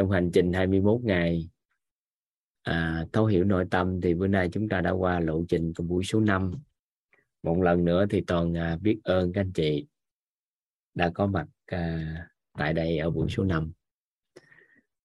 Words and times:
trong 0.00 0.10
hành 0.10 0.30
trình 0.32 0.52
21 0.52 1.00
ngày. 1.04 1.48
À, 2.62 3.06
thấu 3.12 3.26
hiểu 3.26 3.44
nội 3.44 3.66
tâm 3.70 4.00
thì 4.00 4.14
bữa 4.14 4.26
nay 4.26 4.48
chúng 4.52 4.68
ta 4.68 4.80
đã 4.80 4.90
qua 4.90 5.20
lộ 5.20 5.44
trình 5.48 5.72
của 5.76 5.82
buổi 5.82 6.04
số 6.04 6.20
5 6.20 6.54
một 7.42 7.62
lần 7.62 7.84
nữa 7.84 8.06
thì 8.10 8.24
toàn 8.26 8.56
à, 8.56 8.78
biết 8.80 9.00
ơn 9.04 9.32
các 9.32 9.40
anh 9.40 9.52
chị 9.52 9.86
đã 10.94 11.10
có 11.14 11.26
mặt 11.26 11.46
à, 11.66 12.14
tại 12.58 12.74
đây 12.74 12.98
ở 12.98 13.10
buổi 13.10 13.28
số 13.28 13.44
5 13.44 13.72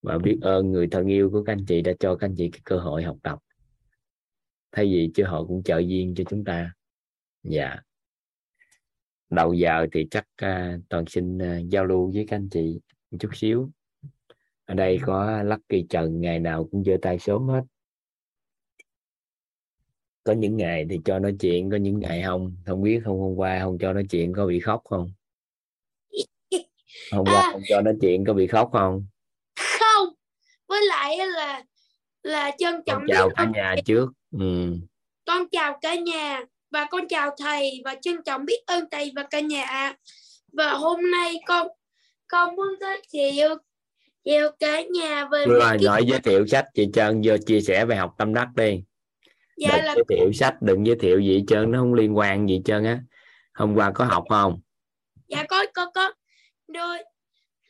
và 0.01 0.17
biết 0.17 0.37
ơn 0.41 0.71
người 0.71 0.87
thân 0.87 1.07
yêu 1.07 1.29
của 1.29 1.43
các 1.43 1.53
anh 1.53 1.65
chị 1.65 1.81
đã 1.81 1.93
cho 1.99 2.15
các 2.15 2.27
anh 2.27 2.35
chị 2.37 2.49
cái 2.51 2.61
cơ 2.63 2.77
hội 2.77 3.03
học 3.03 3.17
tập. 3.23 3.39
Thay 4.71 4.85
vì 4.85 5.11
chứ 5.13 5.23
họ 5.23 5.45
cũng 5.45 5.63
trợ 5.63 5.79
duyên 5.79 6.13
cho 6.17 6.23
chúng 6.29 6.43
ta. 6.43 6.73
Dạ. 7.43 7.75
Đầu 9.29 9.53
giờ 9.53 9.87
thì 9.91 10.07
chắc 10.11 10.27
à, 10.35 10.77
toàn 10.89 11.05
xin 11.07 11.37
à, 11.37 11.57
giao 11.57 11.85
lưu 11.85 12.11
với 12.13 12.25
các 12.27 12.35
anh 12.35 12.49
chị 12.49 12.79
một 13.11 13.17
chút 13.21 13.29
xíu 13.33 13.71
ở 14.65 14.73
đây 14.73 14.99
có 15.05 15.43
Lucky 15.43 15.85
Trần 15.89 16.21
ngày 16.21 16.39
nào 16.39 16.67
cũng 16.71 16.83
giơ 16.83 16.97
tay 17.01 17.19
sớm 17.19 17.47
hết. 17.47 17.61
Có 20.23 20.33
những 20.33 20.57
ngày 20.57 20.85
thì 20.89 20.99
cho 21.05 21.19
nói 21.19 21.35
chuyện 21.39 21.69
có 21.69 21.77
những 21.77 21.99
ngày 21.99 22.23
không? 22.25 22.55
Không 22.65 22.83
biết 22.83 23.01
không 23.05 23.19
hôm 23.19 23.35
qua 23.35 23.59
không 23.63 23.77
cho 23.81 23.93
nói 23.93 24.05
chuyện 24.09 24.33
có 24.33 24.45
bị 24.45 24.59
khóc 24.59 24.81
không? 24.89 25.11
Hôm 27.11 27.25
qua 27.25 27.41
à, 27.41 27.49
không 27.51 27.61
cho 27.69 27.81
nói 27.81 27.93
chuyện 28.01 28.25
có 28.25 28.33
bị 28.33 28.47
khóc 28.47 28.69
không? 28.73 29.05
Không. 29.55 30.13
Với 30.67 30.81
lại 30.87 31.17
là 31.27 31.63
là 32.23 32.51
trân 32.57 32.83
trọng 32.85 33.01
con 33.01 33.07
chào 33.07 33.29
cả 33.35 33.51
nhà 33.53 33.75
trước. 33.85 34.09
Ừ. 34.31 34.75
con 35.25 35.49
chào 35.51 35.77
cả 35.81 35.95
nhà 35.95 36.43
và 36.71 36.87
con 36.91 37.07
chào 37.07 37.35
thầy 37.37 37.81
và 37.85 37.95
trân 38.01 38.23
trọng 38.25 38.45
biết 38.45 38.63
ơn 38.65 38.85
thầy 38.91 39.11
và 39.15 39.23
cả 39.23 39.39
nhà. 39.39 39.95
Và 40.53 40.73
hôm 40.73 41.11
nay 41.11 41.35
con 41.47 41.67
con 42.27 42.55
muốn 42.55 42.67
giới 42.79 43.01
thiệu 43.13 43.57
chào 44.25 44.51
cả 44.59 44.81
nhà 44.81 45.25
về 45.31 45.45
rồi 45.45 45.77
nói 45.81 46.05
giới 46.05 46.19
thiệu 46.19 46.47
sách 46.47 46.65
chị 46.73 46.87
Trân 46.93 47.21
vô 47.25 47.37
chia 47.45 47.61
sẻ 47.61 47.85
về 47.85 47.95
học 47.95 48.15
tâm 48.17 48.33
đắc 48.33 48.47
đi. 48.55 48.83
Dạ 49.57 49.69
đừng 49.77 49.85
là... 49.85 49.95
giới 49.95 50.03
thiệu 50.09 50.33
sách 50.33 50.55
đừng 50.61 50.85
giới 50.85 50.95
thiệu 50.95 51.19
gì 51.19 51.43
trơn 51.47 51.71
nó 51.71 51.79
không 51.79 51.93
liên 51.93 52.17
quan 52.17 52.49
gì 52.49 52.61
trơn 52.65 52.83
á. 52.83 52.99
Hôm 53.53 53.75
qua 53.75 53.91
có 53.95 54.05
học 54.05 54.23
không? 54.29 54.61
Dạ 55.27 55.45
có 55.49 55.65
có 55.73 55.91
có. 55.91 56.13
Đôi 56.67 56.97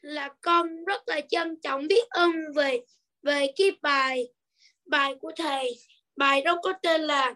là 0.01 0.29
con 0.41 0.85
rất 0.85 1.01
là 1.07 1.21
trân 1.29 1.61
trọng 1.61 1.87
biết 1.87 2.09
ơn 2.09 2.31
về 2.55 2.79
về 3.23 3.47
cái 3.55 3.71
bài 3.81 4.27
bài 4.85 5.15
của 5.21 5.31
thầy. 5.37 5.75
Bài 6.15 6.41
đó 6.41 6.59
có 6.63 6.73
tên 6.81 7.01
là 7.01 7.33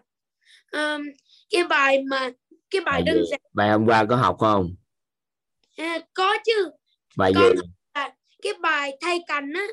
um, 0.72 1.02
cái 1.50 1.64
bài 1.64 2.02
mà 2.02 2.30
cái 2.70 2.80
bài, 2.80 2.84
bài 2.84 3.02
đơn 3.06 3.24
giản. 3.30 3.40
Bài 3.52 3.70
hôm 3.70 3.86
qua 3.86 4.04
có 4.04 4.16
học 4.16 4.36
không? 4.38 4.74
À, 5.76 5.98
có 6.14 6.36
chứ. 6.44 6.70
Bài 7.16 7.32
con 7.34 7.56
gì 7.56 7.62
cái 8.42 8.52
bài 8.60 8.98
thay 9.00 9.20
cành 9.26 9.52
á 9.52 9.66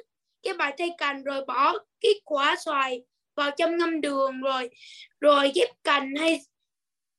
cái 0.44 0.54
bài 0.54 0.76
thay 0.78 0.90
cành 0.98 1.24
rồi 1.24 1.46
bỏ 1.46 1.74
cái 2.02 2.12
quả 2.24 2.56
xoài 2.66 3.02
vào 3.36 3.52
trong 3.58 3.78
ngâm 3.78 4.02
đường 4.02 4.42
rồi 4.42 4.70
rồi 5.20 5.52
ghép 5.56 5.70
cành 5.84 6.16
hay 6.16 6.40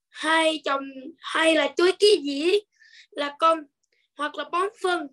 hay 0.08 0.60
trồng 0.64 0.84
hay 1.18 1.54
là 1.54 1.68
tưới 1.76 1.92
cái 1.98 2.10
gì 2.22 2.52
là 3.10 3.36
con 3.38 3.62
hoặc 4.16 4.34
là 4.34 4.44
bón 4.52 4.68
phân. 4.82 5.06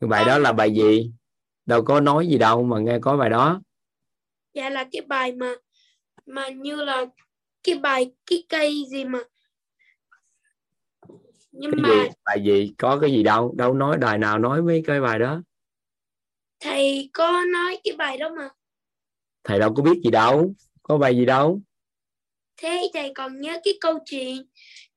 Cái 0.00 0.08
bài 0.08 0.22
con... 0.24 0.28
đó 0.28 0.38
là 0.38 0.52
bài 0.52 0.74
gì? 0.74 1.10
Đâu 1.66 1.82
có 1.82 2.00
nói 2.00 2.26
gì 2.26 2.38
đâu 2.38 2.62
mà 2.62 2.78
nghe 2.78 2.98
có 3.02 3.16
bài 3.16 3.30
đó. 3.30 3.60
Dạ 4.54 4.70
là 4.70 4.84
cái 4.92 5.02
bài 5.02 5.32
mà 5.32 5.54
mà 6.26 6.48
như 6.48 6.76
là 6.76 7.06
cái 7.62 7.74
bài 7.74 8.12
cái 8.26 8.44
cây 8.48 8.84
gì 8.90 9.04
mà. 9.04 9.18
Nhưng 11.52 11.72
cái 11.72 11.80
mà 11.80 11.88
gì? 11.88 12.10
bài 12.24 12.42
gì? 12.44 12.74
Có 12.78 12.98
cái 13.00 13.10
gì 13.10 13.22
đâu 13.22 13.54
đâu 13.56 13.74
nói 13.74 13.96
đài 14.00 14.18
nào 14.18 14.38
nói 14.38 14.62
mấy 14.62 14.82
cái 14.86 15.00
bài 15.00 15.18
đó 15.18 15.42
thầy 16.60 17.10
có 17.12 17.44
nói 17.52 17.78
cái 17.84 17.96
bài 17.96 18.18
đó 18.18 18.28
mà. 18.36 18.48
Thầy 19.44 19.58
đâu 19.58 19.74
có 19.76 19.82
biết 19.82 20.00
gì 20.04 20.10
đâu. 20.10 20.54
Có 20.82 20.98
bài 20.98 21.16
gì 21.16 21.24
đâu. 21.24 21.60
Thế 22.56 22.90
thầy 22.94 23.12
còn 23.14 23.40
nhớ 23.40 23.60
cái 23.64 23.74
câu 23.80 23.98
chuyện 24.04 24.46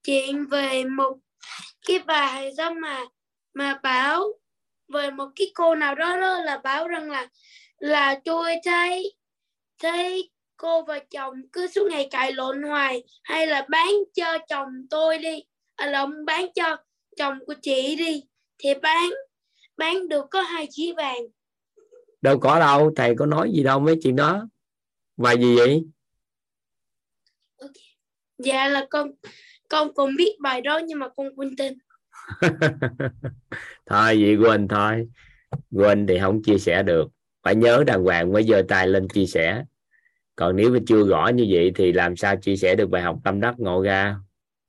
chuyện 0.04 0.46
về 0.46 0.84
một 0.84 1.18
cái 1.88 2.00
bài 2.00 2.52
đó 2.58 2.72
mà 2.72 3.06
mà 3.54 3.80
bảo 3.84 4.28
về 4.94 5.12
một 5.12 5.28
cái 5.36 5.52
cô 5.56 5.76
nào 5.76 5.96
đó, 5.96 6.18
đó 6.18 6.42
là 6.42 6.58
bảo 6.58 6.88
rằng 6.88 7.12
là 7.12 7.28
là 7.80 8.20
tôi 8.26 8.56
thấy 8.64 9.14
thấy 9.78 10.30
cô 10.58 10.82
và 10.82 11.00
chồng 11.00 11.34
cứ 11.52 11.68
suốt 11.68 11.88
ngày 11.92 12.08
cãi 12.12 12.32
lộn 12.32 12.64
hoài 12.64 13.04
hay 13.24 13.48
là 13.48 13.66
bán 13.70 13.90
cho 14.14 14.38
chồng 14.50 14.68
tôi 14.90 15.18
đi. 15.18 15.44
À 15.76 15.86
là 15.86 16.00
ông 16.00 16.26
bán 16.26 16.54
cho 16.56 16.78
chồng 17.18 17.40
của 17.48 17.54
chị 17.62 17.96
đi. 17.96 18.24
Thì 18.58 18.74
bán 18.74 19.10
bán 19.78 20.08
được 20.08 20.26
có 20.32 20.42
hai 20.42 20.68
chỉ 20.70 20.94
vàng 20.98 21.22
đâu 22.22 22.40
có 22.40 22.60
đâu 22.60 22.94
thầy 22.96 23.16
có 23.16 23.26
nói 23.26 23.52
gì 23.52 23.64
đâu 23.64 23.80
mấy 23.80 24.00
chuyện 24.04 24.16
đó. 24.16 24.48
Bài 25.18 25.38
gì 25.38 25.56
vậy? 25.58 25.84
Okay. 27.58 27.84
dạ 28.38 28.68
là 28.68 28.88
con 28.90 29.12
con 29.70 29.94
cũng 29.94 30.16
biết 30.18 30.36
bài 30.40 30.62
đó 30.62 30.80
nhưng 30.88 31.00
mà 31.00 31.10
con 31.10 31.28
quên 31.36 31.56
tên. 31.58 31.78
Thôi 33.86 34.18
vậy 34.22 34.36
quên 34.36 34.68
thôi. 34.68 35.08
Quên 35.72 36.08
thì 36.08 36.20
không 36.20 36.44
chia 36.44 36.58
sẻ 36.58 36.84
được. 36.84 37.08
Phải 37.44 37.56
nhớ 37.56 37.84
đàng 37.88 38.04
hoàng 38.04 38.34
mới 38.34 38.44
giơ 38.44 38.62
tay 38.68 38.88
lên 38.88 39.08
chia 39.08 39.26
sẻ. 39.26 39.64
Còn 40.36 40.56
nếu 40.56 40.72
mà 40.72 40.80
chưa 40.88 41.08
rõ 41.08 41.28
như 41.28 41.48
vậy 41.50 41.72
thì 41.76 41.92
làm 41.92 42.16
sao 42.16 42.36
chia 42.36 42.56
sẻ 42.56 42.76
được 42.76 42.90
bài 42.90 43.02
học 43.02 43.18
tâm 43.24 43.40
đắc 43.40 43.56
ngộ 43.58 43.84
ra? 43.84 44.16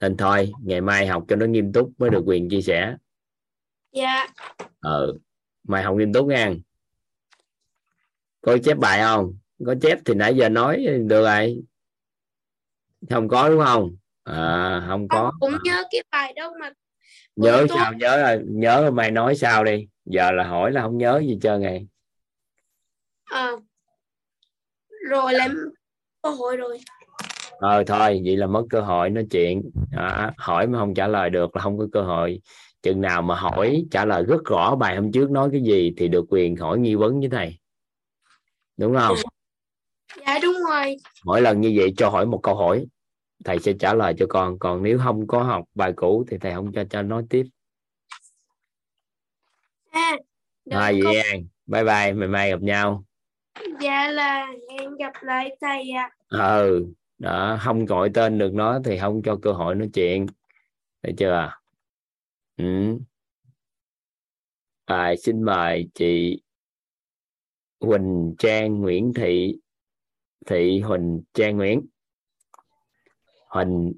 Nên 0.00 0.16
thôi 0.16 0.53
ngày 0.62 0.81
mai 0.81 1.06
học 1.06 1.25
cho 1.28 1.37
nó 1.37 1.47
nghiêm 1.47 1.72
túc 1.72 1.93
mới 1.99 2.10
được 2.10 2.22
quyền 2.27 2.49
chia 2.49 2.62
sẻ. 2.62 2.97
Dạ. 3.93 4.27
Ờ 4.81 5.12
mày 5.69 5.83
học 5.83 5.97
nghiêm 5.97 6.12
túc 6.12 6.27
nha 6.27 6.55
có 8.41 8.59
chép 8.65 8.77
bài 8.78 9.01
không? 9.03 9.34
Có 9.67 9.75
chép 9.81 9.99
thì 10.05 10.15
nãy 10.15 10.37
giờ 10.37 10.49
nói 10.49 10.87
được 11.06 11.23
rồi. 11.23 11.62
Không 13.11 13.28
có 13.28 13.49
đúng 13.49 13.65
không? 13.65 13.97
À 14.25 14.84
không 14.89 15.09
có. 15.09 15.33
Cũng 15.41 15.53
nhớ 15.65 15.83
cái 15.91 16.03
bài 16.12 16.33
đâu 16.37 16.53
mà 16.61 16.71
nhớ 17.37 17.67
sao? 17.69 17.93
Nhớ 17.93 18.23
rồi. 18.23 18.45
Nhớ 18.49 18.91
mày 18.91 19.11
nói 19.11 19.37
sao 19.37 19.65
đi. 19.65 19.89
Giờ 20.05 20.31
là 20.31 20.45
hỏi 20.45 20.73
là 20.73 20.83
không 20.83 20.99
nhớ 20.99 21.23
gì 21.27 21.39
trơn 21.43 21.61
ngày 21.61 21.87
à, 23.25 23.53
rồi 25.11 25.34
làm 25.34 25.57
cơ 26.22 26.31
hội 26.31 26.57
rồi. 26.57 26.78
Ờ 27.59 27.84
thôi 27.84 28.22
vậy 28.25 28.37
là 28.37 28.47
mất 28.47 28.62
cơ 28.71 28.81
hội 28.81 29.11
nói 29.11 29.27
chuyện. 29.31 29.71
À, 29.97 30.33
hỏi 30.37 30.67
mà 30.67 30.78
không 30.78 30.95
trả 30.95 31.07
lời 31.07 31.31
được 31.31 31.57
là 31.57 31.62
không 31.62 31.78
có 31.78 31.87
cơ 31.93 32.03
hội. 32.03 32.41
Chừng 32.83 33.01
nào 33.01 33.22
mà 33.22 33.34
hỏi 33.34 33.84
trả 33.91 34.05
lời 34.05 34.25
rất 34.28 34.45
rõ 34.45 34.77
bài 34.77 34.97
hôm 34.97 35.12
trước 35.12 35.31
nói 35.31 35.49
cái 35.53 35.62
gì 35.62 35.95
thì 35.97 36.09
được 36.09 36.25
quyền 36.28 36.57
hỏi 36.57 36.78
nghi 36.78 36.95
vấn 36.95 37.21
với 37.21 37.28
thầy 37.28 37.59
đúng 38.80 38.96
không? 38.98 39.16
Dạ 40.26 40.38
đúng 40.42 40.56
rồi. 40.68 40.96
Mỗi 41.24 41.42
lần 41.42 41.60
như 41.60 41.72
vậy 41.76 41.94
cho 41.96 42.08
hỏi 42.08 42.26
một 42.26 42.41
câu 42.42 42.54
hỏi 42.54 42.86
thầy 43.44 43.58
sẽ 43.58 43.72
trả 43.78 43.94
lời 43.94 44.14
cho 44.18 44.26
con. 44.28 44.58
Còn 44.58 44.82
nếu 44.82 44.98
không 45.04 45.26
có 45.26 45.42
học 45.42 45.64
bài 45.74 45.92
cũ 45.96 46.24
thì 46.28 46.38
thầy 46.38 46.54
không 46.54 46.72
cho 46.72 46.84
cho 46.91 47.02
nói 47.02 47.24
tiếp. 47.30 47.46
À, 49.91 50.16
à 50.70 50.92
vậy 51.02 51.22
an. 51.30 51.44
Bye 51.66 51.84
bye 51.84 52.12
ngày 52.12 52.28
mai 52.28 52.50
gặp 52.50 52.62
nhau. 52.62 53.04
Dạ 53.80 54.08
là 54.10 54.46
hẹn 54.70 54.97
gặp 54.97 55.12
lại 55.20 55.56
thầy 55.60 55.91
ạ. 55.91 56.10
À. 56.28 56.56
ừ 56.56 56.86
đó 57.18 57.58
không 57.60 57.86
gọi 57.86 58.10
tên 58.14 58.38
được 58.38 58.54
nó 58.54 58.78
thì 58.84 58.98
không 58.98 59.22
cho 59.22 59.38
cơ 59.42 59.52
hội 59.52 59.74
nói 59.74 59.91
chuyện. 59.94 60.26
Thấy 61.02 61.14
chưa? 61.18 61.52
Ừ. 62.56 62.98
à, 64.84 65.14
xin 65.22 65.42
mời 65.42 65.88
chị 65.94 66.41
Huỳnh 67.80 68.34
Trang 68.38 68.80
Nguyễn 68.80 69.12
Thị 69.14 69.56
Thị 70.46 70.80
Huỳnh 70.80 71.22
Trang 71.34 71.56
Nguyễn. 71.56 71.80
Huỳnh 73.48 73.92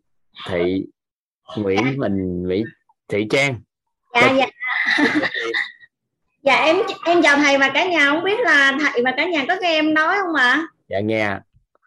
Thị 0.48 0.86
Nguyễn 1.56 1.98
Huỳnh 1.98 2.48
Mỹ 2.48 2.62
Thị 3.08 3.26
Trang. 3.30 3.60
Dạ 4.14 4.32
dạ. 4.32 4.46
Dạ 6.42 6.56
em 6.56 6.76
em 7.06 7.22
chào 7.22 7.36
thầy 7.36 7.58
và 7.58 7.70
cả 7.74 7.84
nhà. 7.84 8.10
Không 8.10 8.24
biết 8.24 8.40
là 8.40 8.78
thầy 8.80 9.02
và 9.04 9.14
cả 9.16 9.24
nhà 9.24 9.44
có 9.48 9.56
nghe 9.60 9.68
em 9.68 9.94
nói 9.94 10.16
không 10.20 10.34
ạ? 10.34 10.66
Dạ 10.88 11.00
nghe 11.00 11.36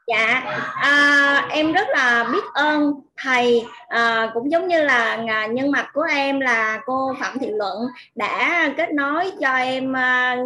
dạ. 0.08 0.42
À, 0.76 1.48
em 1.50 1.72
rất 1.72 1.88
là 1.90 2.30
biết 2.34 2.44
ơn 2.54 2.94
thầy 3.18 3.66
à, 3.88 4.32
cũng 4.34 4.52
giống 4.52 4.68
như 4.68 4.84
là 4.84 5.18
nhân 5.52 5.72
mặt 5.72 5.88
của 5.94 6.06
em 6.10 6.40
là 6.40 6.80
cô 6.86 7.16
phạm 7.20 7.40
thị 7.40 7.48
luận 7.50 7.78
đã 8.16 8.70
kết 8.78 8.92
nối 8.94 9.32
cho 9.42 9.56
em 9.56 9.96
à, 9.96 10.38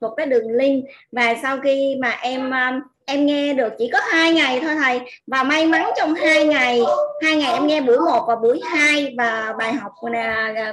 một 0.00 0.14
cái 0.16 0.26
đường 0.26 0.50
link. 0.50 0.84
Và 1.12 1.34
sau 1.42 1.58
khi 1.60 1.96
mà 2.00 2.10
em 2.20 2.54
à, 2.54 2.80
em 3.06 3.26
nghe 3.26 3.54
được 3.54 3.72
chỉ 3.78 3.90
có 3.92 3.98
hai 4.12 4.32
ngày 4.32 4.60
thôi 4.60 4.74
thầy. 4.82 5.00
Và 5.26 5.42
may 5.42 5.66
mắn 5.66 5.90
trong 5.96 6.14
hai 6.14 6.44
ngày 6.44 6.80
hai 7.22 7.36
ngày 7.36 7.52
em 7.52 7.66
nghe 7.66 7.80
buổi 7.80 7.98
một 7.98 8.24
và 8.28 8.36
buổi 8.36 8.60
hai 8.70 9.14
và 9.18 9.54
bài 9.58 9.72
học 9.72 9.92
của 9.96 10.08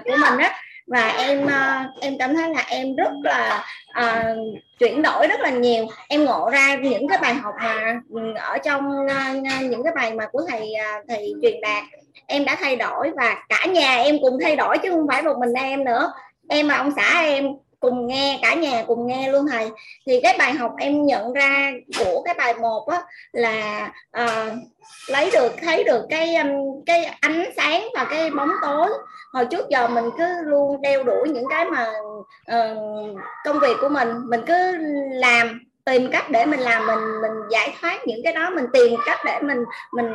mình 0.06 0.38
á. 0.40 0.54
Và 0.88 1.08
em 1.08 1.48
em 2.02 2.14
cảm 2.20 2.36
thấy 2.36 2.50
là 2.50 2.64
em 2.68 2.96
rất 2.96 3.12
là 3.24 3.66
à, 3.90 4.36
chuyển 4.80 5.02
đổi 5.02 5.28
rất 5.28 5.40
là 5.40 5.50
nhiều. 5.50 5.88
Em 6.08 6.26
ngộ 6.26 6.50
ra 6.50 6.76
những 6.76 7.08
cái 7.08 7.18
bài 7.22 7.34
học 7.34 7.56
mà 7.60 8.00
ở 8.36 8.58
trong 8.58 9.06
uh, 9.06 9.64
những 9.64 9.84
cái 9.84 9.94
bài 9.96 10.14
mà 10.14 10.26
của 10.32 10.42
thầy 10.50 10.74
uh, 11.00 11.06
thầy 11.08 11.34
truyền 11.42 11.62
đạt. 11.62 11.84
Em 12.28 12.46
đã 12.46 12.56
thay 12.60 12.76
đổi 12.76 13.12
và 13.18 13.36
cả 13.50 13.66
nhà 13.66 13.96
em 13.96 14.18
cùng 14.22 14.38
thay 14.42 14.56
đổi 14.56 14.78
chứ 14.78 14.90
không 14.90 15.08
phải 15.08 15.22
một 15.22 15.38
mình 15.40 15.54
em 15.54 15.84
nữa. 15.84 16.14
Em 16.50 16.68
và 16.68 16.76
ông 16.76 16.92
xã 16.96 17.22
em 17.22 17.48
cùng 17.80 18.08
nghe 18.08 18.40
cả 18.42 18.54
nhà 18.54 18.84
cùng 18.88 19.08
nghe 19.08 19.32
luôn 19.32 19.46
thầy. 19.52 19.70
Thì 20.08 20.20
cái 20.24 20.36
bài 20.38 20.54
học 20.54 20.72
em 20.78 21.06
nhận 21.06 21.34
ra 21.34 21.72
của 22.00 22.22
cái 22.26 22.34
bài 22.34 22.54
một 22.54 22.88
á 22.88 23.02
là 23.32 23.92
uh, 24.22 24.54
lấy 25.08 25.30
được 25.34 25.52
thấy 25.62 25.84
được 25.84 26.06
cái 26.10 26.36
um, 26.36 26.50
cái 26.86 27.06
ánh 27.20 27.46
sáng 27.58 27.88
và 27.96 28.04
cái 28.04 28.30
bóng 28.30 28.52
tối 28.62 28.90
hồi 29.34 29.46
trước 29.46 29.70
giờ 29.70 29.88
mình 29.88 30.06
cứ 30.18 30.42
luôn 30.44 30.82
đeo 30.82 31.04
đuổi 31.04 31.30
những 31.30 31.46
cái 31.50 31.66
mà 31.66 31.88
uh, 32.52 33.18
công 33.46 33.60
việc 33.60 33.78
của 33.82 33.90
mình 33.90 34.10
mình 34.30 34.42
cứ 34.48 34.78
làm 35.12 35.60
tìm 35.86 36.10
cách 36.12 36.30
để 36.30 36.46
mình 36.46 36.60
làm 36.60 36.88
mình 36.88 37.22
mình 37.22 37.32
giải 37.52 37.76
thoát 37.82 38.08
những 38.08 38.20
cái 38.24 38.34
đó 38.34 38.50
mình 38.50 38.66
tìm 38.74 38.96
cách 39.06 39.20
để 39.26 39.40
mình 39.42 39.64
mình 39.92 40.08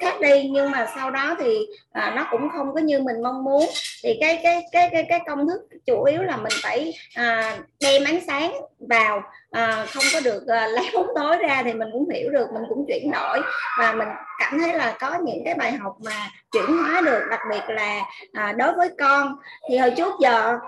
thoát 0.00 0.20
đi. 0.20 0.50
Nhưng 0.52 0.70
mà 0.70 0.86
sau 0.94 1.10
đó 1.10 1.36
thì 1.38 1.66
à, 1.92 2.12
nó 2.16 2.26
cũng 2.30 2.48
không 2.52 2.74
có 2.74 2.80
như 2.80 2.98
mình 2.98 3.22
mong 3.22 3.44
muốn. 3.44 3.64
Thì 4.02 4.18
cái 4.20 4.40
cái 4.42 4.62
cái 4.72 4.88
cái 4.92 5.06
cái 5.08 5.20
công 5.26 5.46
thức 5.48 5.60
chủ 5.86 6.04
yếu 6.04 6.22
là 6.22 6.36
mình 6.36 6.52
phải 6.62 6.94
à, 7.14 7.58
đem 7.80 8.04
ánh 8.04 8.20
sáng 8.26 8.52
vào 8.88 9.22
à, 9.50 9.86
không 9.94 10.04
có 10.12 10.20
được 10.20 10.46
à, 10.46 10.66
lấy 10.74 10.90
bóng 10.94 11.08
tối 11.14 11.36
ra 11.36 11.62
thì 11.64 11.72
mình 11.72 11.88
cũng 11.92 12.08
hiểu 12.14 12.30
được 12.30 12.46
mình 12.52 12.62
cũng 12.68 12.84
chuyển 12.88 13.10
đổi. 13.10 13.40
Và 13.78 13.92
mình 13.92 14.08
cảm 14.38 14.58
thấy 14.60 14.74
là 14.74 14.96
có 15.00 15.18
những 15.24 15.44
cái 15.44 15.54
bài 15.54 15.72
học 15.72 15.96
mà 16.04 16.30
chuyển 16.52 16.78
hóa 16.78 17.00
được 17.00 17.20
đặc 17.30 17.40
biệt 17.50 17.62
là 17.68 18.00
à, 18.32 18.52
đối 18.52 18.72
với 18.72 18.90
con. 18.98 19.36
Thì 19.68 19.76
hồi 19.76 19.90
trước 19.96 20.12
giờ 20.20 20.58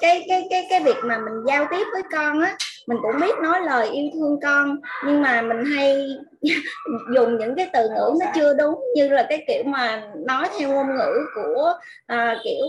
cái 0.00 0.24
cái 0.28 0.46
cái 0.50 0.66
cái 0.70 0.80
việc 0.80 0.96
mà 1.04 1.18
mình 1.18 1.44
giao 1.46 1.66
tiếp 1.70 1.86
với 1.92 2.02
con 2.12 2.40
á 2.40 2.56
mình 2.90 2.98
cũng 3.02 3.20
biết 3.20 3.38
nói 3.42 3.60
lời 3.60 3.88
yêu 3.90 4.10
thương 4.14 4.40
con 4.42 4.76
nhưng 5.06 5.22
mà 5.22 5.42
mình 5.42 5.64
hay 5.76 6.08
dùng 7.14 7.38
những 7.38 7.54
cái 7.56 7.70
từ 7.72 7.88
ngữ 7.88 8.12
nó 8.20 8.26
chưa 8.34 8.54
đúng 8.54 8.80
như 8.94 9.08
là 9.08 9.26
cái 9.28 9.44
kiểu 9.48 9.62
mà 9.66 10.02
nói 10.26 10.48
theo 10.58 10.68
ngôn 10.72 10.86
ngữ 10.96 11.26
của 11.34 11.72
à, 12.06 12.36
kiểu 12.44 12.64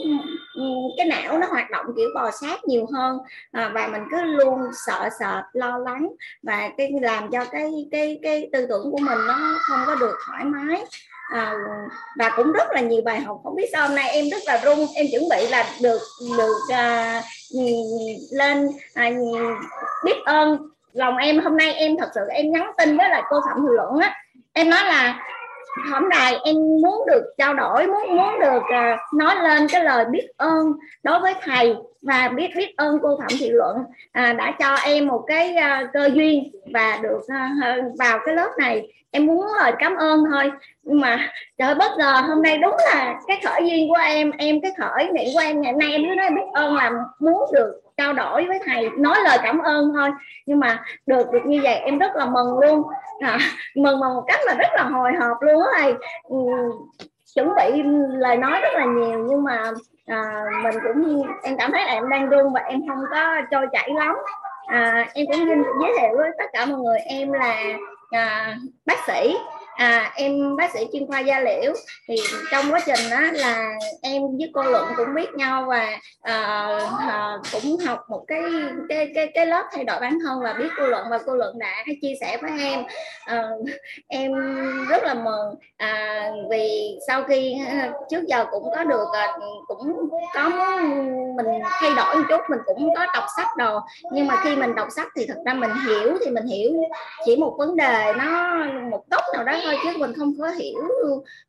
cái 0.97 1.06
não 1.06 1.38
nó 1.38 1.47
hoạt 1.47 1.71
động 1.71 1.85
kiểu 1.97 2.09
bò 2.15 2.31
sát 2.31 2.65
nhiều 2.65 2.88
hơn. 2.94 3.18
À, 3.51 3.71
và 3.73 3.88
mình 3.88 4.01
cứ 4.12 4.21
luôn 4.21 4.59
sợ 4.85 5.09
sệt 5.19 5.44
lo 5.53 5.77
lắng 5.77 6.09
và 6.44 6.69
cái 6.77 6.91
làm 7.01 7.31
cho 7.31 7.45
cái 7.45 7.71
cái 7.91 8.19
cái 8.23 8.50
tư 8.53 8.65
tưởng 8.69 8.91
của 8.91 9.00
mình 9.01 9.19
nó 9.27 9.57
không 9.59 9.79
có 9.88 9.95
được 9.95 10.15
thoải 10.27 10.45
mái 10.45 10.85
à, 11.31 11.54
và 12.18 12.31
cũng 12.36 12.51
rất 12.51 12.72
là 12.72 12.81
nhiều 12.81 13.01
bài 13.06 13.19
học. 13.19 13.39
Không 13.44 13.56
biết 13.56 13.69
sao 13.72 13.88
hôm 13.88 13.95
nay 13.95 14.10
em 14.10 14.25
rất 14.30 14.42
là 14.45 14.62
rung. 14.63 14.86
Em 14.95 15.06
chuẩn 15.12 15.30
bị 15.30 15.48
là 15.48 15.66
được 15.81 16.01
được 16.38 16.57
à, 16.69 17.22
lên 18.31 18.68
à, 18.94 19.10
biết 20.06 20.16
ơn. 20.25 20.57
Lòng 20.94 21.18
em 21.18 21.39
hôm 21.39 21.57
nay 21.57 21.74
em 21.74 21.98
thật 22.00 22.10
sự 22.16 22.22
em 22.30 22.51
nhắn 22.51 22.72
tin 22.78 22.98
với 22.98 23.10
lại 23.10 23.24
cô 23.30 23.39
phạm 23.48 23.57
thừa 23.62 23.74
luận 23.74 23.98
á. 23.98 24.16
Em 24.54 24.69
nói 24.69 24.86
là 24.86 25.19
hôm 25.92 26.10
nay 26.10 26.38
em 26.44 26.56
muốn 26.56 27.06
được 27.07 27.33
trao 27.38 27.54
đổi 27.54 27.88
muốn 27.88 28.18
muốn 28.18 28.39
được 28.39 28.63
à, 28.69 28.98
nói 29.13 29.36
lên 29.36 29.68
cái 29.68 29.83
lời 29.83 30.06
biết 30.06 30.28
ơn 30.38 30.74
đối 31.04 31.19
với 31.19 31.33
thầy 31.42 31.75
và 32.01 32.28
biết 32.28 32.50
biết 32.56 32.74
ơn 32.78 33.00
cô 33.01 33.18
phạm 33.19 33.30
thị 33.39 33.50
luận 33.50 33.78
à, 34.12 34.33
đã 34.33 34.54
cho 34.60 34.75
em 34.75 35.07
một 35.07 35.24
cái 35.28 35.56
à, 35.56 35.88
cơ 35.94 36.10
duyên 36.13 36.51
và 36.74 37.00
được 37.01 37.22
à, 37.28 37.51
vào 38.00 38.19
cái 38.25 38.36
lớp 38.36 38.50
này 38.57 38.88
em 39.12 39.25
muốn 39.25 39.46
lời 39.60 39.74
cảm 39.80 39.96
ơn 39.96 40.24
thôi. 40.31 40.52
Nhưng 40.84 41.02
mà 41.02 41.30
trời 41.58 41.75
bất 41.75 41.92
ngờ 41.98 42.13
hôm 42.28 42.42
nay 42.42 42.58
đúng 42.58 42.75
là 42.78 43.19
cái 43.28 43.42
khởi 43.46 43.69
duyên 43.69 43.90
của 43.90 44.00
em 44.02 44.31
em 44.38 44.62
cái 44.62 44.72
khởi 44.78 45.12
niệm 45.12 45.28
của 45.34 45.40
em 45.40 45.62
ngày 45.62 45.74
nay 45.74 45.92
em 45.92 46.02
mới 46.08 46.16
nói 46.16 46.30
biết 46.30 46.46
ơn 46.54 46.75
là 46.75 46.92
muốn 47.19 47.44
được 47.54 47.81
trao 47.98 48.13
đổi 48.13 48.46
với 48.48 48.60
thầy 48.66 48.90
nói 48.90 49.18
lời 49.24 49.38
cảm 49.44 49.60
ơn 49.60 49.94
thôi. 49.94 50.10
Nhưng 50.46 50.60
mà 50.60 50.84
được 51.06 51.31
được 51.31 51.46
như 51.46 51.60
vậy 51.63 51.75
em 51.75 51.98
rất 51.98 52.16
là 52.16 52.25
mừng 52.25 52.60
luôn. 52.60 52.84
À, 53.19 53.38
mừng 53.75 54.00
mà 54.00 54.10
một 54.10 54.24
cách 54.28 54.40
là 54.46 54.54
rất 54.54 54.69
là 54.74 54.84
hồi 54.84 55.12
hộp 55.14 55.38
luôn 55.42 55.62
á 55.62 55.80
thầy. 55.81 55.94
Ừ, 56.24 56.38
chuẩn 57.36 57.56
bị 57.56 57.84
lời 58.10 58.38
nói 58.38 58.60
rất 58.62 58.74
là 58.74 58.86
nhiều 58.86 59.19
nhưng 59.30 59.44
mà 59.44 59.64
à, 60.06 60.46
mình 60.64 60.75
cũng 60.84 61.24
em 61.44 61.57
cảm 61.57 61.72
thấy 61.72 61.86
là 61.86 61.92
em 61.92 62.10
đang 62.10 62.30
run 62.30 62.54
và 62.54 62.62
em 62.62 62.88
không 62.88 63.04
có 63.12 63.42
trôi 63.52 63.68
chảy 63.72 63.90
lắm. 63.96 64.16
À, 64.66 65.06
em 65.14 65.25
cũng 65.28 65.46
xin 65.48 65.64
giới 65.81 65.92
thiệu 66.00 66.18
với 66.18 66.30
tất 66.38 66.46
cả 66.54 66.66
mọi 66.66 66.80
người 66.80 66.98
em 67.00 67.31
là 67.31 67.56
à, 68.12 68.58
bác 68.86 68.98
sĩ 69.08 69.36
à, 69.75 70.12
em 70.15 70.56
bác 70.56 70.73
sĩ 70.73 70.88
chuyên 70.94 71.07
khoa 71.07 71.19
da 71.19 71.39
liễu. 71.39 71.73
Thì 72.07 72.15
trong 72.51 72.71
quá 72.71 72.79
trình 72.85 73.09
đó 73.12 73.21
là 73.33 73.73
em 74.01 74.21
với 74.38 74.51
cô 74.53 74.63
luận 74.63 74.85
cũng 74.97 75.15
biết 75.15 75.33
nhau 75.33 75.65
và 75.69 76.00
à, 76.21 76.68
à, 77.00 77.38
cũng 77.51 77.77
học 77.85 78.00
một 78.09 78.23
cái 78.27 78.41
cái 78.89 79.12
cái 79.15 79.31
cái 79.33 79.45
lớp 79.45 79.63
thay 79.71 79.83
đổi 79.83 80.00
bản 80.00 80.18
thân 80.23 80.41
và 80.44 80.53
biết 80.53 80.69
cô 80.77 80.88
luận 80.88 81.06
và 81.09 81.19
cô 81.25 81.35
luận 81.35 81.59
đã 81.59 81.83
chia 82.01 82.13
sẻ 82.21 82.38
với 82.41 82.51
em. 82.59 82.83
À, 83.25 83.44
em 84.07 84.31
rất 84.89 85.03
là 85.03 85.13
mừng. 85.13 85.56
À, 85.77 86.29
vì 86.50 86.97
sau 87.07 87.23
khi 87.23 87.56
ờ, 87.81 87.91
trước 88.09 88.23
giờ 88.27 88.45
cũng 88.51 88.63
có 88.75 88.83
được 88.83 89.06
cũng 89.68 90.09
có 90.33 90.50
mình 91.38 91.62
thay 91.63 91.91
đổi 91.95 92.15
một 92.15 92.23
chút 92.29 92.41
mình 92.50 92.59
cũng 92.65 92.95
có 92.95 93.06
đọc 93.13 93.23
sách 93.38 93.47
đồ. 93.57 93.79
Nhưng 94.12 94.27
mà 94.27 94.35
khi 94.44 94.56
mình 94.56 94.75
đọc 94.75 94.88
sách 94.95 95.07
thì 95.15 95.25
thật 95.27 95.38
ra 95.45 95.53
mình 95.53 95.71
hiểu 95.88 96.18
thì 96.25 96.31
mình 96.31 96.45
hiểu 96.45 96.71
chỉ 97.25 97.35
một 97.35 97.56
vấn 97.57 97.75
đề 97.75 98.13
nó 98.18 98.56
một 98.91 99.03
góc 99.12 99.23
nào 99.33 99.44
đó 99.44 99.61
thôi 99.63 99.78
chứ 99.84 99.90
mình 99.98 100.13
không 100.18 100.34
có 100.42 100.50
hiểu 100.50 100.81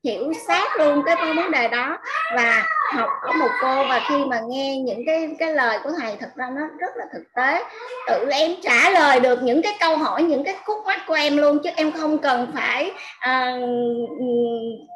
hiểu 0.05 0.33
sát 0.47 0.79
luôn 0.79 1.03
cái 1.07 1.17
vấn 1.37 1.51
đề 1.51 1.69
đó. 1.69 1.99
Và 2.37 2.67
học 2.93 3.11
ở 3.23 3.33
một 3.33 3.51
cô 3.63 3.85
và 3.89 4.01
khi 4.09 4.25
mà 4.25 4.41
nghe 4.49 4.77
những 4.77 5.03
cái 5.07 5.29
cái 5.39 5.55
lời 5.55 5.79
của 5.85 5.91
thầy 6.01 6.17
thật 6.21 6.31
ra 6.35 6.47
nó 6.55 6.61
rất 6.79 6.97
là 6.97 7.05
thực 7.13 7.23
tế. 7.35 7.65
Tự 8.07 8.29
em 8.31 8.51
trả 8.63 8.91
lời 8.91 9.21
được 9.21 9.43
những 9.43 9.63
cái 9.63 9.73
câu 9.81 9.97
hỏi 9.97 10.23
những 10.23 10.45
cái 10.45 10.57
khúc 10.65 10.79
mắc 10.87 11.01
của 11.07 11.15
em 11.15 11.37
luôn 11.37 11.59
chứ 11.65 11.71
em 11.77 11.93
không 11.93 12.19
cần 12.19 12.53
phải 12.55 12.93
uh, 13.31 13.71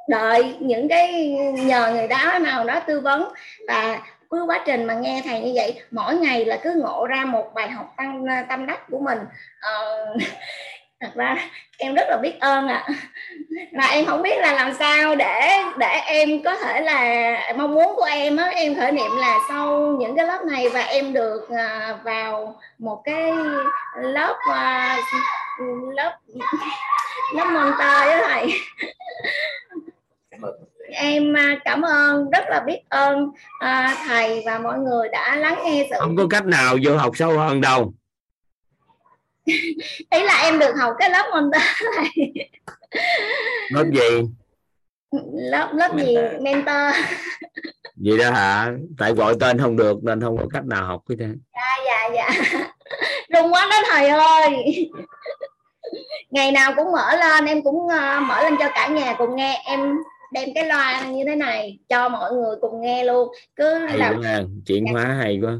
đợi 0.09 0.57
những 0.61 0.89
cái 0.89 1.29
nhờ 1.53 1.93
người 1.93 2.09
đó 2.09 2.39
nào 2.39 2.65
đó 2.65 2.81
tư 2.87 3.01
vấn. 3.01 3.29
Và 3.69 4.01
cứ 4.31 4.45
quá 4.47 4.61
trình 4.67 4.85
mà 4.85 4.95
nghe 4.95 5.23
thầy 5.25 5.41
như 5.41 5.53
vậy 5.55 5.81
mỗi 5.91 6.15
ngày 6.15 6.45
là 6.45 6.59
cứ 6.62 6.75
ngộ 6.77 7.07
ra 7.07 7.25
một 7.25 7.55
bài 7.55 7.71
học 7.71 7.95
tăng 7.97 8.25
ờ, 8.27 8.35
tâm 8.49 8.67
đắc 8.67 8.81
của 8.91 8.99
mình. 8.99 9.19
Uh, 9.19 10.23
thật 11.01 11.11
ra 11.15 11.37
em 11.79 11.95
rất 11.95 12.09
là 12.09 12.17
biết 12.17 12.41
ơn 12.41 12.69
ạ 12.69 12.85
à. 12.87 12.95
mà 13.73 13.87
em 13.87 14.07
không 14.07 14.23
biết 14.23 14.39
là 14.39 14.53
làm 14.53 14.75
sao 14.75 15.17
để 15.17 15.63
để 15.79 16.01
em 16.07 16.43
có 16.43 16.57
thể 16.57 16.81
là 16.81 17.53
mong 17.57 17.75
muốn 17.75 17.97
của 17.97 18.05
em 18.05 18.37
á, 18.37 18.47
em 18.47 18.75
khởi 18.75 18.93
niệm 18.93 19.11
là 19.19 19.39
sau 19.49 19.97
những 20.01 20.17
cái 20.17 20.27
lớp 20.27 20.45
này 20.45 20.69
và 20.69 20.81
em 20.81 21.13
được 21.13 21.49
à, 21.57 21.99
vào 22.05 22.61
một 22.79 23.03
cái 23.05 23.33
lớp 24.03 24.37
à, 24.53 24.99
lớp 25.95 26.19
lớp 27.35 27.47
mentor 27.47 28.05
với 28.05 28.23
thầy 28.29 28.61
em 30.91 31.37
à, 31.37 31.61
cảm 31.65 31.83
ơn, 31.83 32.31
rất 32.31 32.45
là 32.49 32.61
biết 32.67 32.81
ơn 32.89 33.31
thầy 34.09 34.43
và 34.47 34.59
mọi 34.59 34.79
người 34.79 35.09
đã 35.09 35.37
lắng 35.37 35.59
nghe 35.65 35.87
sự 35.91 35.97
không 36.01 36.17
có 36.17 36.27
cách 36.31 36.47
nào 36.47 36.77
vô 36.85 36.97
học 36.97 37.17
sâu 37.17 37.39
hơn 37.39 37.61
đâu 37.61 37.93
ý 40.11 40.23
là 40.25 40.41
em 40.43 40.59
được 40.59 40.73
học 40.79 40.95
cái 40.99 41.11
lớp 41.11 41.31
mentor 41.35 41.62
này 41.97 42.33
lớp 43.71 43.85
gì? 43.93 44.29
Lớp 45.33 45.71
lớp 45.75 45.95
mentor. 45.95 46.07
gì? 46.07 46.17
Mentor. 46.41 46.95
Gì 47.97 48.19
đó 48.23 48.31
hả? 48.31 48.73
Tại 48.99 49.12
gọi 49.12 49.35
tên 49.41 49.59
không 49.59 49.76
được 49.76 50.05
nên 50.05 50.21
không 50.21 50.37
có 50.37 50.47
cách 50.53 50.65
nào 50.65 50.87
học 50.87 51.03
cái 51.09 51.17
thế 51.21 51.26
dạ 51.55 51.76
dạ 51.87 52.09
dạ. 52.15 52.31
Rung 53.35 53.53
quá 53.53 53.69
đó 53.71 53.76
thầy 53.91 54.09
ơi. 54.09 54.91
Ngày 56.31 56.53
nào 56.53 56.73
cũng 56.76 56.93
mở 56.93 57.17
lên 57.17 57.45
em 57.45 57.62
cũng 57.62 57.76
uh, 57.76 58.23
mở 58.23 58.43
lên 58.43 58.57
cho 58.59 58.69
cả 58.75 58.88
nhà 58.88 59.15
cùng 59.19 59.37
nghe. 59.37 59.62
Em 59.67 59.97
đem 60.33 60.49
cái 60.55 60.65
loa 60.65 61.05
như 61.05 61.25
thế 61.26 61.37
này 61.37 61.79
cho 61.88 62.09
mọi 62.09 62.33
người 62.33 62.57
cùng 62.61 62.81
nghe 62.81 63.05
luôn. 63.05 63.29
Cứ 63.57 63.75
hay 63.75 63.99
làm 63.99 64.23
quá, 64.23 64.41
chuyển 64.67 64.87
hóa 64.87 65.05
hay 65.05 65.41
quá. 65.43 65.53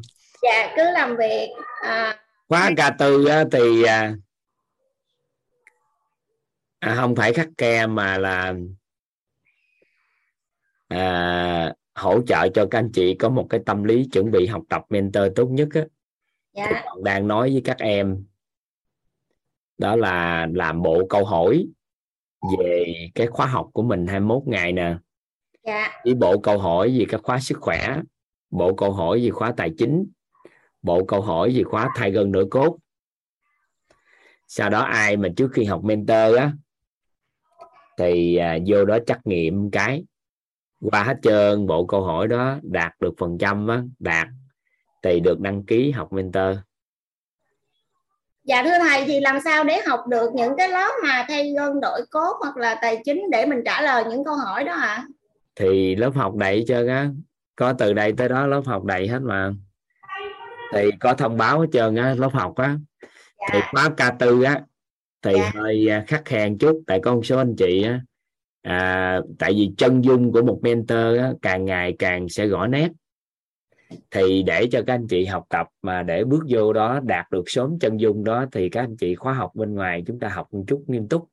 Dạ 0.43 0.73
cứ 0.77 0.83
làm 0.91 1.17
việc 1.17 1.49
uh, 1.87 2.17
khóa 2.49 2.71
ca 2.77 2.91
tư 2.91 3.29
thì 3.53 3.83
à, 3.83 4.17
à, 6.79 6.95
không 6.95 7.17
phải 7.17 7.33
khắc 7.33 7.49
ke 7.59 7.87
mà 7.87 8.19
là 8.19 8.55
à, 10.89 11.75
hỗ 11.95 12.23
trợ 12.27 12.49
cho 12.49 12.67
các 12.71 12.79
anh 12.79 12.91
chị 12.93 13.15
có 13.15 13.29
một 13.29 13.47
cái 13.51 13.61
tâm 13.67 13.85
lý 13.85 14.09
chuẩn 14.13 14.31
bị 14.31 14.47
học 14.47 14.63
tập 14.69 14.83
mentor 14.89 15.25
tốt 15.37 15.47
nhất 15.47 15.69
á 15.75 15.85
dạ. 16.53 16.85
đang 17.05 17.29
nói 17.29 17.51
với 17.51 17.63
các 17.65 17.79
em 17.79 18.25
đó 19.79 19.97
là 19.97 20.47
làm 20.53 20.83
bộ 20.83 21.07
câu 21.09 21.25
hỏi 21.25 21.67
về 22.59 22.95
cái 23.15 23.27
khóa 23.27 23.47
học 23.47 23.69
của 23.73 23.83
mình 23.83 24.07
21 24.07 24.43
ngày 24.47 24.73
nè 24.73 24.97
dạ. 25.67 26.01
với 26.05 26.15
bộ 26.15 26.39
câu 26.39 26.59
hỏi 26.59 26.97
về 26.99 27.05
các 27.09 27.21
khóa 27.23 27.41
sức 27.41 27.59
khỏe 27.61 28.01
bộ 28.51 28.75
câu 28.75 28.93
hỏi 28.93 29.21
về 29.23 29.31
khóa 29.31 29.53
tài 29.57 29.71
chính 29.79 30.07
bộ 30.87 31.05
câu 31.05 31.21
hỏi 31.21 31.55
gì 31.55 31.63
khóa 31.63 31.91
thay 31.97 32.11
gân 32.11 32.33
nửa 32.33 32.45
cốt. 32.51 32.79
Sau 34.49 34.71
đó 34.71 34.81
ai 34.81 35.17
mà 35.17 35.29
trước 35.37 35.51
khi 35.53 35.65
học 35.65 35.85
mentor 35.85 36.37
á 36.37 36.53
thì 37.99 38.37
à, 38.37 38.59
vô 38.67 38.85
đó 38.85 38.99
trắc 39.07 39.27
nghiệm 39.27 39.71
cái. 39.71 40.05
Qua 40.81 41.03
hết 41.03 41.17
trơn 41.23 41.67
bộ 41.67 41.87
câu 41.87 42.03
hỏi 42.03 42.29
đó 42.29 42.57
đạt 42.63 42.93
được 43.01 43.15
phần 43.19 43.39
trăm 43.39 43.69
á 43.69 43.83
đạt 43.99 44.27
thì 45.03 45.21
được 45.21 45.41
đăng 45.41 45.65
ký 45.65 45.91
học 45.91 46.13
mentor. 46.13 46.57
Dạ 48.45 48.63
thưa 48.63 48.79
thầy 48.79 49.05
thì 49.05 49.21
làm 49.21 49.39
sao 49.45 49.65
để 49.65 49.81
học 49.87 50.01
được 50.09 50.31
những 50.35 50.53
cái 50.57 50.69
lớp 50.69 50.91
mà 51.03 51.25
thay 51.29 51.53
gân 51.57 51.81
đổi 51.81 52.01
cốt 52.11 52.37
hoặc 52.41 52.57
là 52.57 52.79
tài 52.83 53.03
chính 53.05 53.23
để 53.31 53.47
mình 53.47 53.63
trả 53.65 53.83
lời 53.83 54.05
những 54.11 54.25
câu 54.25 54.35
hỏi 54.35 54.65
đó 54.65 54.73
ạ 54.73 54.87
à? 54.87 55.07
thì 55.57 55.97
lớp 55.97 56.11
học 56.15 56.35
đầy 56.35 56.65
cho 56.69 56.83
á. 56.89 57.09
Có 57.57 57.73
từ 57.73 57.93
đây 57.93 58.13
tới 58.17 58.29
đó 58.29 58.47
lớp 58.47 58.63
học 58.67 58.85
đầy 58.85 59.09
hết 59.09 59.19
mà 59.23 59.53
thì 60.73 60.91
có 61.01 61.15
thông 61.15 61.37
báo 61.37 61.61
hết 61.61 61.67
trơn 61.73 61.95
á 61.95 62.15
lớp 62.15 62.31
học 62.33 62.57
á 62.57 62.79
dạ. 63.41 63.49
thì 63.53 63.59
khóa 63.73 63.89
K4 63.97 64.45
á 64.45 64.63
thì 65.23 65.33
dạ. 65.35 65.51
hơi 65.55 65.89
khắc 66.07 66.25
khe 66.25 66.49
chút 66.61 66.83
tại 66.87 67.01
một 67.05 67.27
số 67.27 67.39
anh 67.39 67.55
chị 67.57 67.83
á 67.83 68.01
à, 68.63 69.21
tại 69.39 69.53
vì 69.53 69.71
chân 69.79 70.05
dung 70.05 70.33
của 70.33 70.43
một 70.43 70.59
mentor 70.63 71.19
á, 71.19 71.33
càng 71.43 71.65
ngày 71.65 71.97
càng 71.99 72.29
sẽ 72.29 72.47
rõ 72.47 72.67
nét 72.67 72.89
thì 74.11 74.43
để 74.43 74.69
cho 74.73 74.83
các 74.87 74.95
anh 74.95 75.07
chị 75.09 75.25
học 75.25 75.45
tập 75.49 75.69
mà 75.83 76.03
để 76.03 76.25
bước 76.25 76.45
vô 76.49 76.73
đó 76.73 77.01
đạt 77.05 77.31
được 77.31 77.45
sớm 77.47 77.79
chân 77.79 78.01
dung 78.01 78.25
đó 78.25 78.47
thì 78.53 78.69
các 78.69 78.81
anh 78.81 78.97
chị 78.97 79.15
khóa 79.15 79.33
học 79.33 79.51
bên 79.55 79.75
ngoài 79.75 80.03
chúng 80.07 80.19
ta 80.19 80.29
học 80.29 80.49
một 80.53 80.65
chút 80.67 80.85
nghiêm 80.87 81.09
túc 81.09 81.29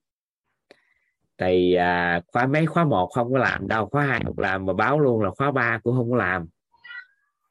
thì 1.37 1.73
à, 1.73 2.21
khóa 2.27 2.47
mấy 2.47 2.65
khóa 2.65 2.83
một 2.83 3.07
không 3.07 3.33
có 3.33 3.39
làm 3.39 3.67
đâu 3.67 3.85
khóa 3.85 4.05
hai 4.05 4.21
không 4.25 4.39
làm 4.39 4.65
mà 4.65 4.73
báo 4.73 4.99
luôn 4.99 5.21
là 5.21 5.29
khóa 5.37 5.51
ba 5.51 5.79
cũng 5.83 5.95
không 5.95 6.11
có 6.11 6.17
làm 6.17 6.47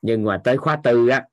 nhưng 0.03 0.25
mà 0.25 0.41
tới 0.45 0.57
khóa 0.57 0.81
tư 0.85 1.09
á 1.09 1.25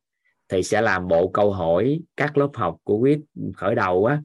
thì 0.50 0.63
sẽ 0.63 0.82
làm 0.82 1.08
bộ 1.08 1.27
câu 1.27 1.51
hỏi 1.51 2.01
các 2.18 2.38
lớp 2.38 2.50
học 2.53 2.77
của 2.84 2.98
quyết 2.98 3.20
khởi 3.56 3.75
đầu 3.75 4.06
á. 4.06 4.22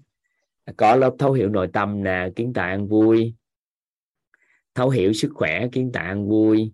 Có 0.76 0.96
lớp 0.96 1.14
thấu 1.18 1.32
hiểu 1.32 1.48
nội 1.48 1.68
tâm 1.72 2.02
nè, 2.02 2.28
kiến 2.36 2.52
tạo 2.52 2.66
ăn 2.66 2.88
vui. 2.88 3.34
Thấu 4.74 4.90
hiểu 4.90 5.12
sức 5.12 5.30
khỏe, 5.34 5.68
kiến 5.72 5.90
tạo 5.92 6.04
ăn 6.04 6.28
vui. 6.28 6.72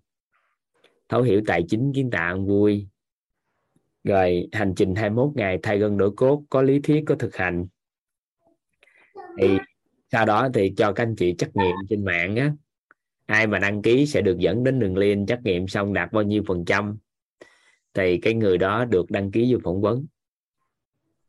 Thấu 1.09 1.23
hiểu 1.23 1.43
tài 1.47 1.65
chính, 1.69 1.93
kiến 1.95 2.11
tạo 2.11 2.35
ăn 2.35 2.47
vui. 2.47 2.87
Rồi, 4.05 4.49
hành 4.53 4.75
trình 4.77 4.95
21 4.95 5.31
ngày, 5.35 5.59
thay 5.63 5.79
gân 5.79 5.97
đổi 5.97 6.11
cốt, 6.17 6.43
có 6.51 6.63
lý 6.63 6.81
thuyết, 6.81 7.05
có 7.07 7.15
thực 7.15 7.37
hành. 7.37 7.67
Thì 9.41 9.59
sau 10.13 10.27
đó 10.27 10.49
thì 10.55 10.73
cho 10.77 10.93
các 10.93 11.03
anh 11.03 11.17
chị 11.17 11.35
trắc 11.39 11.57
nghiệm 11.57 11.77
trên 11.89 12.05
mạng 12.05 12.37
á. 12.37 12.53
Ai 13.27 13.47
mà 13.47 13.59
đăng 13.59 13.83
ký 13.83 14.07
sẽ 14.07 14.21
được 14.21 14.39
dẫn 14.39 14.65
đến 14.65 14.79
đường 14.79 14.97
link 14.97 15.29
trắc 15.29 15.41
nghiệm 15.45 15.69
xong 15.69 15.93
đạt 15.93 16.13
bao 16.13 16.23
nhiêu 16.23 16.43
phần 16.47 16.65
trăm 16.65 16.99
thì 17.95 18.19
cái 18.19 18.35
người 18.35 18.59
đó 18.59 18.85
được 18.85 19.11
đăng 19.11 19.31
ký 19.31 19.53
vô 19.53 19.59
phỏng 19.65 19.81
vấn. 19.81 20.07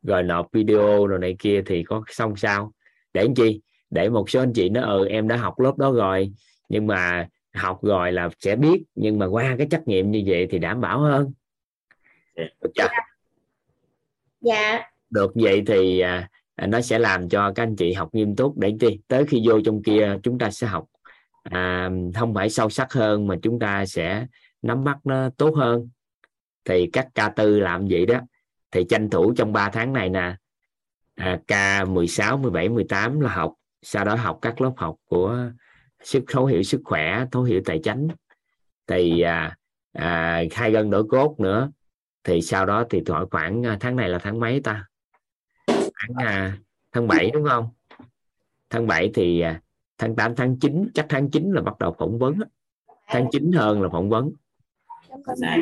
Rồi 0.02 0.22
nộp 0.22 0.48
video 0.52 1.06
rồi 1.06 1.18
này 1.18 1.36
kia 1.38 1.62
thì 1.66 1.82
có 1.82 2.02
xong 2.08 2.36
sao? 2.36 2.72
Để 3.12 3.22
làm 3.24 3.34
chi? 3.34 3.60
Để 3.90 4.08
một 4.08 4.30
số 4.30 4.40
anh 4.40 4.52
chị 4.52 4.68
nó 4.68 4.82
ừ 4.82 5.06
em 5.06 5.28
đã 5.28 5.36
học 5.36 5.60
lớp 5.60 5.78
đó 5.78 5.92
rồi 5.92 6.32
nhưng 6.68 6.86
mà 6.86 7.28
học 7.54 7.78
rồi 7.82 8.12
là 8.12 8.28
sẽ 8.38 8.56
biết 8.56 8.82
nhưng 8.94 9.18
mà 9.18 9.26
qua 9.26 9.54
cái 9.58 9.66
trắc 9.70 9.88
nghiệm 9.88 10.10
như 10.10 10.22
vậy 10.26 10.46
thì 10.50 10.58
đảm 10.58 10.80
bảo 10.80 11.00
hơn. 11.00 11.32
Được 12.36 12.70
chưa? 12.74 12.88
dạ. 14.40 14.82
Được 15.10 15.32
vậy 15.34 15.62
thì 15.66 16.00
à, 16.00 16.28
nó 16.56 16.80
sẽ 16.80 16.98
làm 16.98 17.28
cho 17.28 17.52
các 17.54 17.62
anh 17.62 17.76
chị 17.76 17.92
học 17.92 18.08
nghiêm 18.12 18.36
túc. 18.36 18.58
Để 18.58 18.74
chi? 18.80 19.00
Tới 19.08 19.24
khi 19.26 19.42
vô 19.46 19.60
trong 19.60 19.82
kia 19.82 20.16
chúng 20.22 20.38
ta 20.38 20.50
sẽ 20.50 20.66
học 20.66 20.84
à, 21.42 21.90
không 22.14 22.34
phải 22.34 22.50
sâu 22.50 22.70
sắc 22.70 22.92
hơn 22.92 23.26
mà 23.26 23.36
chúng 23.42 23.58
ta 23.58 23.86
sẽ 23.86 24.26
nắm 24.62 24.84
bắt 24.84 24.98
nó 25.04 25.30
tốt 25.36 25.54
hơn 25.56 25.88
thì 26.64 26.90
các 26.92 27.08
ca 27.14 27.28
tư 27.28 27.60
làm 27.60 27.86
vậy 27.90 28.06
đó 28.06 28.20
thì 28.70 28.84
tranh 28.88 29.10
thủ 29.10 29.34
trong 29.36 29.52
3 29.52 29.70
tháng 29.70 29.92
này 29.92 30.08
nè 30.08 30.36
à, 31.14 31.40
k 31.48 31.88
16 31.88 32.36
17 32.36 32.68
18 32.68 33.20
là 33.20 33.34
học 33.34 33.54
sau 33.82 34.04
đó 34.04 34.14
học 34.14 34.38
các 34.42 34.60
lớp 34.60 34.72
học 34.76 34.96
của 35.04 35.50
sức 36.02 36.24
thấu 36.28 36.46
hiểu 36.46 36.62
sức 36.62 36.80
khỏe 36.84 37.24
thấu 37.32 37.42
hiểu 37.42 37.62
tài 37.64 37.80
chính 37.84 38.08
thì 38.86 39.20
à, 39.20 39.56
à, 39.92 40.42
hai 40.52 40.70
gân 40.70 40.90
đổi 40.90 41.04
cốt 41.08 41.34
nữa 41.38 41.70
thì 42.24 42.42
sau 42.42 42.66
đó 42.66 42.84
thì 42.90 43.02
khoảng 43.06 43.26
khoảng 43.30 43.62
tháng 43.80 43.96
này 43.96 44.08
là 44.08 44.18
tháng 44.18 44.40
mấy 44.40 44.60
ta? 44.60 44.84
Tháng 45.66 46.14
à, 46.16 46.58
tháng 46.92 47.08
7 47.08 47.30
đúng 47.30 47.44
không? 47.48 47.68
Tháng 48.70 48.86
7 48.86 49.10
thì 49.14 49.40
à, 49.40 49.60
tháng 49.98 50.16
8 50.16 50.34
tháng 50.36 50.58
9 50.58 50.88
chắc 50.94 51.06
tháng 51.08 51.30
9 51.30 51.52
là 51.52 51.62
bắt 51.62 51.78
đầu 51.78 51.94
phỏng 51.98 52.18
vấn 52.18 52.38
tháng 53.06 53.26
9 53.32 53.52
hơn 53.52 53.82
là 53.82 53.88
phỏng 53.92 54.08
vấn. 54.08 54.30
Dạ 55.36 55.56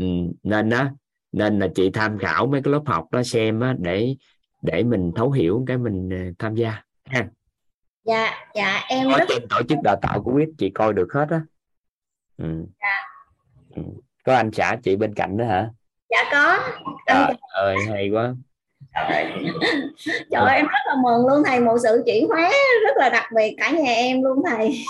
ừ, 0.00 0.06
nên 0.42 0.68
đó 0.68 0.88
nên 1.32 1.58
là 1.58 1.68
chị 1.74 1.90
tham 1.90 2.18
khảo 2.18 2.46
mấy 2.46 2.62
cái 2.62 2.72
lớp 2.72 2.82
học 2.86 3.12
đó 3.12 3.22
xem 3.22 3.60
á, 3.60 3.74
để 3.78 4.16
để 4.62 4.82
mình 4.82 5.12
thấu 5.16 5.30
hiểu 5.30 5.64
cái 5.66 5.78
mình 5.78 6.12
à, 6.12 6.30
tham 6.38 6.54
gia 6.54 6.82
ha. 7.04 7.28
Dạ 8.04 8.30
dạ 8.54 8.84
em 8.88 9.08
có 9.10 9.18
rất... 9.18 9.24
trên 9.28 9.48
tổ 9.48 9.62
chức 9.68 9.78
đào 9.84 9.96
tạo 10.02 10.22
của 10.22 10.32
quyết 10.32 10.48
chị 10.58 10.70
coi 10.70 10.92
được 10.92 11.08
hết 11.12 11.26
á. 11.30 11.40
Ừ. 12.38 12.66
dạ. 12.80 12.96
ừ. 13.76 13.82
có 14.24 14.34
anh 14.34 14.50
xã 14.52 14.76
chị 14.82 14.96
bên 14.96 15.14
cạnh 15.14 15.36
đó 15.36 15.44
hả? 15.44 15.70
Dạ 16.10 16.24
có. 16.32 16.58
Trời 17.06 17.34
ơi 17.54 17.76
hay 17.88 18.10
quá. 18.10 18.34
Trời 20.30 20.44
ơi, 20.44 20.56
em 20.56 20.66
rất 20.66 20.78
là 20.86 20.94
mừng 21.02 21.26
luôn 21.26 21.42
thầy 21.46 21.60
một 21.60 21.76
sự 21.82 22.02
chuyển 22.06 22.28
hóa 22.28 22.50
rất 22.86 22.96
là 22.96 23.08
đặc 23.08 23.24
biệt 23.36 23.54
cả 23.58 23.70
nhà 23.70 23.92
em 23.92 24.22
luôn 24.22 24.42
thầy. 24.50 24.84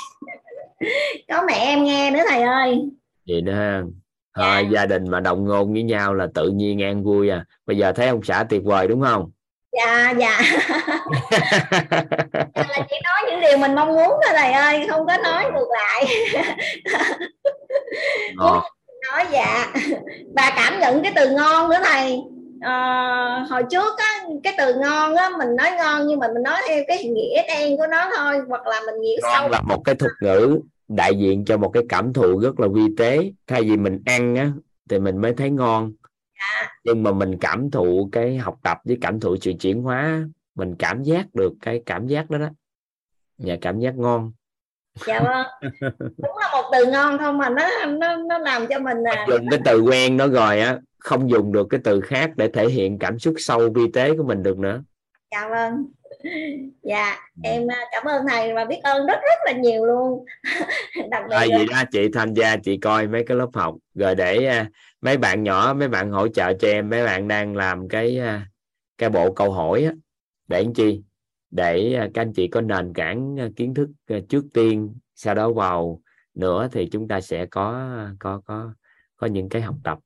Có 1.29 1.43
mẹ 1.47 1.55
em 1.55 1.85
nghe 1.85 2.11
nữa 2.11 2.21
thầy 2.29 2.43
ơi. 2.43 2.89
Vậy 3.27 3.41
đó 3.41 3.83
dạ. 4.37 4.61
gia 4.61 4.87
đình 4.87 5.11
mà 5.11 5.21
đồng 5.21 5.45
ngôn 5.45 5.73
với 5.73 5.83
nhau 5.83 6.15
là 6.15 6.27
tự 6.35 6.49
nhiên 6.49 6.83
an 6.83 7.05
vui 7.05 7.29
à. 7.29 7.45
Bây 7.67 7.77
giờ 7.77 7.93
thấy 7.93 8.09
ông 8.09 8.23
xã 8.23 8.45
tuyệt 8.49 8.63
vời 8.65 8.89
đúng 8.89 9.03
không? 9.03 9.31
Dạ 9.73 10.11
dạ. 10.19 10.41
Là 12.55 12.87
chỉ 12.91 12.97
nói 13.05 13.23
những 13.31 13.41
điều 13.41 13.59
mình 13.59 13.75
mong 13.75 13.89
muốn 13.89 14.09
thôi 14.09 14.33
thầy 14.37 14.53
ơi 14.53 14.87
không 14.91 15.07
có 15.07 15.17
nói 15.17 15.45
ngược 15.55 15.69
lại. 15.71 16.07
Nói 19.13 19.27
dạ. 19.33 19.73
Và 20.37 20.53
cảm 20.57 20.81
nhận 20.81 21.03
cái 21.03 21.13
từ 21.17 21.31
ngon 21.31 21.71
nữa 21.71 21.79
thầy. 21.85 22.21
À, 22.61 23.47
hồi 23.51 23.63
trước 23.71 23.99
á 23.99 24.25
cái 24.45 24.55
từ 24.59 24.75
ngon 24.75 25.17
á 25.17 25.31
mình 25.39 25.57
nói 25.57 25.71
ngon 25.79 26.07
nhưng 26.07 26.19
mà 26.19 26.29
mình 26.35 26.43
nói 26.43 26.57
theo 26.69 26.83
cái 26.89 27.05
nghĩa 27.05 27.43
đen 27.49 27.77
của 27.77 27.87
nó 27.87 28.11
thôi 28.17 28.41
hoặc 28.49 28.67
là 28.67 28.81
mình 28.87 29.01
nghĩ 29.01 29.17
sâu 29.23 29.49
là 29.49 29.61
một 29.61 29.83
cái 29.85 29.95
thuật 29.95 30.13
ngữ 30.21 30.61
đại 30.97 31.15
diện 31.19 31.45
cho 31.45 31.57
một 31.57 31.69
cái 31.69 31.83
cảm 31.89 32.13
thụ 32.13 32.39
rất 32.39 32.61
là 32.61 32.69
vi 32.69 32.83
tế. 32.97 33.33
Thay 33.47 33.63
vì 33.63 33.77
mình 33.77 34.03
ăn 34.07 34.37
á 34.37 34.53
thì 34.89 34.99
mình 34.99 35.21
mới 35.21 35.35
thấy 35.35 35.51
ngon. 35.51 35.93
Nhưng 36.85 37.03
mà 37.03 37.13
mình 37.13 37.39
cảm 37.41 37.71
thụ 37.71 38.09
cái 38.13 38.39
học 38.39 38.57
tập 38.63 38.79
với 38.85 38.99
cảm 39.01 39.21
thụ 39.21 39.37
sự 39.41 39.53
chuyển 39.61 39.83
hóa 39.83 40.25
mình 40.55 40.75
cảm 40.79 41.03
giác 41.03 41.35
được 41.35 41.53
cái 41.63 41.83
cảm 41.87 42.07
giác 42.07 42.31
đó 42.31 42.39
đó. 42.39 42.49
Và 43.39 43.57
cảm 43.61 43.81
giác 43.81 43.97
ngon. 43.97 44.33
Dạ 45.07 45.21
vâng. 45.21 45.71
Đúng 46.01 46.39
là 46.41 46.51
một 46.53 46.71
từ 46.73 46.87
ngon 46.87 47.19
thôi 47.19 47.33
mà 47.33 47.49
nó 47.51 47.87
nó 47.87 48.17
nó 48.17 48.39
làm 48.39 48.67
cho 48.67 48.79
mình 48.79 48.99
là 48.99 49.27
dùng 49.29 49.47
cái 49.51 49.61
từ 49.65 49.81
quen 49.81 50.17
nó 50.17 50.27
rồi 50.27 50.61
á 50.61 50.79
không 50.99 51.31
dùng 51.31 51.53
được 51.53 51.67
cái 51.71 51.81
từ 51.85 52.01
khác 52.01 52.31
để 52.37 52.49
thể 52.49 52.69
hiện 52.69 52.99
cảm 52.99 53.19
xúc 53.19 53.35
sâu 53.39 53.71
vi 53.75 53.91
tế 53.93 54.17
của 54.17 54.23
mình 54.23 54.43
được 54.43 54.59
nữa. 54.59 54.83
Dạ 55.31 55.49
vâng 55.49 55.87
dạ 56.83 57.17
em 57.43 57.67
à, 57.71 57.79
cảm 57.93 58.05
ơn 58.05 58.27
thầy 58.29 58.55
và 58.55 58.65
biết 58.65 58.81
ơn 58.83 59.07
rất 59.07 59.21
rất 59.23 59.39
là 59.45 59.53
nhiều 59.53 59.85
luôn. 59.85 60.25
Đặc 61.11 61.23
biệt 61.29 61.37
à, 61.37 61.47
vậy 61.51 61.67
đó 61.71 61.83
chị 61.93 62.09
tham 62.13 62.35
gia 62.35 62.57
chị 62.57 62.77
coi 62.77 63.09
mấy 63.09 63.25
cái 63.25 63.37
lớp 63.37 63.49
học. 63.55 63.77
Rồi 63.95 64.15
để 64.15 64.47
à, 64.47 64.71
mấy 65.01 65.17
bạn 65.17 65.43
nhỏ 65.43 65.75
mấy 65.79 65.89
bạn 65.89 66.11
hỗ 66.11 66.29
trợ 66.29 66.53
cho 66.53 66.69
em 66.69 66.91
mấy 66.91 67.05
bạn 67.05 67.29
đang 67.29 67.57
làm 67.57 67.89
cái 67.89 68.19
à, 68.19 68.47
cái 68.99 69.09
bộ 69.09 69.33
câu 69.33 69.53
hỏi 69.53 69.85
á. 69.85 69.93
Để 70.49 70.61
anh 70.61 70.75
chi? 70.75 71.03
Để 71.51 71.99
các 72.15 72.23
anh 72.23 72.33
chị 72.33 72.49
có 72.49 72.61
nền 72.61 72.93
tảng 72.95 73.37
kiến 73.57 73.75
thức 73.75 73.89
trước 74.29 74.45
tiên 74.55 74.95
sau 75.15 75.35
đó 75.35 75.53
vào 75.53 76.01
nữa 76.35 76.69
thì 76.73 76.89
chúng 76.93 77.09
ta 77.09 77.21
sẽ 77.21 77.47
có 77.47 77.91
có 78.19 78.41
có 78.45 78.75
có 79.17 79.27
những 79.27 79.49
cái 79.49 79.63
học 79.63 79.75
tập. 79.85 79.99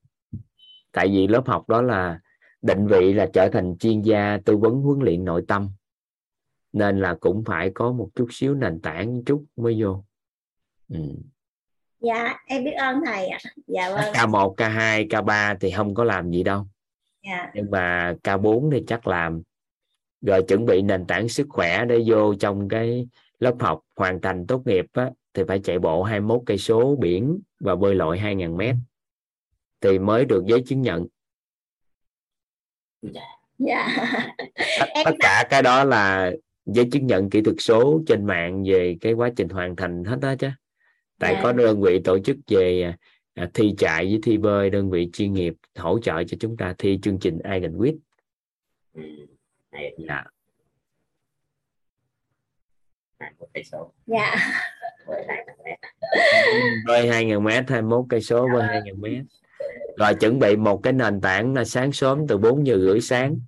Tại 0.92 1.08
vì 1.08 1.26
lớp 1.26 1.42
học 1.46 1.68
đó 1.68 1.82
là 1.82 2.20
định 2.62 2.86
vị 2.86 3.12
là 3.12 3.26
trở 3.32 3.48
thành 3.52 3.78
chuyên 3.78 4.02
gia 4.02 4.38
tư 4.44 4.56
vấn 4.56 4.74
huấn 4.74 4.98
luyện 5.00 5.24
nội 5.24 5.44
tâm 5.48 5.68
nên 6.74 7.00
là 7.00 7.16
cũng 7.20 7.44
phải 7.44 7.70
có 7.74 7.92
một 7.92 8.10
chút 8.14 8.28
xíu 8.30 8.54
nền 8.54 8.80
tảng 8.80 9.24
chút 9.26 9.44
mới 9.56 9.82
vô. 9.82 10.04
Ừ. 10.88 10.98
dạ 12.00 12.34
em 12.46 12.64
biết 12.64 12.72
ơn 12.72 13.00
thầy 13.06 13.26
ạ. 13.26 13.38
Dạ 13.66 13.90
vâng. 13.90 14.12
K1 14.14 14.54
K2 14.54 15.08
K3 15.08 15.56
thì 15.60 15.70
không 15.70 15.94
có 15.94 16.04
làm 16.04 16.30
gì 16.30 16.42
đâu. 16.42 16.66
Dạ. 17.24 17.50
nhưng 17.54 17.70
mà 17.70 18.14
K4 18.24 18.70
thì 18.72 18.84
chắc 18.86 19.06
làm. 19.06 19.42
Rồi 20.20 20.42
chuẩn 20.48 20.66
bị 20.66 20.82
nền 20.82 21.06
tảng 21.06 21.28
sức 21.28 21.46
khỏe 21.50 21.84
để 21.84 22.02
vô 22.06 22.34
trong 22.34 22.68
cái 22.68 23.08
lớp 23.38 23.54
học 23.60 23.80
hoàn 23.96 24.20
thành 24.20 24.46
tốt 24.46 24.66
nghiệp 24.66 24.86
á, 24.92 25.10
thì 25.34 25.42
phải 25.48 25.60
chạy 25.64 25.78
bộ 25.78 26.02
21 26.02 26.40
cây 26.46 26.58
số 26.58 26.96
biển 26.96 27.40
và 27.60 27.76
bơi 27.76 27.94
lội 27.94 28.18
2.000 28.18 28.56
mét. 28.56 28.74
Thì 29.80 29.98
mới 29.98 30.24
được 30.24 30.44
giấy 30.46 30.62
chứng 30.66 30.82
nhận. 30.82 31.06
Dạ. 33.58 33.88
tất 35.04 35.14
cả 35.20 35.46
cái 35.50 35.62
đó 35.62 35.84
là 35.84 36.32
giấy 36.66 36.88
chứng 36.92 37.06
nhận 37.06 37.30
kỹ 37.30 37.42
thuật 37.42 37.56
số 37.58 38.00
trên 38.06 38.26
mạng 38.26 38.64
về 38.66 38.96
cái 39.00 39.12
quá 39.12 39.30
trình 39.36 39.48
hoàn 39.48 39.76
thành 39.76 40.04
hết 40.04 40.18
đó 40.20 40.34
chứ 40.38 40.48
tại 41.18 41.32
yeah. 41.32 41.42
có 41.42 41.52
dạ. 41.52 41.56
đơn 41.56 41.80
vị 41.80 42.00
tổ 42.04 42.18
chức 42.18 42.36
về 42.46 42.94
à, 43.34 43.50
thi 43.54 43.74
chạy 43.78 44.04
với 44.04 44.20
thi 44.22 44.38
bơi 44.38 44.70
đơn 44.70 44.90
vị 44.90 45.10
chuyên 45.12 45.32
nghiệp 45.32 45.54
hỗ 45.78 45.98
trợ 45.98 46.24
cho 46.24 46.36
chúng 46.40 46.56
ta 46.56 46.74
thi 46.78 46.98
chương 47.02 47.18
trình 47.18 47.38
Iron 47.54 47.78
Quýt 47.78 47.94
ừ. 48.94 49.02
dạ 49.98 50.24
dạ 54.06 54.34
bơi 56.86 57.08
hai 57.08 57.24
ngàn 57.24 57.44
mét 57.44 57.70
21 57.70 58.04
cây 58.08 58.20
số 58.20 58.48
bơi 58.52 58.62
hai 58.62 58.82
ngàn 58.84 59.00
mét 59.00 59.24
rồi 59.96 60.14
chuẩn 60.14 60.38
bị 60.38 60.56
một 60.56 60.80
cái 60.82 60.92
nền 60.92 61.20
tảng 61.20 61.54
là 61.54 61.64
sáng 61.64 61.92
sớm 61.92 62.26
từ 62.28 62.38
4 62.38 62.66
giờ 62.66 62.78
rưỡi 62.78 63.00
sáng 63.00 63.38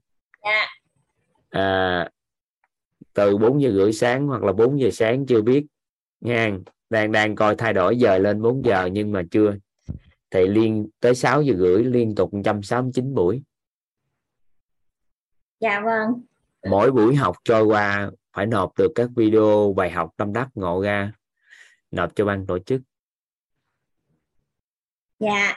dạ. 0.44 0.66
à, 1.50 2.08
từ 3.16 3.36
4 3.36 3.62
giờ 3.62 3.72
rưỡi 3.72 3.92
sáng 3.92 4.26
hoặc 4.26 4.42
là 4.42 4.52
4 4.52 4.80
giờ 4.80 4.90
sáng 4.92 5.26
chưa 5.26 5.42
biết. 5.42 5.66
Nha 6.20 6.50
đang 6.90 7.12
đang 7.12 7.34
coi 7.34 7.56
thay 7.56 7.72
đổi 7.72 7.96
giờ 7.96 8.18
lên 8.18 8.42
4 8.42 8.64
giờ 8.64 8.88
nhưng 8.92 9.12
mà 9.12 9.22
chưa. 9.30 9.56
Thì 10.30 10.46
liên 10.46 10.88
tới 11.00 11.14
6 11.14 11.42
giờ 11.42 11.54
rưỡi 11.58 11.84
liên 11.84 12.14
tục 12.14 12.34
169 12.34 13.14
buổi. 13.14 13.42
Dạ 15.60 15.80
vâng. 15.80 16.22
Mỗi 16.70 16.92
buổi 16.92 17.14
học 17.14 17.36
trôi 17.44 17.62
qua 17.64 18.10
phải 18.32 18.46
nộp 18.46 18.78
được 18.78 18.92
các 18.94 19.10
video 19.16 19.74
bài 19.76 19.90
học 19.90 20.10
tâm 20.16 20.32
đắc 20.32 20.48
ngộ 20.54 20.82
ra. 20.82 21.12
Nộp 21.90 22.14
cho 22.14 22.24
ban 22.24 22.46
tổ 22.46 22.58
chức. 22.58 22.80
Dạ. 25.18 25.56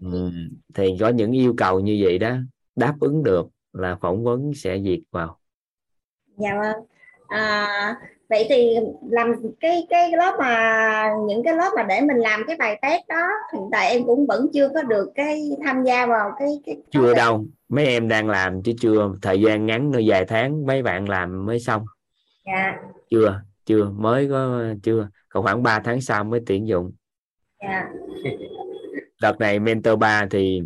Ừ. 0.00 0.30
thì 0.74 0.96
có 1.00 1.08
những 1.08 1.32
yêu 1.32 1.54
cầu 1.56 1.80
như 1.80 1.98
vậy 2.02 2.18
đó 2.18 2.36
đáp 2.76 2.94
ứng 3.00 3.22
được 3.22 3.46
là 3.72 3.96
phỏng 4.00 4.24
vấn 4.24 4.54
sẽ 4.54 4.78
duyệt 4.78 5.00
vào. 5.10 5.40
Dạ 6.36 6.58
vâng 6.60 6.97
à, 7.28 7.96
vậy 8.28 8.46
thì 8.48 8.76
làm 9.10 9.32
cái 9.60 9.86
cái 9.90 10.12
lớp 10.12 10.36
mà 10.38 11.10
những 11.26 11.42
cái 11.44 11.56
lớp 11.56 11.70
mà 11.76 11.82
để 11.82 12.00
mình 12.00 12.16
làm 12.16 12.42
cái 12.46 12.56
bài 12.56 12.78
test 12.82 13.02
đó 13.08 13.26
hiện 13.52 13.62
tại 13.72 13.90
em 13.90 14.04
cũng 14.06 14.26
vẫn 14.26 14.46
chưa 14.54 14.68
có 14.74 14.82
được 14.82 15.12
cái 15.14 15.50
tham 15.64 15.84
gia 15.84 16.06
vào 16.06 16.30
cái 16.38 16.48
cái 16.66 16.76
chưa 16.90 17.14
đâu 17.14 17.44
mấy 17.68 17.86
em 17.86 18.08
đang 18.08 18.28
làm 18.28 18.62
chứ 18.62 18.72
chưa 18.80 19.10
thời 19.22 19.40
gian 19.40 19.66
ngắn 19.66 19.90
nữa 19.90 20.00
vài 20.06 20.24
tháng 20.24 20.66
mấy 20.66 20.82
bạn 20.82 21.08
làm 21.08 21.46
mới 21.46 21.60
xong. 21.60 21.84
Dạ. 22.46 22.76
Chưa 23.10 23.40
chưa 23.66 23.90
mới 23.90 24.28
có 24.28 24.64
chưa 24.82 25.08
còn 25.28 25.42
khoảng 25.44 25.62
3 25.62 25.80
tháng 25.80 26.00
sau 26.00 26.24
mới 26.24 26.40
tuyển 26.46 26.68
dụng. 26.68 26.92
Dạ. 27.62 27.88
Đợt 29.22 29.38
này 29.38 29.58
mentor 29.60 29.98
3 29.98 30.26
thì 30.30 30.62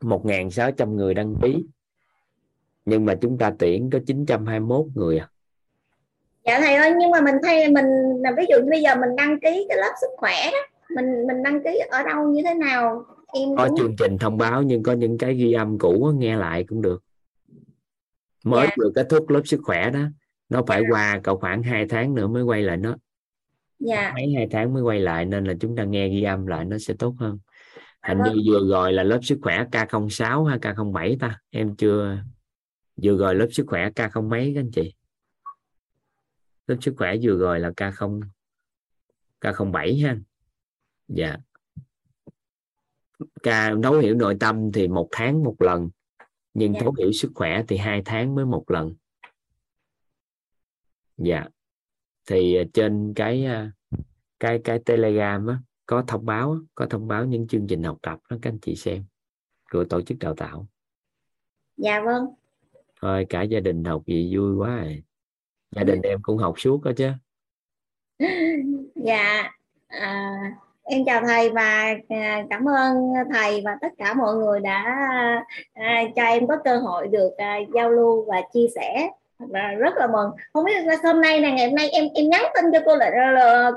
1.600 0.00 0.94
người 0.94 1.14
đăng 1.14 1.34
ký 1.42 1.64
nhưng 2.84 3.04
mà 3.04 3.14
chúng 3.20 3.38
ta 3.38 3.52
tuyển 3.58 3.90
có 3.92 3.98
921 4.06 4.86
người 4.94 5.18
à 5.18 5.28
dạ 6.44 6.60
thầy 6.60 6.74
ơi 6.74 6.92
nhưng 6.98 7.10
mà 7.10 7.20
mình 7.20 7.34
thay 7.42 7.68
mình 7.68 7.86
là 8.20 8.32
ví 8.36 8.44
dụ 8.48 8.56
như 8.56 8.70
bây 8.70 8.82
giờ 8.82 8.94
mình 8.94 9.16
đăng 9.16 9.40
ký 9.40 9.66
cái 9.68 9.78
lớp 9.78 9.92
sức 10.00 10.10
khỏe 10.16 10.50
đó 10.52 10.58
mình 10.94 11.26
mình 11.26 11.42
đăng 11.42 11.64
ký 11.64 11.78
ở 11.90 12.02
đâu 12.02 12.28
như 12.28 12.42
thế 12.44 12.54
nào? 12.54 13.04
Em 13.32 13.56
có 13.56 13.68
cũng... 13.68 13.78
chương 13.78 13.96
trình 13.98 14.18
thông 14.18 14.38
báo 14.38 14.62
nhưng 14.62 14.82
có 14.82 14.92
những 14.92 15.18
cái 15.18 15.34
ghi 15.34 15.52
âm 15.52 15.78
cũ 15.78 16.12
nghe 16.18 16.36
lại 16.36 16.64
cũng 16.68 16.82
được. 16.82 17.02
Mới 18.44 18.66
Dạ. 18.66 18.74
vừa 18.78 18.90
kết 18.94 19.06
thúc 19.10 19.28
lớp 19.28 19.42
sức 19.44 19.60
khỏe 19.62 19.90
đó 19.90 20.00
nó 20.48 20.62
phải 20.66 20.80
Dạ. 20.82 20.88
qua 20.90 21.20
cỡ 21.22 21.36
khoảng 21.36 21.62
2 21.62 21.86
tháng 21.88 22.14
nữa 22.14 22.26
mới 22.26 22.42
quay 22.42 22.62
lại 22.62 22.76
nó. 22.76 22.96
Dạ. 23.78 24.12
Mấy 24.14 24.32
hai 24.36 24.48
tháng 24.50 24.74
mới 24.74 24.82
quay 24.82 25.00
lại 25.00 25.24
nên 25.24 25.44
là 25.44 25.54
chúng 25.60 25.76
ta 25.76 25.84
nghe 25.84 26.08
ghi 26.08 26.22
âm 26.22 26.46
lại 26.46 26.64
nó 26.64 26.78
sẽ 26.78 26.94
tốt 26.98 27.14
hơn. 27.18 27.38
Hình 28.02 28.18
vâng. 28.18 28.32
như 28.32 28.42
vừa 28.52 28.68
rồi 28.70 28.92
là 28.92 29.02
lớp 29.02 29.18
sức 29.22 29.38
khỏe 29.42 29.64
K06 29.72 30.44
hay 30.44 30.58
K07 30.58 31.16
ta? 31.20 31.38
Em 31.50 31.76
chưa 31.76 32.16
vừa 33.02 33.16
rồi 33.16 33.34
lớp 33.34 33.46
sức 33.50 33.64
khỏe 33.66 33.90
K0 33.90 34.28
mấy 34.28 34.52
các 34.54 34.60
anh 34.60 34.70
chị 34.70 34.94
lớp 36.66 36.76
sức 36.80 36.94
khỏe 36.96 37.16
vừa 37.22 37.38
rồi 37.38 37.60
là 37.60 37.70
K0 37.70 38.20
K07 39.40 40.06
ha? 40.06 40.16
Dạ. 41.08 41.36
Ca 43.42 43.74
thấu 43.82 43.98
hiểu 43.98 44.14
nội 44.14 44.36
tâm 44.40 44.72
thì 44.72 44.88
một 44.88 45.08
tháng 45.12 45.44
một 45.44 45.56
lần 45.58 45.90
nhưng 46.54 46.72
Dạ. 46.72 46.80
thấu 46.80 46.94
hiểu 46.98 47.12
sức 47.12 47.32
khỏe 47.34 47.62
thì 47.68 47.76
hai 47.76 48.02
tháng 48.04 48.34
mới 48.34 48.44
một 48.44 48.70
lần. 48.70 48.94
Dạ. 51.16 51.48
Thì 52.26 52.54
ờ, 52.56 52.64
trên 52.74 53.12
cái 53.16 53.44
ờ, 53.44 53.70
cái 54.40 54.60
cái 54.64 54.78
telegram 54.86 55.46
á, 55.46 55.58
có 55.86 56.04
thông 56.06 56.26
báo 56.26 56.58
có 56.74 56.86
thông 56.90 57.08
báo 57.08 57.24
những 57.24 57.46
chương 57.48 57.66
trình 57.66 57.82
học 57.82 57.98
tập 58.02 58.18
đó 58.30 58.36
các 58.42 58.50
anh 58.52 58.58
chị 58.62 58.74
xem 58.76 59.04
của 59.70 59.84
tổ 59.84 60.02
chức 60.02 60.18
đào 60.18 60.34
tạo. 60.34 60.68
Dạ 61.76 62.00
vâng. 62.00 62.24
Thôi 63.02 63.26
cả 63.28 63.42
gia 63.42 63.60
đình 63.60 63.84
học 63.84 64.02
gì 64.06 64.36
vui 64.36 64.54
quá 64.56 64.76
rồi 64.76 65.02
gia 65.76 65.84
đình 65.84 66.02
em 66.02 66.18
cũng 66.22 66.38
học 66.38 66.54
suốt 66.60 66.82
đó 66.84 66.92
chứ. 66.96 67.10
Dạ 68.94 69.50
à, 69.88 70.32
em 70.84 71.04
chào 71.06 71.22
thầy 71.26 71.50
và 71.50 71.94
à, 72.08 72.44
cảm 72.50 72.68
ơn 72.68 73.12
thầy 73.34 73.62
và 73.64 73.76
tất 73.80 73.88
cả 73.98 74.14
mọi 74.14 74.34
người 74.34 74.60
đã 74.60 74.82
à, 75.74 76.02
cho 76.16 76.22
em 76.22 76.46
có 76.46 76.56
cơ 76.64 76.76
hội 76.76 77.08
được 77.08 77.30
à, 77.36 77.58
giao 77.74 77.90
lưu 77.90 78.24
và 78.28 78.42
chia 78.52 78.66
sẻ. 78.74 79.08
Và 79.38 79.68
rất 79.78 79.94
là 79.96 80.06
mừng. 80.06 80.30
Không 80.52 80.64
biết 80.64 80.84
là 80.84 80.96
hôm 81.04 81.20
nay 81.20 81.40
là 81.40 81.50
ngày 81.50 81.66
hôm 81.66 81.74
nay 81.74 81.90
em 81.90 82.04
em 82.14 82.28
nhắn 82.30 82.44
tin 82.54 82.64
cho 82.72 82.78
cô 82.86 82.96
luận 82.96 83.12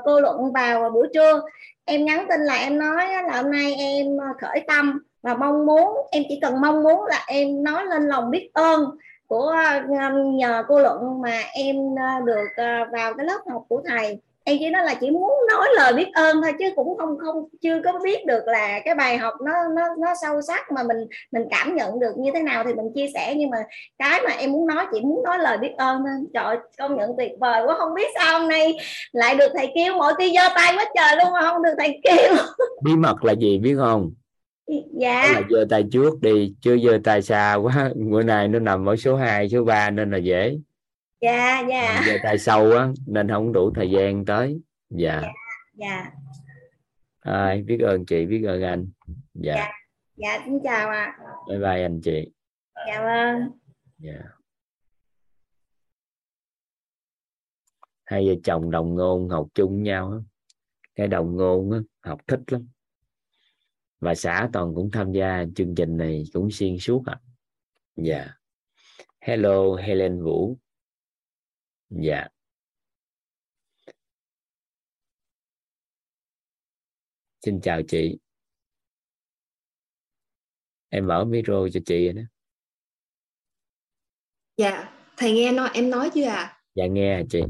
cô 0.04 0.20
luận 0.20 0.52
vào 0.52 0.90
buổi 0.90 1.08
trưa. 1.14 1.40
Em 1.84 2.04
nhắn 2.04 2.26
tin 2.28 2.40
là 2.40 2.54
em 2.54 2.78
nói 2.78 3.06
là 3.28 3.42
hôm 3.42 3.50
nay 3.50 3.74
em 3.74 4.06
khởi 4.40 4.64
tâm 4.66 5.02
và 5.22 5.34
mong 5.34 5.66
muốn 5.66 6.06
em 6.10 6.22
chỉ 6.28 6.38
cần 6.42 6.60
mong 6.60 6.82
muốn 6.82 7.04
là 7.04 7.24
em 7.26 7.64
nói 7.64 7.84
lên 7.86 8.08
lòng 8.08 8.30
biết 8.30 8.50
ơn 8.52 8.84
của 9.28 9.48
ờ, 9.48 9.80
um, 10.08 10.36
nhờ 10.36 10.62
cô 10.68 10.80
luận 10.80 11.22
mà 11.22 11.40
em 11.54 11.76
ờ, 11.96 12.24
được 12.24 12.48
ờ, 12.56 12.64
vào 12.92 13.14
cái 13.14 13.26
lớp 13.26 13.38
học 13.52 13.64
của 13.68 13.82
thầy. 13.88 14.18
Em 14.46 14.56
chỉ 14.60 14.70
nói 14.70 14.84
là 14.84 14.94
chỉ 14.94 15.10
muốn 15.10 15.32
nói 15.48 15.68
lời 15.76 15.92
biết 15.92 16.06
ơn 16.14 16.42
thôi 16.42 16.52
chứ 16.58 16.64
cũng 16.76 16.96
không 16.98 17.18
không, 17.18 17.48
chưa 17.62 17.80
có 17.84 17.92
biết 18.04 18.26
được 18.26 18.42
là 18.46 18.80
cái 18.84 18.94
bài 18.94 19.18
học 19.18 19.34
nó 19.44 19.52
nó 19.76 19.82
nó 19.98 20.14
sâu 20.22 20.42
sắc 20.42 20.72
mà 20.72 20.82
mình 20.82 20.96
mình 21.32 21.42
cảm 21.50 21.76
nhận 21.76 22.00
được 22.00 22.12
như 22.16 22.30
thế 22.34 22.42
nào 22.42 22.64
thì 22.64 22.74
mình 22.74 22.92
chia 22.94 23.06
sẻ. 23.14 23.34
Nhưng 23.36 23.50
mà 23.50 23.58
cái 23.98 24.20
mà 24.24 24.30
em 24.30 24.52
muốn 24.52 24.66
nói, 24.66 24.86
chỉ 24.92 25.00
muốn 25.00 25.22
nói 25.22 25.38
lời 25.38 25.58
biết 25.58 25.72
ơn 25.76 25.98
thôi. 25.98 26.26
Trời 26.34 26.56
công 26.78 26.96
nhận 26.96 27.10
tuyệt 27.16 27.32
vời 27.40 27.62
quá, 27.66 27.74
không 27.78 27.94
biết 27.94 28.06
sao 28.14 28.38
hôm 28.40 28.48
nay 28.48 28.76
lại 29.12 29.34
được 29.34 29.52
thầy 29.56 29.72
kêu. 29.74 29.94
Mỗi 29.94 30.12
khi 30.18 30.32
giơ 30.34 30.54
tay 30.54 30.72
quá 30.76 30.84
trời 30.94 31.16
luôn 31.16 31.32
mà 31.32 31.42
không 31.42 31.62
được 31.62 31.74
thầy 31.78 32.00
kêu. 32.02 32.34
Bí 32.82 32.96
mật 32.96 33.24
là 33.24 33.32
gì 33.32 33.58
biết 33.58 33.74
không? 33.78 34.10
Đó 34.68 34.74
dạ 35.00 35.32
là 35.32 35.42
giơ 35.50 35.66
tay 35.70 35.84
trước 35.92 36.20
đi 36.20 36.54
chưa 36.60 36.78
giơ 36.78 36.98
tay 37.04 37.22
xa 37.22 37.54
quá 37.54 37.90
bữa 37.96 38.22
nay 38.22 38.48
nó 38.48 38.58
nằm 38.58 38.88
ở 38.88 38.96
số 38.96 39.16
2, 39.16 39.48
số 39.48 39.64
3 39.64 39.90
nên 39.90 40.10
là 40.10 40.18
dễ. 40.18 40.58
Dạ 41.20 41.64
dạ. 41.68 42.02
Giơ 42.06 42.12
tay 42.22 42.38
sâu 42.38 42.72
á 42.72 42.88
nên 43.06 43.28
không 43.28 43.52
đủ 43.52 43.72
thời 43.74 43.90
gian 43.90 44.24
tới. 44.24 44.60
Dạ. 44.90 45.22
Dạ 45.74 46.10
Ai, 47.20 47.62
biết 47.62 47.78
ơn 47.80 48.06
chị 48.06 48.26
biết 48.26 48.44
ơn 48.46 48.62
anh. 48.62 48.88
Dạ. 49.34 49.54
Dạ. 49.54 49.70
dạ 50.16 50.42
xin 50.44 50.58
chào 50.64 50.90
ạ. 50.90 51.18
Bye 51.48 51.58
bye 51.58 51.82
anh 51.82 52.00
chị. 52.00 52.30
Dạ 52.86 53.02
vâng. 53.02 53.50
Dạ. 53.98 54.20
Hai 58.04 58.28
vợ 58.28 58.34
chồng 58.44 58.70
đồng 58.70 58.94
ngôn 58.94 59.28
học 59.28 59.46
chung 59.54 59.82
nhau 59.82 60.22
cái 60.94 61.08
đồng 61.08 61.36
ngôn 61.36 61.72
á, 61.72 61.78
học 62.00 62.20
thích 62.26 62.40
lắm 62.46 62.68
và 64.04 64.14
xã 64.14 64.48
toàn 64.52 64.74
cũng 64.74 64.90
tham 64.90 65.12
gia 65.12 65.44
chương 65.56 65.74
trình 65.74 65.96
này 65.96 66.24
cũng 66.32 66.50
xuyên 66.50 66.78
suốt 66.78 67.02
ạ. 67.06 67.20
Dạ. 67.96 68.34
Hello 69.20 69.74
Helen 69.74 70.22
Vũ. 70.22 70.58
Dạ. 71.90 72.28
Xin 77.44 77.60
chào 77.60 77.80
chị. 77.88 78.18
Em 80.88 81.06
mở 81.06 81.24
micro 81.24 81.68
cho 81.72 81.80
chị 81.86 82.12
đó. 82.12 82.22
Dạ, 84.56 84.92
thầy 85.16 85.32
nghe 85.32 85.52
nói 85.52 85.70
em 85.74 85.90
nói 85.90 86.10
chưa 86.14 86.24
à? 86.24 86.62
dạ 86.74 86.86
nghe 86.86 87.22
chị. 87.30 87.42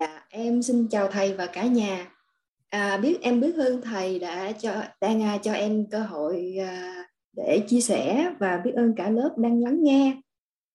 Dạ, 0.00 0.26
em 0.30 0.62
xin 0.62 0.88
chào 0.88 1.08
thầy 1.08 1.34
và 1.34 1.46
cả 1.52 1.64
nhà. 1.64 2.13
À, 2.74 2.96
biết 2.96 3.18
em 3.22 3.40
biết 3.40 3.56
ơn 3.56 3.80
thầy 3.80 4.18
đã 4.18 4.52
cho 4.52 4.82
đang 5.00 5.22
à, 5.22 5.38
cho 5.42 5.52
em 5.52 5.86
cơ 5.90 5.98
hội 5.98 6.56
à, 6.60 7.04
để 7.32 7.64
chia 7.68 7.80
sẻ 7.80 8.32
và 8.38 8.60
biết 8.64 8.72
ơn 8.76 8.94
cả 8.96 9.10
lớp 9.10 9.34
đang 9.38 9.62
lắng 9.62 9.82
nghe. 9.82 10.20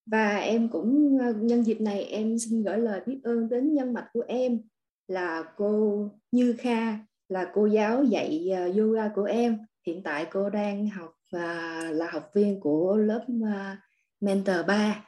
Và 0.05 0.37
em 0.37 0.69
cũng 0.69 1.17
à, 1.21 1.31
nhân 1.41 1.63
dịp 1.63 1.81
này 1.81 2.03
em 2.03 2.39
xin 2.39 2.63
gửi 2.63 2.77
lời 2.77 3.01
biết 3.05 3.19
ơn 3.23 3.49
đến 3.49 3.73
nhân 3.73 3.93
mạch 3.93 4.07
của 4.13 4.23
em 4.27 4.61
là 5.07 5.43
cô 5.57 6.03
Như 6.31 6.53
Kha 6.53 6.97
là 7.29 7.51
cô 7.53 7.65
giáo 7.65 8.03
dạy 8.03 8.49
à, 8.53 8.67
yoga 8.77 9.09
của 9.15 9.23
em. 9.23 9.57
Hiện 9.87 10.03
tại 10.03 10.27
cô 10.31 10.49
đang 10.49 10.89
học 10.89 11.13
à, 11.31 11.83
là 11.91 12.09
học 12.11 12.31
viên 12.35 12.59
của 12.59 12.97
lớp 12.97 13.25
à, 13.45 13.81
Mentor 14.21 14.65
3 14.67 15.05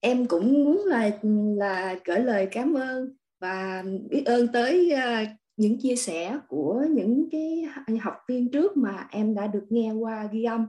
em 0.00 0.26
cũng 0.26 0.64
muốn 0.64 0.82
là 0.86 1.10
là 1.56 1.96
gửi 2.04 2.20
lời 2.20 2.48
cảm 2.50 2.74
ơn 2.74 3.16
và 3.40 3.84
biết 4.10 4.22
ơn 4.26 4.48
tới 4.52 4.90
à, 4.90 5.36
những 5.56 5.80
chia 5.80 5.96
sẻ 5.96 6.38
của 6.48 6.84
những 6.90 7.28
cái 7.32 7.64
học 8.00 8.16
viên 8.28 8.50
trước 8.50 8.76
mà 8.76 9.08
em 9.10 9.34
đã 9.34 9.46
được 9.46 9.66
nghe 9.70 9.92
qua 9.92 10.28
ghi 10.32 10.44
âm. 10.44 10.66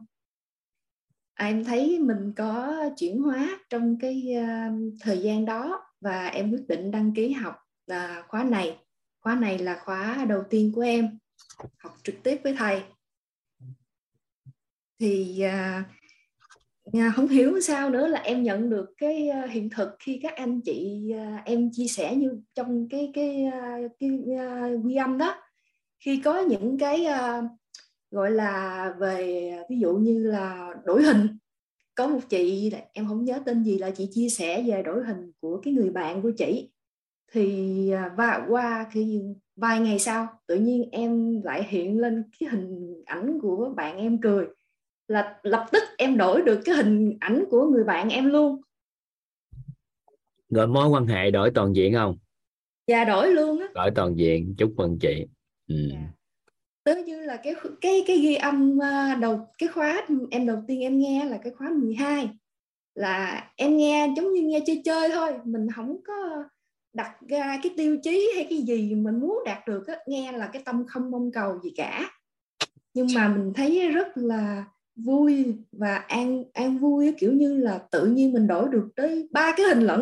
À, 1.33 1.45
em 1.45 1.63
thấy 1.63 1.99
mình 1.99 2.33
có 2.35 2.75
chuyển 2.97 3.21
hóa 3.21 3.59
trong 3.69 3.97
cái 3.99 4.33
à, 4.35 4.71
thời 4.99 5.17
gian 5.17 5.45
đó 5.45 5.83
và 6.01 6.27
em 6.27 6.51
quyết 6.51 6.67
định 6.67 6.91
đăng 6.91 7.13
ký 7.13 7.31
học 7.31 7.55
là 7.87 8.23
khóa 8.27 8.43
này. 8.43 8.77
Khóa 9.19 9.35
này 9.35 9.59
là 9.59 9.81
khóa 9.85 10.25
đầu 10.29 10.43
tiên 10.49 10.71
của 10.75 10.81
em 10.81 11.17
học 11.77 11.97
trực 12.03 12.15
tiếp 12.23 12.39
với 12.43 12.55
thầy. 12.57 12.83
Thì 14.99 15.43
uh, 15.45 15.85
Dạ, 16.93 17.11
không 17.15 17.27
hiểu 17.27 17.59
sao 17.61 17.89
nữa 17.89 18.07
là 18.07 18.19
em 18.19 18.43
nhận 18.43 18.69
được 18.69 18.85
cái 18.97 19.29
ờ, 19.29 19.45
hiện 19.45 19.69
thực 19.69 19.89
khi 19.99 20.19
các 20.23 20.35
anh 20.35 20.61
chị 20.61 21.11
ờ, 21.17 21.35
em 21.45 21.69
chia 21.71 21.87
sẻ 21.87 22.15
như 22.15 22.41
trong 22.55 22.87
cái 22.89 23.11
cái 23.13 23.45
ờ, 23.45 23.59
cái 23.99 24.09
uh, 24.09 24.85
ghi 24.85 24.95
âm 24.95 25.17
đó. 25.17 25.35
Khi 25.99 26.21
có 26.25 26.39
những 26.39 26.77
cái 26.79 27.05
uh, 27.05 27.45
gọi 28.11 28.31
là 28.31 28.93
về 28.99 29.51
ví 29.69 29.79
dụ 29.79 29.93
như 29.93 30.23
là 30.23 30.73
đổi 30.85 31.03
hình. 31.03 31.27
Có 31.95 32.07
một 32.07 32.19
chị 32.29 32.71
em 32.93 33.07
không 33.07 33.25
nhớ 33.25 33.39
tên 33.45 33.63
gì 33.63 33.77
là 33.77 33.89
chị 33.89 34.09
chia 34.11 34.29
sẻ 34.29 34.63
về 34.67 34.83
đổi 34.83 35.05
hình 35.05 35.31
của 35.41 35.61
cái 35.63 35.73
người 35.73 35.89
bạn 35.89 36.21
của 36.21 36.31
chị. 36.37 36.71
Thì 37.31 37.91
và 38.17 38.45
qua 38.49 38.87
khi 38.91 39.21
vài 39.55 39.79
ngày 39.79 39.99
sau 39.99 40.27
tự 40.47 40.55
nhiên 40.55 40.89
em 40.91 41.41
lại 41.43 41.65
hiện 41.69 41.99
lên 41.99 42.23
cái 42.39 42.49
hình 42.49 43.03
ảnh 43.05 43.39
của 43.41 43.73
bạn 43.75 43.97
em 43.97 44.21
cười 44.21 44.45
là 45.07 45.39
lập 45.43 45.65
tức 45.71 45.83
em 45.97 46.17
đổi 46.17 46.41
được 46.41 46.61
cái 46.65 46.75
hình 46.75 47.17
ảnh 47.19 47.45
của 47.49 47.65
người 47.65 47.83
bạn 47.83 48.09
em 48.09 48.25
luôn. 48.29 48.61
Rồi 50.49 50.67
mối 50.67 50.87
quan 50.87 51.07
hệ 51.07 51.31
đổi 51.31 51.51
toàn 51.51 51.75
diện 51.75 51.93
không? 51.93 52.17
Và 52.87 53.05
đổi 53.05 53.31
luôn 53.31 53.59
á. 53.59 53.67
Đổi 53.73 53.91
toàn 53.95 54.15
diện 54.15 54.55
chúc 54.57 54.73
mừng 54.75 54.97
chị. 55.01 55.25
Ừ. 55.67 55.75
Dạ. 55.91 55.97
tới 56.83 57.03
như 57.03 57.19
là 57.19 57.37
cái 57.43 57.55
cái 57.81 58.03
cái 58.07 58.17
ghi 58.17 58.35
âm 58.35 58.81
à, 58.83 59.17
đầu 59.21 59.47
cái 59.57 59.69
khóa 59.69 60.07
em 60.31 60.47
đầu 60.47 60.63
tiên 60.67 60.81
em 60.81 60.99
nghe 60.99 61.25
là 61.25 61.37
cái 61.43 61.53
khóa 61.53 61.69
12 61.69 62.29
là 62.95 63.49
em 63.55 63.77
nghe 63.77 64.13
giống 64.17 64.33
như 64.33 64.41
nghe 64.41 64.59
chơi 64.65 64.81
chơi 64.85 65.09
thôi 65.09 65.31
mình 65.45 65.67
không 65.75 65.97
có 66.07 66.43
đặt 66.93 67.11
ra 67.27 67.59
cái 67.63 67.73
tiêu 67.77 67.97
chí 68.03 68.31
hay 68.35 68.47
cái 68.49 68.61
gì 68.61 68.95
mình 68.95 69.19
muốn 69.19 69.43
đạt 69.45 69.67
được 69.67 69.87
á, 69.87 69.95
nghe 70.07 70.31
là 70.31 70.49
cái 70.53 70.61
tâm 70.65 70.85
không 70.87 71.11
mong 71.11 71.31
cầu 71.31 71.59
gì 71.63 71.73
cả. 71.75 72.11
Nhưng 72.93 73.07
mà 73.15 73.27
mình 73.27 73.53
thấy 73.55 73.89
rất 73.89 74.07
là 74.15 74.65
vui 75.05 75.45
và 75.71 75.95
an 75.95 76.43
an 76.53 76.77
vui 76.77 77.13
kiểu 77.19 77.33
như 77.33 77.57
là 77.57 77.79
tự 77.91 78.05
nhiên 78.05 78.33
mình 78.33 78.47
đổi 78.47 78.69
được 78.71 78.89
tới 78.95 79.29
ba 79.31 79.53
cái 79.57 79.65
hình 79.65 79.79
lận 79.79 80.01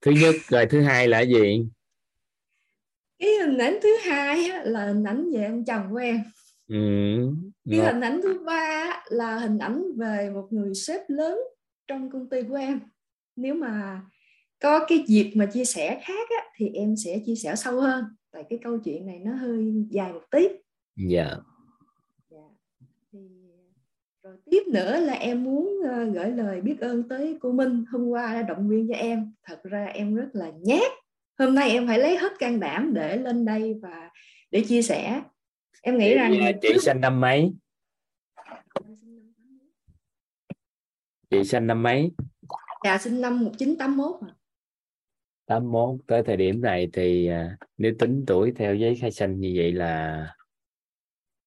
thứ 0.00 0.10
nhất 0.10 0.34
rồi 0.48 0.66
thứ 0.66 0.80
hai 0.80 1.08
là 1.08 1.20
gì? 1.20 1.66
Cái 3.18 3.30
hình 3.46 3.58
ảnh 3.58 3.78
thứ 3.82 3.96
hai 4.02 4.48
là 4.64 4.86
hình 4.86 5.04
ảnh 5.04 5.30
về 5.32 5.44
ông 5.44 5.64
chồng 5.64 5.86
của 5.90 5.96
em. 5.96 6.22
Ừ, 6.68 6.76
cái 7.70 7.80
hình 7.80 8.00
ảnh 8.00 8.20
thứ 8.22 8.38
ba 8.46 9.02
là 9.10 9.38
hình 9.38 9.58
ảnh 9.58 9.82
về 9.96 10.30
một 10.34 10.46
người 10.50 10.74
sếp 10.74 11.00
lớn 11.08 11.38
trong 11.86 12.10
công 12.10 12.28
ty 12.28 12.42
của 12.42 12.54
em. 12.54 12.80
Nếu 13.36 13.54
mà 13.54 14.02
có 14.60 14.86
cái 14.88 15.04
dịp 15.06 15.32
mà 15.34 15.46
chia 15.46 15.64
sẻ 15.64 16.00
khác 16.04 16.28
á, 16.30 16.44
thì 16.56 16.70
em 16.74 16.94
sẽ 17.04 17.20
chia 17.26 17.34
sẻ 17.34 17.56
sâu 17.56 17.80
hơn 17.80 18.04
tại 18.32 18.44
cái 18.50 18.58
câu 18.62 18.78
chuyện 18.78 19.06
này 19.06 19.18
nó 19.18 19.34
hơi 19.34 19.86
dài 19.90 20.12
một 20.12 20.22
tí. 20.30 20.48
Dạ. 20.96 21.24
yeah. 21.24 21.38
Rồi 24.28 24.36
tiếp 24.50 24.62
nữa 24.72 25.00
là 25.00 25.12
em 25.12 25.44
muốn 25.44 25.78
uh, 25.80 26.14
gửi 26.14 26.30
lời 26.30 26.60
biết 26.60 26.80
ơn 26.80 27.08
tới 27.08 27.38
cô 27.40 27.52
Minh 27.52 27.84
hôm 27.92 28.08
qua 28.08 28.34
đã 28.34 28.42
động 28.42 28.68
viên 28.68 28.88
cho 28.88 28.94
em. 28.94 29.32
Thật 29.42 29.62
ra 29.62 29.84
em 29.84 30.14
rất 30.14 30.28
là 30.32 30.50
nhát. 30.60 30.92
Hôm 31.38 31.54
nay 31.54 31.70
em 31.70 31.86
phải 31.86 31.98
lấy 31.98 32.16
hết 32.16 32.32
can 32.38 32.60
đảm 32.60 32.94
để 32.94 33.16
lên 33.16 33.44
đây 33.44 33.74
và 33.82 34.10
để 34.50 34.64
chia 34.68 34.82
sẻ. 34.82 35.22
Em 35.82 35.98
nghĩ 35.98 36.14
rằng 36.14 36.32
chị 36.62 36.68
sinh 36.80 37.00
năm 37.00 37.20
mấy? 37.20 37.52
Chị 41.30 41.44
sinh 41.44 41.66
năm 41.66 41.82
mấy? 41.82 42.10
Dạ 42.84 42.98
sinh 42.98 43.20
năm 43.20 43.44
1981 43.44 44.28
à. 44.28 44.34
81 45.46 46.00
tới 46.06 46.22
thời 46.22 46.36
điểm 46.36 46.60
này 46.60 46.88
thì 46.92 47.26
à, 47.26 47.56
nếu 47.76 47.92
tính 47.98 48.24
tuổi 48.26 48.52
theo 48.56 48.74
giấy 48.74 48.96
khai 49.00 49.10
sinh 49.10 49.40
như 49.40 49.52
vậy 49.56 49.72
là 49.72 50.26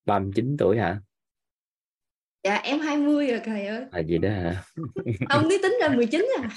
39 0.06 0.56
tuổi 0.60 0.78
hả? 0.78 1.02
Dạ 2.44 2.56
em 2.56 2.80
20 2.80 3.28
rồi 3.28 3.42
thầy 3.44 3.66
ơi. 3.66 3.86
À 3.92 4.00
gì 4.00 4.18
đó 4.18 4.30
hả? 4.30 4.64
Ông 5.30 5.46
nếu 5.50 5.60
tính 5.64 5.78
ra 5.82 5.96
19 5.96 6.28
à. 6.42 6.50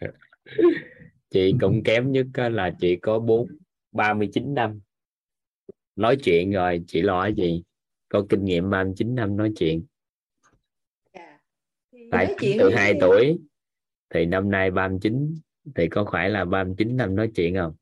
chị 1.30 1.54
cũng 1.60 1.82
kém 1.84 2.12
nhất 2.12 2.26
là 2.34 2.70
chị 2.80 2.96
có 2.96 3.18
4 3.18 3.48
39 3.92 4.54
năm. 4.54 4.80
Nói 5.96 6.16
chuyện 6.24 6.52
rồi 6.52 6.84
chị 6.86 7.02
lo 7.02 7.22
cái 7.22 7.34
gì? 7.34 7.62
Có 8.08 8.26
kinh 8.28 8.44
nghiệm 8.44 8.70
39 8.70 9.14
năm 9.14 9.36
nói 9.36 9.52
chuyện. 9.56 9.84
Dạ. 11.14 11.38
Tại 12.10 12.34
chuyện 12.40 12.56
từ 12.60 12.70
2 12.74 12.94
tuổi 13.00 13.38
thì 14.14 14.26
năm 14.26 14.50
nay 14.50 14.70
39 14.70 15.34
thì 15.74 15.88
có 15.88 16.08
phải 16.12 16.30
là 16.30 16.44
39 16.44 16.96
năm 16.96 17.16
nói 17.16 17.30
chuyện 17.34 17.54
không 17.54 17.74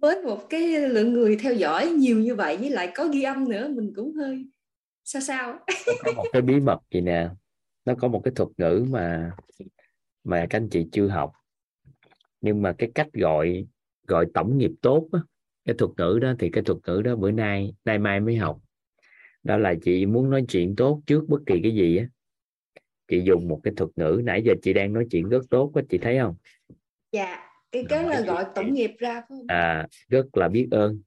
với 0.00 0.22
một 0.22 0.46
cái 0.50 0.88
lượng 0.88 1.12
người 1.12 1.36
theo 1.36 1.54
dõi 1.54 1.88
nhiều 1.88 2.18
như 2.18 2.34
vậy 2.34 2.56
với 2.56 2.70
lại 2.70 2.92
có 2.94 3.08
ghi 3.08 3.22
âm 3.22 3.48
nữa 3.48 3.68
mình 3.68 3.92
cũng 3.96 4.12
hơi 4.12 4.46
sao 5.08 5.22
sao? 5.22 5.58
Có 6.04 6.12
một 6.12 6.24
cái 6.32 6.42
bí 6.42 6.60
mật 6.60 6.78
gì 6.90 7.00
nè? 7.00 7.28
Nó 7.84 7.94
có 7.94 8.08
một 8.08 8.20
cái 8.24 8.32
thuật 8.36 8.48
ngữ 8.56 8.86
mà 8.90 9.32
mà 10.24 10.46
các 10.50 10.58
anh 10.58 10.68
chị 10.68 10.86
chưa 10.92 11.08
học. 11.08 11.32
Nhưng 12.40 12.62
mà 12.62 12.74
cái 12.78 12.90
cách 12.94 13.08
gọi 13.12 13.66
gọi 14.06 14.26
tổng 14.34 14.58
nghiệp 14.58 14.70
tốt 14.82 15.08
á, 15.12 15.20
cái 15.64 15.74
thuật 15.78 15.90
ngữ 15.96 16.18
đó 16.22 16.34
thì 16.38 16.50
cái 16.50 16.64
thuật 16.64 16.78
ngữ 16.86 17.02
đó 17.02 17.16
bữa 17.16 17.30
nay 17.30 17.74
nay 17.84 17.98
mai 17.98 18.20
mới 18.20 18.36
học. 18.36 18.60
Đó 19.42 19.56
là 19.56 19.74
chị 19.82 20.06
muốn 20.06 20.30
nói 20.30 20.44
chuyện 20.48 20.76
tốt 20.76 21.00
trước 21.06 21.24
bất 21.28 21.38
kỳ 21.46 21.60
cái 21.62 21.74
gì 21.74 21.96
á. 21.96 22.06
Chị 23.08 23.20
dùng 23.20 23.48
một 23.48 23.60
cái 23.64 23.74
thuật 23.76 23.90
ngữ 23.96 24.20
nãy 24.24 24.42
giờ 24.44 24.54
chị 24.62 24.72
đang 24.72 24.92
nói 24.92 25.06
chuyện 25.10 25.28
rất 25.28 25.42
tốt 25.50 25.72
á 25.74 25.82
chị 25.88 25.98
thấy 25.98 26.18
không? 26.18 26.36
Dạ 27.12 27.50
cái 27.72 27.84
cái 27.88 28.08
là 28.08 28.20
gọi 28.20 28.44
tổng 28.54 28.74
nghiệp 28.74 28.90
ra 28.98 29.22
không? 29.28 29.46
À 29.48 29.88
rất 30.08 30.36
là 30.36 30.48
biết 30.48 30.68
ơn. 30.70 31.02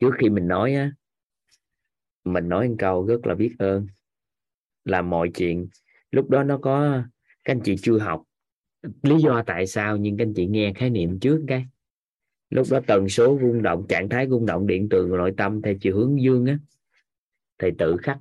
Trước 0.00 0.10
khi 0.18 0.28
mình 0.28 0.48
nói 0.48 0.74
á 0.74 0.92
mình 2.32 2.48
nói 2.48 2.68
một 2.68 2.74
câu 2.78 3.06
rất 3.06 3.26
là 3.26 3.34
biết 3.34 3.54
ơn 3.58 3.86
là 4.84 5.02
mọi 5.02 5.30
chuyện. 5.34 5.68
Lúc 6.10 6.30
đó 6.30 6.44
nó 6.44 6.58
có 6.58 7.02
các 7.44 7.52
anh 7.52 7.60
chị 7.64 7.76
chưa 7.76 7.98
học. 7.98 8.22
Lý 9.02 9.16
do 9.18 9.42
tại 9.46 9.66
sao 9.66 9.96
nhưng 9.96 10.16
các 10.16 10.24
anh 10.24 10.34
chị 10.34 10.46
nghe 10.46 10.72
khái 10.72 10.90
niệm 10.90 11.20
trước 11.20 11.44
cái. 11.48 11.66
Lúc 12.50 12.66
đó 12.70 12.80
tần 12.86 13.08
số 13.08 13.38
rung 13.42 13.62
động 13.62 13.86
trạng 13.88 14.08
thái 14.08 14.28
rung 14.28 14.46
động 14.46 14.66
điện 14.66 14.88
từ 14.90 15.06
nội 15.06 15.34
tâm 15.36 15.62
theo 15.62 15.74
chiều 15.80 15.96
hướng 15.96 16.22
dương 16.22 16.46
á 16.46 16.58
thì 17.58 17.68
tự 17.78 17.96
khắc 17.96 18.18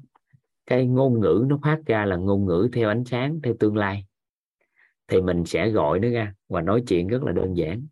cái 0.65 0.85
ngôn 0.85 1.19
ngữ 1.19 1.45
nó 1.47 1.59
phát 1.63 1.79
ra 1.85 2.05
là 2.05 2.15
ngôn 2.15 2.45
ngữ 2.45 2.69
theo 2.73 2.89
ánh 2.89 3.03
sáng 3.05 3.39
theo 3.43 3.53
tương 3.59 3.77
lai. 3.77 4.05
Thì 5.07 5.21
mình 5.21 5.45
sẽ 5.45 5.69
gọi 5.69 5.99
nó 5.99 6.09
ra 6.09 6.33
và 6.47 6.61
nói 6.61 6.83
chuyện 6.87 7.07
rất 7.07 7.23
là 7.23 7.31
đơn 7.31 7.57
giản. 7.57 7.87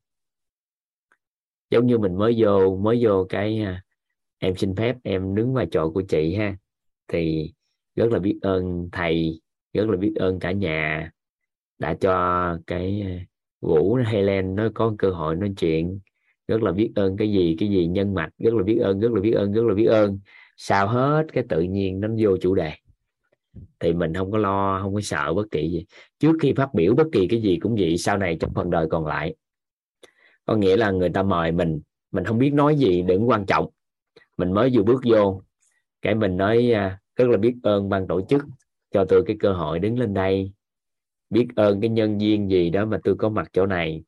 Giống 1.70 1.88
như 1.88 1.98
mình 1.98 2.18
mới 2.18 2.36
vô 2.38 2.78
mới 2.78 3.00
vô 3.06 3.26
cái 3.30 3.62
à, 3.62 3.85
em 4.40 4.56
xin 4.56 4.76
phép 4.76 4.96
em 5.04 5.36
đứng 5.36 5.54
vai 5.54 5.66
trò 5.72 5.90
của 5.90 6.02
chị 6.02 6.36
ha. 6.36 6.58
Thì 7.08 7.54
rất 7.96 8.12
là 8.12 8.20
biết 8.20 8.40
ơn 8.42 8.90
thầy, 8.92 9.42
rất 9.74 9.90
là 9.90 9.98
biết 9.98 10.14
ơn 10.16 10.40
cả 10.40 10.52
nhà 10.52 11.12
đã 11.80 11.94
cho 11.94 12.58
cái 12.68 13.02
ờ, 13.06 13.12
Vũ 13.62 13.96
Helen 13.96 14.56
nó 14.56 14.70
có 14.74 14.96
cơ 14.98 15.10
hội 15.10 15.36
nói 15.36 15.54
chuyện. 15.58 16.00
Rất 16.48 16.62
là 16.62 16.72
biết 16.72 16.92
ơn 16.96 17.18
cái 17.18 17.32
gì 17.32 17.56
cái 17.60 17.70
gì 17.70 17.88
nhân 17.88 18.14
mạch, 18.14 18.30
rất 18.38 18.54
là 18.54 18.64
biết 18.64 18.78
ơn, 18.78 19.00
rất 19.00 19.12
là 19.12 19.22
biết 19.22 19.32
ơn, 19.32 19.54
rất 19.54 19.64
là 19.66 19.74
biết 19.74 19.86
ơn. 19.86 20.20
Sao 20.58 20.88
hết 20.88 21.26
cái 21.34 21.44
tự 21.50 21.62
nhiên 21.62 22.00
nó 22.00 22.08
vô 22.20 22.38
chủ 22.38 22.56
đề. 22.56 22.72
Thì 23.80 23.94
mình 23.94 24.14
không 24.14 24.32
có 24.32 24.38
lo, 24.38 24.80
không 24.82 24.94
có 24.94 25.02
sợ 25.02 25.34
bất 25.34 25.52
kỳ 25.52 25.70
gì. 25.70 25.86
Trước 26.20 26.34
khi 26.42 26.54
phát 26.54 26.74
biểu 26.74 26.96
bất 26.96 27.08
kỳ 27.12 27.28
cái 27.28 27.42
gì 27.42 27.58
cũng 27.62 27.76
vậy, 27.80 27.98
sau 27.98 28.18
này 28.18 28.38
trong 28.40 28.54
phần 28.54 28.70
đời 28.70 28.88
còn 28.90 29.06
lại. 29.06 29.36
Có 30.46 30.56
nghĩa 30.56 30.78
là 30.78 30.92
người 30.92 31.10
ta 31.10 31.24
mời 31.24 31.52
mình 31.52 31.82
mình 32.12 32.26
không 32.26 32.38
biết 32.38 32.54
nói 32.54 32.76
gì 32.76 33.02
đừng 33.02 33.30
quan 33.30 33.46
trọng 33.46 33.70
mình 34.38 34.54
mới 34.54 34.72
vừa 34.74 34.84
bước 34.84 35.02
vô. 35.06 35.42
Cái 36.02 36.16
mình 36.16 36.38
nói 36.38 36.72
à, 36.72 37.00
rất 37.16 37.28
là 37.30 37.38
biết 37.38 37.56
ơn 37.64 37.90
ban 37.90 38.08
tổ 38.08 38.22
chức 38.30 38.44
cho 38.92 39.06
tôi 39.10 39.24
cái 39.28 39.36
cơ 39.40 39.54
hội 39.54 39.80
đứng 39.80 40.00
lên 40.00 40.14
đây. 40.14 40.52
Biết 41.30 41.48
ơn 41.56 41.82
cái 41.82 41.90
nhân 41.90 42.18
viên 42.18 42.50
gì 42.50 42.70
đó 42.70 42.86
mà 42.86 43.00
tôi 43.04 43.16
có 43.18 43.30
mặt 43.30 43.50
chỗ 43.54 43.66
này. 43.66 44.04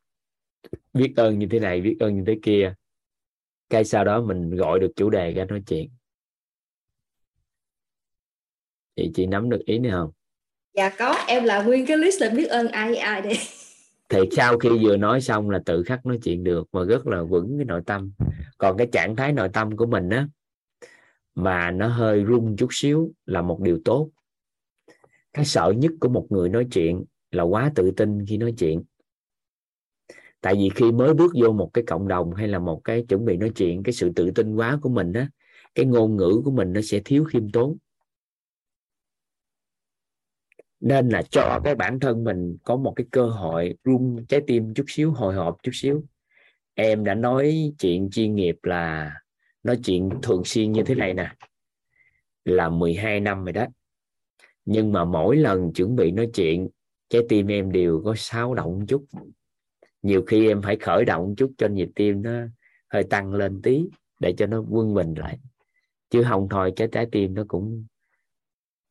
Biết 0.93 1.13
ơn 1.15 1.39
như 1.39 1.47
thế 1.51 1.59
này, 1.59 1.81
biết 1.81 1.97
ơn 1.99 2.17
như 2.17 2.23
thế 2.27 2.39
kia. 2.43 2.73
Cái 3.69 3.83
sau 3.83 4.03
đó 4.03 4.21
mình 4.21 4.55
gọi 4.55 4.79
được 4.79 4.91
chủ 4.95 5.09
đề 5.09 5.33
ra 5.33 5.45
nói 5.45 5.63
chuyện. 5.67 5.89
Thì 8.95 9.11
chị 9.15 9.25
nắm 9.25 9.49
được 9.49 9.61
ý 9.65 9.79
này 9.79 9.91
không? 9.91 10.11
Dạ 10.73 10.89
có, 10.89 11.15
em 11.27 11.43
là 11.43 11.63
nguyên, 11.63 11.85
cái 11.85 11.97
list 11.97 12.21
là 12.21 12.29
biết 12.29 12.47
ơn 12.47 12.67
ai 12.67 12.95
ai 12.95 13.21
đây? 13.21 13.37
Thì 14.09 14.19
sau 14.31 14.57
khi 14.57 14.69
vừa 14.81 14.97
nói 14.97 15.21
xong 15.21 15.49
là 15.49 15.61
tự 15.65 15.83
khắc 15.83 16.05
nói 16.05 16.19
chuyện 16.23 16.43
được 16.43 16.67
mà 16.71 16.83
rất 16.83 17.07
là 17.07 17.23
vững 17.23 17.57
cái 17.57 17.65
nội 17.65 17.81
tâm. 17.85 18.11
Còn 18.57 18.77
cái 18.77 18.87
trạng 18.91 19.15
thái 19.15 19.33
nội 19.33 19.49
tâm 19.53 19.77
của 19.77 19.85
mình 19.85 20.09
á, 20.09 20.27
mà 21.35 21.71
nó 21.71 21.87
hơi 21.87 22.25
rung 22.27 22.55
chút 22.57 22.67
xíu 22.71 23.11
là 23.25 23.41
một 23.41 23.59
điều 23.59 23.79
tốt. 23.85 24.09
Cái 25.33 25.45
sợ 25.45 25.73
nhất 25.77 25.91
của 25.99 26.09
một 26.09 26.27
người 26.29 26.49
nói 26.49 26.67
chuyện 26.71 27.03
là 27.31 27.43
quá 27.43 27.71
tự 27.75 27.91
tin 27.91 28.25
khi 28.25 28.37
nói 28.37 28.53
chuyện. 28.57 28.83
Tại 30.41 30.55
vì 30.55 30.69
khi 30.75 30.91
mới 30.91 31.13
bước 31.13 31.31
vô 31.41 31.51
một 31.51 31.69
cái 31.73 31.83
cộng 31.87 32.07
đồng 32.07 32.33
hay 32.33 32.47
là 32.47 32.59
một 32.59 32.81
cái 32.83 33.05
chuẩn 33.09 33.25
bị 33.25 33.37
nói 33.37 33.51
chuyện, 33.55 33.83
cái 33.83 33.93
sự 33.93 34.11
tự 34.15 34.31
tin 34.31 34.55
quá 34.55 34.79
của 34.81 34.89
mình 34.89 35.13
á, 35.13 35.29
cái 35.75 35.85
ngôn 35.85 36.15
ngữ 36.15 36.41
của 36.45 36.51
mình 36.51 36.73
nó 36.73 36.81
sẽ 36.81 37.01
thiếu 37.05 37.23
khiêm 37.23 37.51
tốn 37.51 37.77
nên 40.79 41.09
là 41.09 41.21
cho 41.21 41.59
cái 41.63 41.75
bản 41.75 41.99
thân 41.99 42.23
mình 42.23 42.57
có 42.63 42.75
một 42.75 42.93
cái 42.95 43.05
cơ 43.11 43.25
hội 43.25 43.75
rung 43.85 44.25
trái 44.25 44.41
tim 44.47 44.73
chút 44.73 44.85
xíu, 44.87 45.11
hồi 45.11 45.35
hộp 45.35 45.57
chút 45.63 45.71
xíu. 45.73 46.03
Em 46.73 47.03
đã 47.03 47.15
nói 47.15 47.73
chuyện 47.79 48.09
chuyên 48.11 48.35
nghiệp 48.35 48.57
là, 48.63 49.13
nói 49.63 49.79
chuyện 49.83 50.09
thường 50.23 50.41
xuyên 50.45 50.71
như 50.71 50.83
thế 50.83 50.95
này 50.95 51.13
nè, 51.13 51.31
là 52.45 52.69
12 52.69 53.19
năm 53.19 53.45
rồi 53.45 53.53
đó. 53.53 53.65
Nhưng 54.65 54.91
mà 54.91 55.05
mỗi 55.05 55.35
lần 55.35 55.73
chuẩn 55.73 55.95
bị 55.95 56.11
nói 56.11 56.29
chuyện, 56.33 56.69
trái 57.09 57.21
tim 57.29 57.47
em 57.47 57.71
đều 57.71 58.01
có 58.05 58.13
xáo 58.17 58.53
động 58.53 58.85
chút. 58.87 59.05
Nhiều 60.01 60.23
khi 60.27 60.47
em 60.47 60.61
phải 60.61 60.77
khởi 60.77 61.05
động 61.05 61.35
chút 61.37 61.51
cho 61.57 61.67
nhịp 61.67 61.89
tim 61.95 62.21
nó 62.21 62.31
hơi 62.89 63.03
tăng 63.03 63.33
lên 63.33 63.61
tí 63.61 63.85
để 64.19 64.33
cho 64.37 64.45
nó 64.45 64.63
quân 64.69 64.93
bình 64.93 65.13
lại. 65.13 65.39
Chứ 66.09 66.23
không 66.29 66.47
thôi, 66.49 66.73
cái 66.75 66.87
trái 66.91 67.07
tim 67.11 67.33
nó 67.33 67.43
cũng 67.47 67.85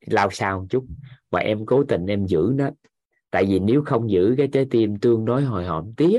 lao 0.01 0.29
sao 0.31 0.61
một 0.61 0.67
chút. 0.71 0.87
Và 1.31 1.41
em 1.41 1.67
cố 1.67 1.85
tình 1.85 2.07
em 2.07 2.27
giữ 2.27 2.53
nó. 2.55 2.71
Tại 3.31 3.45
vì 3.47 3.59
nếu 3.59 3.83
không 3.87 4.11
giữ 4.11 4.35
cái 4.39 4.49
trái 4.53 4.67
tim 4.71 4.99
tương 4.99 5.25
đối 5.25 5.43
hồi 5.43 5.65
hộp 5.65 5.85
tí 5.97 6.17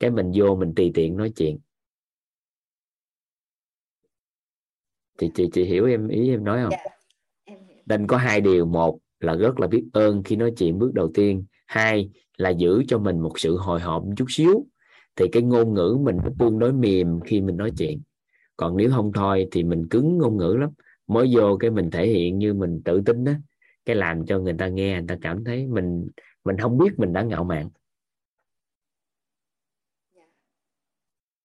cái 0.00 0.10
mình 0.10 0.32
vô 0.34 0.56
mình 0.56 0.72
tùy 0.76 0.90
tiện 0.94 1.16
nói 1.16 1.32
chuyện. 1.36 1.58
Chị 5.18 5.30
chị 5.34 5.48
chị 5.52 5.64
hiểu 5.64 5.86
em 5.86 6.08
ý 6.08 6.30
em 6.30 6.44
nói 6.44 6.62
không? 6.62 6.72
Dạ, 6.72 7.54
nên 7.86 8.06
có 8.06 8.16
hai 8.16 8.40
điều. 8.40 8.66
Một 8.66 8.98
là 9.20 9.34
rất 9.34 9.60
là 9.60 9.66
biết 9.66 9.84
ơn 9.92 10.22
khi 10.22 10.36
nói 10.36 10.52
chuyện 10.56 10.78
bước 10.78 10.94
đầu 10.94 11.10
tiên. 11.14 11.44
Hai 11.66 12.10
là 12.36 12.50
giữ 12.50 12.82
cho 12.88 12.98
mình 12.98 13.20
một 13.20 13.38
sự 13.38 13.56
hồi 13.56 13.80
hộp 13.80 14.04
chút 14.16 14.26
xíu. 14.28 14.66
Thì 15.16 15.26
cái 15.32 15.42
ngôn 15.42 15.74
ngữ 15.74 15.98
mình 16.00 16.16
nó 16.16 16.30
tương 16.38 16.58
đối 16.58 16.72
mềm 16.72 17.20
khi 17.20 17.40
mình 17.40 17.56
nói 17.56 17.70
chuyện. 17.78 18.02
Còn 18.56 18.76
nếu 18.76 18.90
không 18.90 19.12
thôi 19.12 19.48
thì 19.50 19.64
mình 19.64 19.88
cứng 19.88 20.18
ngôn 20.18 20.36
ngữ 20.36 20.56
lắm 20.60 20.70
mới 21.06 21.30
vô 21.34 21.56
cái 21.60 21.70
mình 21.70 21.90
thể 21.90 22.06
hiện 22.06 22.38
như 22.38 22.54
mình 22.54 22.82
tự 22.84 23.02
tin 23.06 23.24
đó 23.24 23.32
cái 23.84 23.96
làm 23.96 24.26
cho 24.26 24.38
người 24.38 24.54
ta 24.58 24.68
nghe 24.68 24.98
người 24.98 25.08
ta 25.08 25.18
cảm 25.22 25.44
thấy 25.44 25.66
mình 25.66 26.08
mình 26.44 26.58
không 26.58 26.78
biết 26.78 26.98
mình 26.98 27.12
đã 27.12 27.22
ngạo 27.22 27.44
mạn. 27.44 27.68
Dạ. 30.14 30.22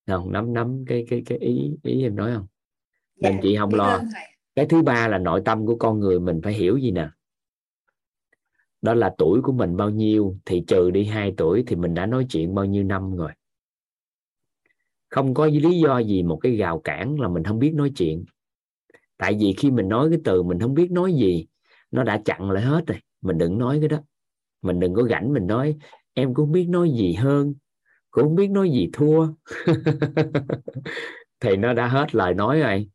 không 0.08 0.32
nắm 0.32 0.54
nắm 0.54 0.84
cái 0.88 1.06
cái 1.10 1.24
cái 1.26 1.38
ý 1.38 1.72
ý 1.84 2.04
em 2.04 2.16
nói 2.16 2.32
không? 2.36 2.48
Nên 3.16 3.34
dạ, 3.34 3.40
chị 3.44 3.56
không 3.58 3.74
lo. 3.74 4.02
cái 4.56 4.66
thứ 4.66 4.82
ba 4.82 5.08
là 5.08 5.18
nội 5.18 5.42
tâm 5.46 5.66
của 5.66 5.76
con 5.76 6.00
người 6.00 6.20
mình 6.20 6.42
phải 6.44 6.54
hiểu 6.54 6.78
gì 6.78 6.92
nè? 6.92 7.10
Đó 8.82 8.94
là 8.94 9.16
tuổi 9.18 9.42
của 9.42 9.52
mình 9.52 9.78
bao 9.78 9.90
nhiêu 9.90 10.38
thì 10.46 10.64
trừ 10.68 10.92
đi 10.92 11.06
2 11.06 11.34
tuổi 11.38 11.64
thì 11.68 11.76
mình 11.76 11.94
đã 11.94 12.06
nói 12.06 12.26
chuyện 12.30 12.56
bao 12.56 12.66
nhiêu 12.66 12.84
năm 12.84 13.16
rồi. 13.16 13.32
Không 15.10 15.34
có 15.34 15.46
lý 15.46 15.80
do 15.80 16.00
gì 16.00 16.24
một 16.24 16.40
cái 16.42 16.52
gào 16.52 16.80
cản 16.80 17.20
là 17.20 17.28
mình 17.28 17.44
không 17.44 17.60
biết 17.60 17.74
nói 17.74 17.92
chuyện 17.96 18.26
tại 19.20 19.38
vì 19.40 19.54
khi 19.58 19.72
mình 19.72 19.90
nói 19.90 20.10
cái 20.10 20.20
từ 20.24 20.44
mình 20.44 20.60
không 20.60 20.74
biết 20.74 20.92
nói 20.92 21.14
gì 21.14 21.48
nó 21.92 22.04
đã 22.04 22.22
chặn 22.26 22.52
lại 22.52 22.64
hết 22.64 22.88
rồi. 22.88 22.98
Mình 23.22 23.38
đừng 23.38 23.58
nói 23.58 23.78
cái 23.80 23.90
đó. 23.90 23.98
Mình 24.62 24.80
đừng 24.80 24.94
có 24.94 25.08
rảnh 25.10 25.34
mình 25.34 25.48
nói 25.48 25.76
em 26.14 26.34
cũng 26.34 26.52
biết 26.52 26.66
nói 26.70 26.92
gì 26.92 27.14
hơn 27.14 27.54
cũng 28.12 28.24
không 28.24 28.36
biết 28.36 28.48
nói 28.48 28.72
gì 28.72 28.90
thua. 28.94 29.28
Thì 31.40 31.56
nó 31.56 31.74
đã 31.74 31.88
hết 31.88 32.16
lời 32.16 32.34
nói 32.34 32.60
rồi. 32.60 32.90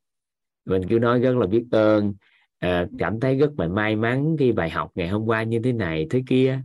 Mình 0.65 0.83
cứ 0.89 0.99
nói 0.99 1.21
rất 1.21 1.37
là 1.37 1.47
biết 1.47 1.65
ơn. 1.71 2.15
À, 2.59 2.87
cảm 2.99 3.21
thấy 3.21 3.39
rất 3.39 3.51
là 3.59 3.69
may 3.69 3.97
mắn 3.97 4.37
khi 4.39 4.53
bài 4.53 4.71
học 4.71 4.91
ngày 4.95 5.09
hôm 5.09 5.27
qua 5.27 5.43
như 5.43 5.61
thế 5.65 5.73
này 5.73 6.07
thế 6.11 6.23
kia. 6.29 6.61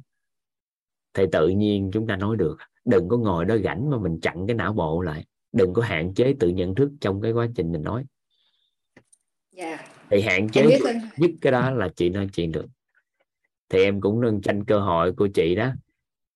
Thì 1.13 1.23
tự 1.31 1.47
nhiên 1.47 1.89
chúng 1.93 2.07
ta 2.07 2.15
nói 2.15 2.37
được. 2.37 2.57
Đừng 2.85 3.09
có 3.09 3.17
ngồi 3.17 3.45
đó 3.45 3.57
rảnh 3.63 3.89
mà 3.89 3.97
mình 3.97 4.19
chặn 4.21 4.47
cái 4.47 4.55
não 4.55 4.73
bộ 4.73 5.01
lại. 5.01 5.25
Đừng 5.51 5.73
có 5.73 5.81
hạn 5.81 6.13
chế 6.13 6.33
tự 6.39 6.49
nhận 6.49 6.75
thức 6.75 6.91
trong 7.01 7.21
cái 7.21 7.31
quá 7.31 7.47
trình 7.55 7.71
mình 7.71 7.81
nói 7.83 8.05
yeah. 9.59 9.79
Dạ. 9.79 9.87
thì 10.09 10.21
hạn 10.21 10.49
chế 10.49 10.79
nhất 11.17 11.31
cái 11.41 11.51
đó 11.51 11.71
là 11.71 11.89
chị 11.95 12.09
nói 12.09 12.29
chuyện 12.33 12.51
được. 12.51 12.65
Thì 13.69 13.83
em 13.83 14.01
cũng 14.01 14.21
nên 14.21 14.41
tranh 14.41 14.65
cơ 14.65 14.79
hội 14.79 15.11
của 15.11 15.27
chị 15.27 15.55
đó. 15.55 15.71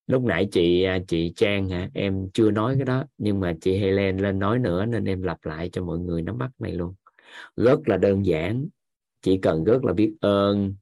Lúc 0.07 0.23
nãy 0.23 0.47
chị 0.51 0.83
à, 0.83 0.99
chị 1.07 1.33
Trang 1.35 1.69
hả 1.69 1.89
em 1.93 2.29
chưa 2.33 2.51
nói 2.51 2.75
cái 2.77 2.85
đó 2.85 3.03
nhưng 3.17 3.39
mà 3.39 3.53
chị 3.61 3.77
Helen 3.77 4.17
lên 4.17 4.39
nói 4.39 4.59
nữa 4.59 4.85
nên 4.85 5.05
em 5.05 5.23
lặp 5.23 5.45
lại 5.45 5.69
cho 5.71 5.83
mọi 5.83 5.99
người 5.99 6.21
nắm 6.21 6.37
bắt 6.37 6.51
này 6.59 6.71
luôn. 6.71 6.93
Rất 7.55 7.79
là 7.85 7.97
đơn 7.97 8.25
giản 8.25 8.67
chỉ 9.21 9.37
cần 9.37 9.63
rất 9.63 9.83
là 9.83 9.93
biết 9.93 10.15
ơn 10.21 10.75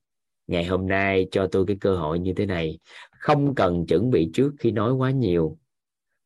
ngày 0.48 0.66
hôm 0.66 0.88
nay 0.88 1.28
cho 1.32 1.48
tôi 1.48 1.66
cái 1.68 1.78
cơ 1.82 1.96
hội 1.96 2.20
như 2.20 2.34
thế 2.34 2.46
này. 2.46 2.80
Không 3.12 3.56
cần 3.56 3.86
chuẩn 3.86 4.10
bị 4.12 4.30
trước 4.34 4.54
khi 4.60 4.72
nói 4.72 4.94
quá 4.94 5.12
nhiều. 5.12 5.58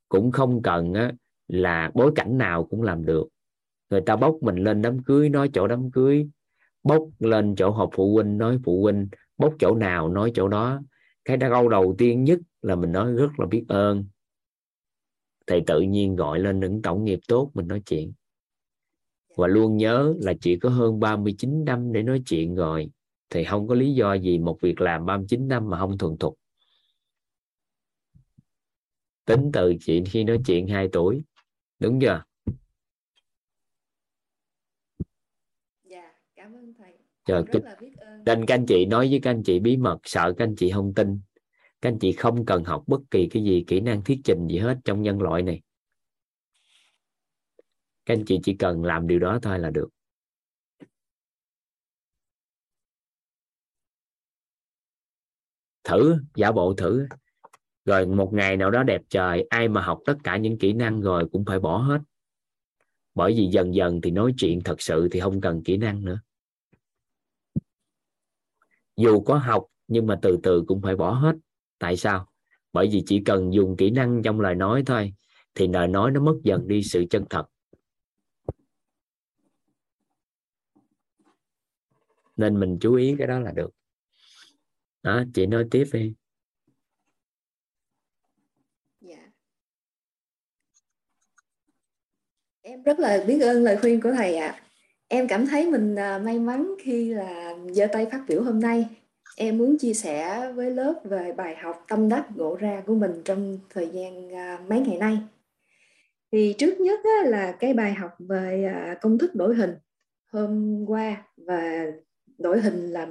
Cũng 0.09 0.31
không 0.31 0.61
cần 0.61 0.93
á, 0.93 1.11
là 1.47 1.91
bối 1.93 2.11
cảnh 2.15 2.37
nào 2.37 2.63
cũng 2.63 2.81
làm 2.81 3.05
được 3.05 3.27
người 3.89 4.01
ta 4.05 4.15
bốc 4.15 4.37
mình 4.41 4.55
lên 4.55 4.81
đám 4.81 5.03
cưới, 5.03 5.29
nói 5.29 5.49
chỗ 5.53 5.67
đám 5.67 5.91
cưới. 5.91 6.27
Bốc 6.83 7.09
lên 7.19 7.55
chỗ 7.57 7.71
họp 7.71 7.89
phụ 7.93 8.13
huynh, 8.13 8.37
nói 8.37 8.59
phụ 8.63 8.81
huynh. 8.83 9.07
Bốc 9.37 9.53
chỗ 9.59 9.75
nào, 9.75 10.09
nói 10.09 10.31
chỗ 10.35 10.47
đó. 10.47 10.81
Cái 11.25 11.37
câu 11.39 11.69
đầu 11.69 11.95
tiên 11.97 12.23
nhất 12.23 12.39
là 12.61 12.75
mình 12.75 12.91
nói 12.91 13.13
rất 13.13 13.29
là 13.37 13.45
biết 13.45 13.65
ơn. 13.67 14.05
Thì 15.47 15.59
tự 15.67 15.81
nhiên 15.81 16.15
gọi 16.15 16.39
lên 16.39 16.59
những 16.59 16.81
tổng 16.81 17.03
nghiệp 17.03 17.19
tốt, 17.27 17.51
mình 17.53 17.67
nói 17.67 17.81
chuyện. 17.85 18.13
Và 19.37 19.47
luôn 19.47 19.77
nhớ 19.77 20.13
là 20.21 20.33
chỉ 20.41 20.59
có 20.59 20.69
hơn 20.69 20.99
39 20.99 21.65
năm 21.65 21.93
để 21.93 22.03
nói 22.03 22.21
chuyện 22.25 22.55
rồi. 22.55 22.89
Thì 23.29 23.43
không 23.43 23.67
có 23.67 23.75
lý 23.75 23.93
do 23.93 24.13
gì 24.13 24.39
một 24.39 24.57
việc 24.61 24.81
làm 24.81 25.05
39 25.05 25.47
năm 25.47 25.69
mà 25.69 25.79
không 25.79 25.97
thuần 25.97 26.17
thục. 26.17 26.37
Tính 29.25 29.49
từ 29.53 29.73
chuyện 29.85 30.03
khi 30.09 30.23
nói 30.23 30.39
chuyện 30.45 30.67
2 30.67 30.89
tuổi. 30.91 31.21
Đúng 31.79 31.99
chưa 32.01 32.23
dạ 35.83 36.13
cảm 36.35 36.53
ơn 36.53 36.73
biết 37.25 37.93
ơn. 37.97 38.23
nên 38.25 38.45
các 38.45 38.55
anh 38.55 38.65
chị 38.65 38.85
nói 38.85 39.07
với 39.09 39.19
các 39.23 39.29
anh 39.31 39.43
chị 39.43 39.59
bí 39.59 39.77
mật 39.77 39.97
sợ 40.03 40.33
các 40.37 40.45
anh 40.45 40.55
chị 40.55 40.71
không 40.71 40.93
tin. 40.93 41.19
Các 41.81 41.89
anh 41.89 41.99
chị 41.99 42.11
không 42.11 42.45
cần 42.45 42.63
học 42.63 42.83
bất 42.87 43.01
kỳ 43.11 43.27
cái 43.31 43.43
gì 43.43 43.63
kỹ 43.67 43.79
năng 43.79 44.03
thuyết 44.03 44.19
trình 44.23 44.47
gì 44.47 44.57
hết 44.57 44.77
trong 44.85 45.01
nhân 45.01 45.21
loại 45.21 45.41
này. 45.41 45.61
Các 48.05 48.13
anh 48.13 48.25
chị 48.25 48.39
chỉ 48.43 48.55
cần 48.55 48.83
làm 48.83 49.07
điều 49.07 49.19
đó 49.19 49.39
thôi 49.41 49.59
là 49.59 49.69
được. 49.69 49.89
Thử 55.83 56.17
giả 56.35 56.51
bộ 56.51 56.73
thử. 56.73 57.07
Rồi 57.85 58.05
một 58.05 58.33
ngày 58.33 58.57
nào 58.57 58.71
đó 58.71 58.83
đẹp 58.83 59.01
trời 59.09 59.47
ai 59.49 59.67
mà 59.67 59.81
học 59.81 59.99
tất 60.05 60.15
cả 60.23 60.37
những 60.37 60.57
kỹ 60.57 60.73
năng 60.73 61.01
rồi 61.01 61.29
cũng 61.31 61.45
phải 61.45 61.59
bỏ 61.59 61.77
hết. 61.77 61.99
Bởi 63.15 63.33
vì 63.37 63.47
dần 63.51 63.75
dần 63.75 64.01
thì 64.01 64.11
nói 64.11 64.33
chuyện 64.37 64.61
thật 64.63 64.81
sự 64.81 65.07
thì 65.11 65.19
không 65.19 65.41
cần 65.41 65.63
kỹ 65.63 65.77
năng 65.77 66.05
nữa 66.05 66.19
dù 68.97 69.21
có 69.21 69.37
học, 69.37 69.65
nhưng 69.87 70.07
mà 70.07 70.19
từ 70.21 70.39
từ 70.43 70.63
cũng 70.67 70.81
phải 70.81 70.95
bỏ 70.95 71.11
hết. 71.11 71.35
Tại 71.79 71.97
sao? 71.97 72.27
Bởi 72.73 72.89
vì 72.91 73.03
chỉ 73.05 73.21
cần 73.25 73.53
dùng 73.53 73.77
kỹ 73.77 73.89
năng 73.89 74.21
trong 74.23 74.39
lời 74.39 74.55
nói 74.55 74.83
thôi, 74.85 75.13
thì 75.55 75.67
lời 75.67 75.87
nói 75.87 76.11
nó 76.11 76.21
mất 76.21 76.35
dần 76.43 76.67
đi 76.67 76.83
sự 76.83 77.05
chân 77.09 77.25
thật. 77.29 77.45
Nên 82.35 82.59
mình 82.59 82.77
chú 82.81 82.95
ý 82.95 83.15
cái 83.17 83.27
đó 83.27 83.39
là 83.39 83.51
được. 83.51 83.71
Đó, 85.03 85.23
chị 85.33 85.45
nói 85.45 85.65
tiếp 85.71 85.83
đi. 85.93 86.13
Dạ. 89.01 89.31
em 92.61 92.83
rất 92.83 92.99
là 92.99 93.23
biết 93.27 93.39
ơn 93.39 93.63
lời 93.63 93.77
khuyên 93.81 94.01
của 94.01 94.11
thầy 94.11 94.35
ạ. 94.35 94.47
à 94.47 94.64
em 95.07 95.27
cảm 95.27 95.47
thấy 95.47 95.71
mình 95.71 95.95
à, 95.95 96.19
may 96.19 96.39
mắn 96.39 96.75
khi 96.79 97.13
là 97.13 97.55
giơ 97.71 97.87
tay 97.93 98.07
phát 98.11 98.21
biểu 98.27 98.43
hôm 98.43 98.59
nay. 98.59 98.85
Em 99.37 99.57
muốn 99.57 99.77
chia 99.77 99.93
sẻ 99.93 100.51
với 100.55 100.71
lớp 100.71 101.01
về 101.03 101.33
bài 101.33 101.55
học 101.55 101.85
tâm 101.87 102.09
đắc 102.09 102.25
ngộ 102.35 102.55
ra 102.55 102.83
của 102.85 102.95
mình 102.95 103.21
trong 103.25 103.59
thời 103.69 103.89
gian 103.93 104.35
à, 104.35 104.59
mấy 104.67 104.79
ngày 104.79 104.97
nay. 104.97 105.17
Thì 106.31 106.55
trước 106.57 106.79
nhất 106.79 106.99
là 107.25 107.51
cái 107.51 107.73
bài 107.73 107.93
học 107.93 108.11
về 108.19 108.71
à, 108.73 108.95
công 109.01 109.17
thức 109.17 109.35
đổi 109.35 109.55
hình. 109.55 109.75
Hôm 110.31 110.85
qua 110.87 111.23
và 111.37 111.85
đổi 112.37 112.61
hình 112.61 112.91
là 112.91 113.07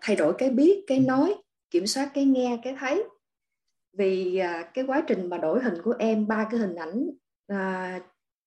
thay, 0.00 0.16
đổi 0.16 0.34
cái 0.38 0.50
biết 0.50 0.84
cái 0.86 1.00
nói 1.00 1.34
kiểm 1.70 1.86
soát 1.86 2.10
cái 2.14 2.24
nghe 2.24 2.60
cái 2.64 2.76
thấy. 2.78 3.04
Vì 3.92 4.42
cái 4.74 4.84
quá 4.84 5.04
trình 5.06 5.28
mà 5.28 5.38
đổi 5.38 5.62
hình 5.62 5.82
của 5.82 5.94
em 5.98 6.26
ba 6.26 6.48
cái 6.50 6.60
hình 6.60 6.74
ảnh 6.74 7.10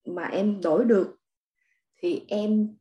mà 0.06 0.28
em 0.32 0.62
đổi 0.62 0.86
được 0.86 1.18
thì 1.98 2.26
em 2.28 2.76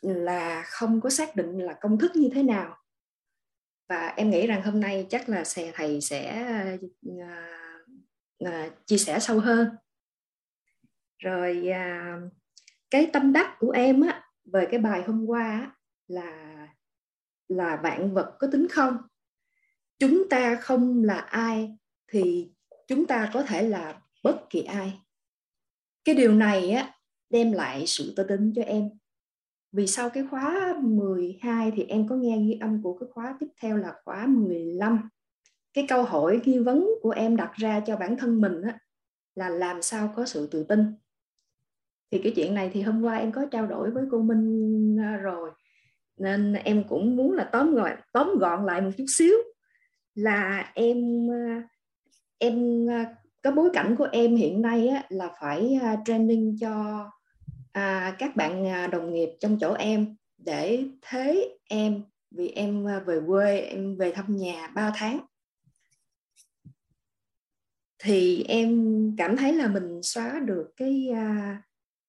là 0.00 0.62
không 0.66 1.00
có 1.00 1.10
xác 1.10 1.36
định 1.36 1.58
là 1.58 1.78
công 1.80 1.98
thức 1.98 2.16
như 2.16 2.30
thế 2.34 2.42
nào. 2.42 2.76
Và 3.88 4.06
em 4.06 4.30
nghĩ 4.30 4.46
rằng 4.46 4.62
hôm 4.62 4.80
nay 4.80 5.06
chắc 5.10 5.28
là 5.28 5.44
sẽ 5.44 5.72
thầy 5.74 6.00
sẽ 6.00 6.46
uh, 7.08 7.24
uh, 8.44 8.86
chia 8.86 8.98
sẻ 8.98 9.18
sâu 9.20 9.40
hơn. 9.40 9.68
Rồi 11.18 11.68
uh, 11.68 12.32
cái 12.90 13.10
tâm 13.12 13.32
đắc 13.32 13.56
của 13.58 13.70
em 13.70 14.00
á 14.00 14.24
về 14.44 14.68
cái 14.70 14.80
bài 14.80 15.02
hôm 15.06 15.26
qua 15.26 15.76
là 16.06 16.68
là 17.48 17.80
vạn 17.82 18.14
vật 18.14 18.36
có 18.38 18.48
tính 18.52 18.66
không? 18.70 18.98
Chúng 19.98 20.28
ta 20.30 20.56
không 20.60 21.04
là 21.04 21.18
ai 21.18 21.76
thì 22.08 22.52
chúng 22.86 23.06
ta 23.06 23.30
có 23.34 23.42
thể 23.42 23.68
là 23.68 24.00
bất 24.22 24.46
kỳ 24.50 24.62
ai. 24.62 25.00
Cái 26.04 26.14
điều 26.14 26.32
này 26.34 26.70
á 26.70 26.97
đem 27.30 27.52
lại 27.52 27.86
sự 27.86 28.12
tự 28.16 28.24
tin 28.24 28.52
cho 28.56 28.62
em. 28.62 28.90
Vì 29.72 29.86
sau 29.86 30.10
cái 30.10 30.24
khóa 30.30 30.74
12 30.82 31.70
thì 31.76 31.82
em 31.82 32.08
có 32.08 32.16
nghe 32.16 32.38
ghi 32.38 32.58
âm 32.60 32.82
của 32.82 32.98
cái 32.98 33.08
khóa 33.12 33.36
tiếp 33.40 33.48
theo 33.60 33.76
là 33.76 33.94
khóa 34.04 34.26
15 34.26 35.08
cái 35.74 35.86
câu 35.88 36.02
hỏi 36.02 36.40
nghi 36.44 36.58
vấn 36.58 36.88
của 37.02 37.10
em 37.10 37.36
đặt 37.36 37.52
ra 37.54 37.80
cho 37.80 37.96
bản 37.96 38.16
thân 38.16 38.40
mình 38.40 38.62
á, 38.62 38.78
là 39.34 39.48
làm 39.48 39.82
sao 39.82 40.12
có 40.16 40.26
sự 40.26 40.48
tự 40.50 40.64
tin? 40.64 40.94
Thì 42.10 42.20
cái 42.22 42.32
chuyện 42.36 42.54
này 42.54 42.70
thì 42.72 42.82
hôm 42.82 43.02
qua 43.02 43.16
em 43.16 43.32
có 43.32 43.46
trao 43.50 43.66
đổi 43.66 43.90
với 43.90 44.04
cô 44.10 44.22
Minh 44.22 44.96
à, 45.00 45.16
rồi. 45.16 45.50
Nên 46.16 46.52
em 46.52 46.84
cũng 46.88 47.16
muốn 47.16 47.32
là 47.32 47.48
tóm 47.52 47.74
gọn 47.74 47.92
tóm 48.12 48.38
gọn 48.38 48.66
lại 48.66 48.80
một 48.80 48.90
chút 48.96 49.04
xíu 49.08 49.34
là 50.14 50.70
em 50.74 51.30
à, 51.30 51.68
em 52.38 52.86
à, 52.90 53.14
cái 53.42 53.52
bối 53.52 53.70
cảnh 53.72 53.96
của 53.98 54.08
em 54.12 54.36
hiện 54.36 54.62
nay 54.62 54.88
á, 54.88 55.02
là 55.08 55.34
phải 55.40 55.80
training 56.04 56.56
cho 56.60 57.04
à, 57.72 58.16
các 58.18 58.36
bạn 58.36 58.66
à, 58.66 58.86
đồng 58.86 59.14
nghiệp 59.14 59.30
trong 59.40 59.58
chỗ 59.60 59.74
em 59.74 60.16
để 60.38 60.84
thế 61.02 61.56
em 61.68 62.02
vì 62.30 62.48
em 62.48 62.88
à, 62.88 62.98
về 63.06 63.20
quê 63.26 63.60
em 63.60 63.96
về 63.96 64.12
thăm 64.12 64.36
nhà 64.36 64.70
3 64.74 64.92
tháng. 64.94 65.20
Thì 67.98 68.44
em 68.48 68.70
cảm 69.18 69.36
thấy 69.36 69.52
là 69.52 69.66
mình 69.66 70.02
xóa 70.02 70.40
được 70.44 70.72
cái 70.76 71.08
à, 71.14 71.62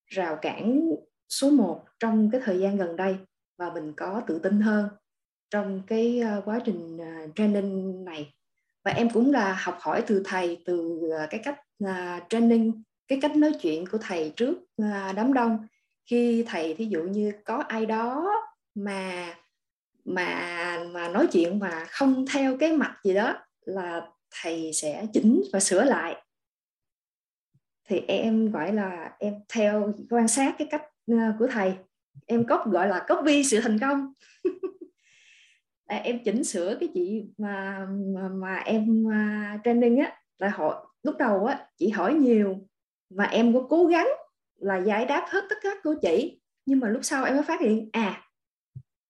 rào 0.05 0.37
cản 0.41 0.89
số 1.29 1.49
1 1.49 1.85
trong 1.99 2.29
cái 2.31 2.41
thời 2.43 2.59
gian 2.59 2.77
gần 2.77 2.95
đây 2.95 3.17
và 3.57 3.73
mình 3.73 3.93
có 3.97 4.21
tự 4.27 4.39
tin 4.39 4.61
hơn 4.61 4.89
trong 5.49 5.81
cái 5.87 6.19
à, 6.19 6.41
quá 6.45 6.59
trình 6.65 6.97
à, 7.01 7.27
training 7.35 8.05
này. 8.05 8.33
Và 8.83 8.91
em 8.91 9.09
cũng 9.09 9.31
là 9.31 9.53
học 9.63 9.77
hỏi 9.81 10.03
từ 10.07 10.21
thầy 10.25 10.61
từ 10.65 10.99
à, 11.19 11.27
cái 11.29 11.41
cách 11.43 11.59
à, 11.85 12.25
training 12.29 12.83
cái 13.09 13.19
cách 13.21 13.35
nói 13.35 13.51
chuyện 13.61 13.85
của 13.91 13.97
thầy 14.01 14.33
trước 14.35 14.57
à, 14.77 15.13
đám 15.15 15.33
đông. 15.33 15.67
Khi 16.09 16.43
thầy 16.47 16.73
thí 16.73 16.85
dụ 16.85 17.03
như 17.03 17.31
có 17.45 17.55
ai 17.67 17.85
đó 17.85 18.31
mà 18.75 19.33
mà 20.05 20.83
mà 20.93 21.09
nói 21.09 21.27
chuyện 21.31 21.59
mà 21.59 21.85
không 21.89 22.25
theo 22.33 22.57
cái 22.57 22.77
mạch 22.77 22.99
gì 23.03 23.13
đó 23.13 23.35
là 23.61 24.07
thầy 24.41 24.71
sẽ 24.73 25.05
chỉnh 25.13 25.43
và 25.53 25.59
sửa 25.59 25.83
lại. 25.83 26.23
Thì 27.87 27.99
em 28.07 28.51
gọi 28.51 28.73
là 28.73 29.15
em 29.19 29.33
theo 29.53 29.93
quan 30.09 30.27
sát 30.27 30.55
cái 30.57 30.67
cách 30.71 30.83
à, 31.07 31.35
của 31.39 31.47
thầy. 31.51 31.73
Em 32.25 32.45
có 32.47 32.65
gọi 32.71 32.87
là 32.87 33.05
copy 33.09 33.43
sự 33.43 33.59
thành 33.61 33.79
công. 33.79 34.13
À, 35.89 35.97
em 35.97 36.23
chỉnh 36.25 36.43
sửa 36.43 36.77
cái 36.79 36.89
chị 36.93 37.23
mà 37.37 37.87
mà, 38.15 38.29
mà 38.29 38.55
em 38.55 39.07
à, 39.11 39.53
uh, 39.55 39.61
training 39.63 39.97
á 39.97 40.17
là 40.37 40.49
hỏi 40.49 40.75
lúc 41.03 41.15
đầu 41.19 41.45
á 41.45 41.67
chị 41.77 41.89
hỏi 41.89 42.13
nhiều 42.13 42.68
mà 43.09 43.23
em 43.23 43.53
có 43.53 43.65
cố 43.69 43.85
gắng 43.85 44.07
là 44.55 44.77
giải 44.77 45.05
đáp 45.05 45.25
hết 45.29 45.41
tất 45.49 45.55
cả 45.61 45.69
cô 45.83 45.95
chị. 46.01 46.39
Nhưng 46.65 46.79
mà 46.79 46.89
lúc 46.89 47.01
sau 47.03 47.25
em 47.25 47.33
mới 47.33 47.43
phát 47.43 47.61
hiện 47.61 47.89
à 47.91 48.23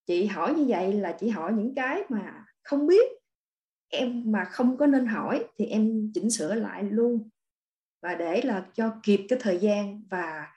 chị 0.08 0.26
hỏi 0.26 0.54
như 0.54 0.66
vậy 0.68 0.94
là 0.94 1.18
chị 1.20 1.30
hỏi 1.30 1.54
những 1.54 1.76
cái 1.76 2.02
mà 2.10 2.46
không 2.64 2.88
biết. 2.88 3.12
Em 3.92 4.32
mà 4.32 4.44
không 4.44 4.78
có 4.78 4.86
nên 4.86 5.06
hỏi 5.06 5.46
thì 5.58 5.66
em 5.66 6.12
chỉnh 6.14 6.30
sửa 6.30 6.56
lại 6.56 6.84
luôn. 6.84 7.30
Và 8.02 8.16
để 8.16 8.42
là 8.42 8.66
cho 8.74 8.94
kịp 9.04 9.26
cái 9.30 9.40
thời 9.42 9.58
gian 9.58 10.04
và 10.10 10.48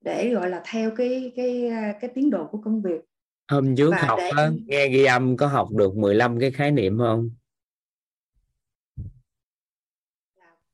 để 0.00 0.30
gọi 0.34 0.50
là 0.50 0.62
theo 0.70 0.90
cái 0.96 1.32
cái 1.36 1.70
cái 2.00 2.10
tiến 2.14 2.30
độ 2.30 2.46
của 2.46 2.58
công 2.64 2.82
việc. 2.82 3.00
Hôm 3.50 3.76
trước 3.76 3.90
và 3.90 4.02
học 4.02 4.18
để... 4.18 4.30
á, 4.36 4.50
nghe 4.66 4.88
ghi 4.88 5.04
âm 5.04 5.36
có 5.36 5.46
học 5.46 5.68
được 5.70 5.96
15 5.96 6.40
cái 6.40 6.50
khái 6.50 6.70
niệm 6.70 6.98
không 6.98 7.30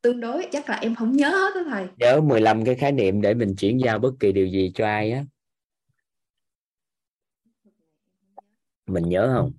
tương 0.03 0.21
đối, 0.21 0.47
chắc 0.53 0.69
là 0.69 0.77
em 0.77 0.95
không 0.95 1.13
nhớ 1.13 1.29
hết 1.29 1.55
đó 1.55 1.71
thầy. 1.71 1.87
Nhớ 1.97 2.21
15 2.21 2.65
cái 2.65 2.75
khái 2.75 2.93
niệm 2.93 3.21
để 3.21 3.35
mình 3.35 3.55
chuyển 3.59 3.81
giao 3.81 3.99
bất 3.99 4.13
kỳ 4.21 4.33
điều 4.33 4.47
gì 4.47 4.73
cho 4.75 4.87
ai 4.87 5.13
á. 5.13 5.25
Mình 8.87 9.09
nhớ 9.09 9.33
không? 9.37 9.53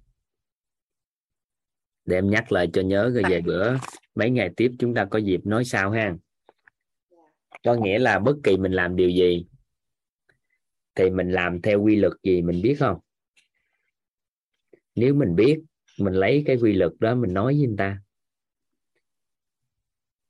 Để 2.05 2.17
em 2.17 2.29
nhắc 2.29 2.51
lại 2.51 2.69
cho 2.73 2.81
nhớ 2.81 3.11
rồi 3.13 3.23
về 3.29 3.41
bữa 3.41 3.75
mấy 4.15 4.29
ngày 4.29 4.49
tiếp 4.57 4.71
chúng 4.79 4.93
ta 4.93 5.05
có 5.05 5.19
dịp 5.19 5.45
nói 5.45 5.65
sao 5.65 5.91
ha. 5.91 6.15
Có 7.63 7.75
nghĩa 7.75 7.99
là 7.99 8.19
bất 8.19 8.35
kỳ 8.43 8.57
mình 8.57 8.71
làm 8.71 8.95
điều 8.95 9.09
gì, 9.09 9.45
thì 10.95 11.09
mình 11.09 11.31
làm 11.31 11.61
theo 11.61 11.81
quy 11.81 11.95
luật 11.95 12.13
gì 12.23 12.41
mình 12.41 12.61
biết 12.61 12.75
không? 12.79 12.99
Nếu 14.95 15.13
mình 15.13 15.35
biết, 15.35 15.59
mình 15.99 16.13
lấy 16.13 16.43
cái 16.45 16.57
quy 16.61 16.73
luật 16.73 16.91
đó 16.99 17.15
mình 17.15 17.33
nói 17.33 17.53
với 17.53 17.67
người 17.67 17.77
ta 17.77 18.02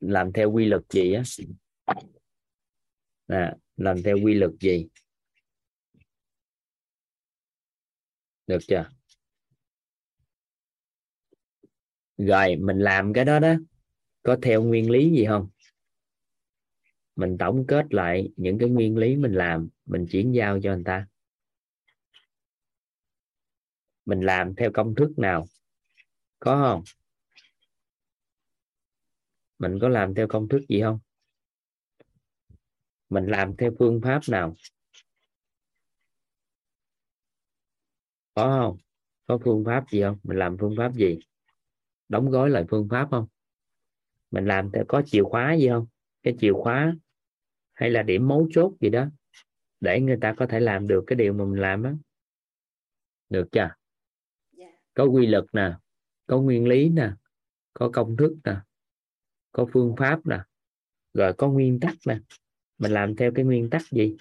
làm 0.10 0.34
theo 0.34 0.52
quy 0.52 0.66
luật 0.66 0.82
gì 0.90 1.14
á? 1.14 1.24
À, 3.28 3.56
làm 3.78 4.04
theo 4.04 4.18
quy 4.24 4.34
luật 4.34 4.52
gì? 4.60 4.88
Được 8.48 8.60
chưa? 8.68 8.90
Rồi 12.18 12.56
mình 12.56 12.80
làm 12.80 13.14
cái 13.14 13.26
đó 13.26 13.40
đó 13.40 13.54
có 14.24 14.38
theo 14.42 14.64
nguyên 14.64 14.90
lý 14.90 15.12
gì 15.12 15.26
không? 15.26 15.50
Mình 17.16 17.38
tổng 17.38 17.66
kết 17.68 17.94
lại 17.94 18.30
những 18.36 18.58
cái 18.60 18.70
nguyên 18.70 18.98
lý 18.98 19.16
mình 19.16 19.34
làm 19.34 19.70
mình 19.86 20.08
chuyển 20.12 20.32
giao 20.32 20.60
cho 20.64 20.76
người 20.76 20.84
ta. 20.86 21.08
Mình 24.06 24.22
làm 24.22 24.56
theo 24.56 24.72
công 24.74 24.96
thức 24.96 25.20
nào? 25.20 25.48
Có 26.40 26.56
không? 26.56 26.84
Mình 29.60 29.78
có 29.82 29.90
làm 29.90 30.14
theo 30.14 30.28
công 30.28 30.48
thức 30.48 30.62
gì 30.70 30.82
không? 30.82 31.00
Mình 33.10 33.26
làm 33.26 33.56
theo 33.58 33.72
phương 33.80 34.02
pháp 34.04 34.22
nào? 34.30 34.56
Có 38.34 38.60
không? 38.62 38.78
Có 39.26 39.38
phương 39.44 39.64
pháp 39.66 39.86
gì 39.92 40.02
không? 40.02 40.18
Mình 40.24 40.38
làm 40.38 40.58
phương 40.58 40.76
pháp 40.78 40.94
gì? 40.96 41.20
Đóng 42.10 42.32
gói 42.32 42.50
lại 42.50 42.66
phương 42.70 42.88
pháp 42.92 43.08
không? 43.12 43.28
Mình 44.32 44.46
làm 44.46 44.72
theo 44.74 44.86
có 44.88 45.02
chìa 45.06 45.24
khóa 45.24 45.54
gì 45.54 45.70
không? 45.70 45.88
Cái 46.24 46.36
chìa 46.40 46.54
khóa 46.54 46.96
hay 47.74 47.90
là 47.90 48.04
điểm 48.04 48.28
mấu 48.28 48.48
chốt 48.52 48.74
gì 48.82 48.90
đó 48.90 49.08
để 49.80 50.00
người 50.00 50.18
ta 50.22 50.34
có 50.38 50.46
thể 50.48 50.60
làm 50.60 50.88
được 50.88 51.04
cái 51.08 51.16
điều 51.16 51.34
mà 51.34 51.46
mình 51.46 51.62
làm 51.62 51.84
á. 51.84 51.94
Được 53.30 53.48
chưa? 53.52 53.70
Dạ. 54.52 54.68
có 54.94 55.04
quy 55.04 55.26
luật 55.26 55.46
nè 55.54 55.74
có 56.28 56.42
nguyên 56.42 56.68
lý 56.68 56.90
nè 56.90 57.12
có 57.74 57.90
công 57.94 58.18
thức 58.18 58.36
nè 58.44 58.56
có 59.54 59.66
phương 59.74 59.96
pháp 59.98 60.26
nè. 60.26 60.40
Rồi 61.14 61.34
có 61.34 61.50
nguyên 61.50 61.80
tắc 61.80 61.96
nè. 62.08 62.20
Mình 62.78 62.92
làm 62.92 63.16
theo 63.16 63.32
cái 63.36 63.46
nguyên 63.46 63.70
tắc 63.70 63.82
gì? 63.92 64.16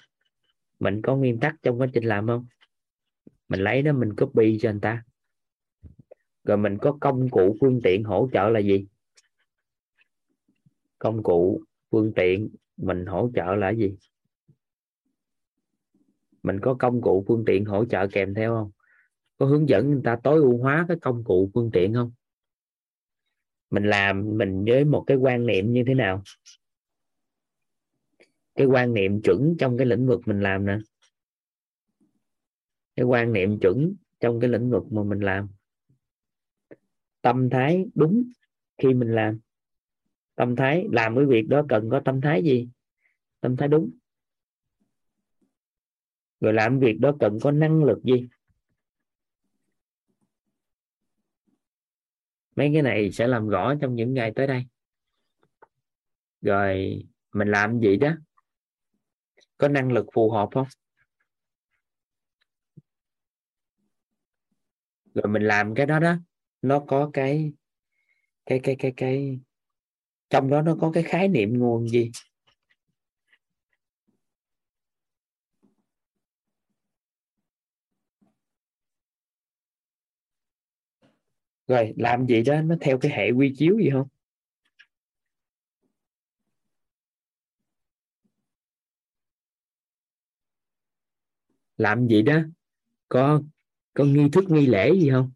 Mình 0.79 1.01
có 1.01 1.15
nguyên 1.15 1.39
tắc 1.39 1.55
trong 1.61 1.81
quá 1.81 1.87
trình 1.93 2.03
làm 2.03 2.27
không? 2.27 2.45
Mình 3.49 3.59
lấy 3.59 3.81
đó 3.81 3.91
mình 3.91 4.15
copy 4.15 4.59
cho 4.61 4.69
anh 4.69 4.79
ta. 4.79 5.03
Rồi 6.43 6.57
mình 6.57 6.77
có 6.77 6.97
công 7.01 7.29
cụ 7.29 7.57
phương 7.61 7.79
tiện 7.83 8.03
hỗ 8.03 8.29
trợ 8.33 8.49
là 8.49 8.59
gì? 8.59 8.85
Công 10.99 11.23
cụ 11.23 11.61
phương 11.91 12.11
tiện 12.15 12.49
mình 12.77 13.05
hỗ 13.05 13.31
trợ 13.35 13.55
là 13.55 13.69
gì? 13.69 13.95
Mình 16.43 16.59
có 16.61 16.73
công 16.73 17.01
cụ 17.01 17.25
phương 17.27 17.43
tiện 17.45 17.65
hỗ 17.65 17.85
trợ 17.85 18.07
kèm 18.11 18.33
theo 18.33 18.55
không? 18.55 18.71
Có 19.37 19.45
hướng 19.45 19.69
dẫn 19.69 19.91
người 19.91 20.01
ta 20.03 20.17
tối 20.23 20.39
ưu 20.39 20.57
hóa 20.57 20.85
cái 20.87 20.97
công 21.01 21.23
cụ 21.23 21.51
phương 21.53 21.69
tiện 21.73 21.93
không? 21.93 22.11
Mình 23.73 23.83
làm 23.83 24.37
mình 24.37 24.65
với 24.67 24.85
một 24.85 25.03
cái 25.07 25.17
quan 25.17 25.45
niệm 25.45 25.73
như 25.73 25.83
thế 25.87 25.93
nào? 25.93 26.23
Cái 28.55 28.67
quan 28.67 28.93
niệm 28.93 29.21
chuẩn 29.21 29.55
trong 29.59 29.77
cái 29.77 29.87
lĩnh 29.87 30.07
vực 30.07 30.21
mình 30.25 30.39
làm 30.39 30.65
nè. 30.65 30.77
Cái 32.95 33.05
quan 33.05 33.33
niệm 33.33 33.59
chuẩn 33.59 33.95
trong 34.19 34.39
cái 34.39 34.49
lĩnh 34.49 34.69
vực 34.69 34.83
mà 34.91 35.03
mình 35.03 35.19
làm. 35.19 35.47
Tâm 37.21 37.49
thái 37.49 37.85
đúng 37.95 38.23
khi 38.77 38.93
mình 38.93 39.11
làm. 39.11 39.39
Tâm 40.35 40.55
thái, 40.55 40.87
làm 40.91 41.15
cái 41.15 41.25
việc 41.25 41.47
đó 41.47 41.65
cần 41.69 41.89
có 41.89 42.01
tâm 42.05 42.21
thái 42.21 42.43
gì? 42.43 42.69
Tâm 43.41 43.57
thái 43.57 43.67
đúng. 43.67 43.91
Rồi 46.39 46.53
làm 46.53 46.79
việc 46.79 46.99
đó 46.99 47.15
cần 47.19 47.39
có 47.41 47.51
năng 47.51 47.83
lực 47.83 48.03
gì? 48.03 48.27
Mấy 52.55 52.69
cái 52.73 52.81
này 52.81 53.11
sẽ 53.11 53.27
làm 53.27 53.47
rõ 53.47 53.73
trong 53.81 53.95
những 53.95 54.13
ngày 54.13 54.31
tới 54.35 54.47
đây. 54.47 54.65
Rồi, 56.41 57.03
mình 57.33 57.47
làm 57.47 57.79
gì 57.79 57.97
đó? 57.97 58.11
Có 59.57 59.67
năng 59.67 59.91
lực 59.91 60.05
phù 60.13 60.31
hợp 60.31 60.49
không? 60.51 60.67
Rồi 65.13 65.27
mình 65.27 65.43
làm 65.43 65.75
cái 65.75 65.85
đó 65.85 65.99
đó, 65.99 66.15
nó 66.61 66.79
có 66.79 67.09
cái 67.13 67.53
cái 68.45 68.59
cái 68.63 68.75
cái 68.79 68.93
cái, 68.97 69.39
trong 70.29 70.49
đó 70.49 70.61
nó 70.61 70.77
có 70.81 70.91
cái 70.91 71.03
khái 71.03 71.27
niệm 71.27 71.59
nguồn 71.59 71.87
gì? 71.87 72.11
Rồi, 81.67 81.93
làm 81.97 82.25
gì 82.27 82.43
đó 82.43 82.61
nó 82.61 82.75
theo 82.81 82.97
cái 82.97 83.11
hệ 83.11 83.31
quy 83.31 83.53
chiếu 83.57 83.77
gì 83.79 83.89
không? 83.93 84.07
Làm 91.77 92.07
gì 92.07 92.21
đó? 92.21 92.39
Có 93.09 93.41
có 93.93 94.03
nghi 94.05 94.29
thức 94.33 94.43
nghi 94.49 94.65
lễ 94.65 94.91
gì 94.93 95.09
không? 95.11 95.31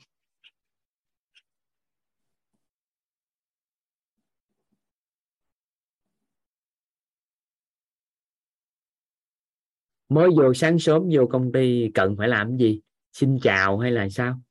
Mới 10.10 10.30
vô 10.38 10.54
sáng 10.54 10.80
sớm 10.80 11.04
vô 11.12 11.28
công 11.32 11.52
ty 11.52 11.92
cần 11.94 12.16
phải 12.18 12.28
làm 12.28 12.58
gì? 12.58 12.82
Xin 13.14 13.40
chào 13.42 13.78
hay 13.80 13.92
là 13.92 14.10
sao? 14.10 14.42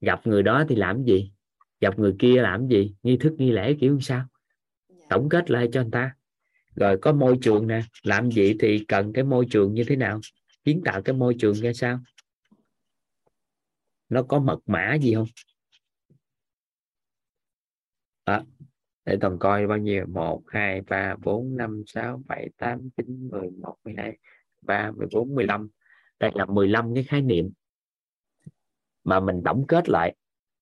Gặp 0.00 0.26
người 0.26 0.42
đó 0.42 0.64
thì 0.68 0.76
làm 0.76 1.04
gì? 1.04 1.32
Gặp 1.80 1.98
người 1.98 2.16
kia 2.18 2.42
làm 2.42 2.68
gì? 2.68 2.94
Nghi 3.02 3.16
thức 3.16 3.34
nghi 3.38 3.50
lễ 3.50 3.76
kiểu 3.80 4.00
sao? 4.00 4.26
Dạ. 4.88 5.06
tổng 5.10 5.28
kết 5.28 5.50
lại 5.50 5.68
cho 5.72 5.82
người 5.82 5.90
ta. 5.92 6.14
Rồi 6.74 6.98
có 7.02 7.12
môi 7.12 7.38
trường 7.42 7.66
nè. 7.66 7.82
Làm 8.02 8.30
gì 8.30 8.56
thì 8.60 8.84
cần 8.88 9.12
cái 9.12 9.24
môi 9.24 9.46
trường 9.50 9.74
như 9.74 9.84
thế 9.84 9.96
nào? 9.96 10.20
Kiến 10.64 10.82
tạo 10.84 11.02
cái 11.02 11.14
môi 11.14 11.36
trường 11.38 11.54
ra 11.54 11.72
sao? 11.72 12.00
Nó 14.08 14.22
có 14.22 14.38
mật 14.38 14.58
mã 14.66 14.94
gì 14.94 15.14
không? 15.14 15.26
Đó. 18.26 18.44
Để 19.04 19.16
toàn 19.20 19.38
coi 19.38 19.66
bao 19.66 19.78
nhiêu. 19.78 20.06
Một 20.06 20.42
hai 20.46 20.80
ba 20.80 21.16
bốn 21.22 21.56
năm 21.56 21.82
sáu 21.86 22.22
bảy 22.26 22.48
tám 22.56 22.88
chín 22.96 23.28
mười 23.30 23.50
một 23.50 23.76
mười 23.84 23.94
hai 23.96 24.18
ba 24.62 24.90
mười 24.90 25.06
bốn 25.12 25.34
mười 25.34 25.46
lăm. 25.46 25.68
Đây 26.20 26.30
là 26.34 26.46
15 26.46 26.94
cái 26.94 27.04
khái 27.04 27.22
niệm 27.22 27.50
mà 29.08 29.20
mình 29.20 29.42
tổng 29.44 29.66
kết 29.66 29.88
lại 29.88 30.14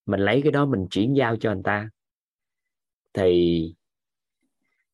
mình 0.07 0.21
lấy 0.21 0.41
cái 0.43 0.53
đó 0.53 0.67
mình 0.67 0.87
chuyển 0.91 1.17
giao 1.17 1.37
cho 1.37 1.55
người 1.55 1.63
ta. 1.65 1.89
Thì 3.15 3.75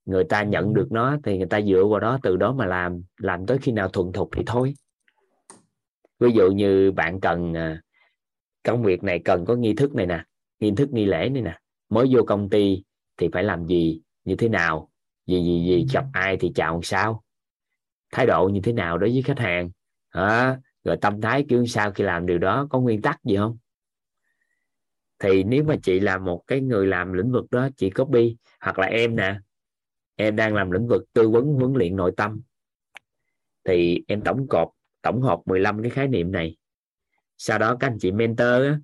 người 0.04 0.24
ta 0.24 0.42
nhận 0.42 0.74
được 0.74 0.92
nó 0.92 1.16
thì 1.24 1.38
người 1.38 1.46
ta 1.46 1.60
dựa 1.60 1.84
vào 1.84 2.00
đó 2.00 2.18
từ 2.22 2.36
đó 2.36 2.52
mà 2.52 2.66
làm 2.66 3.02
làm 3.16 3.46
tới 3.46 3.58
khi 3.58 3.72
nào 3.72 3.88
thuần 3.88 4.12
thục 4.12 4.28
thì 4.36 4.42
thôi. 4.46 4.74
Ví 6.18 6.30
dụ 6.34 6.50
như 6.50 6.92
bạn 6.92 7.20
cần 7.20 7.54
à, 7.54 7.82
công 8.62 8.82
việc 8.82 9.02
này 9.02 9.20
cần 9.24 9.44
có 9.44 9.54
nghi 9.54 9.74
thức 9.74 9.94
này 9.94 10.06
nè 10.06 10.24
nghi 10.60 10.72
thức 10.76 10.92
nghi 10.92 11.04
lễ 11.04 11.28
này 11.28 11.42
nè 11.42 11.58
mới 11.88 12.08
vô 12.10 12.22
công 12.26 12.50
ty 12.50 12.82
thì 13.16 13.28
phải 13.32 13.44
làm 13.44 13.66
gì 13.66 14.00
như 14.24 14.36
thế 14.36 14.48
nào 14.48 14.90
gì 15.26 15.44
gì 15.44 15.64
gì 15.66 15.86
gặp 15.92 16.04
ai 16.12 16.36
thì 16.40 16.52
chào 16.54 16.72
làm 16.74 16.82
sao 16.82 17.22
thái 18.12 18.26
độ 18.26 18.48
như 18.52 18.60
thế 18.60 18.72
nào 18.72 18.98
đối 18.98 19.10
với 19.10 19.22
khách 19.22 19.38
hàng 19.38 19.70
à, 20.10 20.58
rồi 20.84 20.96
tâm 21.00 21.20
thái 21.20 21.44
kiểu 21.48 21.66
sao 21.66 21.92
khi 21.92 22.04
làm 22.04 22.26
điều 22.26 22.38
đó 22.38 22.66
có 22.70 22.80
nguyên 22.80 23.02
tắc 23.02 23.24
gì 23.24 23.36
không? 23.36 23.58
Thì 25.18 25.44
nếu 25.44 25.64
mà 25.64 25.76
chị 25.82 26.00
là 26.00 26.18
một 26.18 26.42
cái 26.46 26.60
người 26.60 26.86
làm 26.86 27.12
lĩnh 27.12 27.32
vực 27.32 27.50
đó 27.50 27.68
chị 27.76 27.90
copy 27.90 28.36
hoặc 28.60 28.78
là 28.78 28.86
em 28.86 29.16
nè 29.16 29.38
em 30.16 30.36
đang 30.36 30.54
làm 30.54 30.70
lĩnh 30.70 30.86
vực 30.86 31.02
tư 31.12 31.30
vấn 31.30 31.44
huấn 31.44 31.72
luyện 31.72 31.96
nội 31.96 32.12
tâm 32.16 32.42
thì 33.64 34.04
em 34.08 34.20
tổng 34.20 34.46
cột 34.48 34.68
tổng 35.02 35.22
hợp 35.22 35.40
15 35.44 35.82
cái 35.82 35.90
khái 35.90 36.08
niệm 36.08 36.32
này. 36.32 36.56
Sau 37.38 37.58
đó 37.58 37.76
các 37.80 37.86
anh 37.86 37.98
chị 37.98 38.12
mentor 38.12 38.48
á, 38.48 38.78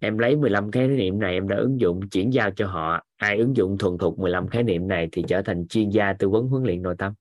em 0.00 0.18
lấy 0.18 0.36
15 0.36 0.70
khái 0.70 0.88
niệm 0.88 1.18
này 1.18 1.34
em 1.34 1.48
đã 1.48 1.56
ứng 1.56 1.80
dụng 1.80 2.08
chuyển 2.08 2.32
giao 2.32 2.50
cho 2.50 2.66
họ. 2.66 3.04
Ai 3.16 3.38
ứng 3.38 3.56
dụng 3.56 3.78
thuần 3.78 3.98
thục 3.98 4.18
15 4.18 4.48
khái 4.48 4.62
niệm 4.62 4.88
này 4.88 5.08
thì 5.12 5.24
trở 5.28 5.42
thành 5.42 5.66
chuyên 5.68 5.90
gia 5.90 6.12
tư 6.12 6.28
vấn 6.28 6.48
huấn 6.48 6.62
luyện 6.62 6.82
nội 6.82 6.94
tâm 6.98 7.12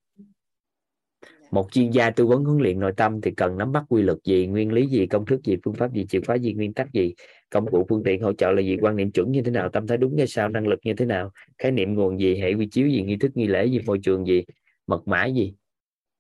một 1.52 1.72
chuyên 1.72 1.92
gia 1.92 2.10
tư 2.10 2.26
vấn 2.26 2.44
huấn 2.44 2.62
luyện 2.62 2.80
nội 2.80 2.94
tâm 2.98 3.22
thì 3.22 3.32
cần 3.32 3.58
nắm 3.58 3.72
bắt 3.72 3.84
quy 3.90 4.02
luật 4.02 4.18
gì, 4.24 4.48
nguyên 4.48 4.72
lý 4.72 4.88
gì, 4.88 5.08
công 5.08 5.26
thức 5.26 5.44
gì, 5.44 5.58
phương 5.64 5.74
pháp 5.74 5.94
gì, 5.94 6.06
chìa 6.06 6.22
khóa 6.28 6.36
gì, 6.36 6.54
nguyên 6.54 6.74
tắc 6.74 6.94
gì, 6.94 7.14
công 7.50 7.72
cụ, 7.72 7.86
phương 7.90 8.04
tiện, 8.04 8.22
hỗ 8.22 8.34
trợ 8.34 8.52
là 8.52 8.62
gì, 8.62 8.78
quan 8.82 8.96
niệm 8.96 9.12
chuẩn 9.12 9.32
như 9.32 9.42
thế 9.42 9.52
nào, 9.52 9.70
tâm 9.70 9.88
thái 9.88 9.98
đúng 9.98 10.16
như 10.16 10.26
sao, 10.26 10.50
năng 10.50 10.68
lực 10.68 10.80
như 10.84 10.94
thế 10.94 11.06
nào, 11.06 11.32
khái 11.58 11.72
niệm 11.72 11.94
nguồn 11.94 12.20
gì, 12.20 12.36
hệ 12.36 12.54
quy 12.54 12.68
chiếu 12.68 12.88
gì, 12.88 13.02
nghi 13.02 13.18
thức, 13.18 13.32
nghi 13.38 13.48
lễ 13.48 13.66
gì, 13.66 13.80
môi 13.86 14.00
trường 14.04 14.26
gì, 14.26 14.44
mật 14.88 15.08
mã 15.08 15.26
gì. 15.26 15.54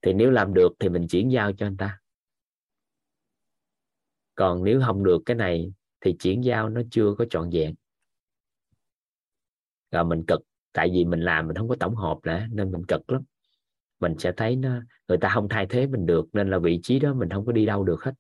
Thì 0.01 0.13
nếu 0.13 0.31
làm 0.31 0.53
được 0.53 0.71
thì 0.79 0.89
mình 0.89 1.07
chuyển 1.07 1.31
giao 1.31 1.53
cho 1.53 1.65
anh 1.65 1.77
ta. 1.77 1.99
Còn 4.35 4.63
nếu 4.63 4.81
không 4.85 5.03
được 5.03 5.21
cái 5.25 5.35
này 5.35 5.73
thì 6.01 6.15
chuyển 6.19 6.43
giao 6.43 6.69
nó 6.69 6.81
chưa 6.91 7.15
có 7.17 7.25
trọn 7.29 7.49
vẹn. 7.49 7.75
Rồi 9.91 10.05
mình 10.05 10.23
cực, 10.27 10.41
tại 10.73 10.89
vì 10.93 11.05
mình 11.05 11.21
làm 11.21 11.47
mình 11.47 11.55
không 11.55 11.69
có 11.69 11.75
tổng 11.79 11.95
hợp 11.95 12.19
nữa, 12.23 12.41
nên 12.51 12.71
mình 12.71 12.85
cực 12.85 13.11
lắm 13.11 13.23
mình 14.01 14.15
sẽ 14.19 14.31
thấy 14.37 14.55
nó 14.55 14.81
người 15.07 15.17
ta 15.17 15.29
không 15.33 15.49
thay 15.49 15.65
thế 15.69 15.87
mình 15.87 16.05
được 16.05 16.25
nên 16.33 16.49
là 16.49 16.59
vị 16.59 16.79
trí 16.83 16.99
đó 16.99 17.13
mình 17.13 17.29
không 17.29 17.45
có 17.45 17.51
đi 17.51 17.65
đâu 17.65 17.83
được 17.83 18.03
hết 18.03 18.11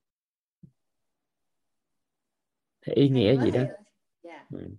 thì 2.81 2.93
ý 2.93 3.09
nghĩa 3.09 3.41
gì 3.43 3.51
đó 3.51 3.61
ừ. 4.51 4.69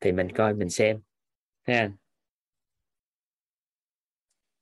thì 0.00 0.12
mình 0.12 0.28
coi 0.34 0.54
mình 0.54 0.70
xem 0.70 1.00
ha 1.62 1.92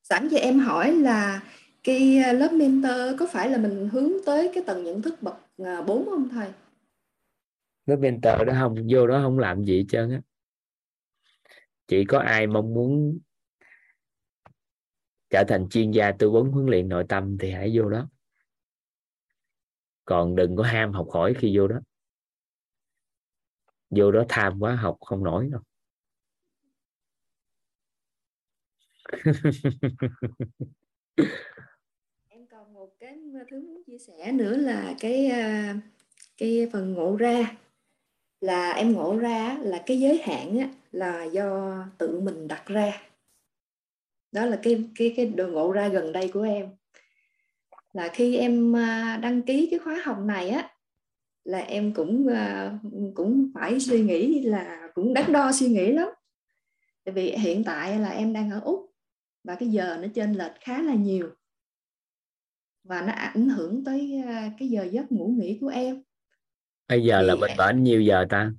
sẵn 0.02 0.28
cho 0.30 0.36
em 0.36 0.58
hỏi 0.58 0.92
là 0.92 1.42
cái 1.84 2.18
à, 2.18 2.32
lớp 2.32 2.52
mentor 2.52 3.18
có 3.18 3.26
phải 3.32 3.50
là 3.50 3.58
mình 3.58 3.88
hướng 3.92 4.12
tới 4.26 4.50
cái 4.54 4.64
tầng 4.66 4.84
nhận 4.84 5.02
thức 5.02 5.22
bậc 5.22 5.36
4 5.86 5.86
không 6.10 6.28
thầy? 6.28 6.48
lớp 7.86 7.96
mentor 7.96 8.46
đó 8.46 8.52
không 8.60 8.74
vô 8.90 9.06
đó 9.06 9.20
không 9.22 9.38
làm 9.38 9.64
gì 9.64 9.78
hết 9.78 9.84
trơn 9.88 10.10
á 10.10 10.20
chỉ 11.88 12.04
có 12.04 12.18
ai 12.18 12.46
mong 12.46 12.74
muốn 12.74 13.18
trở 15.30 15.44
thành 15.48 15.68
chuyên 15.68 15.90
gia 15.90 16.12
tư 16.12 16.30
vấn 16.30 16.50
huấn 16.50 16.66
luyện 16.66 16.88
nội 16.88 17.04
tâm 17.08 17.38
thì 17.40 17.50
hãy 17.50 17.72
vô 17.74 17.88
đó. 17.88 18.08
Còn 20.04 20.36
đừng 20.36 20.56
có 20.56 20.62
ham 20.62 20.92
học 20.92 21.08
hỏi 21.12 21.34
khi 21.38 21.58
vô 21.58 21.68
đó. 21.68 21.80
Vô 23.90 24.12
đó 24.12 24.24
tham 24.28 24.60
quá 24.60 24.74
học 24.74 24.96
không 25.00 25.24
nổi 25.24 25.48
đâu. 25.52 25.60
Em 32.28 32.46
còn 32.50 32.74
một 32.74 32.90
cái 33.00 33.18
thứ 33.50 33.60
muốn 33.60 33.82
chia 33.86 33.98
sẻ 33.98 34.32
nữa 34.32 34.56
là 34.56 34.94
cái 35.00 35.26
à, 35.26 35.76
cái 36.36 36.68
phần 36.72 36.92
ngộ 36.92 37.16
ra. 37.16 37.56
Là 38.40 38.70
em 38.70 38.92
ngộ 38.92 39.18
ra 39.18 39.58
là 39.60 39.82
cái 39.86 40.00
giới 40.00 40.18
hạn 40.18 40.58
á, 40.58 40.68
là 40.92 41.24
do 41.24 41.78
tự 41.98 42.20
mình 42.20 42.48
đặt 42.48 42.66
ra 42.66 43.09
đó 44.32 44.46
là 44.46 44.58
cái 44.62 44.84
cái 44.94 45.12
cái 45.16 45.26
đồ 45.26 45.46
ngộ 45.46 45.72
ra 45.72 45.88
gần 45.88 46.12
đây 46.12 46.28
của 46.28 46.42
em. 46.42 46.68
Là 47.92 48.08
khi 48.08 48.36
em 48.36 48.76
à, 48.76 49.18
đăng 49.22 49.42
ký 49.42 49.68
cái 49.70 49.78
khóa 49.78 50.02
học 50.04 50.18
này 50.24 50.50
á 50.50 50.70
là 51.44 51.58
em 51.58 51.92
cũng 51.94 52.26
à, 52.28 52.72
cũng 53.14 53.50
phải 53.54 53.80
suy 53.80 54.02
nghĩ 54.02 54.40
là 54.40 54.88
cũng 54.94 55.14
đắn 55.14 55.32
đo 55.32 55.52
suy 55.52 55.68
nghĩ 55.68 55.92
lắm. 55.92 56.08
Tại 57.04 57.14
vì 57.14 57.30
hiện 57.30 57.64
tại 57.64 57.98
là 57.98 58.08
em 58.08 58.32
đang 58.32 58.50
ở 58.50 58.60
úc 58.64 58.90
và 59.44 59.54
cái 59.54 59.68
giờ 59.68 59.98
nó 60.00 60.08
trên 60.14 60.32
lệch 60.32 60.52
khá 60.60 60.82
là 60.82 60.94
nhiều. 60.94 61.30
Và 62.84 63.02
nó 63.02 63.12
ảnh 63.12 63.48
hưởng 63.48 63.84
tới 63.84 64.22
à, 64.26 64.52
cái 64.58 64.68
giờ 64.68 64.84
giấc 64.84 65.12
ngủ 65.12 65.34
nghỉ 65.38 65.58
của 65.60 65.68
em. 65.68 66.02
Bây 66.88 67.04
giờ 67.04 67.22
là 67.22 67.36
bên 67.36 67.50
bển 67.58 67.82
nhiêu 67.82 68.00
giờ 68.00 68.26
ta 68.30 68.52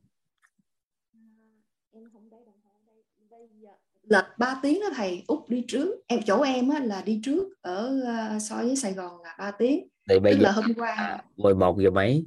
lệch 4.12 4.26
3 4.38 4.60
tiếng 4.62 4.80
đó 4.82 4.88
thầy 4.96 5.24
úc 5.28 5.50
đi 5.50 5.66
trước. 5.68 6.04
Em 6.08 6.20
chỗ 6.26 6.42
em 6.42 6.70
á, 6.70 6.80
là 6.80 7.02
đi 7.02 7.20
trước 7.24 7.62
ở 7.62 8.02
uh, 8.36 8.42
so 8.42 8.56
với 8.56 8.76
sài 8.76 8.94
gòn 8.94 9.22
là 9.22 9.36
3 9.40 9.52
tiếng. 9.52 9.88
Thì 10.10 10.20
bây 10.20 10.34
tức 10.34 10.40
giờ 10.40 10.44
là 10.44 10.52
hôm 10.52 10.74
qua 10.76 10.92
à, 10.92 11.24
11 11.38 11.80
giờ 11.80 11.90
mấy? 11.90 12.26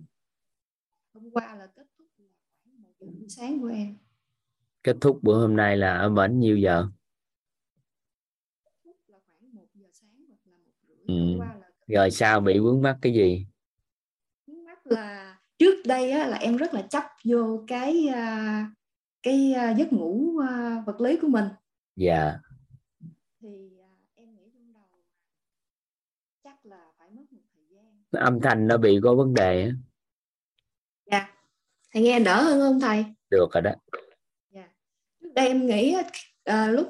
Hôm 1.14 1.30
qua 1.30 1.56
là 1.58 1.66
kết 1.76 1.86
thúc 1.98 2.06
là 2.18 2.28
khoảng 2.64 2.82
một 2.82 2.92
giờ 3.00 3.26
sáng 3.28 3.60
của 3.60 3.66
em. 3.66 3.96
Kết 4.82 4.96
thúc 5.00 5.18
bữa 5.22 5.40
hôm 5.40 5.56
nay 5.56 5.76
là 5.76 5.96
ở 5.96 6.10
bển 6.10 6.40
nhiêu 6.40 6.56
giờ? 6.56 6.86
Kết 8.64 8.70
thúc 8.84 8.96
là 9.08 9.18
khoảng 9.26 9.54
một 9.54 9.66
giờ 9.74 9.86
sáng 9.92 10.24
hoặc 10.28 10.38
là 10.44 10.56
một 10.64 10.72
rưỡi. 10.88 10.96
Ừ. 11.06 11.14
hôm 11.14 11.38
qua 11.38 11.54
là 11.60 11.66
rồi 11.86 12.10
sao 12.10 12.40
bị 12.40 12.58
vướng 12.58 12.82
mắc 12.82 12.98
cái 13.02 13.14
gì? 13.14 13.46
Vướng 14.46 14.64
mắt 14.64 14.86
là 14.86 15.38
trước 15.58 15.86
đây 15.86 16.10
á, 16.10 16.26
là 16.26 16.36
em 16.36 16.56
rất 16.56 16.74
là 16.74 16.82
chấp 16.82 17.04
vô 17.24 17.64
cái 17.66 18.08
à, 18.08 18.66
cái 19.22 19.52
à, 19.52 19.70
giấc 19.70 19.92
ngủ 19.92 20.38
à, 20.38 20.82
vật 20.86 21.00
lý 21.00 21.16
của 21.16 21.28
mình 21.28 21.44
dạ. 21.96 22.38
Thì 23.40 23.70
à, 23.82 23.90
em 24.14 24.36
nghĩ 24.36 24.42
trong 24.54 24.72
đầu 24.72 25.02
chắc 26.44 26.66
là 26.66 26.92
phải 26.98 27.10
mất 27.10 27.22
một 27.30 27.42
thời 27.54 27.64
gian. 27.70 28.02
Âm 28.10 28.40
thanh 28.40 28.66
nó 28.66 28.76
bị 28.76 28.98
có 29.02 29.14
vấn 29.14 29.34
đề 29.34 29.62
á. 29.62 29.70
Dạ. 31.10 31.34
Thầy 31.92 32.02
nghe 32.02 32.20
đỡ 32.20 32.42
hơn 32.42 32.60
không 32.60 32.80
thầy? 32.80 33.04
Được 33.30 33.46
rồi 33.52 33.62
đó. 33.62 33.72
Dạ. 34.50 34.68
Trước 35.20 35.32
đây 35.34 35.48
em 35.48 35.66
nghĩ 35.66 35.96
à, 36.44 36.66
lúc 36.66 36.88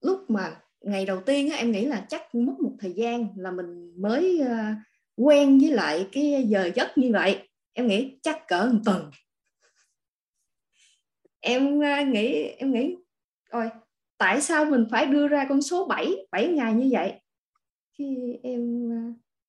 lúc 0.00 0.30
mà 0.30 0.60
ngày 0.80 1.06
đầu 1.06 1.22
tiên 1.26 1.50
á, 1.50 1.56
em 1.56 1.72
nghĩ 1.72 1.84
là 1.84 2.06
chắc 2.08 2.34
mất 2.34 2.54
một 2.60 2.76
thời 2.78 2.92
gian 2.92 3.28
là 3.36 3.50
mình 3.50 4.02
mới 4.02 4.40
à, 4.40 4.82
quen 5.16 5.58
với 5.58 5.70
lại 5.70 6.08
cái 6.12 6.44
giờ 6.48 6.70
giấc 6.74 6.98
như 6.98 7.10
vậy. 7.12 7.48
Em 7.72 7.86
nghĩ 7.86 8.18
chắc 8.22 8.48
cỡ 8.48 8.70
một 8.72 8.80
tuần. 8.84 9.10
Em 11.40 11.82
à, 11.82 12.02
nghĩ 12.02 12.42
em 12.42 12.72
nghĩ 12.72 12.96
ôi 13.50 13.70
tại 14.18 14.40
sao 14.40 14.64
mình 14.64 14.84
phải 14.90 15.06
đưa 15.06 15.28
ra 15.28 15.46
con 15.48 15.62
số 15.62 15.86
7 15.86 16.26
7 16.30 16.48
ngày 16.48 16.74
như 16.74 16.88
vậy? 16.92 17.20
Khi 17.98 18.38
em 18.42 18.90
à, 18.92 19.00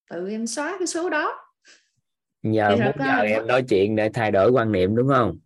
tự 0.10 0.30
em 0.30 0.48
xóa 0.48 0.76
cái 0.80 0.88
số 0.88 1.10
đó. 1.10 1.36
Nhờ 2.44 2.70
muốn 2.70 2.80
giờ 2.98 3.06
là- 3.06 3.22
em 3.22 3.48
nói 3.48 3.64
chuyện 3.70 3.96
để 3.96 4.10
thay 4.14 4.32
đổi 4.32 4.52
quan 4.52 4.72
niệm 4.72 4.96
đúng 4.96 5.08
không? 5.08 5.40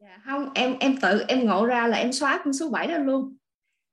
Dạ, 0.00 0.20
không 0.24 0.50
em 0.54 0.76
em 0.80 0.94
tự 1.02 1.24
em 1.28 1.46
ngộ 1.46 1.66
ra 1.66 1.86
là 1.86 1.96
em 1.98 2.12
xóa 2.12 2.40
con 2.44 2.52
số 2.52 2.70
7 2.70 2.86
đó 2.86 2.98
luôn. 2.98 3.36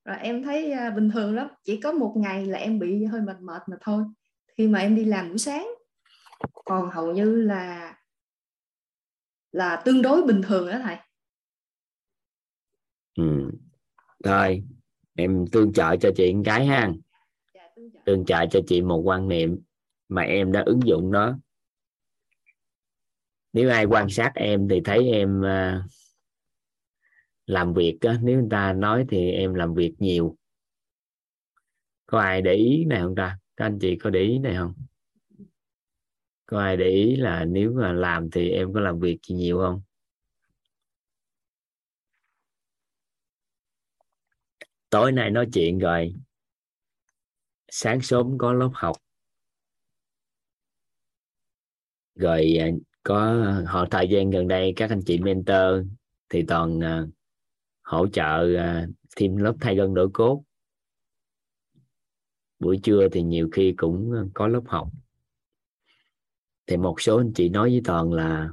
Rồi 0.06 0.18
em 0.22 0.44
thấy 0.44 0.72
à, 0.72 0.90
bình 0.90 1.10
thường 1.14 1.36
lắm. 1.36 1.48
Chỉ 1.64 1.80
có 1.82 1.92
một 1.92 2.14
ngày 2.18 2.46
là 2.46 2.58
em 2.60 2.80
bị 2.80 3.06
hơi 3.06 3.22
mệt 3.22 3.38
mệt 3.42 3.62
mà 3.68 3.78
thôi. 3.82 4.04
Khi 4.58 4.68
mà 4.68 4.80
em 4.80 4.96
đi 4.96 5.06
làm 5.06 5.30
buổi 5.30 5.38
sáng. 5.38 5.68
Còn 6.66 6.90
hầu 6.90 7.14
như 7.14 7.36
là 7.42 7.96
là 9.52 9.82
tương 9.86 10.02
đối 10.02 10.24
bình 10.24 10.42
thường 10.48 10.72
đó 10.72 10.80
thầy. 10.84 10.98
Ừ. 13.18 13.52
thôi 14.26 14.64
em 15.16 15.46
tương 15.52 15.74
trợ 15.74 15.96
cho 15.96 16.12
chị 16.16 16.34
một 16.34 16.42
cái 16.46 16.66
ha. 16.66 16.92
Dạ, 17.54 17.62
tương 18.06 18.26
trợ. 18.26 18.46
cho 18.52 18.60
chị 18.68 18.82
một 18.82 18.98
quan 18.98 19.28
niệm 19.28 19.60
mà 20.10 20.22
em 20.22 20.52
đã 20.52 20.64
ứng 20.66 20.80
dụng 20.86 21.12
nó. 21.12 21.40
Nếu 23.54 23.70
ai 23.70 23.86
quan 23.86 24.10
sát 24.10 24.32
em 24.36 24.68
thì 24.70 24.82
thấy 24.84 25.10
em 25.12 25.46
à, 25.46 25.84
làm 27.46 27.74
việc 27.74 27.98
nếu 28.22 28.40
người 28.40 28.48
ta 28.52 28.74
nói 28.74 29.06
thì 29.10 29.32
em 29.32 29.54
làm 29.54 29.74
việc 29.74 29.94
nhiều. 30.00 30.38
Có 32.06 32.20
ai 32.20 32.42
để 32.42 32.54
ý 32.54 32.86
này 32.86 33.02
không 33.02 33.16
ta? 33.16 33.40
Các 33.58 33.66
anh 33.66 33.80
chị 33.80 33.96
có 33.96 34.10
để 34.10 34.20
ý 34.20 34.40
này 34.40 34.56
không? 34.56 34.74
Có 36.46 36.60
ai 36.60 36.78
để 36.78 36.90
ý 36.90 37.16
là 37.16 37.46
nếu 37.46 37.72
mà 37.72 37.94
làm 37.94 38.30
thì 38.30 38.50
em 38.50 38.74
có 38.74 38.80
làm 38.80 39.00
việc 39.00 39.20
gì 39.28 39.36
nhiều 39.36 39.58
không 39.58 39.82
tối 44.96 45.12
nay 45.12 45.32
nói 45.32 45.48
chuyện 45.54 45.80
rồi. 45.80 46.16
Sáng 47.68 48.02
sớm 48.02 48.38
có 48.38 48.54
lớp 48.54 48.70
học. 48.74 48.96
Rồi 52.16 52.58
à, 52.60 52.68
có 53.04 53.46
họ 53.68 53.86
thời 53.92 54.08
gian 54.10 54.30
gần 54.30 54.48
đây 54.48 54.74
các 54.76 54.90
anh 54.90 55.02
chị 55.06 55.20
mentor 55.20 55.88
thì 56.30 56.44
toàn 56.48 56.78
uh, 56.78 57.10
hỗ 57.84 58.08
trợ 58.08 58.44
uh, 58.44 58.90
thêm 59.16 59.38
lớp 59.38 59.56
thay 59.62 59.76
gân 59.76 59.94
đổi 59.94 60.10
cốt. 60.14 60.44
Buổi 62.60 62.80
trưa 62.84 63.08
thì 63.12 63.24
nhiều 63.24 63.50
khi 63.52 63.74
cũng 63.78 64.30
có 64.34 64.48
lớp 64.48 64.64
học. 64.68 64.90
Thì 66.68 66.78
một 66.78 67.02
số 67.02 67.18
anh 67.18 67.32
chị 67.36 67.50
nói 67.50 67.70
với 67.70 67.82
toàn 67.86 68.14
là 68.14 68.50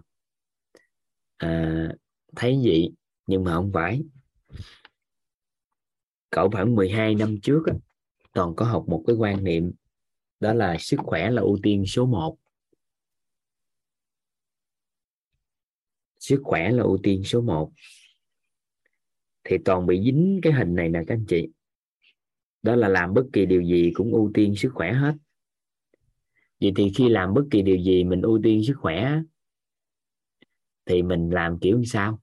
à, 1.37 1.89
thấy 2.37 2.61
vậy 2.65 2.93
nhưng 3.27 3.45
mà 3.45 3.55
không 3.55 3.71
phải 3.75 4.03
cậu 6.33 6.51
khoảng 6.51 6.75
12 6.75 7.15
năm 7.15 7.37
trước 7.43 7.63
á, 7.67 7.75
toàn 8.33 8.55
có 8.57 8.65
học 8.65 8.85
một 8.89 9.05
cái 9.07 9.17
quan 9.17 9.45
niệm 9.45 9.73
đó 10.41 10.53
là 10.53 10.77
sức 10.81 10.97
khỏe 11.03 11.31
là 11.31 11.43
ưu 11.43 11.59
tiên 11.63 11.87
số 11.87 12.07
1 12.07 12.37
sức 16.19 16.41
khỏe 16.45 16.71
là 16.71 16.83
ưu 16.83 16.99
tiên 17.03 17.25
số 17.25 17.41
1 17.41 17.73
thì 19.45 19.57
toàn 19.65 19.87
bị 19.87 20.03
dính 20.03 20.41
cái 20.43 20.53
hình 20.53 20.75
này 20.75 20.89
nè 20.89 21.01
các 21.07 21.15
anh 21.15 21.25
chị. 21.29 21.49
Đó 22.63 22.77
là 22.77 22.89
làm 22.89 23.15
bất 23.15 23.25
kỳ 23.33 23.47
điều 23.47 23.63
gì 23.63 23.91
cũng 23.95 24.13
ưu 24.13 24.31
tiên 24.35 24.57
sức 24.57 24.71
khỏe 24.75 24.93
hết. 24.93 25.15
Vậy 26.61 26.73
thì 26.77 26.93
khi 26.97 27.09
làm 27.09 27.35
bất 27.35 27.43
kỳ 27.51 27.63
điều 27.63 27.77
gì 27.77 28.05
mình 28.05 28.23
ưu 28.23 28.41
tiên 28.43 28.65
sức 28.65 28.77
khỏe 28.79 29.21
thì 30.87 31.03
mình 31.03 31.31
làm 31.31 31.59
kiểu 31.59 31.79
như 31.79 31.85
sao? 31.85 32.22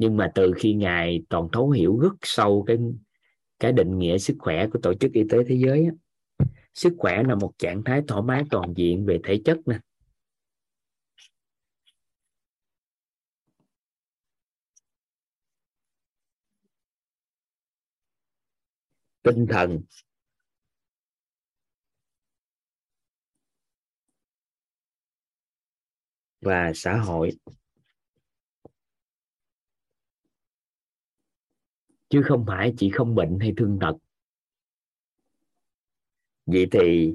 Nhưng 0.00 0.16
mà 0.16 0.32
từ 0.34 0.52
khi 0.56 0.74
ngài 0.74 1.22
toàn 1.28 1.48
thấu 1.52 1.70
hiểu 1.70 1.98
rất 1.98 2.12
sâu 2.22 2.64
cái 2.66 2.78
cái 3.58 3.72
định 3.72 3.98
nghĩa 3.98 4.18
sức 4.18 4.36
khỏe 4.38 4.66
của 4.72 4.78
tổ 4.82 4.94
chức 4.94 5.12
y 5.12 5.22
tế 5.30 5.38
thế 5.48 5.56
giới 5.64 5.84
á, 5.84 5.92
sức 6.74 6.92
khỏe 6.98 7.22
là 7.22 7.34
một 7.34 7.52
trạng 7.58 7.84
thái 7.84 8.02
thoải 8.08 8.22
mái 8.22 8.44
toàn 8.50 8.74
diện 8.76 9.06
về 9.06 9.18
thể 9.24 9.40
chất 9.44 9.58
nè. 9.66 9.78
Tinh 19.22 19.46
thần. 19.50 19.80
Và 26.40 26.72
xã 26.74 26.96
hội. 26.96 27.32
Chứ 32.10 32.22
không 32.22 32.44
phải 32.46 32.74
chỉ 32.78 32.90
không 32.90 33.14
bệnh 33.14 33.38
hay 33.40 33.52
thương 33.56 33.78
tật. 33.80 33.96
Vậy 36.46 36.66
thì, 36.70 37.12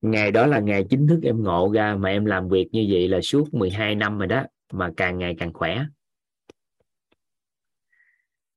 ngày 0.00 0.30
đó 0.30 0.46
là 0.46 0.60
ngày 0.60 0.84
chính 0.90 1.06
thức 1.06 1.20
em 1.22 1.42
ngộ 1.42 1.72
ra 1.74 1.96
mà 1.96 2.08
em 2.08 2.24
làm 2.24 2.48
việc 2.48 2.68
như 2.72 2.86
vậy 2.90 3.08
là 3.08 3.20
suốt 3.20 3.54
12 3.54 3.94
năm 3.94 4.18
rồi 4.18 4.26
đó, 4.26 4.44
mà 4.72 4.90
càng 4.96 5.18
ngày 5.18 5.34
càng 5.38 5.52
khỏe. 5.52 5.84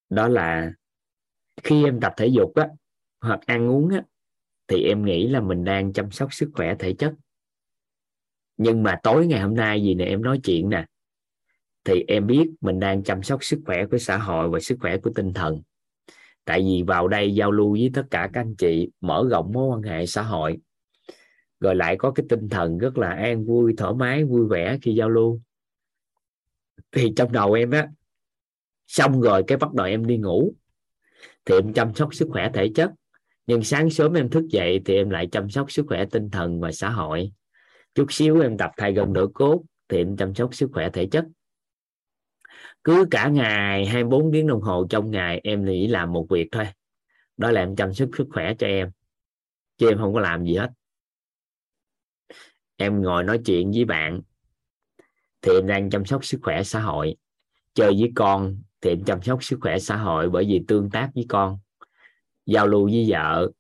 Đó 0.09 0.27
là 0.27 0.71
khi 1.63 1.83
em 1.83 1.99
tập 1.99 2.13
thể 2.17 2.27
dục 2.27 2.55
á, 2.55 2.67
hoặc 3.21 3.39
ăn 3.45 3.69
uống 3.69 3.89
á, 3.89 4.03
thì 4.67 4.83
em 4.83 5.05
nghĩ 5.05 5.27
là 5.27 5.41
mình 5.41 5.63
đang 5.63 5.93
chăm 5.93 6.11
sóc 6.11 6.33
sức 6.33 6.51
khỏe 6.53 6.75
thể 6.79 6.93
chất. 6.93 7.13
Nhưng 8.57 8.83
mà 8.83 8.99
tối 9.03 9.27
ngày 9.27 9.39
hôm 9.41 9.55
nay 9.55 9.83
gì 9.83 9.95
nè, 9.95 10.05
em 10.05 10.21
nói 10.21 10.39
chuyện 10.43 10.69
nè 10.69 10.85
thì 11.83 12.05
em 12.07 12.27
biết 12.27 12.49
mình 12.61 12.79
đang 12.79 13.03
chăm 13.03 13.23
sóc 13.23 13.43
sức 13.43 13.59
khỏe 13.65 13.85
của 13.85 13.97
xã 13.97 14.17
hội 14.17 14.49
và 14.49 14.59
sức 14.59 14.77
khỏe 14.79 14.97
của 14.97 15.11
tinh 15.15 15.33
thần. 15.33 15.61
Tại 16.45 16.61
vì 16.61 16.83
vào 16.87 17.07
đây 17.07 17.35
giao 17.35 17.51
lưu 17.51 17.71
với 17.71 17.91
tất 17.93 18.03
cả 18.11 18.29
các 18.33 18.41
anh 18.41 18.55
chị, 18.55 18.89
mở 19.01 19.27
rộng 19.31 19.51
mối 19.53 19.67
quan 19.67 19.81
hệ 19.81 20.05
xã 20.05 20.21
hội. 20.21 20.57
Rồi 21.59 21.75
lại 21.75 21.95
có 21.97 22.11
cái 22.11 22.25
tinh 22.29 22.49
thần 22.49 22.77
rất 22.77 22.97
là 22.97 23.09
an 23.09 23.45
vui, 23.45 23.73
thoải 23.77 23.93
mái, 23.93 24.23
vui 24.23 24.47
vẻ 24.47 24.77
khi 24.81 24.93
giao 24.93 25.09
lưu. 25.09 25.41
Thì 26.91 27.13
trong 27.15 27.31
đầu 27.31 27.53
em 27.53 27.71
á, 27.71 27.87
xong 28.87 29.21
rồi 29.21 29.43
cái 29.47 29.57
bắt 29.57 29.73
đầu 29.73 29.87
em 29.87 30.07
đi 30.07 30.17
ngủ. 30.17 30.53
Thì 31.45 31.55
em 31.55 31.73
chăm 31.73 31.93
sóc 31.93 32.13
sức 32.13 32.27
khỏe 32.31 32.51
thể 32.53 32.69
chất. 32.75 32.91
Nhưng 33.47 33.63
sáng 33.63 33.89
sớm 33.89 34.13
em 34.13 34.29
thức 34.29 34.47
dậy 34.49 34.81
thì 34.85 34.95
em 34.95 35.09
lại 35.09 35.27
chăm 35.31 35.49
sóc 35.49 35.71
sức 35.71 35.85
khỏe 35.87 36.05
tinh 36.05 36.29
thần 36.29 36.59
và 36.59 36.71
xã 36.71 36.89
hội. 36.89 37.31
Chút 37.95 38.05
xíu 38.09 38.41
em 38.41 38.57
tập 38.57 38.71
thay 38.77 38.93
gần 38.93 39.13
nửa 39.13 39.27
cốt 39.33 39.63
thì 39.89 39.97
em 39.97 40.17
chăm 40.17 40.35
sóc 40.35 40.55
sức 40.55 40.69
khỏe 40.73 40.89
thể 40.89 41.07
chất 41.11 41.25
cứ 42.83 43.05
cả 43.11 43.27
ngày 43.27 43.85
24 43.85 44.31
tiếng 44.31 44.47
đồng 44.47 44.61
hồ 44.61 44.87
trong 44.89 45.11
ngày 45.11 45.41
em 45.43 45.65
chỉ 45.67 45.87
làm 45.87 46.13
một 46.13 46.25
việc 46.29 46.47
thôi. 46.51 46.65
Đó 47.37 47.51
là 47.51 47.61
em 47.61 47.75
chăm 47.75 47.93
sóc 47.93 48.09
sức 48.17 48.27
khỏe 48.31 48.53
cho 48.59 48.67
em. 48.67 48.91
Chứ 49.77 49.89
em 49.89 49.97
không 49.97 50.13
có 50.13 50.19
làm 50.19 50.45
gì 50.45 50.55
hết. 50.55 50.69
Em 52.75 53.01
ngồi 53.01 53.23
nói 53.23 53.39
chuyện 53.45 53.71
với 53.71 53.85
bạn, 53.85 54.21
thì 55.41 55.51
em 55.51 55.67
đang 55.67 55.89
chăm 55.89 56.05
sóc 56.05 56.25
sức 56.25 56.39
khỏe 56.43 56.63
xã 56.63 56.79
hội. 56.79 57.15
Chơi 57.73 57.93
với 57.99 58.11
con, 58.15 58.61
thì 58.81 58.89
em 58.89 59.03
chăm 59.03 59.21
sóc 59.21 59.43
sức 59.43 59.59
khỏe 59.61 59.79
xã 59.79 59.95
hội 59.95 60.29
bởi 60.29 60.45
vì 60.45 60.61
tương 60.67 60.89
tác 60.89 61.09
với 61.15 61.25
con. 61.29 61.59
Giao 62.45 62.67
lưu 62.67 62.85
với 62.85 63.05
vợ, 63.09 63.51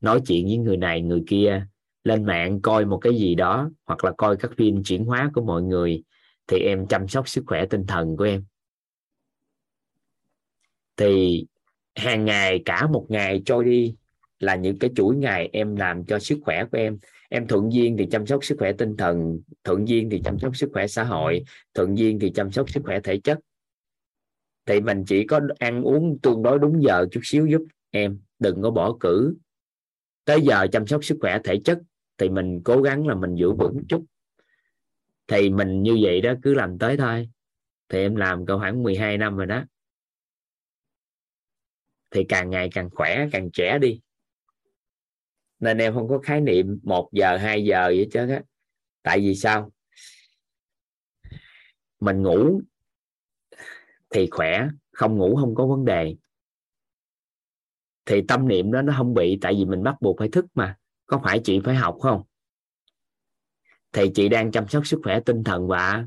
nói 0.00 0.20
chuyện 0.26 0.46
với 0.46 0.56
người 0.56 0.76
này, 0.76 1.02
người 1.02 1.22
kia. 1.26 1.66
Lên 2.04 2.24
mạng 2.24 2.60
coi 2.60 2.84
một 2.84 2.98
cái 2.98 3.14
gì 3.14 3.34
đó, 3.34 3.70
hoặc 3.86 4.04
là 4.04 4.12
coi 4.18 4.36
các 4.36 4.50
phim 4.56 4.82
chuyển 4.84 5.04
hóa 5.04 5.30
của 5.34 5.42
mọi 5.42 5.62
người 5.62 6.02
thì 6.50 6.58
em 6.58 6.86
chăm 6.86 7.08
sóc 7.08 7.28
sức 7.28 7.44
khỏe 7.46 7.66
tinh 7.66 7.86
thần 7.86 8.16
của 8.16 8.24
em. 8.24 8.44
Thì 10.96 11.46
hàng 11.94 12.24
ngày, 12.24 12.62
cả 12.64 12.86
một 12.86 13.06
ngày 13.08 13.42
trôi 13.44 13.64
đi 13.64 13.94
là 14.38 14.56
những 14.56 14.78
cái 14.78 14.90
chuỗi 14.96 15.16
ngày 15.16 15.48
em 15.52 15.76
làm 15.76 16.04
cho 16.04 16.18
sức 16.18 16.38
khỏe 16.42 16.64
của 16.72 16.78
em. 16.78 16.98
Em 17.28 17.46
thuận 17.46 17.72
duyên 17.72 17.96
thì 17.96 18.06
chăm 18.10 18.26
sóc 18.26 18.44
sức 18.44 18.56
khỏe 18.58 18.72
tinh 18.72 18.96
thần, 18.96 19.40
thuận 19.64 19.88
duyên 19.88 20.10
thì 20.10 20.20
chăm 20.24 20.38
sóc 20.38 20.56
sức 20.56 20.70
khỏe 20.72 20.86
xã 20.86 21.04
hội, 21.04 21.44
thuận 21.74 21.98
duyên 21.98 22.18
thì 22.18 22.30
chăm 22.34 22.52
sóc 22.52 22.70
sức 22.70 22.80
khỏe 22.84 23.00
thể 23.00 23.20
chất. 23.24 23.38
Thì 24.66 24.80
mình 24.80 25.04
chỉ 25.06 25.26
có 25.26 25.40
ăn 25.58 25.82
uống 25.82 26.18
tương 26.22 26.42
đối 26.42 26.58
đúng 26.58 26.82
giờ 26.82 27.06
chút 27.10 27.20
xíu 27.24 27.46
giúp 27.46 27.62
em, 27.90 28.20
đừng 28.38 28.62
có 28.62 28.70
bỏ 28.70 28.96
cử 29.00 29.34
tới 30.24 30.40
giờ 30.42 30.66
chăm 30.72 30.86
sóc 30.86 31.04
sức 31.04 31.18
khỏe 31.20 31.38
thể 31.44 31.60
chất 31.64 31.78
thì 32.18 32.28
mình 32.28 32.60
cố 32.64 32.82
gắng 32.82 33.06
là 33.06 33.14
mình 33.14 33.34
giữ 33.34 33.52
vững 33.52 33.82
chút 33.88 34.04
thì 35.30 35.50
mình 35.50 35.82
như 35.82 35.98
vậy 36.02 36.20
đó, 36.20 36.32
cứ 36.42 36.54
làm 36.54 36.78
tới 36.78 36.96
thôi. 36.96 37.30
Thì 37.88 37.98
em 37.98 38.16
làm 38.16 38.46
cỡ 38.46 38.58
khoảng 38.58 38.82
12 38.82 39.18
năm 39.18 39.36
rồi 39.36 39.46
đó. 39.46 39.64
Thì 42.10 42.24
càng 42.28 42.50
ngày 42.50 42.68
càng 42.72 42.90
khỏe, 42.90 43.26
càng 43.32 43.50
trẻ 43.52 43.78
đi. 43.78 44.00
Nên 45.58 45.78
em 45.78 45.94
không 45.94 46.08
có 46.08 46.18
khái 46.18 46.40
niệm 46.40 46.80
một 46.82 47.08
giờ 47.12 47.36
2 47.36 47.64
giờ 47.64 47.84
vậy 47.86 48.08
chứ 48.12 48.28
á. 48.28 48.42
Tại 49.02 49.20
vì 49.20 49.34
sao? 49.34 49.72
Mình 52.00 52.22
ngủ 52.22 52.60
thì 54.10 54.28
khỏe, 54.30 54.68
không 54.92 55.18
ngủ 55.18 55.36
không 55.36 55.54
có 55.54 55.66
vấn 55.66 55.84
đề. 55.84 56.16
Thì 58.06 58.22
tâm 58.28 58.48
niệm 58.48 58.72
đó 58.72 58.82
nó 58.82 58.94
không 58.96 59.14
bị, 59.14 59.38
tại 59.40 59.54
vì 59.54 59.64
mình 59.64 59.82
bắt 59.82 59.94
buộc 60.00 60.18
phải 60.18 60.28
thức 60.28 60.46
mà. 60.54 60.76
Có 61.06 61.20
phải 61.24 61.40
chị 61.44 61.60
phải 61.64 61.74
học 61.74 61.96
không? 62.00 62.22
Thì 63.92 64.10
chị 64.14 64.28
đang 64.28 64.50
chăm 64.50 64.68
sóc 64.68 64.86
sức 64.86 65.00
khỏe 65.04 65.20
tinh 65.20 65.44
thần 65.44 65.68
và 65.68 66.04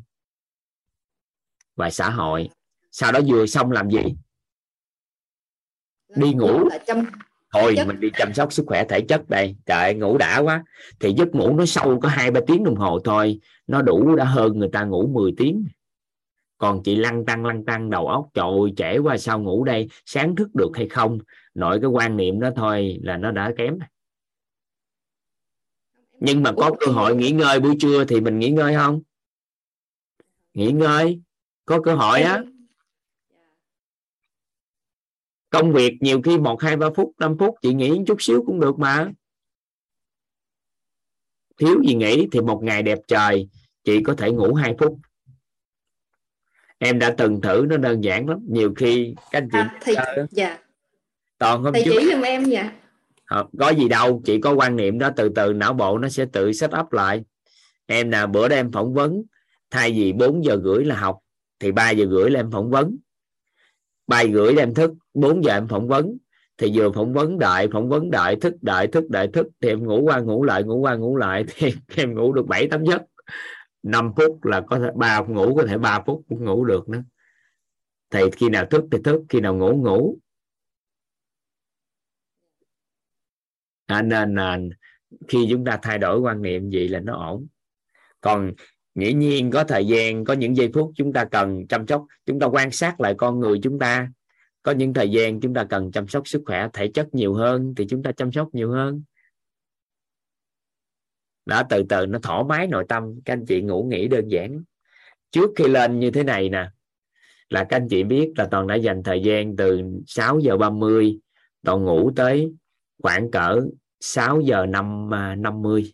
và 1.75 1.89
xã 1.89 2.09
hội. 2.09 2.49
Sau 2.91 3.11
đó 3.11 3.19
vừa 3.27 3.45
xong 3.45 3.71
làm 3.71 3.89
gì? 3.89 4.15
Đi 6.15 6.33
ngủ. 6.33 6.69
thôi 7.53 7.75
mình 7.87 7.99
đi 7.99 8.09
chăm 8.17 8.33
sóc 8.33 8.53
sức 8.53 8.63
khỏe 8.67 8.85
thể 8.89 9.01
chất 9.01 9.29
đây. 9.29 9.55
Trời 9.65 9.93
ngủ 9.93 10.17
đã 10.17 10.39
quá. 10.39 10.63
Thì 10.99 11.13
giấc 11.17 11.35
ngủ 11.35 11.57
nó 11.57 11.65
sâu 11.65 11.99
có 11.99 12.09
hai 12.09 12.31
ba 12.31 12.41
tiếng 12.47 12.63
đồng 12.63 12.75
hồ 12.75 12.99
thôi. 13.03 13.39
Nó 13.67 13.81
đủ 13.81 14.15
đã 14.15 14.25
hơn 14.25 14.59
người 14.59 14.69
ta 14.73 14.83
ngủ 14.83 15.07
10 15.07 15.33
tiếng. 15.37 15.65
Còn 16.57 16.83
chị 16.83 16.95
lăn 16.95 17.25
tăng 17.25 17.45
lăn 17.45 17.65
tăng 17.65 17.89
đầu 17.89 18.07
óc 18.07 18.27
trời 18.33 18.45
ơi 18.45 18.73
trễ 18.77 18.97
qua 18.97 19.17
sao 19.17 19.39
ngủ 19.39 19.63
đây? 19.63 19.89
Sáng 20.05 20.35
thức 20.35 20.55
được 20.55 20.69
hay 20.75 20.87
không? 20.89 21.19
Nội 21.53 21.79
cái 21.81 21.89
quan 21.89 22.17
niệm 22.17 22.39
đó 22.39 22.49
thôi 22.55 22.99
là 23.03 23.17
nó 23.17 23.31
đã 23.31 23.51
kém 23.57 23.79
nhưng 26.25 26.43
mà 26.43 26.51
có 26.57 26.71
cơ 26.79 26.91
hội 26.91 27.15
nghỉ 27.15 27.31
ngơi 27.31 27.59
buổi 27.59 27.75
trưa 27.79 28.05
thì 28.05 28.21
mình 28.21 28.39
nghỉ 28.39 28.49
ngơi 28.49 28.75
không? 28.75 29.01
Nghỉ 30.53 30.71
ngơi. 30.71 31.21
Có 31.65 31.81
cơ 31.81 31.95
hội 31.95 32.21
á. 32.21 32.43
Công 35.49 35.73
việc 35.73 35.93
nhiều 35.99 36.21
khi 36.21 36.37
một 36.37 36.61
hai 36.61 36.77
ba 36.77 36.87
phút 36.95 37.13
năm 37.17 37.35
phút 37.39 37.55
chị 37.61 37.73
nghỉ 37.73 37.99
chút 38.07 38.21
xíu 38.21 38.43
cũng 38.45 38.59
được 38.59 38.79
mà. 38.79 39.11
Thiếu 41.57 41.81
gì 41.87 41.95
nghỉ 41.95 42.27
thì 42.31 42.41
một 42.41 42.59
ngày 42.63 42.83
đẹp 42.83 42.99
trời 43.07 43.49
chị 43.83 44.03
có 44.03 44.15
thể 44.17 44.31
ngủ 44.31 44.53
hai 44.53 44.75
phút. 44.79 44.99
Em 46.77 46.99
đã 46.99 47.15
từng 47.17 47.41
thử 47.41 47.65
nó 47.69 47.77
đơn 47.77 48.03
giản 48.03 48.29
lắm. 48.29 48.39
Nhiều 48.49 48.73
khi 48.77 49.15
các 49.31 49.39
anh 49.39 49.49
chị 49.51 49.57
à, 49.57 49.79
thì, 49.81 49.93
dạ. 50.31 50.59
Toàn 51.37 51.63
hôm 51.63 51.73
thầy 51.73 51.83
trước 51.85 51.91
chỉ 51.99 52.09
giùm 52.11 52.21
em 52.21 52.43
dạ 52.43 52.82
Ờ, 53.25 53.45
có 53.59 53.69
gì 53.69 53.87
đâu, 53.87 54.21
chỉ 54.25 54.41
có 54.41 54.53
quan 54.53 54.75
niệm 54.75 54.99
đó, 54.99 55.09
từ 55.15 55.29
từ 55.29 55.53
não 55.53 55.73
bộ 55.73 55.97
nó 55.97 56.09
sẽ 56.09 56.25
tự 56.25 56.53
set 56.53 56.71
up 56.79 56.93
lại. 56.93 57.23
Em 57.85 58.09
nào, 58.09 58.27
bữa 58.27 58.47
đó 58.47 58.55
em 58.55 58.71
phỏng 58.71 58.93
vấn, 58.93 59.23
thay 59.71 59.91
vì 59.91 60.13
4 60.13 60.45
giờ 60.45 60.57
rưỡi 60.63 60.85
là 60.85 60.95
học, 60.95 61.19
thì 61.59 61.71
3 61.71 61.89
giờ 61.89 62.05
rưỡi 62.11 62.29
là 62.29 62.39
em 62.39 62.51
phỏng 62.51 62.69
vấn. 62.69 62.97
3 64.07 64.23
rưỡi 64.25 64.53
là 64.53 64.63
em 64.63 64.73
thức 64.73 64.91
4 65.13 65.43
giờ 65.43 65.53
em 65.53 65.67
phỏng 65.67 65.87
vấn. 65.87 66.17
Thì 66.57 66.71
vừa 66.75 66.91
phỏng 66.91 67.13
vấn 67.13 67.39
đợi 67.39 67.67
phỏng 67.71 67.89
vấn 67.89 68.11
đợi 68.11 68.35
thức 68.35 68.53
đợi 68.61 68.87
thức 68.87 69.09
đợi 69.09 69.27
thức, 69.33 69.47
thì 69.61 69.69
em 69.69 69.83
ngủ 69.83 70.01
qua, 70.01 70.19
ngủ 70.19 70.43
lại, 70.43 70.63
ngủ 70.63 70.79
qua, 70.79 70.95
ngủ 70.95 71.17
lại, 71.17 71.45
thì 71.57 71.73
em 71.95 72.15
ngủ 72.15 72.33
được 72.33 72.47
7 72.47 72.67
8 72.67 72.85
giấc. 72.85 73.01
5 73.83 74.11
phút 74.17 74.45
là 74.45 74.61
có 74.61 74.79
thể, 74.79 74.87
ba, 74.95 75.19
ngủ 75.27 75.55
có 75.55 75.65
thể 75.67 75.77
3 75.77 75.99
phút 76.05 76.21
cũng 76.29 76.45
ngủ 76.45 76.65
được 76.65 76.89
nữa. 76.89 77.03
Thì 78.09 78.19
khi 78.31 78.49
nào 78.49 78.65
thức 78.65 78.83
thì 78.91 78.97
thức, 79.03 79.21
khi 79.29 79.39
nào 79.39 79.55
ngủ 79.55 79.73
ngủ. 79.73 80.17
À, 83.85 84.01
nên 84.01 84.35
là 84.35 84.59
khi 85.27 85.47
chúng 85.49 85.65
ta 85.65 85.79
thay 85.81 85.97
đổi 85.97 86.19
quan 86.19 86.41
niệm 86.41 86.69
vậy 86.73 86.89
là 86.89 86.99
nó 86.99 87.15
ổn. 87.15 87.47
Còn 88.21 88.53
dĩ 88.95 89.13
nhiên 89.13 89.51
có 89.51 89.63
thời 89.63 89.87
gian 89.87 90.25
có 90.25 90.33
những 90.33 90.57
giây 90.57 90.69
phút 90.73 90.91
chúng 90.95 91.13
ta 91.13 91.25
cần 91.25 91.67
chăm 91.67 91.87
sóc 91.87 92.05
chúng 92.25 92.39
ta 92.39 92.47
quan 92.47 92.71
sát 92.71 93.01
lại 93.01 93.13
con 93.17 93.39
người 93.39 93.59
chúng 93.63 93.79
ta. 93.79 94.09
Có 94.63 94.71
những 94.71 94.93
thời 94.93 95.11
gian 95.11 95.39
chúng 95.39 95.53
ta 95.53 95.63
cần 95.63 95.91
chăm 95.91 96.07
sóc 96.07 96.27
sức 96.27 96.41
khỏe 96.45 96.67
thể 96.73 96.87
chất 96.93 97.15
nhiều 97.15 97.33
hơn 97.33 97.73
thì 97.77 97.85
chúng 97.89 98.03
ta 98.03 98.11
chăm 98.11 98.31
sóc 98.31 98.49
nhiều 98.53 98.71
hơn. 98.71 99.03
Đó 101.45 101.63
từ 101.69 101.83
từ 101.89 102.05
nó 102.05 102.19
thoải 102.19 102.43
mái 102.43 102.67
nội 102.67 102.85
tâm. 102.89 103.19
Các 103.25 103.33
anh 103.33 103.45
chị 103.45 103.61
ngủ 103.61 103.83
nghỉ 103.83 104.07
đơn 104.07 104.27
giản. 104.27 104.63
Trước 105.31 105.49
khi 105.55 105.67
lên 105.67 105.99
như 105.99 106.11
thế 106.11 106.23
này 106.23 106.49
nè 106.49 106.69
là 107.49 107.63
các 107.63 107.77
anh 107.77 107.87
chị 107.89 108.03
biết 108.03 108.31
là 108.35 108.47
toàn 108.51 108.67
đã 108.67 108.75
dành 108.75 109.03
thời 109.03 109.21
gian 109.21 109.55
từ 109.55 109.81
6 110.07 110.39
giờ 110.39 110.57
30 110.57 111.19
toàn 111.65 111.83
ngủ 111.83 112.11
tới 112.15 112.53
khoảng 113.03 113.31
cỡ 113.31 113.61
6 113.99 114.41
giờ 114.41 114.65
5 114.65 115.09
50 115.37 115.93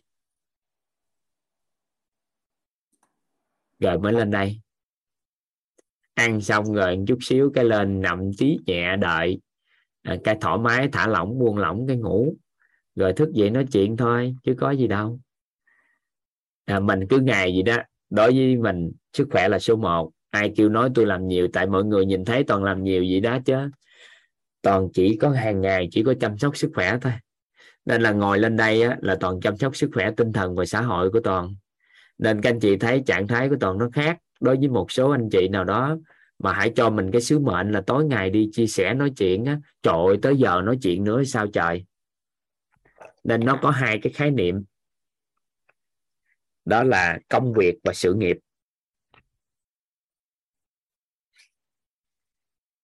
à, 3.78 3.88
rồi 3.90 3.98
mới 3.98 4.12
lên 4.12 4.30
đây. 4.30 4.60
Ăn 6.14 6.40
xong 6.40 6.74
rồi 6.74 6.98
chút 7.06 7.18
xíu 7.22 7.50
cái 7.54 7.64
lên 7.64 8.00
nằm 8.00 8.30
tí 8.38 8.58
nhẹ 8.66 8.96
đợi 8.96 9.40
à, 10.02 10.16
cái 10.24 10.36
thoải 10.40 10.58
mái 10.58 10.88
thả 10.92 11.06
lỏng 11.06 11.38
buông 11.38 11.58
lỏng 11.58 11.86
cái 11.88 11.96
ngủ. 11.96 12.36
Rồi 12.94 13.12
thức 13.12 13.28
dậy 13.32 13.50
nói 13.50 13.66
chuyện 13.72 13.96
thôi 13.96 14.34
chứ 14.42 14.54
có 14.58 14.70
gì 14.70 14.86
đâu. 14.86 15.20
À, 16.64 16.80
mình 16.80 17.00
cứ 17.08 17.18
ngày 17.20 17.54
gì 17.54 17.62
đó 17.62 17.76
đối 18.10 18.32
với 18.32 18.56
mình 18.56 18.92
sức 19.12 19.28
khỏe 19.30 19.48
là 19.48 19.58
số 19.58 19.76
1 19.76 20.10
ai 20.30 20.52
kêu 20.56 20.68
nói 20.68 20.90
tôi 20.94 21.06
làm 21.06 21.28
nhiều 21.28 21.48
tại 21.52 21.66
mọi 21.66 21.84
người 21.84 22.06
nhìn 22.06 22.24
thấy 22.24 22.44
toàn 22.44 22.64
làm 22.64 22.84
nhiều 22.84 23.02
gì 23.02 23.20
đó 23.20 23.38
chứ 23.44 23.70
toàn 24.62 24.88
chỉ 24.92 25.16
có 25.20 25.30
hàng 25.30 25.60
ngày 25.60 25.88
chỉ 25.90 26.02
có 26.02 26.14
chăm 26.20 26.38
sóc 26.38 26.56
sức 26.56 26.70
khỏe 26.74 26.98
thôi. 27.00 27.12
Nên 27.84 28.02
là 28.02 28.12
ngồi 28.12 28.38
lên 28.38 28.56
đây 28.56 28.82
á, 28.82 28.96
là 29.00 29.16
toàn 29.20 29.40
chăm 29.40 29.56
sóc 29.56 29.76
sức 29.76 29.90
khỏe 29.94 30.10
tinh 30.16 30.32
thần 30.32 30.54
và 30.54 30.64
xã 30.64 30.80
hội 30.80 31.10
của 31.10 31.20
toàn. 31.20 31.54
Nên 32.18 32.40
các 32.40 32.50
anh 32.50 32.60
chị 32.60 32.76
thấy 32.76 33.02
trạng 33.06 33.28
thái 33.28 33.48
của 33.48 33.56
toàn 33.60 33.78
nó 33.78 33.90
khác 33.92 34.18
đối 34.40 34.56
với 34.56 34.68
một 34.68 34.92
số 34.92 35.10
anh 35.10 35.28
chị 35.32 35.48
nào 35.48 35.64
đó 35.64 35.96
mà 36.38 36.52
hãy 36.52 36.72
cho 36.76 36.90
mình 36.90 37.10
cái 37.10 37.20
sứ 37.20 37.38
mệnh 37.38 37.72
là 37.72 37.80
tối 37.80 38.04
ngày 38.04 38.30
đi 38.30 38.48
chia 38.52 38.66
sẻ 38.66 38.94
nói 38.94 39.12
chuyện 39.16 39.44
á 39.44 39.58
trời 39.82 39.94
ơi, 40.06 40.18
tới 40.22 40.36
giờ 40.36 40.62
nói 40.64 40.78
chuyện 40.82 41.04
nữa 41.04 41.24
sao 41.24 41.46
trời? 41.46 41.84
Nên 43.24 43.44
nó 43.44 43.58
có 43.62 43.70
hai 43.70 43.98
cái 44.02 44.12
khái 44.12 44.30
niệm. 44.30 44.64
Đó 46.64 46.82
là 46.82 47.18
công 47.28 47.52
việc 47.52 47.74
và 47.84 47.92
sự 47.92 48.14
nghiệp. 48.14 48.38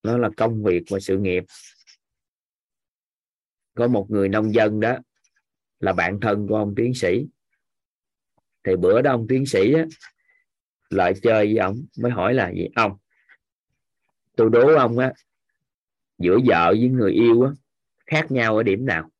Đó 0.07 0.18
là 0.18 0.30
công 0.36 0.62
việc 0.64 0.82
và 0.90 1.00
sự 1.00 1.18
nghiệp. 1.18 1.44
Có 3.74 3.88
một 3.88 4.07
người 4.11 4.28
nông 4.28 4.54
dân 4.54 4.80
đó 4.80 4.96
là 5.80 5.92
bạn 5.92 6.20
thân 6.20 6.46
của 6.48 6.57
ông 6.57 6.74
tiến 6.76 6.94
sĩ. 6.94 7.26
Thì 8.64 8.76
bữa 8.76 9.02
đó 9.02 9.11
ông 9.11 9.26
tiến 9.28 9.46
sĩ 9.46 9.72
á, 9.72 9.84
lại 10.90 11.14
chơi 11.22 11.46
với 11.46 11.57
ông 11.57 11.76
mới 11.98 12.12
hỏi 12.12 12.34
là 12.34 12.52
gì? 12.52 12.68
Ông 12.74 12.96
tôi 14.36 14.50
đố 14.50 14.74
ông 14.74 14.98
á 14.98 15.12
giữa 16.18 16.38
vợ 16.46 16.74
với 16.78 16.88
người 16.88 17.12
yêu 17.12 17.42
á 17.42 17.50
khác 18.07 18.30
nhau 18.30 18.57
ở 18.57 18.62
điểm 18.62 18.86
nào? 18.86 19.11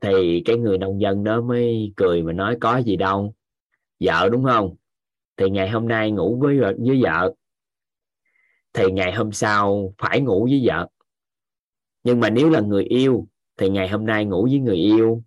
Thì 0.00 0.42
cái 0.44 0.56
người 0.56 0.78
nông 0.78 1.00
dân 1.00 1.24
đó 1.24 1.40
mới 1.40 1.92
cười 1.96 2.22
mà 2.22 2.32
nói 2.32 2.56
có 2.60 2.78
gì 2.78 2.96
đâu 2.96 3.34
vợ 4.00 4.28
đúng 4.32 4.44
không? 4.44 4.76
Thì 5.36 5.50
ngày 5.50 5.70
hôm 5.70 5.88
nay 5.88 6.10
ngủ 6.10 6.38
với 6.40 6.58
với 6.58 7.02
vợ 7.02 7.34
thì 8.72 8.84
ngày 8.92 9.12
hôm 9.12 9.32
sau 9.32 9.94
phải 9.98 10.20
ngủ 10.20 10.44
với 10.50 10.62
vợ. 10.64 10.88
Nhưng 12.04 12.20
mà 12.20 12.30
nếu 12.30 12.50
là 12.50 12.60
người 12.60 12.84
yêu 12.84 13.26
thì 13.56 13.68
ngày 13.68 13.88
hôm 13.88 14.06
nay 14.06 14.24
ngủ 14.24 14.44
với 14.50 14.58
người 14.58 14.76
yêu 14.76 15.22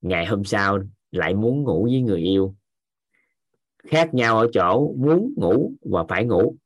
ngày 0.00 0.26
hôm 0.26 0.44
sau 0.44 0.78
lại 1.10 1.34
muốn 1.34 1.62
ngủ 1.62 1.84
với 1.84 2.00
người 2.00 2.20
yêu. 2.20 2.54
Khác 3.78 4.14
nhau 4.14 4.38
ở 4.38 4.48
chỗ 4.52 4.94
muốn 4.96 5.34
ngủ 5.36 5.72
và 5.82 6.04
phải 6.08 6.24
ngủ. 6.24 6.56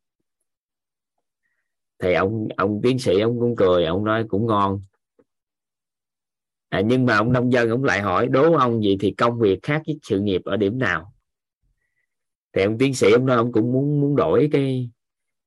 Thì 1.98 2.12
ông 2.12 2.48
ông 2.56 2.80
tiến 2.82 2.98
sĩ 2.98 3.20
ông 3.20 3.40
cũng 3.40 3.56
cười 3.56 3.84
ông 3.84 4.04
nói 4.04 4.24
cũng 4.28 4.46
ngon. 4.46 4.82
À, 6.68 6.80
nhưng 6.80 7.06
mà 7.06 7.16
ông 7.16 7.32
nông 7.32 7.52
dân 7.52 7.70
ông 7.70 7.84
lại 7.84 8.00
hỏi 8.00 8.26
đố 8.26 8.52
ông 8.52 8.82
gì 8.82 8.96
thì 9.00 9.10
công 9.10 9.38
việc 9.38 9.58
khác 9.62 9.82
với 9.86 9.98
sự 10.02 10.20
nghiệp 10.20 10.42
ở 10.44 10.56
điểm 10.56 10.78
nào? 10.78 11.14
Thì 12.52 12.62
ông 12.62 12.78
tiến 12.78 12.94
sĩ 12.94 13.12
ông 13.12 13.26
nói 13.26 13.36
ông 13.36 13.52
cũng 13.52 13.72
muốn 13.72 14.00
muốn 14.00 14.16
đổi 14.16 14.48
cái 14.52 14.90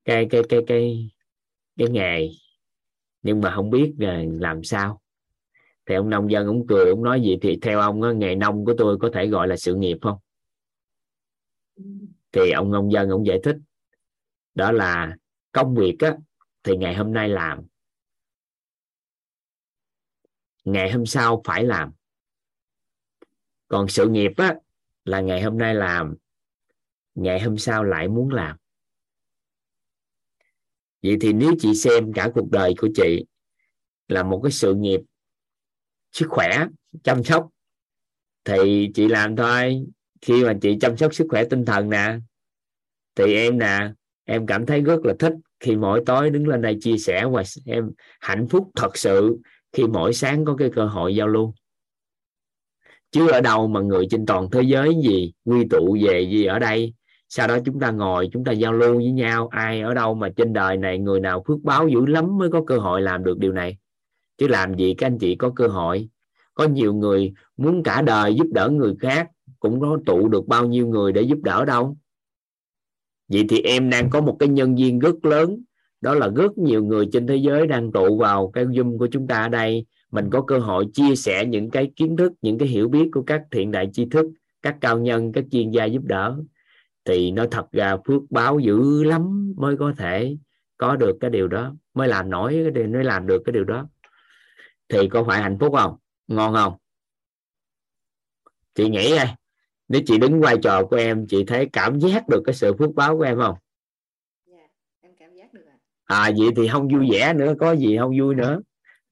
cái 0.05 0.27
cái 0.29 0.41
cái 0.49 0.59
cái 0.67 1.09
cái 1.77 1.89
nghề. 1.89 2.29
Nhưng 3.21 3.41
mà 3.41 3.51
không 3.55 3.69
biết 3.69 3.93
là 3.97 4.23
làm 4.39 4.63
sao. 4.63 5.01
Thì 5.85 5.95
ông 5.95 6.09
nông 6.09 6.31
dân 6.31 6.47
ông 6.47 6.67
cười 6.67 6.89
ông 6.89 7.03
nói 7.03 7.21
gì 7.21 7.37
thì 7.41 7.59
theo 7.61 7.79
ông 7.79 8.19
nghề 8.19 8.35
nông 8.35 8.65
của 8.65 8.73
tôi 8.77 8.97
có 8.97 9.09
thể 9.13 9.27
gọi 9.27 9.47
là 9.47 9.57
sự 9.57 9.75
nghiệp 9.75 9.97
không? 10.01 10.17
Thì 12.31 12.51
ông 12.51 12.71
nông 12.71 12.91
dân 12.91 13.09
ông 13.09 13.25
giải 13.25 13.39
thích 13.43 13.57
đó 14.55 14.71
là 14.71 15.17
công 15.51 15.75
việc 15.75 15.95
á, 15.99 16.17
thì 16.63 16.77
ngày 16.77 16.95
hôm 16.95 17.13
nay 17.13 17.29
làm. 17.29 17.63
Ngày 20.63 20.91
hôm 20.91 21.05
sau 21.05 21.41
phải 21.45 21.63
làm. 21.63 21.91
Còn 23.67 23.87
sự 23.87 24.09
nghiệp 24.09 24.31
á, 24.37 24.55
là 25.05 25.21
ngày 25.21 25.41
hôm 25.41 25.57
nay 25.57 25.75
làm. 25.75 26.15
Ngày 27.15 27.39
hôm 27.39 27.57
sau 27.57 27.83
lại 27.83 28.07
muốn 28.07 28.29
làm 28.29 28.57
vậy 31.03 31.17
thì 31.21 31.33
nếu 31.33 31.53
chị 31.59 31.75
xem 31.75 32.13
cả 32.13 32.29
cuộc 32.35 32.51
đời 32.51 32.73
của 32.77 32.89
chị 32.95 33.25
là 34.07 34.23
một 34.23 34.41
cái 34.43 34.51
sự 34.51 34.75
nghiệp 34.75 35.01
sức 36.11 36.27
khỏe, 36.29 36.67
chăm 37.03 37.23
sóc, 37.23 37.49
thì 38.45 38.89
chị 38.93 39.07
làm 39.07 39.35
thôi. 39.35 39.85
Khi 40.21 40.43
mà 40.43 40.53
chị 40.61 40.77
chăm 40.81 40.97
sóc 40.97 41.13
sức 41.13 41.27
khỏe 41.29 41.43
tinh 41.49 41.65
thần 41.65 41.89
nè, 41.89 42.17
thì 43.15 43.35
em 43.35 43.59
nè, 43.59 43.91
em 44.25 44.45
cảm 44.45 44.65
thấy 44.65 44.81
rất 44.81 45.05
là 45.05 45.13
thích 45.19 45.33
khi 45.59 45.75
mỗi 45.75 46.03
tối 46.05 46.29
đứng 46.29 46.47
lên 46.47 46.61
đây 46.61 46.77
chia 46.81 46.97
sẻ 46.97 47.25
và 47.31 47.43
em 47.65 47.91
hạnh 48.19 48.47
phúc 48.49 48.71
thật 48.75 48.97
sự 48.97 49.37
khi 49.71 49.83
mỗi 49.83 50.13
sáng 50.13 50.45
có 50.45 50.55
cái 50.55 50.69
cơ 50.75 50.85
hội 50.85 51.15
giao 51.15 51.27
lưu. 51.27 51.53
Chứ 53.11 53.29
ở 53.29 53.41
đâu 53.41 53.67
mà 53.67 53.81
người 53.81 54.05
trên 54.09 54.25
toàn 54.25 54.49
thế 54.51 54.61
giới 54.61 54.89
gì 55.03 55.33
quy 55.45 55.63
tụ 55.69 55.97
về 56.07 56.21
gì 56.31 56.45
ở 56.45 56.59
đây 56.59 56.93
sau 57.35 57.47
đó 57.47 57.57
chúng 57.65 57.79
ta 57.79 57.91
ngồi, 57.91 58.29
chúng 58.31 58.43
ta 58.43 58.51
giao 58.51 58.73
lưu 58.73 58.95
với 58.95 59.11
nhau. 59.11 59.47
Ai 59.47 59.81
ở 59.81 59.93
đâu 59.93 60.15
mà 60.15 60.29
trên 60.29 60.53
đời 60.53 60.77
này 60.77 60.99
người 60.99 61.19
nào 61.19 61.43
phước 61.47 61.61
báo 61.63 61.87
dữ 61.87 62.05
lắm 62.05 62.37
mới 62.37 62.49
có 62.49 62.63
cơ 62.67 62.77
hội 62.77 63.01
làm 63.01 63.23
được 63.23 63.37
điều 63.37 63.51
này? 63.51 63.77
Chứ 64.37 64.47
làm 64.47 64.73
gì 64.73 64.93
các 64.93 65.07
anh 65.07 65.17
chị 65.17 65.35
có 65.35 65.49
cơ 65.55 65.67
hội? 65.67 66.09
Có 66.53 66.67
nhiều 66.67 66.93
người 66.93 67.33
muốn 67.57 67.83
cả 67.83 68.01
đời 68.01 68.35
giúp 68.35 68.47
đỡ 68.53 68.69
người 68.69 68.95
khác, 68.99 69.29
cũng 69.59 69.81
có 69.81 69.99
tụ 70.05 70.27
được 70.27 70.47
bao 70.47 70.65
nhiêu 70.65 70.87
người 70.87 71.11
để 71.11 71.21
giúp 71.21 71.37
đỡ 71.43 71.65
đâu? 71.65 71.97
Vậy 73.27 73.45
thì 73.49 73.61
em 73.61 73.89
đang 73.89 74.09
có 74.09 74.21
một 74.21 74.35
cái 74.39 74.49
nhân 74.49 74.75
viên 74.75 74.99
rất 74.99 75.25
lớn. 75.25 75.63
Đó 76.01 76.13
là 76.13 76.29
rất 76.35 76.57
nhiều 76.57 76.83
người 76.83 77.09
trên 77.11 77.27
thế 77.27 77.35
giới 77.35 77.67
đang 77.67 77.91
tụ 77.91 78.17
vào 78.17 78.47
cái 78.47 78.65
zoom 78.65 78.97
của 78.97 79.07
chúng 79.07 79.27
ta 79.27 79.41
ở 79.41 79.49
đây. 79.49 79.85
Mình 80.11 80.29
có 80.29 80.41
cơ 80.41 80.59
hội 80.59 80.85
chia 80.93 81.15
sẻ 81.15 81.45
những 81.45 81.69
cái 81.69 81.91
kiến 81.95 82.17
thức, 82.17 82.31
những 82.41 82.57
cái 82.57 82.67
hiểu 82.67 82.89
biết 82.89 83.09
của 83.13 83.21
các 83.21 83.41
thiện 83.51 83.71
đại 83.71 83.89
tri 83.93 84.05
thức, 84.05 84.25
các 84.61 84.75
cao 84.81 84.99
nhân, 84.99 85.31
các 85.31 85.45
chuyên 85.51 85.71
gia 85.71 85.85
giúp 85.85 86.03
đỡ 86.03 86.37
thì 87.05 87.31
nó 87.31 87.45
thật 87.51 87.71
ra 87.71 87.97
phước 88.05 88.21
báo 88.29 88.59
dữ 88.59 89.03
lắm 89.03 89.53
mới 89.57 89.77
có 89.77 89.93
thể 89.97 90.37
có 90.77 90.95
được 90.95 91.17
cái 91.19 91.29
điều 91.29 91.47
đó 91.47 91.75
mới 91.93 92.07
làm 92.07 92.29
nổi 92.29 92.59
cái 92.63 92.71
điều 92.71 92.87
mới 92.87 93.03
làm 93.03 93.27
được 93.27 93.41
cái 93.45 93.53
điều 93.53 93.63
đó. 93.63 93.87
Thì 94.89 95.09
có 95.09 95.23
phải 95.23 95.41
hạnh 95.41 95.57
phúc 95.59 95.73
không? 95.77 95.95
Ngon 96.27 96.53
không? 96.53 96.73
Chị 98.75 98.89
nghĩ 98.89 99.15
đây 99.15 99.27
nếu 99.87 100.01
chị 100.05 100.17
đứng 100.17 100.41
vai 100.41 100.57
trò 100.63 100.85
của 100.85 100.95
em 100.95 101.27
chị 101.27 101.43
thấy 101.43 101.69
cảm 101.73 101.99
giác 101.99 102.27
được 102.29 102.41
cái 102.45 102.55
sự 102.55 102.73
phước 102.79 102.95
báo 102.95 103.17
của 103.17 103.23
em 103.23 103.37
không? 103.39 103.55
Dạ, 104.45 104.67
em 105.01 105.11
cảm 105.19 105.35
giác 105.35 105.53
được 105.53 105.61
à 106.03 106.31
vậy 106.37 106.49
thì 106.55 106.67
không 106.67 106.87
vui 106.87 107.07
vẻ 107.11 107.33
nữa 107.33 107.53
có 107.59 107.75
gì 107.75 107.97
không 107.97 108.19
vui 108.19 108.35
nữa. 108.35 108.61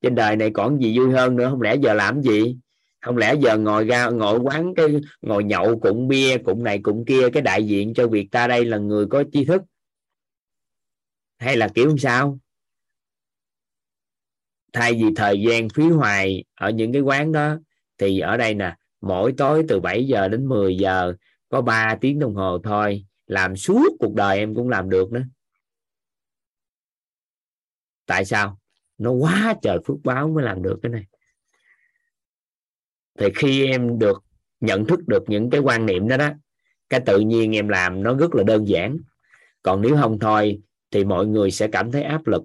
Trên 0.02 0.16
đời 0.16 0.36
này 0.36 0.52
còn 0.54 0.80
gì 0.82 0.98
vui 0.98 1.12
hơn 1.12 1.36
nữa 1.36 1.48
không 1.50 1.62
lẽ 1.62 1.76
giờ 1.76 1.94
làm 1.94 2.22
gì 2.22 2.58
không 3.02 3.18
lẽ 3.18 3.36
giờ 3.42 3.58
ngồi 3.58 3.86
ra, 3.86 4.10
ngồi 4.10 4.40
quán 4.40 4.74
cái, 4.76 4.88
ngồi 5.22 5.44
nhậu 5.44 5.80
cũng 5.80 6.08
bia, 6.08 6.38
cũng 6.38 6.64
này 6.64 6.80
cũng 6.84 7.06
kia, 7.06 7.30
cái 7.34 7.42
đại 7.42 7.68
diện 7.68 7.94
cho 7.94 8.08
việc 8.08 8.28
ta 8.32 8.48
đây 8.48 8.66
là 8.66 8.78
người 8.78 9.06
có 9.10 9.24
tri 9.32 9.46
thức? 9.46 9.62
Hay 11.38 11.58
là 11.58 11.68
kiểu 11.76 11.98
sao? 11.98 12.40
Thay 14.74 14.94
vì 14.94 15.06
thời 15.16 15.42
gian 15.42 15.70
phí 15.70 15.84
hoài 15.84 16.44
ở 16.56 16.70
những 16.70 16.94
cái 16.94 17.02
quán 17.02 17.32
đó, 17.32 17.58
thì 17.98 18.20
ở 18.20 18.38
đây 18.38 18.54
nè, 18.54 18.76
mỗi 19.02 19.34
tối 19.38 19.66
từ 19.68 19.80
7 19.80 20.08
giờ 20.08 20.28
đến 20.28 20.46
10 20.46 20.78
giờ, 20.78 21.14
có 21.50 21.62
3 21.62 21.96
tiếng 22.02 22.20
đồng 22.20 22.36
hồ 22.36 22.60
thôi. 22.64 23.06
Làm 23.28 23.56
suốt 23.56 23.90
cuộc 24.00 24.14
đời 24.14 24.38
em 24.38 24.56
cũng 24.56 24.70
làm 24.70 24.90
được 24.90 25.12
nữa. 25.12 25.24
Tại 28.06 28.26
sao? 28.26 28.60
Nó 28.98 29.12
quá 29.12 29.54
trời 29.62 29.78
phước 29.86 29.98
báo 30.04 30.30
mới 30.30 30.44
làm 30.44 30.62
được 30.62 30.80
cái 30.84 30.92
này 30.92 31.06
thì 33.20 33.28
khi 33.36 33.66
em 33.66 34.00
được 34.00 34.24
nhận 34.60 34.86
thức 34.86 35.08
được 35.08 35.24
những 35.28 35.50
cái 35.50 35.62
quan 35.62 35.86
niệm 35.86 36.08
đó 36.08 36.18
đó, 36.18 36.30
cái 36.90 37.00
tự 37.00 37.20
nhiên 37.20 37.56
em 37.56 37.68
làm 37.68 38.04
nó 38.04 38.16
rất 38.16 38.36
là 38.36 38.44
đơn 38.44 38.68
giản. 38.68 38.98
Còn 39.64 39.82
nếu 39.82 39.98
không 40.02 40.20
thôi, 40.20 40.60
thì 40.92 41.06
mọi 41.06 41.26
người 41.26 41.52
sẽ 41.52 41.68
cảm 41.68 41.92
thấy 41.92 42.04
áp 42.04 42.28
lực 42.28 42.44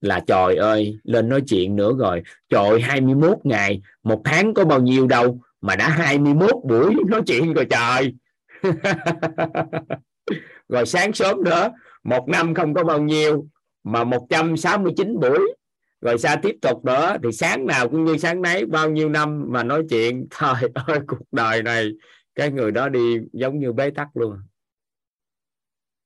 là 0.00 0.20
trời 0.26 0.56
ơi, 0.56 0.98
lên 1.02 1.28
nói 1.28 1.40
chuyện 1.48 1.76
nữa 1.76 1.92
rồi. 1.98 2.22
Trời 2.48 2.80
21 2.80 3.38
ngày, 3.44 3.82
một 4.02 4.20
tháng 4.24 4.54
có 4.54 4.64
bao 4.64 4.80
nhiêu 4.80 5.06
đâu 5.06 5.38
mà 5.60 5.76
đã 5.76 5.88
21 5.88 6.50
buổi 6.64 6.94
nói 7.08 7.22
chuyện 7.26 7.52
rồi 7.52 7.66
trời. 7.70 8.14
Rồi 10.68 10.86
sáng 10.86 11.12
sớm 11.12 11.44
nữa, 11.44 11.70
một 12.04 12.28
năm 12.28 12.54
không 12.54 12.74
có 12.74 12.84
bao 12.84 13.02
nhiêu 13.02 13.46
mà 13.84 14.04
169 14.04 15.20
buổi 15.20 15.54
rồi 16.00 16.18
sao 16.18 16.36
tiếp 16.42 16.56
tục 16.62 16.84
nữa? 16.84 17.16
Thì 17.22 17.32
sáng 17.32 17.66
nào 17.66 17.88
cũng 17.88 18.04
như 18.04 18.16
sáng 18.16 18.42
nấy, 18.42 18.66
bao 18.66 18.90
nhiêu 18.90 19.08
năm 19.08 19.44
mà 19.48 19.62
nói 19.62 19.84
chuyện, 19.90 20.28
trời 20.40 20.70
ơi, 20.74 21.00
cuộc 21.06 21.32
đời 21.32 21.62
này, 21.62 21.90
cái 22.34 22.50
người 22.50 22.72
đó 22.72 22.88
đi 22.88 23.18
giống 23.32 23.58
như 23.58 23.72
bế 23.72 23.90
tắc 23.90 24.16
luôn. 24.16 24.38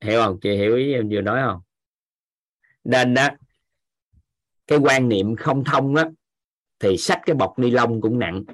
Hiểu 0.01 0.23
không? 0.23 0.39
Chị 0.43 0.57
hiểu 0.57 0.77
ý 0.77 0.93
em 0.93 1.09
vừa 1.09 1.21
nói 1.21 1.41
không? 1.47 1.61
Nên 2.85 3.15
đó 3.15 3.29
cái 4.67 4.79
quan 4.79 5.09
niệm 5.09 5.37
không 5.37 5.65
thông 5.65 5.95
á, 5.95 6.11
thì 6.79 6.97
sách 6.97 7.21
cái 7.27 7.37
bọc 7.37 7.59
ni 7.59 7.71
lông 7.71 8.01
cũng 8.01 8.19
nặng. 8.19 8.45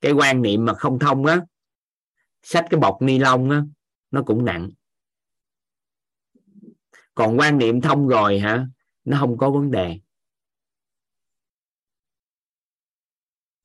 Cái 0.00 0.12
quan 0.12 0.42
niệm 0.42 0.64
mà 0.64 0.74
không 0.74 0.98
thông 0.98 1.26
á, 1.26 1.40
sách 2.42 2.66
cái 2.70 2.80
bọc 2.80 3.02
ni 3.02 3.18
lông 3.18 3.50
á, 3.50 3.62
nó 4.10 4.22
cũng 4.26 4.44
nặng 4.44 4.70
còn 7.14 7.38
quan 7.38 7.58
niệm 7.58 7.80
thông 7.80 8.08
rồi 8.08 8.38
hả? 8.38 8.66
Nó 9.04 9.16
không 9.20 9.38
có 9.38 9.50
vấn 9.50 9.70
đề. 9.70 9.98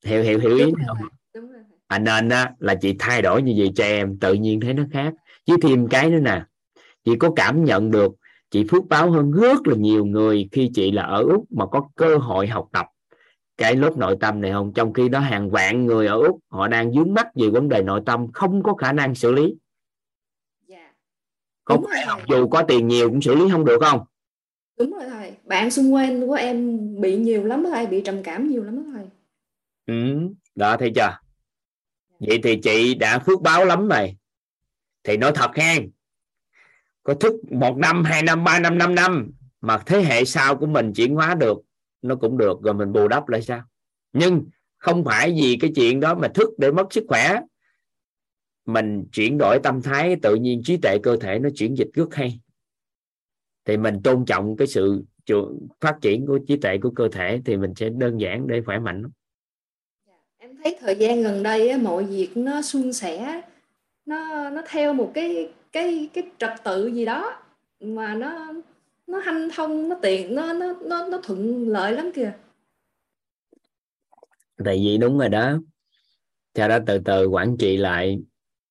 Hiểu 0.04 0.22
hiểu 0.22 0.38
hiểu 0.38 0.56
ý 0.56 0.72
không 0.86 0.96
à, 1.86 1.98
nên 1.98 2.28
á, 2.28 2.52
là 2.58 2.74
chị 2.74 2.96
thay 2.98 3.22
đổi 3.22 3.42
như 3.42 3.54
vậy 3.58 3.72
cho 3.74 3.84
em 3.84 4.18
tự 4.18 4.34
nhiên 4.34 4.60
thấy 4.60 4.74
nó 4.74 4.82
khác. 4.92 5.14
Với 5.46 5.56
thêm 5.62 5.88
cái 5.88 6.10
nữa 6.10 6.18
nè 6.18 6.44
chị 7.04 7.16
có 7.16 7.30
cảm 7.36 7.64
nhận 7.64 7.90
được 7.90 8.12
chị 8.50 8.64
phước 8.70 8.86
báo 8.88 9.10
hơn 9.10 9.30
rất 9.32 9.66
là 9.66 9.76
nhiều 9.76 10.04
người 10.04 10.48
khi 10.52 10.70
chị 10.74 10.92
là 10.92 11.02
ở 11.02 11.22
úc 11.22 11.52
mà 11.52 11.66
có 11.66 11.88
cơ 11.94 12.16
hội 12.16 12.46
học 12.46 12.68
tập. 12.72 12.86
Cái 13.56 13.76
lớp 13.76 13.96
nội 13.96 14.16
tâm 14.20 14.40
này 14.40 14.52
không? 14.52 14.72
Trong 14.74 14.92
khi 14.92 15.08
đó 15.08 15.18
hàng 15.18 15.50
vạn 15.50 15.86
người 15.86 16.06
ở 16.06 16.22
úc 16.22 16.38
họ 16.48 16.68
đang 16.68 16.92
dướng 16.92 17.14
mắt 17.14 17.26
về 17.34 17.48
vấn 17.48 17.68
đề 17.68 17.82
nội 17.82 18.00
tâm 18.06 18.32
không 18.32 18.62
có 18.62 18.74
khả 18.74 18.92
năng 18.92 19.14
xử 19.14 19.32
lý. 19.32 19.54
Không 21.70 21.84
phải 21.90 22.06
học 22.06 22.20
dù 22.28 22.48
có 22.48 22.62
tiền 22.62 22.88
nhiều 22.88 23.10
cũng 23.10 23.22
xử 23.22 23.34
lý 23.34 23.44
không 23.50 23.64
được 23.64 23.78
không? 23.80 24.04
Đúng 24.78 24.92
rồi 24.92 25.08
thầy. 25.08 25.32
Bạn 25.44 25.70
xung 25.70 25.94
quanh 25.94 26.26
của 26.26 26.34
em 26.34 26.78
bị 27.00 27.16
nhiều 27.16 27.44
lắm 27.44 27.64
thầy 27.70 27.86
bị 27.86 28.00
trầm 28.04 28.22
cảm 28.22 28.48
nhiều 28.48 28.64
lắm 28.64 28.92
thầy. 28.92 29.04
Ừ 29.86 30.28
đó 30.54 30.76
thấy 30.76 30.92
chưa? 30.94 31.18
Vậy 32.18 32.40
thì 32.42 32.56
chị 32.62 32.94
đã 32.94 33.18
phước 33.18 33.40
báo 33.40 33.64
lắm 33.64 33.88
rồi. 33.88 34.16
Thì 35.04 35.16
nói 35.16 35.32
thật 35.34 35.50
ha 35.54 35.76
có 37.02 37.14
thức 37.14 37.34
một 37.50 37.76
năm 37.76 38.04
hai 38.04 38.22
năm 38.22 38.44
ba 38.44 38.58
năm 38.58 38.78
năm 38.78 38.94
năm 38.94 39.30
mà 39.60 39.78
thế 39.78 40.02
hệ 40.02 40.24
sau 40.24 40.56
của 40.56 40.66
mình 40.66 40.92
chuyển 40.92 41.14
hóa 41.14 41.34
được 41.34 41.58
nó 42.02 42.14
cũng 42.16 42.38
được 42.38 42.62
rồi 42.62 42.74
mình 42.74 42.92
bù 42.92 43.08
đắp 43.08 43.28
lại 43.28 43.42
sao? 43.42 43.62
Nhưng 44.12 44.44
không 44.78 45.04
phải 45.04 45.30
vì 45.30 45.58
cái 45.60 45.72
chuyện 45.74 46.00
đó 46.00 46.14
mà 46.14 46.28
thức 46.28 46.50
để 46.58 46.70
mất 46.70 46.92
sức 46.92 47.04
khỏe 47.08 47.40
mình 48.72 49.04
chuyển 49.12 49.38
đổi 49.38 49.58
tâm 49.62 49.82
thái 49.82 50.16
tự 50.22 50.34
nhiên 50.34 50.62
trí 50.64 50.76
tuệ 50.76 50.98
cơ 51.02 51.16
thể 51.16 51.38
nó 51.38 51.48
chuyển 51.54 51.76
dịch 51.76 51.88
rất 51.94 52.14
hay. 52.14 52.40
Thì 53.64 53.76
mình 53.76 54.00
tôn 54.04 54.24
trọng 54.24 54.56
cái 54.56 54.66
sự 54.66 55.04
phát 55.80 55.98
triển 56.00 56.26
của 56.26 56.38
trí 56.48 56.56
tuệ 56.56 56.78
của 56.78 56.90
cơ 56.90 57.08
thể 57.12 57.40
thì 57.44 57.56
mình 57.56 57.74
sẽ 57.76 57.88
đơn 57.88 58.20
giản 58.20 58.46
để 58.46 58.62
khỏe 58.66 58.78
mạnh. 58.78 59.02
Em 60.38 60.56
thấy 60.64 60.76
thời 60.80 60.96
gian 60.96 61.22
gần 61.22 61.42
đây 61.42 61.78
mọi 61.78 62.04
việc 62.04 62.30
nó 62.34 62.62
suôn 62.62 62.92
sẻ 62.92 63.42
nó 64.06 64.50
nó 64.50 64.62
theo 64.68 64.94
một 64.94 65.10
cái 65.14 65.52
cái 65.72 66.08
cái 66.12 66.24
trật 66.38 66.50
tự 66.64 66.86
gì 66.86 67.04
đó 67.04 67.42
mà 67.80 68.14
nó 68.14 68.52
nó 69.06 69.18
hanh 69.18 69.48
thông 69.54 69.88
nó 69.88 69.96
tiện 70.02 70.34
nó 70.34 70.52
nó 70.52 70.74
nó 70.82 71.08
nó 71.08 71.20
thuận 71.22 71.68
lợi 71.68 71.92
lắm 71.92 72.10
kìa. 72.14 72.32
Tại 74.64 74.76
vì 74.84 74.98
đúng 74.98 75.18
rồi 75.18 75.28
đó. 75.28 75.58
Cho 76.54 76.68
đó 76.68 76.78
từ 76.86 76.98
từ 77.04 77.26
quản 77.26 77.56
trị 77.56 77.76
lại 77.76 78.20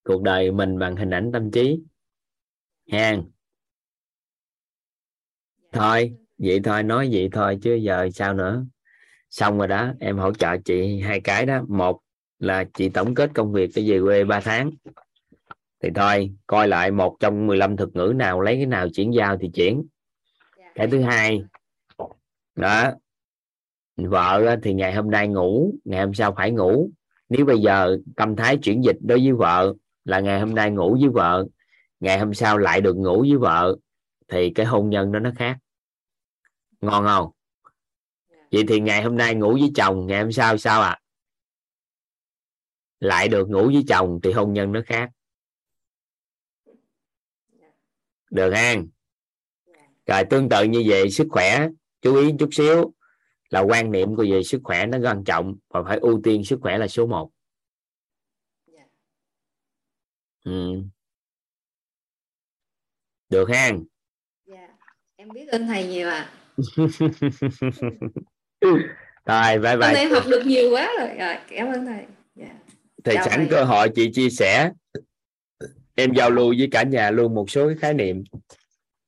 cuộc 0.03 0.21
đời 0.21 0.51
mình 0.51 0.79
bằng 0.79 0.95
hình 0.95 1.09
ảnh 1.09 1.31
tâm 1.31 1.51
trí. 1.51 1.79
Hàng 2.91 3.23
thôi, 5.71 6.13
vậy 6.37 6.59
thôi, 6.63 6.83
nói 6.83 7.09
vậy 7.11 7.29
thôi 7.31 7.57
chứ 7.61 7.73
giờ 7.73 8.09
sao 8.13 8.33
nữa? 8.33 8.65
Xong 9.29 9.57
rồi 9.57 9.67
đó, 9.67 9.93
em 9.99 10.17
hỗ 10.17 10.33
trợ 10.33 10.57
chị 10.65 10.99
hai 10.99 11.21
cái 11.21 11.45
đó. 11.45 11.61
Một 11.67 11.99
là 12.39 12.63
chị 12.73 12.89
tổng 12.89 13.15
kết 13.15 13.31
công 13.33 13.51
việc 13.51 13.69
cái 13.73 13.91
về 13.91 13.99
quê 14.01 14.23
3 14.23 14.39
tháng. 14.39 14.71
Thì 15.83 15.89
thôi, 15.95 16.31
coi 16.47 16.67
lại 16.67 16.91
một 16.91 17.17
trong 17.19 17.47
15 17.47 17.77
thuật 17.77 17.89
ngữ 17.93 18.13
nào, 18.15 18.41
lấy 18.41 18.55
cái 18.55 18.65
nào 18.65 18.89
chuyển 18.89 19.13
giao 19.13 19.37
thì 19.37 19.49
chuyển. 19.53 19.83
Cái 20.75 20.87
thứ 20.87 21.01
hai, 21.01 21.43
đó, 22.55 22.91
vợ 23.97 24.55
thì 24.63 24.73
ngày 24.73 24.93
hôm 24.93 25.11
nay 25.11 25.27
ngủ, 25.27 25.73
ngày 25.83 25.99
hôm 26.05 26.13
sau 26.13 26.33
phải 26.37 26.51
ngủ. 26.51 26.89
Nếu 27.29 27.45
bây 27.45 27.59
giờ 27.59 27.97
tâm 28.15 28.35
thái 28.35 28.57
chuyển 28.57 28.83
dịch 28.83 28.97
đối 29.01 29.19
với 29.19 29.31
vợ 29.31 29.73
là 30.09 30.19
ngày 30.19 30.39
hôm 30.39 30.55
nay 30.55 30.71
ngủ 30.71 30.97
với 31.01 31.09
vợ 31.09 31.45
ngày 31.99 32.19
hôm 32.19 32.33
sau 32.33 32.57
lại 32.57 32.81
được 32.81 32.95
ngủ 32.97 33.21
với 33.21 33.37
vợ 33.37 33.75
thì 34.27 34.51
cái 34.55 34.65
hôn 34.65 34.89
nhân 34.89 35.11
đó 35.11 35.19
nó 35.19 35.31
khác. 35.35 35.57
Ngon 36.81 37.05
không? 37.05 37.31
Vậy 38.51 38.63
thì 38.67 38.79
ngày 38.79 39.03
hôm 39.03 39.17
nay 39.17 39.35
ngủ 39.35 39.53
với 39.53 39.71
chồng 39.75 40.07
ngày 40.07 40.21
hôm 40.21 40.31
sau 40.31 40.57
sao 40.57 40.81
ạ? 40.81 40.89
À? 40.89 40.99
lại 42.99 43.27
được 43.27 43.49
ngủ 43.49 43.67
với 43.67 43.83
chồng 43.87 44.19
thì 44.23 44.31
hôn 44.31 44.53
nhân 44.53 44.71
nó 44.71 44.81
khác. 44.85 45.09
Được 48.31 48.51
ha 48.53 48.75
rồi 50.05 50.23
tương 50.29 50.49
tự 50.49 50.63
như 50.63 50.83
vậy 50.87 51.11
sức 51.11 51.27
khỏe 51.29 51.67
chú 52.01 52.15
ý 52.15 52.31
chút 52.39 52.49
xíu 52.51 52.93
là 53.49 53.59
quan 53.59 53.91
niệm 53.91 54.15
của 54.15 54.25
về 54.31 54.43
sức 54.43 54.61
khỏe 54.63 54.85
nó 54.85 54.97
quan 55.03 55.23
trọng 55.23 55.55
và 55.69 55.83
phải 55.83 55.97
ưu 55.97 56.21
tiên 56.23 56.43
sức 56.43 56.59
khỏe 56.61 56.77
là 56.77 56.87
số 56.87 57.07
1 57.07 57.31
ừ. 60.49 60.81
được 63.29 63.49
ha 63.49 63.71
dạ. 64.45 64.67
em 65.15 65.29
biết 65.29 65.47
ơn 65.47 65.67
thầy 65.67 65.87
nhiều 65.87 66.09
ạ 66.09 66.15
à. 66.15 66.31
rồi 69.25 69.59
bye 69.59 69.77
bye 69.77 69.93
em 69.95 70.11
học 70.11 70.23
được 70.29 70.45
nhiều 70.45 70.71
quá 70.71 70.91
rồi, 70.99 71.07
rồi 71.17 71.35
cảm 71.49 71.67
ơn 71.67 71.85
thầy 71.85 72.05
yeah. 72.39 72.55
thầy 73.03 73.15
Chào 73.15 73.25
sẵn 73.25 73.37
thầy. 73.37 73.47
cơ 73.49 73.63
hội 73.63 73.89
chị 73.95 74.11
chia 74.13 74.29
sẻ 74.29 74.71
em 75.95 76.13
giao 76.13 76.29
lưu 76.29 76.53
với 76.57 76.67
cả 76.71 76.83
nhà 76.83 77.11
luôn 77.11 77.35
một 77.35 77.49
số 77.49 77.67
cái 77.67 77.77
khái 77.77 77.93
niệm 77.93 78.23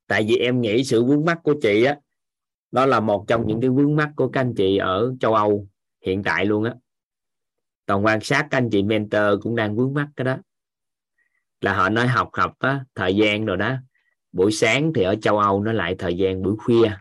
tại 0.07 0.25
vì 0.27 0.37
em 0.37 0.61
nghĩ 0.61 0.83
sự 0.83 1.03
vướng 1.03 1.25
mắt 1.25 1.39
của 1.43 1.53
chị 1.61 1.83
á 1.83 1.97
đó 2.71 2.85
là 2.85 2.99
một 2.99 3.25
trong 3.27 3.47
những 3.47 3.61
cái 3.61 3.69
vướng 3.69 3.95
mắt 3.95 4.09
của 4.15 4.29
các 4.29 4.41
anh 4.41 4.53
chị 4.57 4.77
ở 4.77 5.13
châu 5.19 5.33
Âu 5.33 5.67
hiện 6.05 6.23
tại 6.23 6.45
luôn 6.45 6.63
á 6.63 6.73
toàn 7.85 8.05
quan 8.05 8.21
sát 8.21 8.47
các 8.51 8.57
anh 8.57 8.69
chị 8.69 8.83
mentor 8.83 9.41
cũng 9.41 9.55
đang 9.55 9.75
vướng 9.75 9.93
mắt 9.93 10.07
cái 10.15 10.25
đó 10.25 10.37
là 11.61 11.73
họ 11.73 11.89
nói 11.89 12.07
học 12.07 12.29
học 12.33 12.53
á, 12.59 12.85
thời 12.95 13.15
gian 13.15 13.45
rồi 13.45 13.57
đó. 13.57 13.75
Buổi 14.31 14.51
sáng 14.51 14.91
thì 14.95 15.03
ở 15.03 15.15
châu 15.15 15.39
Âu 15.39 15.63
nó 15.63 15.73
lại 15.73 15.95
thời 15.99 16.17
gian 16.17 16.41
buổi 16.41 16.55
khuya, 16.57 16.91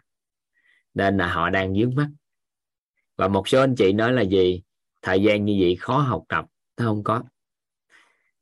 nên 0.94 1.16
là 1.16 1.32
họ 1.32 1.50
đang 1.50 1.74
vướng 1.74 1.94
mắt. 1.94 2.08
Và 3.16 3.28
một 3.28 3.48
số 3.48 3.60
anh 3.60 3.74
chị 3.74 3.92
nói 3.92 4.12
là 4.12 4.22
gì? 4.22 4.62
Thời 5.02 5.22
gian 5.22 5.44
như 5.44 5.56
vậy 5.60 5.76
khó 5.76 5.98
học 5.98 6.24
tập, 6.28 6.44
nó 6.76 6.84
không 6.84 7.04
có. 7.04 7.22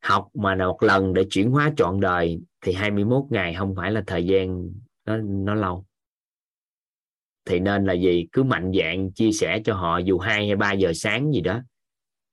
Học 0.00 0.28
mà 0.34 0.54
là 0.54 0.66
một 0.66 0.82
lần 0.82 1.14
để 1.14 1.26
chuyển 1.30 1.50
hóa 1.50 1.72
trọn 1.76 2.00
đời 2.00 2.40
thì 2.60 2.72
21 2.72 3.24
ngày 3.30 3.54
không 3.54 3.74
phải 3.76 3.92
là 3.92 4.02
thời 4.06 4.26
gian 4.26 4.70
nó 5.04 5.16
nó 5.16 5.54
lâu. 5.54 5.84
Thì 7.44 7.60
nên 7.60 7.84
là 7.84 7.92
gì? 7.92 8.28
Cứ 8.32 8.42
mạnh 8.42 8.72
dạng 8.80 9.12
chia 9.12 9.32
sẻ 9.32 9.60
cho 9.64 9.74
họ 9.74 9.98
dù 9.98 10.18
2 10.18 10.46
hay 10.46 10.56
3 10.56 10.72
giờ 10.72 10.92
sáng 10.94 11.32
gì 11.32 11.40
đó. 11.40 11.60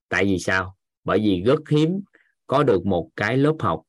Tại 0.09 0.25
vì 0.25 0.39
sao? 0.39 0.75
Bởi 1.03 1.19
vì 1.19 1.41
rất 1.41 1.69
hiếm 1.69 2.01
có 2.47 2.63
được 2.63 2.85
một 2.85 3.09
cái 3.15 3.37
lớp 3.37 3.55
học 3.59 3.81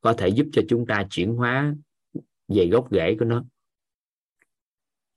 có 0.00 0.12
thể 0.12 0.28
giúp 0.28 0.46
cho 0.52 0.62
chúng 0.68 0.86
ta 0.86 1.06
chuyển 1.10 1.34
hóa 1.34 1.74
về 2.48 2.66
gốc 2.66 2.88
rễ 2.90 3.16
của 3.18 3.24
nó. 3.24 3.44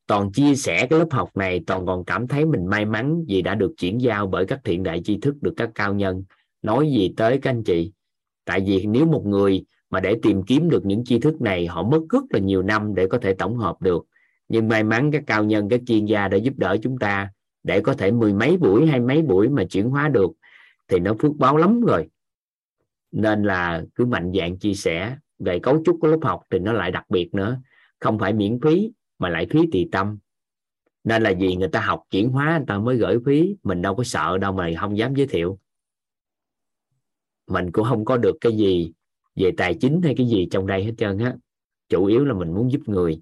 Toàn 0.08 0.32
chia 0.32 0.56
sẻ 0.56 0.88
cái 0.90 1.00
lớp 1.00 1.08
học 1.12 1.38
này, 1.38 1.62
toàn 1.68 1.86
còn 1.86 2.06
cảm 2.06 2.28
thấy 2.28 2.46
mình 2.46 2.66
may 2.66 2.86
mắn 2.86 3.26
vì 3.28 3.42
đã 3.42 3.56
được 3.56 3.74
chuyển 3.78 4.02
giao 4.02 4.28
bởi 4.28 4.46
các 4.46 4.60
thiện 4.64 4.84
đại 4.84 5.02
tri 5.04 5.18
thức, 5.18 5.36
được 5.42 5.54
các 5.58 5.70
cao 5.76 5.94
nhân 5.94 6.24
nói 6.62 6.92
gì 6.92 7.14
tới 7.18 7.40
các 7.42 7.50
anh 7.50 7.64
chị. 7.64 7.92
Tại 8.46 8.64
vì 8.66 8.86
nếu 8.86 9.06
một 9.06 9.26
người 9.26 9.66
mà 9.90 10.00
để 10.00 10.20
tìm 10.22 10.44
kiếm 10.44 10.70
được 10.70 10.86
những 10.86 11.04
tri 11.06 11.20
thức 11.20 11.42
này, 11.42 11.68
họ 11.68 11.84
mất 11.84 12.02
rất 12.10 12.24
là 12.30 12.40
nhiều 12.40 12.62
năm 12.62 12.96
để 12.96 13.08
có 13.08 13.18
thể 13.18 13.34
tổng 13.34 13.58
hợp 13.58 13.82
được. 13.82 14.06
Nhưng 14.50 14.68
may 14.68 14.84
mắn 14.84 15.12
các 15.12 15.24
cao 15.28 15.44
nhân, 15.44 15.70
các 15.70 15.82
chuyên 15.86 16.06
gia 16.06 16.28
đã 16.28 16.38
giúp 16.38 16.54
đỡ 16.58 16.78
chúng 16.82 17.00
ta 17.00 17.32
để 17.64 17.82
có 17.82 17.94
thể 17.94 18.12
mười 18.12 18.34
mấy 18.34 18.58
buổi 18.58 18.88
hay 18.88 19.00
mấy 19.00 19.22
buổi 19.22 19.50
mà 19.50 19.64
chuyển 19.64 19.90
hóa 19.90 20.10
được 20.10 20.32
thì 20.88 21.00
nó 21.00 21.14
phước 21.20 21.36
báo 21.36 21.58
lắm 21.58 21.82
rồi 21.82 22.08
nên 23.14 23.44
là 23.44 23.84
cứ 23.96 24.06
mạnh 24.06 24.32
dạng 24.40 24.58
chia 24.58 24.74
sẻ 24.74 25.18
về 25.40 25.60
cấu 25.60 25.84
trúc 25.86 25.98
của 26.02 26.08
lớp 26.08 26.20
học 26.22 26.42
thì 26.50 26.60
nó 26.60 26.74
lại 26.74 26.92
đặc 26.92 27.10
biệt 27.10 27.34
nữa. 27.34 27.62
Không 28.00 28.20
phải 28.20 28.34
miễn 28.34 28.60
phí 28.62 28.92
mà 29.20 29.30
lại 29.30 29.48
phí 29.50 29.60
tỳ 29.72 29.88
tâm. 29.92 30.18
Nên 31.04 31.24
là 31.24 31.30
gì 31.30 31.56
người 31.56 31.68
ta 31.68 31.82
học 31.82 32.04
chuyển 32.10 32.30
hóa 32.30 32.58
người 32.58 32.66
ta 32.68 32.80
mới 32.80 32.98
gửi 32.98 33.18
phí 33.26 33.56
mình 33.64 33.82
đâu 33.82 33.96
có 33.96 34.04
sợ 34.04 34.38
đâu 34.38 34.54
mà 34.54 34.70
không 34.80 34.98
dám 34.98 35.16
giới 35.16 35.28
thiệu. 35.28 35.60
Mình 37.48 37.72
cũng 37.72 37.86
không 37.86 38.06
có 38.06 38.18
được 38.18 38.38
cái 38.42 38.58
gì 38.58 38.94
về 39.36 39.52
tài 39.58 39.78
chính 39.82 40.02
hay 40.02 40.14
cái 40.18 40.28
gì 40.28 40.48
trong 40.52 40.68
đây 40.68 40.84
hết 40.84 40.94
trơn 40.98 41.18
á. 41.18 41.36
Chủ 41.90 42.06
yếu 42.06 42.26
là 42.26 42.34
mình 42.34 42.54
muốn 42.54 42.72
giúp 42.72 42.82
người. 42.86 43.22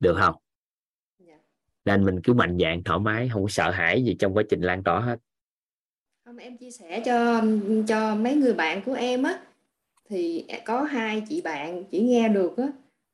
Được 0.00 0.16
không? 0.18 0.34
Dạ. 1.18 1.38
nên 1.84 2.04
mình 2.04 2.20
cứ 2.22 2.32
mạnh 2.32 2.58
dạng 2.58 2.84
thoải 2.84 2.98
mái 3.00 3.28
không 3.28 3.42
có 3.42 3.48
sợ 3.48 3.70
hãi 3.70 4.04
gì 4.04 4.16
trong 4.18 4.34
quá 4.34 4.42
trình 4.48 4.60
lan 4.60 4.82
tỏa 4.82 5.00
hết 5.00 5.18
không 6.28 6.36
em 6.36 6.56
chia 6.56 6.70
sẻ 6.70 7.02
cho 7.04 7.44
cho 7.88 8.14
mấy 8.14 8.34
người 8.34 8.54
bạn 8.54 8.82
của 8.86 8.92
em 8.92 9.22
á. 9.22 9.42
Thì 10.08 10.46
có 10.64 10.82
hai 10.82 11.22
chị 11.28 11.40
bạn 11.40 11.84
chỉ 11.90 12.00
nghe 12.00 12.28
được 12.28 12.56
á. 12.56 12.68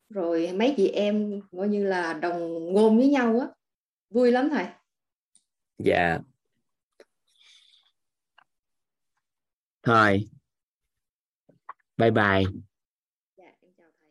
Rồi 0.09 0.53
mấy 0.55 0.75
chị 0.77 0.89
em 0.89 1.41
coi 1.57 1.69
như 1.69 1.87
là 1.87 2.15
đồng 2.15 2.73
ngôn 2.73 2.99
với 2.99 3.09
nhau 3.09 3.39
á. 3.41 3.47
Vui 4.11 4.33
lắm 4.33 4.49
thầy. 4.51 4.67
Dạ. 5.79 6.19
Thôi. 9.83 10.29
Bye 11.97 12.11
bye. 12.11 12.43
Dạ 13.37 13.45
em 13.61 13.73
chào 13.79 13.91
thầy. 14.01 14.11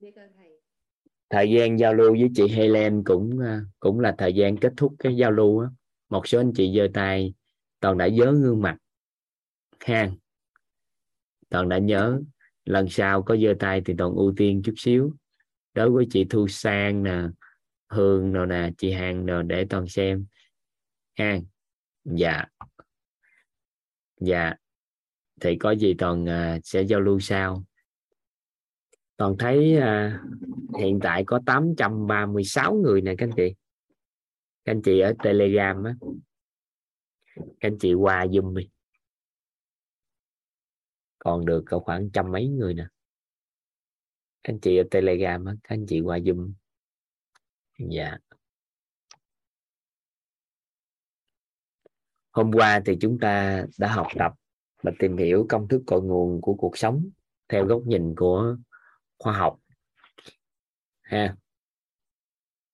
Biết 0.00 0.16
ơn 0.16 0.30
thầy. 0.36 0.60
Thời 1.30 1.50
gian 1.50 1.78
giao 1.78 1.94
lưu 1.94 2.10
với 2.12 2.28
chị 2.34 2.48
Helen 2.48 3.02
cũng 3.04 3.38
à, 3.38 3.60
cũng 3.80 4.00
là 4.00 4.14
thời 4.18 4.32
gian 4.32 4.56
kết 4.56 4.72
thúc 4.76 4.94
cái 4.98 5.16
giao 5.16 5.30
lưu 5.30 5.60
á. 5.60 5.68
Một 6.08 6.28
số 6.28 6.40
anh 6.40 6.52
chị 6.56 6.74
giơ 6.76 6.88
tay 6.94 7.34
toàn 7.80 7.98
đã 7.98 8.08
nhớ 8.08 8.24
gương 8.24 8.62
mặt 8.62 8.76
ha 9.80 10.10
toàn 11.48 11.68
đã 11.68 11.78
nhớ 11.78 12.20
lần 12.64 12.88
sau 12.88 13.22
có 13.22 13.36
giơ 13.36 13.54
tay 13.58 13.82
thì 13.84 13.94
toàn 13.98 14.14
ưu 14.14 14.34
tiên 14.36 14.62
chút 14.64 14.74
xíu. 14.76 15.12
Đối 15.74 15.90
với 15.90 16.06
chị 16.10 16.26
Thu 16.30 16.48
Sang 16.48 17.02
nè 17.02 17.22
Hương 17.88 18.32
nào 18.32 18.46
nè 18.46 18.70
chị 18.78 18.92
Hàng 18.92 19.26
nào 19.26 19.42
để 19.42 19.66
toàn 19.70 19.88
xem. 19.88 20.26
Ha 21.18 21.38
dạ. 22.04 22.44
Dạ. 24.20 24.54
Thì 25.40 25.56
có 25.56 25.70
gì 25.70 25.94
toàn 25.98 26.24
uh, 26.24 26.60
sẽ 26.64 26.82
giao 26.82 27.00
lưu 27.00 27.20
sau. 27.20 27.64
Toàn 29.16 29.36
thấy 29.38 29.78
uh, 29.78 30.80
hiện 30.80 30.98
tại 31.02 31.24
có 31.26 31.40
836 31.46 32.74
người 32.74 33.00
nè 33.00 33.14
các 33.18 33.26
anh 33.26 33.36
chị. 33.36 33.54
Các 34.64 34.72
anh 34.72 34.82
chị 34.82 35.00
ở 35.00 35.14
telegram 35.22 35.84
á 35.84 35.94
các 37.60 37.68
anh 37.68 37.78
chị 37.80 37.94
qua 37.94 38.26
zoom 38.26 38.56
đi. 38.56 38.68
Còn 41.18 41.46
được 41.46 41.64
khoảng 41.84 42.10
trăm 42.12 42.32
mấy 42.32 42.48
người 42.48 42.74
nè. 42.74 42.86
Các 44.42 44.52
anh 44.52 44.60
chị 44.60 44.76
ở 44.76 44.84
telegram 44.90 45.44
các 45.44 45.56
anh 45.62 45.86
chị 45.88 46.00
qua 46.00 46.18
zoom. 46.18 46.52
Dạ. 47.78 48.18
Hôm 52.30 52.50
qua 52.52 52.80
thì 52.86 52.96
chúng 53.00 53.18
ta 53.20 53.64
đã 53.78 53.94
học 53.94 54.06
tập 54.18 54.32
và 54.82 54.92
tìm 54.98 55.16
hiểu 55.16 55.46
công 55.48 55.68
thức 55.68 55.82
cội 55.86 56.02
nguồn 56.02 56.40
của 56.40 56.54
cuộc 56.54 56.78
sống 56.78 57.10
theo 57.48 57.66
góc 57.66 57.82
nhìn 57.86 58.14
của 58.16 58.56
khoa 59.18 59.32
học, 59.32 59.60
ha. 61.02 61.36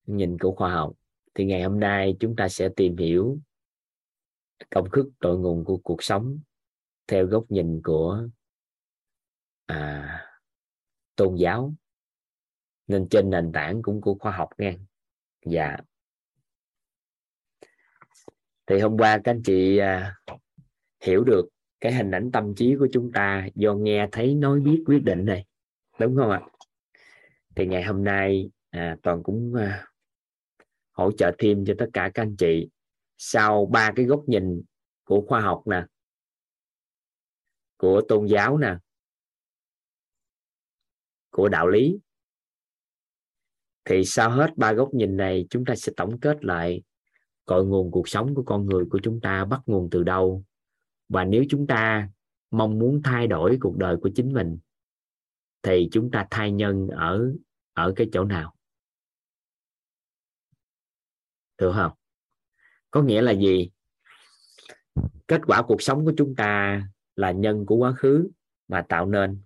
Nhìn 0.06 0.38
của 0.38 0.54
khoa 0.54 0.72
học. 0.72 0.92
Thì 1.34 1.44
ngày 1.44 1.62
hôm 1.62 1.80
nay 1.80 2.16
chúng 2.20 2.36
ta 2.36 2.48
sẽ 2.48 2.68
tìm 2.76 2.96
hiểu 2.96 3.38
công 4.70 4.88
thức 4.92 5.10
cội 5.18 5.38
nguồn 5.38 5.64
của 5.64 5.76
cuộc 5.76 6.02
sống 6.02 6.40
theo 7.06 7.26
góc 7.26 7.44
nhìn 7.48 7.80
của 7.84 8.28
à, 9.66 10.26
tôn 11.16 11.34
giáo. 11.34 11.74
Nên 12.86 13.08
trên 13.10 13.30
nền 13.30 13.52
tảng 13.52 13.82
cũng 13.82 14.00
của 14.00 14.14
khoa 14.14 14.32
học 14.32 14.48
nha 14.58 14.74
dạ. 15.46 15.76
Thì 18.66 18.80
hôm 18.80 18.98
qua 18.98 19.18
các 19.24 19.32
anh 19.32 19.42
chị 19.44 19.78
à, 19.78 20.16
hiểu 21.00 21.24
được 21.24 21.48
cái 21.80 21.92
hình 21.94 22.10
ảnh 22.10 22.30
tâm 22.32 22.54
trí 22.54 22.76
của 22.78 22.88
chúng 22.92 23.12
ta 23.12 23.48
do 23.54 23.74
nghe 23.74 24.08
thấy 24.12 24.34
nói 24.34 24.60
biết 24.60 24.82
quyết 24.86 25.02
định 25.04 25.24
này 25.24 25.46
đúng 25.98 26.16
không 26.16 26.30
ạ? 26.30 26.40
Thì 27.56 27.66
ngày 27.66 27.82
hôm 27.82 28.04
nay 28.04 28.50
à, 28.70 28.96
toàn 29.02 29.22
cũng 29.22 29.54
à, 29.54 29.86
hỗ 30.92 31.12
trợ 31.12 31.32
thêm 31.38 31.64
cho 31.66 31.74
tất 31.78 31.86
cả 31.92 32.10
các 32.14 32.22
anh 32.22 32.36
chị 32.36 32.68
sau 33.16 33.66
ba 33.66 33.92
cái 33.96 34.06
góc 34.06 34.24
nhìn 34.26 34.62
của 35.04 35.24
khoa 35.28 35.40
học 35.40 35.62
nè, 35.66 35.86
của 37.76 38.02
tôn 38.08 38.26
giáo 38.26 38.58
nè, 38.58 38.76
của 41.30 41.48
đạo 41.48 41.68
lý, 41.68 41.98
thì 43.84 44.04
sau 44.04 44.30
hết 44.30 44.50
ba 44.56 44.72
góc 44.72 44.94
nhìn 44.94 45.16
này, 45.16 45.46
chúng 45.50 45.64
ta 45.64 45.74
sẽ 45.76 45.92
tổng 45.96 46.20
kết 46.20 46.44
lại 46.44 46.82
cội 47.44 47.66
nguồn 47.66 47.90
cuộc 47.90 48.08
sống 48.08 48.34
của 48.34 48.42
con 48.42 48.66
người 48.66 48.84
của 48.90 49.00
chúng 49.02 49.20
ta, 49.20 49.44
bắt 49.44 49.60
nguồn 49.66 49.88
từ 49.90 50.02
đâu. 50.02 50.44
Và 51.08 51.24
nếu 51.24 51.44
chúng 51.48 51.66
ta 51.66 52.08
mong 52.50 52.78
muốn 52.78 53.00
thay 53.04 53.26
đổi 53.26 53.58
cuộc 53.60 53.76
đời 53.76 53.96
của 54.02 54.10
chính 54.14 54.32
mình, 54.32 54.58
thì 55.62 55.88
chúng 55.92 56.10
ta 56.10 56.26
thay 56.30 56.52
nhân 56.52 56.88
ở 56.88 57.32
ở 57.72 57.92
cái 57.96 58.08
chỗ 58.12 58.24
nào? 58.24 58.56
Được 61.58 61.72
không? 61.74 61.92
Có 62.90 63.02
nghĩa 63.02 63.22
là 63.22 63.32
gì? 63.32 63.70
Kết 65.28 65.40
quả 65.46 65.62
cuộc 65.62 65.82
sống 65.82 66.04
của 66.04 66.12
chúng 66.16 66.34
ta 66.34 66.82
là 67.16 67.30
nhân 67.30 67.66
của 67.66 67.76
quá 67.76 67.92
khứ 67.92 68.30
mà 68.68 68.84
tạo 68.88 69.06
nên. 69.06 69.40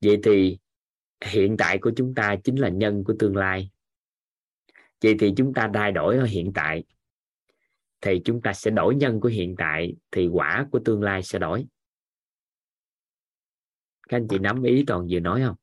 Vậy 0.00 0.18
thì 0.22 0.58
hiện 1.24 1.56
tại 1.56 1.78
của 1.78 1.92
chúng 1.96 2.14
ta 2.14 2.36
chính 2.44 2.56
là 2.56 2.68
nhân 2.68 3.04
của 3.04 3.14
tương 3.18 3.36
lai. 3.36 3.70
Vậy 5.02 5.16
thì 5.18 5.32
chúng 5.36 5.54
ta 5.54 5.70
thay 5.74 5.92
đổi 5.92 6.16
ở 6.16 6.24
hiện 6.24 6.52
tại, 6.54 6.84
thì 8.00 8.20
chúng 8.24 8.42
ta 8.42 8.52
sẽ 8.52 8.70
đổi 8.70 8.94
nhân 8.94 9.20
của 9.20 9.28
hiện 9.28 9.54
tại, 9.58 9.96
thì 10.10 10.28
quả 10.28 10.66
của 10.70 10.78
tương 10.84 11.02
lai 11.02 11.22
sẽ 11.22 11.38
đổi. 11.38 11.66
Các 14.08 14.16
anh 14.16 14.28
chị 14.28 14.38
nắm 14.38 14.62
ý 14.62 14.84
toàn 14.86 15.06
vừa 15.10 15.20
nói 15.20 15.42
không? 15.46 15.56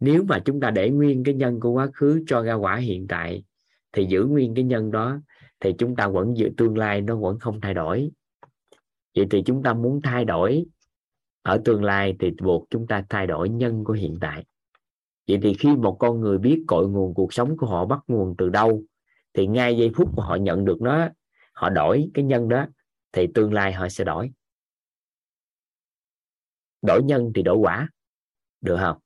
Nếu 0.00 0.24
mà 0.24 0.42
chúng 0.44 0.60
ta 0.60 0.70
để 0.70 0.90
nguyên 0.90 1.24
cái 1.24 1.34
nhân 1.34 1.60
của 1.60 1.70
quá 1.70 1.88
khứ 1.94 2.24
cho 2.26 2.42
ra 2.42 2.54
quả 2.54 2.76
hiện 2.76 3.06
tại, 3.08 3.44
thì 3.92 4.06
giữ 4.08 4.24
nguyên 4.24 4.54
cái 4.54 4.64
nhân 4.64 4.90
đó 4.90 5.20
thì 5.62 5.74
chúng 5.78 5.96
ta 5.96 6.08
vẫn 6.08 6.36
giữ 6.36 6.50
tương 6.56 6.78
lai 6.78 7.00
nó 7.00 7.16
vẫn 7.16 7.38
không 7.38 7.60
thay 7.60 7.74
đổi. 7.74 8.10
Vậy 9.16 9.26
thì 9.30 9.42
chúng 9.46 9.62
ta 9.62 9.74
muốn 9.74 10.00
thay 10.02 10.24
đổi 10.24 10.64
ở 11.42 11.60
tương 11.64 11.84
lai 11.84 12.16
thì 12.20 12.30
buộc 12.42 12.66
chúng 12.70 12.86
ta 12.86 13.04
thay 13.08 13.26
đổi 13.26 13.48
nhân 13.48 13.84
của 13.84 13.92
hiện 13.92 14.18
tại. 14.20 14.44
Vậy 15.28 15.38
thì 15.42 15.54
khi 15.54 15.76
một 15.76 15.96
con 16.00 16.20
người 16.20 16.38
biết 16.38 16.64
cội 16.66 16.88
nguồn 16.88 17.14
cuộc 17.14 17.32
sống 17.32 17.56
của 17.56 17.66
họ, 17.66 17.86
bắt 17.86 18.00
nguồn 18.06 18.34
từ 18.38 18.48
đâu, 18.48 18.82
thì 19.32 19.46
ngay 19.46 19.76
giây 19.76 19.90
phút 19.94 20.08
mà 20.16 20.24
họ 20.24 20.36
nhận 20.36 20.64
được 20.64 20.82
nó, 20.82 21.08
họ 21.52 21.68
đổi 21.68 22.10
cái 22.14 22.24
nhân 22.24 22.48
đó, 22.48 22.66
thì 23.12 23.26
tương 23.34 23.52
lai 23.52 23.72
họ 23.72 23.88
sẽ 23.88 24.04
đổi. 24.04 24.32
Đổi 26.82 27.02
nhân 27.04 27.32
thì 27.34 27.42
đổi 27.42 27.56
quả, 27.56 27.88
được 28.60 28.76
không? 28.80 28.98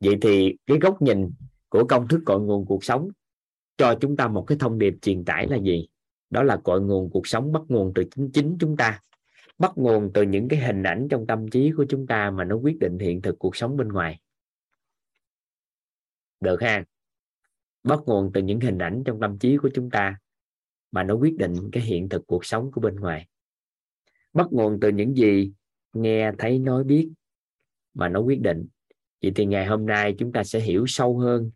Vậy 0.00 0.18
thì 0.20 0.56
cái 0.66 0.78
góc 0.78 1.02
nhìn 1.02 1.30
của 1.68 1.84
công 1.88 2.08
thức 2.08 2.20
cội 2.26 2.40
nguồn 2.40 2.66
cuộc 2.66 2.84
sống 2.84 3.08
cho 3.76 3.94
chúng 4.00 4.16
ta 4.16 4.28
một 4.28 4.44
cái 4.46 4.58
thông 4.58 4.78
điệp 4.78 4.94
truyền 5.02 5.24
tải 5.24 5.46
là 5.46 5.56
gì? 5.56 5.88
Đó 6.30 6.42
là 6.42 6.56
cội 6.56 6.80
nguồn 6.80 7.10
cuộc 7.10 7.26
sống 7.26 7.52
bắt 7.52 7.62
nguồn 7.68 7.92
từ 7.94 8.04
chính 8.14 8.30
chính 8.32 8.56
chúng 8.60 8.76
ta. 8.76 9.00
Bắt 9.58 9.72
nguồn 9.76 10.10
từ 10.14 10.22
những 10.22 10.48
cái 10.48 10.58
hình 10.58 10.82
ảnh 10.82 11.06
trong 11.10 11.26
tâm 11.26 11.48
trí 11.50 11.72
của 11.76 11.86
chúng 11.88 12.06
ta 12.06 12.30
mà 12.30 12.44
nó 12.44 12.56
quyết 12.56 12.78
định 12.78 12.98
hiện 12.98 13.22
thực 13.22 13.38
cuộc 13.38 13.56
sống 13.56 13.76
bên 13.76 13.88
ngoài. 13.88 14.20
Được 16.40 16.62
ha? 16.62 16.84
Bắt 17.84 18.00
nguồn 18.06 18.30
từ 18.34 18.42
những 18.42 18.60
hình 18.60 18.78
ảnh 18.78 19.02
trong 19.04 19.20
tâm 19.20 19.38
trí 19.38 19.56
của 19.56 19.70
chúng 19.74 19.90
ta 19.90 20.18
mà 20.90 21.02
nó 21.02 21.14
quyết 21.14 21.36
định 21.36 21.54
cái 21.72 21.82
hiện 21.82 22.08
thực 22.08 22.26
cuộc 22.26 22.44
sống 22.44 22.72
của 22.72 22.80
bên 22.80 22.96
ngoài. 22.96 23.28
Bắt 24.32 24.46
nguồn 24.50 24.80
từ 24.80 24.88
những 24.88 25.16
gì 25.16 25.52
nghe, 25.92 26.32
thấy, 26.38 26.58
nói, 26.58 26.84
biết 26.84 27.10
mà 27.94 28.08
nó 28.08 28.20
quyết 28.20 28.40
định. 28.40 28.66
Vậy 29.22 29.32
thì 29.34 29.46
ngày 29.46 29.66
hôm 29.66 29.86
nay 29.86 30.14
chúng 30.18 30.32
ta 30.32 30.44
sẽ 30.44 30.60
hiểu 30.60 30.84
sâu 30.88 31.18
hơn 31.18 31.50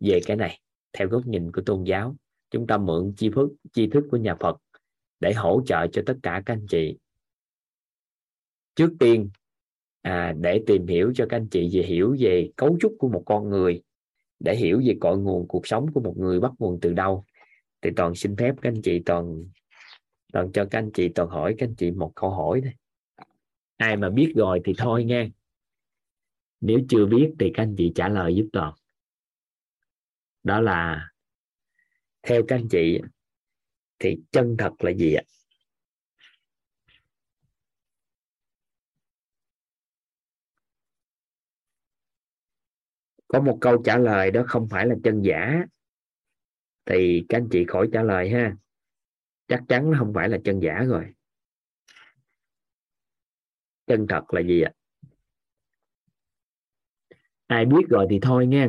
về 0.00 0.20
cái 0.26 0.36
này 0.36 0.60
theo 0.92 1.08
góc 1.08 1.26
nhìn 1.26 1.52
của 1.52 1.62
tôn 1.66 1.84
giáo. 1.84 2.16
Chúng 2.50 2.66
ta 2.66 2.78
mượn 2.78 3.12
chi 3.16 3.30
thức 3.34 3.50
chi 3.72 3.86
thức 3.86 4.04
của 4.10 4.16
nhà 4.16 4.34
Phật 4.40 4.56
để 5.20 5.32
hỗ 5.32 5.62
trợ 5.66 5.86
cho 5.92 6.02
tất 6.06 6.16
cả 6.22 6.42
các 6.46 6.54
anh 6.54 6.66
chị. 6.68 6.96
Trước 8.74 8.92
tiên 9.00 9.30
à, 10.02 10.34
để 10.40 10.62
tìm 10.66 10.86
hiểu 10.86 11.12
cho 11.14 11.26
các 11.28 11.36
anh 11.36 11.48
chị 11.48 11.70
về 11.72 11.82
hiểu 11.82 12.16
về 12.18 12.50
cấu 12.56 12.76
trúc 12.80 12.96
của 12.98 13.08
một 13.08 13.22
con 13.26 13.48
người 13.48 13.82
để 14.38 14.56
hiểu 14.56 14.82
về 14.86 14.96
cội 15.00 15.18
nguồn 15.18 15.48
cuộc 15.48 15.66
sống 15.66 15.92
của 15.92 16.00
một 16.00 16.14
người 16.16 16.40
bắt 16.40 16.52
nguồn 16.58 16.78
từ 16.80 16.92
đâu 16.92 17.24
thì 17.82 17.90
toàn 17.96 18.14
xin 18.14 18.36
phép 18.36 18.54
các 18.62 18.70
anh 18.70 18.82
chị 18.82 19.02
toàn 19.06 19.44
toàn 20.32 20.52
cho 20.52 20.64
các 20.70 20.78
anh 20.78 20.90
chị 20.94 21.08
toàn 21.08 21.28
hỏi 21.28 21.54
các 21.58 21.68
anh 21.68 21.74
chị 21.74 21.90
một 21.90 22.12
câu 22.14 22.30
hỏi 22.30 22.60
này 22.60 22.74
ai 23.80 23.96
mà 23.96 24.10
biết 24.10 24.32
rồi 24.36 24.60
thì 24.64 24.72
thôi 24.78 25.04
nghe. 25.04 25.28
Nếu 26.60 26.80
chưa 26.88 27.06
biết 27.06 27.32
thì 27.38 27.50
các 27.54 27.62
anh 27.62 27.74
chị 27.78 27.92
trả 27.94 28.08
lời 28.08 28.34
giúp 28.34 28.48
toàn 28.52 28.74
đó 30.42 30.60
là, 30.60 31.10
theo 32.22 32.42
các 32.48 32.56
anh 32.56 32.68
chị, 32.68 33.00
thì 33.98 34.16
chân 34.30 34.56
thật 34.58 34.72
là 34.78 34.90
gì 34.90 35.14
ạ? 35.14 35.22
Có 43.28 43.40
một 43.40 43.58
câu 43.60 43.82
trả 43.84 43.98
lời 43.98 44.30
đó 44.30 44.44
không 44.48 44.68
phải 44.70 44.86
là 44.86 44.94
chân 45.04 45.22
giả. 45.22 45.64
Thì 46.84 47.24
các 47.28 47.38
anh 47.38 47.48
chị 47.50 47.64
khỏi 47.68 47.88
trả 47.92 48.02
lời 48.02 48.30
ha. 48.30 48.56
Chắc 49.48 49.62
chắn 49.68 49.90
nó 49.90 49.98
không 49.98 50.12
phải 50.14 50.28
là 50.28 50.38
chân 50.44 50.60
giả 50.60 50.84
rồi. 50.88 51.04
Chân 53.86 54.06
thật 54.08 54.34
là 54.34 54.40
gì 54.40 54.62
ạ? 54.62 54.72
Ai 57.46 57.66
biết 57.66 57.82
rồi 57.88 58.06
thì 58.10 58.18
thôi 58.22 58.46
nghe 58.46 58.68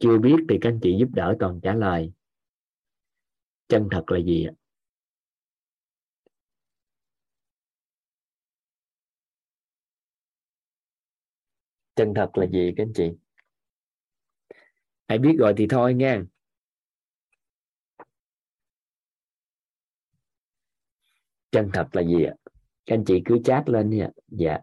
chưa 0.00 0.18
biết 0.18 0.36
thì 0.48 0.58
các 0.60 0.68
anh 0.70 0.78
chị 0.82 0.96
giúp 1.00 1.08
đỡ 1.12 1.36
toàn 1.40 1.60
trả 1.62 1.74
lời. 1.74 2.12
Chân 3.68 3.88
thật 3.90 4.10
là 4.10 4.18
gì 4.18 4.46
ạ? 4.46 4.52
Chân 11.96 12.14
thật 12.14 12.30
là 12.34 12.46
gì 12.46 12.72
các 12.76 12.82
anh 12.82 12.92
chị? 12.94 13.10
Hãy 15.08 15.18
biết 15.18 15.32
rồi 15.38 15.54
thì 15.56 15.66
thôi 15.70 15.94
nha. 15.94 16.22
Chân 21.52 21.70
thật 21.72 21.88
là 21.92 22.02
gì 22.02 22.24
ạ? 22.24 22.34
Các 22.86 22.94
anh 22.94 23.04
chị 23.04 23.22
cứ 23.24 23.38
chat 23.44 23.68
lên 23.68 23.90
nha. 23.90 24.08
Dạ. 24.28 24.58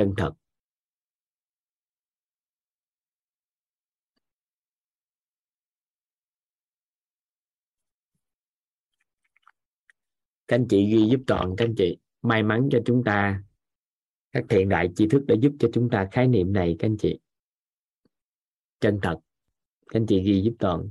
Chân 0.00 0.14
thật. 0.16 0.32
Các 10.48 10.56
anh 10.56 10.66
chị 10.70 10.86
ghi 10.92 11.08
giúp 11.10 11.20
toàn 11.26 11.54
các 11.56 11.64
anh 11.64 11.74
chị 11.76 11.98
may 12.22 12.42
mắn 12.42 12.68
cho 12.72 12.78
chúng 12.86 13.02
ta. 13.04 13.42
Các 14.32 14.44
thiện 14.48 14.68
đại 14.68 14.88
tri 14.96 15.08
thức 15.08 15.24
đã 15.28 15.34
giúp 15.42 15.52
cho 15.58 15.68
chúng 15.72 15.88
ta 15.90 16.08
khái 16.12 16.28
niệm 16.28 16.52
này, 16.52 16.76
các 16.78 16.86
anh 16.88 16.96
chị. 16.96 17.18
Chân 18.80 18.98
thật. 19.02 19.16
Các 19.88 20.00
anh 20.00 20.06
chị 20.06 20.22
ghi 20.22 20.42
giúp 20.42 20.54
toàn 20.58 20.90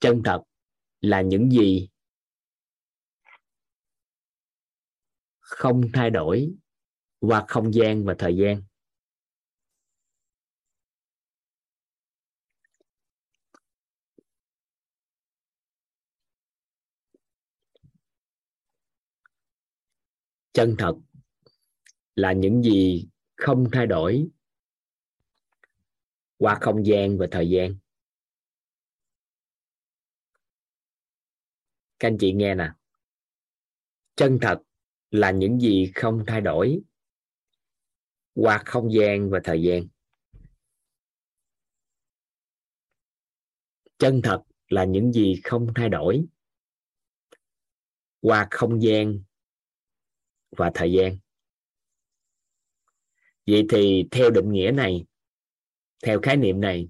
chân 0.00 0.22
thật 0.24 0.42
là 1.00 1.20
những 1.20 1.50
gì 1.50 1.88
không 5.48 5.82
thay 5.92 6.10
đổi 6.10 6.54
qua 7.20 7.44
không 7.48 7.74
gian 7.74 8.04
và 8.04 8.14
thời 8.18 8.36
gian. 8.36 8.62
Chân 20.52 20.74
thật 20.78 20.94
là 22.14 22.32
những 22.32 22.62
gì 22.62 23.08
không 23.36 23.68
thay 23.72 23.86
đổi 23.86 24.28
qua 26.38 26.58
không 26.60 26.86
gian 26.86 27.18
và 27.18 27.26
thời 27.30 27.50
gian. 27.50 27.74
Các 31.98 32.08
anh 32.08 32.16
chị 32.20 32.32
nghe 32.32 32.54
nè. 32.54 32.72
Chân 34.16 34.38
thật 34.42 34.67
là 35.10 35.30
những 35.30 35.60
gì 35.60 35.92
không 35.94 36.24
thay 36.26 36.40
đổi 36.40 36.80
qua 38.34 38.62
không 38.66 38.92
gian 38.92 39.30
và 39.30 39.40
thời 39.44 39.62
gian. 39.62 39.86
Chân 43.98 44.20
thật 44.24 44.42
là 44.68 44.84
những 44.84 45.12
gì 45.12 45.40
không 45.44 45.72
thay 45.74 45.88
đổi 45.88 46.24
qua 48.20 48.48
không 48.50 48.82
gian 48.82 49.22
và 50.50 50.70
thời 50.74 50.92
gian. 50.92 51.18
Vậy 53.46 53.66
thì 53.70 54.08
theo 54.10 54.30
định 54.30 54.52
nghĩa 54.52 54.70
này, 54.74 55.04
theo 56.02 56.20
khái 56.22 56.36
niệm 56.36 56.60
này, 56.60 56.88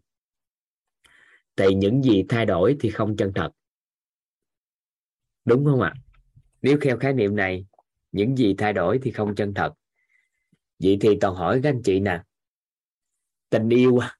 thì 1.56 1.74
những 1.74 2.02
gì 2.02 2.24
thay 2.28 2.46
đổi 2.46 2.76
thì 2.80 2.90
không 2.90 3.16
chân 3.16 3.32
thật. 3.34 3.50
Đúng 5.44 5.64
không 5.64 5.80
ạ? 5.80 5.94
Nếu 6.62 6.78
theo 6.82 6.98
khái 6.98 7.12
niệm 7.12 7.36
này 7.36 7.66
những 8.12 8.36
gì 8.36 8.54
thay 8.58 8.72
đổi 8.72 8.98
thì 9.02 9.10
không 9.10 9.34
chân 9.34 9.54
thật. 9.54 9.74
Vậy 10.78 10.98
thì 11.00 11.08
toàn 11.20 11.34
hỏi 11.34 11.60
các 11.62 11.68
anh 11.68 11.82
chị 11.84 12.00
nè. 12.00 12.22
Tình 13.50 13.68
yêu 13.68 13.98
à? 13.98 14.18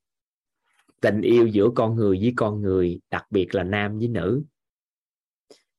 tình 1.01 1.21
yêu 1.21 1.47
giữa 1.47 1.69
con 1.75 1.97
người 1.97 2.19
với 2.21 2.33
con 2.37 2.63
người, 2.63 3.01
đặc 3.11 3.27
biệt 3.31 3.55
là 3.55 3.65
nam 3.65 3.99
với 3.99 4.09
nữ. 4.09 4.43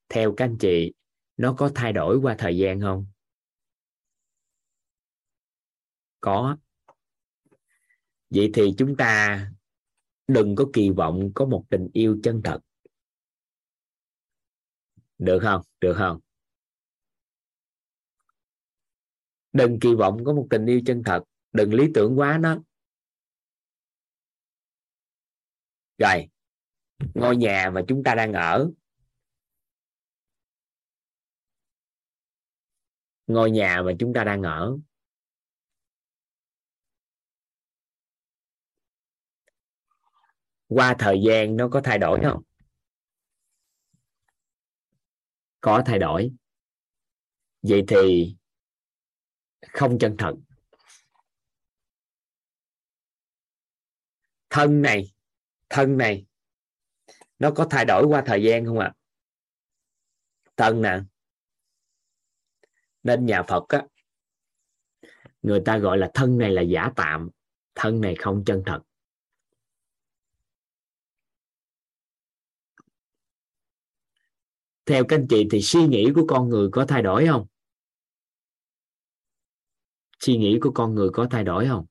Theo 0.10 0.34
các 0.38 0.46
anh 0.46 0.58
chị, 0.60 0.94
nó 1.38 1.56
có 1.58 1.72
thay 1.76 1.94
đổi 1.94 2.18
qua 2.18 2.36
thời 2.38 2.58
gian 2.58 2.82
không? 2.82 3.08
Có. 6.22 6.58
Vậy 8.30 8.50
thì 8.54 8.74
chúng 8.78 8.96
ta 8.96 9.52
đừng 10.28 10.56
có 10.56 10.66
kỳ 10.74 10.90
vọng 10.90 11.32
có 11.36 11.46
một 11.46 11.66
tình 11.70 11.88
yêu 11.94 12.20
chân 12.24 12.42
thật. 12.44 12.60
Được 15.18 15.40
không? 15.42 15.62
Được 15.80 15.94
không? 15.98 16.20
Đừng 19.54 19.80
kỳ 19.82 19.96
vọng 19.96 20.24
có 20.26 20.34
một 20.34 20.48
tình 20.50 20.66
yêu 20.66 20.82
chân 20.86 21.04
thật. 21.06 21.24
Đừng 21.52 21.74
lý 21.74 21.88
tưởng 21.94 22.20
quá 22.20 22.38
nó. 22.38 22.58
Rồi, 25.98 26.30
ngôi 27.14 27.38
nhà 27.38 27.72
mà 27.74 27.82
chúng 27.88 28.04
ta 28.04 28.16
đang 28.16 28.34
ở. 28.34 28.72
Ngôi 33.28 33.52
nhà 33.52 33.82
mà 33.86 33.92
chúng 34.00 34.14
ta 34.14 34.24
đang 34.24 34.42
ở. 34.42 34.78
Qua 40.68 40.96
thời 41.00 41.22
gian 41.28 41.58
nó 41.58 41.70
có 41.72 41.82
thay 41.84 41.98
đổi 41.98 42.20
không? 42.24 42.44
Có 45.62 45.84
thay 45.86 46.00
đổi. 46.00 46.32
Vậy 47.62 47.84
thì 47.88 48.36
không 49.62 50.00
chân 50.00 50.16
thật. 50.18 50.34
Thân 54.50 54.82
này 54.82 55.12
thân 55.70 55.98
này, 55.98 56.26
nó 57.40 57.52
có 57.52 57.68
thay 57.70 57.86
đổi 57.86 58.06
qua 58.08 58.24
thời 58.26 58.44
gian 58.44 58.66
không 58.66 58.80
ạ? 58.80 58.94
À? 58.94 58.98
thân 60.58 60.82
nè, 60.82 61.00
nên 63.04 63.26
nhà 63.26 63.44
Phật 63.48 63.68
á, 63.68 63.86
người 65.42 65.62
ta 65.66 65.78
gọi 65.78 65.98
là 65.98 66.12
thân 66.14 66.38
này 66.38 66.52
là 66.52 66.62
giả 66.62 66.92
tạm, 66.96 67.30
thân 67.76 68.02
này 68.02 68.16
không 68.16 68.44
chân 68.46 68.64
thật. 68.66 68.82
Theo 74.86 75.04
các 75.08 75.16
anh 75.16 75.28
chị 75.30 75.48
thì 75.52 75.62
suy 75.62 75.88
nghĩ 75.88 76.12
của 76.16 76.26
con 76.28 76.50
người 76.50 76.70
có 76.72 76.86
thay 76.86 77.02
đổi 77.02 77.28
không? 77.28 77.48
Suy 80.20 80.38
nghĩ 80.38 80.60
của 80.62 80.72
con 80.76 80.96
người 80.96 81.10
có 81.14 81.28
thay 81.32 81.44
đổi 81.44 81.68
không? 81.68 81.86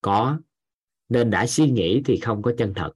Có. 0.00 0.40
Nên 1.08 1.30
đã 1.30 1.46
suy 1.46 1.70
nghĩ 1.70 2.02
thì 2.04 2.20
không 2.20 2.42
có 2.42 2.52
chân 2.58 2.72
thật. 2.76 2.92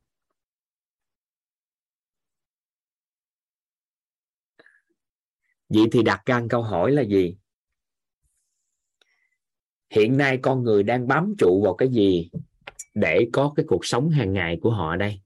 Vậy 5.68 5.84
thì 5.92 6.02
đặt 6.02 6.22
ra 6.26 6.42
câu 6.50 6.62
hỏi 6.62 6.92
là 6.92 7.02
gì? 7.02 7.36
Hiện 9.90 10.16
nay 10.16 10.38
con 10.42 10.62
người 10.62 10.82
đang 10.82 11.08
bám 11.08 11.34
trụ 11.38 11.62
vào 11.64 11.74
cái 11.74 11.88
gì 11.88 12.30
để 12.94 13.28
có 13.32 13.52
cái 13.56 13.66
cuộc 13.68 13.86
sống 13.86 14.10
hàng 14.10 14.32
ngày 14.32 14.58
của 14.62 14.70
họ 14.70 14.96
đây? 14.96 15.20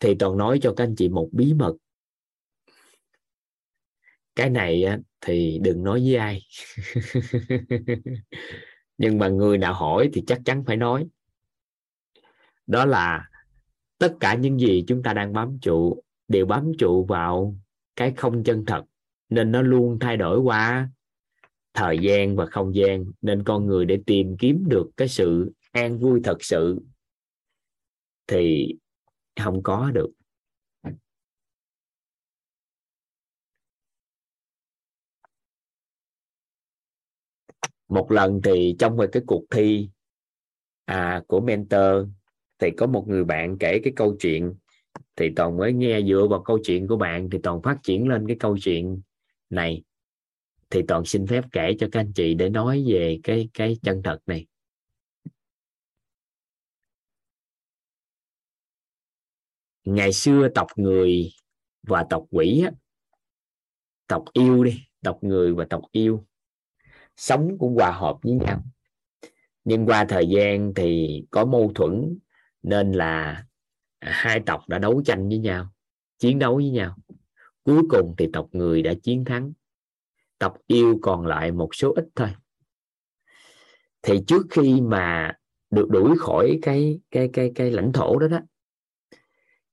Thì 0.00 0.14
toàn 0.18 0.36
nói 0.36 0.58
cho 0.62 0.74
các 0.76 0.84
anh 0.84 0.94
chị 0.96 1.08
một 1.08 1.28
bí 1.32 1.54
mật 1.54 1.76
cái 4.40 4.50
này 4.50 4.84
thì 5.20 5.58
đừng 5.62 5.82
nói 5.82 6.00
với 6.04 6.16
ai. 6.16 6.42
Nhưng 8.98 9.18
mà 9.18 9.28
người 9.28 9.58
nào 9.58 9.74
hỏi 9.74 10.10
thì 10.12 10.22
chắc 10.26 10.40
chắn 10.44 10.64
phải 10.64 10.76
nói. 10.76 11.08
Đó 12.66 12.84
là 12.84 13.30
tất 13.98 14.14
cả 14.20 14.34
những 14.34 14.60
gì 14.60 14.84
chúng 14.86 15.02
ta 15.02 15.12
đang 15.12 15.32
bám 15.32 15.58
trụ 15.62 16.02
đều 16.28 16.46
bám 16.46 16.72
trụ 16.78 17.04
vào 17.04 17.56
cái 17.96 18.12
không 18.16 18.44
chân 18.44 18.64
thật, 18.66 18.84
nên 19.28 19.52
nó 19.52 19.62
luôn 19.62 19.98
thay 19.98 20.16
đổi 20.16 20.38
qua 20.40 20.88
thời 21.74 21.98
gian 21.98 22.36
và 22.36 22.46
không 22.46 22.74
gian, 22.74 23.04
nên 23.22 23.44
con 23.44 23.66
người 23.66 23.84
để 23.84 23.98
tìm 24.06 24.36
kiếm 24.36 24.64
được 24.68 24.90
cái 24.96 25.08
sự 25.08 25.52
an 25.72 25.98
vui 25.98 26.20
thật 26.24 26.44
sự 26.44 26.80
thì 28.26 28.74
không 29.40 29.62
có 29.62 29.90
được. 29.90 30.10
Một 37.90 38.12
lần 38.12 38.40
thì 38.44 38.76
trong 38.78 38.96
một 38.96 39.06
cái 39.12 39.22
cuộc 39.26 39.44
thi 39.50 39.88
à, 40.84 41.22
của 41.26 41.40
mentor 41.40 42.08
thì 42.58 42.70
có 42.70 42.86
một 42.86 43.08
người 43.08 43.24
bạn 43.24 43.58
kể 43.58 43.80
cái 43.84 43.92
câu 43.96 44.16
chuyện 44.20 44.54
thì 45.16 45.30
toàn 45.36 45.56
mới 45.56 45.72
nghe 45.72 46.02
dựa 46.02 46.26
vào 46.30 46.42
câu 46.42 46.58
chuyện 46.64 46.88
của 46.88 46.96
bạn 46.96 47.30
thì 47.30 47.38
toàn 47.42 47.62
phát 47.62 47.76
triển 47.82 48.08
lên 48.08 48.26
cái 48.26 48.36
câu 48.40 48.58
chuyện 48.62 49.00
này. 49.50 49.82
Thì 50.70 50.82
toàn 50.88 51.04
xin 51.04 51.26
phép 51.26 51.44
kể 51.52 51.74
cho 51.78 51.88
các 51.92 52.00
anh 52.00 52.12
chị 52.12 52.34
để 52.34 52.48
nói 52.48 52.84
về 52.88 53.20
cái 53.22 53.48
cái 53.54 53.76
chân 53.82 54.02
thật 54.02 54.18
này. 54.26 54.46
Ngày 59.84 60.12
xưa 60.12 60.48
tộc 60.54 60.66
người 60.76 61.30
và 61.82 62.06
tộc 62.10 62.26
quỷ 62.30 62.62
á, 62.64 62.72
tộc 64.06 64.24
yêu 64.32 64.64
đi 64.64 64.80
tộc 65.02 65.18
người 65.22 65.54
và 65.54 65.66
tộc 65.70 65.82
yêu 65.92 66.24
sống 67.16 67.56
cũng 67.58 67.74
hòa 67.74 67.90
hợp 67.90 68.16
với 68.22 68.32
nhau. 68.32 68.62
Nhưng 69.64 69.86
qua 69.86 70.04
thời 70.04 70.28
gian 70.28 70.72
thì 70.76 71.22
có 71.30 71.44
mâu 71.44 71.72
thuẫn, 71.74 72.18
nên 72.62 72.92
là 72.92 73.44
hai 74.00 74.40
tộc 74.46 74.68
đã 74.68 74.78
đấu 74.78 75.02
tranh 75.04 75.28
với 75.28 75.38
nhau, 75.38 75.72
chiến 76.18 76.38
đấu 76.38 76.56
với 76.56 76.70
nhau. 76.70 76.96
Cuối 77.62 77.82
cùng 77.90 78.14
thì 78.18 78.28
tộc 78.32 78.48
người 78.52 78.82
đã 78.82 78.94
chiến 79.02 79.24
thắng. 79.24 79.52
Tộc 80.38 80.56
yêu 80.66 80.98
còn 81.02 81.26
lại 81.26 81.52
một 81.52 81.74
số 81.74 81.92
ít 81.96 82.04
thôi. 82.16 82.28
Thì 84.02 84.20
trước 84.26 84.46
khi 84.50 84.80
mà 84.80 85.32
được 85.70 85.88
đuổi 85.90 86.18
khỏi 86.18 86.58
cái 86.62 87.00
cái 87.10 87.30
cái 87.32 87.52
cái 87.54 87.70
lãnh 87.70 87.92
thổ 87.92 88.18
đó 88.18 88.28
đó, 88.28 88.40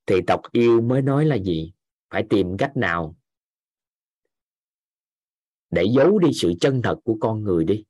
thì 0.05 0.21
tộc 0.27 0.41
yêu 0.51 0.81
mới 0.81 1.01
nói 1.01 1.25
là 1.25 1.35
gì? 1.35 1.73
Phải 2.09 2.23
tìm 2.29 2.57
cách 2.57 2.77
nào 2.77 3.15
để 5.71 5.85
giấu 5.95 6.19
đi 6.19 6.29
sự 6.33 6.53
chân 6.61 6.81
thật 6.81 6.99
của 7.03 7.17
con 7.19 7.43
người 7.43 7.63
đi. 7.63 7.83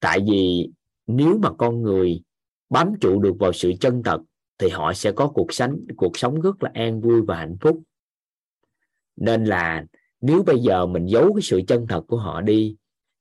Tại 0.00 0.20
vì 0.30 0.70
nếu 1.06 1.38
mà 1.38 1.52
con 1.58 1.82
người 1.82 2.22
bám 2.70 2.92
trụ 3.00 3.20
được 3.20 3.34
vào 3.38 3.52
sự 3.52 3.72
chân 3.80 4.02
thật, 4.02 4.20
thì 4.58 4.68
họ 4.68 4.92
sẽ 4.92 5.12
có 5.12 5.28
cuộc 5.28 5.52
sống 5.52 5.86
cuộc 5.96 6.18
sống 6.18 6.40
rất 6.40 6.62
là 6.62 6.70
an 6.74 7.00
vui 7.00 7.22
và 7.22 7.36
hạnh 7.36 7.56
phúc. 7.60 7.82
Nên 9.16 9.44
là 9.44 9.84
nếu 10.20 10.42
bây 10.42 10.58
giờ 10.58 10.86
mình 10.86 11.06
giấu 11.06 11.34
cái 11.34 11.42
sự 11.42 11.60
chân 11.68 11.86
thật 11.88 12.04
của 12.08 12.16
họ 12.16 12.40
đi, 12.40 12.76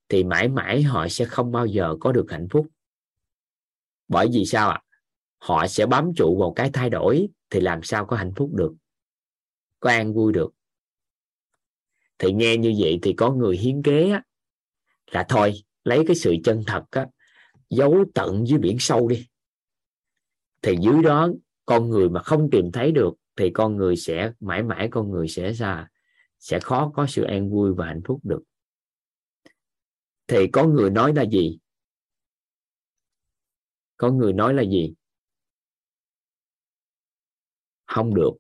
thì 0.09 0.23
mãi 0.23 0.47
mãi 0.47 0.83
họ 0.83 1.07
sẽ 1.07 1.25
không 1.25 1.51
bao 1.51 1.65
giờ 1.65 1.95
có 1.99 2.11
được 2.11 2.25
hạnh 2.31 2.47
phúc. 2.51 2.67
Bởi 4.07 4.27
vì 4.33 4.45
sao 4.45 4.69
ạ? 4.69 4.81
Họ 5.37 5.67
sẽ 5.67 5.85
bám 5.85 6.11
trụ 6.15 6.37
vào 6.39 6.53
cái 6.55 6.69
thay 6.73 6.89
đổi, 6.89 7.27
thì 7.49 7.59
làm 7.59 7.83
sao 7.83 8.05
có 8.05 8.15
hạnh 8.15 8.33
phúc 8.35 8.49
được, 8.53 8.73
có 9.79 9.89
an 9.89 10.13
vui 10.13 10.33
được 10.33 10.51
thì 12.19 12.33
nghe 12.33 12.57
như 12.57 12.73
vậy 12.79 12.99
thì 13.01 13.13
có 13.13 13.31
người 13.31 13.57
hiến 13.57 13.83
kế 13.83 14.09
á, 14.09 14.23
là 15.11 15.25
thôi 15.29 15.53
lấy 15.83 16.03
cái 16.07 16.15
sự 16.15 16.35
chân 16.43 16.63
thật 16.67 16.83
á, 16.91 17.07
giấu 17.69 18.05
tận 18.13 18.47
dưới 18.47 18.59
biển 18.59 18.77
sâu 18.79 19.07
đi. 19.07 19.27
Thì 20.61 20.75
dưới 20.81 21.03
đó 21.03 21.29
con 21.65 21.89
người 21.89 22.09
mà 22.09 22.23
không 22.23 22.49
tìm 22.51 22.71
thấy 22.71 22.91
được 22.91 23.13
thì 23.35 23.49
con 23.53 23.77
người 23.77 23.95
sẽ 23.95 24.31
mãi 24.39 24.63
mãi 24.63 24.87
con 24.91 25.11
người 25.11 25.27
sẽ 25.27 25.53
ra 25.53 25.73
à? 25.73 25.89
sẽ 26.39 26.59
khó 26.59 26.91
có 26.95 27.05
sự 27.07 27.23
an 27.23 27.49
vui 27.49 27.73
và 27.73 27.85
hạnh 27.85 28.01
phúc 28.05 28.19
được. 28.23 28.41
Thì 30.27 30.47
có 30.53 30.67
người 30.67 30.89
nói 30.89 31.13
là 31.15 31.25
gì? 31.25 31.59
Có 33.97 34.11
người 34.11 34.33
nói 34.33 34.53
là 34.53 34.63
gì? 34.63 34.93
Không 37.85 38.15
được 38.15 38.31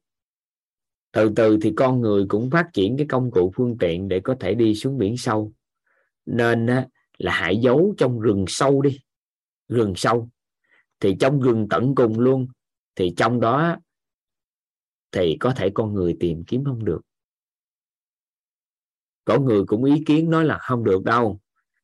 từ 1.11 1.31
từ 1.35 1.57
thì 1.61 1.73
con 1.75 2.01
người 2.01 2.25
cũng 2.29 2.49
phát 2.49 2.69
triển 2.73 2.97
cái 2.97 3.07
công 3.09 3.31
cụ 3.31 3.51
phương 3.55 3.77
tiện 3.77 4.07
để 4.07 4.19
có 4.19 4.35
thể 4.39 4.53
đi 4.53 4.75
xuống 4.75 4.97
biển 4.97 5.17
sâu. 5.17 5.53
Nên 6.25 6.65
là 7.17 7.31
hãy 7.31 7.57
giấu 7.57 7.93
trong 7.97 8.19
rừng 8.19 8.45
sâu 8.47 8.81
đi. 8.81 8.99
Rừng 9.67 9.93
sâu. 9.95 10.29
Thì 10.99 11.15
trong 11.19 11.39
rừng 11.41 11.67
tận 11.69 11.95
cùng 11.95 12.19
luôn, 12.19 12.47
thì 12.95 13.13
trong 13.17 13.39
đó 13.39 13.77
thì 15.11 15.37
có 15.39 15.53
thể 15.53 15.69
con 15.73 15.93
người 15.93 16.17
tìm 16.19 16.43
kiếm 16.47 16.63
không 16.65 16.85
được. 16.85 17.01
Có 19.25 19.39
người 19.39 19.65
cũng 19.65 19.83
ý 19.83 20.03
kiến 20.05 20.29
nói 20.29 20.45
là 20.45 20.57
không 20.57 20.83
được 20.83 21.03
đâu. 21.03 21.39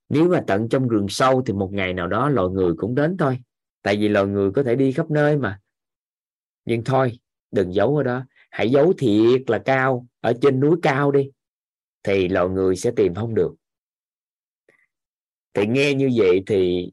Nếu 0.09 0.29
mà 0.29 0.43
tận 0.47 0.69
trong 0.69 0.87
rừng 0.87 1.07
sâu 1.09 1.43
thì 1.45 1.53
một 1.53 1.73
ngày 1.73 1.93
nào 1.93 2.07
đó 2.07 2.29
loài 2.29 2.49
người 2.49 2.73
cũng 2.77 2.95
đến 2.95 3.17
thôi. 3.17 3.39
Tại 3.81 3.97
vì 3.97 4.07
loài 4.07 4.25
người 4.25 4.51
có 4.51 4.63
thể 4.63 4.75
đi 4.75 4.91
khắp 4.91 5.11
nơi 5.11 5.37
mà. 5.37 5.59
Nhưng 6.65 6.83
thôi, 6.83 7.19
đừng 7.51 7.73
giấu 7.73 7.97
ở 7.97 8.03
đó 8.03 8.25
hãy 8.55 8.69
giấu 8.69 8.93
thiệt 8.97 9.41
là 9.47 9.61
cao 9.65 10.07
ở 10.19 10.33
trên 10.41 10.59
núi 10.59 10.77
cao 10.81 11.11
đi 11.11 11.29
thì 12.03 12.27
loài 12.27 12.49
người 12.49 12.75
sẽ 12.75 12.91
tìm 12.95 13.13
không 13.15 13.35
được. 13.35 13.55
Thì 15.53 15.67
nghe 15.67 15.93
như 15.93 16.09
vậy 16.15 16.43
thì 16.47 16.91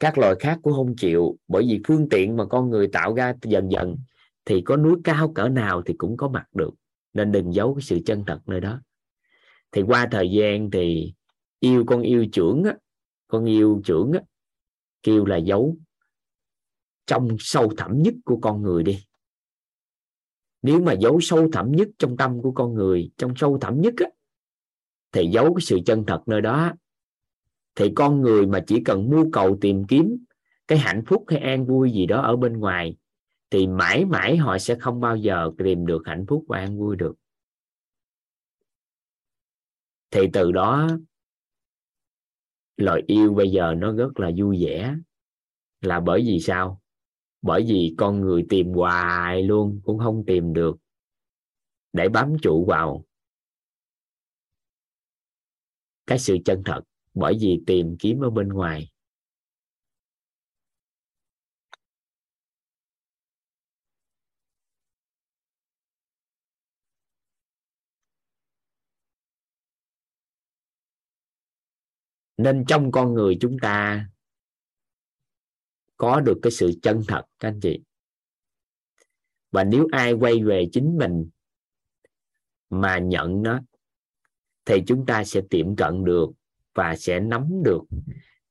các 0.00 0.18
loài 0.18 0.34
khác 0.40 0.58
cũng 0.62 0.72
không 0.72 0.96
chịu 0.96 1.36
bởi 1.48 1.64
vì 1.68 1.80
phương 1.86 2.08
tiện 2.08 2.36
mà 2.36 2.44
con 2.44 2.70
người 2.70 2.88
tạo 2.92 3.14
ra 3.14 3.34
dần 3.42 3.70
dần 3.70 3.96
thì 4.44 4.60
có 4.60 4.76
núi 4.76 4.96
cao 5.04 5.32
cỡ 5.34 5.48
nào 5.48 5.82
thì 5.86 5.94
cũng 5.98 6.16
có 6.16 6.28
mặt 6.28 6.46
được. 6.52 6.74
Nên 7.12 7.32
đừng 7.32 7.54
giấu 7.54 7.74
cái 7.74 7.82
sự 7.82 7.98
chân 8.06 8.24
thật 8.26 8.40
nơi 8.46 8.60
đó. 8.60 8.80
Thì 9.72 9.82
qua 9.82 10.08
thời 10.10 10.30
gian 10.30 10.70
thì 10.70 11.14
yêu 11.60 11.84
con 11.86 12.02
yêu 12.02 12.26
trưởng 12.32 12.64
á, 12.64 12.74
con 13.28 13.44
yêu 13.44 13.80
trưởng 13.84 14.12
á, 14.12 14.20
kêu 15.02 15.24
là 15.24 15.36
giấu 15.36 15.76
trong 17.06 17.36
sâu 17.38 17.72
thẳm 17.76 18.02
nhất 18.02 18.14
của 18.24 18.38
con 18.42 18.62
người 18.62 18.82
đi 18.82 19.04
nếu 20.64 20.80
mà 20.80 20.92
giấu 20.92 21.20
sâu 21.20 21.48
thẳm 21.52 21.72
nhất 21.72 21.88
trong 21.98 22.16
tâm 22.16 22.42
của 22.42 22.52
con 22.52 22.74
người 22.74 23.10
trong 23.16 23.34
sâu 23.36 23.58
thẳm 23.60 23.80
nhất 23.80 23.94
á, 23.96 24.06
thì 25.12 25.26
giấu 25.32 25.54
cái 25.54 25.60
sự 25.60 25.78
chân 25.86 26.04
thật 26.06 26.22
nơi 26.26 26.40
đó. 26.40 26.72
Thì 27.74 27.92
con 27.96 28.20
người 28.20 28.46
mà 28.46 28.64
chỉ 28.66 28.82
cần 28.84 29.10
mưu 29.10 29.30
cầu 29.32 29.58
tìm 29.60 29.84
kiếm 29.84 30.24
cái 30.66 30.78
hạnh 30.78 31.02
phúc 31.06 31.24
hay 31.28 31.38
an 31.38 31.66
vui 31.66 31.90
gì 31.90 32.06
đó 32.06 32.22
ở 32.22 32.36
bên 32.36 32.58
ngoài 32.58 32.96
thì 33.50 33.66
mãi 33.66 34.04
mãi 34.04 34.36
họ 34.36 34.58
sẽ 34.58 34.76
không 34.80 35.00
bao 35.00 35.16
giờ 35.16 35.50
tìm 35.58 35.86
được 35.86 36.02
hạnh 36.04 36.24
phúc 36.28 36.44
và 36.48 36.58
an 36.58 36.78
vui 36.78 36.96
được. 36.96 37.14
Thì 40.10 40.20
từ 40.32 40.52
đó 40.52 40.88
lời 42.76 43.02
yêu 43.06 43.34
bây 43.34 43.50
giờ 43.50 43.74
nó 43.76 43.92
rất 43.92 44.20
là 44.20 44.30
vui 44.36 44.64
vẻ. 44.64 44.96
Là 45.80 46.00
bởi 46.00 46.22
vì 46.26 46.40
sao? 46.40 46.80
Bởi 47.44 47.64
vì 47.68 47.94
con 47.98 48.20
người 48.20 48.46
tìm 48.48 48.72
hoài 48.72 49.42
luôn, 49.42 49.80
cũng 49.84 49.98
không 49.98 50.24
tìm 50.26 50.52
được 50.52 50.76
để 51.92 52.08
bám 52.08 52.36
trụ 52.42 52.64
vào 52.68 53.04
cái 56.06 56.18
sự 56.18 56.36
chân 56.44 56.62
thật. 56.64 56.80
Bởi 57.14 57.36
vì 57.40 57.60
tìm 57.66 57.96
kiếm 57.98 58.20
ở 58.20 58.30
bên 58.30 58.48
ngoài. 58.48 58.90
Nên 72.36 72.64
trong 72.68 72.92
con 72.92 73.14
người 73.14 73.36
chúng 73.40 73.56
ta 73.62 74.06
có 75.96 76.20
được 76.20 76.38
cái 76.42 76.50
sự 76.52 76.72
chân 76.82 77.02
thật, 77.08 77.22
các 77.38 77.48
anh 77.48 77.60
chị. 77.60 77.80
Và 79.50 79.64
nếu 79.64 79.88
ai 79.92 80.12
quay 80.12 80.44
về 80.44 80.68
chính 80.72 80.98
mình 80.98 81.28
mà 82.70 82.98
nhận 82.98 83.42
nó, 83.42 83.60
thì 84.64 84.82
chúng 84.86 85.06
ta 85.06 85.24
sẽ 85.24 85.40
tiệm 85.50 85.76
cận 85.76 86.04
được 86.04 86.26
và 86.74 86.96
sẽ 86.96 87.20
nắm 87.20 87.48
được 87.64 87.82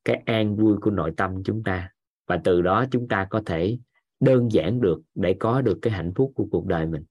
cái 0.05 0.23
an 0.25 0.55
vui 0.55 0.77
của 0.81 0.91
nội 0.91 1.13
tâm 1.17 1.43
chúng 1.45 1.63
ta. 1.63 1.89
Và 2.25 2.41
từ 2.43 2.61
đó 2.61 2.85
chúng 2.91 3.07
ta 3.07 3.27
có 3.29 3.43
thể 3.45 3.77
đơn 4.19 4.51
giản 4.51 4.81
được 4.81 5.01
để 5.15 5.35
có 5.39 5.61
được 5.61 5.79
cái 5.81 5.93
hạnh 5.93 6.13
phúc 6.15 6.31
của 6.35 6.47
cuộc 6.51 6.65
đời 6.65 6.85
mình. 6.85 7.03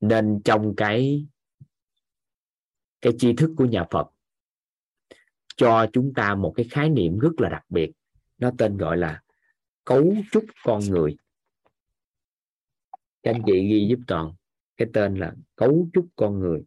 Nên 0.00 0.40
trong 0.44 0.76
cái 0.76 1.26
cái 3.00 3.12
tri 3.18 3.32
thức 3.32 3.50
của 3.56 3.64
nhà 3.64 3.86
Phật 3.90 4.11
cho 5.56 5.86
chúng 5.92 6.12
ta 6.14 6.34
một 6.34 6.52
cái 6.56 6.66
khái 6.70 6.88
niệm 6.88 7.18
rất 7.18 7.32
là 7.38 7.48
đặc 7.48 7.64
biệt. 7.68 7.92
Nó 8.38 8.50
tên 8.58 8.76
gọi 8.76 8.96
là 8.96 9.22
cấu 9.84 10.14
trúc 10.32 10.44
con 10.64 10.80
người. 10.80 11.16
Các 13.22 13.32
anh 13.34 13.42
chị 13.46 13.68
ghi 13.68 13.86
giúp 13.90 13.98
toàn, 14.06 14.34
cái 14.76 14.88
tên 14.92 15.14
là 15.14 15.34
cấu 15.56 15.88
trúc 15.92 16.06
con 16.16 16.38
người. 16.40 16.64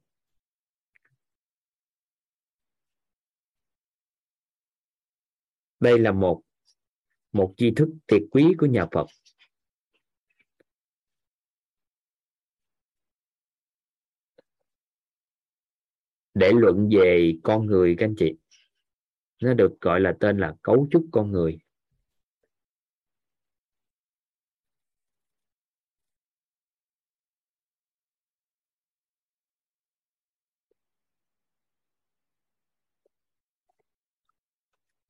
Đây 5.80 6.00
là 6.00 6.12
một 6.12 6.42
một 7.32 7.54
tri 7.58 7.72
thức 7.76 7.90
tuyệt 8.08 8.24
quý 8.32 8.54
của 8.58 8.66
nhà 8.66 8.88
Phật. 8.92 9.06
Để 16.34 16.52
luận 16.56 16.90
về 16.98 17.34
con 17.44 17.66
người, 17.66 17.96
các 17.98 18.06
anh 18.06 18.16
chị 18.18 18.34
nó 19.42 19.54
được 19.54 19.82
gọi 19.82 20.00
là 20.00 20.14
tên 20.20 20.38
là 20.38 20.56
cấu 20.62 20.88
trúc 20.92 21.06
con 21.12 21.32
người. 21.32 21.58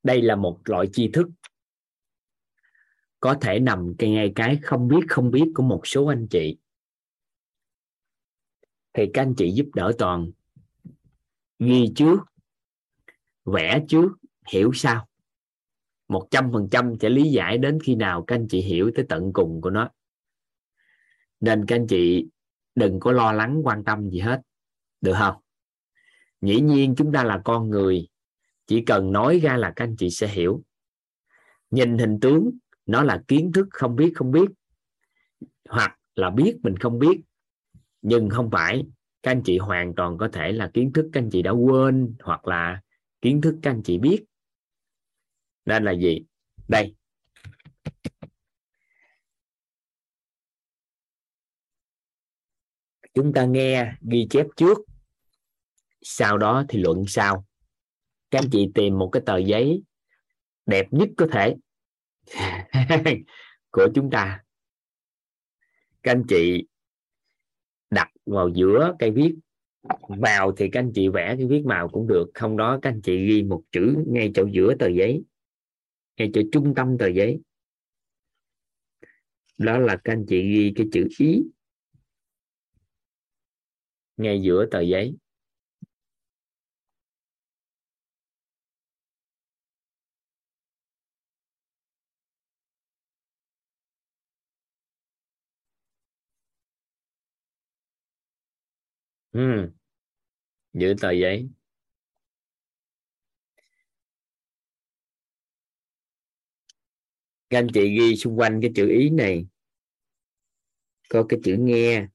Đây 0.04 0.22
là 0.22 0.36
một 0.36 0.60
loại 0.66 0.88
tri 0.92 1.10
thức. 1.14 1.28
Có 3.20 3.38
thể 3.42 3.60
nằm 3.60 3.94
ngay 4.00 4.32
cái 4.36 4.60
không 4.64 4.88
biết 4.88 5.00
không 5.10 5.32
biết 5.32 5.46
của 5.56 5.64
một 5.64 5.88
số 5.88 6.06
anh 6.06 6.28
chị. 6.28 6.58
Thì 8.94 9.04
các 9.14 9.22
anh 9.22 9.34
chị 9.38 9.52
giúp 9.52 9.66
đỡ 9.76 9.92
toàn. 9.98 10.32
Ghi 11.60 11.92
trước 11.96 12.18
vẽ 13.46 13.86
trước, 13.88 14.12
hiểu 14.52 14.72
sao 14.74 15.08
một 16.08 16.28
trăm 16.32 16.52
phần 16.54 16.68
trăm 16.72 16.94
sẽ 17.02 17.10
lý 17.10 17.32
giải 17.32 17.58
đến 17.58 17.80
khi 17.84 17.96
nào 17.96 18.24
các 18.24 18.36
anh 18.36 18.48
chị 18.50 18.62
hiểu 18.62 18.92
tới 18.96 19.06
tận 19.10 19.34
cùng 19.34 19.62
của 19.62 19.70
nó. 19.70 19.90
Nên 21.40 21.66
các 21.66 21.76
anh 21.76 21.88
chị 21.88 22.28
đừng 22.76 23.00
có 23.00 23.12
lo 23.12 23.32
lắng, 23.32 23.62
quan 23.64 23.84
tâm 23.84 24.10
gì 24.10 24.20
hết. 24.20 24.42
Được 25.02 25.14
không? 25.18 25.36
Dĩ 26.42 26.62
nhiên 26.62 26.96
chúng 26.98 27.12
ta 27.12 27.24
là 27.24 27.42
con 27.46 27.70
người, 27.70 28.08
chỉ 28.68 28.82
cần 28.82 29.12
nói 29.12 29.40
ra 29.40 29.58
là 29.58 29.74
các 29.76 29.86
anh 29.86 29.96
chị 29.98 30.10
sẽ 30.10 30.28
hiểu. 30.28 30.64
Nhìn 31.72 31.98
hình 31.98 32.20
tướng, 32.20 32.52
nó 32.86 33.04
là 33.04 33.24
kiến 33.28 33.52
thức 33.52 33.68
không 33.72 33.96
biết 33.96 34.12
không 34.16 34.32
biết, 34.32 34.50
hoặc 35.70 36.00
là 36.16 36.30
biết 36.30 36.58
mình 36.64 36.78
không 36.78 37.00
biết. 37.00 37.22
Nhưng 38.02 38.30
không 38.30 38.50
phải, 38.52 38.86
các 39.24 39.32
anh 39.32 39.42
chị 39.46 39.58
hoàn 39.58 39.96
toàn 39.96 40.18
có 40.18 40.30
thể 40.34 40.52
là 40.52 40.72
kiến 40.74 40.94
thức 40.94 41.10
các 41.14 41.22
anh 41.22 41.30
chị 41.30 41.42
đã 41.42 41.52
quên, 41.52 42.16
hoặc 42.20 42.48
là 42.48 42.82
kiến 43.26 43.42
thức 43.42 43.56
các 43.62 43.72
anh 43.72 43.82
chị 43.84 43.98
biết. 43.98 44.24
Nên 45.66 45.84
là 45.84 45.92
gì? 45.92 46.26
Đây. 46.68 46.96
Chúng 53.14 53.34
ta 53.34 53.46
nghe 53.46 53.94
ghi 54.12 54.28
chép 54.30 54.46
trước. 54.56 54.78
Sau 56.02 56.38
đó 56.38 56.64
thì 56.70 56.80
luận 56.80 57.04
sau. 57.08 57.46
Các 58.32 58.40
anh 58.40 58.50
chị 58.52 58.72
tìm 58.76 58.98
một 58.98 59.10
cái 59.12 59.24
tờ 59.26 59.38
giấy 59.38 59.84
đẹp 60.66 60.86
nhất 60.92 61.10
có 61.18 61.28
thể 61.32 61.56
của 63.72 63.88
chúng 63.96 64.10
ta. 64.12 64.44
Các 66.04 66.12
anh 66.12 66.24
chị 66.30 66.68
đặt 67.90 68.12
vào 68.26 68.50
giữa 68.56 68.96
cây 69.00 69.12
viết 69.12 69.36
vào 70.08 70.52
thì 70.58 70.70
các 70.70 70.80
anh 70.80 70.92
chị 70.96 71.08
vẽ 71.08 71.36
cái 71.38 71.46
viết 71.46 71.66
màu 71.66 71.90
cũng 71.90 72.08
được, 72.08 72.26
không 72.34 72.58
đó 72.58 72.80
các 72.82 72.90
anh 72.90 73.02
chị 73.02 73.28
ghi 73.28 73.44
một 73.44 73.64
chữ 73.72 73.96
ngay 74.08 74.32
chỗ 74.34 74.48
giữa 74.52 74.76
tờ 74.80 74.88
giấy, 74.88 75.24
ngay 76.18 76.32
chỗ 76.34 76.42
trung 76.52 76.74
tâm 76.76 76.98
tờ 76.98 77.08
giấy. 77.08 77.40
Đó 79.58 79.78
là 79.78 79.98
các 80.04 80.14
anh 80.14 80.26
chị 80.28 80.42
ghi 80.42 80.74
cái 80.76 80.88
chữ 80.92 81.08
ý 81.20 81.44
ngay 84.18 84.42
giữa 84.42 84.66
tờ 84.72 84.82
giấy. 84.82 85.16
Ừ. 99.36 99.72
giữ 100.74 100.94
tờ 101.02 101.12
giấy. 101.12 101.50
Các 107.50 107.58
anh 107.60 107.68
chị 107.74 107.96
ghi 108.00 108.16
xung 108.16 108.40
quanh 108.40 108.60
cái 108.62 108.72
chữ 108.76 108.90
ý 108.90 109.10
này. 109.10 109.46
Có 111.10 111.26
cái 111.30 111.40
chữ 111.44 111.56
nghe. 111.60 112.08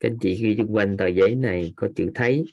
Các 0.00 0.08
anh 0.08 0.18
chị 0.20 0.34
ghi 0.42 0.56
xung 0.58 0.74
quanh 0.74 0.96
tờ 0.96 1.06
giấy 1.06 1.34
này, 1.34 1.72
có 1.76 1.88
chữ 1.96 2.10
thấy. 2.14 2.44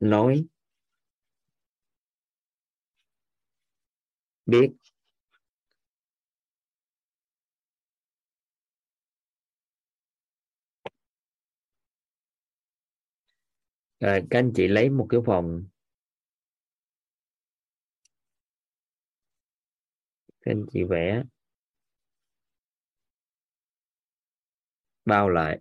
Nói. 0.00 0.44
Biết. 4.46 4.70
Rồi 14.06 14.22
các 14.30 14.38
anh 14.38 14.52
chị 14.54 14.68
lấy 14.68 14.90
một 14.90 15.06
cái 15.10 15.20
vòng. 15.20 15.64
Các 20.40 20.52
anh 20.52 20.66
chị 20.72 20.84
vẽ. 20.84 21.22
Bao 25.04 25.28
lại. 25.28 25.58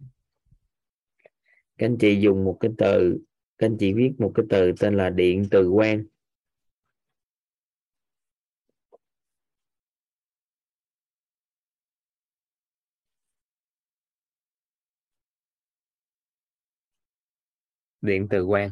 Các 1.77 1.85
anh 1.85 1.97
chị 1.99 2.19
dùng 2.21 2.43
một 2.43 2.57
cái 2.59 2.71
từ. 2.77 3.17
Các 3.57 3.67
anh 3.67 3.77
chị 3.79 3.93
viết 3.93 4.11
một 4.17 4.31
cái 4.35 4.45
từ 4.49 4.71
tên 4.79 4.97
là 4.97 5.09
điện 5.09 5.47
từ 5.51 5.69
quen 5.69 6.07
điện 18.05 18.27
từ 18.29 18.45
quan. 18.45 18.71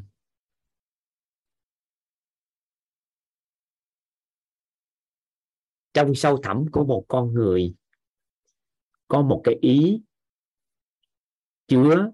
Trong 5.93 6.15
sâu 6.15 6.39
thẳm 6.43 6.65
của 6.71 6.85
một 6.85 7.05
con 7.07 7.33
người, 7.33 7.75
có 9.07 9.21
một 9.21 9.41
cái 9.43 9.55
ý 9.61 10.01
chứa 11.67 12.11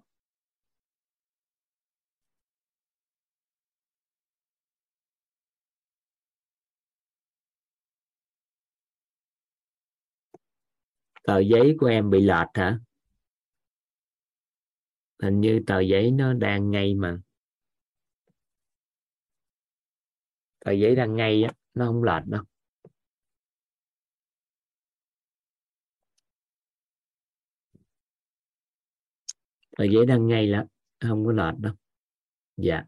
tờ 11.23 11.39
giấy 11.39 11.75
của 11.79 11.87
em 11.87 12.09
bị 12.09 12.21
lệch 12.21 12.47
hả? 12.53 12.79
Hình 15.21 15.41
như 15.41 15.59
tờ 15.67 15.79
giấy 15.79 16.11
nó 16.11 16.33
đang 16.33 16.71
ngay 16.71 16.95
mà. 16.95 17.21
Tờ 20.65 20.71
giấy 20.71 20.95
đang 20.95 21.15
ngay 21.15 21.43
á, 21.43 21.53
nó 21.73 21.85
không 21.85 22.03
lệch 22.03 22.25
đâu. 22.25 22.43
Tờ 29.77 29.83
giấy 29.83 30.05
đang 30.05 30.27
ngay 30.27 30.47
là 30.47 30.65
không 30.99 31.25
có 31.25 31.31
lệch 31.31 31.59
đâu. 31.59 31.73
Dạ. 32.57 32.83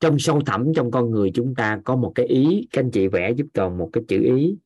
Trong 0.00 0.18
sâu 0.18 0.40
thẳm 0.46 0.72
trong 0.76 0.90
con 0.90 1.10
người 1.10 1.30
chúng 1.34 1.54
ta 1.54 1.80
có 1.84 1.96
một 1.96 2.12
cái 2.14 2.26
ý, 2.26 2.68
các 2.70 2.80
anh 2.80 2.90
chị 2.90 3.08
vẽ 3.08 3.32
giúp 3.36 3.46
toàn 3.52 3.78
một 3.78 3.90
cái 3.92 4.04
chữ 4.08 4.22
ý. 4.36 4.56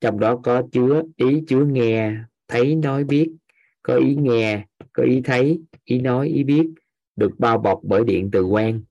Trong 0.00 0.20
đó 0.20 0.40
có 0.44 0.62
chứa 0.72 1.02
ý, 1.16 1.42
chứa 1.48 1.64
nghe, 1.64 2.14
thấy, 2.48 2.74
nói, 2.74 3.04
biết 3.04 3.32
có 3.86 3.96
ý 3.96 4.16
nghe, 4.16 4.66
có 4.92 5.02
ý 5.02 5.20
thấy, 5.24 5.60
ý 5.84 5.98
nói, 5.98 6.28
ý 6.28 6.44
biết, 6.44 6.66
được 7.16 7.30
bao 7.38 7.58
bọc 7.58 7.80
bởi 7.82 8.04
điện 8.04 8.30
từ 8.32 8.44
quan 8.44 8.82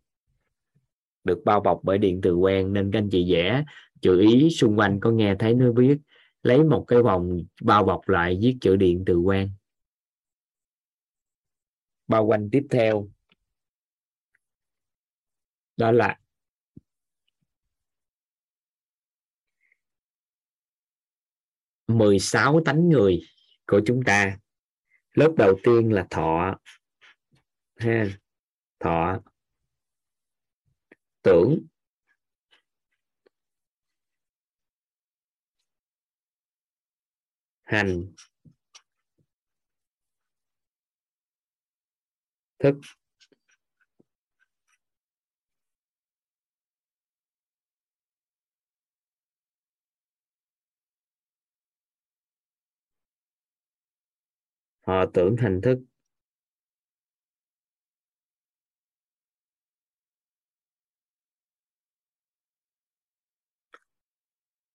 được 1.24 1.42
bao 1.46 1.60
bọc 1.60 1.80
bởi 1.84 1.98
điện 1.98 2.20
từ 2.24 2.36
quan 2.36 2.74
nên 2.74 2.92
các 2.92 3.00
anh 3.00 3.10
chị 3.12 3.34
vẽ 3.34 3.64
chữ 4.02 4.22
ý 4.22 4.50
xung 4.50 4.80
quanh 4.80 5.00
có 5.00 5.12
nghe, 5.12 5.36
thấy 5.40 5.54
nó 5.54 5.72
biết. 5.72 5.98
Lấy 6.44 6.64
một 6.64 6.86
cái 6.88 7.02
vòng 7.02 7.40
bao 7.62 7.84
bọc 7.84 8.10
lại 8.10 8.38
viết 8.42 8.58
chữ 8.62 8.76
điện 8.76 9.04
từ 9.06 9.20
quan 9.20 9.50
bao 12.08 12.26
quanh 12.26 12.50
tiếp 12.52 12.68
theo. 12.72 13.10
Đó 15.78 15.92
là 15.92 16.20
mười 21.88 22.20
sáu 22.20 22.62
tánh 22.66 22.90
người 22.90 23.22
của 23.68 23.82
chúng 23.86 24.04
ta 24.04 24.38
lớp 25.16 25.34
đầu 25.38 25.60
tiên 25.64 25.90
là 25.94 26.08
thọ 26.10 26.56
ha 27.76 28.06
thọ. 28.80 29.20
Tưởng. 31.22 31.60
Hành. 37.64 38.14
Thức. 42.60 42.76
Họ 54.86 55.06
tưởng 55.14 55.36
thành 55.38 55.62
thức. 55.62 55.80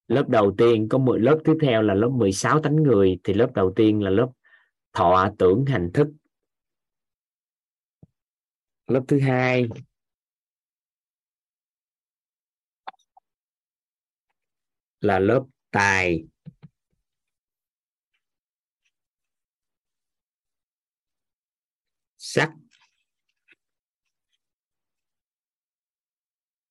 Lớp 0.08 0.28
đầu 0.28 0.54
tiên 0.58 0.88
có 0.90 0.98
10 0.98 1.20
lớp 1.20 1.38
tiếp 1.44 1.54
theo 1.62 1.82
là 1.82 1.94
lớp 1.94 2.08
16 2.08 2.60
tánh 2.62 2.76
người, 2.76 3.18
thì 3.24 3.34
lớp 3.34 3.50
đầu 3.54 3.72
tiên 3.76 4.02
là 4.02 4.10
lớp 4.10 4.28
thọ 4.92 5.28
tưởng 5.38 5.64
hành 5.66 5.90
thức. 5.94 6.08
Lớp 8.86 9.02
thứ 9.08 9.20
hai, 9.20 9.68
là 15.00 15.18
lớp 15.18 15.44
tài. 15.70 16.29
Sắc. 22.32 22.50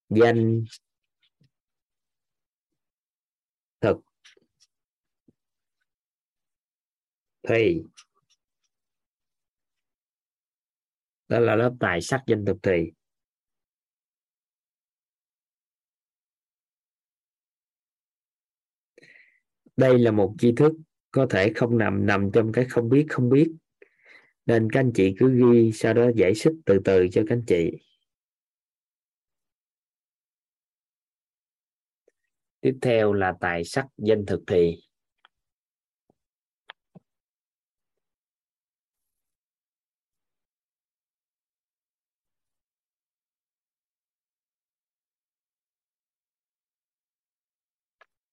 Danh. 0.10 0.64
Thực. 3.82 3.98
Thì. 7.48 7.84
Đó 11.28 11.40
là 11.40 11.56
lớp 11.56 11.74
tài 11.80 12.02
sắc 12.02 12.24
danh 12.28 12.46
thực 12.46 12.58
thì. 12.64 12.92
Đây 19.78 20.00
là 20.00 20.12
một 20.12 20.36
tri 20.40 20.54
thức 20.58 20.74
có 21.12 21.28
thể 21.30 21.54
không 21.56 21.78
nằm 21.78 22.06
nằm 22.06 22.30
trong 22.34 22.52
cái 22.52 22.66
không 22.70 22.90
biết 22.90 23.06
không 23.10 23.30
biết 23.30 23.52
nên 24.50 24.72
các 24.72 24.80
anh 24.80 24.92
chị 24.96 25.16
cứ 25.20 25.54
ghi 25.54 25.72
sau 25.74 25.94
đó 25.94 26.10
giải 26.16 26.34
thích 26.44 26.54
từ 26.66 26.80
từ 26.86 27.08
cho 27.12 27.22
các 27.28 27.36
anh 27.36 27.44
chị. 27.48 27.72
Tiếp 32.62 32.78
theo 32.82 33.14
là 33.14 33.34
tài 33.42 33.64
sắc 33.64 33.86
danh 33.98 34.26
thực 34.26 34.42
thì. 34.48 34.78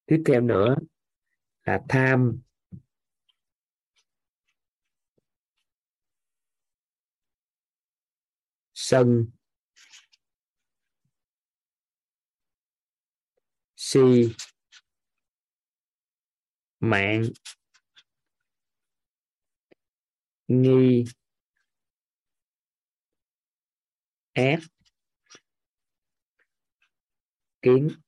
Tiếp 0.07 0.23
theo 0.27 0.41
nữa 0.41 0.77
là 1.65 1.81
tham. 1.89 2.45
Sân. 8.89 9.31
Si. 13.77 14.01
Mạng. 16.81 17.23
Nghi. 20.49 21.05
Ép 24.35 24.61
kiến. 27.63 28.06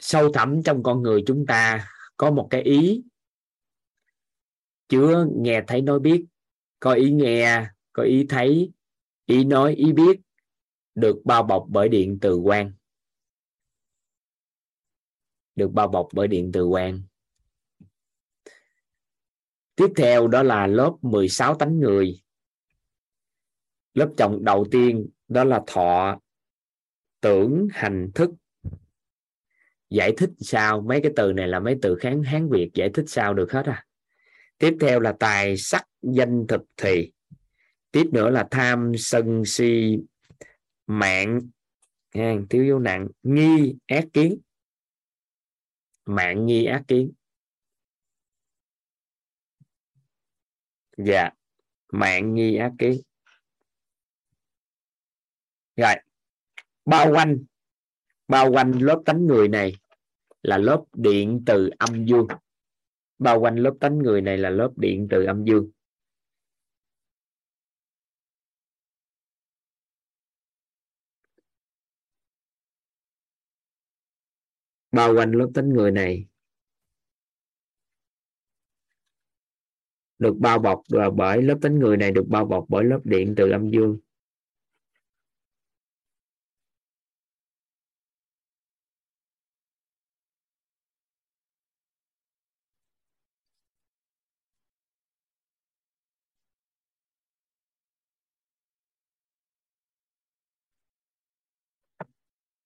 Sâu 0.00 0.32
thẳm 0.32 0.62
trong 0.62 0.82
con 0.82 1.02
người 1.02 1.22
chúng 1.26 1.46
ta 1.46 1.88
có 2.16 2.30
một 2.30 2.48
cái 2.50 2.62
ý 2.62 3.02
chứa 4.88 5.26
nghe 5.36 5.62
thấy 5.66 5.82
nói 5.82 6.00
biết, 6.00 6.26
có 6.80 6.92
ý 6.92 7.10
nghe, 7.12 7.66
có 7.92 8.02
ý 8.02 8.26
thấy, 8.28 8.72
ý 9.26 9.44
nói, 9.44 9.74
ý 9.74 9.92
biết 9.92 10.20
được 10.94 11.16
bao 11.24 11.42
bọc 11.42 11.66
bởi 11.68 11.88
điện 11.88 12.18
từ 12.20 12.36
quan 12.36 12.72
được 15.54 15.70
bao 15.72 15.88
bọc 15.88 16.08
bởi 16.12 16.28
điện 16.28 16.50
từ 16.52 16.66
quan 16.66 17.02
tiếp 19.80 19.92
theo 19.96 20.28
đó 20.28 20.42
là 20.42 20.66
lớp 20.66 20.92
16 21.02 21.54
tánh 21.54 21.80
người. 21.80 22.22
Lớp 23.94 24.10
trọng 24.16 24.44
đầu 24.44 24.66
tiên 24.70 25.08
đó 25.28 25.44
là 25.44 25.62
thọ, 25.66 26.18
tưởng, 27.20 27.68
hành, 27.70 28.10
thức 28.14 28.30
giải 29.90 30.12
thích 30.16 30.30
sao? 30.40 30.80
Mấy 30.80 31.00
cái 31.02 31.12
từ 31.16 31.32
này 31.32 31.48
là 31.48 31.60
mấy 31.60 31.78
từ 31.82 31.96
kháng 32.00 32.22
hán 32.22 32.48
việt. 32.50 32.70
Giải 32.74 32.90
thích 32.94 33.04
sao 33.06 33.34
được 33.34 33.52
hết 33.52 33.66
à? 33.66 33.86
Tiếp 34.58 34.76
theo 34.80 35.00
là 35.00 35.16
tài 35.20 35.56
sắc 35.56 35.88
danh 36.02 36.46
thực 36.48 36.62
thì. 36.76 37.12
Tiếp 37.90 38.06
nữa 38.12 38.30
là 38.30 38.48
tham 38.50 38.92
sân 38.98 39.44
si 39.44 39.98
mạng. 40.86 41.40
Nha, 42.14 42.36
thiếu 42.50 42.66
vô 42.68 42.78
nặng. 42.78 43.08
Nghi 43.22 43.76
ác 43.86 44.04
kiến. 44.12 44.40
Mạng 46.04 46.46
nghi 46.46 46.64
ác 46.64 46.82
kiến. 46.88 47.12
Dạ. 50.96 51.30
Mạng 51.92 52.34
nghi 52.34 52.56
ác 52.56 52.72
kiến. 52.78 53.00
Rồi. 55.76 55.94
Bao 56.84 57.12
quanh. 57.12 57.44
Bao 58.28 58.50
quanh 58.50 58.72
lớp 58.72 59.02
tánh 59.06 59.26
người 59.26 59.48
này 59.48 59.79
là 60.42 60.58
lớp 60.58 60.84
điện 60.92 61.42
từ 61.46 61.70
âm 61.78 62.04
dương. 62.06 62.26
Bao 63.18 63.40
quanh 63.40 63.56
lớp 63.56 63.74
tánh 63.80 63.98
người 63.98 64.20
này 64.20 64.38
là 64.38 64.50
lớp 64.50 64.70
điện 64.76 65.06
từ 65.10 65.24
âm 65.24 65.44
dương. 65.44 65.70
Bao 74.92 75.14
quanh 75.14 75.32
lớp 75.32 75.50
tánh 75.54 75.68
người 75.68 75.90
này 75.90 76.26
được 80.18 80.34
bao 80.40 80.58
bọc 80.58 80.82
bởi 81.16 81.42
lớp 81.42 81.58
tánh 81.62 81.78
người 81.78 81.96
này 81.96 82.10
được 82.10 82.24
bao 82.28 82.44
bọc 82.46 82.64
bởi 82.68 82.84
lớp 82.84 83.00
điện 83.04 83.34
từ 83.36 83.50
âm 83.50 83.70
dương. 83.70 83.98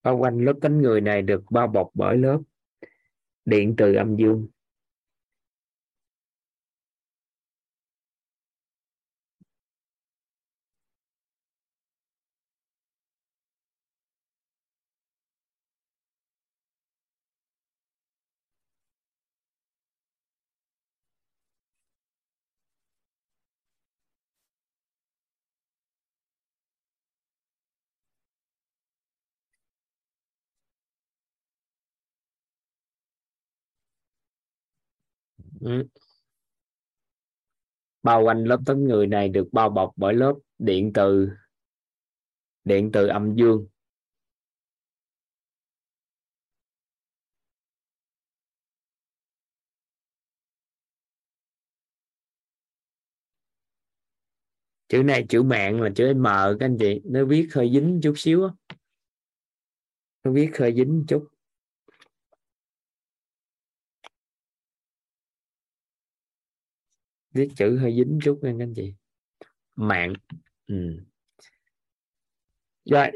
Bao 0.04 0.16
quanh 0.18 0.44
lớp 0.44 0.54
cánh 0.62 0.82
người 0.82 1.00
này 1.00 1.22
được 1.22 1.44
bao 1.50 1.66
bọc 1.66 1.90
bởi 1.94 2.16
lớp 2.16 2.38
điện 3.44 3.74
từ 3.76 3.94
âm 3.94 4.16
dương. 4.16 4.48
Ừ. 35.64 35.88
bao 38.02 38.22
quanh 38.24 38.44
lớp 38.44 38.60
tấm 38.66 38.84
người 38.84 39.06
này 39.06 39.28
được 39.28 39.48
bao 39.52 39.70
bọc 39.70 39.92
bởi 39.96 40.14
lớp 40.14 40.32
điện 40.58 40.92
từ 40.94 41.28
điện 42.64 42.90
từ 42.92 43.06
âm 43.06 43.34
dương. 43.36 43.66
Chữ 54.88 55.02
này 55.02 55.24
chữ 55.28 55.42
mạng 55.42 55.80
là 55.82 55.90
chữ 55.94 56.14
m 56.14 56.24
các 56.24 56.56
anh 56.60 56.76
chị, 56.80 57.00
nó 57.04 57.24
viết 57.24 57.48
hơi 57.54 57.70
dính 57.72 58.00
chút 58.02 58.14
xíu 58.16 58.48
nó 60.24 60.32
viết 60.32 60.50
hơi 60.58 60.74
dính 60.76 61.04
chút. 61.08 61.33
Viết 67.34 67.48
chữ 67.56 67.78
hơi 67.78 67.94
dính 67.96 68.18
chút 68.22 68.38
nha 68.42 68.52
anh 68.58 68.74
chị. 68.74 68.94
Mạng. 69.76 70.12
Ừ. 70.66 70.98
rồi, 72.84 73.06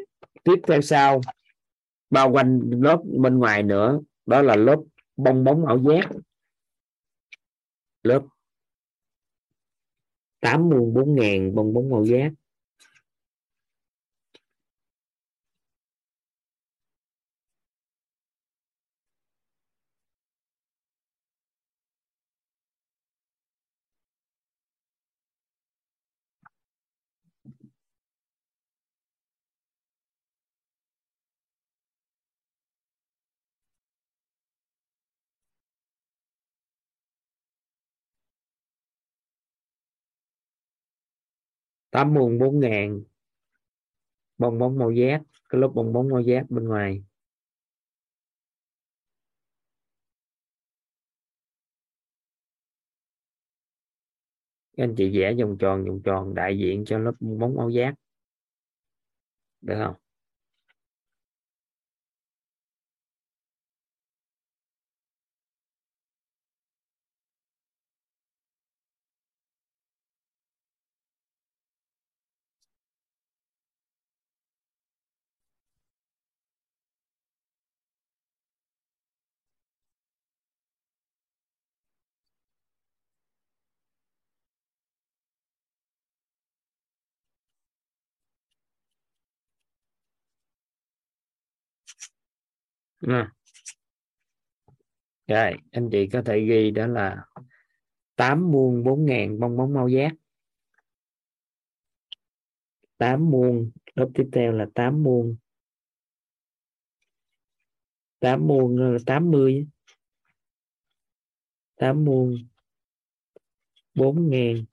tiếp 0.44 0.56
theo 0.68 0.80
sau. 0.80 1.20
Bao 2.10 2.30
quanh 2.30 2.60
lớp 2.70 3.02
bên 3.04 3.38
ngoài 3.38 3.62
nữa, 3.62 4.00
đó 4.26 4.42
là 4.42 4.56
lớp 4.56 4.76
bong 5.16 5.44
bóng 5.44 5.66
ảo 5.66 5.78
giác. 5.78 6.10
Lớp 8.02 8.22
tám 10.40 10.68
muôn 10.68 10.94
bốn 10.94 11.14
ngàn 11.14 11.54
bong 11.54 11.74
bóng 11.74 11.90
màu 11.90 12.04
giác. 12.04 12.32
Tám 41.90 42.14
muôn 42.14 42.38
bốn 42.38 42.60
ngàn. 42.60 43.02
Bong 44.38 44.58
bóng 44.58 44.78
màu 44.78 44.90
giác. 44.90 45.22
Cái 45.48 45.60
lớp 45.60 45.68
bong 45.74 45.92
bóng 45.92 46.08
màu 46.08 46.20
giác 46.20 46.50
bên 46.50 46.68
ngoài. 46.68 47.02
Các 54.76 54.84
anh 54.84 54.94
chị 54.96 55.18
vẽ 55.18 55.34
vòng 55.34 55.56
tròn 55.58 55.84
vòng 55.84 56.00
tròn 56.04 56.34
đại 56.34 56.58
diện 56.58 56.84
cho 56.84 56.98
lớp 56.98 57.12
bong 57.20 57.38
bóng 57.38 57.54
màu 57.56 57.70
giác. 57.70 57.94
Được 59.60 59.74
không? 59.84 60.07
À. 93.00 93.32
rồi, 95.26 95.52
anh 95.70 95.88
chị 95.92 96.08
có 96.12 96.22
thể 96.26 96.40
ghi 96.40 96.70
đó 96.70 96.86
là 96.86 97.26
tám 98.16 98.50
muôn 98.52 98.84
bốn 98.84 99.06
ngàn 99.06 99.40
bong 99.40 99.56
bóng 99.56 99.74
mau 99.74 99.88
giác. 99.88 100.12
Tám 102.98 103.30
muôn, 103.30 103.70
lớp 103.94 104.08
tiếp 104.14 104.28
theo 104.32 104.52
là 104.52 104.66
tám 104.74 105.02
muôn. 105.02 105.36
Tám 108.20 108.46
muôn 108.46 108.78
là 108.78 108.98
tám 109.06 109.30
mươi. 109.30 109.66
Tám 111.76 112.04
muôn 112.04 112.48
bốn 113.94 114.30
ngàn. 114.30 114.64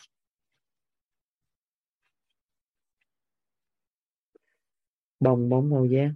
Bong 5.19 5.49
bóng 5.49 5.69
mau 5.69 5.85
giác. 5.85 6.09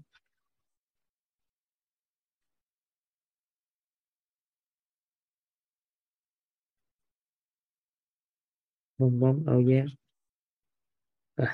Bong 8.99 9.19
bóng 9.19 9.43
ảo 9.47 9.61
giác 9.61 9.85
rồi. 11.38 11.47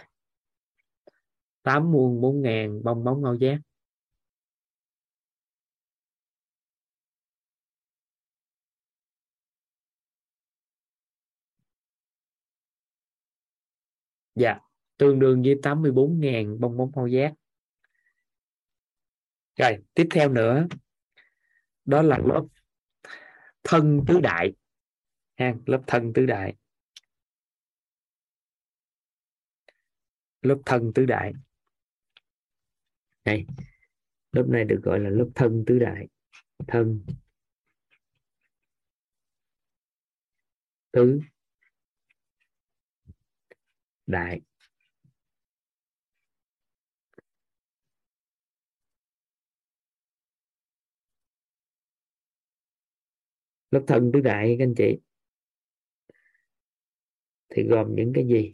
Tám 1.64 1.92
muôn 1.92 2.22
bốn 2.22 2.42
ngàn, 2.42 2.84
bong 2.84 3.04
bóng 3.04 3.24
ảo 3.26 3.36
giác 3.36 3.58
dạ 14.36 14.60
tương 14.98 15.20
đương 15.20 15.42
với 15.44 15.56
84.000 15.64 16.60
bong 16.60 16.78
bóng 16.78 16.92
ảo 16.96 17.08
giác 17.08 17.34
rồi, 19.56 19.78
tiếp 19.94 20.08
theo 20.12 20.30
nữa. 20.30 20.68
Đó 21.86 22.02
là 22.02 22.18
lớp 22.18 22.46
thân 23.64 24.02
tứ 24.08 24.20
đại 24.20 24.54
ha, 25.36 25.54
lớp 25.66 25.82
thân 25.88 26.14
tứ 26.14 26.26
đại. 26.26 26.56
Lớp 30.46 30.58
thân 30.66 30.92
tứ 30.96 31.06
đại. 31.06 31.34
Này, 33.26 33.46
lớp 34.32 34.46
này 34.50 34.64
được 34.64 34.80
gọi 34.84 35.00
là 35.00 35.10
lớp 35.10 35.30
thân 35.36 35.64
tứ 35.68 35.80
đại. 35.80 36.08
Thân. 36.68 37.06
Tứ. 40.92 41.20
Đại. 44.08 44.42
Lớp 53.72 53.84
thân 53.88 54.12
tứ 54.14 54.20
đại 54.20 54.56
các 54.60 54.64
anh 54.64 54.74
chị, 54.78 55.00
thì 57.50 57.64
gồm 57.64 57.96
những 57.96 58.12
cái 58.16 58.28
gì? 58.28 58.54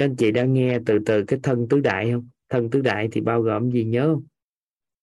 Các 0.00 0.06
anh 0.06 0.16
chị 0.16 0.32
đã 0.32 0.44
nghe 0.44 0.78
từ 0.86 0.98
từ 1.06 1.24
cái 1.26 1.38
thân 1.42 1.66
tứ 1.70 1.80
đại 1.80 2.10
không? 2.12 2.28
Thân 2.48 2.70
tứ 2.70 2.80
đại 2.80 3.08
thì 3.12 3.20
bao 3.20 3.42
gồm 3.42 3.70
gì 3.70 3.84
nhớ 3.84 4.14
không? 4.14 4.26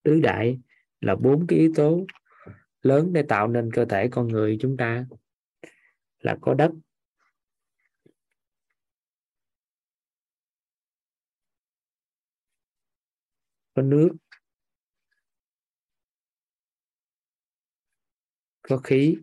Tứ 0.03 0.19
đại 0.19 0.60
là 1.02 1.15
bốn 1.15 1.48
cái 1.48 1.60
yếu 1.60 1.74
tố 1.76 2.06
lớn 2.82 3.14
để 3.14 3.24
tạo 3.30 3.48
nên 3.48 3.72
cơ 3.74 3.86
thể 3.86 4.07
con 4.11 4.28
người 4.28 4.57
chúng 4.61 4.78
ta. 4.78 5.06
Là 6.19 6.38
có 6.41 6.53
đất, 6.53 6.72
có 13.76 13.82
nước, 13.82 14.10
có 18.61 18.78
khí 18.78 19.18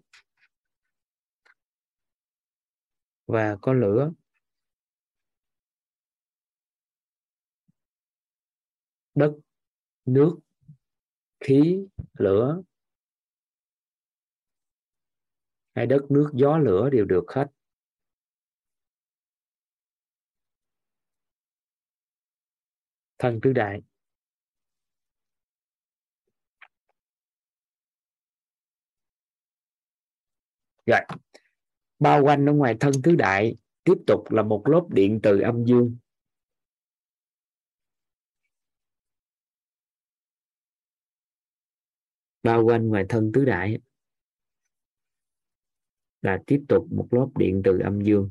và 3.26 3.56
có 3.60 3.72
lửa. 3.72 4.12
Đất, 9.14 9.32
nước, 10.04 10.38
khí, 11.40 11.86
lửa. 12.18 12.62
Hay 15.74 15.86
đất, 15.86 16.02
nước, 16.10 16.30
gió, 16.34 16.58
lửa 16.58 16.90
đều 16.92 17.04
được 17.04 17.24
hết. 17.28 17.46
Thân 23.18 23.40
tứ 23.42 23.52
đại. 23.52 23.82
Rồi. 30.86 31.00
Bao 31.98 32.22
quanh 32.24 32.46
ở 32.46 32.52
ngoài 32.52 32.76
thân 32.80 32.92
tứ 33.02 33.16
đại 33.16 33.56
tiếp 33.84 33.94
tục 34.06 34.30
là 34.30 34.42
một 34.42 34.62
lớp 34.66 34.86
điện 34.90 35.20
từ 35.22 35.40
âm 35.40 35.64
dương. 35.64 35.96
bao 42.44 42.64
quanh 42.64 42.88
ngoài 42.88 43.04
thân 43.08 43.32
tứ 43.32 43.44
đại, 43.44 43.78
là 46.22 46.38
tiếp 46.46 46.64
tục 46.68 46.86
một 46.90 47.08
lớp 47.10 47.28
điện 47.38 47.60
từ 47.64 47.78
âm 47.78 48.00
dương. 48.00 48.30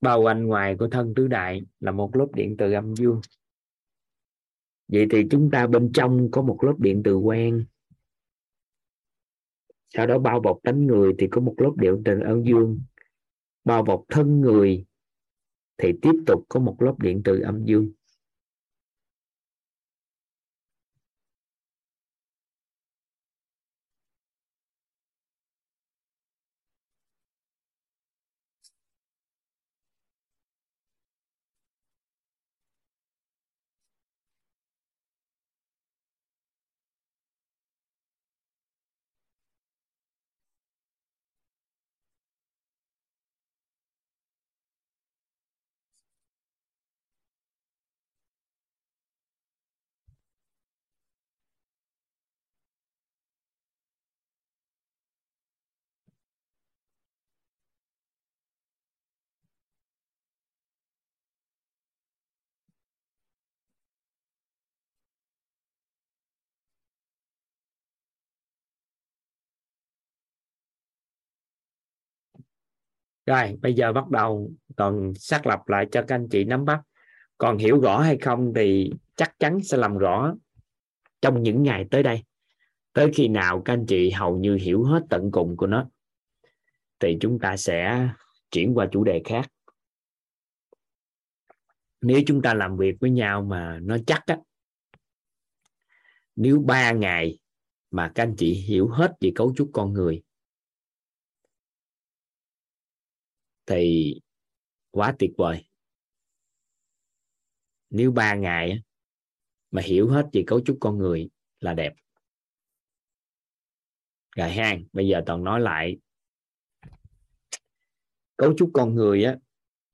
Bao 0.00 0.22
quanh 0.22 0.46
ngoài 0.46 0.76
của 0.78 0.88
thân 0.88 1.14
tứ 1.16 1.26
đại 1.26 1.62
là 1.80 1.92
một 1.92 2.16
lớp 2.16 2.26
điện 2.34 2.56
từ 2.58 2.72
âm 2.72 2.96
dương. 2.96 3.20
Vậy 4.88 5.06
thì 5.10 5.26
chúng 5.30 5.50
ta 5.50 5.66
bên 5.66 5.90
trong 5.92 6.30
có 6.30 6.42
một 6.42 6.64
lớp 6.64 6.74
điện 6.78 7.02
từ 7.04 7.16
quen. 7.16 7.64
Sau 9.94 10.06
đó 10.06 10.18
bao 10.18 10.40
bọc 10.40 10.58
tánh 10.62 10.86
người 10.86 11.14
thì 11.18 11.28
có 11.30 11.40
một 11.40 11.54
lớp 11.56 11.72
điện 11.76 12.02
từ 12.04 12.20
âm 12.20 12.44
dương. 12.44 12.80
Bao 13.64 13.82
bọc 13.82 14.04
thân 14.08 14.40
người 14.40 14.84
thì 15.78 15.92
tiếp 16.02 16.14
tục 16.26 16.44
có 16.48 16.60
một 16.60 16.82
lớp 16.82 16.94
điện 16.98 17.22
từ 17.24 17.40
âm 17.40 17.64
dương. 17.64 17.92
Rồi, 73.28 73.58
bây 73.62 73.74
giờ 73.74 73.92
bắt 73.92 74.10
đầu 74.10 74.52
còn 74.76 75.12
xác 75.14 75.46
lập 75.46 75.68
lại 75.68 75.86
cho 75.92 76.02
các 76.02 76.14
anh 76.14 76.28
chị 76.28 76.44
nắm 76.44 76.64
bắt. 76.64 76.80
Còn 77.38 77.58
hiểu 77.58 77.80
rõ 77.80 78.00
hay 78.00 78.18
không 78.18 78.52
thì 78.56 78.92
chắc 79.16 79.38
chắn 79.38 79.60
sẽ 79.62 79.76
làm 79.76 79.98
rõ 79.98 80.34
trong 81.20 81.42
những 81.42 81.62
ngày 81.62 81.86
tới 81.90 82.02
đây. 82.02 82.22
Tới 82.92 83.10
khi 83.14 83.28
nào 83.28 83.62
các 83.64 83.72
anh 83.72 83.86
chị 83.86 84.10
hầu 84.10 84.38
như 84.38 84.54
hiểu 84.54 84.84
hết 84.84 85.02
tận 85.10 85.30
cùng 85.30 85.56
của 85.56 85.66
nó, 85.66 85.88
thì 87.00 87.16
chúng 87.20 87.38
ta 87.38 87.56
sẽ 87.56 88.08
chuyển 88.50 88.74
qua 88.74 88.88
chủ 88.92 89.04
đề 89.04 89.22
khác. 89.24 89.50
Nếu 92.00 92.20
chúng 92.26 92.42
ta 92.42 92.54
làm 92.54 92.76
việc 92.76 92.96
với 93.00 93.10
nhau 93.10 93.42
mà 93.42 93.78
nó 93.82 93.96
chắc 94.06 94.26
á, 94.26 94.38
nếu 96.36 96.62
ba 96.66 96.92
ngày 96.92 97.38
mà 97.90 98.12
các 98.14 98.22
anh 98.22 98.34
chị 98.36 98.54
hiểu 98.54 98.88
hết 98.88 99.12
về 99.20 99.32
cấu 99.34 99.54
trúc 99.56 99.70
con 99.72 99.92
người 99.92 100.22
thì 103.68 104.14
quá 104.90 105.14
tuyệt 105.18 105.30
vời. 105.36 105.64
Nếu 107.90 108.12
ba 108.12 108.34
ngày 108.34 108.82
mà 109.70 109.82
hiểu 109.82 110.08
hết 110.08 110.26
về 110.32 110.44
cấu 110.46 110.60
trúc 110.60 110.76
con 110.80 110.98
người 110.98 111.30
là 111.60 111.74
đẹp. 111.74 111.94
Rồi 114.36 114.50
ha, 114.50 114.76
bây 114.92 115.08
giờ 115.08 115.22
toàn 115.26 115.44
nói 115.44 115.60
lại. 115.60 115.98
Cấu 118.36 118.54
trúc 118.56 118.70
con 118.74 118.94
người 118.94 119.24
á, 119.24 119.36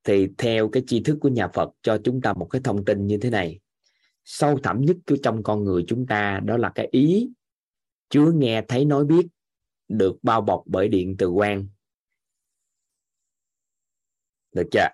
thì 0.05 0.29
theo 0.39 0.69
cái 0.69 0.83
tri 0.87 1.03
thức 1.03 1.19
của 1.21 1.29
nhà 1.29 1.49
Phật 1.49 1.71
cho 1.83 1.99
chúng 2.05 2.21
ta 2.21 2.33
một 2.33 2.47
cái 2.51 2.61
thông 2.65 2.85
tin 2.85 3.07
như 3.07 3.19
thế 3.19 3.31
này. 3.31 3.61
Sâu 4.25 4.59
thẳm 4.63 4.81
nhất 4.81 4.97
của 5.07 5.17
trong 5.23 5.43
con 5.43 5.65
người 5.65 5.85
chúng 5.89 6.07
ta 6.07 6.41
đó 6.45 6.57
là 6.57 6.73
cái 6.75 6.89
ý 6.91 7.31
chứa 8.09 8.33
nghe, 8.33 8.63
thấy, 8.69 8.85
nói, 8.85 9.05
biết 9.05 9.27
được 9.89 10.17
bao 10.23 10.41
bọc 10.41 10.63
bởi 10.67 10.89
điện 10.89 11.17
từ 11.19 11.31
quang 11.35 11.67
được 14.55 14.69
chưa? 14.73 14.89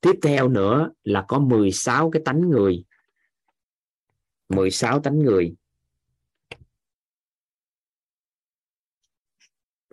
Tiếp 0.00 0.18
theo 0.22 0.48
nữa 0.48 0.90
là 1.04 1.24
có 1.28 1.38
16 1.38 2.10
cái 2.10 2.22
tánh 2.24 2.40
người. 2.40 2.84
16 4.48 5.00
tánh 5.00 5.18
người. 5.18 5.54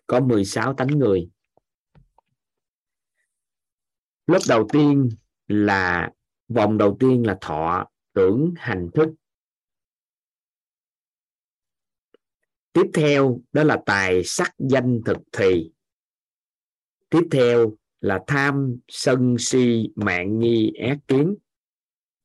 Có 0.07 0.19
16 0.19 0.73
tánh 0.73 0.87
người. 0.87 1.29
Lớp 4.27 4.39
đầu 4.49 4.67
tiên 4.73 5.09
là, 5.47 6.11
vòng 6.47 6.77
đầu 6.77 6.97
tiên 6.99 7.27
là 7.27 7.37
thọ, 7.41 7.85
tưởng, 8.13 8.53
hành, 8.57 8.89
thức. 8.93 9.09
Tiếp 12.73 12.85
theo 12.93 13.39
đó 13.51 13.63
là 13.63 13.81
tài, 13.85 14.21
sắc, 14.25 14.55
danh, 14.57 15.01
thực, 15.05 15.17
thì. 15.31 15.71
Tiếp 17.09 17.27
theo 17.31 17.77
là 18.01 18.19
tham 18.27 18.77
sân 18.87 19.35
si 19.39 19.89
mạng 19.95 20.39
nghi 20.39 20.73
ác 20.89 20.97
kiến. 21.07 21.35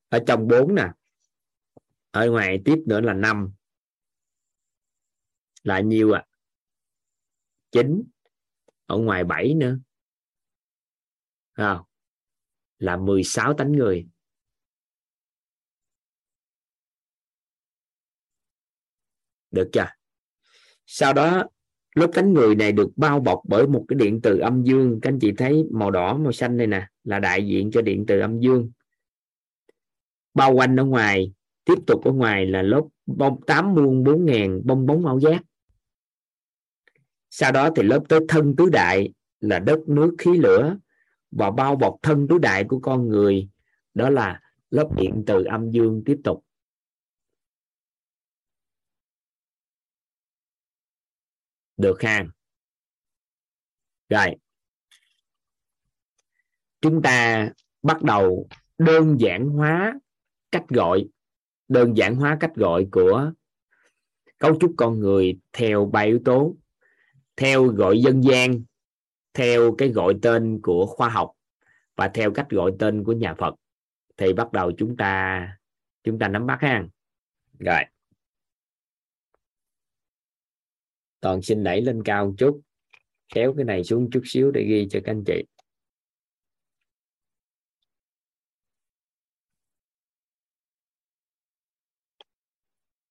Ở 0.09 0.19
trong 0.27 0.48
bốn 0.48 0.74
nè. 0.74 0.89
Ở 2.11 2.31
ngoài 2.31 2.59
tiếp 2.65 2.77
nữa 2.86 3.01
là 3.01 3.15
năm. 3.15 3.53
Là 5.62 5.81
nhiêu 5.81 6.12
à 6.12 6.27
chín. 7.70 8.03
Ở 8.86 8.97
ngoài 8.97 9.24
bảy 9.24 9.55
nữa. 9.55 9.78
Không. 11.53 11.82
Là 12.78 12.97
16 12.97 13.55
tánh 13.59 13.73
người. 13.73 14.09
Được 19.51 19.70
chưa? 19.73 19.86
Sau 20.86 21.12
đó 21.12 21.44
lớp 21.97 22.10
cánh 22.12 22.32
người 22.32 22.55
này 22.55 22.73
được 22.73 22.90
bao 22.97 23.20
bọc 23.20 23.40
bởi 23.48 23.66
một 23.66 23.85
cái 23.89 23.97
điện 23.97 24.20
từ 24.23 24.39
âm 24.39 24.62
dương. 24.62 25.01
Các 25.02 25.10
anh 25.10 25.18
chị 25.18 25.32
thấy 25.32 25.64
màu 25.70 25.90
đỏ, 25.90 26.18
màu 26.18 26.32
xanh 26.32 26.56
này 26.56 26.66
nè, 26.66 26.86
là 27.05 27.18
đại 27.18 27.47
diện 27.47 27.70
cho 27.70 27.82
điện 27.82 28.05
từ 28.06 28.20
âm 28.20 28.40
dương. 28.40 28.70
Bao 30.35 30.52
quanh 30.55 30.77
ở 30.77 30.85
ngoài, 30.85 31.32
tiếp 31.64 31.78
tục 31.86 32.05
ở 32.05 32.12
ngoài 32.12 32.47
là 32.47 32.62
lớp 32.62 32.82
bông, 33.06 33.40
tám 33.47 33.74
muôn 33.74 34.05
bốn 34.05 34.24
ngàn 34.24 34.60
bông 34.64 34.86
bóng 34.86 35.06
ảo 35.06 35.20
giác 35.20 35.43
sau 37.39 37.52
đó 37.52 37.70
thì 37.77 37.82
lớp 37.82 38.01
tới 38.09 38.20
thân 38.28 38.56
tứ 38.56 38.68
đại 38.73 39.12
là 39.40 39.59
đất 39.59 39.78
nước 39.89 40.14
khí 40.18 40.39
lửa 40.39 40.77
và 41.31 41.51
bao 41.51 41.77
bọc 41.77 41.97
thân 42.02 42.28
tứ 42.28 42.39
đại 42.39 42.64
của 42.64 42.78
con 42.78 43.09
người. 43.09 43.48
Đó 43.94 44.10
là 44.10 44.40
lớp 44.70 44.89
điện 44.97 45.24
từ 45.27 45.44
âm 45.44 45.70
dương 45.70 46.02
tiếp 46.05 46.16
tục. 46.24 46.44
Được 51.77 52.03
ha 52.03 52.24
rồi. 54.09 54.36
Chúng 56.81 57.03
ta 57.03 57.48
bắt 57.82 58.03
đầu 58.03 58.48
đơn 58.78 59.20
giản 59.20 59.48
hóa 59.48 59.94
cách 60.51 60.69
gọi, 60.69 61.09
đơn 61.69 61.97
giản 61.97 62.16
hóa 62.16 62.36
cách 62.40 62.55
gọi 62.55 62.86
của 62.93 63.32
cấu 64.39 64.59
trúc 64.61 64.74
con 64.77 65.01
người 65.01 65.39
theo 65.53 65.90
ba 65.93 66.01
yếu 66.01 66.20
tố. 66.24 66.57
Theo 67.36 67.65
gọi 67.66 68.01
dân 68.01 68.24
gian, 68.24 68.62
theo 69.35 69.74
cái 69.78 69.89
gọi 69.89 70.15
tên 70.23 70.61
của 70.62 70.86
khoa 70.86 71.09
học 71.09 71.32
và 71.97 72.09
theo 72.09 72.32
cách 72.32 72.51
gọi 72.51 72.73
tên 72.78 73.05
của 73.05 73.12
nhà 73.12 73.35
Phật 73.35 73.55
thì 74.16 74.32
bắt 74.32 74.53
đầu 74.53 74.73
chúng 74.78 74.97
ta 74.97 75.48
chúng 76.05 76.19
ta 76.19 76.28
nắm 76.28 76.47
bắt 76.47 76.59
ha. 76.61 76.85
Rồi. 77.59 77.81
Toàn 81.27 81.43
xin 81.43 81.65
đẩy 81.65 81.81
lên 81.81 82.03
cao 82.05 82.27
một 82.27 82.35
chút, 82.39 82.61
kéo 83.35 83.55
cái 83.57 83.65
này 83.65 83.85
xuống 83.85 84.11
chút 84.12 84.23
xíu 84.24 84.51
để 84.51 84.65
ghi 84.69 84.86
cho 84.90 85.01
các 85.05 85.12
anh 85.12 85.24
chị. 85.27 85.44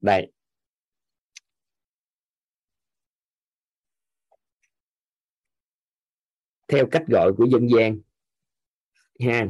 Đây. 0.02 0.32
Theo 6.68 6.88
cách 6.92 7.04
gọi 7.08 7.32
của 7.38 7.46
dân 7.52 7.68
gian. 7.68 8.00
Ha. 9.20 9.48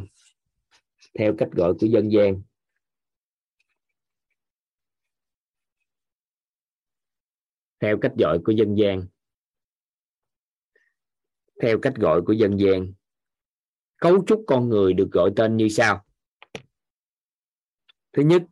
Theo 1.19 1.35
cách 1.37 1.49
gọi 1.51 1.73
của 1.79 1.87
dân 1.87 2.11
gian. 2.11 2.41
Theo 7.79 7.97
cách 8.01 8.11
gọi 8.17 8.39
của 8.45 8.51
dân 8.51 8.75
gian. 8.75 9.07
Theo 11.61 11.79
cách 11.81 11.93
gọi 11.95 12.21
của 12.21 12.33
dân 12.33 12.59
gian. 12.59 12.93
Cấu 13.97 14.25
trúc 14.27 14.43
con 14.47 14.69
người 14.69 14.93
được 14.93 15.09
gọi 15.11 15.31
tên 15.35 15.57
như 15.57 15.69
sau. 15.69 16.05
Thứ 18.13 18.23
nhất, 18.23 18.43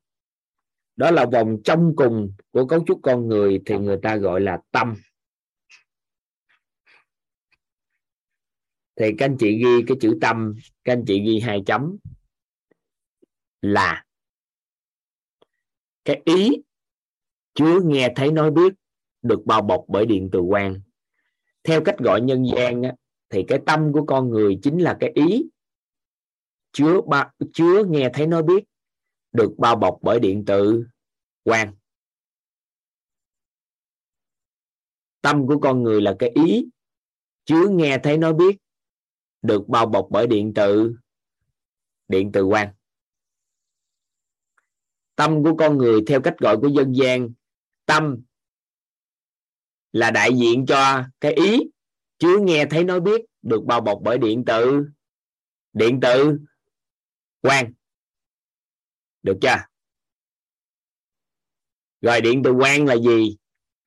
đó 0.95 1.11
là 1.11 1.25
vòng 1.31 1.57
trong 1.63 1.93
cùng 1.95 2.33
của 2.51 2.67
cấu 2.67 2.83
trúc 2.87 2.99
con 3.03 3.27
người 3.27 3.61
thì 3.65 3.77
người 3.77 3.99
ta 4.03 4.15
gọi 4.15 4.41
là 4.41 4.61
tâm. 4.71 4.95
Thì 8.95 9.05
các 9.17 9.25
anh 9.25 9.37
chị 9.39 9.57
ghi 9.57 9.83
cái 9.87 9.97
chữ 10.01 10.17
tâm, 10.21 10.55
các 10.83 10.93
anh 10.93 11.03
chị 11.07 11.21
ghi 11.25 11.39
hai 11.39 11.63
chấm. 11.65 11.97
Là. 13.61 14.05
Cái 16.05 16.21
ý 16.25 16.49
chứa 17.53 17.79
nghe 17.83 18.13
thấy 18.15 18.31
nói 18.31 18.51
biết 18.51 18.73
được 19.23 19.45
bao 19.45 19.61
bọc 19.61 19.85
bởi 19.87 20.05
điện 20.05 20.29
từ 20.31 20.41
quang 20.49 20.81
theo 21.63 21.83
cách 21.83 21.95
gọi 21.97 22.21
nhân 22.21 22.45
gian 22.55 22.83
á, 22.83 22.93
thì 23.29 23.45
cái 23.47 23.59
tâm 23.65 23.91
của 23.93 24.05
con 24.05 24.29
người 24.29 24.59
chính 24.61 24.79
là 24.79 24.97
cái 24.99 25.11
ý. 25.15 25.49
Chứa 26.71 27.01
ba, 27.07 27.31
chứa 27.53 27.83
nghe 27.89 28.09
thấy 28.13 28.27
nói 28.27 28.43
biết 28.43 28.63
được 29.31 29.53
bao 29.57 29.75
bọc 29.75 29.99
bởi 30.01 30.19
điện 30.19 30.43
từ 30.47 30.85
quang 31.43 31.73
tâm 35.21 35.47
của 35.47 35.59
con 35.61 35.83
người 35.83 36.01
là 36.01 36.15
cái 36.19 36.29
ý 36.29 36.65
chứa 37.45 37.67
nghe 37.69 37.97
thấy 38.03 38.17
nói 38.17 38.33
biết 38.33 38.57
được 39.41 39.67
bao 39.67 39.85
bọc 39.85 40.07
bởi 40.11 40.27
điện 40.27 40.51
từ 40.55 40.95
điện 42.07 42.31
từ 42.33 42.45
quang 42.45 42.73
tâm 45.15 45.43
của 45.43 45.55
con 45.59 45.77
người 45.77 46.01
theo 46.07 46.21
cách 46.21 46.35
gọi 46.37 46.57
của 46.57 46.67
dân 46.67 46.95
gian 46.95 47.29
tâm 47.85 48.21
là 49.93 50.11
đại 50.11 50.29
diện 50.33 50.65
cho 50.65 51.03
cái 51.19 51.33
ý 51.33 51.59
chứa 52.17 52.37
nghe 52.41 52.65
thấy 52.69 52.83
nói 52.83 53.01
biết 53.01 53.21
được 53.41 53.63
bao 53.65 53.81
bọc 53.81 53.99
bởi 54.03 54.17
điện 54.17 54.43
tử. 54.45 54.85
Điện 55.73 55.99
tử, 56.01 56.39
quang. 57.41 57.73
Được 59.23 59.37
chưa? 59.41 59.65
Rồi 62.01 62.21
điện 62.21 62.41
từ 62.43 62.53
quang 62.59 62.85
là 62.85 62.95
gì? 62.95 63.37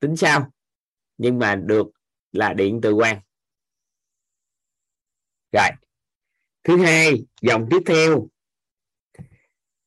Tính 0.01 0.17
sao? 0.17 0.51
Nhưng 1.19 1.39
mà 1.39 1.55
được 1.55 1.87
là 2.33 2.53
điện 2.53 2.81
từ 2.83 2.95
quang. 2.95 3.21
Rồi. 5.53 5.69
Thứ 6.65 6.77
hai, 6.77 7.25
dòng 7.43 7.67
tiếp 7.71 7.81
theo. 7.87 8.29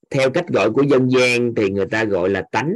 Theo 0.10 0.32
cách 0.34 0.46
gọi 0.48 0.72
của 0.72 0.84
dân 0.84 1.10
gian 1.10 1.54
thì 1.56 1.70
người 1.70 1.88
ta 1.92 2.04
gọi 2.04 2.30
là 2.30 2.44
tánh. 2.52 2.74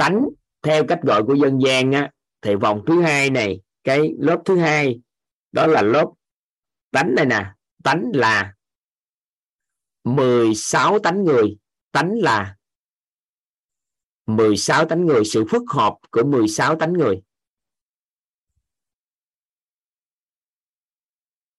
Tánh 0.00 0.28
theo 0.62 0.84
cách 0.88 0.98
gọi 1.02 1.22
của 1.26 1.34
dân 1.34 1.58
gian 1.66 1.92
á, 1.92 2.10
thì 2.42 2.54
vòng 2.54 2.82
thứ 2.86 3.02
hai 3.02 3.30
này 3.30 3.60
cái 3.84 4.14
lớp 4.18 4.42
thứ 4.44 4.58
hai 4.58 5.00
đó 5.52 5.66
là 5.66 5.82
lớp 5.82 6.06
tánh 6.90 7.14
này 7.14 7.26
nè. 7.26 7.52
Tánh 7.84 8.10
là 8.14 8.54
16 10.04 10.98
tánh 10.98 11.24
người. 11.24 11.56
Tánh 11.92 12.12
là 12.14 12.56
16 14.26 14.84
tánh 14.84 15.06
người 15.06 15.24
sự 15.24 15.44
phức 15.50 15.62
hợp 15.70 15.94
của 16.10 16.24
16 16.24 16.76
tánh 16.76 16.92
người. 16.92 17.22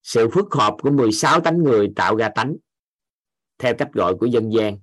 Sự 0.02 0.28
phức 0.34 0.46
hợp 0.54 0.76
của 0.82 0.90
16 0.90 1.40
tánh 1.40 1.58
người 1.58 1.92
tạo 1.96 2.16
ra 2.16 2.30
tánh 2.34 2.56
theo 3.58 3.74
cách 3.78 3.88
gọi 3.92 4.14
của 4.20 4.26
dân 4.26 4.52
gian. 4.52 4.78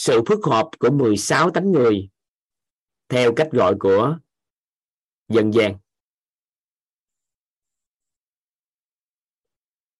Sự 0.00 0.22
phức 0.26 0.44
hợp 0.44 0.70
của 0.78 0.90
16 0.90 1.50
tánh 1.50 1.72
người 1.72 2.10
theo 3.08 3.32
cách 3.36 3.48
gọi 3.52 3.74
của 3.80 4.18
dân 5.28 5.50
gian. 5.54 5.78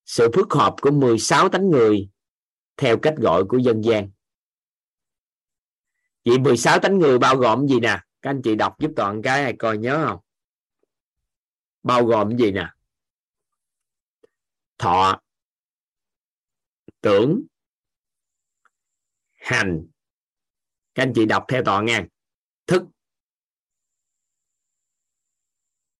Sự 0.04 0.28
phức 0.34 0.52
hợp 0.52 0.74
của 0.82 0.90
16 0.90 1.48
tánh 1.48 1.70
người 1.70 2.10
theo 2.76 2.98
cách 3.02 3.14
gọi 3.18 3.44
của 3.48 3.58
dân 3.58 3.84
gian. 3.84 4.10
Vậy 6.24 6.38
16 6.38 6.78
tánh 6.80 6.98
người 6.98 7.18
bao 7.18 7.36
gồm 7.36 7.68
gì 7.68 7.80
nè? 7.80 8.00
Các 8.22 8.30
anh 8.30 8.40
chị 8.44 8.54
đọc 8.54 8.76
giúp 8.78 8.90
toàn 8.96 9.22
cái 9.22 9.42
này 9.42 9.54
coi 9.58 9.78
nhớ 9.78 10.04
không? 10.08 10.20
Bao 11.82 12.04
gồm 12.04 12.38
gì 12.38 12.50
nè? 12.52 12.66
Thọ, 14.78 15.20
tưởng 17.00 17.42
hành. 19.50 19.86
Các 20.94 21.02
anh 21.02 21.12
chị 21.14 21.26
đọc 21.26 21.44
theo 21.48 21.62
tọa 21.64 21.82
nha 21.82 22.06
thức, 22.66 22.82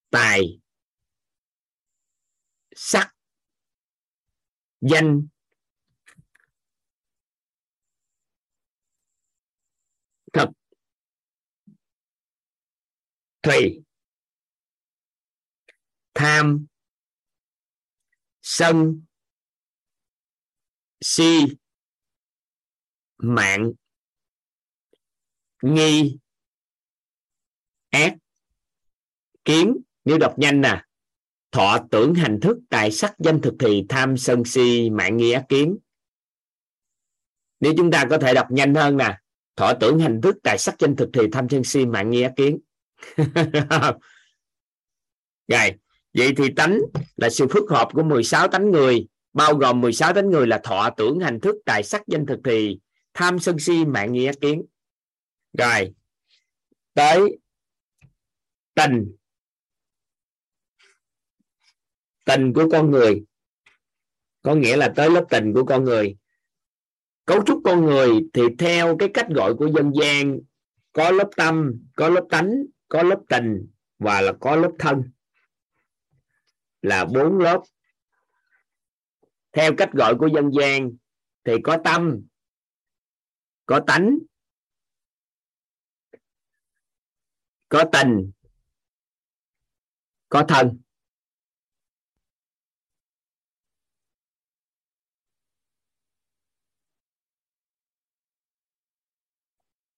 tài, 0.09 0.59
sắc, 2.75 3.15
danh, 4.81 5.27
thực, 10.33 10.49
thùy, 13.41 13.83
tham, 16.13 16.65
sân, 18.41 19.05
si 21.01 21.45
mạng. 23.21 23.71
Nghi. 25.61 26.17
Ác. 27.89 28.15
Kiến 29.45 29.77
nếu 30.05 30.17
đọc 30.17 30.33
nhanh 30.37 30.61
nè. 30.61 30.83
Thọ 31.51 31.77
tưởng 31.91 32.15
hành 32.15 32.39
thức, 32.41 32.57
tài 32.69 32.91
sắc, 32.91 33.15
danh 33.19 33.41
thực 33.41 33.53
thì 33.59 33.85
tham 33.89 34.17
sân 34.17 34.45
si, 34.45 34.89
mạng 34.89 35.17
nghi 35.17 35.31
ác 35.31 35.45
kiến 35.49 35.77
nếu 37.61 37.73
chúng 37.77 37.91
ta 37.91 38.05
có 38.09 38.17
thể 38.17 38.33
đọc 38.33 38.51
nhanh 38.51 38.75
hơn 38.75 38.97
nè. 38.97 39.17
Thọ 39.55 39.73
tưởng 39.73 39.99
hành 39.99 40.21
thức, 40.21 40.35
tài 40.43 40.57
sắc, 40.57 40.75
danh 40.79 40.95
thực 40.95 41.09
thì 41.13 41.21
tham 41.31 41.49
sân 41.49 41.63
si, 41.63 41.85
mạng 41.85 42.09
nghi 42.09 42.21
ác 42.21 42.33
kiến 42.35 42.59
rồi, 45.47 45.71
vậy 46.13 46.33
thì 46.37 46.53
tánh 46.55 46.79
là 47.15 47.29
sự 47.29 47.47
phức 47.47 47.69
hợp 47.69 47.87
của 47.93 48.03
16 48.03 48.47
tánh 48.47 48.71
người. 48.71 49.07
Bao 49.33 49.55
gồm 49.55 49.81
16 49.81 50.13
tánh 50.13 50.29
người 50.29 50.47
là 50.47 50.59
thọ 50.63 50.89
tưởng 50.97 51.19
hành 51.19 51.39
thức, 51.39 51.55
tài 51.65 51.83
sắc, 51.83 52.01
danh 52.07 52.25
thực 52.25 52.39
thì 52.45 52.79
tham 53.13 53.39
sân 53.39 53.59
si, 53.59 53.85
mạng 53.85 54.13
nghĩa, 54.13 54.31
kiến. 54.41 54.65
Rồi, 55.57 55.93
tới 56.93 57.39
tình. 58.75 59.15
Tình 62.25 62.53
của 62.53 62.69
con 62.71 62.91
người. 62.91 63.23
Có 64.41 64.55
nghĩa 64.55 64.77
là 64.77 64.93
tới 64.95 65.09
lớp 65.09 65.25
tình 65.29 65.53
của 65.53 65.65
con 65.65 65.83
người. 65.83 66.17
Cấu 67.25 67.43
trúc 67.45 67.61
con 67.63 67.85
người 67.85 68.09
thì 68.33 68.41
theo 68.59 68.97
cái 68.97 69.09
cách 69.13 69.27
gọi 69.29 69.53
của 69.55 69.67
dân 69.75 69.91
gian. 70.01 70.39
Có 70.93 71.11
lớp 71.11 71.29
tâm, 71.37 71.71
có 71.95 72.09
lớp 72.09 72.25
tánh, 72.29 72.51
có 72.87 73.03
lớp 73.03 73.19
tình 73.29 73.67
và 73.99 74.21
là 74.21 74.33
có 74.39 74.55
lớp 74.55 74.71
thân. 74.79 75.11
Là 76.81 77.05
bốn 77.05 77.37
lớp. 77.37 77.61
Theo 79.51 79.71
cách 79.77 79.89
gọi 79.93 80.15
của 80.15 80.27
dân 80.27 80.51
gian 80.59 80.91
thì 81.43 81.53
có 81.63 81.77
tâm 81.83 82.21
có 83.71 83.81
tánh. 83.87 84.17
Có 87.69 87.83
tình. 87.91 88.31
Có 90.29 90.45
thân. 90.47 90.81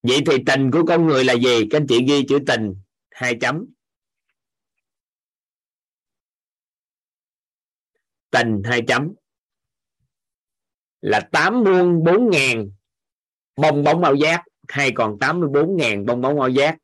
Vậy 0.04 0.20
thì 0.26 0.34
tình 0.45 0.72
của 0.72 0.84
con 0.88 1.08
người 1.08 1.24
là 1.24 1.34
gì? 1.34 1.68
Các 1.72 1.78
anh 1.78 1.86
chị 1.90 2.06
ghi 2.08 2.26
chữ 2.30 2.40
tình, 2.48 2.76
hai 3.12 3.38
chấm. 3.41 3.66
Tình, 8.30 8.62
hai 8.66 8.82
chấm. 8.88 9.14
Là 11.02 11.30
tám 11.32 11.64
muôn 11.64 12.04
bốn 12.04 12.30
ngàn 12.30 12.70
bong 13.56 13.84
bóng 13.84 14.04
ao 14.04 14.16
giác 14.16 14.44
hay 14.68 14.92
còn 14.96 15.18
tám 15.20 15.40
mươi 15.40 15.50
bốn 15.54 15.78
ngàn 15.78 16.06
bong 16.06 16.22
bóng 16.22 16.40
ao 16.40 16.50
giác 16.50 16.78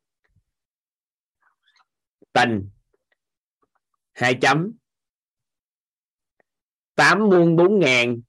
tình 2.32 2.68
hai 4.12 4.38
chấm. 4.40 4.72
tám 6.94 7.18
muôn 7.18 7.56
bốn 7.56 7.78
ngàn 7.78 8.20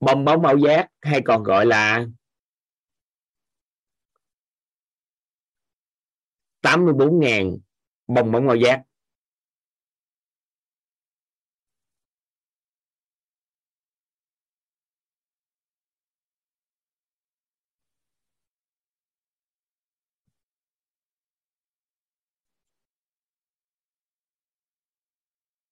bong 0.00 0.24
bóng 0.24 0.44
ao 0.44 0.58
giác 0.58 0.88
hay 1.00 1.20
còn 1.24 1.42
gọi 1.42 1.66
là 1.66 2.06
84.000 6.64 7.58
bong 8.06 8.32
bóng 8.32 8.48
ao 8.48 8.56
giác 8.56 8.82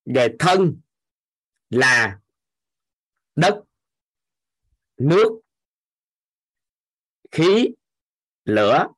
về 0.04 0.28
thân 0.38 0.80
là 1.70 2.20
đất, 3.36 3.62
nước, 4.96 5.40
khí, 7.30 7.68
lửa. 8.44 8.88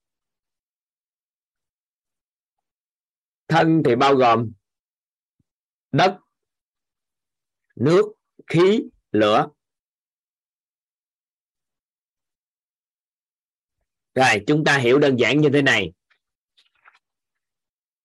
Thân 3.49 3.83
thì 3.85 3.97
bao 3.97 4.15
gồm 4.15 4.53
đất, 5.93 6.19
nước, 7.77 8.05
khí, 8.47 8.83
lửa. 9.13 9.49
Rồi, 14.15 14.45
chúng 14.47 14.65
ta 14.65 14.79
hiểu 14.79 14.99
đơn 14.99 15.17
giản 15.17 15.41
như 15.41 15.49
thế 15.53 15.63
này. 15.63 15.93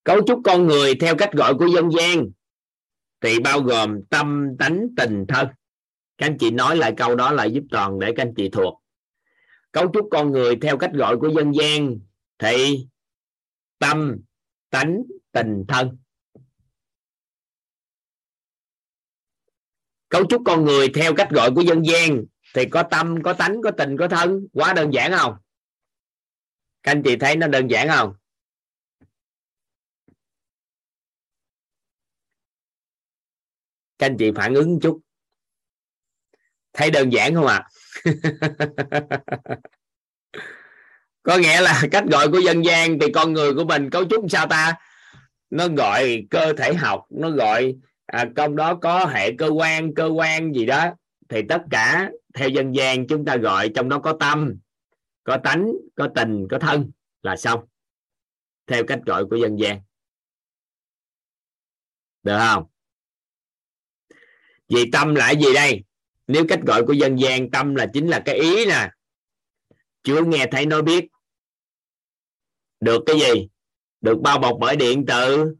Cấu 0.04 0.18
trúc 0.28 0.42
con 0.46 0.68
người 0.68 0.94
theo 1.02 1.16
cách 1.18 1.30
gọi 1.34 1.54
của 1.60 1.68
dân 1.68 1.90
gian 1.92 2.32
thì 3.22 3.40
bao 3.40 3.62
gồm 3.62 4.04
tâm 4.10 4.48
tánh 4.60 4.88
tình 4.98 5.26
thân. 5.28 5.48
Các 6.18 6.26
anh 6.26 6.38
chị 6.40 6.52
nói 6.52 6.78
lại 6.78 6.94
câu 6.98 7.16
đó 7.16 7.32
là 7.32 7.46
giúp 7.46 7.64
toàn 7.72 8.00
để 8.00 8.14
các 8.16 8.24
anh 8.24 8.34
chị 8.38 8.50
thuộc. 8.50 8.84
Cấu 9.72 9.92
trúc 9.94 10.08
con 10.12 10.32
người 10.32 10.56
theo 10.62 10.78
cách 10.78 10.92
gọi 10.94 11.18
của 11.18 11.28
dân 11.28 11.52
gian 11.56 12.00
thì 12.38 12.88
tâm 13.80 14.18
tánh 14.70 15.04
tình 15.32 15.66
thân. 15.68 15.98
Cấu 20.10 20.26
trúc 20.26 20.42
con 20.46 20.66
người 20.66 20.90
theo 20.96 21.16
cách 21.16 21.30
gọi 21.30 21.52
của 21.56 21.62
dân 21.62 21.86
gian 21.86 22.24
thì 22.56 22.66
có 22.66 22.84
tâm, 22.84 23.24
có 23.24 23.34
tánh, 23.34 23.62
có 23.62 23.72
tình, 23.72 23.98
có 23.98 24.08
thân. 24.08 24.48
Quá 24.54 24.74
đơn 24.74 24.94
giản 24.94 25.12
không? 25.18 25.36
Các 26.84 26.92
anh 26.92 27.04
chị 27.04 27.16
thấy 27.16 27.36
nó 27.36 27.48
đơn 27.48 27.68
giản 27.68 27.88
không? 27.88 28.14
Các 34.00 34.06
anh 34.06 34.18
chị 34.18 34.32
phản 34.36 34.54
ứng 34.54 34.80
chút. 34.80 35.00
Thấy 36.74 36.92
đơn 36.92 37.10
giản 37.14 37.36
không 37.36 37.48
ạ 37.48 37.70
à? 38.04 38.12
có 41.24 41.38
nghĩa 41.38 41.62
là 41.62 41.82
cách 41.92 42.04
gọi 42.12 42.30
của 42.32 42.40
dân 42.40 42.66
gian 42.66 43.00
thì 43.00 43.12
con 43.14 43.34
người 43.34 43.54
của 43.54 43.66
mình 43.66 43.90
cấu 43.90 44.06
trúc 44.10 44.26
sao 44.30 44.48
ta? 44.48 44.76
Nó 45.50 45.68
gọi 45.68 46.28
cơ 46.30 46.54
thể 46.58 46.74
học 46.74 47.06
nó 47.10 47.30
gọi 47.30 47.76
à, 48.06 48.26
trong 48.36 48.56
đó 48.56 48.76
có 48.76 49.06
hệ 49.06 49.32
cơ 49.38 49.48
quan 49.48 49.94
cơ 49.94 50.06
quan 50.06 50.54
gì 50.54 50.66
đó. 50.66 50.90
Thì 51.30 51.42
tất 51.50 51.62
cả 51.72 52.12
theo 52.34 52.50
dân 52.50 52.76
gian 52.76 53.08
chúng 53.08 53.26
ta 53.26 53.38
gọi 53.38 53.72
trong 53.76 53.90
đó 53.90 54.00
có 54.00 54.18
tâm 54.20 54.56
có 55.24 55.38
tánh 55.44 55.72
có 55.96 56.10
tình 56.16 56.48
có 56.50 56.60
thân 56.60 56.92
là 57.22 57.36
xong. 57.36 57.66
Theo 58.68 58.84
cách 58.88 59.00
gọi 59.06 59.26
của 59.26 59.36
dân 59.36 59.60
gian. 59.60 59.82
Được 62.24 62.38
không? 62.40 62.66
Vì 64.70 64.92
tâm 64.92 65.16
là 65.16 65.32
gì 65.32 65.54
đây? 65.54 65.84
Nếu 66.28 66.46
cách 66.50 66.60
gọi 66.68 66.86
của 66.86 66.94
dân 66.94 67.20
gian 67.20 67.52
tâm 67.52 67.76
là 67.76 67.88
chính 67.94 68.08
là 68.08 68.22
cái 68.26 68.36
ý 68.36 68.66
nè. 68.66 68.90
Chưa 70.04 70.22
nghe 70.22 70.46
thấy 70.52 70.66
nói 70.66 70.82
biết. 70.82 71.06
Được 72.80 73.04
cái 73.06 73.20
gì? 73.20 73.48
Được 74.02 74.18
bao 74.22 74.40
bọc 74.40 74.58
bởi 74.62 74.76
điện 74.76 75.06
tử 75.06 75.56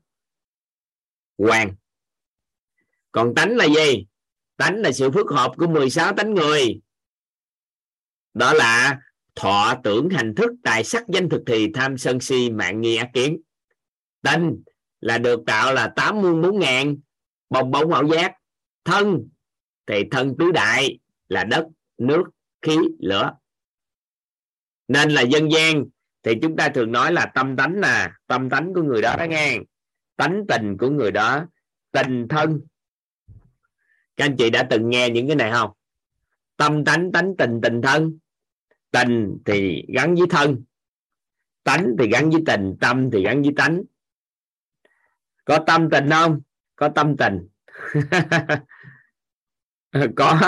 hoàng. 1.38 1.76
Còn 3.12 3.36
tánh 3.36 3.58
là 3.58 3.66
gì? 3.66 4.06
Tánh 4.58 4.76
là 4.76 4.92
sự 4.92 5.12
phức 5.12 5.28
hợp 5.32 5.52
của 5.58 5.68
16 5.68 6.14
tánh 6.14 6.34
người. 6.34 6.80
Đó 8.34 8.54
là 8.54 9.00
thọ 9.36 9.76
tưởng 9.84 10.10
hành 10.10 10.36
thức, 10.36 10.52
tài 10.64 10.84
sắc, 10.84 11.04
danh 11.08 11.30
thực 11.30 11.44
thì 11.48 11.68
tham 11.74 11.98
sân 11.98 12.20
si, 12.20 12.50
mạng 12.50 12.82
nghi, 12.82 12.96
ác 12.96 13.10
kiến. 13.14 13.42
Tinh 14.22 14.64
là 15.00 15.18
được 15.18 15.40
tạo 15.46 15.74
là 15.74 15.94
tám 15.96 16.22
muôn 16.22 16.42
bốn 16.42 16.60
ngàn, 16.60 16.98
bồng 17.50 17.72
bóng 17.72 17.94
ảo 17.94 18.08
giác 18.08 18.39
thân, 18.84 19.30
thì 19.88 20.04
thân 20.12 20.36
tứ 20.40 20.52
đại 20.52 21.00
là 21.28 21.44
đất, 21.44 21.68
nước, 21.98 22.24
khí, 22.62 22.78
lửa. 23.00 23.34
Nên 24.88 25.10
là 25.10 25.22
dân 25.22 25.52
gian, 25.52 25.86
thì 26.24 26.34
chúng 26.42 26.56
ta 26.56 26.70
thường 26.70 26.92
nói 26.92 27.14
là 27.14 27.26
tâm 27.36 27.56
tánh 27.56 27.82
nè, 27.82 28.12
tâm 28.28 28.50
tánh 28.50 28.74
của 28.74 28.82
người 28.82 29.02
đó 29.02 29.16
đó 29.20 29.26
nghe. 29.26 29.60
Tánh 30.16 30.46
tình 30.48 30.78
của 30.78 30.90
người 30.90 31.12
đó, 31.12 31.46
tình 31.92 32.28
thân. 32.28 32.62
Các 34.18 34.26
anh 34.26 34.36
chị 34.38 34.50
đã 34.50 34.68
từng 34.70 34.90
nghe 34.90 35.10
những 35.10 35.28
cái 35.28 35.36
này 35.36 35.52
không? 35.52 35.72
Tâm 36.58 36.86
tánh 36.86 37.12
tánh 37.12 37.34
tình 37.38 37.60
tình 37.64 37.82
thân. 37.82 38.18
Tình 38.92 39.38
thì 39.46 39.86
gắn 39.94 40.16
với 40.16 40.28
thân, 40.30 40.64
tánh 41.64 41.96
thì 42.00 42.10
gắn 42.12 42.30
với 42.30 42.42
tình, 42.46 42.76
tâm 42.82 43.10
thì 43.12 43.24
gắn 43.24 43.42
với 43.42 43.52
tánh. 43.58 43.82
Có 45.46 45.64
tâm 45.68 45.90
tình 45.92 46.10
không? 46.10 46.42
Có 46.76 46.90
tâm 46.90 47.18
tình. 47.18 47.48
có 50.16 50.40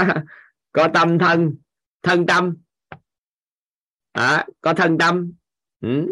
có 0.72 0.88
tâm 0.94 1.20
thân 1.20 1.56
thân 2.02 2.26
tâm. 2.26 2.58
À, 4.12 4.48
có 4.62 4.74
thân 4.74 4.98
tâm. 4.98 5.34
Ừ. 5.82 6.08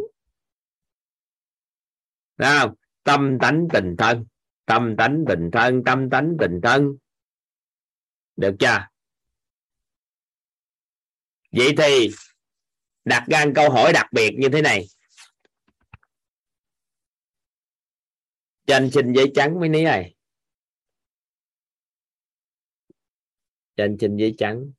không? 2.38 2.76
tâm 3.04 3.38
tánh 3.42 3.68
tình 3.74 3.96
thân 3.98 4.26
tâm 4.66 4.96
tánh 4.98 5.24
tình 5.28 5.50
thân 5.52 5.84
tâm 5.86 6.10
tánh 6.10 6.38
tình 6.40 6.60
thân. 6.64 6.98
Được 8.36 8.56
chưa? 8.60 8.88
Vậy 11.52 11.74
thì 11.78 12.10
đặt 13.06 13.24
ra 13.28 13.46
câu 13.56 13.70
hỏi 13.70 13.94
đặc 13.94 14.08
biệt 14.12 14.32
như 14.38 14.50
thế 14.50 14.62
này. 14.62 14.86
Cho 18.66 18.76
anh 18.76 18.92
xin 18.92 19.14
giấy 19.14 19.32
trắng 19.36 19.60
mấy 19.60 19.70
ní 19.70 19.84
này. 19.84 20.16
Cho 23.80 23.86
anh 23.86 23.98
xin 24.00 24.18
giấy 24.18 24.36
trắng. 24.38 24.72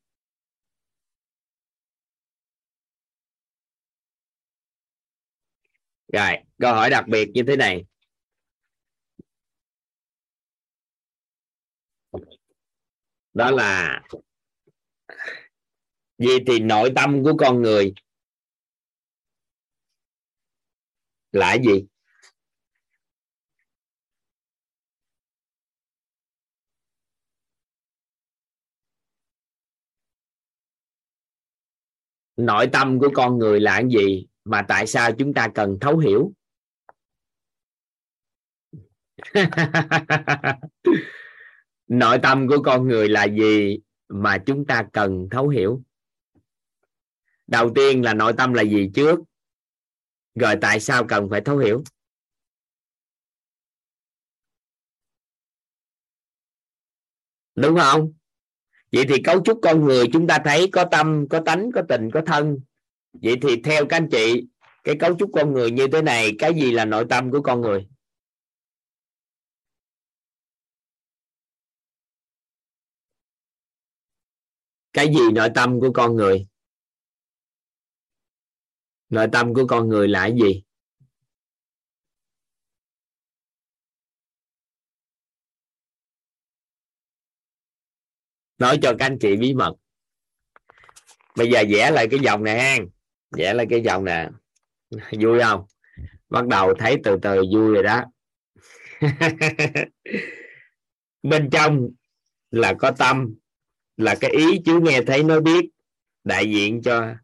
Rồi, 6.12 6.32
câu 6.58 6.74
hỏi 6.74 6.90
đặc 6.90 7.04
biệt 7.08 7.30
như 7.34 7.42
thế 7.46 7.56
này. 7.56 7.84
Đó 13.32 13.50
là 13.50 14.02
gì 16.18 16.38
thì 16.46 16.60
nội 16.60 16.92
tâm 16.96 17.22
của 17.24 17.32
con 17.38 17.62
người 17.62 17.94
là 21.32 21.54
gì? 21.54 21.86
Nội 32.46 32.66
tâm 32.72 32.98
của 32.98 33.08
con 33.14 33.38
người 33.38 33.60
là 33.60 33.80
cái 33.80 33.90
gì 33.90 34.26
mà 34.44 34.62
tại 34.68 34.86
sao 34.86 35.12
chúng 35.12 35.34
ta 35.34 35.48
cần 35.54 35.78
thấu 35.80 35.98
hiểu? 35.98 36.32
Nội 41.88 42.18
tâm 42.22 42.48
của 42.48 42.62
con 42.64 42.88
người 42.88 43.08
là 43.08 43.24
gì 43.24 43.78
mà 44.08 44.38
chúng 44.46 44.66
ta 44.66 44.88
cần 44.92 45.28
thấu 45.30 45.48
hiểu? 45.48 45.82
Đầu 47.46 47.72
tiên 47.74 48.04
là 48.04 48.14
nội 48.14 48.32
tâm 48.36 48.52
là 48.52 48.62
gì 48.62 48.90
trước? 48.94 49.20
Rồi 50.34 50.54
tại 50.60 50.80
sao 50.80 51.06
cần 51.08 51.28
phải 51.30 51.40
thấu 51.40 51.58
hiểu? 51.58 51.82
Đúng 57.54 57.78
không? 57.78 58.12
Vậy 58.92 59.04
thì 59.08 59.22
cấu 59.22 59.42
trúc 59.44 59.58
con 59.62 59.84
người 59.84 60.06
chúng 60.12 60.26
ta 60.26 60.38
thấy 60.44 60.68
có 60.72 60.84
tâm, 60.90 61.26
có 61.30 61.40
tánh, 61.46 61.70
có 61.74 61.82
tình, 61.88 62.10
có 62.10 62.22
thân. 62.26 62.58
Vậy 63.12 63.36
thì 63.42 63.62
theo 63.62 63.86
các 63.86 63.96
anh 63.96 64.08
chị, 64.10 64.46
cái 64.84 64.96
cấu 65.00 65.16
trúc 65.18 65.30
con 65.34 65.52
người 65.52 65.70
như 65.70 65.86
thế 65.92 66.02
này, 66.02 66.32
cái 66.38 66.54
gì 66.54 66.70
là 66.70 66.84
nội 66.84 67.04
tâm 67.10 67.30
của 67.30 67.42
con 67.42 67.60
người? 67.60 67.88
Cái 74.92 75.06
gì 75.06 75.30
nội 75.32 75.48
tâm 75.54 75.80
của 75.80 75.90
con 75.94 76.16
người? 76.16 76.46
Nội 79.08 79.26
tâm 79.32 79.54
của 79.54 79.66
con 79.68 79.88
người 79.88 80.08
là 80.08 80.20
cái 80.20 80.36
gì? 80.42 80.62
Nói 88.60 88.78
cho 88.82 88.94
các 88.98 89.06
anh 89.06 89.18
chị 89.20 89.36
bí 89.36 89.54
mật. 89.54 89.72
Bây 91.36 91.50
giờ 91.50 91.64
vẽ 91.70 91.90
lại 91.90 92.08
cái 92.10 92.20
dòng 92.20 92.44
này 92.44 92.60
ha 92.60 92.76
vẽ 93.36 93.54
lại 93.54 93.66
cái 93.70 93.80
dòng 93.80 94.04
nè. 94.04 94.28
Vui 95.20 95.40
không? 95.40 95.64
Bắt 96.28 96.46
đầu 96.46 96.74
thấy 96.78 96.96
từ 97.04 97.18
từ 97.22 97.44
vui 97.54 97.74
rồi 97.74 97.82
đó. 97.82 98.04
Bên 101.22 101.50
trong 101.50 101.88
là 102.50 102.74
có 102.78 102.90
tâm, 102.90 103.34
là 103.96 104.14
cái 104.20 104.30
ý 104.30 104.62
chú 104.64 104.80
nghe 104.80 105.02
thấy 105.06 105.22
nó 105.22 105.40
biết. 105.40 105.64
Đại 106.24 106.50
diện 106.50 106.82
cho 106.82 107.14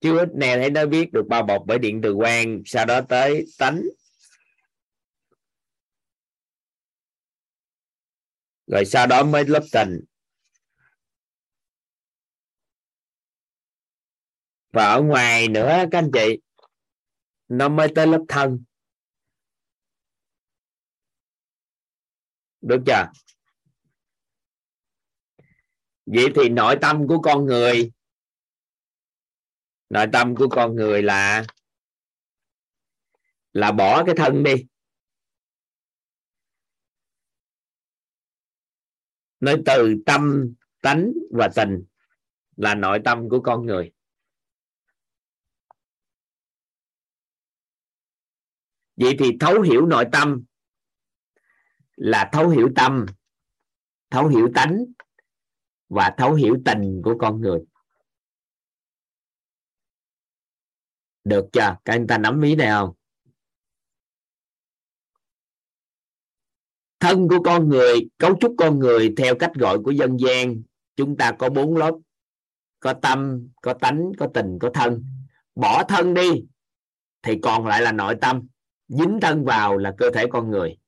chú 0.00 0.16
ít 0.16 0.28
nghe 0.34 0.56
thấy 0.56 0.70
nó 0.70 0.86
biết 0.86 1.12
được 1.12 1.26
bao 1.28 1.42
bọc 1.42 1.62
bởi 1.66 1.78
điện 1.78 2.00
từ 2.02 2.14
quang 2.14 2.62
sau 2.64 2.86
đó 2.86 3.00
tới 3.00 3.46
tánh. 3.58 3.82
Rồi 8.66 8.84
sau 8.84 9.06
đó 9.06 9.24
mới 9.24 9.44
lớp 9.44 9.62
tình. 9.72 10.00
Và 14.72 14.86
ở 14.86 15.02
ngoài 15.02 15.48
nữa, 15.48 15.84
các 15.90 15.98
anh 15.98 16.10
chị, 16.12 16.40
nó 17.48 17.68
mới 17.68 17.88
tới 17.94 18.06
lớp 18.06 18.24
thân. 18.28 18.64
Được 22.60 22.78
chưa? 22.86 23.12
Vậy 26.06 26.26
thì 26.34 26.48
nội 26.48 26.76
tâm 26.80 27.06
của 27.08 27.20
con 27.22 27.44
người, 27.46 27.92
nội 29.90 30.06
tâm 30.12 30.34
của 30.36 30.48
con 30.50 30.76
người 30.76 31.02
là 31.02 31.44
là 33.52 33.72
bỏ 33.72 34.04
cái 34.06 34.14
thân 34.18 34.42
đi. 34.42 34.66
Nói 39.40 39.62
từ 39.66 39.94
tâm 40.06 40.54
tánh 40.80 41.12
và 41.30 41.48
tình 41.56 41.84
là 42.56 42.74
nội 42.74 42.98
tâm 43.04 43.28
của 43.28 43.40
con 43.44 43.66
người. 43.66 43.92
Vậy 48.96 49.16
thì 49.18 49.36
thấu 49.40 49.60
hiểu 49.60 49.86
nội 49.86 50.04
tâm 50.12 50.44
là 51.96 52.30
thấu 52.32 52.48
hiểu 52.48 52.68
tâm, 52.76 53.06
thấu 54.10 54.28
hiểu 54.28 54.48
tánh 54.54 54.84
và 55.88 56.14
thấu 56.18 56.34
hiểu 56.34 56.56
tình 56.64 57.00
của 57.04 57.16
con 57.20 57.40
người. 57.40 57.60
Được 61.24 61.44
chưa? 61.52 61.76
Các 61.84 61.92
anh 61.92 62.06
ta 62.06 62.18
nắm 62.18 62.42
ý 62.42 62.54
này 62.54 62.70
không? 62.70 62.92
Thân 67.00 67.28
của 67.28 67.42
con 67.44 67.68
người, 67.68 68.08
cấu 68.18 68.36
trúc 68.40 68.54
con 68.58 68.78
người 68.78 69.14
theo 69.16 69.34
cách 69.38 69.50
gọi 69.54 69.78
của 69.84 69.90
dân 69.90 70.16
gian, 70.16 70.62
chúng 70.96 71.16
ta 71.16 71.32
có 71.38 71.48
bốn 71.48 71.76
lớp. 71.76 71.94
Có 72.80 72.94
tâm, 73.02 73.48
có 73.62 73.74
tánh, 73.74 74.12
có 74.18 74.28
tình, 74.34 74.58
có 74.60 74.70
thân. 74.74 75.04
Bỏ 75.54 75.84
thân 75.84 76.14
đi, 76.14 76.44
thì 77.22 77.38
còn 77.42 77.66
lại 77.66 77.82
là 77.82 77.92
nội 77.92 78.14
tâm 78.20 78.46
dính 78.88 79.18
thân 79.22 79.44
vào 79.44 79.76
là 79.76 79.94
cơ 79.98 80.10
thể 80.10 80.26
con 80.30 80.50
người. 80.50 80.78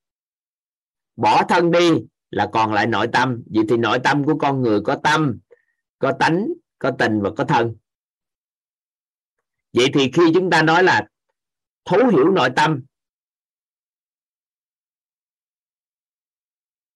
Bỏ 1.16 1.42
thân 1.48 1.70
đi 1.70 1.90
là 2.30 2.48
còn 2.52 2.72
lại 2.72 2.86
nội 2.86 3.08
tâm. 3.12 3.42
Vậy 3.46 3.64
thì 3.68 3.76
nội 3.76 3.98
tâm 4.04 4.24
của 4.24 4.38
con 4.38 4.62
người 4.62 4.80
có 4.84 4.96
tâm, 5.04 5.38
có 5.98 6.12
tánh, 6.20 6.48
có 6.78 6.92
tình 6.98 7.20
và 7.22 7.30
có 7.36 7.44
thân. 7.44 7.76
Vậy 9.72 9.86
thì 9.94 10.10
khi 10.14 10.22
chúng 10.34 10.50
ta 10.50 10.62
nói 10.62 10.82
là 10.82 11.08
thấu 11.84 12.08
hiểu 12.08 12.30
nội 12.30 12.50
tâm 12.56 12.84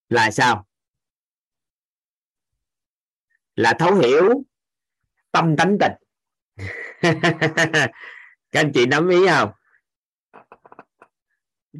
là 0.09 0.31
sao? 0.31 0.65
Là 3.55 3.73
thấu 3.79 3.95
hiểu 3.95 4.43
tâm 5.31 5.55
tánh 5.57 5.77
tình. 5.79 5.91
Các 8.51 8.59
anh 8.59 8.71
chị 8.73 8.85
nắm 8.85 9.09
ý 9.09 9.17
không? 9.27 9.51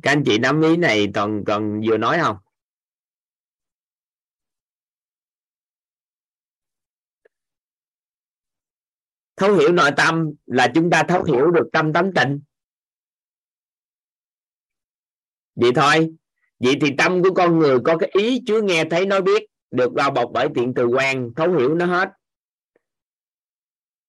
Các 0.02 0.12
anh 0.12 0.24
chị 0.26 0.38
nắm 0.38 0.62
ý 0.62 0.78
này 0.78 1.08
toàn 1.14 1.44
còn 1.48 1.82
vừa 1.88 1.98
nói 1.98 2.18
không? 2.22 2.38
Thấu 9.36 9.54
hiểu 9.54 9.72
nội 9.72 9.92
tâm 9.98 10.32
là 10.46 10.72
chúng 10.76 10.90
ta 10.90 11.04
thấu 11.04 11.24
hiểu 11.24 11.52
được 11.52 11.70
tâm 11.74 11.94
tánh 11.94 12.12
tình 12.16 12.40
vậy 15.56 15.72
thôi. 15.76 16.10
Vậy 16.60 16.76
thì 16.82 16.88
tâm 16.98 17.24
của 17.24 17.34
con 17.34 17.60
người 17.60 17.78
có 17.84 17.98
cái 17.98 18.10
ý 18.14 18.42
chúa 18.46 18.62
nghe 18.62 18.86
thấy 18.90 19.06
nói 19.06 19.22
biết, 19.22 19.44
được 19.72 19.94
bao 19.94 20.12
bọc 20.12 20.30
bởi 20.34 20.48
tiện 20.56 20.74
từ 20.74 20.86
quan, 20.86 21.34
thấu 21.36 21.58
hiểu 21.58 21.76
nó 21.76 21.86
hết. 21.86 22.10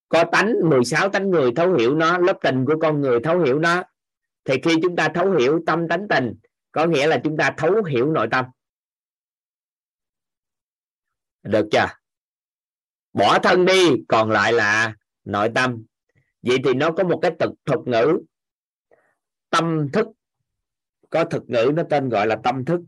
Có 0.09 0.25
tánh 0.33 0.55
16 0.71 1.09
tánh 1.09 1.31
người 1.31 1.51
thấu 1.57 1.75
hiểu 1.75 1.95
nó, 1.95 2.19
lớp 2.19 2.39
tình 2.43 2.65
của 2.65 2.75
con 2.83 3.01
người 3.01 3.19
thấu 3.25 3.41
hiểu 3.41 3.59
nó 3.59 3.83
thì 4.45 4.55
khi 4.63 4.71
chúng 4.83 4.97
ta 4.97 5.09
thấu 5.15 5.31
hiểu 5.31 5.63
tâm 5.67 5.89
tánh 5.89 6.07
tình, 6.09 6.35
có 6.73 6.87
nghĩa 6.87 7.07
là 7.07 7.21
chúng 7.25 7.37
ta 7.37 7.55
thấu 7.57 7.85
hiểu 7.85 8.13
nội 8.13 8.29
tâm. 8.31 8.45
Được 11.43 11.69
chưa? 11.73 11.87
Bỏ 13.13 13.39
thân 13.39 13.65
đi, 13.65 13.91
còn 14.09 14.31
lại 14.31 14.53
là 14.53 14.95
nội 15.25 15.51
tâm. 15.55 15.85
Vậy 16.43 16.59
thì 16.65 16.75
nó 16.75 16.91
có 16.97 17.05
một 17.05 17.19
cái 17.23 17.31
thực, 17.39 17.51
thuật 17.65 17.81
ngữ. 17.87 18.19
Tâm 19.51 19.89
thức. 19.93 20.07
Có 21.11 21.25
thực 21.25 21.43
ngữ 21.47 21.73
nó 21.75 21.83
tên 21.91 22.09
gọi 22.09 22.27
là 22.27 22.37
tâm 22.45 22.65
thức. 22.65 22.81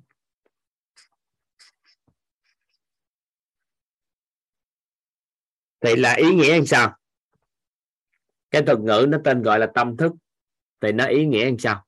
Thì 5.80 5.96
là 5.96 6.14
ý 6.14 6.34
nghĩa 6.34 6.58
như 6.60 6.64
sao? 6.66 6.96
Cái 8.50 8.62
thuật 8.62 8.78
ngữ 8.78 9.06
nó 9.08 9.18
tên 9.24 9.42
gọi 9.42 9.58
là 9.58 9.66
tâm 9.74 9.96
thức 9.96 10.12
thì 10.82 10.92
nó 10.92 11.04
ý 11.04 11.26
nghĩa 11.26 11.44
làm 11.44 11.58
sao? 11.58 11.86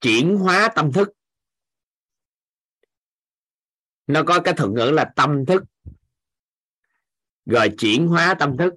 Chuyển 0.00 0.36
hóa 0.36 0.68
tâm 0.74 0.92
thức. 0.92 1.08
Nó 4.06 4.22
có 4.22 4.40
cái 4.40 4.54
thuật 4.54 4.70
ngữ 4.70 4.90
là 4.90 5.12
tâm 5.16 5.46
thức. 5.46 5.64
Rồi 7.46 7.68
chuyển 7.78 8.06
hóa 8.06 8.34
tâm 8.38 8.56
thức. 8.56 8.74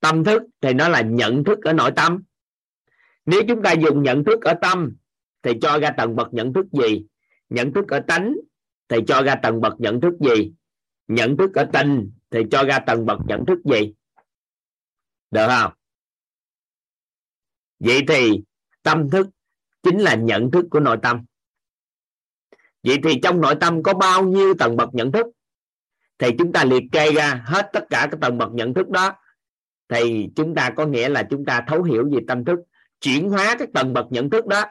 Tâm 0.00 0.24
thức 0.24 0.42
thì 0.60 0.72
nó 0.72 0.88
là 0.88 1.00
nhận 1.00 1.44
thức 1.44 1.58
ở 1.62 1.72
nội 1.72 1.90
tâm. 1.96 2.22
Nếu 3.26 3.42
chúng 3.48 3.62
ta 3.62 3.72
dùng 3.72 4.02
nhận 4.02 4.24
thức 4.24 4.42
ở 4.42 4.54
tâm, 4.62 4.96
thì 5.42 5.52
cho 5.62 5.78
ra 5.78 5.90
tầng 5.96 6.16
bậc 6.16 6.34
nhận 6.34 6.52
thức 6.52 6.66
gì? 6.72 7.06
Nhận 7.48 7.72
thức 7.72 7.88
ở 7.88 8.00
tánh, 8.08 8.36
thì 8.88 8.96
cho 9.08 9.22
ra 9.22 9.34
tầng 9.42 9.60
bậc 9.60 9.80
nhận 9.80 10.00
thức 10.00 10.14
gì? 10.20 10.52
Nhận 11.08 11.36
thức 11.36 11.54
ở 11.54 11.70
tình, 11.72 12.12
thì 12.30 12.40
cho 12.50 12.64
ra 12.64 12.78
tầng 12.78 13.06
bậc 13.06 13.18
nhận 13.26 13.46
thức 13.46 13.58
gì? 13.64 13.94
Được 15.30 15.46
không? 15.48 15.72
Vậy 17.84 18.02
thì 18.08 18.40
tâm 18.82 19.10
thức 19.10 19.26
chính 19.82 19.98
là 19.98 20.14
nhận 20.14 20.50
thức 20.50 20.64
của 20.70 20.80
nội 20.80 20.96
tâm. 21.02 21.24
Vậy 22.82 22.98
thì 23.04 23.20
trong 23.22 23.40
nội 23.40 23.54
tâm 23.60 23.82
có 23.82 23.94
bao 23.94 24.24
nhiêu 24.24 24.54
tầng 24.58 24.76
bậc 24.76 24.94
nhận 24.94 25.12
thức? 25.12 25.26
Thì 26.18 26.28
chúng 26.38 26.52
ta 26.52 26.64
liệt 26.64 26.82
kê 26.92 27.12
ra 27.12 27.42
hết 27.46 27.70
tất 27.72 27.84
cả 27.90 28.08
các 28.10 28.20
tầng 28.20 28.38
bậc 28.38 28.52
nhận 28.52 28.74
thức 28.74 28.88
đó. 28.88 29.12
Thì 29.88 30.28
chúng 30.36 30.54
ta 30.54 30.72
có 30.76 30.86
nghĩa 30.86 31.08
là 31.08 31.26
chúng 31.30 31.44
ta 31.44 31.64
thấu 31.68 31.82
hiểu 31.82 32.10
về 32.12 32.18
tâm 32.28 32.44
thức, 32.44 32.58
chuyển 33.00 33.28
hóa 33.28 33.56
các 33.58 33.68
tầng 33.74 33.92
bậc 33.92 34.06
nhận 34.10 34.30
thức 34.30 34.46
đó 34.46 34.64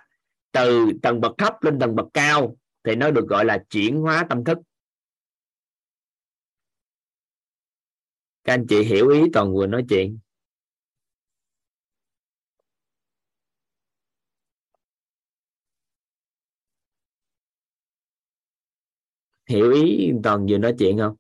từ 0.52 0.92
tầng 1.02 1.22
bậc 1.22 1.32
thấp 1.38 1.64
lên 1.64 1.80
tầng 1.80 1.96
bậc 1.96 2.08
cao. 2.14 2.58
Thì 2.84 2.96
nó 2.96 3.12
được 3.12 3.28
gọi 3.28 3.46
là 3.46 3.64
chuyển 3.70 3.98
hóa 3.98 4.26
tâm 4.30 4.44
thức. 4.44 4.58
Các 8.44 8.54
anh 8.54 8.66
chị 8.70 8.84
hiểu 8.84 9.10
ý 9.10 9.22
toàn 9.34 9.54
vừa 9.54 9.68
nói 9.68 9.86
chuyện. 9.90 10.20
Hiểu 19.52 19.72
ý 19.72 20.12
toàn 20.24 20.46
vừa 20.50 20.58
nói 20.58 20.74
chuyện 20.80 20.98
không? 20.98 21.16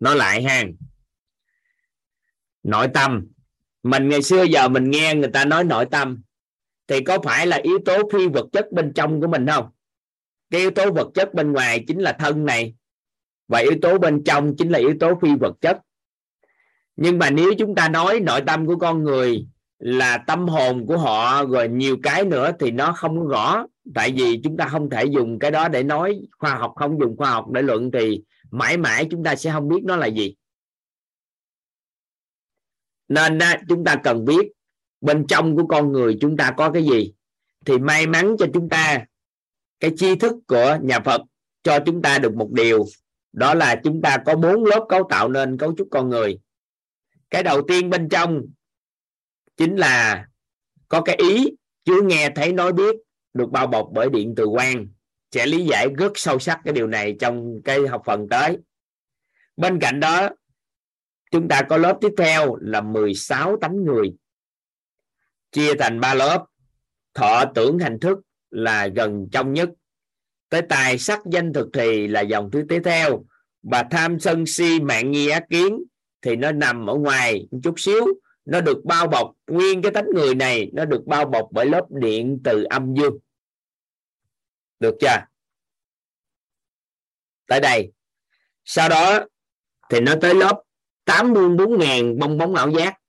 Nói 0.00 0.16
lại 0.16 0.42
ha. 0.42 0.64
Nội 2.62 2.88
tâm. 2.94 3.26
Mình 3.82 4.08
ngày 4.08 4.22
xưa 4.22 4.42
giờ 4.42 4.68
mình 4.68 4.90
nghe 4.90 5.14
người 5.14 5.30
ta 5.32 5.44
nói 5.44 5.64
nội 5.64 5.86
tâm, 5.90 6.22
thì 6.86 7.04
có 7.04 7.18
phải 7.24 7.46
là 7.46 7.56
yếu 7.56 7.78
tố 7.84 8.10
phi 8.12 8.28
vật 8.28 8.46
chất 8.52 8.72
bên 8.72 8.92
trong 8.94 9.20
của 9.20 9.26
mình 9.26 9.46
không? 9.46 9.70
Cái 10.50 10.60
yếu 10.60 10.70
tố 10.70 10.92
vật 10.92 11.08
chất 11.14 11.34
bên 11.34 11.52
ngoài 11.52 11.84
chính 11.86 12.00
là 12.00 12.12
thân 12.12 12.44
này, 12.44 12.74
và 13.48 13.58
yếu 13.58 13.72
tố 13.82 13.98
bên 13.98 14.24
trong 14.24 14.56
chính 14.58 14.70
là 14.70 14.78
yếu 14.78 14.94
tố 15.00 15.18
phi 15.22 15.28
vật 15.40 15.54
chất. 15.60 15.78
Nhưng 16.96 17.18
mà 17.18 17.30
nếu 17.30 17.52
chúng 17.58 17.74
ta 17.74 17.88
nói 17.88 18.20
nội 18.20 18.40
tâm 18.46 18.66
của 18.66 18.76
con 18.76 19.04
người 19.04 19.46
là 19.78 20.18
tâm 20.18 20.48
hồn 20.48 20.86
của 20.86 20.98
họ 20.98 21.44
rồi 21.44 21.68
nhiều 21.68 21.96
cái 22.02 22.24
nữa 22.24 22.50
thì 22.58 22.70
nó 22.70 22.92
không 22.92 23.28
rõ 23.28 23.66
tại 23.94 24.12
vì 24.16 24.40
chúng 24.44 24.56
ta 24.56 24.68
không 24.68 24.90
thể 24.90 25.04
dùng 25.04 25.38
cái 25.38 25.50
đó 25.50 25.68
để 25.68 25.82
nói 25.82 26.20
khoa 26.38 26.54
học, 26.54 26.72
không 26.76 26.98
dùng 27.00 27.16
khoa 27.16 27.30
học 27.30 27.50
để 27.50 27.62
luận 27.62 27.90
thì 27.90 28.22
mãi 28.50 28.76
mãi 28.76 29.06
chúng 29.10 29.24
ta 29.24 29.36
sẽ 29.36 29.50
không 29.52 29.68
biết 29.68 29.80
nó 29.84 29.96
là 29.96 30.06
gì. 30.06 30.34
Nên 33.08 33.38
chúng 33.68 33.84
ta 33.84 33.96
cần 34.04 34.24
biết 34.24 34.52
bên 35.00 35.26
trong 35.26 35.56
của 35.56 35.66
con 35.66 35.92
người 35.92 36.18
chúng 36.20 36.36
ta 36.36 36.54
có 36.56 36.70
cái 36.70 36.84
gì 36.84 37.12
thì 37.66 37.78
may 37.78 38.06
mắn 38.06 38.36
cho 38.38 38.46
chúng 38.54 38.68
ta 38.68 39.04
cái 39.80 39.90
tri 39.96 40.16
thức 40.16 40.34
của 40.46 40.78
nhà 40.82 41.00
Phật 41.00 41.20
cho 41.62 41.78
chúng 41.86 42.02
ta 42.02 42.18
được 42.18 42.34
một 42.34 42.50
điều, 42.52 42.84
đó 43.32 43.54
là 43.54 43.80
chúng 43.84 44.02
ta 44.02 44.22
có 44.26 44.36
bốn 44.36 44.64
lớp 44.64 44.86
cấu 44.88 45.06
tạo 45.10 45.28
nên 45.28 45.58
cấu 45.58 45.74
trúc 45.76 45.88
con 45.90 46.08
người. 46.08 46.38
Cái 47.30 47.42
đầu 47.42 47.62
tiên 47.68 47.90
bên 47.90 48.08
trong 48.08 48.42
chính 49.56 49.76
là 49.76 50.26
có 50.88 51.00
cái 51.00 51.16
ý 51.16 51.46
chứ 51.84 52.02
nghe 52.04 52.30
thấy 52.34 52.52
nói 52.52 52.72
biết 52.72 52.96
được 53.34 53.50
bao 53.50 53.66
bọc 53.66 53.88
bởi 53.92 54.10
điện 54.10 54.34
từ 54.36 54.46
quang 54.46 54.88
sẽ 55.32 55.46
lý 55.46 55.64
giải 55.64 55.88
rất 55.98 56.12
sâu 56.14 56.38
sắc 56.38 56.60
cái 56.64 56.74
điều 56.74 56.86
này 56.86 57.16
trong 57.20 57.62
cái 57.64 57.86
học 57.86 58.02
phần 58.06 58.28
tới. 58.30 58.58
Bên 59.56 59.78
cạnh 59.80 60.00
đó, 60.00 60.28
chúng 61.30 61.48
ta 61.48 61.62
có 61.62 61.76
lớp 61.76 61.98
tiếp 62.00 62.12
theo 62.18 62.56
là 62.60 62.80
16 62.80 63.56
tánh 63.60 63.84
người, 63.84 64.12
chia 65.52 65.74
thành 65.74 66.00
ba 66.00 66.14
lớp. 66.14 66.46
Thọ 67.14 67.44
tưởng 67.54 67.78
hành 67.78 68.00
thức 68.00 68.18
là 68.50 68.86
gần 68.86 69.28
trong 69.32 69.52
nhất, 69.52 69.68
tới 70.48 70.62
tài 70.62 70.98
sắc 70.98 71.20
danh 71.30 71.52
thực 71.52 71.68
thì 71.72 72.08
là 72.08 72.20
dòng 72.20 72.50
thứ 72.50 72.64
tiếp 72.68 72.80
theo, 72.84 73.24
và 73.62 73.84
tham 73.90 74.20
sân 74.20 74.46
si 74.46 74.80
mạng 74.80 75.10
nghi 75.10 75.28
ác 75.28 75.44
kiến 75.50 75.82
thì 76.22 76.36
nó 76.36 76.52
nằm 76.52 76.90
ở 76.90 76.94
ngoài 76.94 77.48
một 77.50 77.58
chút 77.62 77.74
xíu 77.80 78.06
nó 78.50 78.60
được 78.60 78.84
bao 78.84 79.06
bọc. 79.06 79.32
Nguyên 79.46 79.82
cái 79.82 79.92
tánh 79.92 80.06
người 80.14 80.34
này, 80.34 80.70
nó 80.72 80.84
được 80.84 81.02
bao 81.06 81.24
bọc 81.24 81.48
bởi 81.52 81.66
lớp 81.66 81.86
điện 81.90 82.40
từ 82.44 82.64
âm 82.64 82.94
dương. 82.94 83.18
Được 84.80 84.94
chưa? 85.00 85.26
Tới 87.46 87.60
đây. 87.60 87.92
Sau 88.64 88.88
đó 88.88 89.26
thì 89.90 90.00
nó 90.00 90.14
tới 90.20 90.34
lớp 90.34 90.62
84 91.04 91.78
ngàn 91.78 92.18
bong 92.18 92.38
bóng 92.38 92.54
ảo 92.54 92.70
giác 92.70 93.00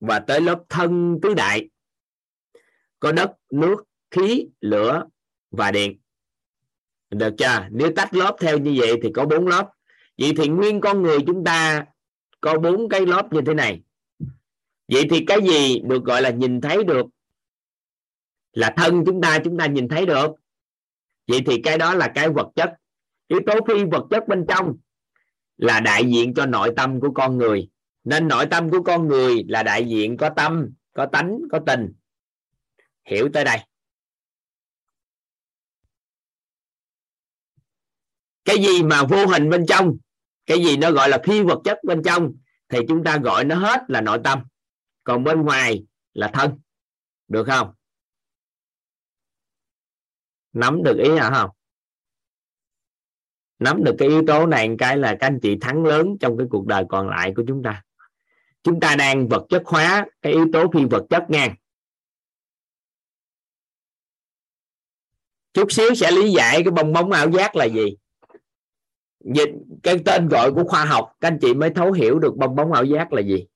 và 0.00 0.18
tới 0.18 0.40
lớp 0.40 0.62
thân 0.68 1.18
tứ 1.22 1.34
đại. 1.34 1.68
Có 3.00 3.12
đất, 3.12 3.30
nước, 3.50 3.84
khí, 4.10 4.48
lửa 4.60 5.04
và 5.50 5.70
điện. 5.70 6.00
Được 7.10 7.34
chưa? 7.38 7.66
Nếu 7.70 7.92
tách 7.96 8.14
lớp 8.14 8.36
theo 8.40 8.58
như 8.58 8.74
vậy 8.78 9.00
thì 9.02 9.08
có 9.14 9.26
bốn 9.26 9.46
lớp. 9.46 9.70
Vậy 10.18 10.32
thì 10.36 10.48
nguyên 10.48 10.80
con 10.80 11.02
người 11.02 11.18
chúng 11.26 11.44
ta 11.44 11.86
có 12.40 12.58
bốn 12.58 12.88
cái 12.88 13.06
lớp 13.06 13.32
như 13.32 13.40
thế 13.46 13.54
này 13.54 13.82
vậy 14.92 15.06
thì 15.10 15.24
cái 15.26 15.38
gì 15.42 15.80
được 15.84 16.04
gọi 16.04 16.22
là 16.22 16.30
nhìn 16.30 16.60
thấy 16.60 16.84
được? 16.84 17.06
Là 18.52 18.74
thân 18.76 19.02
chúng 19.06 19.20
ta 19.20 19.38
chúng 19.44 19.58
ta 19.58 19.66
nhìn 19.66 19.88
thấy 19.88 20.06
được. 20.06 20.30
Vậy 21.26 21.42
thì 21.46 21.60
cái 21.64 21.78
đó 21.78 21.94
là 21.94 22.12
cái 22.14 22.28
vật 22.28 22.48
chất. 22.56 22.70
Yếu 23.28 23.40
tố 23.46 23.54
phi 23.68 23.84
vật 23.84 24.06
chất 24.10 24.28
bên 24.28 24.44
trong 24.48 24.76
là 25.56 25.80
đại 25.80 26.04
diện 26.04 26.34
cho 26.34 26.46
nội 26.46 26.72
tâm 26.76 27.00
của 27.00 27.10
con 27.14 27.38
người. 27.38 27.68
Nên 28.04 28.28
nội 28.28 28.46
tâm 28.50 28.70
của 28.70 28.82
con 28.82 29.08
người 29.08 29.44
là 29.48 29.62
đại 29.62 29.84
diện 29.88 30.16
có 30.16 30.30
tâm, 30.36 30.70
có 30.92 31.06
tánh, 31.06 31.38
có 31.52 31.60
tình. 31.66 31.92
Hiểu 33.04 33.28
tới 33.32 33.44
đây. 33.44 33.58
Cái 38.44 38.56
gì 38.58 38.82
mà 38.82 39.02
vô 39.04 39.26
hình 39.26 39.50
bên 39.50 39.66
trong? 39.68 39.96
Cái 40.46 40.64
gì 40.64 40.76
nó 40.76 40.90
gọi 40.90 41.08
là 41.08 41.18
phi 41.24 41.42
vật 41.42 41.60
chất 41.64 41.78
bên 41.84 42.02
trong? 42.04 42.32
Thì 42.68 42.78
chúng 42.88 43.04
ta 43.04 43.18
gọi 43.18 43.44
nó 43.44 43.54
hết 43.54 43.80
là 43.88 44.00
nội 44.00 44.18
tâm 44.24 44.42
còn 45.04 45.24
bên 45.24 45.42
ngoài 45.42 45.84
là 46.12 46.30
thân, 46.34 46.58
được 47.28 47.44
không? 47.44 47.74
Nắm 50.52 50.82
được 50.82 50.98
ý 50.98 51.18
hả 51.18 51.30
không? 51.30 51.50
Nắm 53.58 53.84
được 53.84 53.94
cái 53.98 54.08
yếu 54.08 54.24
tố 54.26 54.46
này 54.46 54.68
cái 54.78 54.96
là 54.96 55.16
các 55.20 55.26
anh 55.26 55.38
chị 55.42 55.58
thắng 55.60 55.84
lớn 55.84 56.16
trong 56.20 56.38
cái 56.38 56.46
cuộc 56.50 56.66
đời 56.66 56.84
còn 56.88 57.08
lại 57.08 57.32
của 57.36 57.44
chúng 57.48 57.62
ta. 57.62 57.82
Chúng 58.62 58.80
ta 58.80 58.96
đang 58.96 59.28
vật 59.28 59.46
chất 59.48 59.62
hóa 59.66 60.06
cái 60.22 60.32
yếu 60.32 60.46
tố 60.52 60.70
phi 60.72 60.84
vật 60.84 61.06
chất 61.10 61.24
ngang 61.28 61.54
chút 65.52 65.72
xíu 65.72 65.94
sẽ 65.94 66.10
lý 66.10 66.30
giải 66.30 66.62
cái 66.64 66.70
bong 66.70 66.92
bóng 66.92 67.12
ảo 67.12 67.30
giác 67.30 67.56
là 67.56 67.64
gì. 67.64 67.96
Dịch 69.34 69.50
cái 69.82 69.98
tên 70.04 70.28
gọi 70.28 70.52
của 70.52 70.64
khoa 70.64 70.84
học, 70.84 71.12
các 71.20 71.28
anh 71.28 71.38
chị 71.40 71.54
mới 71.54 71.70
thấu 71.70 71.92
hiểu 71.92 72.18
được 72.18 72.36
bong 72.36 72.56
bóng 72.56 72.72
ảo 72.72 72.84
giác 72.84 73.12
là 73.12 73.20
gì 73.20 73.46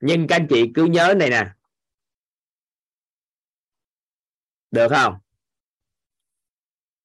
nhưng 0.00 0.26
các 0.26 0.36
anh 0.36 0.46
chị 0.50 0.70
cứ 0.74 0.84
nhớ 0.84 1.14
này 1.16 1.30
nè. 1.30 1.46
Được 4.70 4.88
không? 4.88 5.14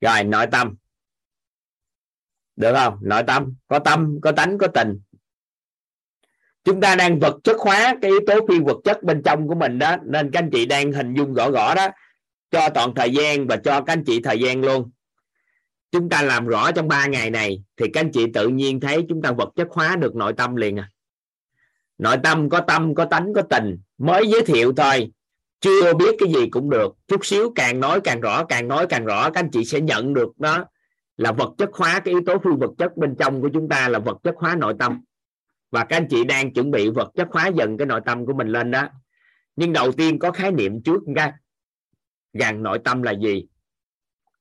Rồi, 0.02 0.24
nội 0.24 0.46
tâm. 0.52 0.76
Được 2.56 2.74
không? 2.76 2.98
Nội 3.02 3.24
tâm. 3.28 3.56
Có 3.68 3.80
tâm, 3.80 4.20
có 4.22 4.32
tánh, 4.32 4.58
có 4.58 4.68
tình. 4.68 5.00
Chúng 6.64 6.82
ta 6.82 6.96
đang 6.96 7.20
vật 7.20 7.40
chất 7.44 7.58
hóa 7.60 7.96
cái 8.02 8.12
yếu 8.12 8.20
tố 8.28 8.48
phi 8.48 8.60
vật 8.60 8.78
chất 8.84 9.04
bên 9.04 9.22
trong 9.26 9.48
của 9.48 9.56
mình 9.56 9.80
đó. 9.80 9.98
Nên 10.06 10.32
các 10.32 10.40
anh 10.40 10.50
chị 10.54 10.66
đang 10.66 10.92
hình 10.92 11.14
dung 11.14 11.34
rõ 11.34 11.52
rõ 11.52 11.76
đó. 11.76 11.88
Cho 12.52 12.70
toàn 12.74 12.94
thời 12.96 13.12
gian 13.12 13.48
và 13.48 13.58
cho 13.58 13.82
các 13.82 13.94
anh 13.94 14.04
chị 14.06 14.22
thời 14.24 14.40
gian 14.40 14.62
luôn. 14.62 14.92
Chúng 15.92 16.10
ta 16.10 16.22
làm 16.22 16.48
rõ 16.48 16.72
trong 16.72 16.88
3 16.88 17.08
ngày 17.08 17.30
này 17.30 17.64
thì 17.78 17.86
các 17.94 18.00
anh 18.00 18.12
chị 18.12 18.26
tự 18.34 18.48
nhiên 18.48 18.80
thấy 18.80 19.06
chúng 19.10 19.22
ta 19.22 19.32
vật 19.32 19.50
chất 19.56 19.68
hóa 19.72 19.96
được 19.96 20.16
nội 20.16 20.34
tâm 20.38 20.56
liền 20.56 20.80
à 20.80 20.90
nội 21.98 22.18
tâm 22.24 22.50
có 22.50 22.62
tâm, 22.62 22.96
có 22.96 23.06
tánh, 23.06 23.34
có 23.34 23.42
tình. 23.42 23.78
Mới 23.98 24.28
giới 24.28 24.42
thiệu 24.46 24.74
thôi. 24.78 25.12
Chưa 25.60 25.94
biết 25.94 26.16
cái 26.20 26.34
gì 26.34 26.50
cũng 26.50 26.70
được. 26.70 26.96
Chút 27.08 27.26
xíu 27.26 27.52
càng 27.56 27.80
nói 27.80 28.02
càng 28.02 28.22
rõ, 28.22 28.46
càng 28.46 28.68
nói 28.68 28.88
càng 28.90 29.06
rõ, 29.06 29.30
các 29.30 29.40
anh 29.40 29.52
chị 29.52 29.66
sẽ 29.66 29.82
nhận 29.82 30.14
được 30.14 30.40
đó 30.40 30.66
là 31.18 31.32
vật 31.32 31.54
chất 31.58 31.70
hóa, 31.74 32.00
cái 32.00 32.12
yếu 32.12 32.22
tố 32.26 32.38
phi 32.38 32.50
vật 32.60 32.72
chất 32.78 32.98
bên 32.98 33.16
trong 33.20 33.42
của 33.42 33.50
chúng 33.54 33.70
ta 33.70 33.90
là 33.90 34.00
vật 34.00 34.18
chất 34.24 34.36
hóa 34.38 34.56
nội 34.56 34.74
tâm. 34.80 35.02
Và 35.72 35.86
các 35.86 35.98
anh 35.98 36.08
chị 36.10 36.24
đang 36.24 36.54
chuẩn 36.54 36.72
bị 36.72 36.90
vật 36.90 37.12
chất 37.16 37.28
hóa 37.32 37.48
dần 37.48 37.78
cái 37.78 37.86
nội 37.86 38.02
tâm 38.06 38.26
của 38.26 38.34
mình 38.34 38.48
lên 38.48 38.72
đó. 38.72 38.88
Nhưng 39.56 39.74
đầu 39.74 39.92
tiên 39.92 40.20
có 40.20 40.32
khái 40.32 40.52
niệm 40.52 40.84
trước 40.84 41.02
ra 41.16 41.34
rằng 42.34 42.64
nội 42.64 42.80
tâm 42.84 43.04
là 43.04 43.12
gì? 43.12 43.48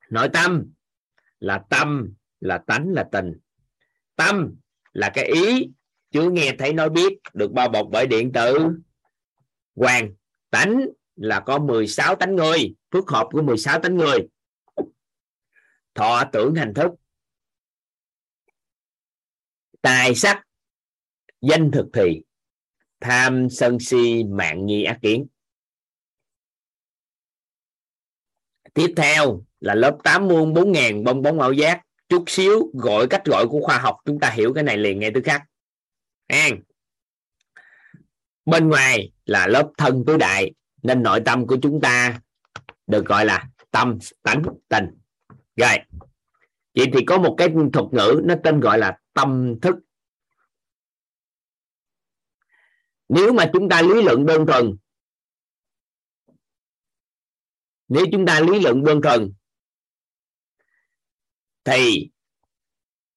Nội 0.09 0.29
tâm 0.29 0.71
là 1.39 1.61
tâm, 1.69 2.13
là 2.39 2.57
tánh, 2.57 2.93
là 2.93 3.07
tình. 3.11 3.33
Tâm 4.15 4.55
là 4.93 5.11
cái 5.13 5.25
ý 5.25 5.69
chưa 6.15 6.29
nghe 6.29 6.55
thấy 6.59 6.73
nói 6.73 6.89
biết 6.89 7.13
được 7.33 7.51
bao 7.51 7.69
bọc 7.69 7.87
bởi 7.91 8.07
điện 8.07 8.31
tử. 8.33 8.57
Hoàng 9.75 10.13
tánh 10.49 10.85
là 11.15 11.39
có 11.39 11.59
16 11.59 12.15
tánh 12.15 12.35
người, 12.35 12.75
phước 12.91 13.09
hợp 13.09 13.27
của 13.31 13.41
16 13.41 13.79
tánh 13.79 13.97
người. 13.97 14.19
Thọ 15.93 16.23
tưởng 16.33 16.55
hành 16.55 16.73
thức. 16.73 16.91
Tài 19.81 20.15
sắc, 20.15 20.43
danh 21.41 21.71
thực 21.71 21.85
thì. 21.93 22.21
Tham 22.99 23.49
sân 23.49 23.79
si, 23.79 24.23
mạng 24.23 24.65
nghi 24.65 24.83
ác 24.83 24.99
kiến. 25.01 25.27
Tiếp 28.73 28.93
theo 28.97 29.43
là 29.59 29.75
lớp 29.75 29.97
8 30.03 30.27
muôn 30.27 30.53
4 30.53 30.71
ngàn 30.71 31.03
bong 31.03 31.21
bóng 31.21 31.39
ảo 31.39 31.53
giác. 31.53 31.81
Chút 32.09 32.23
xíu 32.27 32.71
gọi 32.73 33.07
cách 33.07 33.25
gọi 33.25 33.47
của 33.47 33.61
khoa 33.61 33.77
học, 33.77 33.97
chúng 34.05 34.19
ta 34.19 34.29
hiểu 34.29 34.53
cái 34.53 34.63
này 34.63 34.77
liền 34.77 34.99
ngay 34.99 35.11
tức 35.13 35.21
khắc 35.25 35.41
an. 36.27 36.61
Bên 38.45 38.67
ngoài 38.67 39.11
là 39.25 39.47
lớp 39.47 39.71
thân 39.77 40.03
tứ 40.07 40.17
đại, 40.17 40.53
nên 40.83 41.03
nội 41.03 41.21
tâm 41.25 41.47
của 41.47 41.57
chúng 41.61 41.81
ta 41.81 42.21
được 42.87 43.05
gọi 43.05 43.25
là 43.25 43.49
tâm 43.71 43.97
tánh 44.21 44.43
tình. 44.67 44.85
Rồi, 45.55 45.77
vậy 46.75 46.85
thì 46.93 47.05
có 47.07 47.17
một 47.17 47.35
cái 47.37 47.47
thuật 47.73 47.85
ngữ 47.91 48.21
nó 48.23 48.35
tên 48.43 48.59
gọi 48.59 48.77
là 48.79 48.99
tâm 49.13 49.55
thức. 49.61 49.75
Nếu 53.09 53.33
mà 53.33 53.49
chúng 53.53 53.69
ta 53.69 53.81
lý 53.81 54.01
luận 54.01 54.25
đơn 54.25 54.45
thuần, 54.45 54.77
nếu 57.87 58.05
chúng 58.11 58.25
ta 58.25 58.39
lý 58.39 58.59
luận 58.59 58.83
đơn 58.83 59.01
thuần, 59.01 59.33
thì 61.63 62.09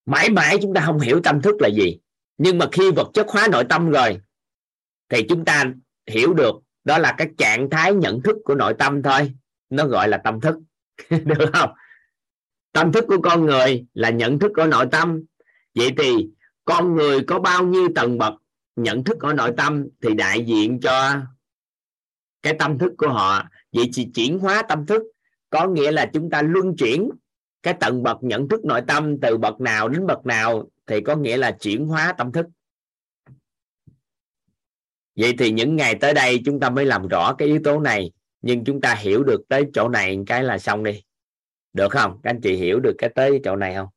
mãi 0.05 0.31
mãi 0.31 0.59
chúng 0.63 0.75
ta 0.75 0.83
không 0.87 1.01
hiểu 1.01 1.21
tâm 1.25 1.43
thức 1.43 1.57
là 1.61 1.69
gì 1.69 1.99
nhưng 2.39 2.59
mà 2.59 2.67
khi 2.73 2.91
vật 2.91 3.11
chất 3.15 3.29
hóa 3.29 3.49
nội 3.53 3.65
tâm 3.69 3.91
rồi, 3.91 4.21
thì 5.09 5.23
chúng 5.29 5.45
ta 5.45 5.65
hiểu 6.07 6.35
được 6.35 6.55
đó 6.85 6.99
là 6.99 7.15
cái 7.19 7.29
trạng 7.39 7.71
thái 7.71 7.95
nhận 7.95 8.23
thức 8.23 8.37
của 8.45 8.55
nội 8.55 8.75
tâm 8.79 9.03
thôi. 9.03 9.33
Nó 9.71 9.87
gọi 9.87 10.09
là 10.09 10.19
tâm 10.25 10.41
thức. 10.41 10.57
Được 11.11 11.51
không? 11.53 11.71
Tâm 12.73 12.93
thức 12.93 13.05
của 13.09 13.21
con 13.23 13.47
người 13.47 13.87
là 13.95 14.11
nhận 14.11 14.39
thức 14.39 14.53
của 14.57 14.67
nội 14.67 14.87
tâm. 14.93 15.23
Vậy 15.75 15.91
thì 15.99 16.29
con 16.65 16.95
người 16.95 17.25
có 17.27 17.39
bao 17.39 17.65
nhiêu 17.65 17.89
tầng 17.95 18.19
bậc 18.19 18.35
nhận 18.77 19.05
thức 19.05 19.21
ở 19.21 19.33
nội 19.33 19.53
tâm 19.57 19.87
thì 20.03 20.15
đại 20.15 20.45
diện 20.45 20.81
cho 20.81 21.15
cái 22.43 22.55
tâm 22.59 22.79
thức 22.79 22.93
của 22.99 23.09
họ. 23.09 23.49
Vậy 23.73 23.91
thì 23.95 24.09
chuyển 24.15 24.39
hóa 24.39 24.63
tâm 24.69 24.87
thức 24.87 25.03
có 25.51 25.67
nghĩa 25.67 25.93
là 25.93 26.11
chúng 26.13 26.31
ta 26.31 26.43
luân 26.43 26.77
chuyển 26.77 27.11
cái 27.63 27.75
tầng 27.81 28.03
bậc 28.03 28.17
nhận 28.23 28.49
thức 28.49 28.65
nội 28.65 28.81
tâm 28.87 29.21
từ 29.21 29.37
bậc 29.37 29.61
nào 29.61 29.89
đến 29.89 30.07
bậc 30.07 30.27
nào 30.27 30.71
thì 30.89 31.01
có 31.01 31.17
nghĩa 31.17 31.37
là 31.37 31.57
chuyển 31.61 31.87
hóa 31.87 32.15
tâm 32.19 32.33
thức. 32.33 32.47
Vậy 35.17 35.35
thì 35.39 35.51
những 35.51 35.77
ngày 35.77 35.95
tới 36.01 36.15
đây 36.15 36.43
chúng 36.45 36.61
ta 36.61 36.71
mới 36.71 36.87
làm 36.87 37.09
rõ 37.09 37.35
cái 37.39 37.49
yếu 37.49 37.61
tố 37.65 37.81
này, 37.81 38.13
nhưng 38.41 38.65
chúng 38.65 38.81
ta 38.81 38.95
hiểu 38.95 39.25
được 39.25 39.41
tới 39.49 39.65
chỗ 39.75 39.89
này 39.89 40.19
cái 40.27 40.43
là 40.45 40.59
xong 40.59 40.85
đi. 40.85 41.03
Được 41.73 41.89
không? 41.93 42.21
Các 42.23 42.31
anh 42.31 42.41
chị 42.43 42.57
hiểu 42.57 42.81
được 42.81 42.95
cái 42.99 43.11
tới 43.15 43.41
chỗ 43.45 43.57
này 43.57 43.75
không? 43.75 43.89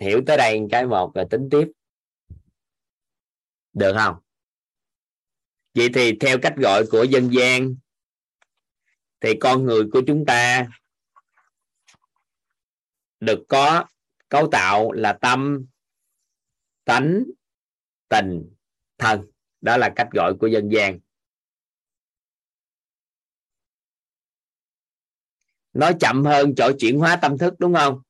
Hiểu 0.00 0.20
tới 0.26 0.36
đây 0.36 0.60
cái 0.70 0.86
một 0.86 1.14
rồi 1.14 1.24
tính 1.30 1.48
tiếp. 1.50 1.68
Được 3.72 3.92
không? 3.98 4.16
Vậy 5.74 5.88
thì 5.94 6.16
theo 6.20 6.38
cách 6.42 6.54
gọi 6.56 6.84
của 6.90 7.04
dân 7.04 7.30
gian 7.32 7.74
thì 9.20 9.34
con 9.40 9.64
người 9.64 9.82
của 9.92 10.02
chúng 10.06 10.24
ta 10.26 10.68
được 13.20 13.44
có 13.48 13.84
cấu 14.28 14.48
tạo 14.52 14.92
là 14.92 15.18
tâm 15.20 15.66
tánh 16.84 17.24
tình 18.08 18.54
thân. 18.98 19.26
Đó 19.60 19.76
là 19.76 19.92
cách 19.96 20.08
gọi 20.12 20.34
của 20.40 20.46
dân 20.46 20.68
gian. 20.72 20.98
Nói 25.72 25.94
chậm 26.00 26.24
hơn 26.24 26.54
chỗ 26.56 26.72
chuyển 26.78 26.98
hóa 26.98 27.18
tâm 27.22 27.38
thức 27.38 27.54
đúng 27.58 27.74
không? 27.74 28.02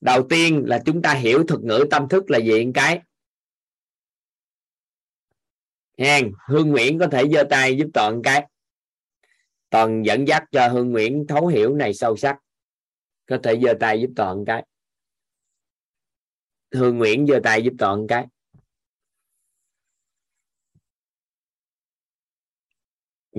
Đầu 0.00 0.26
tiên 0.28 0.64
là 0.66 0.82
chúng 0.86 1.02
ta 1.02 1.14
hiểu 1.14 1.44
thuật 1.48 1.60
ngữ 1.60 1.84
tâm 1.90 2.08
thức 2.08 2.30
là 2.30 2.38
gì 2.38 2.64
một 2.64 2.72
cái. 2.74 3.02
Hen, 5.98 6.32
Hương 6.46 6.68
Nguyễn 6.68 6.98
có 6.98 7.06
thể 7.12 7.24
giơ 7.32 7.44
tay 7.50 7.76
giúp 7.76 7.86
Toàn 7.94 8.22
cái. 8.24 8.46
Toàn 9.70 10.02
dẫn 10.06 10.28
dắt 10.28 10.44
cho 10.52 10.68
Hương 10.68 10.90
Nguyễn 10.90 11.26
thấu 11.28 11.46
hiểu 11.46 11.74
này 11.74 11.94
sâu 11.94 12.16
sắc. 12.16 12.36
Có 13.26 13.38
thể 13.42 13.60
giơ 13.62 13.74
tay 13.80 14.00
giúp 14.00 14.10
Toàn 14.16 14.44
cái. 14.46 14.66
Hương 16.74 16.98
Nguyễn 16.98 17.26
giơ 17.26 17.40
tay 17.44 17.62
giúp 17.62 17.72
Toàn 17.78 18.06
cái. 18.08 18.26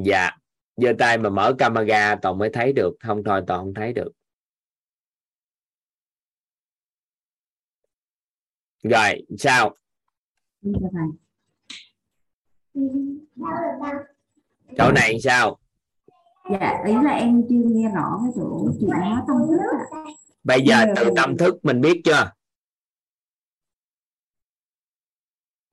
Dạ 0.05 0.29
giơ 0.75 0.93
tay 0.99 1.17
mà 1.17 1.29
mở 1.29 1.55
camera 1.57 2.15
toàn 2.21 2.37
mới 2.37 2.49
thấy 2.53 2.73
được. 2.73 2.93
Không 2.99 3.23
thôi 3.23 3.43
toàn 3.47 3.59
không 3.59 3.73
thấy 3.73 3.93
được. 3.93 4.11
Rồi 8.83 9.25
sao? 9.37 9.75
Chỗ 14.77 14.91
này 14.95 15.17
sao 15.23 15.59
dạ 16.51 16.83
ý 16.85 16.93
là 17.03 17.11
em 17.11 17.43
chưa 17.49 17.63
nghe 17.65 17.91
rõ 17.95 18.19
cái 18.23 18.31
chỗ 18.35 18.71
chuyển 18.79 18.89
hóa 18.89 19.23
tâm 19.27 19.37
thức 19.47 19.59
ạ. 19.91 20.03
bây 20.43 20.61
giờ 20.61 20.85
từ 20.95 21.09
tâm 21.15 21.37
thức 21.37 21.55
mình 21.63 21.81
biết 21.81 22.01
chưa? 22.05 22.31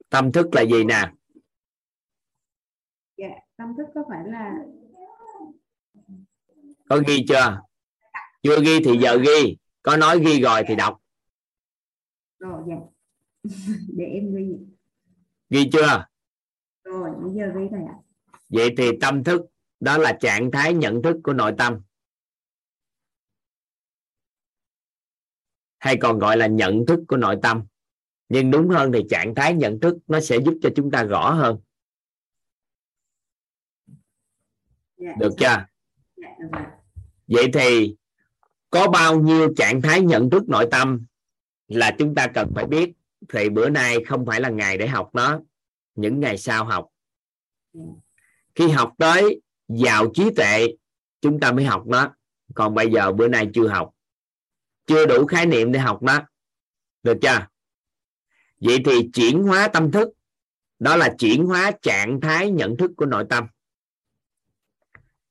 Tâm 0.09 0.31
thức 0.31 0.47
là 0.51 0.61
gì 0.61 0.83
nè? 0.83 1.11
Dạ 3.17 3.29
tâm 3.57 3.73
thức 3.77 3.87
có 3.95 4.03
phải 4.09 4.19
là 4.25 4.53
có 6.89 6.99
ghi 7.07 7.25
chưa? 7.29 7.61
Chưa 8.43 8.61
ghi 8.63 8.79
thì 8.85 8.99
giờ 9.01 9.17
ghi. 9.17 9.57
Có 9.81 9.97
nói 9.97 10.19
ghi 10.25 10.41
rồi 10.41 10.61
thì 10.67 10.75
đọc. 10.75 11.01
Rồi 12.39 12.63
dạ. 12.67 12.75
Để 13.97 14.05
em 14.05 14.35
ghi. 14.35 14.57
Ghi 15.49 15.69
chưa? 15.71 16.05
Rồi 16.83 17.09
bây 17.21 17.33
giờ 17.33 17.51
ghi 17.55 17.67
rồi 17.71 17.81
ạ. 17.87 17.95
Vậy 18.49 18.73
thì 18.77 18.91
tâm 19.01 19.23
thức 19.23 19.41
đó 19.79 19.97
là 19.97 20.17
trạng 20.21 20.51
thái 20.51 20.73
nhận 20.73 21.01
thức 21.01 21.17
của 21.23 21.33
nội 21.33 21.53
tâm. 21.57 21.81
Hay 25.77 25.97
còn 26.01 26.19
gọi 26.19 26.37
là 26.37 26.47
nhận 26.47 26.85
thức 26.85 26.99
của 27.07 27.17
nội 27.17 27.37
tâm. 27.41 27.65
Nhưng 28.29 28.51
đúng 28.51 28.69
hơn 28.69 28.91
thì 28.91 29.03
trạng 29.09 29.35
thái 29.35 29.53
nhận 29.53 29.79
thức 29.79 29.97
nó 30.07 30.19
sẽ 30.19 30.37
giúp 30.45 30.59
cho 30.61 30.69
chúng 30.75 30.91
ta 30.91 31.03
rõ 31.03 31.31
hơn. 31.31 31.59
Dạ. 34.97 35.13
được 35.19 35.33
chưa? 35.37 35.65
Dạ, 36.15 36.27
vậy 37.27 37.49
thì 37.53 37.95
có 38.69 38.87
bao 38.87 39.19
nhiêu 39.19 39.53
trạng 39.57 39.81
thái 39.81 40.01
nhận 40.01 40.29
thức 40.29 40.49
nội 40.49 40.67
tâm 40.71 41.05
là 41.67 41.95
chúng 41.99 42.15
ta 42.15 42.27
cần 42.33 42.51
phải 42.55 42.65
biết? 42.65 42.93
Thì 43.29 43.49
bữa 43.49 43.69
nay 43.69 44.03
không 44.07 44.25
phải 44.25 44.41
là 44.41 44.49
ngày 44.49 44.77
để 44.77 44.87
học 44.87 45.09
nó 45.13 45.39
những 45.95 46.19
ngày 46.19 46.37
sau 46.37 46.65
học. 46.65 46.87
Khi 48.55 48.69
học 48.69 48.93
tới 48.97 49.41
giàu 49.67 50.11
trí 50.13 50.29
tuệ, 50.35 50.67
chúng 51.21 51.39
ta 51.39 51.51
mới 51.51 51.65
học 51.65 51.83
nó. 51.87 52.15
Còn 52.55 52.75
bây 52.75 52.91
giờ 52.91 53.11
bữa 53.11 53.27
nay 53.27 53.49
chưa 53.53 53.67
học. 53.67 53.93
Chưa 54.85 55.05
đủ 55.05 55.25
khái 55.25 55.45
niệm 55.45 55.71
để 55.71 55.79
học 55.79 56.03
nó. 56.03 56.27
Được 57.03 57.17
chưa? 57.21 57.47
Vậy 58.59 58.77
thì 58.85 59.09
chuyển 59.13 59.43
hóa 59.43 59.67
tâm 59.67 59.91
thức. 59.91 60.09
Đó 60.79 60.95
là 60.95 61.15
chuyển 61.19 61.45
hóa 61.45 61.71
trạng 61.81 62.21
thái 62.21 62.51
nhận 62.51 62.77
thức 62.77 62.91
của 62.97 63.05
nội 63.05 63.25
tâm. 63.29 63.47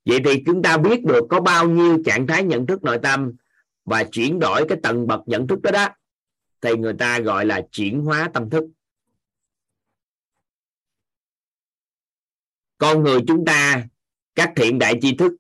Vậy 0.05 0.21
thì 0.25 0.43
chúng 0.47 0.63
ta 0.63 0.79
biết 0.79 1.05
được 1.05 1.27
có 1.31 1.41
bao 1.41 1.69
nhiêu 1.69 2.03
trạng 2.05 2.27
thái 2.27 2.45
nhận 2.45 2.67
thức 2.67 2.83
nội 2.83 2.99
tâm 3.03 3.33
và 3.85 4.05
chuyển 4.05 4.39
đổi 4.39 4.65
cái 4.69 4.79
tầng 4.83 5.07
bậc 5.07 5.21
nhận 5.27 5.47
thức 5.47 5.63
đó 5.63 5.71
đó, 5.71 5.89
thì 6.61 6.71
người 6.77 6.95
ta 6.99 7.19
gọi 7.19 7.47
là 7.47 7.67
chuyển 7.71 8.01
hóa 8.01 8.31
tâm 8.35 8.51
thức. 8.51 8.65
Con 12.79 13.03
người 13.03 13.21
chúng 13.27 13.45
ta 13.45 13.87
các 14.37 14.53
thiện 14.57 14.79
đại 14.79 14.95
tri 15.01 15.17
thức 15.17 15.33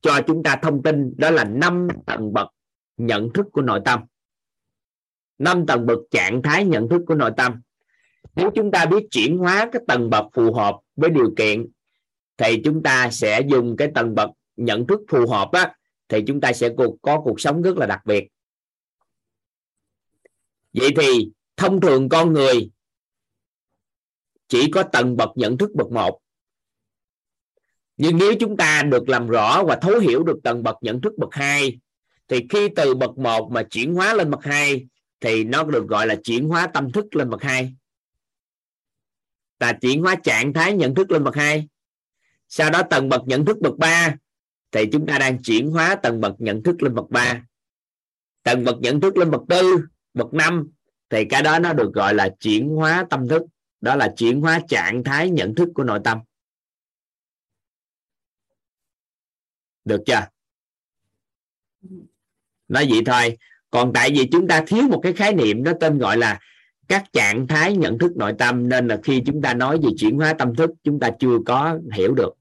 cho 0.00 0.20
chúng 0.26 0.42
ta 0.42 0.56
thông 0.62 0.82
tin 0.82 1.14
đó 1.16 1.30
là 1.30 1.44
năm 1.44 1.88
tầng 2.06 2.32
bậc 2.32 2.48
nhận 2.96 3.32
thức 3.32 3.46
của 3.52 3.62
nội 3.62 3.80
tâm. 3.84 4.00
Năm 5.38 5.66
tầng 5.66 5.86
bậc 5.86 5.98
trạng 6.10 6.42
thái 6.42 6.64
nhận 6.64 6.88
thức 6.88 7.02
của 7.06 7.14
nội 7.14 7.30
tâm. 7.36 7.60
Nếu 8.36 8.50
chúng 8.54 8.70
ta 8.70 8.86
biết 8.86 9.06
chuyển 9.10 9.38
hóa 9.38 9.68
cái 9.72 9.82
tầng 9.88 10.10
bậc 10.10 10.24
phù 10.32 10.52
hợp 10.52 10.76
với 10.96 11.10
điều 11.10 11.34
kiện, 11.36 11.66
thì 12.36 12.60
chúng 12.64 12.82
ta 12.82 13.10
sẽ 13.10 13.40
dùng 13.50 13.76
cái 13.76 13.90
tầng 13.94 14.14
bậc 14.14 14.30
nhận 14.56 14.86
thức 14.86 15.00
phù 15.08 15.28
hợp 15.28 15.48
á, 15.52 15.74
thì 16.08 16.18
chúng 16.26 16.40
ta 16.40 16.52
sẽ 16.52 16.70
có 17.02 17.20
cuộc 17.20 17.40
sống 17.40 17.62
rất 17.62 17.76
là 17.76 17.86
đặc 17.86 18.00
biệt. 18.04 18.28
Vậy 20.72 20.90
thì 20.96 21.30
thông 21.56 21.80
thường 21.80 22.08
con 22.08 22.32
người 22.32 22.70
chỉ 24.48 24.70
có 24.70 24.82
tầng 24.82 25.16
bậc 25.16 25.30
nhận 25.34 25.58
thức 25.58 25.70
bậc 25.74 25.92
một 25.92 26.20
nhưng 27.96 28.18
nếu 28.18 28.34
chúng 28.40 28.56
ta 28.56 28.82
được 28.82 29.08
làm 29.08 29.26
rõ 29.26 29.64
và 29.64 29.76
thấu 29.76 29.98
hiểu 29.98 30.22
được 30.22 30.40
tầng 30.44 30.62
bậc 30.62 30.76
nhận 30.80 31.00
thức 31.00 31.12
bậc 31.18 31.34
hai, 31.34 31.78
thì 32.28 32.46
khi 32.50 32.68
từ 32.76 32.94
bậc 32.94 33.18
một 33.18 33.50
mà 33.52 33.62
chuyển 33.62 33.94
hóa 33.94 34.14
lên 34.14 34.30
bậc 34.30 34.44
hai, 34.44 34.86
thì 35.20 35.44
nó 35.44 35.64
được 35.64 35.86
gọi 35.88 36.06
là 36.06 36.14
chuyển 36.24 36.48
hóa 36.48 36.66
tâm 36.66 36.92
thức 36.92 37.16
lên 37.16 37.30
bậc 37.30 37.42
hai. 37.42 37.74
Là 39.60 39.72
chuyển 39.72 40.02
hóa 40.02 40.14
trạng 40.14 40.52
thái 40.52 40.72
nhận 40.72 40.94
thức 40.94 41.10
lên 41.10 41.24
bậc 41.24 41.36
hai. 41.36 41.68
Sau 42.48 42.70
đó 42.70 42.82
tầng 42.90 43.08
bậc 43.08 43.22
nhận 43.26 43.44
thức 43.44 43.58
bậc 43.60 43.76
ba, 43.76 44.14
thì 44.72 44.86
chúng 44.92 45.06
ta 45.06 45.18
đang 45.18 45.42
chuyển 45.42 45.70
hóa 45.70 45.94
tầng 45.94 46.20
bậc 46.20 46.34
nhận 46.38 46.62
thức 46.62 46.82
lên 46.82 46.94
bậc 46.94 47.10
ba. 47.10 47.42
Tầng 48.42 48.64
bậc 48.64 48.76
nhận 48.80 49.00
thức 49.00 49.16
lên 49.16 49.30
bậc 49.30 49.40
tư, 49.48 49.78
bậc 50.14 50.34
năm, 50.34 50.68
thì 51.10 51.24
cái 51.24 51.42
đó 51.42 51.58
nó 51.58 51.72
được 51.72 51.92
gọi 51.94 52.14
là 52.14 52.28
chuyển 52.40 52.68
hóa 52.68 53.06
tâm 53.10 53.28
thức. 53.28 53.42
Đó 53.80 53.94
là 53.94 54.14
chuyển 54.16 54.40
hóa 54.40 54.60
trạng 54.68 55.04
thái 55.04 55.30
nhận 55.30 55.54
thức 55.54 55.68
của 55.74 55.84
nội 55.84 56.00
tâm. 56.04 56.18
Được 59.84 60.02
chưa? 60.06 60.26
Nói 62.68 62.86
vậy 62.90 63.02
thôi. 63.06 63.38
Còn 63.70 63.92
tại 63.92 64.10
vì 64.10 64.28
chúng 64.32 64.48
ta 64.48 64.64
thiếu 64.66 64.82
một 64.88 65.00
cái 65.02 65.12
khái 65.12 65.34
niệm 65.34 65.64
nó 65.64 65.72
tên 65.80 65.98
gọi 65.98 66.18
là 66.18 66.40
các 66.88 67.12
trạng 67.12 67.46
thái 67.46 67.76
nhận 67.76 67.98
thức 67.98 68.16
nội 68.16 68.32
tâm, 68.38 68.68
nên 68.68 68.88
là 68.88 69.00
khi 69.02 69.22
chúng 69.26 69.42
ta 69.42 69.54
nói 69.54 69.78
về 69.82 69.88
chuyển 69.98 70.16
hóa 70.18 70.34
tâm 70.34 70.54
thức, 70.54 70.70
chúng 70.82 71.00
ta 71.00 71.10
chưa 71.18 71.38
có 71.46 71.78
hiểu 71.92 72.14
được. 72.14 72.34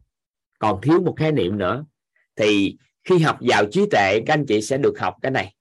Còn 0.59 0.81
thiếu 0.81 1.01
một 1.01 1.15
khái 1.17 1.31
niệm 1.31 1.57
nữa. 1.57 1.85
Thì 2.35 2.77
khi 3.03 3.17
học 3.19 3.37
vào 3.41 3.65
trí 3.71 3.85
tuệ, 3.91 4.19
các 4.25 4.33
anh 4.33 4.45
chị 4.45 4.61
sẽ 4.61 4.77
được 4.77 4.99
học 4.99 5.15
cái 5.21 5.31
này. 5.31 5.55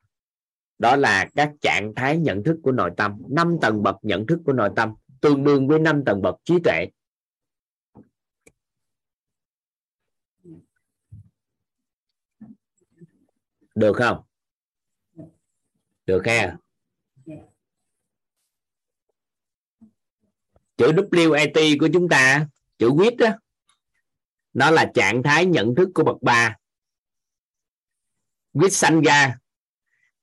Đó 0.79 0.97
là 0.97 1.29
các 1.37 1.51
trạng 1.61 1.93
thái 1.97 2.19
nhận 2.19 2.45
thức 2.45 2.57
của 2.63 2.73
nội 2.73 2.91
tâm. 2.97 3.23
Năm 3.29 3.57
tầng 3.61 3.83
bậc 3.83 3.97
nhận 4.03 4.27
thức 4.27 4.39
của 4.45 4.53
nội 4.53 4.71
tâm. 4.77 4.95
Tương 5.21 5.45
đương 5.45 5.69
với 5.69 5.79
năm 5.79 6.05
tầng 6.05 6.23
bậc 6.23 6.37
trí 6.45 6.55
tuệ. 6.65 6.87
Được 13.75 13.93
không? 13.97 14.23
Được 16.07 16.23
ha. 16.27 16.57
Chữ 20.77 20.93
WIT 20.93 21.77
của 21.81 21.89
chúng 21.93 22.09
ta, 22.09 22.47
chữ 22.79 22.91
WIT 22.91 23.17
đó 23.17 23.29
nó 24.53 24.71
là 24.71 24.91
trạng 24.95 25.23
thái 25.23 25.47
nhận 25.47 25.75
thức 25.75 25.89
của 25.95 26.05
bậc 26.05 26.23
ba. 26.23 26.57
WIT 28.55 28.69
sanh 28.69 29.01
ra, 29.01 29.39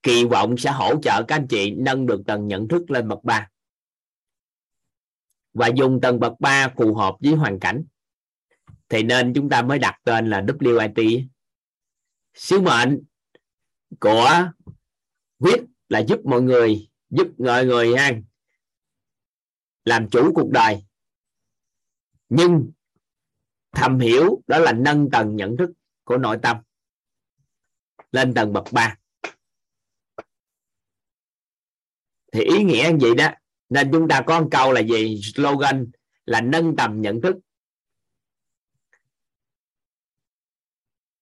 kỳ 0.03 0.25
vọng 0.25 0.57
sẽ 0.57 0.71
hỗ 0.71 1.01
trợ 1.01 1.23
các 1.27 1.35
anh 1.35 1.47
chị 1.47 1.71
nâng 1.71 2.05
được 2.05 2.21
tầng 2.27 2.47
nhận 2.47 2.67
thức 2.67 2.91
lên 2.91 3.07
bậc 3.07 3.23
ba. 3.23 3.49
Và 5.53 5.67
dùng 5.67 6.01
tầng 6.01 6.19
bậc 6.19 6.33
ba 6.39 6.73
phù 6.77 6.95
hợp 6.95 7.15
với 7.19 7.33
hoàn 7.33 7.59
cảnh. 7.59 7.83
Thì 8.89 9.03
nên 9.03 9.33
chúng 9.33 9.49
ta 9.49 9.61
mới 9.61 9.79
đặt 9.79 9.99
tên 10.03 10.29
là 10.29 10.41
WIT 10.41 11.27
sứ 12.33 12.61
mệnh 12.61 13.03
của 13.99 14.51
viết 15.39 15.61
là 15.89 15.99
giúp 15.99 16.19
mọi 16.25 16.41
người, 16.41 16.89
giúp 17.09 17.27
mọi 17.37 17.65
người 17.65 17.97
ha 17.97 18.11
làm 19.85 20.09
chủ 20.09 20.31
cuộc 20.35 20.49
đời. 20.51 20.85
Nhưng 22.29 22.71
thầm 23.71 23.99
hiểu 23.99 24.41
đó 24.47 24.59
là 24.59 24.71
nâng 24.73 25.09
tầng 25.11 25.35
nhận 25.35 25.57
thức 25.57 25.69
của 26.03 26.17
nội 26.17 26.37
tâm, 26.41 26.57
lên 28.11 28.33
tầng 28.33 28.53
bậc 28.53 28.63
ba. 28.71 28.97
Thì 32.31 32.41
ý 32.41 32.63
nghĩa 32.63 32.89
như 32.91 32.97
vậy 33.01 33.15
đó. 33.17 33.29
Nên 33.69 33.89
chúng 33.91 34.07
ta 34.07 34.23
có 34.27 34.41
một 34.41 34.47
câu 34.51 34.71
là 34.71 34.81
gì? 34.81 35.21
Slogan 35.21 35.91
là 36.25 36.41
nâng 36.41 36.75
tầm 36.77 37.01
nhận 37.01 37.21
thức 37.21 37.35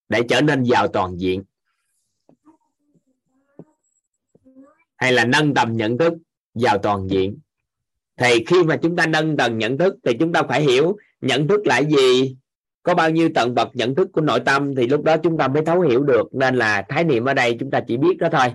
để 0.09 0.21
trở 0.29 0.41
nên 0.41 0.63
giàu 0.63 0.87
toàn 0.87 1.17
diện. 1.17 1.43
Hay 4.97 5.11
là 5.11 5.25
nâng 5.25 5.53
tầm 5.53 5.77
nhận 5.77 5.97
thức 5.97 6.13
vào 6.53 6.77
toàn 6.77 7.07
diện? 7.09 7.39
Thì 8.17 8.45
khi 8.47 8.63
mà 8.63 8.77
chúng 8.81 8.95
ta 8.95 9.05
nâng 9.05 9.37
tầng 9.37 9.57
nhận 9.57 9.77
thức 9.77 9.95
thì 10.03 10.11
chúng 10.19 10.33
ta 10.33 10.43
phải 10.43 10.61
hiểu 10.61 10.97
nhận 11.21 11.47
thức 11.47 11.67
là 11.67 11.81
gì. 11.81 12.37
Có 12.83 12.95
bao 12.95 13.09
nhiêu 13.09 13.29
tầng 13.35 13.55
bậc 13.55 13.67
nhận 13.73 13.95
thức 13.95 14.09
của 14.13 14.21
nội 14.21 14.39
tâm 14.45 14.75
thì 14.75 14.87
lúc 14.87 15.03
đó 15.03 15.17
chúng 15.23 15.37
ta 15.37 15.47
mới 15.47 15.65
thấu 15.65 15.81
hiểu 15.81 16.03
được. 16.03 16.33
Nên 16.33 16.55
là 16.55 16.85
khái 16.89 17.03
niệm 17.03 17.25
ở 17.25 17.33
đây 17.33 17.57
chúng 17.59 17.71
ta 17.71 17.81
chỉ 17.87 17.97
biết 17.97 18.17
đó 18.19 18.27
thôi. 18.31 18.53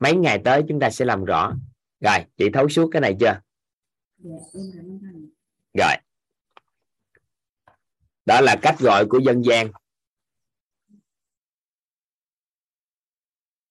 Mấy 0.00 0.16
ngày 0.16 0.40
tới 0.44 0.62
chúng 0.68 0.80
ta 0.80 0.90
sẽ 0.90 1.04
làm 1.04 1.24
rõ. 1.24 1.52
Rồi, 2.00 2.18
chị 2.36 2.50
thấu 2.52 2.68
suốt 2.68 2.88
cái 2.92 3.00
này 3.00 3.16
chưa? 3.20 3.40
Rồi. 5.74 5.94
Đó 8.26 8.40
là 8.40 8.56
cách 8.62 8.78
gọi 8.78 9.06
của 9.06 9.18
dân 9.18 9.44
gian. 9.44 9.70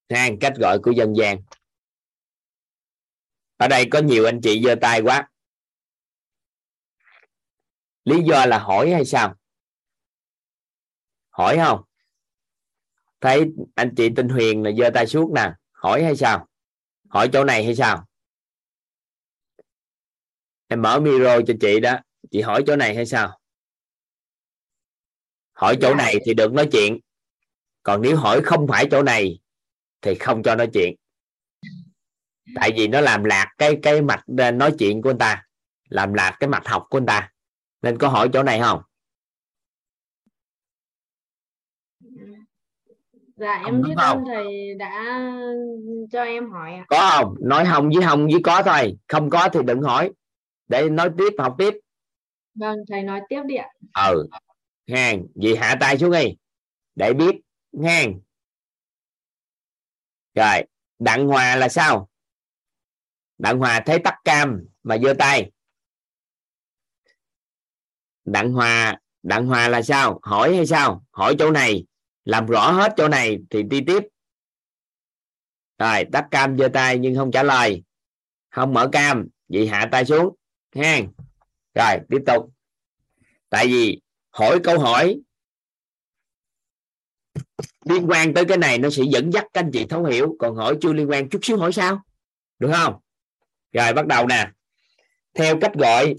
Ha 0.10 0.30
cách 0.40 0.54
gọi 0.58 0.80
của 0.80 0.92
dân 0.92 1.16
gian 1.16 1.38
ở 3.60 3.68
đây 3.68 3.88
có 3.92 4.00
nhiều 4.00 4.26
anh 4.26 4.40
chị 4.44 4.62
giơ 4.66 4.76
tay 4.82 5.02
quá. 5.02 5.30
Lý 8.06 8.16
do 8.24 8.46
là 8.46 8.60
hỏi 8.60 8.92
hay 8.92 9.06
sao? 9.06 9.36
Hỏi 11.30 11.58
không? 11.58 11.82
Thấy 13.22 13.46
anh 13.76 13.94
chị 13.98 14.10
tinh 14.16 14.30
huyền 14.30 14.64
là 14.64 14.72
giơ 14.78 14.90
tay 14.94 15.08
suốt 15.08 15.32
nè. 15.36 15.54
Hỏi 15.72 16.04
hay 16.04 16.16
sao? 16.16 16.48
Hỏi 17.10 17.30
chỗ 17.34 17.44
này 17.44 17.64
hay 17.64 17.76
sao? 17.76 18.06
Em 20.68 20.82
mở 20.82 21.00
micro 21.00 21.42
cho 21.48 21.54
chị 21.62 21.80
đó. 21.80 21.98
Chị 22.32 22.42
hỏi 22.42 22.64
chỗ 22.68 22.76
này 22.76 22.96
hay 22.96 23.06
sao? 23.06 23.40
Hỏi 25.52 25.78
chỗ 25.82 25.90
Dạ. 25.90 25.96
này 25.96 26.16
thì 26.26 26.34
được 26.34 26.54
nói 26.54 26.68
chuyện. 26.72 27.00
Còn 27.84 28.02
nếu 28.02 28.18
hỏi 28.18 28.42
không 28.44 28.68
phải 28.68 28.88
chỗ 28.92 29.04
này 29.04 29.40
thì 30.02 30.16
không 30.16 30.44
cho 30.44 30.56
nói 30.56 30.70
chuyện 30.74 30.96
tại 32.56 32.72
vì 32.78 32.88
nó 32.88 33.02
làm 33.02 33.24
lạc 33.24 33.54
cái 33.58 33.80
cái 33.84 34.02
mạch 34.02 34.24
ờ, 34.38 34.52
nói 34.52 34.72
chuyện 34.80 35.02
của 35.02 35.10
anh 35.10 35.18
ta 35.18 35.46
làm 35.90 36.14
lạc 36.14 36.38
cái 36.40 36.50
mạch 36.50 36.68
học 36.68 36.86
của 36.90 36.98
anh 36.98 37.06
ta. 37.06 37.32
Nên 37.82 37.98
có 37.98 38.08
hỏi 38.08 38.30
chỗ 38.34 38.44
này 38.44 38.60
không? 38.60 38.82
Dạ 43.36 43.62
Không 43.64 43.66
em 43.66 43.82
đúng 43.82 43.84
biết 43.84 43.96
không? 43.98 44.24
thầy 44.28 44.76
đã 44.76 45.20
cho 46.12 46.24
em 46.24 46.52
hỏi 46.52 46.74
ạ. 46.74 46.86
có 46.88 47.12
không? 47.18 47.36
Nói 47.40 47.66
không 47.66 47.90
với 47.90 48.04
không 48.08 48.28
với 48.28 48.42
có 48.44 48.64
thôi. 48.66 48.98
Không 49.08 49.30
có 49.30 49.50
thì 49.54 49.60
đừng 49.66 49.82
hỏi. 49.82 50.12
Để 50.68 50.90
nói 50.90 51.10
tiếp 51.18 51.34
học 51.40 51.56
tiếp. 51.58 51.74
Vâng, 52.56 52.78
thầy 52.90 53.04
nói 53.04 53.22
tiếp 53.30 53.42
đi 53.46 53.56
ạ. 53.56 53.68
ừ. 54.10 54.28
Hàng 54.88 55.26
vì 55.36 55.56
hạ 55.56 55.78
tay 55.80 55.98
xuống 55.98 56.12
đi. 56.12 56.36
Để 56.96 57.14
biết. 57.14 57.36
Ngang 57.72 58.20
rồi 60.36 60.64
đặng 61.00 61.28
hòa 61.28 61.56
là 61.56 61.70
sao 61.70 62.09
đặng 63.40 63.60
hòa 63.60 63.84
thấy 63.86 64.00
tắt 64.00 64.16
cam 64.26 64.66
mà 64.84 64.98
giơ 64.98 65.14
tay. 65.14 65.52
Đặng 68.26 68.52
hòa 68.52 69.00
đặng 69.24 69.46
hòa 69.46 69.68
là 69.68 69.82
sao? 69.82 70.20
Hỏi 70.24 70.56
hay 70.56 70.66
sao? 70.66 71.06
Hỏi 71.12 71.36
chỗ 71.40 71.52
này. 71.52 71.86
Làm 72.26 72.46
rõ 72.46 72.72
hết 72.72 72.94
chỗ 72.98 73.08
này 73.08 73.38
thì 73.50 73.64
đi 73.64 73.82
tiếp. 73.88 74.04
Rồi 75.78 76.06
tắt 76.12 76.28
cam 76.32 76.58
giơ 76.58 76.68
tay 76.74 77.00
nhưng 77.00 77.16
không 77.16 77.32
trả 77.32 77.44
lời. 77.44 77.84
Không 78.50 78.74
mở 78.74 78.90
cam, 78.92 79.28
vậy 79.48 79.68
hạ 79.68 79.90
tay 79.92 80.06
xuống. 80.06 80.36
Ha 80.76 81.00
rồi, 81.76 82.00
tiếp 82.10 82.24
tục. 82.26 82.50
Tại 83.50 83.68
vì 83.68 84.02
hỏi 84.30 84.60
câu 84.64 84.80
hỏi 84.80 85.22
liên 87.86 88.10
quan 88.10 88.34
tới 88.34 88.46
cái 88.46 88.58
này 88.58 88.78
nó 88.78 88.90
sẽ 88.90 89.04
dẫn 89.12 89.34
dắt 89.34 89.46
các 89.54 89.64
anh 89.64 89.72
chị 89.74 89.86
thấu 89.90 90.04
hiểu. 90.04 90.36
Còn 90.40 90.56
hỏi 90.56 90.78
chưa 90.82 90.94
liên 90.94 91.10
quan, 91.10 91.30
chút 91.30 91.40
xíu 91.42 91.58
hỏi 91.58 91.74
sao? 91.74 92.02
Được 92.60 92.72
không? 92.74 93.00
Rồi, 93.74 93.94
bắt 93.94 94.08
đầu 94.08 94.28
nè. 94.28 94.52
Theo 95.34 95.58
cách 95.62 95.72
gọi 95.74 96.16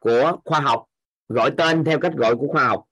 của 0.00 0.36
khoa 0.44 0.60
học, 0.60 0.84
gọi 1.28 1.50
tên 1.56 1.84
theo 1.84 2.00
cách 2.00 2.12
gọi 2.16 2.36
của 2.36 2.48
khoa 2.48 2.64
học. 2.64 2.84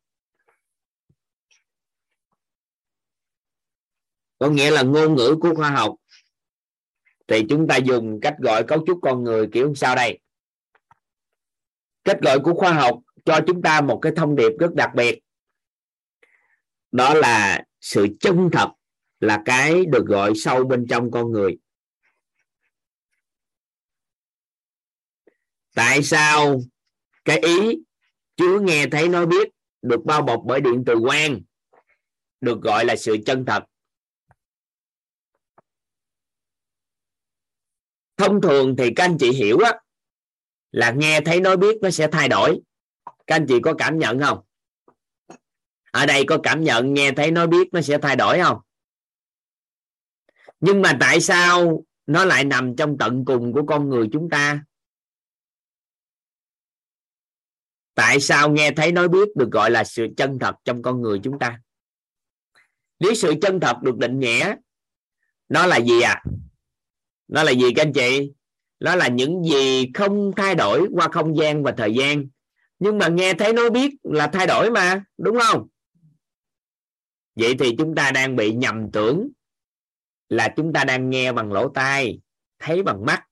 Có 4.39 4.51
nghĩa 4.51 4.71
là 4.71 4.83
ngôn 4.83 5.15
ngữ 5.15 5.37
của 5.41 5.55
khoa 5.55 5.71
học. 5.71 5.95
Thì 7.29 7.43
chúng 7.49 7.67
ta 7.69 7.77
dùng 7.77 8.21
cách 8.23 8.35
gọi 8.39 8.65
cấu 8.65 8.85
trúc 8.87 8.99
con 9.03 9.25
người 9.25 9.49
kiểu 9.53 9.75
sao 9.75 9.97
đây? 9.97 10.21
Cách 12.05 12.19
gọi 12.23 12.39
của 12.39 12.55
khoa 12.55 12.73
học 12.73 13.01
cho 13.25 13.41
chúng 13.47 13.63
ta 13.63 13.81
một 13.81 13.99
cái 14.03 14.13
thông 14.17 14.37
điệp 14.37 14.53
rất 14.59 14.75
đặc 14.75 14.91
biệt. 14.95 15.21
Đó 16.93 17.15
là 17.15 17.65
sự 17.81 18.07
chân 18.21 18.49
thật 18.53 18.69
là 19.21 19.43
cái 19.45 19.85
được 19.85 20.07
gọi 20.07 20.33
sâu 20.35 20.65
bên 20.65 20.87
trong 20.91 21.11
con 21.11 21.33
người. 21.33 21.59
Tại 25.75 26.03
sao 26.03 26.61
cái 27.25 27.39
ý 27.39 27.79
chứa 28.37 28.61
nghe 28.61 28.87
thấy 28.87 29.09
nói 29.09 29.27
biết 29.27 29.49
được 29.83 30.05
bao 30.05 30.23
bọc 30.23 30.43
bởi 30.47 30.61
điện 30.61 30.83
từ 30.87 30.95
quang 31.07 31.41
được 32.41 32.61
gọi 32.63 32.85
là 32.85 32.97
sự 32.97 33.17
chân 33.27 33.45
thật? 33.45 33.65
Thông 38.17 38.41
thường 38.41 38.75
thì 38.79 38.91
các 38.97 39.05
anh 39.05 39.17
chị 39.19 39.33
hiểu 39.33 39.59
á, 39.59 39.73
là 40.71 40.91
nghe 40.91 41.21
thấy 41.21 41.41
nói 41.41 41.57
biết 41.57 41.79
nó 41.83 41.91
sẽ 41.91 42.09
thay 42.13 42.29
đổi. 42.29 42.61
Các 43.27 43.37
anh 43.37 43.47
chị 43.49 43.55
có 43.63 43.75
cảm 43.79 43.99
nhận 43.99 44.21
không? 44.21 44.39
Ở 45.91 46.07
đây 46.07 46.25
có 46.27 46.39
cảm 46.43 46.65
nhận 46.65 46.95
nghe 46.95 47.13
thấy 47.13 47.31
nói 47.31 47.47
biết 47.47 47.69
nó 47.73 47.81
sẽ 47.81 47.99
thay 48.03 48.17
đổi 48.17 48.39
không? 48.43 48.59
Nhưng 50.61 50.83
mà 50.83 50.97
tại 51.01 51.21
sao 51.21 51.85
nó 52.07 52.25
lại 52.25 52.45
nằm 52.45 52.77
trong 52.77 52.99
tận 52.99 53.25
cùng 53.25 53.53
của 53.53 53.63
con 53.67 53.89
người 53.89 54.09
chúng 54.13 54.31
ta? 54.31 54.65
Tại 58.01 58.21
sao 58.21 58.51
nghe 58.51 58.71
thấy 58.71 58.93
nói 58.93 59.09
biết 59.09 59.37
được 59.37 59.51
gọi 59.51 59.71
là 59.71 59.85
sự 59.85 60.09
chân 60.17 60.39
thật 60.39 60.55
trong 60.65 60.83
con 60.83 61.03
người 61.03 61.21
chúng 61.23 61.39
ta? 61.39 61.61
Nếu 63.01 63.15
sự 63.15 63.35
chân 63.43 63.61
thật 63.61 63.77
được 63.83 63.97
định 63.97 64.21
nghĩa, 64.21 64.55
nó 65.49 65.67
là 65.67 65.77
gì 65.77 66.01
à 66.01 66.23
nó 67.29 67.43
là 67.43 67.53
gì 67.53 67.75
các 67.77 67.83
anh 67.83 67.93
chị? 67.93 68.33
Nó 68.81 68.95
là 68.97 69.09
những 69.09 69.45
gì 69.45 69.91
không 69.95 70.33
thay 70.37 70.55
đổi 70.55 70.89
qua 70.93 71.09
không 71.09 71.37
gian 71.37 71.63
và 71.63 71.75
thời 71.77 71.95
gian. 71.95 72.27
Nhưng 72.79 72.99
mà 72.99 73.09
nghe 73.09 73.35
thấy 73.35 73.53
nói 73.53 73.71
biết 73.71 73.95
là 74.03 74.27
thay 74.27 74.47
đổi 74.47 74.71
mà, 74.71 75.05
đúng 75.19 75.39
không? 75.43 75.69
Vậy 77.35 77.55
thì 77.59 77.75
chúng 77.79 77.95
ta 77.95 78.11
đang 78.11 78.37
bị 78.37 78.53
nhầm 78.53 78.91
tưởng 78.93 79.29
là 80.29 80.53
chúng 80.57 80.73
ta 80.73 80.85
đang 80.85 81.11
nghe 81.11 81.33
bằng 81.33 81.53
lỗ 81.53 81.69
tai, 81.69 82.21
thấy 82.59 82.83
bằng 82.83 83.05
mắt. 83.05 83.27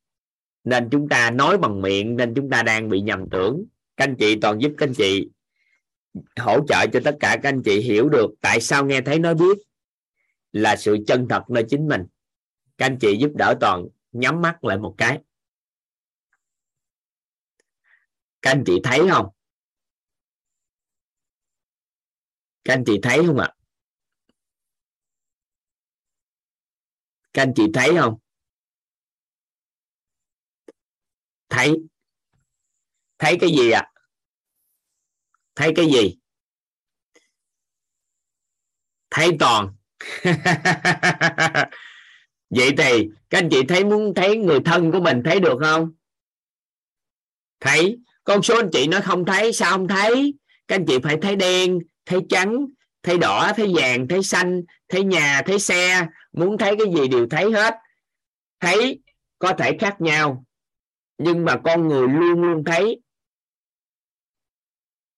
Nên 0.65 0.89
chúng 0.90 1.09
ta 1.09 1.31
nói 1.31 1.59
bằng 1.59 1.82
miệng, 1.82 2.16
nên 2.16 2.35
chúng 2.35 2.51
ta 2.51 2.62
đang 2.62 2.89
bị 2.89 3.01
nhầm 3.01 3.24
tưởng 3.31 3.65
các 3.98 4.04
anh 4.04 4.16
chị 4.18 4.36
toàn 4.40 4.58
giúp 4.60 4.72
các 4.78 4.88
anh 4.88 4.94
chị 4.94 5.30
hỗ 6.40 6.66
trợ 6.68 6.86
cho 6.92 7.00
tất 7.04 7.16
cả 7.20 7.36
các 7.42 7.48
anh 7.48 7.62
chị 7.64 7.80
hiểu 7.80 8.08
được 8.08 8.30
tại 8.40 8.60
sao 8.60 8.86
nghe 8.86 9.00
thấy 9.00 9.18
nói 9.18 9.34
biết 9.34 9.58
là 10.52 10.76
sự 10.76 10.96
chân 11.06 11.26
thật 11.30 11.42
nơi 11.50 11.64
chính 11.68 11.88
mình. 11.88 12.02
Các 12.76 12.86
anh 12.86 12.98
chị 13.00 13.16
giúp 13.20 13.30
đỡ 13.34 13.54
toàn 13.60 13.86
nhắm 14.12 14.42
mắt 14.42 14.64
lại 14.64 14.78
một 14.78 14.94
cái. 14.98 15.18
Các 18.42 18.50
anh 18.50 18.62
chị 18.66 18.80
thấy 18.84 19.00
không? 19.10 19.26
Các 22.64 22.74
anh 22.74 22.84
chị 22.86 23.00
thấy 23.02 23.26
không 23.26 23.38
ạ? 23.38 23.54
Các 27.32 27.42
anh 27.42 27.52
chị 27.56 27.66
thấy 27.74 27.90
không? 28.00 28.18
Thấy 31.48 31.88
thấy 33.19 33.36
cái 33.40 33.51
gì 33.51 33.70
ạ? 33.70 33.90
Thấy 35.57 35.73
cái 35.77 35.86
gì? 35.86 36.19
Thấy 39.11 39.36
toàn. 39.39 39.74
Vậy 42.51 42.70
thì, 42.78 43.09
các 43.31 43.39
anh 43.39 43.49
chị 43.51 43.62
thấy 43.69 43.85
muốn 43.85 44.15
thấy 44.15 44.36
người 44.36 44.61
thân 44.65 44.93
của 44.93 45.01
mình 45.01 45.23
thấy 45.24 45.40
được 45.40 45.59
không? 45.62 45.93
Thấy. 47.61 47.99
Con 48.24 48.43
số 48.43 48.57
anh 48.57 48.70
chị 48.73 48.86
nó 48.86 49.01
không 49.01 49.24
thấy. 49.24 49.53
Sao 49.53 49.70
không 49.70 49.89
thấy? 49.89 50.35
Các 50.69 50.77
anh 50.77 50.86
chị 50.86 50.99
phải 51.03 51.16
thấy 51.23 51.36
đen, 51.36 51.78
thấy 52.07 52.20
trắng, 52.28 52.66
thấy 53.03 53.19
đỏ, 53.19 53.53
thấy 53.57 53.73
vàng, 53.77 54.09
thấy 54.09 54.23
xanh, 54.23 54.62
thấy 54.89 55.05
nhà, 55.05 55.43
thấy 55.47 55.59
xe. 55.59 56.07
Muốn 56.32 56.59
thấy 56.59 56.77
cái 56.77 56.95
gì 56.95 57.09
đều 57.09 57.27
thấy 57.31 57.53
hết. 57.53 57.74
Thấy 58.61 59.01
có 59.39 59.53
thể 59.59 59.77
khác 59.81 60.01
nhau. 60.01 60.45
Nhưng 61.19 61.45
mà 61.45 61.61
con 61.65 61.89
người 61.89 62.09
luôn 62.09 62.43
luôn 62.43 62.65
thấy 62.65 63.01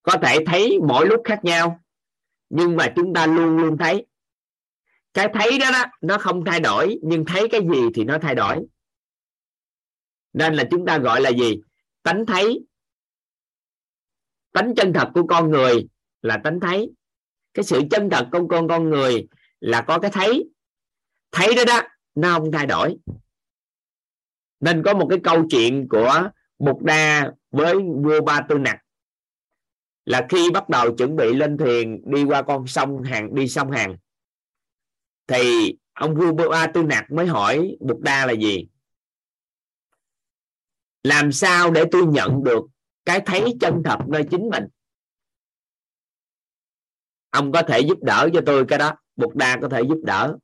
có 0.02 0.16
thể 0.22 0.44
thấy 0.46 0.78
mỗi 0.88 1.06
lúc 1.06 1.20
khác 1.24 1.44
nhau 1.44 1.80
nhưng 2.50 2.76
mà 2.76 2.92
chúng 2.96 3.14
ta 3.14 3.26
luôn 3.26 3.56
luôn 3.56 3.78
thấy. 3.78 4.06
Cái 5.14 5.28
thấy 5.34 5.58
đó, 5.58 5.70
đó 5.72 5.84
nó 6.00 6.18
không 6.18 6.44
thay 6.44 6.60
đổi 6.60 6.98
nhưng 7.02 7.24
thấy 7.24 7.48
cái 7.50 7.60
gì 7.60 7.82
thì 7.94 8.04
nó 8.04 8.18
thay 8.22 8.34
đổi. 8.34 8.66
Nên 10.32 10.54
là 10.54 10.64
chúng 10.70 10.86
ta 10.86 10.98
gọi 10.98 11.20
là 11.20 11.30
gì? 11.30 11.60
Tánh 12.02 12.26
thấy. 12.26 12.66
Tánh 14.52 14.74
chân 14.76 14.92
thật 14.92 15.08
của 15.14 15.26
con 15.26 15.50
người 15.50 15.88
là 16.22 16.40
tánh 16.44 16.60
thấy. 16.60 16.92
Cái 17.54 17.64
sự 17.64 17.82
chân 17.90 18.10
thật 18.10 18.28
của 18.32 18.46
con 18.50 18.68
con 18.68 18.90
người 18.90 19.28
là 19.60 19.82
có 19.82 19.98
cái 19.98 20.10
thấy. 20.10 20.50
Thấy 21.32 21.54
đó 21.54 21.62
đó 21.66 21.80
nó 22.14 22.38
không 22.38 22.52
thay 22.52 22.66
đổi. 22.66 22.96
Nên 24.60 24.82
có 24.82 24.94
một 24.94 25.06
cái 25.10 25.18
câu 25.24 25.46
chuyện 25.50 25.88
của 25.88 26.30
Bụt 26.58 26.76
Đa 26.82 27.32
với 27.50 27.74
vua 27.74 28.20
Ba 28.20 28.40
Tư 28.48 28.58
Nặc 28.58 28.76
là 30.10 30.26
khi 30.28 30.50
bắt 30.50 30.68
đầu 30.68 30.96
chuẩn 30.96 31.16
bị 31.16 31.34
lên 31.34 31.58
thuyền, 31.58 32.02
đi 32.04 32.24
qua 32.24 32.42
con 32.42 32.66
sông 32.66 33.02
hàng 33.02 33.34
đi 33.34 33.48
sông 33.48 33.70
hàng 33.70 33.96
thì 35.26 35.74
ông 35.92 36.14
vua 36.14 36.48
Ba 36.50 36.66
Tư 36.66 36.82
Nặc 36.82 37.10
mới 37.10 37.26
hỏi 37.26 37.76
Bụt 37.80 38.00
Đa 38.00 38.26
là 38.26 38.32
gì? 38.32 38.66
Làm 41.02 41.32
sao 41.32 41.70
để 41.70 41.84
tôi 41.90 42.06
nhận 42.06 42.44
được 42.44 42.64
cái 43.04 43.20
thấy 43.26 43.54
chân 43.60 43.82
thật 43.84 43.98
nơi 44.08 44.24
chính 44.30 44.48
mình? 44.48 44.64
Ông 47.30 47.52
có 47.52 47.62
thể 47.62 47.80
giúp 47.80 47.98
đỡ 48.02 48.28
cho 48.32 48.40
tôi 48.46 48.64
cái 48.68 48.78
đó, 48.78 48.96
Bụt 49.16 49.34
Đa 49.34 49.58
có 49.62 49.68
thể 49.68 49.82
giúp 49.88 49.98
đỡ. 50.04 50.36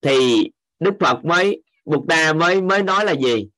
Thì 0.00 0.50
Đức 0.78 0.94
Phật 1.00 1.24
mới, 1.24 1.62
Bụt 1.84 2.06
Đa 2.06 2.32
mới 2.32 2.62
mới 2.62 2.82
nói 2.82 3.04
là 3.04 3.12
gì? 3.12 3.48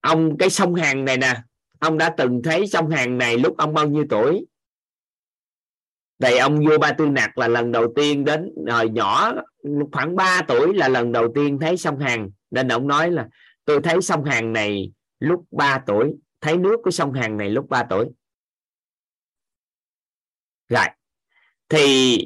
Ông, 0.00 0.38
cái 0.38 0.50
sông 0.50 0.74
hàng 0.74 1.04
này 1.04 1.16
nè 1.16 1.42
ông 1.78 1.98
đã 1.98 2.14
từng 2.16 2.42
thấy 2.44 2.66
sông 2.66 2.90
Hàn 2.90 3.18
này 3.18 3.38
lúc 3.38 3.56
ông 3.56 3.74
bao 3.74 3.88
nhiêu 3.88 4.04
tuổi? 4.10 4.46
Thì 6.22 6.36
ông 6.36 6.64
vua 6.66 6.78
Ba 6.78 6.92
Tư 6.92 7.06
Nặc 7.06 7.38
là 7.38 7.48
lần 7.48 7.72
đầu 7.72 7.92
tiên 7.96 8.24
đến, 8.24 8.54
hồi 8.70 8.90
nhỏ, 8.90 9.32
khoảng 9.92 10.16
3 10.16 10.42
tuổi 10.48 10.74
là 10.74 10.88
lần 10.88 11.12
đầu 11.12 11.32
tiên 11.34 11.58
thấy 11.60 11.76
sông 11.76 11.98
Hàn 11.98 12.30
nên 12.50 12.68
ông 12.68 12.88
nói 12.88 13.10
là, 13.10 13.28
tôi 13.64 13.80
thấy 13.82 14.02
sông 14.02 14.24
Hàn 14.24 14.52
này 14.52 14.92
lúc 15.18 15.44
3 15.50 15.82
tuổi, 15.86 16.14
thấy 16.40 16.56
nước 16.56 16.76
của 16.84 16.90
sông 16.90 17.12
Hàn 17.12 17.36
này 17.36 17.50
lúc 17.50 17.68
3 17.68 17.82
tuổi. 17.90 18.06
Rồi, 20.68 20.86
thì 21.68 22.18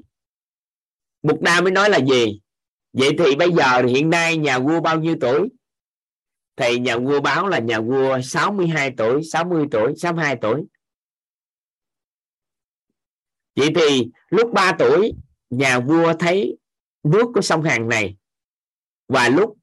Bụt 1.22 1.40
Đa 1.40 1.60
mới 1.60 1.72
nói 1.72 1.90
là 1.90 1.98
gì? 1.98 2.40
Vậy 2.92 3.10
thì 3.18 3.36
bây 3.36 3.52
giờ 3.52 3.82
hiện 3.88 4.10
nay 4.10 4.36
nhà 4.36 4.58
vua 4.58 4.80
bao 4.80 4.98
nhiêu 5.00 5.16
tuổi? 5.20 5.48
Thì 6.56 6.78
nhà 6.78 6.98
vua 6.98 7.20
báo 7.20 7.48
là 7.48 7.58
nhà 7.58 7.80
vua 7.80 8.20
62 8.20 8.94
tuổi 8.96 9.22
60 9.22 9.66
tuổi 9.70 9.94
62 9.96 10.36
tuổi. 10.40 10.64
Vậy 13.56 13.68
thì 13.74 14.10
lúc 14.28 14.52
3 14.54 14.72
tuổi, 14.78 15.12
nhà 15.50 15.80
vua 15.80 16.14
thấy 16.18 16.56
nước 17.02 17.26
của 17.34 17.40
sông 17.40 17.62
Hàn 17.62 17.88
này. 17.88 18.16
Và 19.08 19.28
lúc 19.28 19.56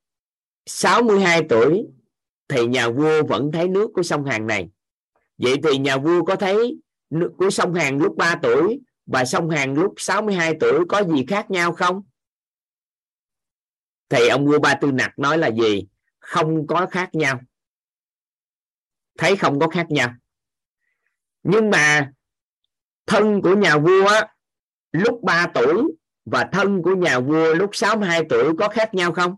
62 0.66 1.42
tuổi, 1.50 1.86
thì 2.48 2.68
nhà 2.68 2.90
vua 2.90 3.24
vẫn 3.24 3.52
thấy 3.54 3.68
nước 3.68 3.92
của 3.94 4.04
sông 4.04 4.26
Hàn 4.26 4.48
này. 4.48 4.70
Vậy 5.38 5.56
thì 5.64 5.78
nhà 5.78 5.98
vua 5.98 6.24
có 6.26 6.36
thấy 6.36 6.78
nước 7.10 7.32
của 7.38 7.50
sông 7.50 7.74
Hàn 7.74 8.00
lúc 8.00 8.16
3 8.18 8.40
tuổi 8.42 8.80
và 9.06 9.26
sông 9.26 9.50
Hàn 9.50 9.74
lúc 9.74 9.94
62 9.98 10.54
tuổi 10.60 10.86
có 10.90 11.04
gì 11.04 11.26
khác 11.28 11.52
nhau 11.52 11.74
không? 11.74 12.02
Thì 14.10 14.28
ông 14.28 14.46
vua 14.46 14.60
Ba 14.60 14.76
Tư 14.82 14.92
Nặc 14.92 15.20
nói 15.20 15.38
là 15.38 15.52
gì? 15.52 15.88
Không 16.30 16.68
có 16.68 16.88
khác 16.92 17.10
nhau. 17.14 17.40
Thấy 19.18 19.36
không 19.36 19.60
có 19.60 19.68
khác 19.68 19.86
nhau. 19.90 20.14
Nhưng 21.44 21.70
mà 21.70 22.12
thân 23.08 23.42
của 23.42 23.56
nhà 23.56 23.78
vua 23.78 24.10
lúc 24.92 25.20
3 25.24 25.48
tuổi 25.54 25.84
và 26.26 26.50
thân 26.52 26.82
của 26.82 26.96
nhà 26.96 27.20
vua 27.20 27.54
lúc 27.54 27.70
62 27.76 28.22
tuổi 28.30 28.54
có 28.60 28.70
khác 28.70 28.94
nhau 28.94 29.12
không? 29.14 29.36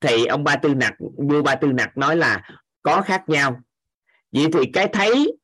Thì 0.00 0.26
ông 0.26 0.44
Ba 0.44 0.56
Tư 0.56 0.74
Nặc, 0.74 0.94
vua 1.28 1.42
Ba 1.42 1.54
Tư 1.54 1.68
Nặc 1.72 1.96
nói 1.96 2.16
là 2.16 2.48
có 2.82 3.02
khác 3.02 3.24
nhau. 3.26 3.60
Vậy 4.32 4.46
thì 4.52 4.70
cái 4.72 4.88
thấy 4.92 5.36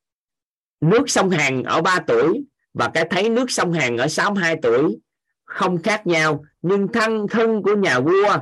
nước 0.81 1.05
sông 1.07 1.31
Hàn 1.31 1.63
ở 1.63 1.83
3 1.83 1.99
tuổi 2.07 2.45
và 2.75 2.91
cái 2.95 3.07
thấy 3.11 3.29
nước 3.29 3.51
sông 3.51 3.73
Hàn 3.73 3.97
ở 3.97 4.09
62 4.09 4.57
tuổi 4.63 4.99
không 5.45 5.83
khác 5.83 6.07
nhau, 6.07 6.45
nhưng 6.63 6.89
thân 6.93 7.27
thân 7.31 7.63
của 7.63 7.77
nhà 7.77 8.01
vua 8.01 8.39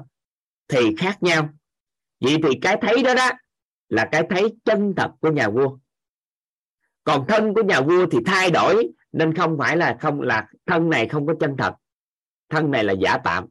thì 0.68 0.96
khác 0.98 1.22
nhau 1.22 1.48
vậy 2.20 2.36
thì 2.42 2.58
cái 2.62 2.78
thấy 2.80 3.02
đó 3.02 3.14
đó 3.14 3.30
là 3.88 4.08
cái 4.12 4.22
thấy 4.30 4.56
chân 4.64 4.94
thật 4.96 5.10
của 5.20 5.32
nhà 5.32 5.48
vua. 5.50 5.78
Còn 7.04 7.24
thân 7.28 7.54
của 7.54 7.62
nhà 7.62 7.80
vua 7.80 8.06
thì 8.10 8.18
thay 8.26 8.50
đổi, 8.50 8.88
nên 9.12 9.34
không 9.34 9.56
phải 9.58 9.76
là 9.76 9.96
không 10.00 10.20
là 10.20 10.48
thân 10.66 10.90
này 10.90 11.08
không 11.08 11.26
có 11.26 11.34
chân 11.40 11.56
thật, 11.58 11.74
thân 12.48 12.70
này 12.70 12.84
là 12.84 12.92
giả 12.92 13.18
tạm. 13.24 13.46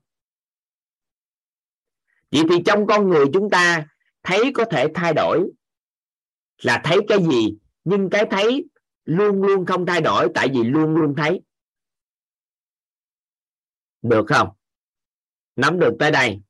Vậy 2.31 2.43
thì 2.49 2.55
trong 2.65 2.87
con 2.87 3.09
người 3.09 3.25
chúng 3.33 3.49
ta, 3.49 3.87
thấy 4.23 4.51
có 4.53 4.65
thể 4.65 4.87
thay 4.95 5.13
đổi 5.13 5.51
là 6.61 6.81
thấy 6.83 6.97
cái 7.07 7.17
gì, 7.31 7.57
nhưng 7.83 8.09
cái 8.09 8.25
thấy 8.31 8.69
luôn 9.05 9.41
luôn 9.41 9.65
không 9.65 9.85
thay 9.85 10.01
đổi, 10.01 10.27
tại 10.35 10.47
vì 10.53 10.63
luôn 10.63 10.95
luôn 10.95 11.13
thấy. 11.17 11.41
Được 14.01 14.25
không? 14.27 14.49
Nắm 15.55 15.79
được 15.79 15.93
tới 15.99 16.11
đây 16.11 16.41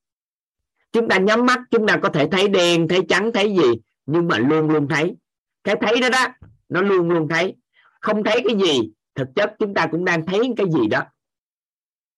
chúng 0.95 1.07
ta 1.07 1.17
nhắm 1.17 1.45
mắt, 1.45 1.59
chúng 1.71 1.87
ta 1.87 1.99
có 2.03 2.09
thể 2.09 2.27
thấy 2.31 2.47
đen, 2.47 2.87
thấy 2.87 3.01
trắng, 3.09 3.31
thấy 3.33 3.55
gì, 3.55 3.81
nhưng 4.05 4.27
mà 4.27 4.37
luôn 4.37 4.69
luôn 4.69 4.87
thấy. 4.89 5.15
Cái 5.63 5.75
thấy 5.81 6.01
đó 6.01 6.09
đó, 6.09 6.27
nó 6.69 6.81
luôn 6.81 7.09
luôn 7.09 7.27
thấy. 7.29 7.55
Không 8.01 8.23
thấy 8.23 8.43
cái 8.47 8.55
gì, 8.65 8.91
thực 9.15 9.27
chất 9.35 9.55
chúng 9.59 9.73
ta 9.73 9.87
cũng 9.91 10.05
đang 10.05 10.25
thấy 10.25 10.39
cái 10.57 10.65
gì 10.71 10.87
đó. 10.87 11.03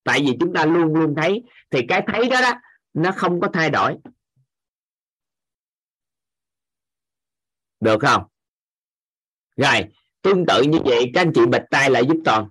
Tại 0.04 0.20
vì 0.20 0.38
chúng 0.40 0.54
ta 0.54 0.66
luôn 0.66 0.96
luôn 0.96 1.16
thấy, 1.18 1.44
thì 1.70 1.82
cái 1.88 2.04
thấy 2.08 2.30
đó 2.30 2.42
đó, 2.42 2.54
nó 2.94 3.12
không 3.12 3.42
có 3.42 3.50
thay 3.54 3.70
đổi. 3.70 3.96
Được 7.80 7.98
không? 8.02 8.24
Rồi, 9.56 9.86
tương 10.22 10.46
tự 10.46 10.62
như 10.62 10.80
vậy, 10.86 11.12
các 11.14 11.22
anh 11.22 11.32
chị 11.36 11.42
bịch 11.52 11.64
tay 11.72 11.90
lại 11.90 12.04
giúp 12.08 12.18
toàn. 12.26 12.50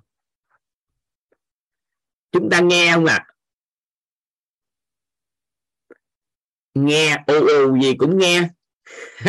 Chúng 2.32 2.51
ta 2.51 2.61
nghe 2.61 2.93
không 2.94 3.07
ạ? 3.07 3.15
à? 3.15 3.36
Nghe 6.77 7.24
ù 7.27 7.47
ù 7.47 7.81
gì 7.82 7.94
cũng 7.98 8.19
nghe. 8.19 8.48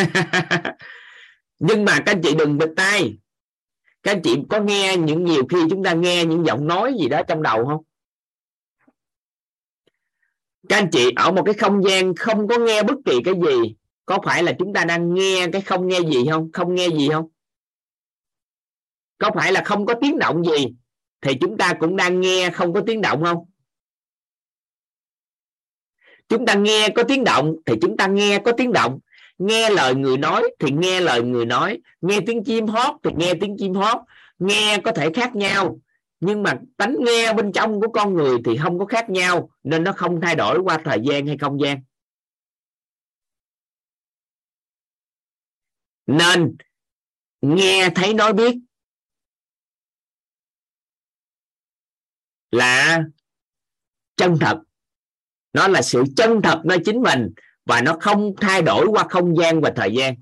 Nhưng 1.59 1.85
mà 1.85 1.99
các 2.05 2.11
anh 2.11 2.21
chị 2.23 2.35
đừng 2.35 2.57
bịch 2.57 2.71
tay 2.75 3.17
các 4.07 4.13
anh 4.13 4.21
chị 4.21 4.37
có 4.49 4.59
nghe 4.59 4.97
những 4.97 5.23
nhiều 5.23 5.43
khi 5.49 5.57
chúng 5.69 5.83
ta 5.83 5.93
nghe 5.93 6.25
những 6.25 6.45
giọng 6.45 6.67
nói 6.67 6.93
gì 6.99 7.09
đó 7.09 7.21
trong 7.27 7.41
đầu 7.41 7.65
không? 7.65 7.83
Các 10.69 10.77
anh 10.77 10.89
chị 10.91 11.11
ở 11.15 11.31
một 11.31 11.43
cái 11.45 11.53
không 11.53 11.83
gian 11.83 12.15
không 12.15 12.47
có 12.47 12.57
nghe 12.57 12.83
bất 12.83 12.95
kỳ 13.05 13.19
cái 13.25 13.33
gì, 13.33 13.75
có 14.05 14.19
phải 14.25 14.43
là 14.43 14.53
chúng 14.59 14.73
ta 14.73 14.85
đang 14.85 15.13
nghe 15.13 15.47
cái 15.53 15.61
không 15.61 15.87
nghe 15.87 15.99
gì 15.99 16.25
không? 16.31 16.51
Không 16.51 16.75
nghe 16.75 16.87
gì 16.87 17.09
không? 17.09 17.29
Có 19.17 19.31
phải 19.35 19.51
là 19.51 19.63
không 19.65 19.85
có 19.85 19.93
tiếng 20.01 20.19
động 20.19 20.43
gì, 20.43 20.67
thì 21.21 21.33
chúng 21.41 21.57
ta 21.57 21.73
cũng 21.79 21.95
đang 21.95 22.21
nghe 22.21 22.49
không 22.49 22.73
có 22.73 22.81
tiếng 22.85 23.01
động 23.01 23.23
không? 23.23 23.45
Chúng 26.29 26.45
ta 26.45 26.53
nghe 26.53 26.89
có 26.95 27.03
tiếng 27.03 27.23
động 27.23 27.55
thì 27.65 27.73
chúng 27.81 27.97
ta 27.97 28.07
nghe 28.07 28.39
có 28.45 28.51
tiếng 28.51 28.73
động. 28.73 28.99
Nghe 29.37 29.69
lời 29.69 29.95
người 29.95 30.17
nói 30.17 30.43
thì 30.59 30.71
nghe 30.71 31.01
lời 31.01 31.21
người 31.21 31.45
nói. 31.45 31.81
Nghe 32.01 32.19
tiếng 32.27 32.43
chim 32.43 32.67
hót 32.67 32.95
thì 33.03 33.11
nghe 33.17 33.33
tiếng 33.41 33.55
chim 33.57 33.73
hót. 33.73 33.97
Nghe 34.39 34.77
có 34.83 34.91
thể 34.91 35.09
khác 35.13 35.35
nhau, 35.35 35.79
nhưng 36.19 36.43
mà 36.43 36.59
tánh 36.77 36.95
nghe 36.99 37.33
bên 37.33 37.51
trong 37.51 37.81
của 37.81 37.91
con 37.93 38.13
người 38.13 38.37
thì 38.45 38.57
không 38.57 38.79
có 38.79 38.85
khác 38.85 39.09
nhau, 39.09 39.49
nên 39.63 39.83
nó 39.83 39.91
không 39.91 40.21
thay 40.21 40.35
đổi 40.35 40.59
qua 40.59 40.77
thời 40.85 40.99
gian 41.09 41.27
hay 41.27 41.37
không 41.37 41.61
gian. 41.61 41.81
Nên 46.07 46.55
nghe 47.41 47.89
thấy 47.95 48.13
nói 48.13 48.33
biết 48.33 48.55
là 52.51 53.03
chân 54.15 54.37
thật 54.41 54.61
nó 55.57 55.67
là 55.67 55.81
sự 55.81 56.03
chân 56.15 56.41
thật 56.41 56.61
nơi 56.65 56.77
chính 56.85 57.01
mình 57.01 57.29
và 57.65 57.81
nó 57.81 57.97
không 58.01 58.35
thay 58.41 58.61
đổi 58.61 58.87
qua 58.87 59.03
không 59.09 59.37
gian 59.37 59.61
và 59.61 59.71
thời 59.75 59.93
gian. 59.93 60.15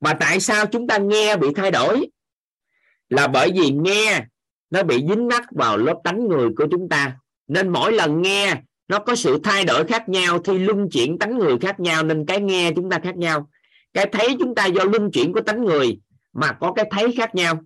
Mà 0.00 0.14
tại 0.20 0.40
sao 0.40 0.66
chúng 0.66 0.86
ta 0.86 0.98
nghe 0.98 1.36
bị 1.36 1.48
thay 1.56 1.70
đổi? 1.70 2.10
Là 3.08 3.26
bởi 3.26 3.50
vì 3.54 3.70
nghe 3.70 4.26
nó 4.70 4.82
bị 4.82 5.04
dính 5.08 5.28
mắc 5.28 5.42
vào 5.50 5.76
lớp 5.76 5.94
tánh 6.04 6.28
người 6.28 6.48
của 6.56 6.66
chúng 6.70 6.88
ta. 6.88 7.16
Nên 7.46 7.68
mỗi 7.68 7.92
lần 7.92 8.22
nghe, 8.22 8.62
nó 8.88 8.98
có 8.98 9.14
sự 9.14 9.40
thay 9.44 9.64
đổi 9.64 9.86
khác 9.86 10.08
nhau 10.08 10.42
thì 10.44 10.58
luân 10.58 10.88
chuyển 10.90 11.18
tánh 11.18 11.38
người 11.38 11.58
khác 11.60 11.80
nhau. 11.80 12.02
Nên 12.02 12.26
cái 12.26 12.40
nghe 12.40 12.72
chúng 12.76 12.90
ta 12.90 12.98
khác 13.02 13.16
nhau. 13.16 13.50
Cái 13.92 14.06
thấy 14.12 14.36
chúng 14.38 14.54
ta 14.54 14.66
do 14.66 14.84
luân 14.84 15.10
chuyển 15.10 15.32
của 15.32 15.40
tánh 15.40 15.64
người 15.64 16.00
mà 16.32 16.56
có 16.60 16.72
cái 16.72 16.84
thấy 16.90 17.14
khác 17.16 17.34
nhau. 17.34 17.60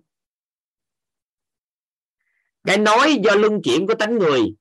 Cái 2.63 2.77
nói 2.77 3.19
do 3.23 3.35
luân 3.35 3.61
chuyển 3.61 3.87
của 3.87 3.95
tánh 3.95 4.17
người 4.17 4.55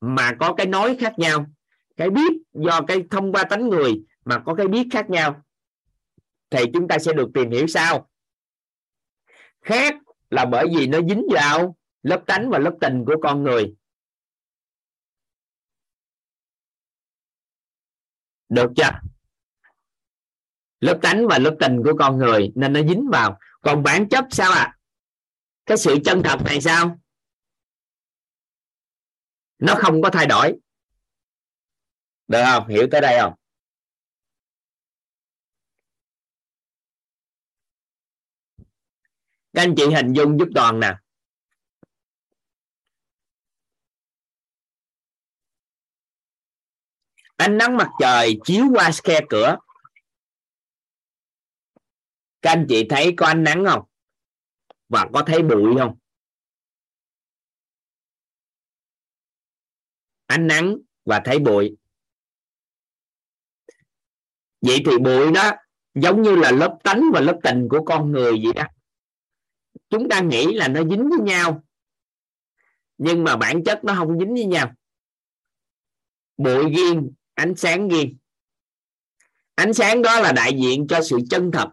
mà 0.00 0.32
có 0.40 0.54
cái 0.54 0.66
nói 0.66 0.96
khác 1.00 1.18
nhau 1.18 1.46
cái 1.96 2.10
biết 2.10 2.32
do 2.52 2.80
cái 2.88 3.04
thông 3.10 3.32
qua 3.32 3.44
tánh 3.44 3.68
người 3.68 4.02
mà 4.24 4.42
có 4.46 4.54
cái 4.54 4.68
biết 4.68 4.86
khác 4.92 5.10
nhau, 5.10 5.42
thì 6.50 6.64
chúng 6.74 6.88
ta 6.88 6.98
sẽ 6.98 7.12
được 7.12 7.28
tìm 7.34 7.50
hiểu 7.50 7.66
sao 7.66 8.08
khác 9.62 9.94
là 10.30 10.44
bởi 10.44 10.66
vì 10.76 10.86
nó 10.86 11.00
dính 11.08 11.26
vào 11.32 11.76
lớp 12.02 12.22
tánh 12.26 12.50
và 12.50 12.58
lớp 12.58 12.74
tình 12.80 13.04
của 13.06 13.16
con 13.22 13.42
người. 13.42 13.74
Được 18.48 18.70
chưa? 18.76 18.90
Lớp 20.80 20.98
tánh 21.02 21.26
và 21.28 21.38
lớp 21.38 21.56
tình 21.60 21.82
của 21.84 21.92
con 21.98 22.18
người 22.18 22.52
nên 22.54 22.72
nó 22.72 22.82
dính 22.82 23.08
vào. 23.12 23.38
Còn 23.60 23.82
bản 23.82 24.08
chất 24.08 24.24
sao 24.30 24.52
ạ? 24.52 24.58
À? 24.58 24.78
cái 25.66 25.78
sự 25.78 25.98
chân 26.04 26.22
thật 26.24 26.38
này 26.44 26.60
sao? 26.60 26.98
Nó 29.58 29.74
không 29.78 30.02
có 30.02 30.10
thay 30.10 30.26
đổi 30.26 30.58
được 32.32 32.42
không? 32.44 32.68
Hiểu 32.68 32.86
tới 32.90 33.00
đây 33.00 33.18
không? 33.20 33.34
Các 39.52 39.62
anh 39.62 39.74
chị 39.76 39.82
hình 39.94 40.12
dung 40.12 40.38
giúp 40.38 40.48
toàn 40.54 40.80
nè. 40.80 40.94
Ánh 47.36 47.58
nắng 47.58 47.76
mặt 47.76 47.88
trời 48.00 48.38
chiếu 48.44 48.64
qua 48.74 48.90
khe 49.04 49.20
cửa. 49.30 49.56
Các 52.42 52.50
anh 52.50 52.66
chị 52.68 52.86
thấy 52.90 53.14
có 53.16 53.26
ánh 53.26 53.44
nắng 53.44 53.64
không? 53.68 53.88
Và 54.88 55.08
có 55.12 55.22
thấy 55.26 55.42
bụi 55.42 55.74
không? 55.78 55.98
Ánh 60.26 60.46
nắng 60.46 60.76
và 61.04 61.22
thấy 61.24 61.38
bụi 61.38 61.76
vậy 64.62 64.82
thì 64.86 64.98
bụi 64.98 65.32
đó 65.32 65.50
giống 65.94 66.22
như 66.22 66.36
là 66.36 66.50
lớp 66.50 66.78
tánh 66.84 67.02
và 67.12 67.20
lớp 67.20 67.38
tình 67.42 67.68
của 67.70 67.84
con 67.84 68.12
người 68.12 68.32
vậy 68.42 68.52
đó. 68.54 68.64
Chúng 69.90 70.08
ta 70.08 70.20
nghĩ 70.20 70.54
là 70.54 70.68
nó 70.68 70.84
dính 70.84 71.08
với 71.08 71.18
nhau, 71.18 71.64
nhưng 72.98 73.24
mà 73.24 73.36
bản 73.36 73.64
chất 73.64 73.84
nó 73.84 73.94
không 73.94 74.18
dính 74.18 74.34
với 74.34 74.44
nhau. 74.44 74.72
Bụi 76.36 76.70
riêng, 76.76 77.12
ánh 77.34 77.54
sáng 77.56 77.88
riêng. 77.88 78.16
Ánh 79.54 79.74
sáng 79.74 80.02
đó 80.02 80.20
là 80.20 80.32
đại 80.32 80.52
diện 80.56 80.86
cho 80.88 81.02
sự 81.02 81.18
chân 81.30 81.50
thật. 81.52 81.68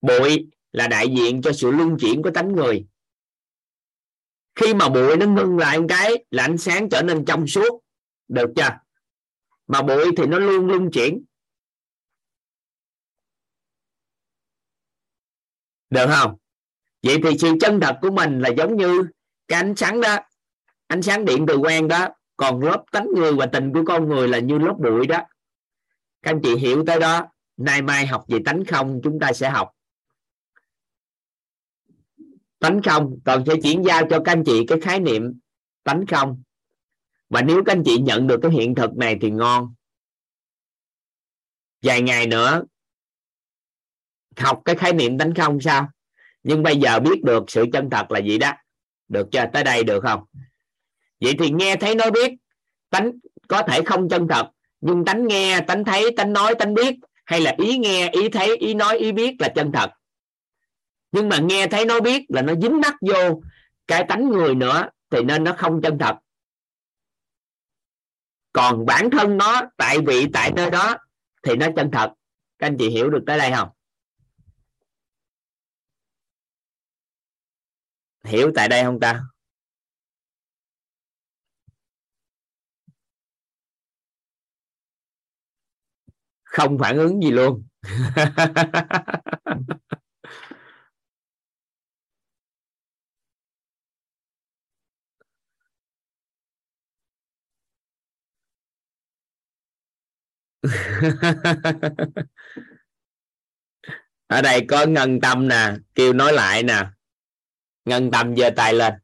Bụi 0.00 0.50
là 0.72 0.88
đại 0.88 1.08
diện 1.16 1.42
cho 1.42 1.52
sự 1.52 1.70
luân 1.70 1.96
chuyển 2.00 2.22
của 2.22 2.30
tánh 2.30 2.52
người. 2.52 2.86
Khi 4.54 4.74
mà 4.74 4.88
bụi 4.88 5.16
nó 5.16 5.26
ngưng 5.26 5.58
lại 5.58 5.80
một 5.80 5.86
cái 5.88 6.24
là 6.30 6.44
ánh 6.44 6.58
sáng 6.58 6.88
trở 6.88 7.02
nên 7.02 7.24
trong 7.24 7.46
suốt, 7.46 7.82
được 8.28 8.50
chưa? 8.56 8.85
Mà 9.66 9.82
bụi 9.82 10.04
thì 10.16 10.26
nó 10.26 10.38
luôn 10.38 10.66
luôn 10.66 10.90
chuyển. 10.90 11.24
Được 15.90 16.06
không? 16.06 16.36
Vậy 17.02 17.16
thì 17.24 17.38
sự 17.38 17.52
chân 17.60 17.80
thật 17.80 17.98
của 18.02 18.10
mình 18.10 18.40
là 18.40 18.48
giống 18.48 18.76
như 18.76 19.02
cái 19.48 19.62
ánh 19.62 19.76
sáng 19.76 20.00
đó. 20.00 20.16
Ánh 20.86 21.02
sáng 21.02 21.24
điện 21.24 21.44
từ 21.48 21.56
quen 21.56 21.88
đó. 21.88 22.08
Còn 22.36 22.62
lớp 22.62 22.84
tánh 22.92 23.08
người 23.14 23.34
và 23.34 23.46
tình 23.46 23.72
của 23.72 23.82
con 23.86 24.08
người 24.08 24.28
là 24.28 24.38
như 24.38 24.58
lớp 24.58 24.74
bụi 24.78 25.06
đó. 25.06 25.18
Các 26.22 26.30
anh 26.30 26.40
chị 26.42 26.56
hiểu 26.56 26.84
tới 26.86 27.00
đó. 27.00 27.26
Nay 27.56 27.82
mai 27.82 28.06
học 28.06 28.24
về 28.28 28.38
tánh 28.44 28.64
không, 28.64 29.00
chúng 29.04 29.20
ta 29.20 29.32
sẽ 29.32 29.50
học. 29.50 29.70
Tánh 32.58 32.82
không, 32.82 33.18
còn 33.24 33.44
sẽ 33.46 33.54
chuyển 33.62 33.82
giao 33.84 34.02
cho 34.10 34.20
các 34.24 34.32
anh 34.32 34.42
chị 34.46 34.64
cái 34.68 34.80
khái 34.80 35.00
niệm 35.00 35.40
tánh 35.84 36.04
không 36.06 36.42
và 37.28 37.42
nếu 37.42 37.62
các 37.66 37.72
anh 37.72 37.82
chị 37.84 37.98
nhận 37.98 38.26
được 38.26 38.38
cái 38.42 38.50
hiện 38.50 38.74
thực 38.74 38.96
này 38.96 39.16
thì 39.20 39.30
ngon. 39.30 39.74
Vài 41.82 42.02
ngày 42.02 42.26
nữa, 42.26 42.62
học 44.36 44.62
cái 44.64 44.76
khái 44.76 44.92
niệm 44.92 45.18
tánh 45.18 45.34
không 45.34 45.60
sao? 45.60 45.88
Nhưng 46.42 46.62
bây 46.62 46.76
giờ 46.76 47.00
biết 47.00 47.24
được 47.24 47.44
sự 47.48 47.64
chân 47.72 47.90
thật 47.90 48.10
là 48.10 48.18
gì 48.18 48.38
đó. 48.38 48.52
Được 49.08 49.28
chưa? 49.32 49.44
Tới 49.52 49.64
đây 49.64 49.84
được 49.84 50.00
không? 50.02 50.24
Vậy 51.20 51.34
thì 51.38 51.50
nghe 51.50 51.76
thấy 51.76 51.94
nói 51.94 52.10
biết, 52.10 52.32
tánh 52.90 53.12
có 53.48 53.62
thể 53.62 53.82
không 53.82 54.08
chân 54.08 54.28
thật, 54.28 54.50
nhưng 54.80 55.04
tánh 55.04 55.26
nghe, 55.26 55.60
tánh 55.60 55.84
thấy, 55.84 56.10
tánh 56.16 56.32
nói, 56.32 56.54
tánh 56.58 56.74
biết, 56.74 56.96
hay 57.24 57.40
là 57.40 57.54
ý 57.58 57.78
nghe, 57.78 58.10
ý 58.10 58.28
thấy, 58.28 58.56
ý 58.56 58.74
nói, 58.74 58.98
ý 58.98 59.12
biết 59.12 59.36
là 59.38 59.48
chân 59.48 59.72
thật? 59.72 59.90
Nhưng 61.12 61.28
mà 61.28 61.38
nghe 61.38 61.66
thấy 61.66 61.84
nói 61.84 62.00
biết 62.00 62.22
là 62.28 62.42
nó 62.42 62.54
dính 62.54 62.80
mắc 62.80 62.94
vô 63.00 63.42
cái 63.86 64.04
tánh 64.08 64.28
người 64.28 64.54
nữa, 64.54 64.88
thì 65.10 65.22
nên 65.22 65.44
nó 65.44 65.54
không 65.58 65.82
chân 65.82 65.98
thật 65.98 66.16
còn 68.56 68.86
bản 68.86 69.10
thân 69.10 69.36
nó, 69.36 69.62
tại 69.76 69.98
vị, 70.06 70.26
tại 70.32 70.52
nơi 70.56 70.70
đó, 70.70 70.96
thì 71.42 71.56
nó 71.56 71.66
chân 71.76 71.90
thật. 71.92 72.12
Các 72.58 72.66
anh 72.66 72.76
chị 72.78 72.90
hiểu 72.90 73.10
được 73.10 73.22
tới 73.26 73.38
đây 73.38 73.52
không? 73.56 73.68
Hiểu 78.24 78.52
tại 78.54 78.68
đây 78.68 78.84
không 78.84 79.00
ta? 79.00 79.22
Không 86.44 86.78
phản 86.78 86.96
ứng 86.96 87.22
gì 87.22 87.30
luôn. 87.30 87.62
ở 104.26 104.42
đây 104.42 104.64
có 104.68 104.86
ngân 104.86 105.20
tâm 105.20 105.48
nè, 105.48 105.76
kêu 105.94 106.12
nói 106.12 106.32
lại 106.32 106.62
nè. 106.62 106.84
Ngân 107.84 108.10
tâm 108.10 108.36
giơ 108.36 108.50
tay 108.56 108.74
lên. 108.74 108.94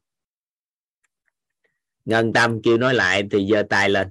Ngân 2.05 2.33
tâm 2.33 2.63
kêu 2.63 2.79
nói 2.79 2.95
lại 2.95 3.23
thì 3.31 3.49
giơ 3.51 3.63
tay 3.71 3.89
lên. 3.89 4.11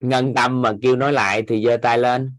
Ngân 0.00 0.34
tâm 0.34 0.62
mà 0.62 0.72
kêu 0.82 0.96
nói 0.96 1.12
lại 1.12 1.42
thì 1.48 1.64
giơ 1.66 1.76
tay 1.82 1.98
lên. 1.98 2.32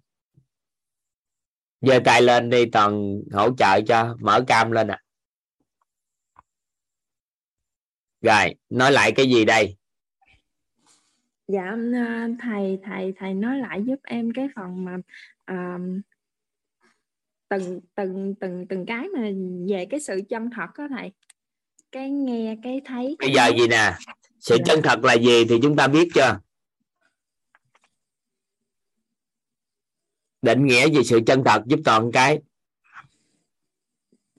Giơ 1.81 1.99
tay 2.05 2.21
lên 2.21 2.49
đi, 2.49 2.65
toàn 2.71 3.21
hỗ 3.33 3.55
trợ 3.57 3.81
cho, 3.87 4.15
mở 4.19 4.43
cam 4.47 4.71
lên 4.71 4.87
ạ. 4.87 4.97
À. 4.97 5.03
rồi, 8.23 8.55
nói 8.69 8.91
lại 8.91 9.11
cái 9.15 9.25
gì 9.29 9.45
đây? 9.45 9.77
Dạ 11.47 11.75
thầy 12.39 12.79
thầy 12.83 13.13
thầy 13.17 13.33
nói 13.33 13.57
lại 13.57 13.83
giúp 13.85 13.99
em 14.03 14.31
cái 14.35 14.47
phần 14.55 14.85
mà 14.85 14.97
uh, 15.51 15.81
từng 17.49 17.81
từng 17.95 18.35
từng 18.39 18.65
từng 18.69 18.85
cái 18.85 19.07
mà 19.07 19.21
về 19.69 19.85
cái 19.89 19.99
sự 19.99 20.21
chân 20.29 20.49
thật 20.55 20.67
đó 20.77 20.87
thầy. 20.89 21.11
Cái 21.91 22.09
nghe 22.09 22.57
cái 22.63 22.81
thấy 22.85 23.15
bây 23.19 23.33
giờ 23.33 23.47
gì 23.47 23.67
nè? 23.67 23.93
Sự 24.39 24.55
dạ. 24.55 24.63
chân 24.65 24.79
thật 24.83 24.99
là 25.03 25.13
gì 25.13 25.45
thì 25.49 25.59
chúng 25.61 25.75
ta 25.75 25.87
biết 25.87 26.09
chưa? 26.15 26.39
Định 30.41 30.65
nghĩa 30.65 30.89
về 30.89 31.03
sự 31.03 31.19
chân 31.25 31.43
thật 31.45 31.63
giúp 31.65 31.79
toàn 31.85 32.11
cái. 32.13 32.39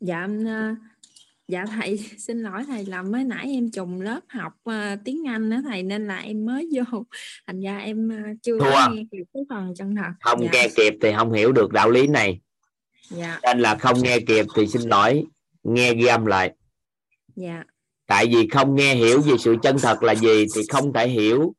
Dạ 0.00 0.28
dạ 1.48 1.64
thầy 1.66 1.98
xin 2.18 2.42
lỗi 2.42 2.64
thầy 2.66 2.86
là 2.86 3.02
mới 3.02 3.24
nãy 3.24 3.50
em 3.50 3.70
trùng 3.70 4.00
lớp 4.00 4.20
học 4.28 4.52
uh, 4.70 4.74
tiếng 5.04 5.28
Anh 5.28 5.50
đó 5.50 5.56
thầy 5.64 5.82
nên 5.82 6.06
là 6.06 6.18
em 6.18 6.44
mới 6.44 6.68
vô. 6.74 7.04
Thành 7.46 7.60
ra 7.60 7.78
em 7.78 8.08
uh, 8.08 8.42
chưa 8.42 8.58
nghe 8.58 9.02
kịp 9.12 9.24
cái 9.34 9.42
phần 9.48 9.74
chân 9.76 9.94
thật. 9.96 10.12
Không 10.20 10.42
dạ. 10.42 10.48
nghe 10.52 10.68
kịp 10.76 10.94
thì 11.02 11.12
không 11.16 11.32
hiểu 11.32 11.52
được 11.52 11.72
đạo 11.72 11.90
lý 11.90 12.06
này. 12.06 12.40
Dạ. 13.10 13.38
nên 13.42 13.60
là 13.60 13.76
không 13.76 14.02
nghe 14.02 14.18
kịp 14.26 14.46
thì 14.56 14.66
xin 14.66 14.82
lỗi 14.82 15.24
nghe 15.62 15.94
ghi 15.94 16.06
âm 16.06 16.26
lại. 16.26 16.52
Dạ. 17.36 17.64
tại 18.06 18.26
vì 18.26 18.48
không 18.48 18.74
nghe 18.74 18.94
hiểu 18.94 19.20
về 19.20 19.34
sự 19.38 19.56
chân 19.62 19.76
thật 19.82 20.02
là 20.02 20.14
gì 20.14 20.46
thì 20.54 20.62
không 20.68 20.92
thể 20.92 21.08
hiểu. 21.08 21.54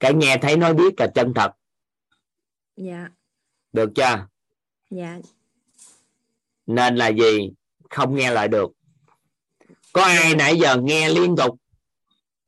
Cái 0.00 0.14
nghe 0.14 0.38
thấy 0.42 0.56
nói 0.56 0.74
biết 0.74 1.00
là 1.00 1.06
chân 1.06 1.32
thật. 1.34 1.50
Dạ. 2.76 3.08
Được 3.72 3.90
chưa? 3.94 4.26
Dạ. 4.90 5.18
Nên 6.66 6.96
là 6.96 7.08
gì? 7.08 7.50
Không 7.90 8.14
nghe 8.14 8.30
lại 8.30 8.48
được 8.48 8.77
có 9.92 10.02
ai 10.02 10.34
nãy 10.34 10.58
giờ 10.58 10.76
nghe 10.82 11.08
liên 11.08 11.36
tục 11.36 11.56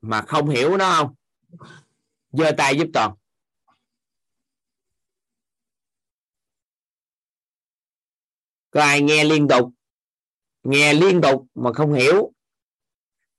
mà 0.01 0.23
không 0.23 0.49
hiểu 0.49 0.77
nó 0.77 0.97
không? 0.97 1.15
Giơ 2.33 2.51
tay 2.57 2.77
giúp 2.77 2.89
toàn. 2.93 3.15
Có 8.71 8.83
ai 8.83 9.01
nghe 9.01 9.25
liên 9.25 9.49
tục? 9.49 9.71
Nghe 10.63 10.95
liên 10.95 11.21
tục 11.23 11.47
mà 11.55 11.73
không 11.73 11.93
hiểu. 11.93 12.33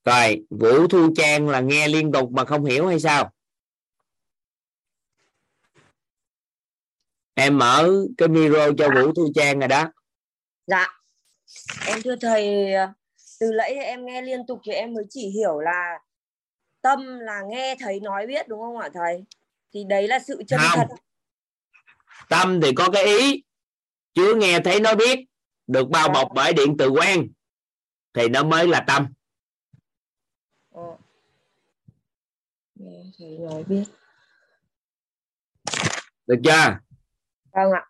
Rồi, 0.05 0.45
vũ 0.49 0.87
thu 0.87 1.13
trang 1.15 1.49
là 1.49 1.59
nghe 1.59 1.87
liên 1.87 2.11
tục 2.11 2.31
mà 2.31 2.45
không 2.45 2.65
hiểu 2.65 2.87
hay 2.87 2.99
sao? 2.99 3.31
Em 7.33 7.57
mở 7.57 7.89
cái 8.17 8.27
micro 8.27 8.67
cho 8.77 8.89
vũ 8.95 9.13
thu 9.13 9.31
trang 9.35 9.59
rồi 9.59 9.67
đó. 9.67 9.91
Dạ. 10.67 10.87
Em 11.85 12.01
thưa 12.01 12.15
thầy 12.21 12.73
từ 13.41 13.51
nãy 13.57 13.73
em 13.73 14.05
nghe 14.05 14.21
liên 14.21 14.45
tục 14.45 14.61
thì 14.63 14.71
em 14.71 14.93
mới 14.93 15.03
chỉ 15.09 15.29
hiểu 15.29 15.59
là 15.59 15.99
tâm 16.81 17.19
là 17.19 17.41
nghe 17.49 17.75
thấy 17.79 17.99
nói 17.99 18.27
biết 18.27 18.47
đúng 18.47 18.59
không 18.59 18.77
ạ 18.77 18.89
thầy? 18.93 19.23
Thì 19.73 19.83
đấy 19.83 20.07
là 20.07 20.19
sự 20.19 20.43
chân 20.47 20.59
không. 20.63 20.87
thật. 20.89 20.95
Tâm 22.29 22.59
thì 22.61 22.71
có 22.75 22.89
cái 22.93 23.05
ý 23.05 23.43
chưa 24.13 24.35
nghe 24.35 24.59
thấy 24.59 24.79
nó 24.79 24.95
biết 24.95 25.19
được 25.67 25.89
bao 25.89 26.09
bọc 26.09 26.27
bởi 26.35 26.53
điện 26.53 26.75
từ 26.77 26.89
quen 26.89 27.31
thì 28.13 28.27
nó 28.27 28.43
mới 28.43 28.67
là 28.67 28.83
tâm. 28.87 29.07
Ờ. 30.71 30.97
nghe 32.75 33.03
thấy 33.19 33.37
nói 33.39 33.63
biết. 33.63 33.83
Được 36.27 36.37
chưa? 36.43 36.79
Vâng 37.51 37.71
ạ. 37.71 37.85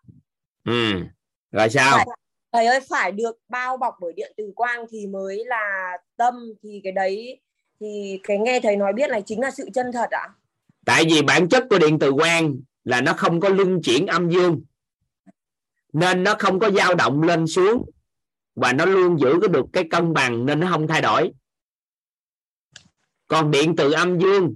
Ừ. 0.64 1.04
Rồi 1.50 1.70
sao 1.70 2.04
thầy 2.52 2.66
ơi 2.66 2.80
phải 2.88 3.12
được 3.12 3.38
bao 3.48 3.76
bọc 3.76 3.94
bởi 4.00 4.12
điện 4.12 4.32
từ 4.36 4.52
quang 4.54 4.84
thì 4.90 5.06
mới 5.06 5.44
là 5.44 5.98
tâm. 6.16 6.34
Thì 6.62 6.80
cái 6.84 6.92
đấy 6.92 7.40
thì 7.80 8.20
cái 8.22 8.38
nghe 8.38 8.60
thầy 8.60 8.76
nói 8.76 8.92
biết 8.92 9.10
này 9.10 9.22
chính 9.26 9.40
là 9.40 9.50
sự 9.50 9.68
chân 9.74 9.92
thật 9.92 10.10
ạ. 10.10 10.28
Tại 10.86 11.04
vì 11.10 11.22
bản 11.22 11.48
chất 11.48 11.64
của 11.70 11.78
điện 11.78 11.98
từ 11.98 12.12
quang 12.12 12.56
là 12.84 13.00
nó 13.00 13.12
không 13.12 13.40
có 13.40 13.48
luân 13.48 13.82
chuyển 13.82 14.06
âm 14.06 14.30
dương 14.30 14.62
nên 15.92 16.24
nó 16.24 16.34
không 16.38 16.58
có 16.58 16.70
dao 16.70 16.94
động 16.94 17.22
lên 17.22 17.46
xuống 17.46 17.90
và 18.54 18.72
nó 18.72 18.84
luôn 18.84 19.18
giữ 19.18 19.48
được 19.50 19.66
cái 19.72 19.84
cân 19.90 20.12
bằng 20.12 20.46
nên 20.46 20.60
nó 20.60 20.70
không 20.70 20.88
thay 20.88 21.02
đổi. 21.02 21.32
Còn 23.26 23.50
điện 23.50 23.74
từ 23.76 23.92
âm 23.92 24.20
dương 24.20 24.54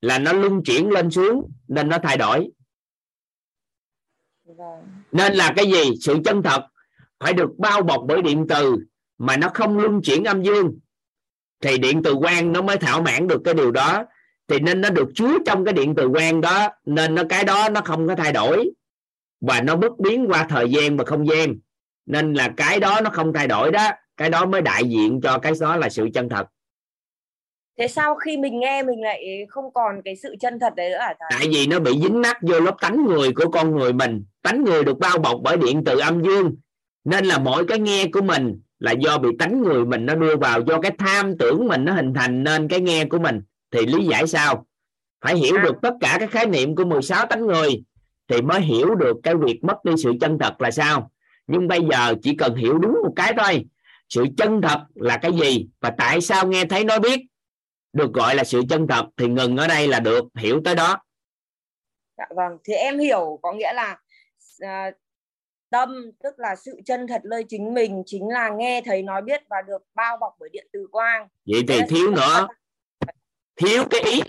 là 0.00 0.18
nó 0.18 0.32
luân 0.32 0.62
chuyển 0.64 0.90
lên 0.90 1.10
xuống 1.10 1.52
nên 1.68 1.88
nó 1.88 1.98
thay 2.02 2.16
đổi. 2.16 2.50
Vâng. 4.44 5.02
Nên 5.12 5.34
là 5.34 5.52
cái 5.56 5.66
gì? 5.66 5.90
Sự 6.00 6.16
chân 6.24 6.42
thật 6.42 6.66
phải 7.22 7.32
được 7.32 7.50
bao 7.58 7.82
bọc 7.82 8.02
bởi 8.06 8.22
điện 8.22 8.46
từ 8.48 8.76
mà 9.18 9.36
nó 9.36 9.48
không 9.54 9.78
luân 9.78 10.02
chuyển 10.02 10.24
âm 10.24 10.42
dương. 10.42 10.78
Thì 11.60 11.78
điện 11.78 12.02
từ 12.02 12.14
quang 12.14 12.52
nó 12.52 12.62
mới 12.62 12.76
thảo 12.76 13.02
mãn 13.02 13.28
được 13.28 13.40
cái 13.44 13.54
điều 13.54 13.70
đó. 13.70 14.04
Thì 14.48 14.58
nên 14.58 14.80
nó 14.80 14.90
được 14.90 15.08
chứa 15.14 15.38
trong 15.46 15.64
cái 15.64 15.74
điện 15.74 15.94
từ 15.94 16.08
quang 16.08 16.40
đó 16.40 16.68
nên 16.86 17.14
nó 17.14 17.22
cái 17.28 17.44
đó 17.44 17.68
nó 17.68 17.80
không 17.80 18.08
có 18.08 18.14
thay 18.14 18.32
đổi. 18.32 18.70
Và 19.40 19.60
nó 19.60 19.76
bất 19.76 19.98
biến 19.98 20.26
qua 20.28 20.46
thời 20.48 20.70
gian 20.70 20.96
và 20.96 21.04
không 21.04 21.28
gian. 21.28 21.54
Nên 22.06 22.34
là 22.34 22.52
cái 22.56 22.80
đó 22.80 23.00
nó 23.04 23.10
không 23.10 23.32
thay 23.32 23.46
đổi 23.46 23.70
đó. 23.70 23.90
Cái 24.16 24.30
đó 24.30 24.46
mới 24.46 24.60
đại 24.60 24.84
diện 24.84 25.20
cho 25.22 25.38
cái 25.38 25.52
đó 25.60 25.76
là 25.76 25.88
sự 25.88 26.08
chân 26.14 26.28
thật. 26.28 26.46
Thế 27.78 27.88
sao 27.88 28.14
khi 28.14 28.36
mình 28.36 28.60
nghe 28.60 28.82
mình 28.82 29.00
lại 29.02 29.24
không 29.48 29.72
còn 29.74 30.02
cái 30.04 30.16
sự 30.16 30.36
chân 30.40 30.58
thật 30.58 30.74
đấy 30.76 30.90
nữa 30.90 30.98
hả 31.00 31.14
thầy? 31.18 31.38
Tại 31.38 31.48
vì 31.52 31.66
nó 31.66 31.78
bị 31.78 31.92
dính 32.02 32.20
mắc 32.20 32.38
vô 32.42 32.60
lớp 32.60 32.76
tánh 32.80 33.04
người 33.04 33.32
của 33.32 33.50
con 33.50 33.76
người 33.76 33.92
mình. 33.92 34.24
Tánh 34.42 34.64
người 34.64 34.84
được 34.84 34.98
bao 34.98 35.18
bọc 35.18 35.40
bởi 35.42 35.56
điện 35.56 35.82
từ 35.86 35.98
âm 35.98 36.22
dương 36.22 36.54
nên 37.04 37.24
là 37.24 37.38
mỗi 37.38 37.66
cái 37.66 37.78
nghe 37.78 38.06
của 38.12 38.22
mình 38.22 38.60
là 38.78 38.92
do 38.92 39.18
bị 39.18 39.28
tánh 39.38 39.62
người 39.62 39.84
mình 39.84 40.06
nó 40.06 40.14
đưa 40.14 40.36
vào 40.36 40.60
do 40.60 40.80
cái 40.80 40.92
tham 40.98 41.38
tưởng 41.38 41.68
mình 41.68 41.84
nó 41.84 41.92
hình 41.92 42.14
thành 42.14 42.44
nên 42.44 42.68
cái 42.68 42.80
nghe 42.80 43.04
của 43.04 43.18
mình. 43.18 43.42
Thì 43.70 43.86
lý 43.86 44.06
giải 44.06 44.26
sao? 44.26 44.66
Phải 45.20 45.36
hiểu 45.36 45.58
được 45.58 45.74
tất 45.82 45.94
cả 46.00 46.16
các 46.20 46.30
khái 46.30 46.46
niệm 46.46 46.76
của 46.76 46.84
16 46.84 47.26
tánh 47.26 47.46
người 47.46 47.84
thì 48.28 48.42
mới 48.42 48.60
hiểu 48.60 48.94
được 48.94 49.16
cái 49.22 49.34
việc 49.34 49.64
mất 49.64 49.84
đi 49.84 49.92
sự 50.02 50.12
chân 50.20 50.38
thật 50.38 50.60
là 50.60 50.70
sao. 50.70 51.10
Nhưng 51.46 51.68
bây 51.68 51.80
giờ 51.90 52.14
chỉ 52.22 52.36
cần 52.36 52.54
hiểu 52.54 52.78
đúng 52.78 52.92
một 52.92 53.12
cái 53.16 53.34
thôi. 53.38 53.64
Sự 54.08 54.26
chân 54.36 54.62
thật 54.62 54.80
là 54.94 55.16
cái 55.16 55.32
gì 55.32 55.66
và 55.80 55.92
tại 55.98 56.20
sao 56.20 56.46
nghe 56.46 56.64
thấy 56.64 56.84
nói 56.84 57.00
biết 57.00 57.20
được 57.92 58.12
gọi 58.12 58.34
là 58.34 58.44
sự 58.44 58.62
chân 58.68 58.86
thật 58.88 59.06
thì 59.16 59.26
ngừng 59.26 59.56
ở 59.56 59.68
đây 59.68 59.88
là 59.88 60.00
được 60.00 60.24
hiểu 60.34 60.60
tới 60.64 60.74
đó. 60.74 60.98
Dạ 62.18 62.24
vâng 62.36 62.58
thì 62.64 62.72
em 62.74 62.98
hiểu 62.98 63.38
có 63.42 63.52
nghĩa 63.52 63.72
là 63.72 63.98
à, 64.60 64.90
tâm 65.72 66.10
tức 66.22 66.38
là 66.38 66.56
sự 66.56 66.80
chân 66.84 67.06
thật 67.06 67.20
nơi 67.24 67.44
chính 67.48 67.74
mình 67.74 68.02
chính 68.06 68.28
là 68.28 68.48
nghe 68.50 68.82
thấy 68.84 69.02
nói 69.02 69.22
biết 69.22 69.42
và 69.50 69.62
được 69.66 69.82
bao 69.94 70.16
bọc 70.16 70.36
bởi 70.40 70.48
điện 70.52 70.66
từ 70.72 70.86
quang 70.92 71.28
vậy 71.46 71.62
thì 71.68 71.80
thiếu 71.88 72.10
nữa 72.10 72.48
thiếu 73.56 73.84
cái 73.90 74.00
ý 74.00 74.22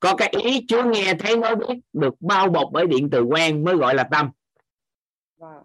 có 0.00 0.14
cái 0.16 0.28
ý 0.42 0.64
chúa 0.68 0.82
nghe 0.84 1.14
thấy 1.18 1.36
nói 1.36 1.56
biết 1.56 1.74
được 1.92 2.14
bao 2.20 2.48
bọc 2.48 2.68
bởi 2.72 2.86
điện 2.86 3.08
từ 3.12 3.24
quang 3.30 3.64
mới 3.64 3.76
gọi 3.76 3.94
là 3.94 4.08
tâm 4.10 4.30
Vâng. 5.38 5.62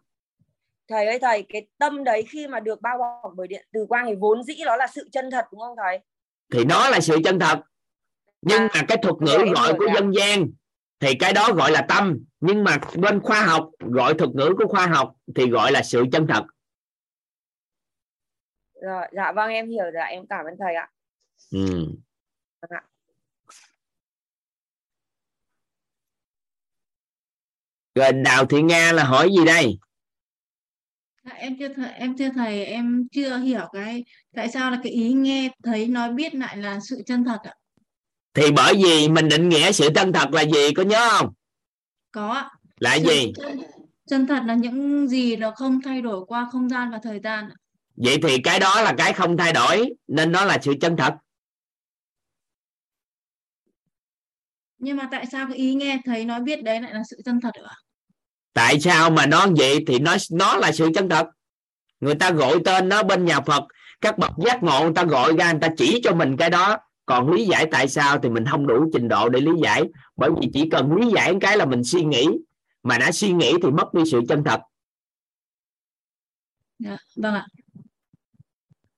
Thầy 0.88 1.06
ơi 1.08 1.20
thầy, 1.22 1.46
cái 1.50 1.68
tâm 1.78 2.04
đấy 2.04 2.24
khi 2.30 2.48
mà 2.48 2.60
được 2.60 2.82
bao 2.82 2.98
bọc 2.98 3.32
bởi 3.36 3.48
điện 3.48 3.66
từ 3.74 3.86
quang 3.90 4.06
thì 4.08 4.16
vốn 4.20 4.44
dĩ 4.44 4.54
nó 4.66 4.76
là 4.76 4.88
sự 4.88 5.10
chân 5.12 5.32
thật 5.32 5.46
đúng 5.52 5.62
không 5.62 5.76
thầy? 5.78 6.00
thì 6.54 6.66
nó 6.66 6.90
là 6.90 7.00
sự 7.00 7.18
chân 7.24 7.40
thật 7.40 7.60
nhưng 8.42 8.60
À, 8.62 8.70
mà 8.76 8.82
cái 8.88 8.98
thuật 9.02 9.16
ngữ 9.22 9.54
gọi 9.56 9.74
của 9.74 9.80
rồi 9.80 9.90
ạ. 9.90 9.94
dân 9.96 10.12
gian 10.12 10.50
thì 11.02 11.14
cái 11.20 11.34
đó 11.34 11.54
gọi 11.56 11.72
là 11.72 11.86
tâm 11.90 12.18
nhưng 12.40 12.64
mà 12.64 12.78
bên 13.00 13.20
khoa 13.22 13.46
học 13.46 13.70
gọi 13.80 14.14
thuật 14.14 14.30
ngữ 14.30 14.54
của 14.58 14.68
khoa 14.68 14.88
học 14.88 15.16
thì 15.36 15.50
gọi 15.50 15.72
là 15.72 15.84
sự 15.84 16.06
chân 16.12 16.28
thật 16.28 16.44
Rồi, 18.82 19.08
dạ 19.16 19.32
vâng 19.32 19.50
em 19.50 19.70
hiểu 19.70 19.84
rồi, 19.94 20.04
em 20.10 20.24
cảm 20.30 20.46
ơn 20.46 20.54
thầy 20.60 20.76
ạ. 20.76 20.88
ừ. 21.52 21.86
Vâng 22.62 22.70
ạ. 22.70 22.82
rồi 27.96 28.12
đào 28.12 28.46
thị 28.46 28.62
nga 28.62 28.92
là 28.92 29.04
hỏi 29.04 29.30
gì 29.40 29.46
đây 29.46 29.80
Dạ, 31.26 31.32
em 31.36 31.56
chưa 31.60 31.74
thầy, 31.74 31.92
em 31.92 32.18
thưa 32.18 32.30
thầy 32.36 32.66
em 32.66 33.08
chưa 33.12 33.38
hiểu 33.38 33.68
cái 33.74 34.04
tại 34.36 34.50
sao 34.50 34.72
là 34.72 34.80
cái 34.84 34.92
ý 34.92 35.14
nghe 35.14 35.50
thấy 35.64 35.88
nói 35.88 36.14
biết 36.14 36.36
lại 36.36 36.58
là 36.58 36.80
sự 36.90 37.02
chân 37.06 37.24
thật 37.26 37.38
ạ 37.44 37.54
thì 38.34 38.52
bởi 38.52 38.74
vì 38.84 39.10
mình 39.10 39.30
định 39.30 39.50
nghĩa 39.50 39.72
sự 39.72 39.90
chân 39.96 40.14
thật 40.14 40.30
là 40.32 40.42
gì 40.42 40.74
có 40.76 40.84
nhớ 40.84 41.10
không? 41.12 41.30
Có. 42.12 42.50
Là 42.80 42.98
Sự 42.98 43.04
gì? 43.04 43.34
chân, 43.36 43.62
chân 44.10 44.28
thật 44.28 44.44
là 44.46 44.54
những 44.54 45.08
gì 45.08 45.36
nó 45.36 45.52
không 45.52 45.82
thay 45.82 46.02
đổi 46.02 46.26
qua 46.28 46.48
không 46.52 46.70
gian 46.70 46.92
và 46.92 47.00
thời 47.04 47.20
gian 47.24 47.50
vậy 47.96 48.18
thì 48.24 48.38
cái 48.44 48.60
đó 48.60 48.82
là 48.82 48.94
cái 48.98 49.14
không 49.14 49.38
thay 49.38 49.54
đổi 49.54 49.90
nên 50.08 50.32
nó 50.32 50.46
là 50.46 50.58
sự 50.62 50.74
chân 50.82 50.98
thật. 50.98 51.14
Nhưng 54.78 54.98
mà 54.98 55.08
tại 55.12 55.26
sao 55.32 55.48
cái 55.48 55.58
ý 55.58 55.74
nghe 55.74 55.98
thấy 56.06 56.26
nói 56.26 56.42
biết 56.42 56.64
đấy 56.64 56.82
lại 56.82 56.94
là 56.94 57.02
sự 57.10 57.18
chân 57.26 57.42
thật 57.42 57.52
ạ? 57.54 57.76
Tại 58.54 58.80
sao 58.80 59.10
mà 59.10 59.26
nó 59.26 59.48
vậy 59.58 59.80
thì 59.88 60.00
nó 60.00 60.16
nó 60.32 60.56
là 60.56 60.72
sự 60.72 60.90
chân 60.96 61.10
thật? 61.10 61.28
Người 62.00 62.16
ta 62.16 62.32
gọi 62.32 62.58
tên 62.66 62.90
nó 62.90 63.04
bên 63.04 63.26
nhà 63.26 63.40
Phật 63.42 63.64
các 64.02 64.18
bậc 64.18 64.32
giác 64.46 64.64
ngộ 64.64 64.82
người 64.84 64.94
ta 64.96 65.04
gọi 65.04 65.34
ra 65.38 65.52
người 65.52 65.62
ta 65.62 65.70
chỉ 65.78 66.02
cho 66.04 66.14
mình 66.14 66.38
cái 66.38 66.50
đó 66.50 66.78
còn 67.12 67.32
lý 67.32 67.46
giải 67.46 67.68
tại 67.72 67.88
sao 67.88 68.20
thì 68.20 68.30
mình 68.30 68.46
không 68.46 68.68
đủ 68.68 68.90
trình 68.94 69.08
độ 69.08 69.30
để 69.30 69.42
lý 69.42 69.52
giải. 69.64 69.84
Bởi 70.16 70.30
vì 70.42 70.50
chỉ 70.54 70.70
cần 70.70 70.96
lý 70.96 71.12
giải 71.16 71.36
cái 71.42 71.58
là 71.58 71.66
mình 71.66 71.84
suy 71.84 72.04
nghĩ. 72.04 72.28
Mà 72.84 72.98
đã 72.98 73.12
suy 73.12 73.32
nghĩ 73.32 73.54
thì 73.64 73.70
mất 73.70 73.94
đi 73.94 74.02
sự 74.12 74.22
chân 74.30 74.44
thật. 74.44 74.62
Dạ, 76.80 76.98
vâng 77.16 77.34
ạ. 77.34 77.48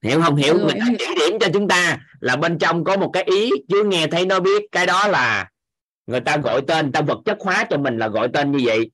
Hiểu 0.01 0.21
không? 0.21 0.35
Hiểu. 0.35 0.57
Em 0.59 0.79
ta 0.79 0.85
hiểu. 0.85 0.95
chỉ 0.99 1.05
điểm 1.19 1.39
cho 1.39 1.47
chúng 1.53 1.67
ta 1.67 1.99
là 2.19 2.35
bên 2.35 2.57
trong 2.57 2.83
có 2.83 2.97
một 2.97 3.09
cái 3.13 3.23
ý 3.23 3.49
chứ 3.69 3.83
nghe 3.83 4.07
thấy 4.07 4.25
nó 4.25 4.39
biết. 4.39 4.63
Cái 4.71 4.85
đó 4.85 5.07
là 5.07 5.49
người 6.07 6.19
ta 6.19 6.37
gọi 6.37 6.61
tên 6.67 6.85
người 6.85 6.91
ta 6.91 7.01
vật 7.01 7.19
chất 7.25 7.37
hóa 7.39 7.67
cho 7.69 7.77
mình 7.77 7.97
là 7.97 8.07
gọi 8.07 8.27
tên 8.33 8.51
như 8.51 8.59
vậy. 8.63 8.91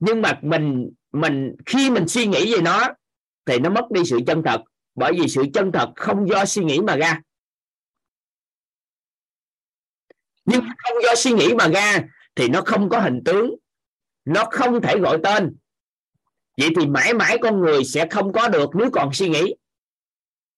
Nhưng 0.00 0.22
mà 0.22 0.38
mình 0.42 0.90
mình 1.12 1.54
khi 1.66 1.90
mình 1.90 2.08
suy 2.08 2.26
nghĩ 2.26 2.54
về 2.54 2.60
nó 2.62 2.88
thì 3.46 3.58
nó 3.58 3.70
mất 3.70 3.90
đi 3.90 4.04
sự 4.04 4.20
chân 4.26 4.42
thật. 4.44 4.60
Bởi 4.94 5.12
vì 5.20 5.28
sự 5.28 5.44
chân 5.54 5.72
thật 5.72 5.88
không 5.96 6.28
do 6.28 6.44
suy 6.44 6.64
nghĩ 6.64 6.80
mà 6.80 6.96
ra 6.96 7.20
nhưng 10.48 10.60
không 10.78 11.02
do 11.02 11.14
suy 11.14 11.32
nghĩ 11.32 11.54
mà 11.54 11.68
ra, 11.68 11.98
thì 12.34 12.48
nó 12.48 12.62
không 12.66 12.88
có 12.88 13.00
hình 13.00 13.22
tướng. 13.24 13.54
Nó 14.24 14.44
không 14.50 14.80
thể 14.80 14.98
gọi 14.98 15.18
tên. 15.22 15.56
Vậy 16.56 16.68
thì 16.80 16.86
mãi 16.86 17.14
mãi 17.14 17.38
con 17.42 17.60
người 17.60 17.84
sẽ 17.84 18.06
không 18.10 18.32
có 18.32 18.48
được 18.48 18.70
nếu 18.74 18.90
còn 18.92 19.12
suy 19.12 19.28
nghĩ. 19.28 19.54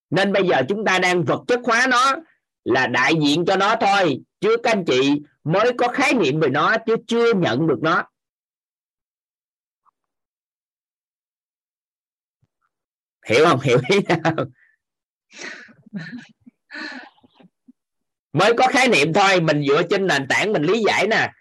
Nên 0.09 0.33
bây 0.33 0.47
giờ 0.47 0.61
chúng 0.69 0.85
ta 0.85 0.99
đang 0.99 1.23
vật 1.23 1.43
chất 1.47 1.59
hóa 1.63 1.87
nó 1.89 2.15
là 2.63 2.87
đại 2.87 3.13
diện 3.21 3.45
cho 3.47 3.55
nó 3.55 3.75
thôi. 3.81 4.19
Chứ 4.39 4.57
các 4.63 4.71
anh 4.71 4.85
chị 4.85 5.21
mới 5.43 5.71
có 5.77 5.87
khái 5.87 6.13
niệm 6.13 6.39
về 6.39 6.49
nó 6.49 6.77
chứ 6.85 6.95
chưa 7.07 7.33
nhận 7.33 7.67
được 7.67 7.79
nó. 7.81 8.03
Hiểu 13.25 13.45
không? 13.45 13.59
Hiểu 13.59 13.79
ý 13.89 13.99
nào? 14.07 14.35
mới 18.33 18.53
có 18.53 18.67
khái 18.67 18.87
niệm 18.87 19.13
thôi, 19.13 19.41
mình 19.41 19.63
dựa 19.67 19.81
trên 19.89 20.07
nền 20.07 20.27
tảng 20.27 20.53
mình 20.53 20.63
lý 20.63 20.83
giải 20.87 21.07
nè. 21.07 21.31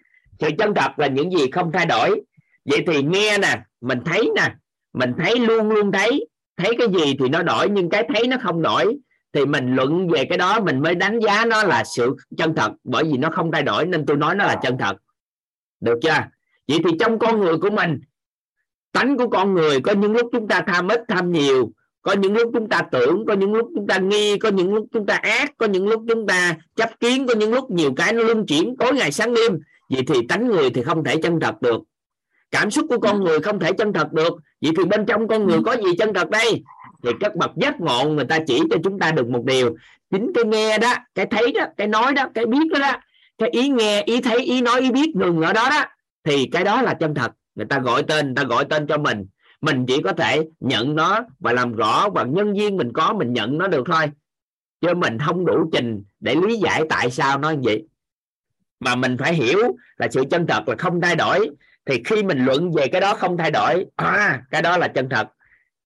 Sự 0.41 0.49
chân 0.59 0.75
thật 0.75 0.91
là 0.97 1.07
những 1.07 1.31
gì 1.31 1.51
không 1.51 1.73
thay 1.73 1.87
đổi. 1.87 2.21
Vậy 2.65 2.85
thì 2.87 3.03
nghe 3.03 3.39
nè, 3.39 3.61
mình 3.81 3.99
thấy 4.05 4.31
nè, 4.37 4.55
mình 4.93 5.12
thấy 5.19 5.39
luôn 5.39 5.69
luôn 5.69 5.93
thấy 5.93 6.27
thấy 6.57 6.77
cái 6.79 6.89
gì 6.89 7.17
thì 7.19 7.29
nó 7.29 7.43
đổi, 7.43 7.69
nhưng 7.69 7.91
cái 7.91 8.09
thấy 8.15 8.27
nó 8.27 8.37
không 8.43 8.62
đổi, 8.62 8.97
thì 9.33 9.47
mình 9.47 9.75
luận 9.75 10.09
về 10.09 10.25
cái 10.25 10.39
đó, 10.39 10.61
mình 10.61 10.81
mới 10.83 10.95
đánh 10.95 11.21
giá 11.21 11.45
nó 11.45 11.62
là 11.62 11.85
sự 11.85 12.17
chân 12.37 12.55
thật, 12.55 12.73
bởi 12.85 13.05
vì 13.05 13.17
nó 13.19 13.31
không 13.31 13.53
thay 13.53 13.62
đổi, 13.62 13.87
nên 13.87 14.07
tôi 14.07 14.17
nói 14.17 14.35
nó 14.35 14.45
là 14.45 14.57
chân 14.62 14.79
thật. 14.79 14.97
Được 15.81 15.99
chưa? 16.03 16.25
Vậy 16.69 16.79
thì 16.85 16.91
trong 17.01 17.19
con 17.19 17.41
người 17.41 17.59
của 17.59 17.71
mình, 17.71 18.01
tánh 18.93 19.17
của 19.17 19.29
con 19.29 19.55
người 19.55 19.81
có 19.81 19.93
những 19.93 20.12
lúc 20.12 20.29
chúng 20.33 20.49
ta 20.49 20.61
tham 20.67 20.89
ít, 20.89 21.01
tham 21.09 21.33
nhiều 21.33 21.73
có 22.02 22.12
những 22.12 22.36
lúc 22.36 22.51
chúng 22.55 22.68
ta 22.68 22.82
tưởng 22.93 23.24
có 23.27 23.35
những 23.35 23.55
lúc 23.55 23.68
chúng 23.74 23.86
ta 23.86 23.98
nghi 23.98 24.39
có 24.39 24.48
những 24.48 24.74
lúc 24.74 24.86
chúng 24.93 25.06
ta 25.06 25.14
ác 25.14 25.52
có 25.59 25.66
những 25.66 25.89
lúc 25.89 26.02
chúng 26.09 26.27
ta 26.27 26.56
chấp 26.77 27.01
kiến 27.01 27.27
có 27.27 27.35
những 27.35 27.55
lúc 27.55 27.70
nhiều 27.70 27.93
cái 27.97 28.12
nó 28.12 28.22
luân 28.22 28.47
chuyển 28.47 28.77
tối 28.78 28.93
ngày 28.94 29.12
sáng 29.12 29.35
đêm. 29.35 29.59
Vậy 29.90 30.02
thì 30.06 30.27
tánh 30.28 30.47
người 30.47 30.70
thì 30.70 30.82
không 30.82 31.05
thể 31.05 31.16
chân 31.22 31.40
thật 31.40 31.62
được. 31.62 31.81
Cảm 32.51 32.70
xúc 32.70 32.86
của 32.89 33.01
con 33.01 33.24
người 33.24 33.40
không 33.40 33.59
thể 33.59 33.72
chân 33.72 33.93
thật 33.93 34.12
được. 34.12 34.32
Vậy 34.60 34.72
thì 34.77 34.85
bên 34.85 35.06
trong 35.06 35.28
con 35.28 35.47
người 35.47 35.59
có 35.64 35.77
gì 35.77 35.97
chân 35.98 36.14
thật 36.14 36.31
đây? 36.31 36.62
Thì 37.02 37.10
các 37.20 37.36
bậc 37.36 37.51
giác 37.56 37.81
ngộ 37.81 38.05
người 38.05 38.24
ta 38.24 38.39
chỉ 38.47 38.62
cho 38.70 38.77
chúng 38.85 38.98
ta 38.98 39.12
được 39.12 39.28
một 39.28 39.44
điều. 39.44 39.77
Chính 40.10 40.32
cái 40.35 40.44
nghe 40.44 40.78
đó 40.78 40.94
cái 41.14 41.27
thấy 41.27 41.52
đó 41.52 41.64
cái 41.77 41.86
nói 41.86 42.12
đó 42.12 42.28
cái 42.35 42.47
biết 42.47 42.72
đó, 42.72 42.78
đó 42.78 42.93
cái 43.39 43.51
ý 43.51 43.68
nghe 43.68 44.02
ý 44.02 44.20
thấy 44.20 44.39
ý 44.39 44.60
nói 44.60 44.81
ý 44.81 44.90
biết 44.90 45.16
ngừng 45.16 45.40
ở 45.40 45.52
đó 45.52 45.68
đó 45.70 45.85
thì 46.24 46.48
cái 46.52 46.64
đó 46.64 46.82
là 46.82 46.94
chân 46.94 47.14
thật. 47.14 47.32
Người 47.55 47.66
ta 47.66 47.78
gọi 47.78 48.02
tên 48.02 48.27
người 48.27 48.35
ta 48.36 48.44
gọi 48.44 48.64
tên 48.64 48.86
cho 48.86 48.98
mình 48.98 49.27
mình 49.61 49.87
chỉ 49.87 50.03
có 50.03 50.12
thể 50.12 50.49
nhận 50.61 50.97
nó 50.97 51.20
và 51.39 51.53
làm 51.53 51.73
rõ 51.73 52.09
và 52.09 52.24
nhân 52.24 52.53
viên 52.53 52.77
mình 52.77 52.93
có 52.93 53.12
mình 53.12 53.32
nhận 53.32 53.59
nó 53.59 53.69
được 53.69 53.82
thôi. 53.87 54.07
Chứ 54.81 54.95
mình 54.95 55.19
không 55.19 55.47
đủ 55.47 55.70
trình 55.73 56.03
để 56.20 56.35
lý 56.35 56.57
giải 56.57 56.82
tại 56.89 57.11
sao 57.11 57.39
nó 57.39 57.51
như 57.51 57.61
vậy. 57.62 57.87
Mà 58.81 58.95
mình 58.95 59.16
phải 59.19 59.35
hiểu 59.35 59.59
là 59.97 60.09
sự 60.11 60.24
chân 60.31 60.47
thật 60.47 60.69
là 60.69 60.74
không 60.78 61.01
thay 61.01 61.16
đổi. 61.16 61.51
Thì 61.85 62.03
khi 62.05 62.23
mình 62.23 62.45
luận 62.45 62.73
về 62.73 62.87
cái 62.87 63.01
đó 63.01 63.15
không 63.15 63.37
thay 63.37 63.51
đổi 63.51 63.87
à 63.97 64.43
cái 64.51 64.62
đó 64.62 64.77
là 64.77 64.89
chân 64.89 65.09
thật. 65.09 65.28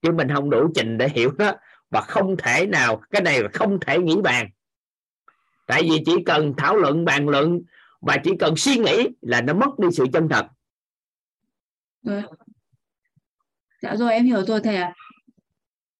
Chứ 0.03 0.13
mình 0.13 0.29
không 0.35 0.51
đủ 0.51 0.69
trình 0.75 0.99
để 0.99 1.09
hiểu 1.09 1.31
đó 1.39 1.53
và 1.91 2.01
không 2.01 2.37
thể 2.37 2.67
nào, 2.67 3.03
cái 3.11 3.23
này 3.23 3.43
là 3.43 3.49
không 3.53 3.81
thể 3.81 3.99
nghĩ 3.99 4.17
bàn. 4.23 4.49
Tại 5.67 5.83
vì 5.83 6.03
chỉ 6.07 6.13
cần 6.27 6.55
thảo 6.57 6.77
luận, 6.77 7.05
bàn 7.05 7.29
luận 7.29 7.61
và 8.01 8.17
chỉ 8.25 8.31
cần 8.39 8.57
suy 8.57 8.77
nghĩ 8.77 9.09
là 9.21 9.41
nó 9.41 9.55
mất 9.55 9.79
đi 9.79 9.89
sự 9.93 10.07
chân 10.13 10.29
thật. 10.29 10.47
Ừ 12.07 12.21
dạ 13.85 13.97
rồi 13.97 14.12
em 14.12 14.27
hiểu 14.27 14.44
rồi 14.44 14.61
thầy 14.65 14.77
ạ. 14.77 14.94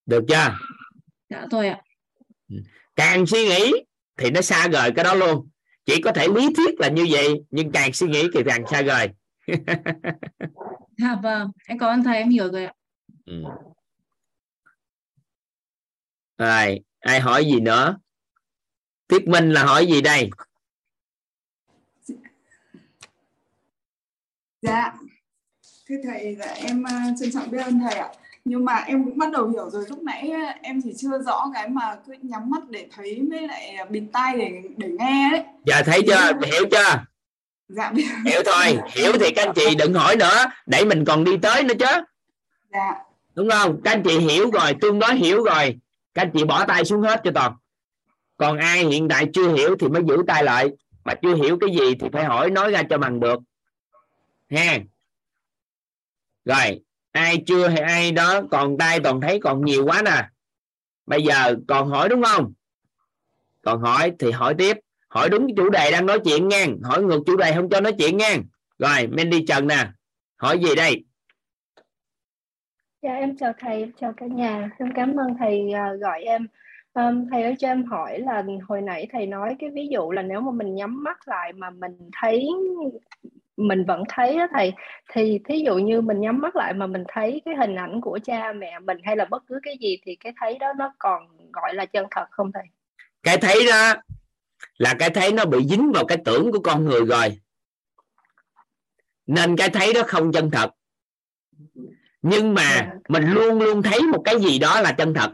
Được 0.07 0.25
chưa? 0.29 0.59
Dạ 1.29 1.47
rồi 1.51 1.69
ạ. 1.69 1.83
Càng 2.97 3.27
suy 3.27 3.45
nghĩ 3.49 3.73
thì 4.17 4.31
nó 4.31 4.41
xa 4.41 4.69
rời 4.69 4.91
cái 4.97 5.05
đó 5.05 5.15
luôn. 5.15 5.49
Chỉ 5.87 6.01
có 6.03 6.13
thể 6.13 6.29
lý 6.29 6.55
thuyết 6.57 6.81
là 6.81 6.89
như 6.89 7.07
vậy 7.11 7.35
nhưng 7.51 7.73
càng 7.73 7.93
suy 7.93 8.07
nghĩ 8.07 8.29
thì 8.35 8.41
càng 8.47 8.65
xa 8.71 8.83
rời. 8.83 9.09
Dạ 10.99 11.19
vâng 11.23 11.51
em 11.67 11.79
cảm 11.79 11.89
ơn 11.89 12.05
thầy 12.05 12.17
em 12.17 12.29
hiểu 12.29 12.53
rồi 12.53 12.65
ạ. 12.65 12.73
Ừ. 13.25 13.43
rồi 16.39 16.81
ai 17.01 17.21
hỏi 17.21 17.45
gì 17.45 17.61
nữa? 17.61 17.99
Tiết 19.09 19.29
Minh 19.29 19.51
là 19.51 19.65
hỏi 19.65 19.87
gì 19.87 20.01
đây? 20.01 20.31
Dạ 24.63 24.93
thưa 26.03 26.11
thầy 26.11 26.37
là 26.37 26.47
em 26.47 26.83
uh, 26.83 27.21
trân 27.21 27.33
trọng 27.33 27.51
biết 27.51 27.59
ơn 27.59 27.81
thầy 27.81 27.95
ạ. 27.95 28.09
Nhưng 28.45 28.65
mà 28.65 28.75
em 28.75 29.05
cũng 29.05 29.19
bắt 29.19 29.33
đầu 29.33 29.49
hiểu 29.49 29.71
rồi 29.71 29.85
lúc 29.89 30.03
nãy 30.03 30.33
em 30.63 30.81
chỉ 30.85 30.93
chưa 30.97 31.19
rõ 31.27 31.51
cái 31.55 31.69
mà 31.69 31.97
cứ 32.07 32.15
nhắm 32.23 32.51
mắt 32.51 32.63
để 32.69 32.87
thấy 32.97 33.23
với 33.31 33.49
lại 33.49 33.77
bịt 33.91 34.03
tai 34.13 34.39
để 34.39 34.63
để 34.77 34.89
nghe 34.99 35.29
đấy 35.33 35.43
giờ 35.65 35.83
thấy 35.87 36.03
chưa? 36.07 36.47
Hiểu 36.47 36.65
chưa? 36.71 37.05
Dạ 37.69 37.93
hiểu 38.27 38.43
thôi. 38.47 38.79
Hiểu 38.93 39.13
thì 39.21 39.31
các 39.31 39.47
anh 39.47 39.55
chị 39.55 39.75
đừng 39.75 39.95
hỏi 39.95 40.17
nữa. 40.17 40.45
Để 40.67 40.85
mình 40.85 41.05
còn 41.05 41.25
đi 41.25 41.37
tới 41.43 41.63
nữa 41.63 41.75
chứ. 41.79 42.03
Dạ. 42.73 42.95
Đúng 43.35 43.51
không? 43.51 43.81
Các 43.85 43.91
anh 43.91 44.03
chị 44.03 44.19
hiểu 44.19 44.51
rồi 44.51 44.75
tương 44.81 44.99
đối 44.99 45.15
hiểu 45.15 45.45
rồi. 45.45 45.79
Các 46.15 46.23
anh 46.23 46.31
chị 46.35 46.45
bỏ 46.45 46.65
tay 46.65 46.85
xuống 46.85 47.03
hết 47.03 47.21
cho 47.25 47.31
toàn. 47.35 47.53
Còn 48.37 48.59
ai 48.59 48.85
hiện 48.85 49.09
tại 49.09 49.27
chưa 49.35 49.55
hiểu 49.55 49.77
thì 49.81 49.89
mới 49.89 50.03
giữ 50.09 50.23
tay 50.27 50.45
lại. 50.45 50.69
Mà 51.05 51.15
chưa 51.15 51.35
hiểu 51.35 51.59
cái 51.61 51.71
gì 51.77 51.95
thì 52.01 52.07
phải 52.13 52.25
hỏi 52.25 52.51
nói 52.51 52.71
ra 52.71 52.83
cho 52.91 52.99
bằng 52.99 53.21
được. 53.21 53.39
Ha 54.51 54.79
rồi 56.45 56.81
ai 57.13 57.43
chưa 57.47 57.69
hay 57.69 57.81
ai 57.81 58.13
đó 58.13 58.43
còn 58.51 58.79
tay 58.79 59.01
toàn 59.01 59.21
thấy 59.21 59.41
còn 59.41 59.65
nhiều 59.65 59.85
quá 59.85 60.03
nè. 60.05 60.29
Bây 61.07 61.23
giờ 61.23 61.55
còn 61.69 61.89
hỏi 61.89 62.09
đúng 62.09 62.23
không? 62.23 62.53
Còn 63.63 63.81
hỏi 63.81 64.13
thì 64.19 64.31
hỏi 64.31 64.55
tiếp. 64.59 64.77
Hỏi 65.09 65.29
đúng 65.29 65.47
chủ 65.57 65.71
đề 65.71 65.91
đang 65.91 66.07
nói 66.07 66.19
chuyện 66.25 66.49
nha 66.49 66.67
hỏi 66.83 67.03
ngược 67.03 67.21
chủ 67.27 67.37
đề 67.37 67.53
không 67.55 67.69
cho 67.69 67.81
nói 67.81 67.93
chuyện 67.99 68.17
nha 68.17 68.37
rồi 68.79 69.07
Mandy 69.07 69.45
Trần 69.47 69.67
nè. 69.67 69.89
Hỏi 70.37 70.59
gì 70.59 70.75
đây? 70.75 71.05
Dạ 73.03 73.15
em 73.15 73.37
chào 73.37 73.53
thầy 73.59 73.79
em 73.79 73.93
chào 74.01 74.13
cả 74.17 74.27
nhà. 74.27 74.71
Em 74.79 74.89
cảm 74.95 75.17
ơn 75.17 75.37
thầy 75.39 75.73
à, 75.73 75.93
gọi 76.01 76.23
em. 76.23 76.47
Um, 76.95 77.27
thầy 77.31 77.43
ơi 77.43 77.55
cho 77.59 77.69
em 77.69 77.85
hỏi 77.85 78.19
là 78.19 78.45
hồi 78.69 78.81
nãy 78.83 79.09
thầy 79.13 79.27
nói 79.27 79.57
cái 79.59 79.71
ví 79.71 79.89
dụ 79.91 80.11
là 80.11 80.23
nếu 80.23 80.41
mà 80.41 80.53
mình 80.53 80.75
nhắm 80.75 81.03
mắt 81.05 81.29
lại 81.29 81.53
mà 81.53 81.71
mình 81.71 82.11
thấy 82.21 82.49
mình 83.57 83.85
vẫn 83.85 84.03
thấy 84.09 84.39
đó 84.39 84.47
thầy 84.53 84.73
thì 85.13 85.41
thí 85.49 85.59
dụ 85.59 85.79
như 85.79 86.01
mình 86.01 86.21
nhắm 86.21 86.41
mắt 86.41 86.57
lại 86.57 86.75
mà 86.75 86.87
mình 86.87 87.05
thấy 87.09 87.43
cái 87.45 87.55
hình 87.57 87.75
ảnh 87.75 88.01
của 88.01 88.19
cha 88.25 88.53
mẹ 88.53 88.79
mình 88.79 88.99
hay 89.05 89.17
là 89.17 89.25
bất 89.25 89.43
cứ 89.47 89.61
cái 89.63 89.77
gì 89.81 89.99
thì 90.03 90.17
cái 90.17 90.33
thấy 90.41 90.59
đó 90.59 90.73
nó 90.79 90.93
còn 90.99 91.29
gọi 91.53 91.75
là 91.75 91.87
chân 91.87 92.07
thật 92.11 92.27
không 92.31 92.53
thầy? 92.53 92.65
Cái 93.23 93.39
thấy 93.39 93.67
đó 93.71 93.95
là 94.79 94.95
cái 94.99 95.11
thấy 95.11 95.33
nó 95.33 95.45
bị 95.45 95.65
dính 95.65 95.93
vào 95.93 96.05
cái 96.05 96.19
tưởng 96.25 96.53
của 96.53 96.61
con 96.61 96.85
người 96.85 97.05
rồi. 97.05 97.39
Nên 99.27 99.57
cái 99.57 99.69
thấy 99.69 99.93
đó 99.95 100.03
không 100.07 100.33
chân 100.33 100.51
thật. 100.51 100.71
Nhưng 102.23 102.55
mà 102.55 102.93
mình 103.09 103.31
luôn 103.31 103.59
luôn 103.59 103.83
thấy 103.83 104.01
một 104.03 104.23
cái 104.25 104.41
gì 104.41 104.59
đó 104.59 104.81
là 104.81 104.93
chân 104.93 105.15
thật 105.15 105.31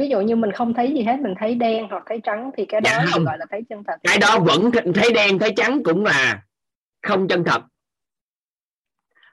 ví 0.00 0.08
dụ 0.08 0.20
như 0.20 0.36
mình 0.36 0.52
không 0.52 0.74
thấy 0.74 0.92
gì 0.94 1.02
hết 1.02 1.16
mình 1.20 1.34
thấy 1.40 1.54
đen 1.54 1.86
hoặc 1.90 2.02
thấy 2.06 2.20
trắng 2.24 2.50
thì 2.56 2.66
cái 2.66 2.80
đó 2.80 2.90
dạ. 2.92 3.04
không. 3.10 3.24
gọi 3.24 3.38
là 3.38 3.46
thấy 3.50 3.62
chân 3.68 3.84
thật. 3.86 3.94
Cái 4.02 4.18
đó 4.18 4.38
vẫn 4.38 4.70
thấy 4.94 5.12
đen 5.12 5.38
thấy 5.38 5.52
trắng 5.56 5.82
cũng 5.84 6.04
là 6.04 6.42
không 7.02 7.28
chân 7.28 7.44
thật. 7.44 7.62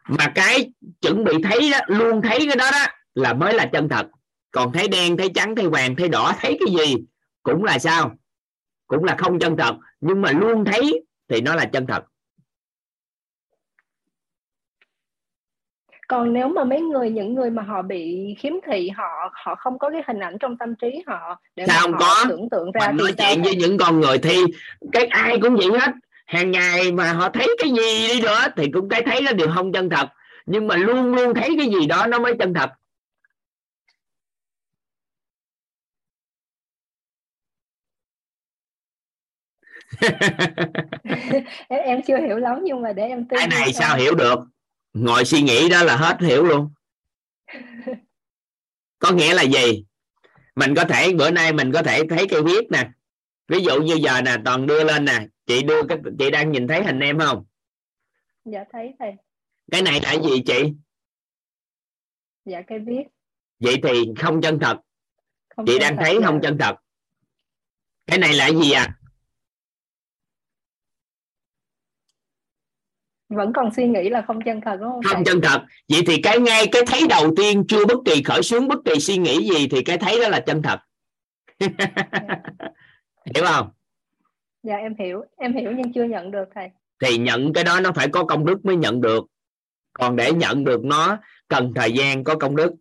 Mà 0.08 0.32
cái 0.36 0.72
chuẩn 1.02 1.24
bị 1.24 1.34
thấy 1.44 1.72
đó 1.72 1.80
luôn 1.88 2.22
thấy 2.22 2.40
cái 2.48 2.56
đó 2.56 2.70
đó 2.72 2.86
là 3.16 3.34
mới 3.34 3.54
là 3.54 3.66
chân 3.66 3.90
thật. 3.90 4.08
Còn 4.52 4.72
thấy 4.72 4.88
đen 4.88 5.18
thấy 5.18 5.30
trắng 5.36 5.56
thấy 5.56 5.70
vàng 5.70 5.96
thấy 5.96 6.08
đỏ 6.10 6.34
thấy 6.40 6.58
cái 6.60 6.76
gì 6.78 6.96
cũng 7.44 7.64
là 7.64 7.80
sao? 7.80 8.12
Cũng 8.88 9.04
là 9.04 9.16
không 9.18 9.40
chân 9.40 9.58
thật. 9.58 9.76
Nhưng 10.02 10.22
mà 10.22 10.32
luôn 10.32 10.66
thấy 10.66 11.06
thì 11.30 11.42
nó 11.42 11.56
là 11.56 11.66
chân 11.66 11.88
thật 11.88 12.04
còn 16.08 16.34
nếu 16.34 16.48
mà 16.48 16.64
mấy 16.64 16.82
người 16.82 17.10
những 17.10 17.34
người 17.34 17.50
mà 17.50 17.64
họ 17.64 17.82
bị 17.82 18.36
khiếm 18.40 18.54
thị 18.66 18.90
họ 18.90 19.32
họ 19.34 19.56
không 19.56 19.80
có 19.80 19.90
cái 19.90 20.02
hình 20.08 20.20
ảnh 20.20 20.38
trong 20.40 20.58
tâm 20.58 20.76
trí 20.76 21.04
họ 21.08 21.42
để 21.56 21.66
sao 21.68 21.82
không 21.82 21.94
họ 21.94 22.00
có? 22.00 22.26
tưởng 22.30 22.50
tượng 22.50 22.72
ra 22.72 22.88
mình 22.88 22.98
nói 22.98 23.14
chuyện 23.18 23.44
với 23.44 23.56
những 23.56 23.78
con 23.78 24.00
người 24.00 24.18
thi 24.18 24.44
cái 24.92 25.06
ai 25.06 25.40
cũng 25.42 25.56
vậy 25.56 25.68
hết. 25.80 25.92
Hàng 26.26 26.52
ngày 26.52 26.92
mà 26.92 27.14
họ 27.14 27.30
thấy 27.30 27.48
cái 27.60 27.70
gì 27.70 28.08
đi 28.08 28.22
nữa 28.22 28.40
thì 28.58 28.72
cũng 28.74 28.90
cái 28.90 29.02
thấy 29.06 29.22
nó 29.22 29.32
đều 29.32 29.48
không 29.56 29.72
chân 29.74 29.90
thật. 29.90 30.08
Nhưng 30.46 30.68
mà 30.68 30.76
luôn 30.76 31.16
luôn 31.16 31.34
thấy 31.34 31.56
cái 31.58 31.68
gì 31.70 31.88
đó 31.88 32.08
nó 32.08 32.20
mới 32.20 32.34
chân 32.40 32.54
thật. 32.54 32.70
Em, 41.68 41.80
em 41.84 42.02
chưa 42.08 42.18
hiểu 42.18 42.38
lắm 42.38 42.60
nhưng 42.64 42.82
mà 42.82 42.94
để 42.94 43.04
em 43.04 43.26
tin 43.26 43.40
cái 43.40 43.48
này 43.48 43.74
sao 43.74 43.98
hiểu 43.98 44.16
được 44.16 44.40
ngồi 44.94 45.26
suy 45.26 45.42
nghĩ 45.42 45.70
đó 45.70 45.84
là 45.84 45.98
hết 45.98 46.18
hiểu 46.22 46.44
luôn. 46.44 46.74
Có 49.00 49.12
nghĩa 49.12 49.34
là 49.34 49.44
gì? 49.44 49.86
Mình 50.56 50.76
có 50.76 50.86
thể 50.86 51.14
bữa 51.14 51.32
nay 51.32 51.54
mình 51.54 51.72
có 51.72 51.84
thể 51.84 52.02
thấy 52.10 52.28
cây 52.30 52.44
viết 52.44 52.72
nè. 52.72 52.90
Ví 53.48 53.60
dụ 53.64 53.82
như 53.82 53.94
giờ 53.94 54.22
nè 54.22 54.36
toàn 54.46 54.68
đưa 54.68 54.84
lên 54.84 55.06
nè. 55.06 55.28
Chị 55.46 55.64
đưa 55.64 55.84
cái 55.90 55.98
chị 56.20 56.32
đang 56.32 56.52
nhìn 56.52 56.68
thấy 56.68 56.84
hình 56.84 57.00
em 57.00 57.20
không? 57.20 57.46
Dạ 58.46 58.64
thấy 58.72 58.94
thầy. 59.00 59.12
Cái 59.72 59.82
này 59.82 60.02
là 60.04 60.14
gì 60.14 60.44
chị? 60.46 60.74
Dạ 62.46 62.62
cây 62.68 62.80
viết. 62.80 63.04
Vậy 63.60 63.80
thì 63.84 64.14
không 64.20 64.42
chân 64.42 64.60
thật. 64.60 64.78
Không 65.56 65.66
chị 65.66 65.72
chân 65.74 65.82
đang 65.82 65.98
thật, 65.98 66.04
thấy 66.06 66.20
không 66.26 66.40
chân 66.42 66.58
thật. 66.58 66.76
Cái 68.06 68.18
này 68.18 68.34
là 68.34 68.50
gì 68.52 68.72
à 68.72 68.98
vẫn 73.30 73.54
còn 73.54 73.74
suy 73.76 73.88
nghĩ 73.88 74.10
là 74.10 74.22
không 74.22 74.42
chân 74.42 74.62
thật 74.62 74.78
đúng 74.80 74.92
không? 74.92 75.02
Không 75.04 75.24
chân 75.24 75.42
thật. 75.42 75.62
Vậy 75.90 76.02
thì 76.08 76.22
cái 76.22 76.40
ngay 76.40 76.68
cái 76.72 76.82
thấy 76.88 77.02
đầu 77.10 77.34
tiên 77.36 77.64
chưa 77.68 77.86
bất 77.86 77.98
kỳ 78.06 78.24
khởi 78.24 78.44
xướng 78.44 78.68
bất 78.68 78.80
kỳ 78.86 79.00
suy 79.00 79.18
nghĩ 79.18 79.50
gì 79.50 79.68
thì 79.68 79.84
cái 79.84 79.98
thấy 79.98 80.20
đó 80.22 80.28
là 80.30 80.40
chân 80.40 80.62
thật. 80.62 80.80
Hiểu 83.36 83.46
không? 83.46 83.70
Dạ 84.64 84.76
em 84.76 84.96
hiểu. 85.00 85.24
Em 85.38 85.54
hiểu 85.54 85.72
nhưng 85.72 85.94
chưa 85.94 86.04
nhận 86.04 86.32
được 86.32 86.46
thầy. 86.56 86.70
Thì 87.04 87.18
nhận 87.18 87.54
cái 87.54 87.64
đó 87.64 87.80
nó 87.80 87.92
phải 87.92 88.08
có 88.08 88.24
công 88.24 88.46
đức 88.46 88.66
mới 88.66 88.76
nhận 88.76 89.02
được. 89.02 89.26
Còn 89.94 90.16
để 90.16 90.32
nhận 90.32 90.64
được 90.64 90.86
nó 90.86 91.18
cần 91.48 91.74
thời 91.76 91.92
gian 91.92 92.24
có 92.24 92.36
công 92.36 92.56
đức. 92.56 92.72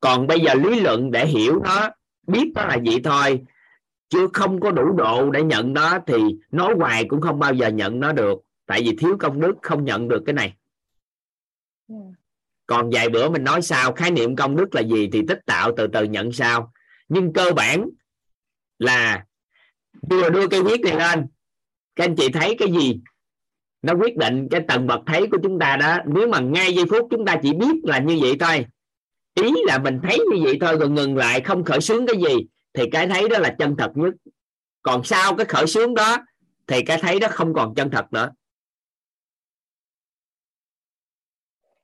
Còn 0.00 0.26
bây 0.26 0.40
giờ 0.40 0.54
lý 0.54 0.80
luận 0.80 1.10
để 1.10 1.26
hiểu 1.26 1.60
nó 1.64 1.90
biết 2.26 2.52
nó 2.54 2.64
là 2.64 2.78
vậy 2.84 3.00
thôi. 3.04 3.40
Chứ 4.08 4.28
không 4.32 4.60
có 4.60 4.70
đủ 4.70 4.92
độ 4.92 5.30
để 5.30 5.42
nhận 5.42 5.72
nó 5.72 5.98
thì 6.06 6.16
nói 6.50 6.74
hoài 6.78 7.04
cũng 7.04 7.20
không 7.20 7.38
bao 7.38 7.54
giờ 7.54 7.68
nhận 7.68 8.00
nó 8.00 8.12
được 8.12 8.38
tại 8.70 8.82
vì 8.82 8.96
thiếu 8.96 9.16
công 9.20 9.40
đức 9.40 9.54
không 9.62 9.84
nhận 9.84 10.08
được 10.08 10.22
cái 10.26 10.32
này. 10.32 10.54
Còn 12.66 12.90
vài 12.92 13.08
bữa 13.08 13.28
mình 13.28 13.44
nói 13.44 13.62
sao, 13.62 13.92
khái 13.92 14.10
niệm 14.10 14.36
công 14.36 14.56
đức 14.56 14.74
là 14.74 14.80
gì 14.80 15.08
thì 15.12 15.22
tích 15.28 15.38
tạo 15.46 15.72
từ 15.76 15.86
từ 15.86 16.04
nhận 16.04 16.32
sao. 16.32 16.72
Nhưng 17.08 17.32
cơ 17.32 17.52
bản 17.56 17.88
là 18.78 19.24
vừa 20.10 20.30
đưa 20.30 20.48
cái 20.48 20.62
viết 20.62 20.80
này 20.80 20.96
lên, 20.96 21.26
các 21.96 22.04
anh 22.04 22.16
chị 22.16 22.28
thấy 22.28 22.56
cái 22.58 22.72
gì? 22.72 23.00
Nó 23.82 23.94
quyết 23.94 24.16
định 24.16 24.48
cái 24.50 24.60
tầng 24.68 24.86
bậc 24.86 25.00
thấy 25.06 25.26
của 25.30 25.38
chúng 25.42 25.58
ta 25.58 25.76
đó. 25.76 25.98
Nếu 26.06 26.28
mà 26.28 26.40
ngay 26.40 26.74
giây 26.74 26.84
phút 26.90 27.08
chúng 27.10 27.26
ta 27.26 27.36
chỉ 27.42 27.52
biết 27.52 27.74
là 27.84 27.98
như 27.98 28.18
vậy 28.20 28.36
thôi, 28.40 28.66
ý 29.34 29.52
là 29.66 29.78
mình 29.78 30.00
thấy 30.02 30.18
như 30.18 30.44
vậy 30.44 30.58
thôi 30.60 30.76
rồi 30.80 30.90
ngừng 30.90 31.16
lại 31.16 31.40
không 31.40 31.64
khởi 31.64 31.80
sướng 31.80 32.06
cái 32.06 32.16
gì, 32.16 32.36
thì 32.74 32.84
cái 32.92 33.08
thấy 33.08 33.28
đó 33.28 33.38
là 33.38 33.56
chân 33.58 33.76
thật 33.78 33.92
nhất. 33.94 34.14
Còn 34.82 35.04
sau 35.04 35.36
cái 35.36 35.46
khởi 35.46 35.66
sướng 35.66 35.94
đó 35.94 36.16
thì 36.66 36.82
cái 36.82 36.98
thấy 36.98 37.20
đó 37.20 37.28
không 37.30 37.54
còn 37.54 37.74
chân 37.74 37.90
thật 37.90 38.12
nữa. 38.12 38.30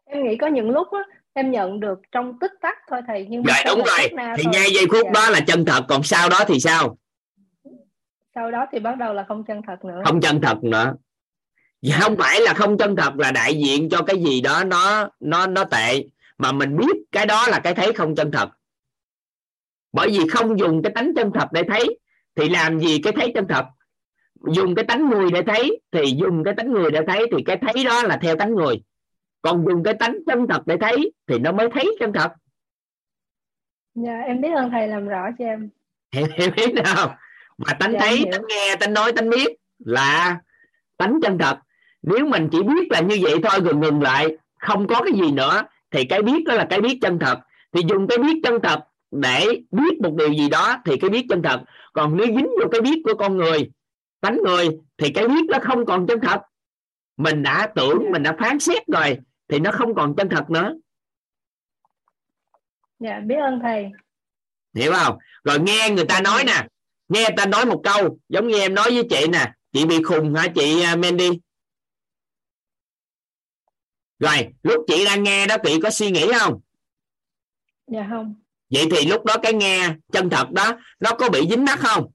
Em 0.07 0.25
nghĩ 0.29 0.37
có 0.37 0.47
những 0.47 0.71
lúc 0.71 0.89
á, 0.93 1.01
em 1.33 1.51
nhận 1.51 1.81
được 1.81 1.99
trong 2.13 2.39
tích 2.39 2.53
tắc 2.61 2.79
thôi 2.91 3.01
thầy 3.07 3.27
nhưng 3.31 3.43
mà 3.43 3.53
rồi 3.53 3.63
sau 3.65 3.77
đúng 3.77 3.85
rồi. 3.85 4.09
thì 4.37 4.43
thôi. 4.45 4.53
ngay 4.53 4.71
giây 4.75 4.87
phút 4.91 5.05
Dạ. 5.05 5.11
đó 5.15 5.31
là 5.31 5.41
chân 5.41 5.65
thật 5.65 5.85
còn 5.89 6.03
sau 6.03 6.29
đó 6.29 6.45
thì 6.49 6.61
sao? 6.61 6.99
Sau 8.35 8.51
đó 8.51 8.67
thì 8.73 8.79
bắt 8.79 8.99
đầu 8.99 9.15
là 9.15 9.25
không 9.29 9.45
chân 9.45 9.61
thật 9.67 9.85
nữa. 9.85 10.03
Không 10.05 10.21
chân 10.21 10.41
thật 10.41 10.65
nữa. 10.65 10.95
Và 11.83 11.97
không 12.01 12.17
phải 12.17 12.41
là 12.41 12.55
không 12.55 12.79
chân 12.79 12.97
thật 12.97 13.17
là 13.17 13.31
đại 13.33 13.55
diện 13.55 13.89
cho 13.91 14.03
cái 14.03 14.17
gì 14.23 14.41
đó 14.41 14.65
nó 14.65 15.09
nó 15.21 15.47
nó 15.47 15.65
tệ 15.65 16.05
mà 16.39 16.53
mình 16.53 16.77
biết 16.77 16.97
cái 17.13 17.27
đó 17.27 17.47
là 17.49 17.61
cái 17.61 17.75
thấy 17.75 17.93
không 17.93 18.15
chân 18.15 18.31
thật. 18.33 18.49
Bởi 19.93 20.09
vì 20.11 20.29
không 20.29 20.59
dùng 20.59 20.83
cái 20.83 20.93
tánh 20.95 21.13
chân 21.17 21.31
thật 21.35 21.49
để 21.53 21.63
thấy 21.69 21.99
thì 22.37 22.49
làm 22.49 22.81
gì 22.81 23.01
cái 23.03 23.13
thấy 23.13 23.33
chân 23.35 23.47
thật? 23.49 23.65
Dùng 24.53 24.75
cái 24.75 24.85
tánh 24.85 25.09
người 25.11 25.31
để 25.31 25.43
thấy 25.47 25.81
thì 25.93 26.15
dùng 26.17 26.45
cái 26.45 26.55
tánh 26.57 26.73
người 26.73 26.91
để 26.91 27.01
thấy 27.07 27.27
thì 27.37 27.43
cái 27.47 27.57
thấy 27.57 27.85
đó 27.85 28.03
là 28.03 28.19
theo 28.23 28.37
tánh 28.37 28.55
người 28.55 28.83
còn 29.47 29.65
dùng 29.69 29.83
cái 29.83 29.95
tánh 29.95 30.19
chân 30.27 30.47
thật 30.49 30.67
để 30.67 30.77
thấy 30.81 31.13
thì 31.27 31.39
nó 31.39 31.53
mới 31.53 31.69
thấy 31.75 31.97
chân 32.01 32.13
thật. 32.13 32.33
Dạ 33.95 34.21
em 34.27 34.41
biết 34.41 34.49
ơn 34.57 34.71
thầy 34.71 34.89
làm 34.89 35.09
rõ 35.09 35.29
cho 35.39 35.45
em. 35.45 35.69
Hiểu 36.13 36.27
hiểu 36.35 36.51
biết 36.57 36.75
không 36.85 37.11
mà 37.59 37.73
tánh 37.81 37.93
Dạ, 37.93 37.99
thấy 38.01 38.25
tánh 38.33 38.43
nghe 38.49 38.77
tánh 38.81 38.95
nói 38.95 39.13
tánh 39.13 39.31
biết 39.31 39.49
là 39.79 40.39
tánh 40.97 41.19
chân 41.23 41.39
thật. 41.39 41.59
Nếu 42.03 42.27
mình 42.27 42.49
chỉ 42.53 42.63
biết 42.63 42.91
là 42.91 43.01
như 43.01 43.19
vậy 43.23 43.35
thôi 43.43 43.61
rồi 43.65 43.75
ngừng 43.75 44.03
lại 44.03 44.37
không 44.61 44.87
có 44.87 45.03
cái 45.05 45.13
gì 45.13 45.33
nữa 45.33 45.63
thì 45.91 46.05
cái 46.05 46.23
biết 46.23 46.45
đó 46.47 46.55
là 46.55 46.67
cái 46.71 46.81
biết 46.81 46.99
chân 47.03 47.19
thật. 47.19 47.39
Thì 47.73 47.83
dùng 47.89 48.07
cái 48.09 48.19
biết 48.19 48.41
chân 48.45 48.61
thật 48.63 48.81
để 49.11 49.47
biết 49.71 50.01
một 50.03 50.15
điều 50.15 50.33
gì 50.33 50.49
đó 50.49 50.77
thì 50.85 50.97
cái 50.97 51.11
biết 51.11 51.27
chân 51.29 51.43
thật. 51.43 51.61
Còn 51.93 52.17
nếu 52.17 52.27
dính 52.27 52.49
vào 52.59 52.69
cái 52.73 52.81
biết 52.81 53.03
của 53.05 53.15
con 53.15 53.37
người 53.37 53.71
tánh 54.21 54.39
người 54.45 54.69
thì 54.99 55.11
cái 55.11 55.29
biết 55.29 55.45
nó 55.49 55.59
không 55.63 55.87
còn 55.87 56.07
chân 56.07 56.21
thật. 56.21 56.41
Mình 57.17 57.43
đã 57.43 57.67
tưởng 57.75 58.11
mình 58.11 58.23
đã 58.23 58.37
phán 58.39 58.59
xét 58.59 58.83
rồi 58.87 59.19
thì 59.49 59.59
nó 59.59 59.71
không 59.73 59.95
còn 59.95 60.15
chân 60.17 60.29
thật 60.29 60.51
nữa. 60.51 60.75
Dạ 62.99 63.21
biết 63.21 63.37
ơn 63.37 63.61
thầy. 63.63 63.91
Hiểu 64.75 64.93
không? 64.93 65.19
Rồi 65.45 65.61
nghe 65.61 65.91
người 65.91 66.05
ta 66.09 66.21
nói 66.21 66.45
nè. 66.45 66.67
Nghe 67.09 67.21
người 67.21 67.37
ta 67.37 67.47
nói 67.47 67.67
một 67.67 67.81
câu 67.85 68.19
giống 68.29 68.49
như 68.49 68.59
em 68.59 68.75
nói 68.75 68.91
với 68.91 69.07
chị 69.11 69.27
nè. 69.27 69.53
Chị 69.73 69.87
bị 69.87 70.03
khùng 70.03 70.35
hả 70.35 70.47
chị 70.55 70.83
à, 70.83 70.97
Mandy? 70.97 71.31
Rồi 74.19 74.49
lúc 74.63 74.85
chị 74.87 75.05
đang 75.05 75.23
nghe 75.23 75.47
đó 75.47 75.57
chị 75.65 75.81
có 75.83 75.91
suy 75.91 76.11
nghĩ 76.11 76.27
không? 76.41 76.61
Dạ 77.87 78.07
không. 78.11 78.35
Vậy 78.71 78.89
thì 78.91 79.07
lúc 79.07 79.25
đó 79.25 79.37
cái 79.43 79.53
nghe 79.53 79.95
chân 80.13 80.31
thật 80.31 80.51
đó 80.51 80.81
nó 81.01 81.11
có 81.19 81.29
bị 81.31 81.47
dính 81.51 81.65
mắc 81.65 81.79
không? 81.79 82.13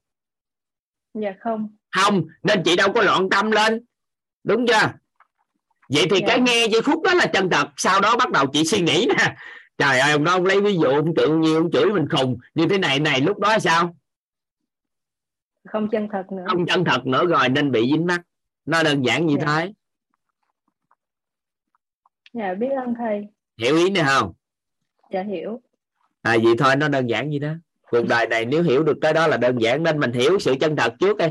Dạ 1.14 1.34
không. 1.40 1.76
Không 1.92 2.28
nên 2.44 2.62
chị 2.66 2.76
đâu 2.76 2.94
có 2.94 3.02
loạn 3.02 3.30
tâm 3.32 3.52
lên. 3.52 3.86
Đúng 4.44 4.66
chưa 4.68 4.94
vậy 5.94 6.06
thì 6.12 6.18
Dạ. 6.20 6.28
cái 6.28 6.40
nghe 6.42 6.68
giây 6.72 6.82
phút 6.82 7.02
đó 7.04 7.14
là 7.14 7.26
chân 7.26 7.50
thật. 7.50 7.68
Sau 7.78 8.02
đó 8.02 8.16
bắt 8.18 8.32
đầu 8.32 8.46
chị 8.54 8.66
suy 8.66 8.82
nghĩ 8.82 9.08
nè. 9.18 9.36
Trời 9.78 10.00
ơi 10.00 10.12
ông 10.12 10.24
đó 10.24 10.32
ông 10.32 10.46
lấy 10.46 10.62
ví 10.62 10.74
dụ 10.74 10.84
ông 10.90 11.16
tượng 11.16 11.42
như 11.42 11.56
ông 11.56 11.72
chửi 11.72 11.86
mình 11.86 12.06
khùng. 12.10 12.38
Như 12.54 12.68
thế 12.68 12.78
này 12.78 13.00
này 13.00 13.22
lúc 13.22 13.40
đó 13.40 13.60
sao? 13.60 13.96
Không 15.70 15.90
chân 15.92 16.08
thật 16.12 16.24
nữa. 16.32 16.44
Không 16.48 16.66
chân 16.66 16.84
thật 16.86 17.06
nữa 17.06 17.26
rồi 17.26 17.50
nên 17.50 17.72
bị 17.72 17.82
dính 17.92 18.06
mắc 18.06 18.22
nó 18.66 18.84
đơn 18.84 19.06
giản 19.06 19.26
như 19.26 19.36
Dạ. 19.40 19.46
thế. 19.48 19.72
Dạ 22.34 22.54
biết 22.54 22.70
ơn 22.86 22.94
thầy. 22.98 23.22
Hiểu 23.58 23.78
ý 23.78 23.90
này 23.90 24.04
không? 24.08 24.34
Dạ 25.14 25.24
hiểu. 25.24 25.62
À 26.22 26.38
vậy 26.44 26.54
thôi 26.58 26.76
nó 26.76 26.88
đơn 26.88 27.08
giản 27.10 27.30
như 27.30 27.40
đó 27.40 27.50
cuộc 27.92 28.08
đời 28.10 28.28
này 28.28 28.46
nếu 28.46 28.64
hiểu 28.64 28.84
được 28.84 28.98
cái 29.02 29.14
đó 29.14 29.28
là 29.28 29.38
đơn 29.38 29.58
giản 29.62 29.84
nên 29.84 30.00
mình 30.00 30.12
hiểu 30.12 30.40
sự 30.40 30.56
chân 30.60 30.76
thật 30.76 30.94
trước 31.00 31.18
đi 31.18 31.26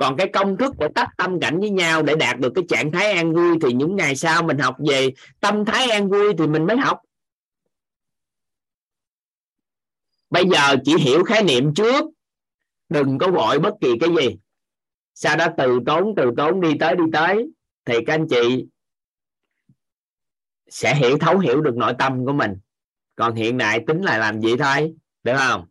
còn 0.00 0.16
cái 0.16 0.28
công 0.32 0.56
thức 0.56 0.74
của 0.78 0.88
tách 0.94 1.08
tâm 1.16 1.40
cảnh 1.40 1.60
với 1.60 1.70
nhau 1.70 2.02
để 2.02 2.16
đạt 2.16 2.38
được 2.38 2.52
cái 2.54 2.64
trạng 2.68 2.92
thái 2.92 3.12
an 3.12 3.34
vui 3.34 3.58
thì 3.62 3.72
những 3.72 3.96
ngày 3.96 4.16
sau 4.16 4.42
mình 4.42 4.58
học 4.58 4.76
về 4.88 5.10
tâm 5.40 5.64
thái 5.64 5.90
an 5.90 6.08
vui 6.08 6.34
thì 6.38 6.46
mình 6.46 6.66
mới 6.66 6.76
học. 6.76 7.00
Bây 10.30 10.44
giờ 10.48 10.76
chỉ 10.84 10.96
hiểu 10.98 11.24
khái 11.24 11.44
niệm 11.44 11.74
trước, 11.74 12.04
đừng 12.88 13.18
có 13.18 13.30
vội 13.30 13.58
bất 13.58 13.74
kỳ 13.80 13.88
cái 14.00 14.10
gì. 14.18 14.36
Sau 15.14 15.36
đó 15.36 15.46
từ 15.56 15.80
tốn 15.86 16.14
từ 16.16 16.30
tốn, 16.36 16.60
đi 16.60 16.76
tới 16.80 16.96
đi 16.96 17.04
tới, 17.12 17.50
thì 17.84 17.94
các 18.06 18.14
anh 18.14 18.28
chị 18.28 18.66
sẽ 20.68 20.94
hiểu, 20.94 21.18
thấu 21.18 21.38
hiểu 21.38 21.60
được 21.60 21.76
nội 21.76 21.94
tâm 21.98 22.26
của 22.26 22.32
mình. 22.32 22.52
Còn 23.16 23.34
hiện 23.34 23.58
đại 23.58 23.80
tính 23.86 24.02
là 24.02 24.18
làm 24.18 24.40
gì 24.40 24.56
thôi 24.56 24.94
được 25.22 25.36
không? 25.36 25.66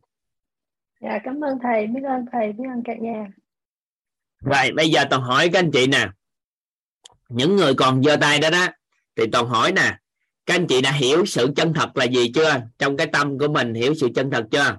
Dạ 1.01 1.19
cảm 1.23 1.41
ơn 1.43 1.57
thầy. 1.63 1.87
Biết 1.87 2.01
ơn 2.03 2.25
thầy, 2.31 2.53
biết 2.53 2.63
ơn 2.73 2.83
cả 2.85 2.93
nhà 2.95 3.27
rồi, 4.41 4.71
bây 4.75 4.89
giờ 4.89 5.05
toàn 5.09 5.21
hỏi 5.21 5.49
các 5.53 5.59
anh 5.59 5.71
chị 5.71 5.87
nè. 5.87 6.07
Những 7.29 7.55
người 7.55 7.73
còn 7.73 8.03
giơ 8.03 8.17
tay 8.21 8.39
đó 8.39 8.49
đó, 8.49 8.67
thì 9.15 9.23
toàn 9.31 9.47
hỏi 9.47 9.71
nè, 9.71 9.97
các 10.45 10.55
anh 10.55 10.67
chị 10.67 10.81
đã 10.81 10.91
hiểu 10.91 11.25
sự 11.25 11.47
chân 11.55 11.73
thật 11.73 11.97
là 11.97 12.05
gì 12.05 12.31
chưa? 12.35 12.61
Trong 12.77 12.97
cái 12.97 13.07
tâm 13.07 13.39
của 13.39 13.47
mình 13.47 13.73
hiểu 13.73 13.93
sự 14.01 14.07
chân 14.15 14.31
thật 14.31 14.45
chưa? 14.51 14.77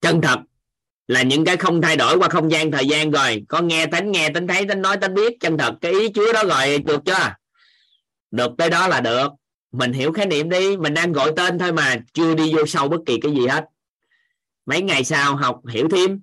Chân 0.00 0.20
thật 0.20 0.38
là 1.06 1.22
những 1.22 1.44
cái 1.44 1.56
không 1.56 1.82
thay 1.82 1.96
đổi 1.96 2.18
qua 2.18 2.28
không 2.28 2.50
gian 2.50 2.70
thời 2.70 2.86
gian 2.86 3.10
rồi. 3.10 3.44
Có 3.48 3.60
nghe 3.60 3.86
tánh 3.86 4.12
nghe 4.12 4.28
tánh 4.34 4.48
thấy, 4.48 4.66
tánh 4.66 4.82
nói, 4.82 4.96
tánh 4.96 5.14
biết. 5.14 5.32
Chân 5.40 5.58
thật, 5.58 5.74
cái 5.80 5.92
ý 5.92 6.08
chứa 6.08 6.32
đó 6.32 6.44
rồi 6.44 6.78
được 6.78 7.00
chưa? 7.04 7.34
Được, 8.30 8.50
tới 8.58 8.70
đó 8.70 8.88
là 8.88 9.00
được. 9.00 9.28
Mình 9.72 9.92
hiểu 9.92 10.12
khái 10.12 10.26
niệm 10.26 10.48
đi. 10.48 10.76
Mình 10.76 10.94
đang 10.94 11.12
gọi 11.12 11.32
tên 11.36 11.58
thôi 11.58 11.72
mà. 11.72 11.96
Chưa 12.12 12.34
đi 12.34 12.54
vô 12.54 12.66
sâu 12.66 12.88
bất 12.88 13.00
kỳ 13.06 13.20
cái 13.22 13.32
gì 13.32 13.46
hết 13.46 13.64
mấy 14.66 14.82
ngày 14.82 15.04
sau 15.04 15.36
học 15.36 15.60
hiểu 15.72 15.88
thêm. 15.90 16.22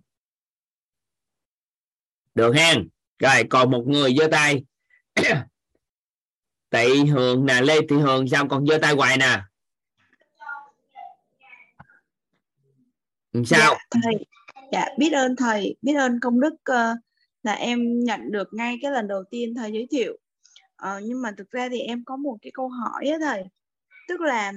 Được 2.36 2.56
hen? 2.56 2.90
Rồi 3.20 3.44
còn 3.50 3.72
một 3.72 3.84
người 3.88 4.16
giơ 4.20 4.28
tay. 4.32 4.64
Tị 6.70 7.06
hường 7.06 7.46
nè 7.46 7.62
lê 7.62 7.76
thị 7.90 7.96
hường 7.96 8.28
sao 8.28 8.48
còn 8.48 8.68
giơ 8.68 8.78
tay 8.82 8.94
hoài 8.94 9.18
nè? 9.18 9.42
Làm 13.34 13.46
sao? 13.46 13.74
Dạ, 13.74 14.00
thầy. 14.04 14.26
Dạ 14.72 14.86
biết 14.98 15.12
ơn 15.12 15.36
thầy. 15.36 15.76
Biết 15.82 15.94
ơn 15.94 16.20
công 16.20 16.40
đức 16.40 16.54
ờ, 16.64 16.96
là 17.44 17.54
em 17.54 18.04
nhận 18.04 18.32
được 18.32 18.48
ngay 18.52 18.80
cái 18.82 18.92
lần 18.92 19.08
đầu 19.08 19.24
tiên 19.32 19.54
thầy 19.56 19.72
giới 19.72 19.88
thiệu. 19.92 20.18
Ờ, 20.76 21.00
nhưng 21.04 21.22
mà 21.22 21.32
thực 21.38 21.50
ra 21.50 21.70
thì 21.70 21.80
em 21.80 22.04
có 22.06 22.16
một 22.16 22.38
cái 22.42 22.52
câu 22.54 22.70
hỏi 22.70 23.08
á 23.08 23.18
thầy. 23.22 23.44
Tức 24.08 24.22
là 24.22 24.54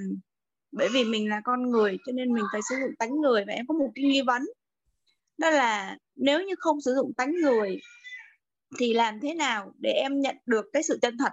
bởi 0.75 0.89
vì 0.89 1.03
mình 1.03 1.29
là 1.29 1.41
con 1.43 1.69
người, 1.69 1.97
cho 2.05 2.11
nên 2.11 2.33
mình 2.33 2.43
phải 2.51 2.61
sử 2.69 2.75
dụng 2.81 2.95
tánh 2.99 3.21
người 3.21 3.43
và 3.47 3.53
em 3.53 3.67
có 3.67 3.73
một 3.73 3.91
cái 3.95 4.05
nghi 4.05 4.21
vấn. 4.21 4.41
Đó 5.37 5.49
là 5.49 5.97
nếu 6.15 6.41
như 6.43 6.53
không 6.57 6.81
sử 6.81 6.95
dụng 6.95 7.13
tánh 7.17 7.31
người 7.31 7.79
thì 8.79 8.93
làm 8.93 9.19
thế 9.19 9.33
nào 9.33 9.71
để 9.79 9.91
em 9.91 10.21
nhận 10.21 10.35
được 10.45 10.65
cái 10.73 10.83
sự 10.83 10.99
chân 11.01 11.17
thật? 11.17 11.31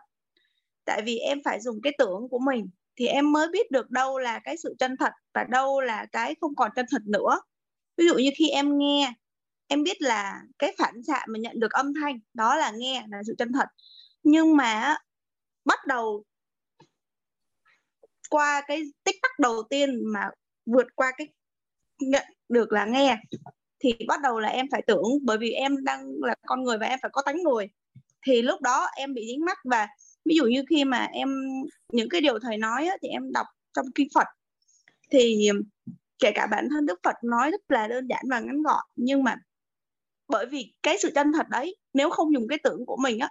Tại 0.85 1.03
vì 1.03 1.19
em 1.19 1.39
phải 1.45 1.61
dùng 1.61 1.81
cái 1.83 1.93
tưởng 1.99 2.29
của 2.31 2.39
mình 2.39 2.69
thì 2.97 3.07
em 3.07 3.33
mới 3.33 3.49
biết 3.49 3.71
được 3.71 3.91
đâu 3.91 4.19
là 4.19 4.39
cái 4.39 4.57
sự 4.57 4.75
chân 4.79 4.97
thật 4.97 5.13
và 5.35 5.45
đâu 5.45 5.81
là 5.81 6.07
cái 6.13 6.35
không 6.41 6.55
còn 6.55 6.71
chân 6.77 6.87
thật 6.91 7.03
nữa. 7.07 7.41
Ví 7.97 8.07
dụ 8.07 8.15
như 8.15 8.31
khi 8.39 8.49
em 8.49 8.79
nghe, 8.79 9.13
em 9.67 9.83
biết 9.83 10.03
là 10.03 10.41
cái 10.59 10.75
phản 10.79 11.03
xạ 11.03 11.25
mà 11.29 11.39
nhận 11.39 11.61
được 11.61 11.71
âm 11.71 11.95
thanh, 11.95 12.19
đó 12.35 12.57
là 12.57 12.71
nghe 12.71 13.05
là 13.09 13.23
sự 13.27 13.35
chân 13.39 13.53
thật. 13.53 13.69
Nhưng 14.23 14.57
mà 14.57 14.97
bắt 15.65 15.79
đầu 15.87 16.25
qua 18.33 18.63
cái 18.67 18.83
tích 19.05 19.17
tắc 19.23 19.39
đầu 19.39 19.63
tiên 19.71 20.01
mà 20.13 20.21
vượt 20.67 20.87
qua 20.95 21.13
cái 21.17 21.29
nhận 22.01 22.25
được 22.49 22.73
là 22.73 22.85
nghe 22.85 23.17
thì 23.79 23.95
bắt 24.09 24.21
đầu 24.23 24.41
là 24.41 24.49
em 24.49 24.67
phải 24.73 24.83
tưởng 24.87 25.03
bởi 25.23 25.39
vì 25.39 25.51
em 25.51 25.85
đang 25.85 26.07
là 26.21 26.35
con 26.47 26.63
người 26.63 26.79
và 26.79 26.87
em 26.87 26.99
phải 27.03 27.11
có 27.15 27.23
tánh 27.23 27.43
người 27.43 27.69
thì 28.27 28.43
lúc 28.43 28.61
đó 28.61 28.89
em 28.97 29.15
bị 29.15 29.27
dính 29.27 29.45
mắt 29.45 29.59
và 29.65 29.89
ví 30.25 30.37
dụ 30.37 30.45
như 30.45 30.65
khi 30.71 30.85
mà 30.85 31.09
em 31.13 31.29
những 31.93 32.09
cái 32.09 32.21
điều 32.21 32.39
thầy 32.39 32.59
nói 32.59 32.87
á, 32.87 32.97
thì 33.03 33.09
em 33.09 33.33
đọc 33.33 33.47
trong 33.77 33.87
kinh 33.95 34.09
Phật. 34.15 34.27
Thì 35.11 35.49
kể 36.19 36.33
cả 36.35 36.47
bản 36.47 36.69
thân 36.71 36.87
Đức 36.87 37.01
Phật 37.03 37.15
nói 37.25 37.51
rất 37.51 37.61
là 37.69 37.89
đơn 37.89 38.07
giản 38.07 38.25
và 38.31 38.41
ngắn 38.41 38.63
gọn 38.63 38.85
nhưng 38.97 39.25
mà 39.25 39.37
bởi 40.29 40.47
vì 40.47 40.75
cái 40.83 40.97
sự 41.03 41.11
chân 41.15 41.33
thật 41.33 41.49
đấy 41.49 41.77
nếu 41.95 42.11
không 42.11 42.33
dùng 42.35 42.49
cái 42.49 42.59
tưởng 42.65 42.87
của 42.87 42.97
mình 42.97 43.19
á 43.19 43.29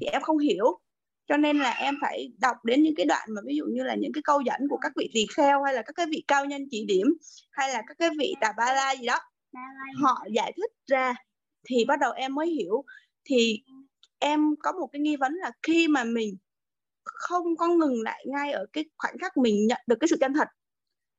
thì 0.00 0.06
em 0.06 0.22
không 0.22 0.38
hiểu 0.38 0.80
cho 1.28 1.36
nên 1.36 1.58
là 1.58 1.70
em 1.70 1.94
phải 2.00 2.32
đọc 2.38 2.56
đến 2.64 2.82
những 2.82 2.94
cái 2.96 3.06
đoạn 3.06 3.28
mà 3.34 3.40
ví 3.46 3.56
dụ 3.56 3.64
như 3.64 3.82
là 3.82 3.94
những 3.94 4.12
cái 4.12 4.22
câu 4.24 4.40
dẫn 4.40 4.60
của 4.70 4.78
các 4.80 4.92
vị 4.96 5.10
tỳ 5.14 5.26
kheo 5.36 5.62
hay 5.62 5.74
là 5.74 5.82
các 5.82 5.92
cái 5.96 6.06
vị 6.06 6.24
cao 6.28 6.44
nhân 6.44 6.62
chỉ 6.70 6.84
điểm 6.88 7.06
hay 7.50 7.72
là 7.72 7.82
các 7.86 7.96
cái 7.98 8.10
vị 8.18 8.34
tà 8.40 8.52
ba 8.56 8.74
la 8.74 8.94
gì 8.96 9.06
đó, 9.06 9.18
họ 10.02 10.24
giải 10.34 10.52
thích 10.56 10.70
ra 10.86 11.14
thì 11.68 11.84
bắt 11.84 11.98
đầu 12.00 12.12
em 12.12 12.34
mới 12.34 12.46
hiểu. 12.46 12.84
Thì 13.24 13.62
em 14.18 14.54
có 14.62 14.72
một 14.72 14.88
cái 14.92 15.00
nghi 15.00 15.16
vấn 15.16 15.34
là 15.34 15.52
khi 15.62 15.88
mà 15.88 16.04
mình 16.04 16.36
không 17.04 17.56
có 17.56 17.68
ngừng 17.68 18.02
lại 18.02 18.24
ngay 18.28 18.52
ở 18.52 18.66
cái 18.72 18.84
khoảnh 18.98 19.18
khắc 19.20 19.36
mình 19.36 19.66
nhận 19.66 19.80
được 19.86 19.96
cái 20.00 20.08
sự 20.08 20.16
chân 20.20 20.34
thật, 20.34 20.48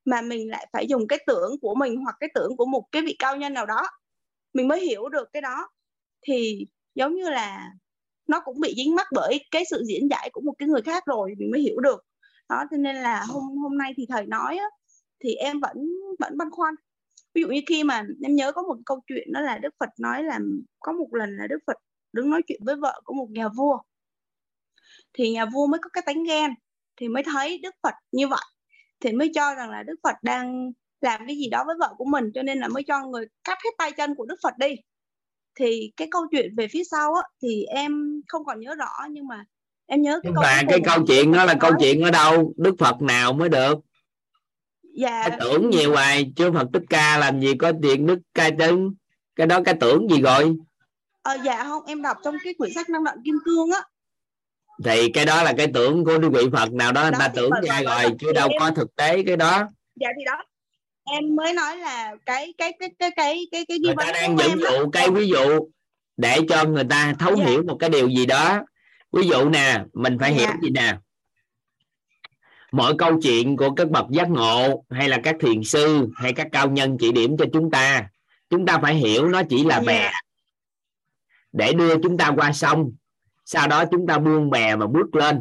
mà 0.04 0.20
mình 0.22 0.50
lại 0.50 0.68
phải 0.72 0.86
dùng 0.86 1.08
cái 1.08 1.18
tưởng 1.26 1.52
của 1.60 1.74
mình 1.74 1.96
hoặc 1.96 2.16
cái 2.20 2.30
tưởng 2.34 2.56
của 2.56 2.66
một 2.66 2.84
cái 2.92 3.02
vị 3.02 3.16
cao 3.18 3.36
nhân 3.36 3.54
nào 3.54 3.66
đó, 3.66 3.88
mình 4.54 4.68
mới 4.68 4.80
hiểu 4.80 5.08
được 5.08 5.28
cái 5.32 5.42
đó, 5.42 5.68
thì 6.26 6.66
giống 6.94 7.14
như 7.14 7.30
là 7.30 7.70
nó 8.26 8.40
cũng 8.44 8.60
bị 8.60 8.74
dính 8.76 8.94
mắc 8.94 9.06
bởi 9.12 9.44
cái 9.50 9.64
sự 9.70 9.84
diễn 9.86 10.08
giải 10.10 10.30
của 10.32 10.40
một 10.40 10.52
cái 10.58 10.68
người 10.68 10.82
khác 10.82 11.02
rồi 11.06 11.34
mình 11.38 11.50
mới 11.50 11.60
hiểu 11.60 11.80
được. 11.80 12.04
Đó 12.48 12.64
cho 12.70 12.76
nên 12.76 12.96
là 12.96 13.24
hôm 13.28 13.56
hôm 13.56 13.78
nay 13.78 13.92
thì 13.96 14.06
thầy 14.08 14.26
nói 14.26 14.56
á, 14.56 14.66
thì 15.20 15.34
em 15.34 15.60
vẫn 15.60 15.76
vẫn 16.18 16.38
băn 16.38 16.50
khoăn. 16.50 16.74
Ví 17.34 17.42
dụ 17.42 17.48
như 17.48 17.60
khi 17.66 17.84
mà 17.84 18.02
em 18.22 18.34
nhớ 18.34 18.52
có 18.52 18.62
một 18.62 18.76
câu 18.86 19.00
chuyện 19.06 19.32
đó 19.32 19.40
là 19.40 19.58
Đức 19.58 19.74
Phật 19.80 19.88
nói 20.00 20.22
là 20.22 20.38
có 20.80 20.92
một 20.92 21.14
lần 21.14 21.36
là 21.36 21.46
Đức 21.46 21.58
Phật 21.66 21.76
đứng 22.12 22.30
nói 22.30 22.42
chuyện 22.46 22.60
với 22.64 22.76
vợ 22.76 23.00
của 23.04 23.14
một 23.14 23.30
nhà 23.30 23.48
vua. 23.48 23.78
Thì 25.12 25.32
nhà 25.32 25.46
vua 25.46 25.66
mới 25.66 25.80
có 25.82 25.90
cái 25.92 26.02
tánh 26.06 26.24
ghen 26.24 26.50
thì 26.96 27.08
mới 27.08 27.22
thấy 27.22 27.58
Đức 27.62 27.74
Phật 27.82 27.94
như 28.12 28.28
vậy. 28.28 28.44
Thì 29.00 29.12
mới 29.12 29.30
cho 29.34 29.54
rằng 29.54 29.70
là 29.70 29.82
Đức 29.82 29.94
Phật 30.02 30.14
đang 30.22 30.72
làm 31.00 31.20
cái 31.26 31.36
gì 31.36 31.48
đó 31.48 31.64
với 31.66 31.76
vợ 31.80 31.94
của 31.98 32.04
mình 32.04 32.30
cho 32.34 32.42
nên 32.42 32.58
là 32.58 32.68
mới 32.68 32.82
cho 32.82 33.06
người 33.06 33.26
cắt 33.44 33.58
hết 33.64 33.70
tay 33.78 33.92
chân 33.92 34.14
của 34.14 34.24
Đức 34.24 34.36
Phật 34.42 34.58
đi 34.58 34.74
thì 35.54 35.92
cái 35.96 36.08
câu 36.10 36.22
chuyện 36.30 36.54
về 36.56 36.68
phía 36.68 36.84
sau 36.84 37.14
á 37.14 37.22
thì 37.42 37.64
em 37.64 38.20
không 38.28 38.44
còn 38.44 38.60
nhớ 38.60 38.74
rõ 38.74 39.06
nhưng 39.10 39.26
mà 39.26 39.44
em 39.86 40.02
nhớ 40.02 40.20
cái 40.22 40.32
câu 40.34 40.44
cái 40.68 40.80
câu 40.84 41.06
chuyện 41.06 41.32
đó 41.32 41.44
là 41.44 41.54
câu 41.60 41.70
chuyện 41.80 42.02
ở 42.02 42.10
đâu? 42.10 42.52
Đức 42.56 42.74
phật 42.78 43.02
nào 43.02 43.32
mới 43.32 43.48
được? 43.48 43.78
Dạ. 44.96 45.28
Cái 45.28 45.38
tưởng 45.40 45.70
nhiều 45.70 45.92
hoài 45.92 46.32
chứ 46.36 46.52
phật 46.52 46.66
thích 46.72 46.82
ca 46.90 47.18
làm 47.18 47.40
gì 47.40 47.54
có 47.54 47.72
chuyện 47.82 48.06
đức 48.06 48.18
ca 48.34 48.50
chân 48.58 48.94
cái 49.36 49.46
đó 49.46 49.60
cái 49.64 49.74
tưởng 49.80 50.10
gì 50.10 50.22
rồi? 50.22 50.56
Ờ, 51.22 51.36
dạ 51.44 51.64
không 51.64 51.84
em 51.86 52.02
đọc 52.02 52.16
trong 52.24 52.36
cái 52.44 52.54
quyển 52.58 52.72
sách 52.74 52.88
năng 52.88 53.02
lượng 53.02 53.22
kim 53.24 53.34
cương 53.44 53.70
á. 53.70 53.82
Thì 54.84 55.10
cái 55.10 55.26
đó 55.26 55.42
là 55.42 55.54
cái 55.56 55.66
tưởng 55.74 56.04
của 56.04 56.18
vị 56.32 56.44
phật 56.52 56.72
nào 56.72 56.92
đó, 56.92 57.02
người 57.02 57.12
ta 57.18 57.28
tưởng 57.28 57.50
ra 57.68 57.82
rồi 57.82 58.14
chứ 58.18 58.32
đâu 58.32 58.48
em- 58.50 58.60
có 58.60 58.70
thực 58.70 58.96
tế 58.96 59.22
cái 59.22 59.36
đó. 59.36 59.68
Dạ 60.00 60.08
thì 60.18 60.24
đó 60.24 60.44
em 61.04 61.36
mới 61.36 61.52
nói 61.52 61.76
là 61.76 62.14
cái 62.26 62.54
cái 62.58 62.72
cái 62.80 62.90
cái 62.98 63.10
cái 63.16 63.46
cái 63.52 63.64
cái 63.68 63.78
người 63.78 63.94
ta 63.98 64.12
đang 64.12 64.38
dẫn 64.38 64.60
dụ 64.60 64.90
cái 64.90 65.10
ví 65.10 65.28
dụ 65.28 65.68
để 66.16 66.38
cho 66.48 66.64
người 66.64 66.84
ta 66.90 67.14
thấu 67.18 67.36
Dạ. 67.36 67.44
hiểu 67.44 67.62
một 67.62 67.76
cái 67.80 67.90
điều 67.90 68.08
gì 68.08 68.26
đó 68.26 68.62
ví 69.12 69.28
dụ 69.28 69.48
nè 69.48 69.84
mình 69.92 70.16
phải 70.20 70.34
Dạ. 70.38 70.38
hiểu 70.46 70.52
gì 70.62 70.70
nè 70.70 70.96
mọi 72.72 72.94
câu 72.98 73.20
chuyện 73.22 73.56
của 73.56 73.70
các 73.74 73.90
bậc 73.90 74.06
giác 74.10 74.30
ngộ 74.30 74.84
hay 74.90 75.08
là 75.08 75.20
các 75.24 75.36
thiền 75.40 75.62
sư 75.64 76.08
hay 76.16 76.32
các 76.32 76.48
cao 76.52 76.70
nhân 76.70 76.96
chỉ 77.00 77.12
điểm 77.12 77.36
cho 77.38 77.44
chúng 77.52 77.70
ta 77.70 78.08
chúng 78.50 78.66
ta 78.66 78.78
phải 78.82 78.94
hiểu 78.94 79.28
nó 79.28 79.42
chỉ 79.50 79.64
là 79.64 79.76
Dạ. 79.76 79.82
bè 79.86 80.10
để 81.52 81.72
đưa 81.72 81.98
chúng 82.02 82.18
ta 82.18 82.32
qua 82.36 82.52
sông 82.52 82.92
sau 83.44 83.68
đó 83.68 83.84
chúng 83.90 84.06
ta 84.06 84.18
buông 84.18 84.50
bè 84.50 84.76
mà 84.76 84.86
bước 84.86 85.14
lên 85.14 85.40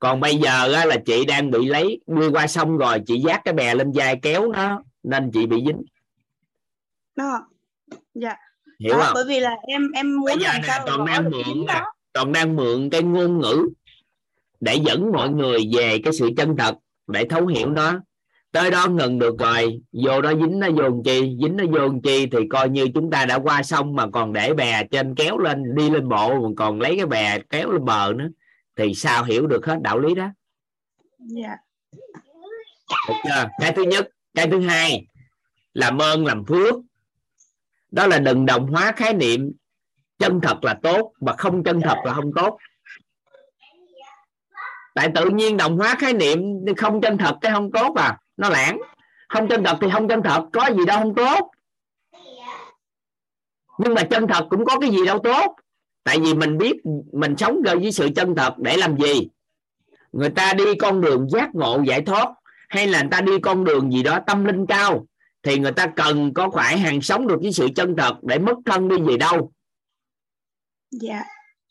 còn 0.00 0.20
bây 0.20 0.36
giờ 0.36 0.72
á, 0.72 0.84
là 0.84 0.96
chị 1.06 1.24
đang 1.24 1.50
bị 1.50 1.66
lấy 1.66 2.00
đưa 2.06 2.30
qua 2.30 2.46
sông 2.46 2.76
rồi 2.76 2.98
chị 3.06 3.20
dắt 3.26 3.40
cái 3.44 3.54
bè 3.54 3.74
lên 3.74 3.92
vai 3.94 4.18
kéo 4.22 4.52
nó 4.52 4.82
nên 5.02 5.30
chị 5.30 5.46
bị 5.46 5.56
dính. 5.66 5.82
Đó. 7.16 7.46
Dạ. 8.14 8.34
Hiểu 8.78 8.94
đó, 8.94 9.04
không? 9.04 9.14
bởi 9.14 9.24
vì 9.28 9.40
là 9.40 9.56
em 9.68 9.90
em 9.94 10.16
muốn 10.16 10.24
bây 10.24 10.38
giờ 10.38 10.48
làm 10.52 10.62
sao 10.66 10.84
còn 10.86 11.06
đang 11.06 11.30
mượn 11.30 11.66
nè 11.66 11.82
còn 12.12 12.32
đang 12.32 12.56
mượn 12.56 12.90
cái 12.90 13.02
ngôn 13.02 13.38
ngữ 13.40 13.68
để 14.60 14.74
dẫn 14.74 15.12
mọi 15.12 15.30
người 15.30 15.58
về 15.76 15.98
cái 16.04 16.12
sự 16.12 16.30
chân 16.36 16.56
thật 16.56 16.74
để 17.06 17.24
thấu 17.24 17.46
hiểu 17.46 17.70
nó. 17.70 18.00
Tới 18.52 18.70
đó 18.70 18.86
ngừng 18.88 19.18
được 19.18 19.38
rồi 19.38 19.80
vô 19.92 20.20
đó 20.20 20.32
dính 20.34 20.58
nó 20.58 20.68
vô 20.70 21.02
chi 21.04 21.36
dính 21.42 21.56
nó 21.56 21.64
vô 21.72 21.94
chi 22.04 22.26
thì 22.26 22.38
coi 22.50 22.68
như 22.68 22.88
chúng 22.94 23.10
ta 23.10 23.24
đã 23.26 23.38
qua 23.38 23.62
sông 23.62 23.96
mà 23.96 24.06
còn 24.12 24.32
để 24.32 24.54
bè 24.54 24.84
trên 24.90 25.14
kéo 25.14 25.38
lên 25.38 25.74
đi 25.74 25.90
lên 25.90 26.08
bộ 26.08 26.40
mà 26.40 26.48
còn 26.56 26.80
lấy 26.80 26.96
cái 26.96 27.06
bè 27.06 27.38
kéo 27.50 27.70
lên 27.70 27.84
bờ 27.84 28.12
nữa 28.16 28.28
thì 28.80 28.94
sao 28.94 29.24
hiểu 29.24 29.46
được 29.46 29.66
hết 29.66 29.78
đạo 29.82 29.98
lý 29.98 30.14
đó? 30.14 30.28
Dạ. 31.18 31.56
Được 33.08 33.14
chưa? 33.24 33.48
Cái 33.58 33.72
thứ 33.72 33.82
nhất 33.82 34.08
cái 34.34 34.48
thứ 34.50 34.60
hai 34.60 35.06
làm 35.74 35.98
ơn 36.02 36.26
làm 36.26 36.44
phước. 36.44 36.74
Đó 37.90 38.06
là 38.06 38.18
đừng 38.18 38.46
đồng 38.46 38.66
hóa 38.66 38.92
khái 38.92 39.14
niệm 39.14 39.52
chân 40.18 40.40
thật 40.40 40.64
là 40.64 40.74
tốt 40.82 41.12
và 41.20 41.34
không 41.38 41.64
chân 41.64 41.80
thật 41.80 41.96
là 42.04 42.14
không 42.14 42.30
tốt. 42.36 42.58
Tại 44.94 45.08
tự 45.14 45.30
nhiên 45.30 45.56
đồng 45.56 45.76
hóa 45.76 45.94
khái 45.98 46.12
niệm 46.12 46.38
không 46.76 47.00
chân 47.00 47.18
thật 47.18 47.36
cái 47.40 47.52
không 47.52 47.72
tốt 47.72 47.94
à? 47.96 48.18
Nó 48.36 48.48
lãng. 48.48 48.80
Không 49.28 49.48
chân 49.48 49.64
thật 49.64 49.78
thì 49.80 49.86
không 49.92 50.08
chân 50.08 50.22
thật. 50.22 50.44
Có 50.52 50.70
gì 50.76 50.86
đâu 50.86 50.98
không 50.98 51.14
tốt. 51.14 51.50
Nhưng 53.78 53.94
mà 53.94 54.02
chân 54.10 54.26
thật 54.26 54.46
cũng 54.50 54.64
có 54.64 54.80
cái 54.80 54.90
gì 54.90 55.06
đâu 55.06 55.18
tốt 55.18 55.56
tại 56.04 56.18
vì 56.18 56.34
mình 56.34 56.58
biết 56.58 56.76
mình 57.12 57.36
sống 57.36 57.62
gần 57.62 57.80
với 57.80 57.92
sự 57.92 58.08
chân 58.16 58.34
thật 58.36 58.58
để 58.58 58.76
làm 58.76 58.96
gì? 59.00 59.28
Người 60.12 60.30
ta 60.30 60.52
đi 60.52 60.64
con 60.78 61.00
đường 61.00 61.28
giác 61.28 61.54
ngộ 61.54 61.82
giải 61.86 62.02
thoát 62.02 62.28
hay 62.68 62.86
là 62.86 63.00
người 63.00 63.10
ta 63.10 63.20
đi 63.20 63.32
con 63.42 63.64
đường 63.64 63.92
gì 63.92 64.02
đó 64.02 64.18
tâm 64.26 64.44
linh 64.44 64.66
cao 64.66 65.06
thì 65.42 65.58
người 65.58 65.72
ta 65.72 65.86
cần 65.96 66.34
có 66.34 66.50
phải 66.50 66.78
hàng 66.78 67.00
sống 67.00 67.26
được 67.26 67.38
với 67.42 67.52
sự 67.52 67.68
chân 67.76 67.96
thật 67.96 68.14
để 68.22 68.38
mất 68.38 68.56
thân 68.66 68.88
đi 68.88 68.96
về 68.98 69.16
đâu? 69.16 69.52
Dạ. 70.90 71.22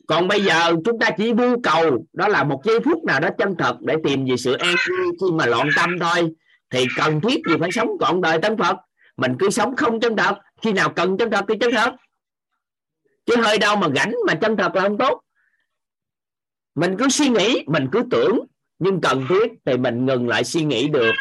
Còn 0.07 0.27
bây 0.27 0.43
giờ 0.43 0.73
chúng 0.85 0.99
ta 0.99 1.09
chỉ 1.17 1.33
mưu 1.33 1.57
cầu 1.63 2.05
đó 2.13 2.27
là 2.27 2.43
một 2.43 2.61
giây 2.65 2.79
phút 2.79 3.03
nào 3.03 3.19
đó 3.19 3.29
chân 3.37 3.55
thật 3.57 3.81
để 3.81 3.95
tìm 4.03 4.25
về 4.25 4.37
sự 4.37 4.53
an 4.53 4.75
vui 4.89 5.11
khi 5.21 5.31
mà 5.33 5.45
loạn 5.45 5.69
tâm 5.75 5.89
thôi. 5.99 6.29
Thì 6.69 6.85
cần 6.97 7.21
thiết 7.21 7.41
gì 7.49 7.55
phải 7.59 7.71
sống 7.71 7.89
trọn 7.99 8.21
đời 8.21 8.39
tân 8.41 8.57
phật 8.57 8.77
mình 9.19 9.35
cứ 9.39 9.49
sống 9.49 9.75
không 9.75 9.99
chân 9.99 10.15
thật 10.17 10.37
khi 10.61 10.73
nào 10.73 10.89
cần 10.89 11.17
chân 11.17 11.31
thật 11.31 11.45
thì 11.47 11.55
chân 11.59 11.71
thật 11.71 11.93
chứ 13.29 13.41
hơi 13.41 13.57
đâu 13.57 13.75
mà 13.75 13.87
rảnh 13.95 14.15
mà 14.27 14.33
chân 14.35 14.57
thật 14.57 14.75
là 14.75 14.81
không 14.81 14.97
tốt. 14.97 15.21
Mình 16.75 16.95
cứ 16.99 17.09
suy 17.09 17.29
nghĩ, 17.29 17.63
mình 17.67 17.87
cứ 17.91 18.03
tưởng, 18.11 18.39
nhưng 18.79 19.01
cần 19.01 19.25
thiết 19.29 19.53
thì 19.65 19.77
mình 19.77 20.05
ngừng 20.05 20.27
lại 20.27 20.43
suy 20.43 20.63
nghĩ 20.63 20.87
được. 20.87 21.11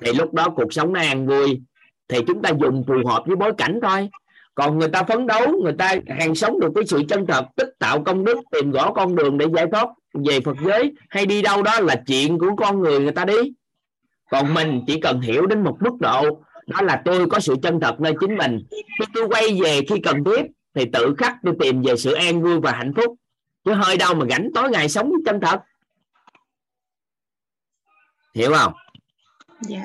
Thì 0.00 0.12
lúc 0.12 0.34
đó 0.34 0.48
cuộc 0.56 0.72
sống 0.72 0.92
nó 0.92 1.00
an 1.00 1.26
vui. 1.26 1.60
Thì 2.08 2.18
chúng 2.26 2.42
ta 2.42 2.50
dùng 2.60 2.84
phù 2.88 2.94
hợp 3.06 3.22
với 3.26 3.36
bối 3.36 3.52
cảnh 3.58 3.78
thôi. 3.82 4.08
Còn 4.54 4.78
người 4.78 4.88
ta 4.88 5.02
phấn 5.02 5.26
đấu, 5.26 5.60
người 5.62 5.72
ta 5.78 5.94
hàng 6.18 6.34
sống 6.34 6.60
được 6.60 6.74
với 6.74 6.86
sự 6.86 7.02
chân 7.08 7.26
thật, 7.26 7.44
tích 7.56 7.68
tạo 7.78 8.02
công 8.04 8.24
đức, 8.24 8.38
tìm 8.50 8.70
gõ 8.70 8.92
con 8.92 9.16
đường 9.16 9.38
để 9.38 9.46
giải 9.56 9.66
thoát 9.72 9.88
về 10.14 10.40
Phật 10.40 10.56
giới, 10.64 10.92
hay 11.08 11.26
đi 11.26 11.42
đâu 11.42 11.62
đó 11.62 11.80
là 11.80 12.02
chuyện 12.06 12.38
của 12.38 12.56
con 12.56 12.80
người 12.80 13.00
người 13.00 13.12
ta 13.12 13.24
đi. 13.24 13.52
Còn 14.30 14.54
mình 14.54 14.82
chỉ 14.86 15.00
cần 15.00 15.20
hiểu 15.20 15.46
đến 15.46 15.64
một 15.64 15.76
mức 15.80 15.94
độ, 16.00 16.42
đó 16.66 16.82
là 16.82 17.02
tôi 17.04 17.26
có 17.26 17.40
sự 17.40 17.54
chân 17.62 17.80
thật 17.80 18.00
nơi 18.00 18.14
chính 18.20 18.36
mình. 18.36 18.58
Khi 18.70 19.04
tôi 19.14 19.28
quay 19.28 19.60
về 19.62 19.80
khi 19.88 20.00
cần 20.00 20.24
thiết 20.24 20.42
thì 20.74 20.84
tự 20.92 21.14
khắc 21.18 21.36
tôi 21.44 21.54
tìm 21.60 21.82
về 21.82 21.96
sự 21.96 22.12
an 22.12 22.42
vui 22.42 22.60
và 22.60 22.72
hạnh 22.72 22.92
phúc. 22.96 23.14
Chứ 23.64 23.72
hơi 23.72 23.96
đâu 23.96 24.14
mà 24.14 24.26
rảnh 24.30 24.48
tối 24.54 24.70
ngày 24.70 24.88
sống 24.88 25.12
chân 25.26 25.40
thật. 25.40 25.60
Hiểu 28.34 28.52
không? 28.54 28.72
Dạ. 29.60 29.82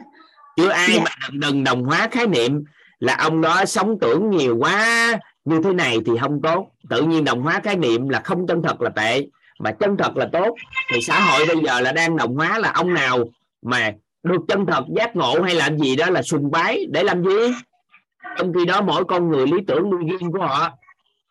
Chứ 0.58 0.69
ai 0.69 0.90
Dạ. 0.93 1.03
mà 1.03 1.11
đừng, 1.30 1.40
đừng 1.40 1.64
đồng 1.64 1.84
hóa 1.84 2.08
khái 2.11 2.27
niệm 2.27 2.64
là 3.00 3.16
ông 3.16 3.42
đó 3.42 3.66
sống 3.66 3.98
tưởng 4.01 4.30
nhiều 4.30 4.58
quá 4.58 5.14
như 5.45 5.61
thế 5.64 5.74
này 5.74 5.98
thì 6.06 6.11
không 6.22 6.42
tốt. 6.43 6.72
Tự 6.90 7.01
nhiên 7.01 7.24
đồng 7.24 7.42
hóa 7.42 7.59
khái 7.64 7.76
niệm 7.76 8.09
là 8.09 8.19
không 8.19 8.48
chân 8.48 8.61
thật 8.64 8.82
là 8.82 8.90
tệ 8.90 9.27
mà 9.59 9.72
chân 9.72 9.98
thật 9.98 10.18
là 10.18 10.30
tốt. 10.34 10.56
Thì 10.93 11.01
xã 11.01 11.19
hội 11.19 11.45
bây 11.48 11.58
giờ 11.66 11.80
là 11.80 11.92
đang 11.92 12.18
đồng 12.18 12.35
hóa 12.35 12.59
là 12.59 12.72
ông 12.72 12.93
nào 12.93 13.18
mà 13.61 13.92
được 14.24 14.42
chân 14.48 14.66
thật 14.66 14.84
giác 14.95 15.16
ngộ 15.16 15.42
hay 15.42 15.56
làm 15.56 15.77
gì 15.77 15.95
đó 15.95 16.09
là 16.09 16.22
sùng 16.22 16.51
bái 16.51 16.85
để 16.92 17.03
làm 17.03 17.24
gì? 17.24 17.53
Trong 18.38 18.53
khi 18.53 18.66
đó 18.66 18.82
mỗi 18.82 19.06
con 19.06 19.30
người 19.30 19.48
lý 19.48 19.58
tưởng 19.68 19.90
nuôi 19.90 20.01
riêng 20.09 20.32
của 20.32 20.40
họ 20.40 20.72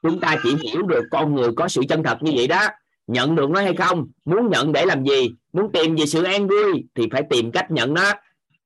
chúng 0.03 0.21
ta 0.21 0.37
chỉ 0.43 0.57
hiểu 0.63 0.83
được 0.83 1.05
con 1.11 1.35
người 1.35 1.49
có 1.57 1.69
sự 1.69 1.83
chân 1.89 2.03
thật 2.03 2.23
như 2.23 2.33
vậy 2.37 2.47
đó. 2.47 2.69
Nhận 3.07 3.37
được 3.37 3.51
nó 3.51 3.61
hay 3.61 3.75
không? 3.75 4.07
Muốn 4.25 4.51
nhận 4.51 4.73
để 4.73 4.87
làm 4.87 5.05
gì? 5.05 5.31
Muốn 5.53 5.73
tìm 5.73 5.97
về 5.97 6.07
sự 6.07 6.23
an 6.23 6.49
vui 6.49 6.85
thì 6.95 7.09
phải 7.13 7.23
tìm 7.31 7.53
cách 7.53 7.71
nhận 7.71 7.95
nó. 7.95 8.13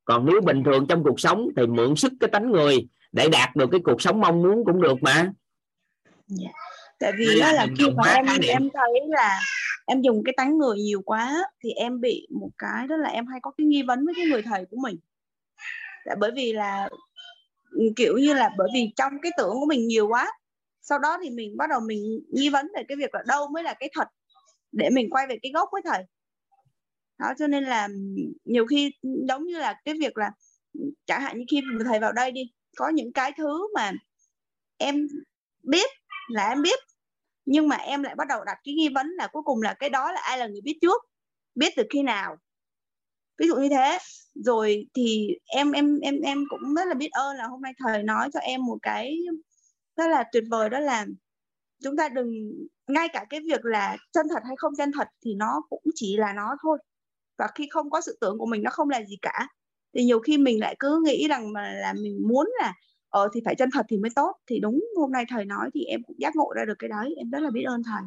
Còn 0.04 0.26
nếu 0.26 0.40
bình 0.40 0.64
thường 0.64 0.86
trong 0.88 1.04
cuộc 1.04 1.20
sống 1.20 1.48
thì 1.56 1.66
mượn 1.66 1.96
sức 1.96 2.12
cái 2.20 2.30
tánh 2.30 2.50
người 2.50 2.88
để 3.12 3.28
đạt 3.28 3.56
được 3.56 3.68
cái 3.70 3.80
cuộc 3.84 4.02
sống 4.02 4.20
mong 4.20 4.42
muốn 4.42 4.64
cũng 4.64 4.82
được 4.82 5.02
mà. 5.02 5.30
Dạ. 6.26 6.50
Tại 6.98 7.12
vì 7.18 7.40
đó 7.40 7.52
là 7.52 7.66
khi 7.78 7.84
mà 7.96 8.12
em 8.12 8.26
em 8.48 8.68
thấy 8.74 9.00
là 9.08 9.40
em 9.86 10.02
dùng 10.02 10.22
cái 10.24 10.34
tánh 10.36 10.58
người 10.58 10.76
nhiều 10.76 11.02
quá 11.04 11.44
thì 11.64 11.70
em 11.70 12.00
bị 12.00 12.28
một 12.40 12.50
cái 12.58 12.86
đó 12.86 12.96
là 12.96 13.08
em 13.08 13.26
hay 13.26 13.40
có 13.42 13.50
cái 13.58 13.66
nghi 13.66 13.82
vấn 13.82 14.04
với 14.04 14.14
cái 14.16 14.26
người 14.26 14.42
thầy 14.42 14.64
của 14.70 14.76
mình. 14.82 14.96
Dạ, 16.06 16.14
bởi 16.20 16.30
vì 16.36 16.52
là 16.52 16.88
kiểu 17.96 18.16
như 18.16 18.34
là 18.34 18.50
bởi 18.58 18.68
vì 18.74 18.92
trong 18.96 19.12
cái 19.22 19.32
tưởng 19.38 19.54
của 19.60 19.66
mình 19.66 19.86
nhiều 19.86 20.08
quá 20.08 20.32
sau 20.82 20.98
đó 20.98 21.18
thì 21.22 21.30
mình 21.30 21.56
bắt 21.56 21.70
đầu 21.70 21.80
mình 21.80 22.20
nghi 22.32 22.48
vấn 22.48 22.68
về 22.76 22.82
cái 22.88 22.96
việc 22.96 23.14
là 23.14 23.22
đâu 23.26 23.48
mới 23.48 23.62
là 23.62 23.74
cái 23.74 23.90
thật 23.94 24.08
để 24.72 24.90
mình 24.90 25.10
quay 25.10 25.26
về 25.26 25.38
cái 25.42 25.52
gốc 25.54 25.68
với 25.72 25.82
thầy. 25.84 26.04
Đó, 27.18 27.32
cho 27.38 27.46
nên 27.46 27.64
là 27.64 27.88
nhiều 28.44 28.66
khi 28.66 28.90
giống 29.28 29.44
như 29.44 29.58
là 29.58 29.74
cái 29.84 29.94
việc 30.00 30.18
là 30.18 30.30
chẳng 31.06 31.22
hạn 31.22 31.38
như 31.38 31.44
khi 31.50 31.60
thầy 31.84 32.00
vào 32.00 32.12
đây 32.12 32.30
đi, 32.30 32.40
có 32.76 32.88
những 32.88 33.12
cái 33.12 33.32
thứ 33.38 33.68
mà 33.74 33.92
em 34.76 35.06
biết 35.62 35.90
là 36.28 36.48
em 36.48 36.62
biết, 36.62 36.78
nhưng 37.44 37.68
mà 37.68 37.76
em 37.76 38.02
lại 38.02 38.14
bắt 38.14 38.28
đầu 38.28 38.44
đặt 38.44 38.58
cái 38.64 38.74
nghi 38.74 38.88
vấn 38.94 39.06
là 39.10 39.28
cuối 39.32 39.42
cùng 39.44 39.62
là 39.62 39.74
cái 39.74 39.90
đó 39.90 40.12
là 40.12 40.20
ai 40.20 40.38
là 40.38 40.46
người 40.46 40.60
biết 40.60 40.78
trước, 40.80 41.02
biết 41.54 41.72
từ 41.76 41.82
khi 41.90 42.02
nào. 42.02 42.36
Ví 43.38 43.46
dụ 43.46 43.56
như 43.56 43.68
thế. 43.68 43.98
Rồi 44.34 44.86
thì 44.94 45.28
em 45.46 45.72
em 45.72 45.98
em 45.98 46.20
em 46.20 46.44
cũng 46.48 46.74
rất 46.74 46.84
là 46.88 46.94
biết 46.94 47.08
ơn 47.12 47.36
là 47.36 47.46
hôm 47.46 47.62
nay 47.62 47.72
thầy 47.78 48.02
nói 48.02 48.28
cho 48.32 48.40
em 48.40 48.64
một 48.64 48.78
cái 48.82 49.18
rất 49.96 50.08
là 50.08 50.24
tuyệt 50.32 50.44
vời 50.50 50.70
đó 50.70 50.78
là 50.80 51.06
chúng 51.82 51.96
ta 51.96 52.08
đừng 52.08 52.52
ngay 52.88 53.08
cả 53.12 53.24
cái 53.30 53.40
việc 53.40 53.64
là 53.64 53.96
chân 54.12 54.26
thật 54.28 54.42
hay 54.46 54.56
không 54.56 54.72
chân 54.78 54.92
thật 54.92 55.08
thì 55.24 55.34
nó 55.34 55.62
cũng 55.70 55.82
chỉ 55.94 56.16
là 56.16 56.32
nó 56.32 56.56
thôi. 56.62 56.78
Và 57.38 57.48
khi 57.54 57.68
không 57.70 57.90
có 57.90 58.00
sự 58.00 58.18
tưởng 58.20 58.38
của 58.38 58.46
mình 58.46 58.62
nó 58.62 58.70
không 58.70 58.90
là 58.90 59.04
gì 59.04 59.16
cả. 59.22 59.48
Thì 59.94 60.04
nhiều 60.04 60.20
khi 60.20 60.38
mình 60.38 60.60
lại 60.60 60.76
cứ 60.78 61.02
nghĩ 61.04 61.28
rằng 61.28 61.52
mà 61.52 61.72
là 61.72 61.92
mình 61.92 62.28
muốn 62.28 62.50
là 62.60 62.74
ờ 63.08 63.28
thì 63.34 63.40
phải 63.44 63.54
chân 63.54 63.70
thật 63.72 63.86
thì 63.88 63.96
mới 63.98 64.10
tốt. 64.14 64.36
Thì 64.46 64.60
đúng 64.60 64.84
hôm 64.96 65.12
nay 65.12 65.24
thầy 65.28 65.44
nói 65.44 65.70
thì 65.74 65.84
em 65.84 66.02
cũng 66.02 66.16
giác 66.18 66.36
ngộ 66.36 66.52
ra 66.56 66.64
được 66.64 66.78
cái 66.78 66.88
đấy. 66.88 67.14
Em 67.16 67.30
rất 67.30 67.42
là 67.42 67.50
biết 67.50 67.62
ơn 67.62 67.82
thầy 67.82 68.02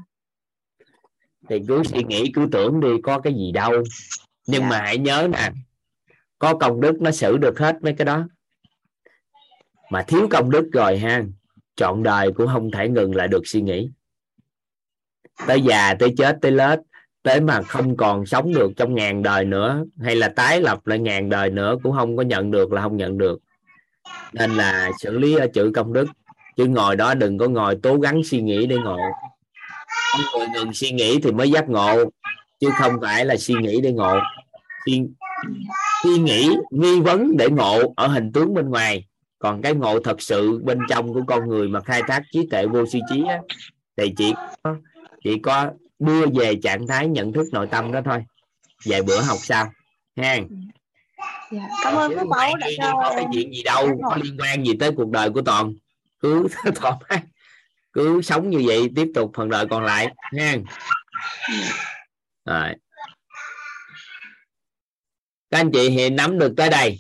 thì 1.50 1.60
cứ 1.68 1.84
suy 1.84 2.04
nghĩ 2.04 2.32
cứ 2.34 2.48
tưởng 2.52 2.80
đi 2.80 2.90
có 3.04 3.20
cái 3.20 3.34
gì 3.34 3.52
đâu. 3.52 3.72
Nhưng 4.48 4.62
Dạ. 4.62 4.70
mà 4.70 4.82
hãy 4.82 4.98
nhớ 4.98 5.28
nè 5.32 5.52
có 6.40 6.58
công 6.58 6.82
đức 6.82 7.02
nó 7.02 7.12
xử 7.12 7.38
được 7.38 7.60
hết 7.60 7.78
mấy 7.82 7.94
cái 7.98 8.06
đó. 8.06 8.28
Mà 9.90 10.04
thiếu 10.08 10.28
công 10.32 10.52
đức 10.52 10.70
rồi 10.74 10.98
ha 10.98 11.24
trọn 11.76 12.04
đời 12.04 12.32
cũng 12.32 12.48
không 12.48 12.72
thể 12.72 12.90
ngừng 12.90 13.16
lại 13.16 13.28
được 13.28 13.42
suy 13.48 13.62
nghĩ. 13.62 13.90
Tới 15.48 15.62
già 15.62 15.96
tới 16.00 16.14
chết 16.18 16.38
tới 16.42 16.52
lết 16.52 16.80
tới 17.26 17.42
mà 17.42 17.62
không 17.62 17.98
còn 17.98 18.26
sống 18.26 18.54
được 18.54 18.72
trong 18.78 18.96
ngàn 18.96 19.24
đời 19.24 19.46
nữa 19.46 19.86
hay 20.02 20.16
là 20.16 20.30
tái 20.30 20.62
lập 20.62 20.88
lại 20.88 21.00
ngàn 21.00 21.30
đời 21.30 21.50
nữa 21.50 21.76
cũng 21.84 21.96
không 21.96 22.18
có 22.18 22.24
nhận 22.24 22.52
được 22.52 22.72
là 22.72 22.82
không 22.82 22.98
nhận 22.98 23.18
được. 23.18 23.40
Nên 24.34 24.52
là 24.52 24.92
xử 25.00 25.18
lý 25.18 25.36
ở 25.36 25.48
chữ 25.54 25.72
công 25.76 25.94
đức. 25.94 26.08
Chứ 26.58 26.66
ngồi 26.66 26.96
đó 26.96 27.14
đừng 27.14 27.38
có 27.38 27.48
ngồi 27.48 27.78
cố 27.84 27.98
gắng 27.98 28.22
suy 28.24 28.42
nghĩ 28.42 28.66
để 28.66 28.76
ngộ. 28.76 28.98
Có 30.14 30.40
người 30.40 30.48
ngừng 30.54 30.74
suy 30.74 30.92
nghĩ 30.92 31.20
thì 31.24 31.32
mới 31.32 31.52
giác 31.52 31.70
ngộ 31.70 32.04
chứ 32.60 32.70
không 32.80 32.94
phải 33.02 33.26
là 33.26 33.38
suy 33.38 33.56
nghĩ 33.62 33.82
để 33.82 33.92
ngộ. 33.92 34.20
Suy, 34.86 35.02
suy 36.04 36.18
nghĩ 36.18 36.50
nghi 36.72 37.00
vấn 37.00 37.38
để 37.38 37.50
ngộ 37.50 37.94
ở 37.98 38.08
hình 38.08 38.32
tướng 38.32 38.54
bên 38.54 38.70
ngoài 38.70 39.06
còn 39.46 39.62
cái 39.62 39.74
ngộ 39.74 40.00
thật 40.00 40.22
sự 40.22 40.60
bên 40.64 40.80
trong 40.90 41.14
của 41.14 41.22
con 41.28 41.50
người 41.50 41.68
mà 41.68 41.82
khai 41.82 42.02
thác 42.08 42.24
trí 42.32 42.48
tuệ 42.52 42.68
vô 42.68 42.86
suy 42.86 43.00
trí 43.10 43.24
á, 43.28 43.40
thì 43.98 44.14
chỉ 44.18 44.34
có 44.64 44.76
chỉ 45.24 45.40
có 45.44 45.72
đưa 46.00 46.26
về 46.26 46.56
trạng 46.64 46.88
thái 46.88 47.08
nhận 47.08 47.34
thức 47.34 47.48
nội 47.52 47.68
tâm 47.72 47.92
đó 47.92 48.02
thôi. 48.06 48.24
Vài 48.86 49.02
bữa 49.02 49.22
học 49.22 49.38
sau 49.42 49.72
ha. 50.18 50.38
Dạ. 51.52 51.68
cảm 51.84 51.96
ơn 51.96 52.12
phước 52.16 52.28
báu 52.28 52.56
đã 52.56 52.68
cho 52.78 52.92
có 52.94 53.12
cái 53.16 53.26
chuyện 53.34 53.52
gì 53.52 53.64
đâu 53.64 54.00
có 54.04 54.18
liên 54.24 54.38
quan 54.40 54.66
gì 54.66 54.74
tới 54.80 54.92
cuộc 54.98 55.10
đời 55.10 55.30
của 55.30 55.42
toàn. 55.42 55.74
Cứ 56.20 56.48
thoải 56.76 56.94
mái 57.10 57.20
cứ 57.94 58.22
sống 58.22 58.50
như 58.50 58.64
vậy 58.66 58.90
tiếp 58.96 59.08
tục 59.16 59.32
phần 59.36 59.50
đời 59.50 59.66
còn 59.70 59.84
lại 59.84 60.08
nha 60.34 60.56
rồi. 62.46 62.70
Các 65.50 65.60
anh 65.60 65.72
chị 65.74 65.90
hiện 65.90 66.16
nắm 66.16 66.40
được 66.40 66.54
tới 66.58 66.70
đây 66.70 67.00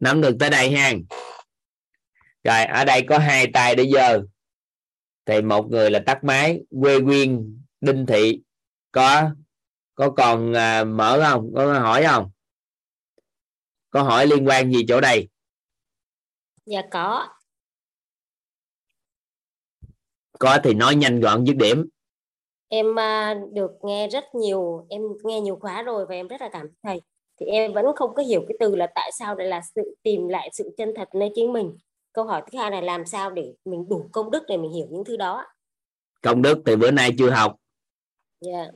nắm 0.00 0.20
được 0.20 0.36
tới 0.40 0.50
đây 0.50 0.70
ha 0.70 0.92
rồi 2.44 2.64
ở 2.64 2.84
đây 2.84 3.04
có 3.08 3.18
hai 3.18 3.50
tay 3.52 3.74
để 3.74 3.90
giơ. 3.94 4.22
Thì 5.26 5.42
một 5.42 5.66
người 5.70 5.90
là 5.90 6.02
tắt 6.06 6.24
máy 6.24 6.60
quê 6.82 7.00
quyên 7.00 7.60
đinh 7.80 8.06
thị. 8.06 8.42
Có 8.92 9.30
có 9.94 10.10
còn 10.10 10.52
à, 10.52 10.84
mở 10.84 11.20
không? 11.30 11.52
Có 11.54 11.80
hỏi 11.80 12.04
không? 12.06 12.30
Có 13.90 14.02
hỏi 14.02 14.26
liên 14.26 14.46
quan 14.48 14.72
gì 14.72 14.84
chỗ 14.88 15.00
đây? 15.00 15.28
Dạ 16.66 16.82
có. 16.90 17.28
Có 20.38 20.58
thì 20.64 20.74
nói 20.74 20.94
nhanh 20.94 21.20
gọn 21.20 21.44
dứt 21.44 21.56
điểm. 21.56 21.88
Em 22.68 22.98
à, 22.98 23.34
được 23.52 23.70
nghe 23.82 24.08
rất 24.08 24.24
nhiều 24.34 24.86
em 24.90 25.02
nghe 25.24 25.40
nhiều 25.40 25.58
khóa 25.60 25.82
rồi 25.82 26.06
và 26.08 26.14
em 26.14 26.28
rất 26.28 26.40
là 26.40 26.48
cảm 26.52 26.66
thầy 26.82 27.00
thì 27.40 27.46
em 27.46 27.72
vẫn 27.72 27.86
không 27.96 28.14
có 28.14 28.22
hiểu 28.22 28.44
cái 28.48 28.56
từ 28.60 28.76
là 28.76 28.86
tại 28.94 29.10
sao 29.18 29.34
lại 29.34 29.46
là 29.46 29.60
sự 29.74 29.96
tìm 30.02 30.28
lại 30.28 30.50
sự 30.52 30.74
chân 30.76 30.92
thật 30.96 31.08
nơi 31.14 31.30
chính 31.34 31.52
mình. 31.52 31.78
Câu 32.12 32.24
hỏi 32.24 32.42
thứ 32.52 32.58
hai 32.58 32.70
là 32.70 32.80
làm 32.80 33.06
sao 33.06 33.30
để 33.30 33.54
mình 33.64 33.88
đủ 33.88 34.08
công 34.12 34.30
đức 34.30 34.42
để 34.48 34.56
mình 34.56 34.72
hiểu 34.72 34.86
những 34.90 35.04
thứ 35.04 35.16
đó 35.16 35.44
công 36.22 36.42
đức 36.42 36.62
thì 36.66 36.76
bữa 36.76 36.90
nay 36.90 37.14
chưa 37.18 37.30
học. 37.30 37.56
Dạ. 38.40 38.66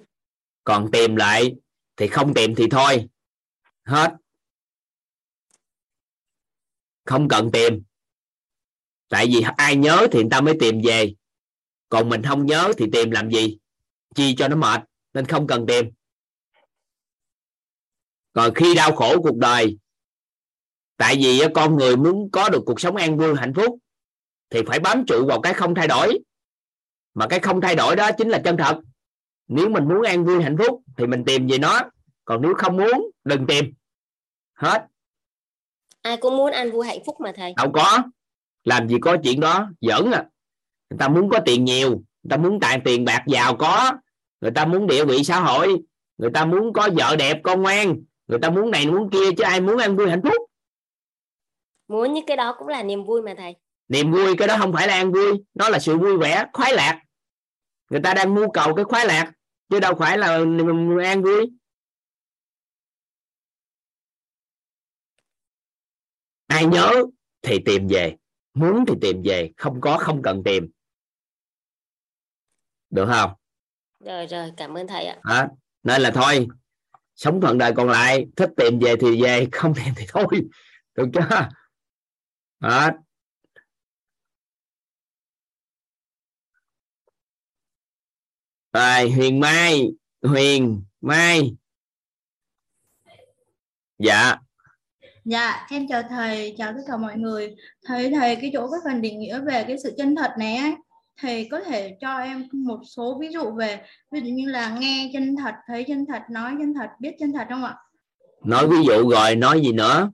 Còn 0.65 0.91
tìm 0.93 1.17
lại 1.17 1.55
thì 1.97 2.09
không 2.09 2.35
tìm 2.35 2.55
thì 2.55 2.67
thôi. 2.71 3.09
Hết. 3.85 4.15
Không 7.05 7.29
cần 7.29 7.51
tìm. 7.53 7.83
Tại 9.09 9.27
vì 9.27 9.45
ai 9.57 9.77
nhớ 9.77 10.07
thì 10.13 10.21
người 10.21 10.31
ta 10.31 10.41
mới 10.41 10.55
tìm 10.61 10.81
về. 10.85 11.15
Còn 11.89 12.09
mình 12.09 12.23
không 12.23 12.47
nhớ 12.47 12.73
thì 12.77 12.87
tìm 12.93 13.11
làm 13.11 13.31
gì? 13.31 13.59
Chi 14.15 14.35
cho 14.39 14.49
nó 14.49 14.57
mệt 14.57 14.81
nên 15.15 15.27
không 15.27 15.47
cần 15.47 15.67
tìm 15.67 15.91
còn 18.33 18.55
khi 18.55 18.75
đau 18.75 18.93
khổ 18.93 19.23
cuộc 19.23 19.37
đời 19.37 19.79
tại 20.97 21.17
vì 21.17 21.41
con 21.55 21.77
người 21.77 21.97
muốn 21.97 22.31
có 22.33 22.49
được 22.49 22.63
cuộc 22.67 22.81
sống 22.81 22.97
an 22.97 23.19
vui 23.19 23.37
hạnh 23.37 23.55
phúc 23.55 23.79
thì 24.51 24.61
phải 24.67 24.81
bám 24.81 25.05
trụ 25.07 25.27
vào 25.27 25.41
cái 25.41 25.55
không 25.55 25.75
thay 25.75 25.89
đổi. 25.89 26.19
Mà 27.15 27.27
cái 27.29 27.41
không 27.41 27.61
thay 27.61 27.77
đổi 27.77 27.97
đó 27.97 28.11
chính 28.19 28.29
là 28.29 28.41
chân 28.45 28.57
thật. 28.57 28.81
Nếu 29.49 29.69
mình 29.69 29.89
muốn 29.89 30.03
an 30.03 30.25
vui 30.25 30.43
hạnh 30.43 30.57
phúc 30.59 30.83
thì 30.97 31.07
mình 31.07 31.25
tìm 31.25 31.47
về 31.47 31.59
nó. 31.59 31.81
Còn 32.25 32.43
nếu 32.43 32.55
không 32.59 32.77
muốn 32.77 33.11
đừng 33.25 33.47
tìm. 33.47 33.75
Hết. 34.55 34.87
Ai 36.03 36.17
cũng 36.17 36.37
muốn 36.37 36.53
an 36.53 36.73
vui 36.73 36.87
hạnh 36.87 36.99
phúc 37.07 37.17
mà 37.21 37.33
thầy. 37.37 37.55
Đâu 37.57 37.73
có. 37.73 38.03
Làm 38.65 38.89
gì 38.89 38.97
có 39.01 39.17
chuyện 39.23 39.41
đó. 39.41 39.71
Giỡn 39.81 40.11
à. 40.11 40.27
Người 40.91 40.99
ta 40.99 41.09
muốn 41.09 41.31
có 41.31 41.41
tiền 41.47 41.65
nhiều 41.65 41.91
người 41.91 42.31
ta 42.31 42.37
muốn 42.37 42.61
tài 42.61 42.81
tiền 42.85 43.05
bạc 43.05 43.25
giàu 43.27 43.57
có 43.57 43.93
người 44.41 44.51
ta 44.51 44.67
muốn 44.67 44.87
địa 44.87 45.05
vị 45.05 45.25
xã 45.25 45.41
hội 45.41 45.83
người 46.19 46.31
ta 46.35 46.45
muốn 46.45 46.73
có 46.73 46.89
vợ 46.97 47.17
đẹp 47.17 47.41
con 47.43 47.63
ngoan 47.63 48.03
người 48.33 48.41
ta 48.43 48.51
muốn 48.51 48.71
này 48.71 48.87
muốn 48.87 49.11
kia 49.11 49.33
chứ 49.37 49.45
ai 49.45 49.61
muốn 49.61 49.79
an 49.79 49.97
vui 49.97 50.11
hạnh 50.11 50.21
phúc. 50.23 50.51
Muốn 51.89 52.13
những 52.13 52.27
cái 52.27 52.37
đó 52.37 52.55
cũng 52.59 52.69
là 52.69 52.83
niềm 52.83 53.05
vui 53.05 53.23
mà 53.23 53.35
thầy. 53.37 53.57
Niềm 53.89 54.13
vui 54.13 54.37
cái 54.39 54.49
đó 54.49 54.57
không 54.59 54.73
phải 54.73 54.89
là 54.89 54.95
an 54.95 55.13
vui. 55.13 55.45
Nó 55.55 55.69
là 55.69 55.79
sự 55.79 55.99
vui 55.99 56.19
vẻ 56.19 56.45
khoái 56.53 56.75
lạc. 56.75 57.03
Người 57.91 58.01
ta 58.05 58.15
đang 58.15 58.35
mưu 58.35 58.51
cầu 58.51 58.75
cái 58.75 58.85
khoái 58.85 59.07
lạc 59.07 59.33
chứ 59.69 59.81
đâu 59.81 59.95
phải 59.99 60.19
là 60.19 60.29
an 61.03 61.23
vui. 61.23 61.51
Ai 66.47 66.67
nhớ 66.67 67.05
thì 67.43 67.59
tìm 67.65 67.87
về. 67.89 68.17
Muốn 68.55 68.85
thì 68.89 68.95
tìm 69.01 69.23
về. 69.25 69.53
Không 69.57 69.81
có 69.81 69.99
không 69.99 70.23
cần 70.23 70.43
tìm. 70.45 70.71
Được 72.91 73.07
không? 73.07 73.33
Rồi 74.01 74.27
rồi 74.27 74.53
cảm 74.57 74.75
ơn 74.75 74.87
thầy 74.87 75.05
ạ. 75.07 75.21
Đó. 75.25 75.47
nên 75.83 76.03
là 76.03 76.11
thôi 76.15 76.49
sống 77.23 77.41
phần 77.41 77.59
đời 77.59 77.73
còn 77.77 77.89
lại 77.89 78.27
thích 78.37 78.51
tìm 78.57 78.79
về 78.79 78.97
thì 79.01 79.23
về 79.23 79.49
không 79.53 79.75
tìm 79.75 79.95
thì 79.97 80.07
thôi 80.09 80.27
được 80.95 81.09
chưa 81.15 81.49
đó. 82.61 82.91
rồi 88.73 89.11
huyền 89.11 89.41
mai 89.41 89.89
huyền 90.23 90.83
mai 91.01 91.57
dạ 93.99 94.37
Dạ, 95.25 95.67
em 95.71 95.87
chào 95.89 96.03
thầy, 96.09 96.55
chào 96.59 96.73
tất 96.73 96.83
cả 96.89 96.97
mọi 96.97 97.17
người. 97.17 97.55
Thầy 97.85 98.11
thầy 98.11 98.37
cái 98.37 98.51
chỗ 98.53 98.71
cái 98.71 98.81
phần 98.85 99.01
định 99.01 99.19
nghĩa 99.19 99.41
về 99.41 99.65
cái 99.69 99.77
sự 99.83 99.95
chân 99.99 100.17
thật 100.17 100.31
này 100.39 100.57
ấy, 100.57 100.73
thầy 101.23 101.49
có 101.51 101.61
thể 101.61 101.97
cho 102.01 102.19
em 102.19 102.49
một 102.53 102.81
số 102.97 103.19
ví 103.21 103.29
dụ 103.33 103.51
về 103.51 103.81
ví 104.11 104.21
dụ 104.21 104.27
như 104.27 104.49
là 104.49 104.79
nghe 104.79 105.11
chân 105.13 105.37
thật, 105.37 105.55
thấy 105.67 105.85
chân 105.89 106.07
thật, 106.07 106.23
nói 106.31 106.55
chân 106.59 106.75
thật, 106.75 106.89
biết 107.01 107.13
chân 107.21 107.33
thật 107.33 107.47
không 107.49 107.65
ạ? 107.65 107.77
nói 108.45 108.69
ví 108.69 108.77
dụ 108.87 109.11
rồi 109.11 109.37
nói 109.37 109.61
gì 109.61 109.73
nữa 109.73 110.11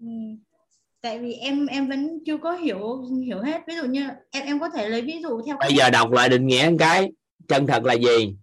Ừ. 0.00 0.06
Tại 1.00 1.18
vì 1.18 1.32
em 1.32 1.66
em 1.66 1.88
vẫn 1.88 2.18
chưa 2.26 2.36
có 2.38 2.52
hiểu 2.52 3.02
hiểu 3.26 3.42
hết. 3.42 3.62
Ví 3.66 3.74
dụ 3.76 3.84
như 3.84 4.08
em 4.30 4.46
em 4.46 4.60
có 4.60 4.70
thể 4.70 4.88
lấy 4.88 5.02
ví 5.02 5.20
dụ 5.22 5.42
theo 5.46 5.56
bây 5.60 5.74
giờ 5.74 5.90
đọc 5.90 6.10
lại 6.10 6.28
định 6.28 6.46
nghĩa 6.46 6.70
cái 6.78 7.12
chân 7.48 7.66
thật 7.66 7.84
là 7.84 7.94
gì 7.94 8.36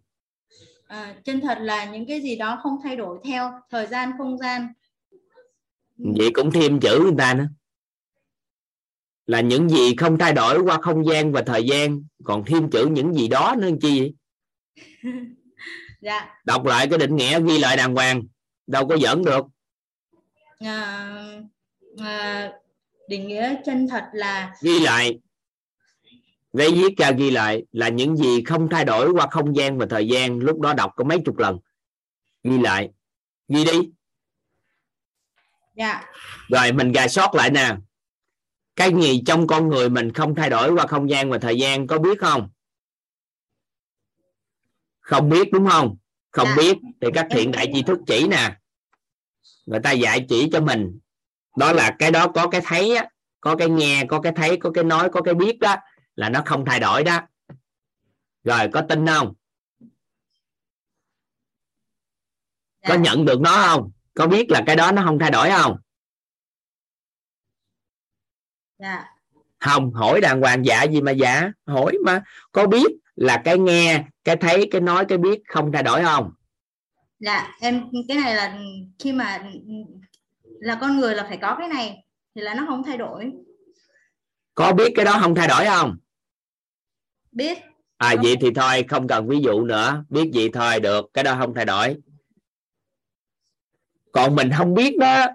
à, 0.88 1.16
chân 1.24 1.42
thật 1.42 1.58
là 1.62 1.86
những 1.86 2.06
cái 2.08 2.22
gì 2.22 2.36
đó 2.36 2.60
không 2.64 2.78
thay 2.84 2.96
đổi 2.96 3.20
theo 3.24 3.52
thời 3.70 3.88
gian 3.88 4.12
không 4.18 4.38
gian. 4.38 4.68
vậy 5.98 6.32
cũng 6.34 6.52
thêm 6.52 6.80
chữ 6.80 7.00
người 7.04 7.16
ta 7.18 7.34
nữa 7.34 7.48
là 9.26 9.42
những 9.42 9.70
gì 9.70 9.96
không 9.96 10.18
thay 10.18 10.34
đổi 10.34 10.60
qua 10.60 10.82
không 10.82 11.06
gian 11.06 11.32
và 11.32 11.44
thời 11.46 11.64
gian. 11.64 12.04
Còn 12.24 12.44
thêm 12.46 12.70
chữ 12.70 12.88
những 12.92 13.14
gì 13.14 13.28
đó 13.28 13.56
nữa 13.58 13.70
chi 13.82 14.14
Dạ. 16.02 16.30
đọc 16.46 16.66
lại 16.66 16.88
cái 16.90 17.00
định 17.00 17.16
nghĩa 17.16 17.42
ghi 17.42 17.58
lại 17.58 17.78
đàng 17.78 17.96
hoàng. 17.96 18.24
Đâu 18.68 18.88
có 18.88 18.98
giỡn 18.98 19.24
được. 19.24 19.46
À, 20.60 21.16
à, 21.98 22.52
định 23.10 23.28
nghĩa 23.28 23.56
chân 23.66 23.88
thật 23.88 24.06
là 24.14 24.56
ghi 24.62 24.80
lại. 24.80 25.20
Giấy 26.54 26.72
viết 26.72 26.98
ra 26.98 27.12
ghi 27.12 27.32
lại 27.32 27.64
là 27.72 27.90
những 27.90 28.18
gì 28.18 28.44
không 28.44 28.68
thay 28.72 28.86
đổi 28.86 29.12
qua 29.12 29.28
không 29.32 29.56
gian 29.56 29.78
và 29.78 29.86
thời 29.90 30.08
gian. 30.08 30.40
Lúc 30.40 30.60
đó 30.60 30.74
đọc 30.74 30.92
có 30.96 31.04
mấy 31.04 31.18
chục 31.26 31.38
lần. 31.38 31.60
Ghi 32.44 32.58
lại. 32.58 32.90
Ghi 33.48 33.66
đi. 33.66 33.80
Dạ. 35.76 36.04
Rồi 36.50 36.72
mình 36.72 36.92
gà 36.92 37.08
sót 37.08 37.36
lại 37.36 37.50
nè 37.52 37.76
cái 38.76 38.92
gì 39.02 39.22
trong 39.26 39.48
con 39.48 39.70
người 39.70 39.90
mình 39.90 40.14
không 40.14 40.36
thay 40.36 40.50
đổi 40.50 40.74
qua 40.74 40.88
không 40.88 41.10
gian 41.10 41.30
và 41.30 41.38
thời 41.38 41.58
gian 41.58 41.88
có 41.88 42.00
biết 42.00 42.20
không? 42.20 42.50
Không 45.00 45.30
biết 45.30 45.52
đúng 45.52 45.68
không? 45.70 45.98
Không 46.32 46.48
Dạ. 46.48 46.56
biết. 46.58 46.78
Thì 47.02 47.08
các 47.14 47.28
thiện 47.32 47.52
đại 47.52 47.72
tri 47.74 47.84
thức 47.84 48.00
chỉ 48.08 48.28
nè. 48.28 48.58
Người 49.66 49.80
ta 49.80 49.92
dạy 49.92 50.26
chỉ 50.30 50.50
cho 50.52 50.62
mình. 50.62 51.00
Đó 51.58 51.72
là 51.72 51.96
cái 52.00 52.12
đó 52.12 52.28
có 52.28 52.48
cái 52.48 52.62
thấy 52.64 52.96
á, 52.96 53.10
có 53.42 53.56
cái 53.56 53.70
nghe 53.70 54.06
có 54.08 54.22
cái 54.22 54.34
thấy 54.36 54.58
có 54.58 54.72
cái 54.72 54.84
nói 54.84 55.10
có 55.12 55.22
cái 55.22 55.34
biết 55.34 55.60
đó 55.60 55.76
là 56.16 56.30
nó 56.30 56.42
không 56.46 56.66
thay 56.66 56.80
đổi 56.80 57.04
đó. 57.04 57.22
Rồi 58.44 58.70
có 58.74 58.82
tin 58.90 59.08
không? 59.08 59.34
Có 62.88 62.96
nhận 62.96 63.26
được 63.26 63.42
nó 63.42 63.68
không? 63.68 63.92
Có 64.14 64.28
biết 64.28 64.52
là 64.52 64.64
cái 64.68 64.76
đó 64.76 64.92
nó 64.92 65.04
không 65.06 65.20
thay 65.20 65.32
đổi 65.32 65.50
không 65.50 65.78
dạ. 68.80 69.06
Không 69.60 69.94
hỏi 69.94 70.22
đàng 70.22 70.42
hoàng 70.42 70.66
dạ 70.66 70.84
gì 70.84 71.02
mà 71.02 71.12
dạ? 71.12 71.52
Hỏi 71.66 71.98
mà 72.06 72.24
có 72.52 72.68
biết 72.68 72.88
là 73.16 73.42
cái 73.46 73.58
nghe 73.58 74.04
cái 74.24 74.36
thấy 74.36 74.68
cái 74.72 74.82
nói 74.82 75.06
cái 75.06 75.18
biết 75.18 75.42
không 75.48 75.72
thay 75.72 75.84
đổi 75.84 76.04
không? 76.04 76.32
Dạ 77.20 77.58
em 77.62 77.84
cái 78.08 78.18
này 78.18 78.36
là 78.36 78.60
khi 79.00 79.14
mà 79.14 79.52
là 80.44 80.78
con 80.82 81.00
người 81.00 81.16
là 81.16 81.24
phải 81.24 81.38
có 81.38 81.56
cái 81.60 81.68
này 81.68 82.06
thì 82.36 82.42
là 82.42 82.54
nó 82.54 82.66
không 82.68 82.84
thay 82.84 82.98
đổi. 82.98 83.32
Có 84.56 84.74
biết 84.74 84.94
cái 84.96 85.06
đó 85.06 85.18
không 85.22 85.36
thay 85.36 85.48
đổi 85.48 85.66
không? 85.66 85.98
Biết. 87.32 87.58
À 87.98 88.16
vậy 88.24 88.36
thì 88.42 88.52
thôi 88.56 88.86
không 88.90 89.08
cần 89.08 89.28
ví 89.28 89.40
dụ 89.42 89.64
nữa. 89.64 90.04
Biết 90.10 90.32
gì 90.34 90.50
thôi 90.50 90.80
được 90.80 91.06
cái 91.14 91.24
đó 91.24 91.36
không 91.40 91.54
thay 91.54 91.66
đổi. 91.66 91.96
Còn 94.12 94.36
mình 94.36 94.50
không 94.58 94.74
biết 94.74 94.98
đó 94.98 95.28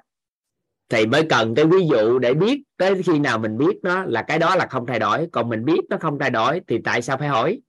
thì 0.91 1.07
mới 1.07 1.27
cần 1.31 1.55
cái 1.55 1.65
ví 1.65 1.79
dụ 1.91 2.19
để 2.19 2.35
biết 2.35 2.63
tới 2.77 3.03
khi 3.03 3.19
nào 3.19 3.39
mình 3.39 3.59
biết 3.59 3.79
nó 3.83 4.05
là 4.05 4.23
cái 4.23 4.39
đó 4.39 4.57
là 4.57 4.67
không 4.67 4.87
thay 4.87 4.99
đổi. 4.99 5.29
Còn 5.33 5.49
mình 5.49 5.65
biết 5.65 5.81
nó 5.89 5.97
không 6.01 6.19
thay 6.19 6.31
đổi 6.31 6.61
thì 6.69 6.79
tại 6.85 7.03
sao 7.03 7.17
phải 7.17 7.29
hỏi? 7.29 7.61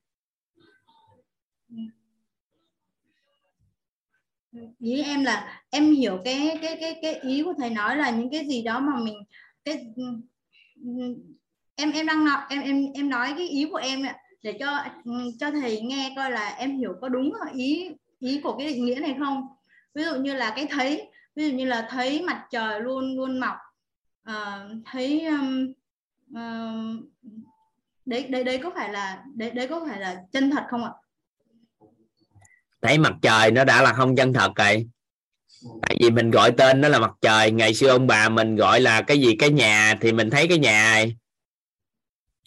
Ý 4.78 5.02
em 5.02 5.24
là 5.24 5.62
em 5.70 5.92
hiểu 5.92 6.18
cái 6.24 6.58
cái 6.62 6.76
cái 6.80 6.98
cái 7.02 7.14
ý 7.14 7.42
của 7.42 7.54
thầy 7.58 7.70
nói 7.70 7.96
là 7.96 8.10
những 8.10 8.30
cái 8.30 8.46
gì 8.48 8.62
đó 8.62 8.80
mà 8.80 8.92
mình, 9.04 9.14
cái, 9.64 9.86
em 11.74 11.92
em 11.92 12.06
đang 12.06 12.24
nói, 12.24 12.38
em 12.48 12.62
em 12.62 12.86
em 12.94 13.08
nói 13.08 13.34
cái 13.38 13.48
ý 13.48 13.68
của 13.70 13.76
em 13.76 14.02
để 14.42 14.52
cho 14.60 14.84
cho 15.40 15.50
thầy 15.50 15.80
nghe 15.80 16.12
coi 16.16 16.30
là 16.30 16.48
em 16.48 16.78
hiểu 16.78 16.94
có 17.00 17.08
đúng 17.08 17.32
ý 17.54 17.90
ý 18.20 18.40
của 18.40 18.56
cái 18.58 18.66
định 18.66 18.84
nghĩa 18.84 18.94
này 19.00 19.16
không? 19.18 19.46
Ví 19.94 20.04
dụ 20.04 20.14
như 20.14 20.34
là 20.34 20.52
cái 20.56 20.66
thấy 20.70 21.11
ví 21.34 21.50
dụ 21.50 21.56
như 21.56 21.64
là 21.64 21.86
thấy 21.90 22.22
mặt 22.22 22.44
trời 22.50 22.80
luôn 22.80 23.16
luôn 23.16 23.40
mọc 23.40 23.56
uh, 24.30 24.84
thấy 24.92 25.26
um, 25.26 25.72
uh, 26.30 27.04
đấy 28.06 28.26
đấy 28.28 28.44
đấy 28.44 28.60
có 28.62 28.70
phải 28.74 28.92
là 28.92 29.24
đấy 29.34 29.50
đấy 29.50 29.68
có 29.68 29.86
phải 29.88 30.00
là 30.00 30.22
chân 30.32 30.50
thật 30.50 30.64
không 30.70 30.84
ạ? 30.84 30.90
Thấy 32.82 32.98
mặt 32.98 33.12
trời 33.22 33.50
nó 33.50 33.64
đã 33.64 33.82
là 33.82 33.92
không 33.92 34.16
chân 34.16 34.32
thật 34.32 34.52
rồi. 34.56 34.86
Tại 35.82 35.96
vì 36.00 36.10
mình 36.10 36.30
gọi 36.30 36.52
tên 36.52 36.80
nó 36.80 36.88
là 36.88 36.98
mặt 36.98 37.12
trời. 37.20 37.50
Ngày 37.50 37.74
xưa 37.74 37.88
ông 37.88 38.06
bà 38.06 38.28
mình 38.28 38.56
gọi 38.56 38.80
là 38.80 39.02
cái 39.02 39.20
gì? 39.20 39.36
Cái 39.38 39.50
nhà 39.50 39.98
thì 40.00 40.12
mình 40.12 40.30
thấy 40.30 40.48
cái 40.48 40.58
nhà 40.58 40.92
này 40.94 41.16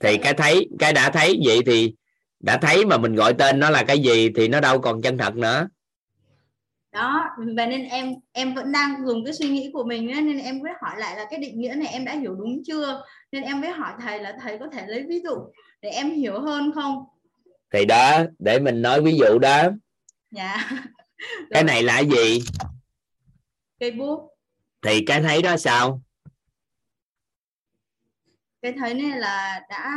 thì 0.04 0.18
cái 0.18 0.34
thấy 0.34 0.70
cái 0.80 0.94
đã 0.94 1.10
thấy 1.10 1.40
vậy 1.46 1.60
thì 1.66 1.94
đã 2.40 2.58
thấy 2.58 2.86
mà 2.86 2.98
mình 2.98 3.16
gọi 3.16 3.34
tên 3.34 3.60
nó 3.60 3.70
là 3.70 3.84
cái 3.84 4.00
gì 4.00 4.30
thì 4.36 4.48
nó 4.48 4.60
đâu 4.60 4.82
còn 4.82 5.02
chân 5.02 5.18
thật 5.18 5.36
nữa 5.36 5.68
đó 6.96 7.30
và 7.38 7.66
nên 7.66 7.84
em 7.84 8.14
em 8.32 8.54
vẫn 8.54 8.72
đang 8.72 9.06
dùng 9.06 9.26
cái 9.26 9.34
suy 9.34 9.50
nghĩ 9.50 9.70
của 9.74 9.84
mình 9.84 10.12
ấy, 10.12 10.22
nên 10.22 10.40
em 10.40 10.60
mới 10.60 10.72
hỏi 10.82 10.96
lại 10.98 11.16
là 11.18 11.28
cái 11.30 11.40
định 11.40 11.60
nghĩa 11.60 11.74
này 11.78 11.88
em 11.88 12.06
đã 12.06 12.14
hiểu 12.14 12.36
đúng 12.36 12.62
chưa? 12.66 13.04
Nên 13.32 13.44
em 13.44 13.62
mới 13.62 13.70
hỏi 13.70 13.94
thầy 14.02 14.20
là 14.20 14.38
thầy 14.42 14.58
có 14.58 14.68
thể 14.68 14.88
lấy 14.88 15.06
ví 15.10 15.22
dụ 15.24 15.36
để 15.82 15.90
em 15.90 16.12
hiểu 16.12 16.40
hơn 16.40 16.72
không? 16.76 17.06
Thì 17.74 17.86
đó 17.86 18.24
để 18.40 18.60
mình 18.60 18.82
nói 18.82 19.02
ví 19.02 19.18
dụ 19.18 19.40
đó. 19.40 19.64
Dạ. 20.32 20.70
Cái 21.50 21.64
này 21.64 21.84
là 21.84 22.00
gì? 22.00 22.40
Cây 23.80 23.92
bút 23.92 24.30
thì 24.82 25.06
cái 25.08 25.22
thấy 25.22 25.42
đó 25.42 25.58
sao? 25.58 26.02
Cái 28.62 28.74
thấy 28.80 28.94
này 28.94 29.20
là 29.20 29.62
đã 29.70 29.92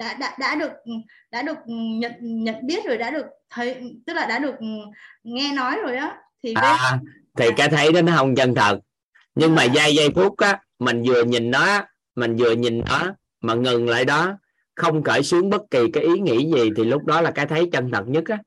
đã 0.00 0.14
đã 0.14 0.36
đã 0.38 0.54
được 0.54 0.72
đã 1.30 1.42
được 1.42 1.58
nhận 1.66 2.12
nhận 2.20 2.66
biết 2.66 2.84
rồi 2.84 2.98
đã 2.98 3.10
được 3.10 3.26
thấy 3.50 3.82
tức 4.06 4.14
là 4.14 4.26
đã 4.26 4.38
được 4.38 4.54
nghe 5.22 5.52
nói 5.52 5.76
rồi 5.82 5.96
đó 5.96 6.16
thì 6.42 6.54
à, 6.54 6.98
thì 7.36 7.46
cái 7.56 7.68
thấy 7.68 7.92
đó 7.92 8.02
nó 8.02 8.12
không 8.16 8.34
chân 8.34 8.54
thật. 8.54 8.80
Nhưng 9.34 9.54
mà 9.54 9.64
giây 9.64 9.94
giây 9.94 10.08
phút 10.14 10.36
á 10.36 10.62
mình 10.78 11.02
vừa 11.06 11.24
nhìn 11.24 11.50
nó 11.50 11.84
mình 12.14 12.36
vừa 12.36 12.52
nhìn 12.52 12.82
nó 12.88 13.14
mà 13.40 13.54
ngừng 13.54 13.88
lại 13.88 14.04
đó 14.04 14.38
không 14.74 15.02
cởi 15.02 15.22
xuống 15.22 15.50
bất 15.50 15.62
kỳ 15.70 15.78
cái 15.92 16.02
ý 16.02 16.12
nghĩ 16.20 16.50
gì 16.54 16.70
thì 16.76 16.84
lúc 16.84 17.04
đó 17.04 17.20
là 17.20 17.30
cái 17.30 17.46
thấy 17.46 17.68
chân 17.72 17.90
thật 17.92 18.04
nhất 18.06 18.24
á. 18.28 18.38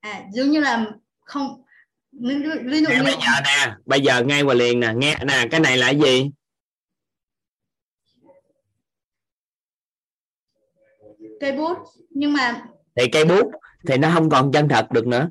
À 0.00 0.22
giống 0.32 0.50
như 0.50 0.60
là 0.60 0.86
không 1.24 1.62
ví 2.12 2.34
dụ 2.82 2.88
như 2.90 3.02
bây 3.04 3.12
giờ 3.12 3.40
nè 3.44 3.74
bây 3.86 4.00
giờ 4.00 4.22
ngay 4.22 4.44
và 4.44 4.54
liền 4.54 4.80
nè 4.80 4.92
nghe 4.96 5.18
nè 5.26 5.46
cái 5.50 5.60
này 5.60 5.76
là 5.78 5.90
gì 5.90 6.30
cây 11.40 11.52
bút. 11.52 11.78
Nhưng 12.10 12.32
mà 12.32 12.62
thì 12.96 13.08
cây 13.08 13.24
bút 13.24 13.50
thì 13.88 13.96
nó 13.96 14.10
không 14.14 14.30
còn 14.30 14.52
chân 14.52 14.68
thật 14.68 14.90
được 14.90 15.06
nữa. 15.06 15.28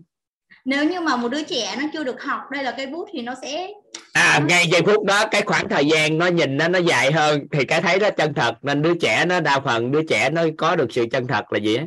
nếu 0.66 0.84
như 0.90 1.00
mà 1.02 1.16
một 1.16 1.30
đứa 1.30 1.44
trẻ 1.44 1.76
nó 1.80 1.84
chưa 1.94 2.04
được 2.04 2.24
học 2.24 2.42
đây 2.52 2.64
là 2.64 2.72
cây 2.72 2.88
bút 2.88 3.10
thì 3.12 3.22
nó 3.22 3.34
sẽ 3.42 3.68
à 4.14 4.40
ngay 4.48 4.68
giây 4.72 4.82
phút 4.82 5.06
đó 5.06 5.28
cái 5.32 5.42
khoảng 5.42 5.70
thời 5.70 5.86
gian 5.86 6.18
nó 6.18 6.28
nhìn 6.28 6.58
nó 6.58 6.68
nó 6.68 6.80
dài 6.80 7.12
hơn 7.12 7.48
thì 7.52 7.66
cái 7.66 7.82
thấy 7.82 8.00
nó 8.00 8.10
chân 8.10 8.34
thật. 8.34 8.56
Nên 8.62 8.82
đứa 8.82 8.94
trẻ 9.02 9.26
nó 9.26 9.40
đa 9.40 9.60
phần 9.60 9.92
đứa 9.92 10.04
trẻ 10.04 10.30
nó 10.30 10.44
có 10.58 10.76
được 10.76 10.88
sự 10.92 11.06
chân 11.12 11.28
thật 11.28 11.54
là 11.54 11.60
gì 11.60 11.76
á? 11.76 11.86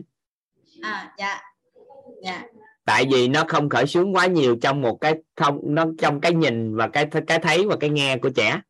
À 0.83 1.13
dạ. 1.19 1.41
Dạ. 2.23 2.43
Tại 2.85 3.05
vì 3.11 3.29
nó 3.29 3.45
không 3.49 3.69
khởi 3.69 3.87
xướng 3.87 4.15
quá 4.15 4.27
nhiều 4.27 4.57
trong 4.63 4.83
một 4.83 4.99
cái 5.01 5.15
không 5.37 5.61
nó 5.63 5.87
trong 5.99 6.21
cái 6.21 6.33
nhìn 6.33 6.77
và 6.77 6.89
cái 6.89 7.07
cái 7.27 7.39
thấy 7.39 7.67
và 7.67 7.77
cái 7.81 7.91
nghe 7.91 8.17
của 8.17 8.31
trẻ 8.31 8.61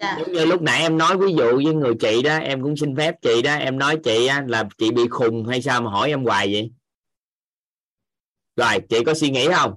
dạ. 0.00 0.16
giống 0.18 0.32
như 0.32 0.44
lúc 0.44 0.62
nãy 0.62 0.80
em 0.80 0.98
nói 0.98 1.16
ví 1.18 1.34
dụ 1.38 1.56
với 1.64 1.74
người 1.74 1.94
chị 2.00 2.22
đó 2.22 2.36
em 2.36 2.62
cũng 2.62 2.76
xin 2.76 2.96
phép 2.96 3.14
chị 3.22 3.42
đó 3.42 3.54
em 3.54 3.78
nói 3.78 3.98
chị 4.04 4.26
á, 4.26 4.44
là 4.46 4.68
chị 4.78 4.90
bị 4.90 5.02
khùng 5.10 5.46
hay 5.46 5.62
sao 5.62 5.82
mà 5.82 5.90
hỏi 5.90 6.08
em 6.08 6.24
hoài 6.24 6.52
vậy? 6.52 6.70
Rồi 8.56 8.80
chị 8.88 9.04
có 9.04 9.14
suy 9.14 9.30
nghĩ 9.30 9.48
không? 9.54 9.74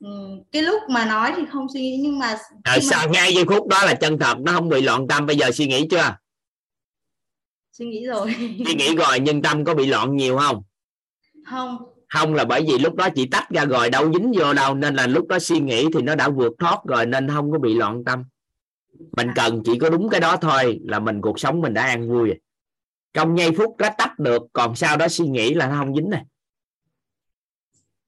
Ừ, 0.00 0.42
cái 0.52 0.62
lúc 0.62 0.82
mà 0.90 1.06
nói 1.06 1.32
thì 1.36 1.42
không 1.52 1.66
suy 1.72 1.80
nghĩ 1.80 1.98
nhưng 2.02 2.18
mà 2.18 2.38
à, 2.62 2.78
sao 2.82 3.08
ngay 3.08 3.34
giây 3.34 3.44
phút 3.48 3.68
đó 3.68 3.84
là 3.84 3.94
chân 3.94 4.18
thật 4.18 4.38
nó 4.38 4.52
không 4.52 4.68
bị 4.68 4.82
loạn 4.82 5.08
tâm 5.08 5.26
bây 5.26 5.36
giờ 5.36 5.50
suy 5.50 5.66
nghĩ 5.66 5.86
chưa? 5.90 6.16
Suy 7.72 7.86
nghĩ 7.86 8.06
rồi. 8.06 8.34
Suy 8.66 8.74
nghĩ 8.74 8.96
rồi 8.96 9.20
nhưng 9.20 9.42
tâm 9.42 9.64
có 9.64 9.74
bị 9.74 9.86
loạn 9.86 10.16
nhiều 10.16 10.38
không? 10.38 10.62
Không. 11.50 11.76
Không 12.08 12.34
là 12.34 12.44
bởi 12.44 12.64
vì 12.68 12.78
lúc 12.78 12.94
đó 12.94 13.08
chị 13.14 13.26
tách 13.30 13.50
ra 13.50 13.64
rồi 13.64 13.90
đâu 13.90 14.12
dính 14.12 14.32
vô 14.36 14.52
đâu 14.54 14.74
nên 14.74 14.94
là 14.94 15.06
lúc 15.06 15.28
đó 15.28 15.38
suy 15.38 15.60
nghĩ 15.60 15.86
thì 15.94 16.02
nó 16.02 16.14
đã 16.14 16.28
vượt 16.28 16.52
thoát 16.58 16.78
rồi 16.84 17.06
nên 17.06 17.28
không 17.28 17.52
có 17.52 17.58
bị 17.58 17.74
loạn 17.74 18.04
tâm 18.04 18.24
mình 19.16 19.28
cần 19.34 19.62
chỉ 19.64 19.78
có 19.78 19.90
đúng 19.90 20.08
cái 20.08 20.20
đó 20.20 20.36
thôi 20.36 20.80
là 20.84 20.98
mình 20.98 21.20
cuộc 21.20 21.40
sống 21.40 21.60
mình 21.60 21.74
đã 21.74 21.82
an 21.82 22.08
vui. 22.08 22.28
Rồi 22.28 22.38
trong 23.16 23.38
giây 23.38 23.50
phút 23.56 23.76
đó 23.76 23.88
tách 23.98 24.18
được 24.18 24.42
còn 24.52 24.76
sau 24.76 24.96
đó 24.96 25.08
suy 25.08 25.26
nghĩ 25.26 25.54
là 25.54 25.68
nó 25.68 25.76
không 25.78 25.94
dính 25.94 26.10
này. 26.10 26.22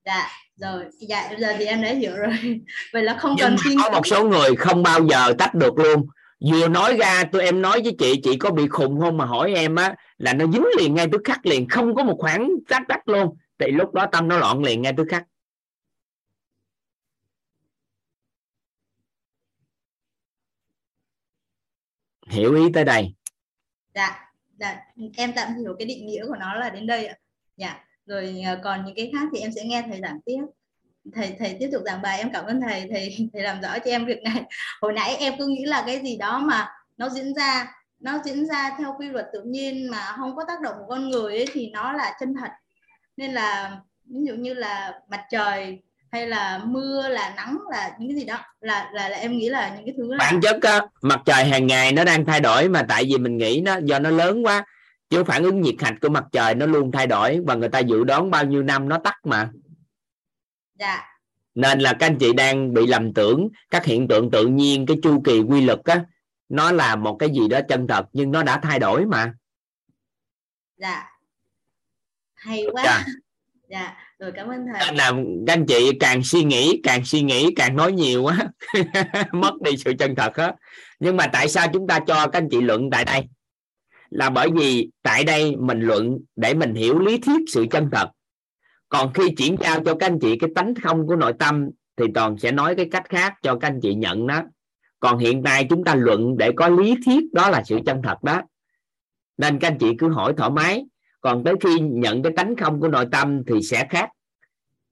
Dạ 0.05 0.29
rồi. 0.57 0.85
Dạ 1.01 1.31
giờ 1.39 1.55
thì 1.59 1.65
em 1.65 1.83
đã 1.83 1.89
hiểu 1.89 2.17
rồi. 2.17 2.61
Vậy 2.93 3.03
là 3.03 3.17
không 3.19 3.37
cần 3.39 3.57
nghĩ 3.65 3.77
có 3.83 3.91
một 3.91 4.07
số 4.07 4.25
người 4.25 4.57
không 4.57 4.83
bao 4.83 5.07
giờ 5.07 5.35
tách 5.39 5.55
được 5.55 5.79
luôn. 5.79 6.07
Vừa 6.51 6.69
nói 6.69 6.97
ra 6.97 7.25
tôi 7.33 7.43
em 7.43 7.63
nói 7.63 7.83
với 7.83 7.95
chị 7.99 8.21
chị 8.23 8.37
có 8.37 8.51
bị 8.51 8.69
khùng 8.69 9.01
không 9.01 9.17
mà 9.17 9.25
hỏi 9.25 9.55
em 9.55 9.75
á 9.75 9.95
là 10.19 10.33
nó 10.33 10.47
dính 10.47 10.67
liền 10.79 10.95
ngay 10.95 11.09
tức 11.13 11.21
khắc 11.25 11.47
liền 11.47 11.69
không 11.69 11.95
có 11.95 12.05
một 12.05 12.17
khoảng 12.19 12.51
tách 12.69 12.83
tách 12.89 13.09
luôn. 13.09 13.37
Thì 13.59 13.67
lúc 13.71 13.95
đó 13.95 14.07
tâm 14.13 14.29
nó 14.29 14.39
loạn 14.39 14.65
liền 14.65 14.83
ngay 14.83 14.93
tức 14.97 15.07
khắc 15.11 15.25
hiểu 22.29 22.55
ý 22.55 22.63
tới 22.75 22.85
đây. 22.85 23.15
Dạ 23.95 24.31
dạ 24.59 24.77
em 25.17 25.33
tạm 25.37 25.55
hiểu 25.55 25.75
cái 25.79 25.87
định 25.87 26.07
nghĩa 26.07 26.27
của 26.27 26.37
nó 26.37 26.55
là 26.55 26.71
đến 26.71 26.87
đây 26.87 27.07
ạ. 27.07 27.17
Dạ 27.57 27.85
rồi 28.07 28.43
ờ, 28.47 28.61
còn 28.65 28.85
những 28.85 28.95
cái 28.97 29.11
khác 29.13 29.29
thì 29.33 29.41
em 29.41 29.53
sẽ 29.53 29.65
nghe 29.65 29.83
thầy 29.83 30.01
giảng 30.01 30.21
tiếp. 30.25 30.43
Thầy 31.15 31.37
thầy 31.39 31.57
tiếp 31.61 31.69
tục 31.73 31.83
giảng 31.85 32.03
bài 32.03 32.19
em 32.19 32.31
cảm 32.33 32.45
ơn 32.45 32.61
thầy 32.61 32.89
thầy 32.91 33.29
thầy 33.33 33.43
làm 33.43 33.61
rõ 33.61 33.79
cho 33.79 33.91
em 33.91 34.07
việc 34.07 34.23
này. 34.23 34.43
Hồi 34.81 34.93
nãy 34.93 35.17
em 35.17 35.35
cứ 35.39 35.47
nghĩ 35.47 35.65
là 35.65 35.83
cái 35.87 36.01
gì 36.03 36.17
đó 36.17 36.39
mà 36.39 36.69
nó 36.97 37.09
diễn 37.09 37.35
ra 37.35 37.75
nó 38.01 38.19
diễn 38.25 38.47
ra 38.47 38.77
theo 38.79 38.95
quy 38.99 39.09
luật 39.09 39.27
tự 39.33 39.43
nhiên 39.43 39.91
mà 39.91 40.15
không 40.17 40.37
có 40.37 40.45
tác 40.49 40.61
động 40.61 40.75
của 40.79 40.87
con 40.89 41.11
người 41.11 41.37
ấy, 41.37 41.47
thì 41.53 41.71
nó 41.71 41.93
là 41.93 42.17
chân 42.21 42.35
thật. 42.41 42.51
Nên 43.17 43.33
là 43.33 43.81
ví 44.05 44.21
dụ 44.27 44.35
như 44.35 44.55
là 44.55 45.01
mặt 45.09 45.25
trời 45.31 45.83
hay 46.13 46.27
là 46.27 46.61
mưa 46.65 47.09
là 47.09 47.35
nắng 47.37 47.59
là 47.71 47.97
những 47.99 48.09
cái 48.09 48.17
gì 48.19 48.25
đó. 48.25 48.39
Là 48.61 48.91
là, 48.93 49.09
là 49.09 49.17
em 49.17 49.33
nghĩ 49.33 49.49
là 49.49 49.69
những 49.77 49.85
cái 49.87 49.95
thứ 49.97 50.13
là... 50.13 50.19
bản 50.19 50.41
chất 50.43 50.63
á, 50.63 50.81
mặt 51.03 51.21
trời 51.25 51.45
hàng 51.45 51.67
ngày 51.67 51.93
nó 51.93 52.05
đang 52.05 52.25
thay 52.25 52.41
đổi 52.41 52.69
mà 52.69 52.83
tại 52.89 53.05
vì 53.05 53.19
mình 53.19 53.37
nghĩ 53.37 53.61
nó 53.65 53.77
do 53.85 53.99
nó 53.99 54.11
lớn 54.11 54.47
quá 54.47 54.65
chứ 55.11 55.25
phản 55.25 55.43
ứng 55.43 55.61
nhiệt 55.61 55.75
hạch 55.81 55.95
của 56.01 56.09
mặt 56.09 56.25
trời 56.33 56.55
nó 56.55 56.67
luôn 56.67 56.93
thay 56.93 57.07
đổi 57.07 57.41
và 57.47 57.55
người 57.55 57.69
ta 57.69 57.79
dự 57.79 58.05
đoán 58.05 58.31
bao 58.31 58.45
nhiêu 58.45 58.63
năm 58.63 58.89
nó 58.89 58.99
tắt 58.99 59.15
mà. 59.25 59.51
Dạ. 60.79 61.05
Nên 61.55 61.81
là 61.81 61.93
các 61.93 62.07
anh 62.07 62.19
chị 62.19 62.33
đang 62.33 62.75
bị 62.75 62.87
lầm 62.87 63.15
tưởng 63.15 63.49
các 63.71 63.85
hiện 63.85 64.09
tượng 64.09 64.31
tự 64.31 64.47
nhiên 64.47 64.87
cái 64.87 64.97
chu 65.03 65.23
kỳ 65.25 65.41
quy 65.41 65.61
luật 65.61 65.81
á 65.85 66.05
nó 66.49 66.73
là 66.73 66.97
một 66.97 67.17
cái 67.19 67.31
gì 67.31 67.49
đó 67.49 67.61
chân 67.69 67.87
thật 67.87 68.07
nhưng 68.13 68.31
nó 68.31 68.43
đã 68.43 68.61
thay 68.63 68.79
đổi 68.79 69.07
mà. 69.07 69.33
Dạ. 70.77 71.05
Hay 72.35 72.67
quá. 72.73 72.83
Dạ, 72.85 73.05
dạ 73.69 73.97
rồi, 74.19 74.33
cảm 74.35 74.49
ơn 74.49 74.67
thầy. 74.73 74.87
Nên 74.87 74.97
là 74.97 75.11
các 75.47 75.53
anh 75.53 75.67
chị 75.67 75.91
càng 76.01 76.23
suy 76.25 76.45
nghĩ, 76.45 76.81
càng 76.83 77.05
suy 77.05 77.23
nghĩ, 77.23 77.55
càng 77.57 77.77
nói 77.77 77.93
nhiều 77.93 78.23
quá, 78.23 78.39
mất 79.33 79.63
đi 79.63 79.77
sự 79.77 79.93
chân 79.99 80.15
thật 80.15 80.37
hết 80.37 80.57
nhưng 81.01 81.17
mà 81.17 81.27
tại 81.33 81.49
sao 81.49 81.67
chúng 81.73 81.87
ta 81.87 82.01
cho 82.07 82.15
các 82.15 82.39
anh 82.39 82.49
chị 82.51 82.61
luận 82.61 82.91
tại 82.91 83.05
đây? 83.05 83.25
Là 84.11 84.31
bởi 84.31 84.49
vì 84.55 84.91
tại 85.03 85.25
đây 85.25 85.57
mình 85.57 85.81
luận 85.81 86.19
để 86.37 86.55
mình 86.55 86.75
hiểu 86.75 86.99
lý 86.99 87.19
thuyết 87.19 87.41
sự 87.53 87.67
chân 87.71 87.89
thật. 87.93 88.09
Còn 88.89 89.13
khi 89.13 89.35
chuyển 89.37 89.57
giao 89.61 89.85
cho 89.85 89.95
các 89.95 90.07
anh 90.07 90.19
chị 90.21 90.39
cái 90.39 90.51
tánh 90.55 90.75
không 90.83 91.07
của 91.07 91.17
nội 91.17 91.33
tâm 91.39 91.69
thì 91.97 92.05
toàn 92.15 92.39
sẽ 92.39 92.53
nói 92.53 92.75
cái 92.77 92.89
cách 92.91 93.09
khác 93.09 93.35
cho 93.43 93.59
các 93.61 93.69
anh 93.69 93.81
chị 93.83 93.95
nhận 93.95 94.27
đó. 94.27 94.43
Còn 95.01 95.19
hiện 95.19 95.43
nay 95.43 95.67
chúng 95.71 95.85
ta 95.85 95.95
luận 95.95 96.37
để 96.39 96.51
có 96.57 96.69
lý 96.69 96.95
thuyết 97.07 97.25
đó 97.33 97.51
là 97.51 97.63
sự 97.65 97.79
chân 97.87 98.01
thật 98.05 98.23
đó. 98.23 98.43
Nên 99.39 99.59
các 99.59 99.69
anh 99.69 99.79
chị 99.79 99.91
cứ 99.99 100.09
hỏi 100.09 100.35
thoải 100.37 100.51
mái 100.51 100.85
còn 101.21 101.45
tới 101.45 101.55
khi 101.61 101.81
nhận 101.81 102.23
cái 102.23 102.33
tánh 102.37 102.57
không 102.57 102.81
của 102.81 102.89
nội 102.89 103.07
tâm 103.13 103.43
thì 103.47 103.63
sẽ 103.63 103.87
khác. 103.91 104.09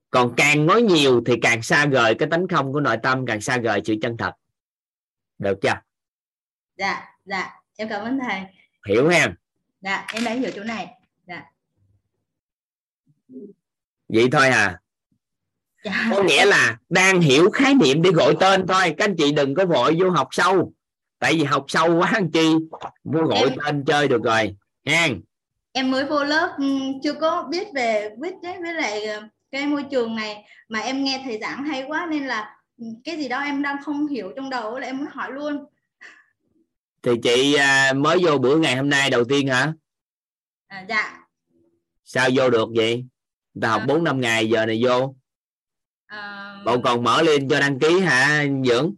Còn 0.09 0.33
càng 0.37 0.65
nói 0.65 0.81
nhiều 0.81 1.21
thì 1.25 1.35
càng 1.41 1.61
xa 1.61 1.85
rời 1.85 2.15
cái 2.15 2.29
tánh 2.31 2.47
không 2.47 2.73
của 2.73 2.79
nội 2.79 2.97
tâm 3.03 3.25
càng 3.25 3.41
xa 3.41 3.57
rời 3.57 3.81
sự 3.85 3.95
chân 4.01 4.17
thật. 4.17 4.31
Được 5.37 5.57
chưa? 5.61 5.81
Dạ 6.77 7.05
dạ. 7.25 7.49
Em 7.75 7.89
cảm 7.89 8.01
ơn 8.01 8.19
thầy. 8.27 8.41
Hiểu 8.87 9.09
ha 9.09 9.35
dạ 9.81 10.05
em 10.13 10.23
đã 10.23 10.31
hiểu 10.31 10.51
chỗ 10.55 10.63
này. 10.63 10.87
Dạ. 11.27 11.43
Vậy 14.09 14.27
thôi 14.31 14.47
à. 14.47 14.79
Dạ. 15.83 16.07
có 16.11 16.23
nghĩa 16.23 16.45
là 16.45 16.77
đang 16.89 17.21
hiểu 17.21 17.49
khái 17.49 17.73
niệm 17.73 18.01
để 18.01 18.11
gọi 18.11 18.35
tên 18.39 18.67
thôi. 18.67 18.95
Các 18.97 19.05
anh 19.05 19.15
chị 19.17 19.31
đừng 19.31 19.55
có 19.55 19.65
vội 19.65 19.97
vô 19.99 20.09
học 20.09 20.27
sâu. 20.31 20.73
Tại 21.19 21.33
vì 21.33 21.43
học 21.43 21.65
sâu 21.67 21.97
quá 21.99 22.11
anh 22.13 22.31
chi 22.31 22.49
vô 23.03 23.21
gọi 23.21 23.49
em... 23.49 23.57
tên 23.65 23.85
chơi 23.85 24.07
được 24.07 24.23
rồi. 24.23 24.55
Ha 24.85 25.07
em 25.77 25.91
mới 25.91 26.05
vô 26.05 26.23
lớp 26.23 26.55
ừm, 26.57 27.01
chưa 27.03 27.13
có 27.13 27.43
biết 27.49 27.67
về 27.73 28.09
viết 28.21 28.33
đấy 28.43 28.55
với 28.61 28.73
lại 28.73 29.05
ờ, 29.05 29.27
cái 29.51 29.67
môi 29.67 29.83
trường 29.91 30.15
này 30.15 30.45
mà 30.69 30.79
em 30.79 31.03
nghe 31.03 31.21
thầy 31.25 31.39
giảng 31.39 31.63
hay 31.63 31.83
quá 31.87 32.07
nên 32.11 32.27
là 32.27 32.55
ừm, 32.77 33.01
cái 33.03 33.17
gì 33.17 33.27
đó 33.27 33.39
em 33.39 33.61
đang 33.61 33.77
không 33.83 34.07
hiểu 34.07 34.31
trong 34.35 34.49
đầu 34.49 34.79
là 34.79 34.87
em 34.87 34.97
muốn 34.97 35.07
hỏi 35.11 35.31
luôn. 35.31 35.65
Thì 37.03 37.11
chị 37.23 37.53
à, 37.53 37.93
mới 37.93 38.17
vô 38.21 38.37
bữa 38.37 38.57
ngày 38.57 38.75
hôm 38.75 38.89
nay 38.89 39.09
đầu 39.09 39.23
tiên 39.23 39.47
hả? 39.47 39.73
À, 40.67 40.85
dạ. 40.89 41.17
Sao 42.03 42.29
vô 42.35 42.49
được 42.49 42.69
vậy? 42.75 43.05
Ta 43.61 43.69
học 43.69 43.81
bốn 43.87 44.03
năm 44.03 44.21
ngày 44.21 44.49
giờ 44.49 44.65
này 44.65 44.81
vô. 44.83 45.15
À, 46.05 46.55
bộ 46.65 46.81
còn 46.83 47.03
mở 47.03 47.21
lên 47.21 47.49
cho 47.49 47.59
đăng 47.59 47.79
ký 47.79 47.99
hả 47.99 48.45
dưỡng? 48.65 48.93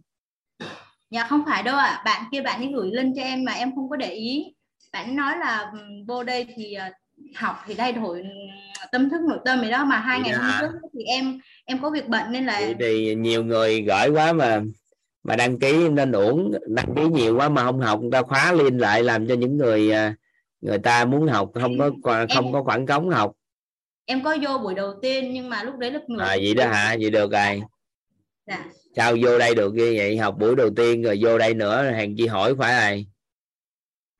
Dạ 1.10 1.26
không 1.28 1.42
phải 1.46 1.62
đâu 1.62 1.76
ạ. 1.76 2.02
Bạn 2.04 2.24
kia 2.32 2.40
bạn 2.40 2.60
ấy 2.60 2.72
gửi 2.74 2.90
link 2.92 3.16
cho 3.16 3.22
em 3.22 3.44
mà 3.44 3.52
em 3.52 3.74
không 3.74 3.90
có 3.90 3.96
để 3.96 4.10
ý 4.10 4.54
bạn 4.92 5.16
nói 5.16 5.38
là 5.38 5.72
vô 6.08 6.22
đây 6.24 6.46
thì 6.56 6.74
ờ, 6.74 6.84
học 7.36 7.56
thì 7.66 7.74
thay 7.74 7.92
đổi 7.92 8.22
tâm 8.92 9.10
thức 9.10 9.20
nội 9.28 9.38
tâm 9.44 9.60
gì 9.60 9.70
đó 9.70 9.84
mà 9.84 9.98
hai 9.98 10.20
ngày 10.20 10.32
hôm 10.32 10.50
Dạ. 10.50 10.58
trước 10.60 10.88
thì 10.98 11.04
em 11.04 11.40
em 11.64 11.78
có 11.82 11.90
việc 11.90 12.08
bận 12.08 12.32
nên 12.32 12.46
là 12.46 12.60
thì 12.80 13.14
nhiều 13.14 13.44
người 13.44 13.82
gửi 13.82 14.08
quá 14.08 14.32
mà 14.32 14.62
mà 15.22 15.36
đăng 15.36 15.58
ký 15.58 15.88
nên 15.88 16.12
uổng 16.12 16.52
đăng 16.68 16.94
ký 16.96 17.02
nhiều 17.08 17.36
quá 17.36 17.48
mà 17.48 17.62
không 17.62 17.80
học 17.80 18.00
người 18.00 18.10
ta 18.12 18.22
khóa 18.22 18.52
liên 18.52 18.78
lại 18.78 19.02
làm 19.02 19.28
cho 19.28 19.34
những 19.34 19.56
người 19.56 19.92
à, 19.92 20.14
người 20.60 20.78
ta 20.78 21.04
muốn 21.04 21.28
học 21.28 21.50
không 21.54 21.78
có 21.78 21.90
không 22.34 22.52
có 22.52 22.62
khoảng 22.62 22.86
trống 22.86 23.10
học. 23.10 23.32
Em 24.04 24.22
có 24.24 24.36
vô 24.42 24.58
buổi 24.58 24.74
đầu 24.74 24.92
tiên 25.02 25.32
nhưng 25.32 25.48
mà 25.50 25.62
lúc 25.62 25.78
đấy 25.78 25.90
lớp 25.90 26.00
nửa 26.08 26.22
à, 26.22 26.36
vậy 26.42 26.54
đó 26.54 26.66
hả? 26.66 26.96
Vậy 27.00 27.10
được 27.10 27.32
rồi. 27.32 27.62
Dạ. 28.46 28.64
Sao 28.96 29.16
vô 29.22 29.38
đây 29.38 29.54
được 29.54 29.74
như 29.74 29.94
vậy? 29.96 30.16
Học 30.18 30.34
buổi 30.38 30.56
đầu 30.56 30.70
tiên 30.76 31.02
rồi 31.02 31.18
vô 31.22 31.38
đây 31.38 31.54
nữa 31.54 31.82
hàng 31.82 32.14
chi 32.16 32.26
hỏi 32.26 32.54
phải 32.58 32.90
rồi 32.90 33.06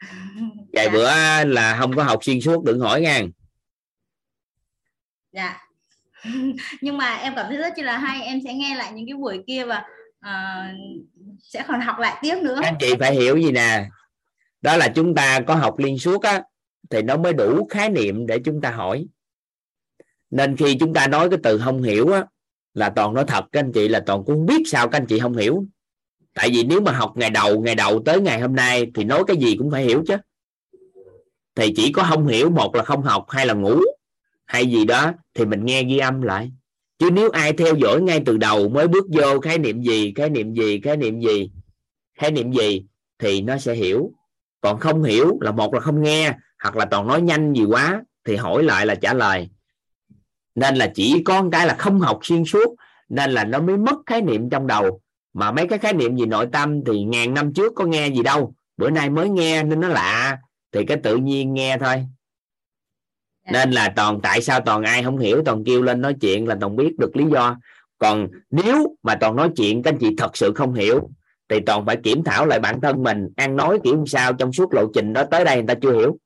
vài 0.72 0.88
bữa 0.88 1.10
là 1.44 1.76
không 1.78 1.96
có 1.96 2.02
học 2.02 2.24
xuyên 2.24 2.40
suốt 2.40 2.64
đừng 2.64 2.80
hỏi 2.80 3.00
nha. 3.00 3.22
Dạ. 5.32 5.60
Nhưng 6.80 6.98
mà 6.98 7.16
em 7.16 7.32
cảm 7.36 7.46
thấy 7.48 7.56
rất 7.56 7.78
là 7.78 7.98
hay 7.98 8.22
em 8.22 8.40
sẽ 8.44 8.54
nghe 8.54 8.76
lại 8.76 8.92
những 8.92 9.06
cái 9.06 9.14
buổi 9.14 9.44
kia 9.46 9.64
và 9.64 9.84
ờ, 10.20 10.64
sẽ 11.42 11.64
còn 11.68 11.80
học 11.80 11.98
lại 11.98 12.18
tiếp 12.22 12.36
nữa. 12.42 12.60
Anh 12.62 12.76
chị 12.80 12.94
phải 13.00 13.14
hiểu 13.14 13.36
gì 13.36 13.52
nè 13.52 13.88
đó 14.62 14.76
là 14.76 14.88
chúng 14.88 15.14
ta 15.14 15.40
có 15.46 15.54
học 15.54 15.78
liên 15.78 15.98
suốt 15.98 16.22
á 16.22 16.42
thì 16.90 17.02
nó 17.02 17.16
mới 17.16 17.32
đủ 17.32 17.66
khái 17.70 17.90
niệm 17.90 18.26
để 18.26 18.38
chúng 18.44 18.60
ta 18.60 18.70
hỏi. 18.70 19.06
Nên 20.30 20.56
khi 20.56 20.76
chúng 20.80 20.94
ta 20.94 21.06
nói 21.06 21.30
cái 21.30 21.38
từ 21.42 21.58
không 21.58 21.82
hiểu 21.82 22.12
á 22.12 22.24
là 22.74 22.90
toàn 22.90 23.14
nói 23.14 23.24
thật 23.28 23.44
các 23.52 23.60
anh 23.60 23.72
chị 23.72 23.88
là 23.88 24.02
toàn 24.06 24.22
cũng 24.26 24.46
biết 24.46 24.62
sao 24.66 24.88
các 24.88 24.98
anh 24.98 25.06
chị 25.06 25.18
không 25.18 25.36
hiểu 25.36 25.64
tại 26.34 26.50
vì 26.50 26.64
nếu 26.64 26.80
mà 26.80 26.92
học 26.92 27.12
ngày 27.16 27.30
đầu 27.30 27.60
ngày 27.60 27.74
đầu 27.74 28.02
tới 28.04 28.20
ngày 28.20 28.40
hôm 28.40 28.54
nay 28.54 28.90
thì 28.94 29.04
nói 29.04 29.24
cái 29.26 29.36
gì 29.36 29.56
cũng 29.58 29.70
phải 29.70 29.84
hiểu 29.84 30.02
chứ. 30.06 30.16
Thì 31.54 31.72
chỉ 31.76 31.92
có 31.92 32.02
không 32.02 32.26
hiểu 32.26 32.50
một 32.50 32.74
là 32.74 32.82
không 32.82 33.02
học 33.02 33.24
hay 33.28 33.46
là 33.46 33.54
ngủ, 33.54 33.80
hay 34.46 34.66
gì 34.66 34.84
đó 34.84 35.12
thì 35.34 35.44
mình 35.44 35.64
nghe 35.64 35.82
ghi 35.82 35.98
âm 35.98 36.22
lại. 36.22 36.50
Chứ 36.98 37.10
nếu 37.10 37.30
ai 37.30 37.52
theo 37.52 37.74
dõi 37.74 38.02
ngay 38.02 38.22
từ 38.26 38.36
đầu 38.36 38.68
mới 38.68 38.88
bước 38.88 39.06
vô 39.12 39.40
khái 39.40 39.58
niệm 39.58 39.82
gì, 39.82 40.12
khái 40.16 40.30
niệm 40.30 40.54
gì, 40.54 40.80
khái 40.80 40.96
niệm 40.96 41.20
gì, 41.20 41.50
khái 42.18 42.30
niệm 42.30 42.52
gì 42.52 42.84
thì 43.18 43.42
nó 43.42 43.58
sẽ 43.58 43.74
hiểu. 43.74 44.12
Còn 44.60 44.80
không 44.80 45.02
hiểu 45.02 45.38
là 45.40 45.50
một 45.52 45.74
là 45.74 45.80
không 45.80 46.02
nghe, 46.02 46.34
hoặc 46.62 46.76
là 46.76 46.84
toàn 46.84 47.06
nói 47.06 47.22
nhanh 47.22 47.52
gì 47.52 47.64
quá 47.64 48.02
thì 48.24 48.36
hỏi 48.36 48.62
lại 48.62 48.86
là 48.86 48.94
trả 48.94 49.14
lời. 49.14 49.48
Nên 50.54 50.76
là 50.76 50.92
chỉ 50.94 51.22
có 51.24 51.42
một 51.42 51.48
cái 51.52 51.66
là 51.66 51.74
không 51.74 52.00
học 52.00 52.18
xuyên 52.22 52.44
suốt, 52.44 52.74
nên 53.08 53.30
là 53.30 53.44
nó 53.44 53.60
mới 53.60 53.76
mất 53.76 53.96
khái 54.06 54.22
niệm 54.22 54.50
trong 54.50 54.66
đầu 54.66 55.00
mà 55.32 55.52
mấy 55.52 55.66
cái 55.66 55.78
khái 55.78 55.92
niệm 55.92 56.16
gì 56.16 56.26
nội 56.26 56.46
tâm 56.52 56.84
thì 56.84 57.04
ngàn 57.04 57.34
năm 57.34 57.52
trước 57.52 57.72
có 57.76 57.84
nghe 57.84 58.08
gì 58.08 58.22
đâu. 58.22 58.54
Bữa 58.76 58.90
nay 58.90 59.10
mới 59.10 59.28
nghe 59.28 59.62
nên 59.62 59.80
nó 59.80 59.88
lạ. 59.88 60.38
Thì 60.72 60.84
cái 60.86 60.96
tự 61.02 61.16
nhiên 61.16 61.54
nghe 61.54 61.78
thôi. 61.78 62.06
Nên 63.52 63.70
là 63.70 63.92
toàn 63.96 64.20
tại 64.22 64.42
sao 64.42 64.60
toàn 64.60 64.82
ai 64.82 65.02
không 65.02 65.18
hiểu 65.18 65.42
toàn 65.44 65.64
kêu 65.64 65.82
lên 65.82 66.00
nói 66.00 66.14
chuyện 66.20 66.48
là 66.48 66.56
toàn 66.60 66.76
biết 66.76 66.98
được 66.98 67.16
lý 67.16 67.24
do. 67.32 67.56
Còn 67.98 68.28
nếu 68.50 68.96
mà 69.02 69.14
toàn 69.20 69.36
nói 69.36 69.50
chuyện 69.56 69.82
các 69.82 69.92
anh 69.92 69.98
chị 69.98 70.14
thật 70.18 70.36
sự 70.36 70.52
không 70.54 70.74
hiểu 70.74 71.10
thì 71.48 71.60
toàn 71.66 71.86
phải 71.86 71.96
kiểm 71.96 72.24
thảo 72.24 72.46
lại 72.46 72.60
bản 72.60 72.80
thân 72.80 73.02
mình. 73.02 73.28
Ăn 73.36 73.56
nói 73.56 73.78
kiểu 73.84 74.04
sao 74.06 74.32
trong 74.32 74.52
suốt 74.52 74.74
lộ 74.74 74.86
trình 74.94 75.12
đó 75.12 75.24
tới 75.30 75.44
đây 75.44 75.56
người 75.56 75.66
ta 75.66 75.74
chưa 75.82 75.92
hiểu 75.92 76.18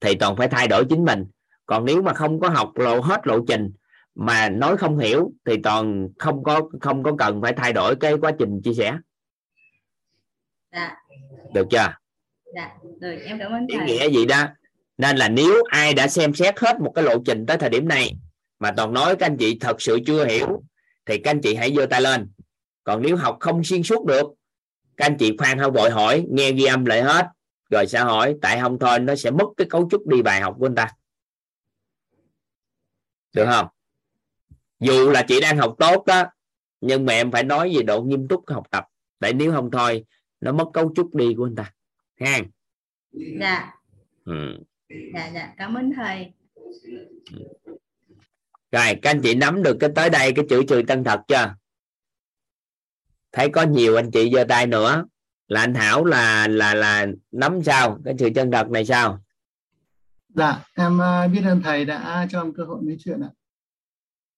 thì 0.00 0.14
toàn 0.14 0.36
phải 0.36 0.48
thay 0.48 0.68
đổi 0.68 0.84
chính 0.84 1.04
mình. 1.04 1.26
Còn 1.66 1.84
nếu 1.84 2.02
mà 2.02 2.14
không 2.14 2.40
có 2.40 2.48
học 2.48 2.72
lộ 2.78 3.00
hết 3.00 3.26
lộ 3.26 3.40
trình 3.48 3.70
mà 4.14 4.48
nói 4.48 4.76
không 4.76 4.98
hiểu 4.98 5.32
thì 5.44 5.56
toàn 5.62 6.08
không 6.18 6.42
có 6.42 6.60
không 6.80 7.02
có 7.02 7.12
cần 7.18 7.42
phải 7.42 7.52
thay 7.52 7.72
đổi 7.72 7.96
cái 7.96 8.14
quá 8.20 8.32
trình 8.38 8.60
chia 8.64 8.74
sẻ. 8.74 8.98
Dạ. 10.72 10.96
Được 11.54 11.66
chưa? 11.70 11.94
Dạ 12.54 12.76
rồi 13.00 13.20
em 13.24 13.38
cảm 13.38 13.52
ơn 13.52 13.66
ý 13.66 13.76
nghĩa 13.86 14.10
gì 14.10 14.26
đó. 14.26 14.44
Nên 14.98 15.16
là 15.16 15.28
nếu 15.28 15.64
ai 15.70 15.94
đã 15.94 16.08
xem 16.08 16.34
xét 16.34 16.58
hết 16.58 16.80
một 16.80 16.92
cái 16.94 17.04
lộ 17.04 17.14
trình 17.24 17.46
tới 17.46 17.56
thời 17.56 17.70
điểm 17.70 17.88
này 17.88 18.16
mà 18.58 18.72
toàn 18.76 18.92
nói 18.92 19.16
các 19.16 19.26
anh 19.26 19.36
chị 19.36 19.58
thật 19.60 19.82
sự 19.82 19.98
chưa 20.06 20.26
hiểu 20.26 20.62
thì 21.06 21.18
các 21.18 21.30
anh 21.30 21.40
chị 21.40 21.54
hãy 21.54 21.74
giơ 21.76 21.86
tay 21.86 22.00
lên. 22.00 22.30
Còn 22.84 23.02
nếu 23.02 23.16
học 23.16 23.36
không 23.40 23.64
xuyên 23.64 23.82
suốt 23.82 24.06
được 24.06 24.26
các 24.96 25.06
anh 25.06 25.16
chị 25.18 25.36
khoan 25.36 25.58
hơi 25.58 25.70
vội 25.70 25.90
hỏi 25.90 26.26
nghe 26.30 26.52
ghi 26.52 26.64
âm 26.64 26.84
lại 26.84 27.02
hết 27.02 27.26
rồi 27.70 27.86
sẽ 27.86 27.98
hỏi. 27.98 28.36
Tại 28.42 28.60
không 28.60 28.78
thôi 28.78 28.98
nó 28.98 29.14
sẽ 29.14 29.30
mất 29.30 29.46
cái 29.56 29.66
cấu 29.70 29.88
trúc 29.90 30.06
đi 30.06 30.22
bài 30.22 30.40
học 30.40 30.56
của 30.58 30.66
anh 30.66 30.74
ta. 30.74 30.90
Được 33.34 33.46
không 33.46 33.66
dù 34.80 35.10
là 35.10 35.22
chị 35.28 35.40
đang 35.40 35.58
học 35.58 35.74
tốt 35.78 36.04
đó 36.06 36.24
nhưng 36.80 37.06
mà 37.06 37.12
em 37.12 37.30
phải 37.30 37.44
nói 37.44 37.72
về 37.76 37.82
độ 37.82 38.02
nghiêm 38.02 38.28
túc 38.28 38.44
học 38.46 38.66
tập. 38.70 38.84
Tại 39.18 39.32
nếu 39.32 39.52
không 39.52 39.70
thôi 39.70 40.04
nó 40.40 40.52
mất 40.52 40.66
cấu 40.72 40.92
trúc 40.96 41.14
đi 41.14 41.34
của 41.36 41.46
anh 41.46 41.56
ta. 41.56 41.72
Ha 42.20 42.38
dạ. 43.40 43.74
Ừ. 44.24 44.58
dạ 45.14 45.30
dạ. 45.34 45.54
Cảm 45.56 45.74
ơn 45.74 45.92
thầy. 45.96 46.32
Rồi 48.72 48.94
các 49.02 49.10
anh 49.10 49.20
chị 49.22 49.34
nắm 49.34 49.62
được 49.62 49.76
cái 49.80 49.90
tới 49.94 50.10
đây 50.10 50.32
cái 50.36 50.44
chữ 50.48 50.62
trừ 50.68 50.82
chân 50.88 51.04
thật 51.04 51.20
chưa? 51.28 51.54
Thấy 53.32 53.48
có 53.50 53.62
nhiều 53.62 53.96
anh 53.96 54.10
chị 54.10 54.30
giơ 54.34 54.44
tay 54.44 54.66
nữa. 54.66 55.04
Là 55.48 55.60
anh 55.60 55.74
Hảo 55.74 56.04
là 56.04 56.48
là 56.48 56.74
là 56.74 57.06
nắm 57.30 57.62
sao? 57.62 57.98
Cái 58.04 58.14
chữ 58.18 58.30
chân 58.34 58.50
thật 58.50 58.70
này 58.70 58.84
sao? 58.84 59.20
Dạ, 60.28 60.64
em 60.74 60.98
ờ, 60.98 61.28
biết 61.28 61.42
ơn 61.44 61.62
thầy 61.62 61.84
đã 61.84 62.26
cho 62.30 62.42
em 62.42 62.52
cơ 62.54 62.64
hội 62.64 62.78
nói 62.82 62.96
chuyện 63.04 63.20
ạ. 63.20 63.30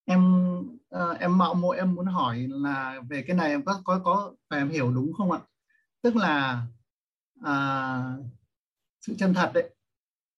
Em 0.04 0.58
uh, 0.94 1.18
em 1.20 1.38
mạo 1.38 1.54
muội 1.54 1.76
em 1.76 1.94
muốn 1.94 2.06
hỏi 2.06 2.46
là 2.50 3.00
về 3.08 3.22
cái 3.26 3.36
này 3.36 3.50
em 3.50 3.64
có 3.64 3.80
có 3.84 4.00
có 4.04 4.34
phải 4.50 4.58
em 4.58 4.70
hiểu 4.70 4.92
đúng 4.92 5.12
không 5.12 5.32
ạ? 5.32 5.40
Tức 6.02 6.16
là 6.16 6.66
uh, 7.40 8.26
sự 9.00 9.14
chân 9.18 9.34
thật 9.34 9.50
đấy, 9.54 9.70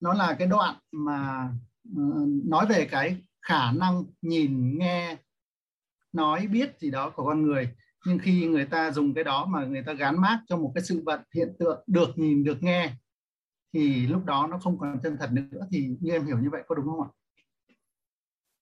nó 0.01 0.15
là 0.15 0.37
cái 0.39 0.49
đoạn 0.49 0.77
mà 0.93 1.49
uh, 1.91 2.29
nói 2.45 2.67
về 2.67 2.89
cái 2.91 3.23
khả 3.43 3.73
năng 3.73 4.05
nhìn, 4.23 4.79
nghe, 4.79 5.17
nói, 6.13 6.47
biết 6.47 6.81
gì 6.81 6.91
đó 6.91 7.11
của 7.11 7.25
con 7.25 7.43
người. 7.43 7.75
Nhưng 8.07 8.19
khi 8.19 8.47
người 8.47 8.65
ta 8.65 8.91
dùng 8.91 9.15
cái 9.15 9.25
đó 9.25 9.45
mà 9.45 9.65
người 9.65 9.83
ta 9.83 9.93
gán 9.93 10.21
mác 10.21 10.41
cho 10.49 10.57
một 10.57 10.73
cái 10.75 10.85
sự 10.85 11.03
vật 11.07 11.23
hiện 11.35 11.57
tượng 11.59 11.85
được 11.87 12.19
nhìn, 12.19 12.45
được 12.45 12.63
nghe 12.63 12.93
thì 13.73 14.07
lúc 14.07 14.25
đó 14.25 14.47
nó 14.51 14.59
không 14.59 14.79
còn 14.79 15.01
chân 15.03 15.17
thật 15.21 15.31
nữa 15.33 15.67
thì 15.71 15.97
như 16.01 16.13
em 16.13 16.27
hiểu 16.27 16.39
như 16.39 16.51
vậy 16.51 16.63
có 16.67 16.75
đúng 16.75 16.87
không 16.87 17.03
ạ? 17.03 17.09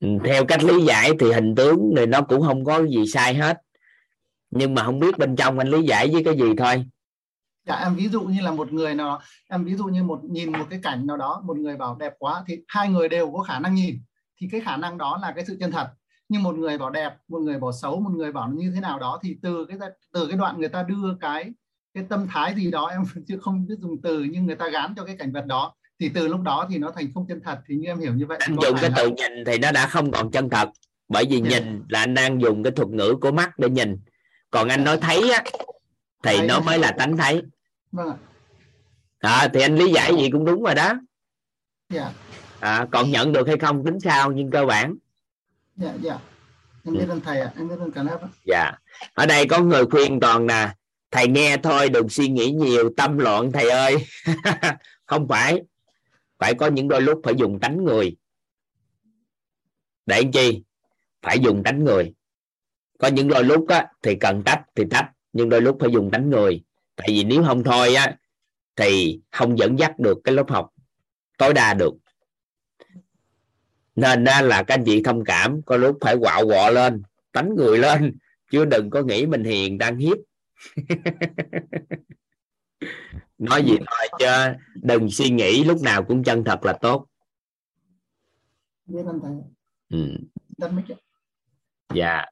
Ừ, 0.02 0.08
theo 0.24 0.44
cách 0.44 0.64
lý 0.64 0.84
giải 0.84 1.10
thì 1.20 1.32
hình 1.32 1.54
tướng 1.54 1.94
này 1.94 2.06
nó 2.06 2.20
cũng 2.22 2.42
không 2.42 2.64
có 2.64 2.86
gì 2.86 3.06
sai 3.06 3.34
hết. 3.34 3.62
Nhưng 4.50 4.74
mà 4.74 4.84
không 4.84 5.00
biết 5.00 5.18
bên 5.18 5.36
trong 5.36 5.58
anh 5.58 5.68
lý 5.68 5.82
giải 5.82 6.08
với 6.12 6.24
cái 6.24 6.36
gì 6.36 6.54
thôi. 6.58 6.84
Dạ 7.66 7.74
em 7.74 7.94
ví 7.94 8.08
dụ 8.08 8.20
như 8.22 8.40
là 8.40 8.50
một 8.50 8.72
người 8.72 8.94
nào 8.94 9.20
em 9.50 9.64
ví 9.64 9.74
dụ 9.74 9.84
như 9.84 10.02
một, 10.02 10.24
nhìn 10.24 10.52
một 10.52 10.64
cái 10.70 10.80
cảnh 10.82 11.06
nào 11.06 11.16
đó, 11.16 11.42
một 11.46 11.56
người 11.56 11.76
bảo 11.76 11.96
đẹp 12.00 12.12
quá 12.18 12.44
thì 12.46 12.58
hai 12.68 12.88
người 12.88 13.08
đều 13.08 13.32
có 13.32 13.42
khả 13.42 13.58
năng 13.58 13.74
nhìn. 13.74 14.02
Thì 14.40 14.48
cái 14.52 14.60
khả 14.60 14.76
năng 14.76 14.98
đó 14.98 15.18
là 15.22 15.32
cái 15.36 15.44
sự 15.44 15.56
chân 15.60 15.70
thật. 15.70 15.88
Nhưng 16.28 16.42
một 16.42 16.54
người 16.54 16.78
bảo 16.78 16.90
đẹp, 16.90 17.14
một 17.28 17.38
người 17.38 17.58
bảo 17.58 17.72
xấu, 17.72 18.00
một 18.00 18.10
người 18.10 18.32
bảo 18.32 18.48
như 18.48 18.72
thế 18.74 18.80
nào 18.80 18.98
đó 18.98 19.20
thì 19.22 19.36
từ 19.42 19.64
cái 19.64 19.78
từ 20.12 20.26
cái 20.26 20.36
đoạn 20.36 20.58
người 20.58 20.68
ta 20.68 20.82
đưa 20.82 21.16
cái 21.20 21.52
cái 21.94 22.04
tâm 22.08 22.26
thái 22.30 22.54
gì 22.54 22.70
đó, 22.70 22.86
em 22.86 23.02
chưa 23.28 23.38
không 23.38 23.66
biết 23.66 23.74
dùng 23.78 24.02
từ, 24.02 24.22
nhưng 24.30 24.46
người 24.46 24.56
ta 24.56 24.68
gán 24.68 24.94
cho 24.96 25.04
cái 25.04 25.16
cảnh 25.16 25.32
vật 25.32 25.46
đó 25.46 25.74
thì 26.02 26.10
từ 26.14 26.28
lúc 26.28 26.40
đó 26.40 26.66
thì 26.70 26.78
nó 26.78 26.92
thành 26.96 27.12
không 27.14 27.26
chân 27.26 27.40
thật 27.44 27.58
thì 27.68 27.74
như 27.74 27.88
em 27.88 27.98
hiểu 27.98 28.14
như 28.14 28.26
vậy 28.26 28.38
anh 28.40 28.56
dùng 28.62 28.76
cái 28.80 28.90
từ 28.96 29.08
nhìn 29.08 29.44
thì 29.46 29.58
nó 29.58 29.72
đã 29.72 29.86
không 29.86 30.10
còn 30.10 30.30
chân 30.30 30.50
thật. 30.50 30.68
Bởi 31.08 31.24
vì 31.30 31.40
nhìn 31.40 31.82
là 31.88 32.00
anh 32.00 32.14
đang 32.14 32.40
dùng 32.40 32.62
cái 32.62 32.72
thuật 32.72 32.88
ngữ 32.88 33.14
của 33.20 33.32
mắt 33.32 33.58
để 33.58 33.68
nhìn. 33.68 33.98
Còn 34.50 34.68
anh 34.68 34.84
nói 34.84 34.98
thấy 35.00 35.30
á 35.30 35.42
thì 36.22 36.36
Thấy 36.36 36.46
nó 36.46 36.60
mới 36.60 36.78
là 36.78 36.92
tánh 36.92 37.16
thấy. 37.16 37.42
Vâng 37.92 38.08
ạ. 38.08 38.16
À, 39.18 39.48
thì 39.54 39.60
anh 39.60 39.76
lý 39.76 39.92
giải 39.92 40.12
gì 40.18 40.30
cũng 40.30 40.44
đúng 40.44 40.62
rồi 40.62 40.74
đó. 40.74 40.92
Dạ. 41.88 42.12
À, 42.60 42.86
còn 42.92 43.10
nhận 43.10 43.32
được 43.32 43.46
hay 43.46 43.56
không 43.58 43.84
tính 43.84 44.00
sao 44.00 44.32
nhưng 44.32 44.50
cơ 44.50 44.66
bản. 44.66 44.94
Dạ 45.76 45.92
dạ. 46.00 46.18
Em 46.84 46.94
biết 46.94 47.06
ơn 47.08 47.20
thầy 47.20 47.40
ạ 47.40 47.52
em 47.56 47.68
biết 47.68 47.76
ơn 47.80 47.90
cả 47.92 48.02
lớp 48.02 48.18
dạ. 48.46 48.72
Ở 49.14 49.26
đây 49.26 49.46
có 49.46 49.58
người 49.58 49.86
khuyên 49.86 50.20
toàn 50.20 50.46
nè 50.46 50.68
thầy 51.10 51.28
nghe 51.28 51.56
thôi 51.56 51.88
đừng 51.88 52.08
suy 52.08 52.28
nghĩ 52.28 52.50
nhiều 52.50 52.90
tâm 52.96 53.18
loạn 53.18 53.52
thầy 53.52 53.70
ơi. 53.70 54.06
Không 55.06 55.28
phải 55.28 55.62
phải 56.42 56.54
có 56.54 56.66
những 56.66 56.88
đôi 56.88 57.02
lúc 57.02 57.20
phải 57.24 57.34
dùng 57.38 57.60
đánh 57.60 57.84
người. 57.84 58.16
Để 60.06 60.22
làm 60.22 60.32
chi? 60.32 60.62
Phải 61.22 61.38
dùng 61.38 61.62
đánh 61.62 61.84
người. 61.84 62.14
Có 62.98 63.08
những 63.08 63.28
đôi 63.28 63.44
lúc 63.44 63.68
á, 63.68 63.88
thì 64.02 64.14
cần 64.20 64.42
tách 64.44 64.62
thì 64.74 64.84
tách 64.90 65.10
nhưng 65.32 65.48
đôi 65.48 65.60
lúc 65.60 65.76
phải 65.80 65.90
dùng 65.92 66.10
đánh 66.10 66.30
người. 66.30 66.64
Tại 66.96 67.08
vì 67.10 67.24
nếu 67.24 67.44
không 67.44 67.64
thôi 67.64 67.94
á 67.94 68.16
thì 68.76 69.20
không 69.30 69.58
dẫn 69.58 69.78
dắt 69.78 69.98
được 69.98 70.18
cái 70.24 70.34
lớp 70.34 70.44
học 70.48 70.70
tối 71.38 71.54
đa 71.54 71.74
được. 71.74 71.94
Nên 73.94 74.24
á, 74.24 74.42
là 74.42 74.62
các 74.62 74.74
anh 74.74 74.84
chị 74.84 75.02
thông 75.02 75.24
cảm 75.24 75.62
có 75.62 75.76
lúc 75.76 75.98
phải 76.00 76.16
quạo 76.16 76.46
quọ 76.46 76.70
lên 76.70 77.02
đánh 77.32 77.54
người 77.56 77.78
lên 77.78 78.16
chứ 78.50 78.64
đừng 78.64 78.90
có 78.90 79.02
nghĩ 79.02 79.26
mình 79.26 79.44
hiền 79.44 79.78
đang 79.78 79.96
hiếp. 79.96 80.18
nói 83.38 83.62
gì 83.62 83.76
thôi 83.76 84.08
chứ 84.18 84.58
đừng 84.74 85.10
suy 85.10 85.30
nghĩ 85.30 85.64
lúc 85.64 85.82
nào 85.82 86.04
cũng 86.04 86.24
chân 86.24 86.44
thật 86.44 86.64
là 86.64 86.72
tốt. 86.72 87.06
Ừ. 89.88 90.16
Dạ. 91.94 92.24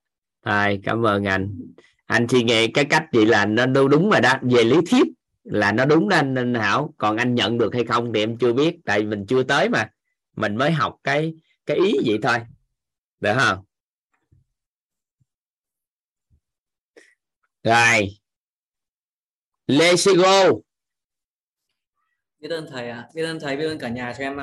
Thôi 0.44 0.80
cảm 0.84 1.06
ơn 1.06 1.24
anh. 1.24 1.60
Anh 2.06 2.28
suy 2.28 2.42
nghĩ 2.42 2.68
cái 2.68 2.84
cách 2.84 3.04
vậy 3.12 3.26
là 3.26 3.46
nó 3.46 3.66
đúng 3.66 3.88
đúng 3.88 4.10
rồi 4.10 4.20
đó. 4.20 4.34
Về 4.42 4.64
lý 4.64 4.76
thuyết 4.90 5.06
là 5.44 5.72
nó 5.72 5.84
đúng 5.84 6.08
đó 6.08 6.16
anh, 6.16 6.34
anh 6.34 6.54
hảo. 6.54 6.94
Còn 6.98 7.16
anh 7.16 7.34
nhận 7.34 7.58
được 7.58 7.74
hay 7.74 7.84
không 7.84 8.12
thì 8.12 8.20
em 8.20 8.38
chưa 8.38 8.52
biết. 8.52 8.76
Tại 8.84 9.02
mình 9.02 9.26
chưa 9.28 9.42
tới 9.42 9.68
mà. 9.68 9.90
Mình 10.36 10.56
mới 10.56 10.72
học 10.72 10.96
cái 11.04 11.34
cái 11.66 11.76
ý 11.76 11.92
vậy 12.06 12.18
thôi. 12.22 12.38
Được 13.20 13.34
không? 13.38 13.64
Rồi 17.64 18.19
let's 19.70 20.16
go 20.16 20.60
biết 22.40 22.50
ơn 22.50 22.66
thầy 22.70 22.90
ạ. 22.90 23.08
Biết 23.14 23.24
ơn 23.24 23.40
thầy 23.40 23.56
biết 23.56 23.66
ơn 23.66 23.78
cả 23.78 23.88
nhà 23.88 24.14
cho 24.18 24.24
em 24.24 24.38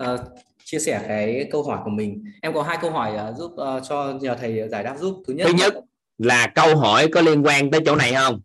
uh, 0.00 0.20
chia 0.64 0.78
sẻ 0.78 1.04
cái 1.08 1.48
câu 1.52 1.62
hỏi 1.62 1.78
của 1.84 1.90
mình. 1.90 2.24
Em 2.42 2.54
có 2.54 2.62
hai 2.62 2.78
câu 2.80 2.90
hỏi 2.90 3.30
uh, 3.30 3.36
giúp 3.36 3.52
uh, 3.52 3.82
cho 3.88 4.18
nhờ 4.20 4.36
thầy 4.40 4.68
giải 4.68 4.82
đáp 4.82 4.96
giúp. 4.98 5.22
Thứ 5.26 5.32
nhất 5.34 5.46
thứ 5.46 5.52
nhất 5.58 5.74
là 6.18 6.52
câu 6.54 6.76
hỏi 6.76 7.08
có 7.12 7.20
liên 7.20 7.42
quan 7.42 7.70
tới 7.70 7.80
chỗ 7.86 7.96
này 7.96 8.12
không? 8.14 8.40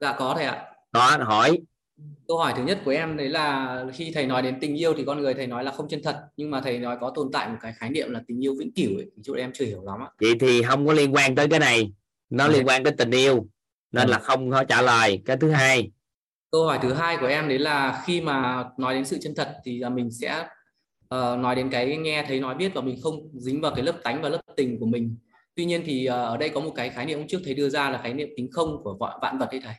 Dạ 0.00 0.14
có 0.18 0.34
thầy 0.36 0.44
ạ. 0.44 0.64
Có 0.92 1.18
hỏi. 1.20 1.58
Câu 2.28 2.38
hỏi 2.38 2.52
thứ 2.56 2.64
nhất 2.64 2.80
của 2.84 2.90
em 2.90 3.16
đấy 3.16 3.28
là 3.28 3.84
khi 3.94 4.12
thầy 4.14 4.26
nói 4.26 4.42
đến 4.42 4.58
tình 4.60 4.78
yêu 4.78 4.94
thì 4.96 5.04
con 5.06 5.20
người 5.20 5.34
thầy 5.34 5.46
nói 5.46 5.64
là 5.64 5.70
không 5.72 5.88
chân 5.88 6.02
thật 6.02 6.20
nhưng 6.36 6.50
mà 6.50 6.60
thầy 6.60 6.78
nói 6.78 6.96
có 7.00 7.12
tồn 7.14 7.30
tại 7.32 7.48
một 7.48 7.56
cái 7.60 7.72
khái 7.76 7.90
niệm 7.90 8.10
là 8.10 8.22
tình 8.26 8.44
yêu 8.44 8.54
vĩnh 8.58 8.72
cửu 8.72 8.96
ấy. 8.96 9.10
Chỗ 9.22 9.34
em 9.34 9.52
chưa 9.54 9.64
hiểu 9.64 9.82
lắm 9.84 10.00
ạ. 10.02 10.10
Vậy 10.20 10.32
thì 10.40 10.62
không 10.62 10.86
có 10.86 10.92
liên 10.92 11.14
quan 11.14 11.34
tới 11.34 11.48
cái 11.48 11.60
này. 11.60 11.92
Nó 12.30 12.44
Ừ. 12.46 12.52
liên 12.52 12.66
quan 12.66 12.84
tới 12.84 12.92
tình 12.98 13.10
yêu 13.10 13.46
nên 13.92 14.06
Ừ. 14.06 14.10
là 14.10 14.18
không 14.18 14.50
có 14.50 14.64
trả 14.64 14.82
lời. 14.82 15.22
Cái 15.26 15.36
thứ 15.36 15.50
hai. 15.50 15.90
Câu 16.52 16.66
hỏi 16.66 16.78
thứ 16.82 16.92
hai 16.92 17.16
của 17.20 17.26
em 17.26 17.48
đấy 17.48 17.58
là 17.58 18.02
khi 18.06 18.20
mà 18.20 18.64
nói 18.78 18.94
đến 18.94 19.04
sự 19.04 19.18
chân 19.22 19.34
thật 19.36 19.56
thì 19.64 19.78
là 19.78 19.88
mình 19.88 20.10
sẽ 20.10 20.46
ờ, 21.08 21.36
nói 21.36 21.54
đến 21.56 21.70
cái 21.70 21.96
nghe 21.96 22.24
thấy 22.28 22.40
nói 22.40 22.54
biết 22.54 22.72
và 22.74 22.80
mình 22.80 22.96
không 23.02 23.14
dính 23.34 23.60
vào 23.60 23.72
cái 23.74 23.84
lớp 23.84 23.94
tánh 24.04 24.22
và 24.22 24.28
lớp 24.28 24.40
tình 24.56 24.80
của 24.80 24.86
mình. 24.86 25.16
Tuy 25.54 25.64
nhiên 25.64 25.82
thì 25.86 26.06
ờ, 26.06 26.24
ở 26.24 26.36
đây 26.36 26.48
có 26.48 26.60
một 26.60 26.72
cái 26.76 26.88
khái 26.90 27.06
niệm 27.06 27.26
trước 27.28 27.38
thầy 27.44 27.54
đưa 27.54 27.68
ra 27.68 27.90
là 27.90 27.98
khái 28.02 28.14
niệm 28.14 28.28
tính 28.36 28.48
không 28.52 28.80
của 28.84 28.96
vạn 29.20 29.38
vật 29.38 29.48
đấy 29.52 29.60
thầy. 29.64 29.74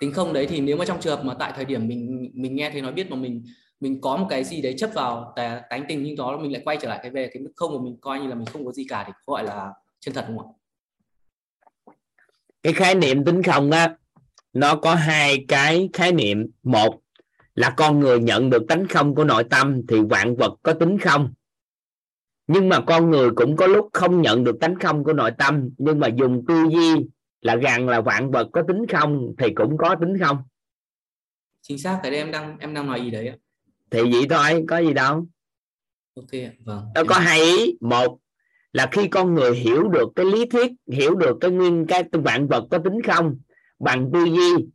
Tính 0.00 0.12
không 0.12 0.32
đấy 0.32 0.46
thì 0.46 0.60
nếu 0.60 0.76
mà 0.76 0.84
trong 0.84 1.00
trường 1.00 1.16
hợp 1.16 1.24
mà 1.24 1.34
tại 1.38 1.52
thời 1.56 1.64
điểm 1.64 1.88
mình 1.88 2.30
mình 2.34 2.56
nghe 2.56 2.70
thấy 2.70 2.80
nói 2.80 2.92
biết 2.92 3.10
mà 3.10 3.16
mình 3.16 3.44
mình 3.80 4.00
có 4.00 4.16
một 4.16 4.26
cái 4.30 4.44
gì 4.44 4.62
đấy 4.62 4.74
chấp 4.78 4.90
vào 4.94 5.34
tánh 5.70 5.84
tình 5.88 6.02
nhưng 6.02 6.16
đó 6.16 6.36
mình 6.38 6.52
lại 6.52 6.62
quay 6.64 6.76
trở 6.80 6.88
lại 6.88 6.98
cái 7.02 7.10
về 7.10 7.30
cái 7.34 7.42
mức 7.42 7.50
không 7.56 7.72
mà 7.76 7.78
mình 7.84 7.96
coi 8.00 8.20
như 8.20 8.26
là 8.28 8.34
mình 8.34 8.46
không 8.46 8.66
có 8.66 8.72
gì 8.72 8.86
cả 8.88 9.04
thì 9.06 9.12
gọi 9.26 9.44
là 9.44 9.70
chân 10.00 10.14
thật 10.14 10.24
không 10.26 10.38
ạ 10.38 10.46
cái 12.62 12.72
khái 12.72 12.94
niệm 12.94 13.24
tính 13.24 13.42
không 13.42 13.70
á 13.70 13.96
nó 14.52 14.76
có 14.76 14.94
hai 14.94 15.44
cái 15.48 15.88
khái 15.92 16.12
niệm. 16.12 16.46
Một 16.62 17.00
là 17.54 17.74
con 17.76 18.00
người 18.00 18.20
nhận 18.20 18.50
được 18.50 18.62
tánh 18.68 18.88
không 18.88 19.14
của 19.14 19.24
nội 19.24 19.44
tâm 19.50 19.80
thì 19.88 19.96
vạn 20.10 20.36
vật 20.36 20.54
có 20.62 20.72
tính 20.72 20.98
không. 20.98 21.34
Nhưng 22.46 22.68
mà 22.68 22.80
con 22.86 23.10
người 23.10 23.30
cũng 23.36 23.56
có 23.56 23.66
lúc 23.66 23.88
không 23.92 24.22
nhận 24.22 24.44
được 24.44 24.56
tánh 24.60 24.78
không 24.78 25.04
của 25.04 25.12
nội 25.12 25.30
tâm 25.38 25.70
nhưng 25.78 26.00
mà 26.00 26.08
dùng 26.08 26.44
tư 26.48 26.64
duy 26.70 27.06
là 27.40 27.56
rằng 27.56 27.88
là 27.88 28.00
vạn 28.00 28.30
vật 28.30 28.48
có 28.52 28.62
tính 28.68 28.86
không 28.92 29.34
thì 29.38 29.52
cũng 29.54 29.76
có 29.78 29.96
tính 30.00 30.18
không. 30.18 30.36
Chính 31.62 31.78
xác 31.78 32.00
cái 32.02 32.10
đấy 32.10 32.20
em 32.20 32.30
đang 32.30 32.58
em 32.58 32.74
đang 32.74 32.86
nói 32.86 33.00
ý 33.00 33.10
đấy 33.10 33.28
ạ. 33.28 33.36
Thì 33.90 34.00
vậy 34.12 34.26
thôi 34.30 34.64
có 34.68 34.78
gì 34.78 34.92
đâu. 34.92 35.26
Ok 36.16 36.30
vâng. 36.64 36.84
Nó 36.94 37.02
có 37.08 37.18
hai 37.18 37.40
ý 37.40 37.76
một 37.80 38.18
là 38.72 38.88
khi 38.92 39.08
con 39.08 39.34
người 39.34 39.54
hiểu 39.54 39.88
được 39.88 40.08
cái 40.16 40.26
lý 40.26 40.46
thuyết, 40.46 40.72
hiểu 40.92 41.14
được 41.14 41.36
cái 41.40 41.50
nguyên 41.50 41.86
cái 41.86 42.04
vạn 42.12 42.48
vật 42.48 42.64
có 42.70 42.78
tính 42.78 43.02
không, 43.02 43.36
bằng 43.78 44.10
tư 44.12 44.24
duy, 44.24 44.66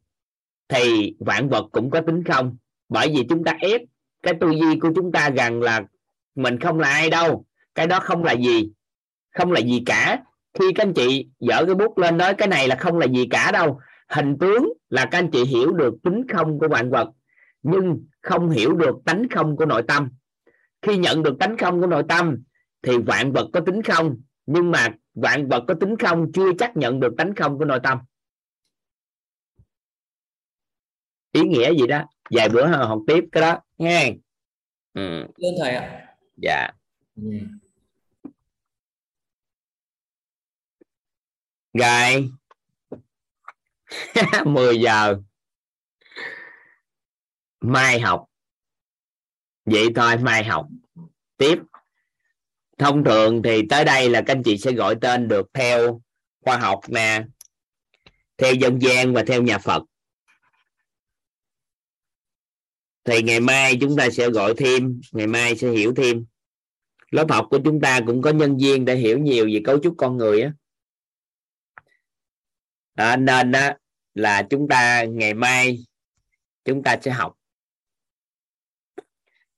thì 0.69 1.15
vạn 1.19 1.49
vật 1.49 1.65
cũng 1.71 1.89
có 1.89 2.01
tính 2.01 2.23
không. 2.23 2.57
Bởi 2.89 3.07
vì 3.15 3.25
chúng 3.29 3.43
ta 3.43 3.57
ép 3.59 3.81
cái 4.23 4.33
tư 4.41 4.51
duy 4.51 4.79
của 4.79 4.89
chúng 4.95 5.11
ta 5.11 5.29
rằng 5.29 5.61
là 5.61 5.83
mình 6.35 6.59
không 6.59 6.79
là 6.79 6.87
ai 6.87 7.09
đâu. 7.09 7.45
Cái 7.75 7.87
đó 7.87 7.99
không 7.99 8.23
là 8.23 8.33
gì, 8.33 8.71
không 9.35 9.51
là 9.51 9.59
gì 9.59 9.83
cả. 9.85 10.23
Khi 10.59 10.65
các 10.75 10.83
anh 10.83 10.93
chị 10.93 11.27
dở 11.39 11.65
cái 11.65 11.75
bút 11.75 11.97
lên 11.97 12.17
nói 12.17 12.33
cái 12.33 12.47
này 12.47 12.67
là 12.67 12.75
không 12.75 12.97
là 12.97 13.07
gì 13.07 13.27
cả 13.29 13.51
đâu. 13.51 13.79
Hình 14.09 14.37
tướng 14.39 14.73
là 14.89 15.05
các 15.05 15.17
anh 15.17 15.31
chị 15.31 15.45
hiểu 15.45 15.71
được 15.71 15.93
tính 16.03 16.21
không 16.33 16.59
của 16.59 16.67
vạn 16.67 16.89
vật, 16.89 17.09
nhưng 17.63 18.05
không 18.21 18.49
hiểu 18.49 18.73
được 18.73 18.95
tánh 19.05 19.29
không 19.29 19.55
của 19.55 19.65
nội 19.65 19.83
tâm. 19.87 20.09
Khi 20.81 20.97
nhận 20.97 21.23
được 21.23 21.39
tánh 21.39 21.57
không 21.57 21.81
của 21.81 21.87
nội 21.87 22.03
tâm 22.09 22.37
thì 22.87 22.97
vạn 22.97 23.31
vật 23.31 23.49
có 23.53 23.59
tính 23.65 23.81
không? 23.83 24.21
Nhưng 24.45 24.71
mà 24.71 24.87
vạn 25.13 25.47
vật 25.47 25.63
có 25.67 25.73
tính 25.73 25.95
không 25.97 26.31
chưa 26.33 26.51
chắc 26.59 26.77
nhận 26.77 26.99
được 26.99 27.13
tánh 27.17 27.35
không 27.35 27.57
của 27.57 27.65
nội 27.65 27.79
tâm. 27.83 27.97
Ý 31.31 31.41
nghĩa 31.41 31.73
gì 31.73 31.87
đó? 31.87 32.03
Vài 32.29 32.49
bữa 32.49 32.67
học 32.67 32.99
tiếp 33.07 33.23
cái 33.31 33.41
đó. 33.41 33.59
Nghe. 33.77 34.13
Ừ, 34.93 35.21
ơn 35.21 35.55
thầy 35.59 35.75
ạ. 35.75 36.15
Dạ. 36.37 36.69
Ừ. 37.15 37.31
rồi. 41.73 42.31
10 44.45 44.79
giờ. 44.81 45.17
Mai 47.61 47.99
học. 47.99 48.25
Vậy 49.65 49.87
thôi 49.95 50.17
mai 50.17 50.43
học. 50.43 50.67
Tiếp 51.37 51.59
thông 52.77 53.03
thường 53.03 53.41
thì 53.43 53.61
tới 53.69 53.85
đây 53.85 54.09
là 54.09 54.21
các 54.21 54.35
anh 54.35 54.43
chị 54.43 54.57
sẽ 54.57 54.71
gọi 54.71 54.95
tên 55.01 55.27
được 55.27 55.47
theo 55.53 56.01
khoa 56.41 56.57
học 56.57 56.79
nè 56.87 57.23
theo 58.37 58.53
dân 58.53 58.81
gian 58.81 59.13
và 59.13 59.23
theo 59.27 59.43
nhà 59.43 59.57
Phật. 59.57 59.83
Thì 63.03 63.21
ngày 63.21 63.39
mai 63.39 63.77
chúng 63.81 63.97
ta 63.97 64.09
sẽ 64.09 64.29
gọi 64.29 64.53
thêm 64.57 65.01
ngày 65.11 65.27
mai 65.27 65.55
sẽ 65.55 65.69
hiểu 65.69 65.93
thêm. 65.95 66.25
Lớp 67.11 67.25
học 67.29 67.47
của 67.49 67.59
chúng 67.65 67.81
ta 67.81 67.99
cũng 68.07 68.21
có 68.21 68.29
nhân 68.29 68.57
viên 68.57 68.85
để 68.85 68.95
hiểu 68.95 69.19
nhiều 69.19 69.45
về 69.45 69.61
cấu 69.65 69.79
trúc 69.83 69.95
con 69.97 70.17
người 70.17 70.41
á. 70.41 70.53
À, 72.95 73.15
nên 73.15 73.51
đó 73.51 73.69
là 74.13 74.47
chúng 74.49 74.67
ta 74.67 75.03
ngày 75.03 75.33
mai 75.33 75.77
chúng 76.65 76.83
ta 76.83 76.97
sẽ 77.01 77.11
học. 77.11 77.33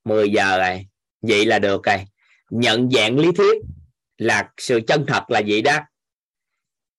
10 0.04 0.30
giờ 0.30 0.58
rồi 0.58 0.88
vậy 1.22 1.46
là 1.46 1.60
được 1.60 1.84
rồi 1.84 2.06
nhận 2.50 2.90
dạng 2.92 3.20
lý 3.20 3.32
thuyết 3.32 3.58
là 4.18 4.50
sự 4.58 4.82
chân 4.88 5.06
thật 5.08 5.24
là 5.28 5.42
vậy 5.48 5.62
đó. 5.62 5.80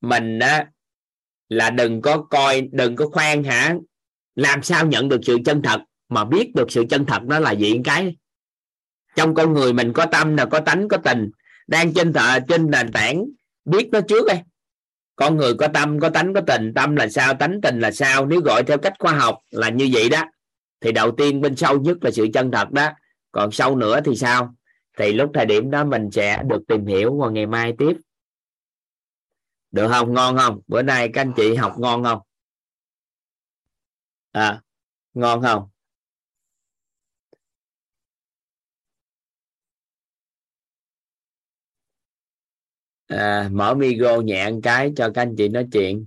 Mình 0.00 0.38
á, 0.38 0.66
là 1.48 1.70
đừng 1.70 2.02
có 2.02 2.22
coi, 2.22 2.68
đừng 2.72 2.96
có 2.96 3.08
khoan 3.08 3.44
hả, 3.44 3.74
làm 4.34 4.62
sao 4.62 4.86
nhận 4.86 5.08
được 5.08 5.20
sự 5.22 5.38
chân 5.44 5.62
thật, 5.62 5.80
mà 6.08 6.24
biết 6.24 6.54
được 6.54 6.70
sự 6.70 6.84
chân 6.90 7.06
thật 7.06 7.22
nó 7.22 7.38
là 7.38 7.52
gì 7.52 7.80
cái. 7.84 8.16
Trong 9.16 9.34
con 9.34 9.52
người 9.52 9.72
mình 9.72 9.92
có 9.92 10.06
tâm 10.06 10.36
là 10.36 10.44
có 10.44 10.60
tánh, 10.60 10.88
có 10.88 10.96
tình, 10.96 11.30
đang 11.66 11.94
trên 11.94 12.12
thợ 12.12 12.38
trên 12.48 12.70
nền 12.70 12.92
tảng, 12.92 13.24
biết 13.64 13.88
nó 13.92 14.00
trước 14.00 14.26
đây. 14.26 14.38
Con 15.16 15.36
người 15.36 15.54
có 15.54 15.68
tâm, 15.68 16.00
có 16.00 16.08
tánh, 16.10 16.34
có 16.34 16.40
tình, 16.40 16.74
tâm 16.74 16.96
là 16.96 17.08
sao, 17.08 17.34
tánh, 17.34 17.60
tình 17.62 17.80
là 17.80 17.90
sao, 17.90 18.26
nếu 18.26 18.40
gọi 18.40 18.62
theo 18.62 18.78
cách 18.78 18.92
khoa 18.98 19.12
học 19.12 19.38
là 19.50 19.68
như 19.68 19.88
vậy 19.92 20.08
đó, 20.08 20.24
thì 20.80 20.92
đầu 20.92 21.10
tiên 21.10 21.40
bên 21.40 21.56
sâu 21.56 21.80
nhất 21.80 21.96
là 22.00 22.10
sự 22.10 22.28
chân 22.34 22.50
thật 22.50 22.70
đó, 22.70 22.90
còn 23.32 23.50
sâu 23.50 23.76
nữa 23.76 24.00
thì 24.04 24.16
sao? 24.16 24.54
Thì 25.00 25.12
lúc 25.12 25.30
thời 25.34 25.46
điểm 25.46 25.70
đó 25.70 25.84
mình 25.84 26.10
sẽ 26.12 26.42
được 26.46 26.62
tìm 26.68 26.86
hiểu 26.86 27.16
vào 27.16 27.30
ngày 27.30 27.46
mai 27.46 27.74
tiếp. 27.78 27.96
Được 29.70 29.88
không? 29.88 30.14
Ngon 30.14 30.36
không? 30.36 30.60
Bữa 30.66 30.82
nay 30.82 31.10
các 31.12 31.20
anh 31.20 31.32
chị 31.36 31.54
học 31.54 31.74
ngon 31.78 32.04
không? 32.04 32.18
À 34.32 34.62
ngon 35.14 35.42
không? 35.42 35.68
À, 43.06 43.48
mở 43.52 43.74
micro 43.74 44.20
nhẹ 44.20 44.50
một 44.50 44.60
cái 44.62 44.92
cho 44.96 45.10
các 45.14 45.22
anh 45.22 45.34
chị 45.38 45.48
nói 45.48 45.66
chuyện 45.72 46.06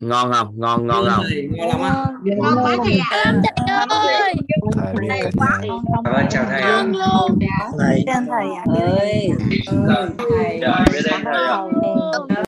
ngon 0.00 0.32
không? 0.32 0.52
Ngon 0.56 0.86
ngon 0.86 1.04
không? 1.10 1.24
ngon 1.50 1.68
lắm 1.68 1.80
ạ 1.82 1.94
ngon. 1.94 2.04
Quá 2.38 2.76
thầy 2.84 2.98
ạ. 3.10 3.32
ơi. 3.88 4.34
Thầy 5.08 5.08
nhà 5.08 5.30
Cảm 6.04 6.14
ơn 6.14 6.26
chào 6.30 6.44
thầy 6.44 6.60
ạ. 6.60 6.84
Thầy. 7.78 8.04
thầy 8.26 8.46
ạ. 8.54 8.64
Ơi. 8.80 9.30
Thầy 10.18 10.60
ạ. 10.60 10.84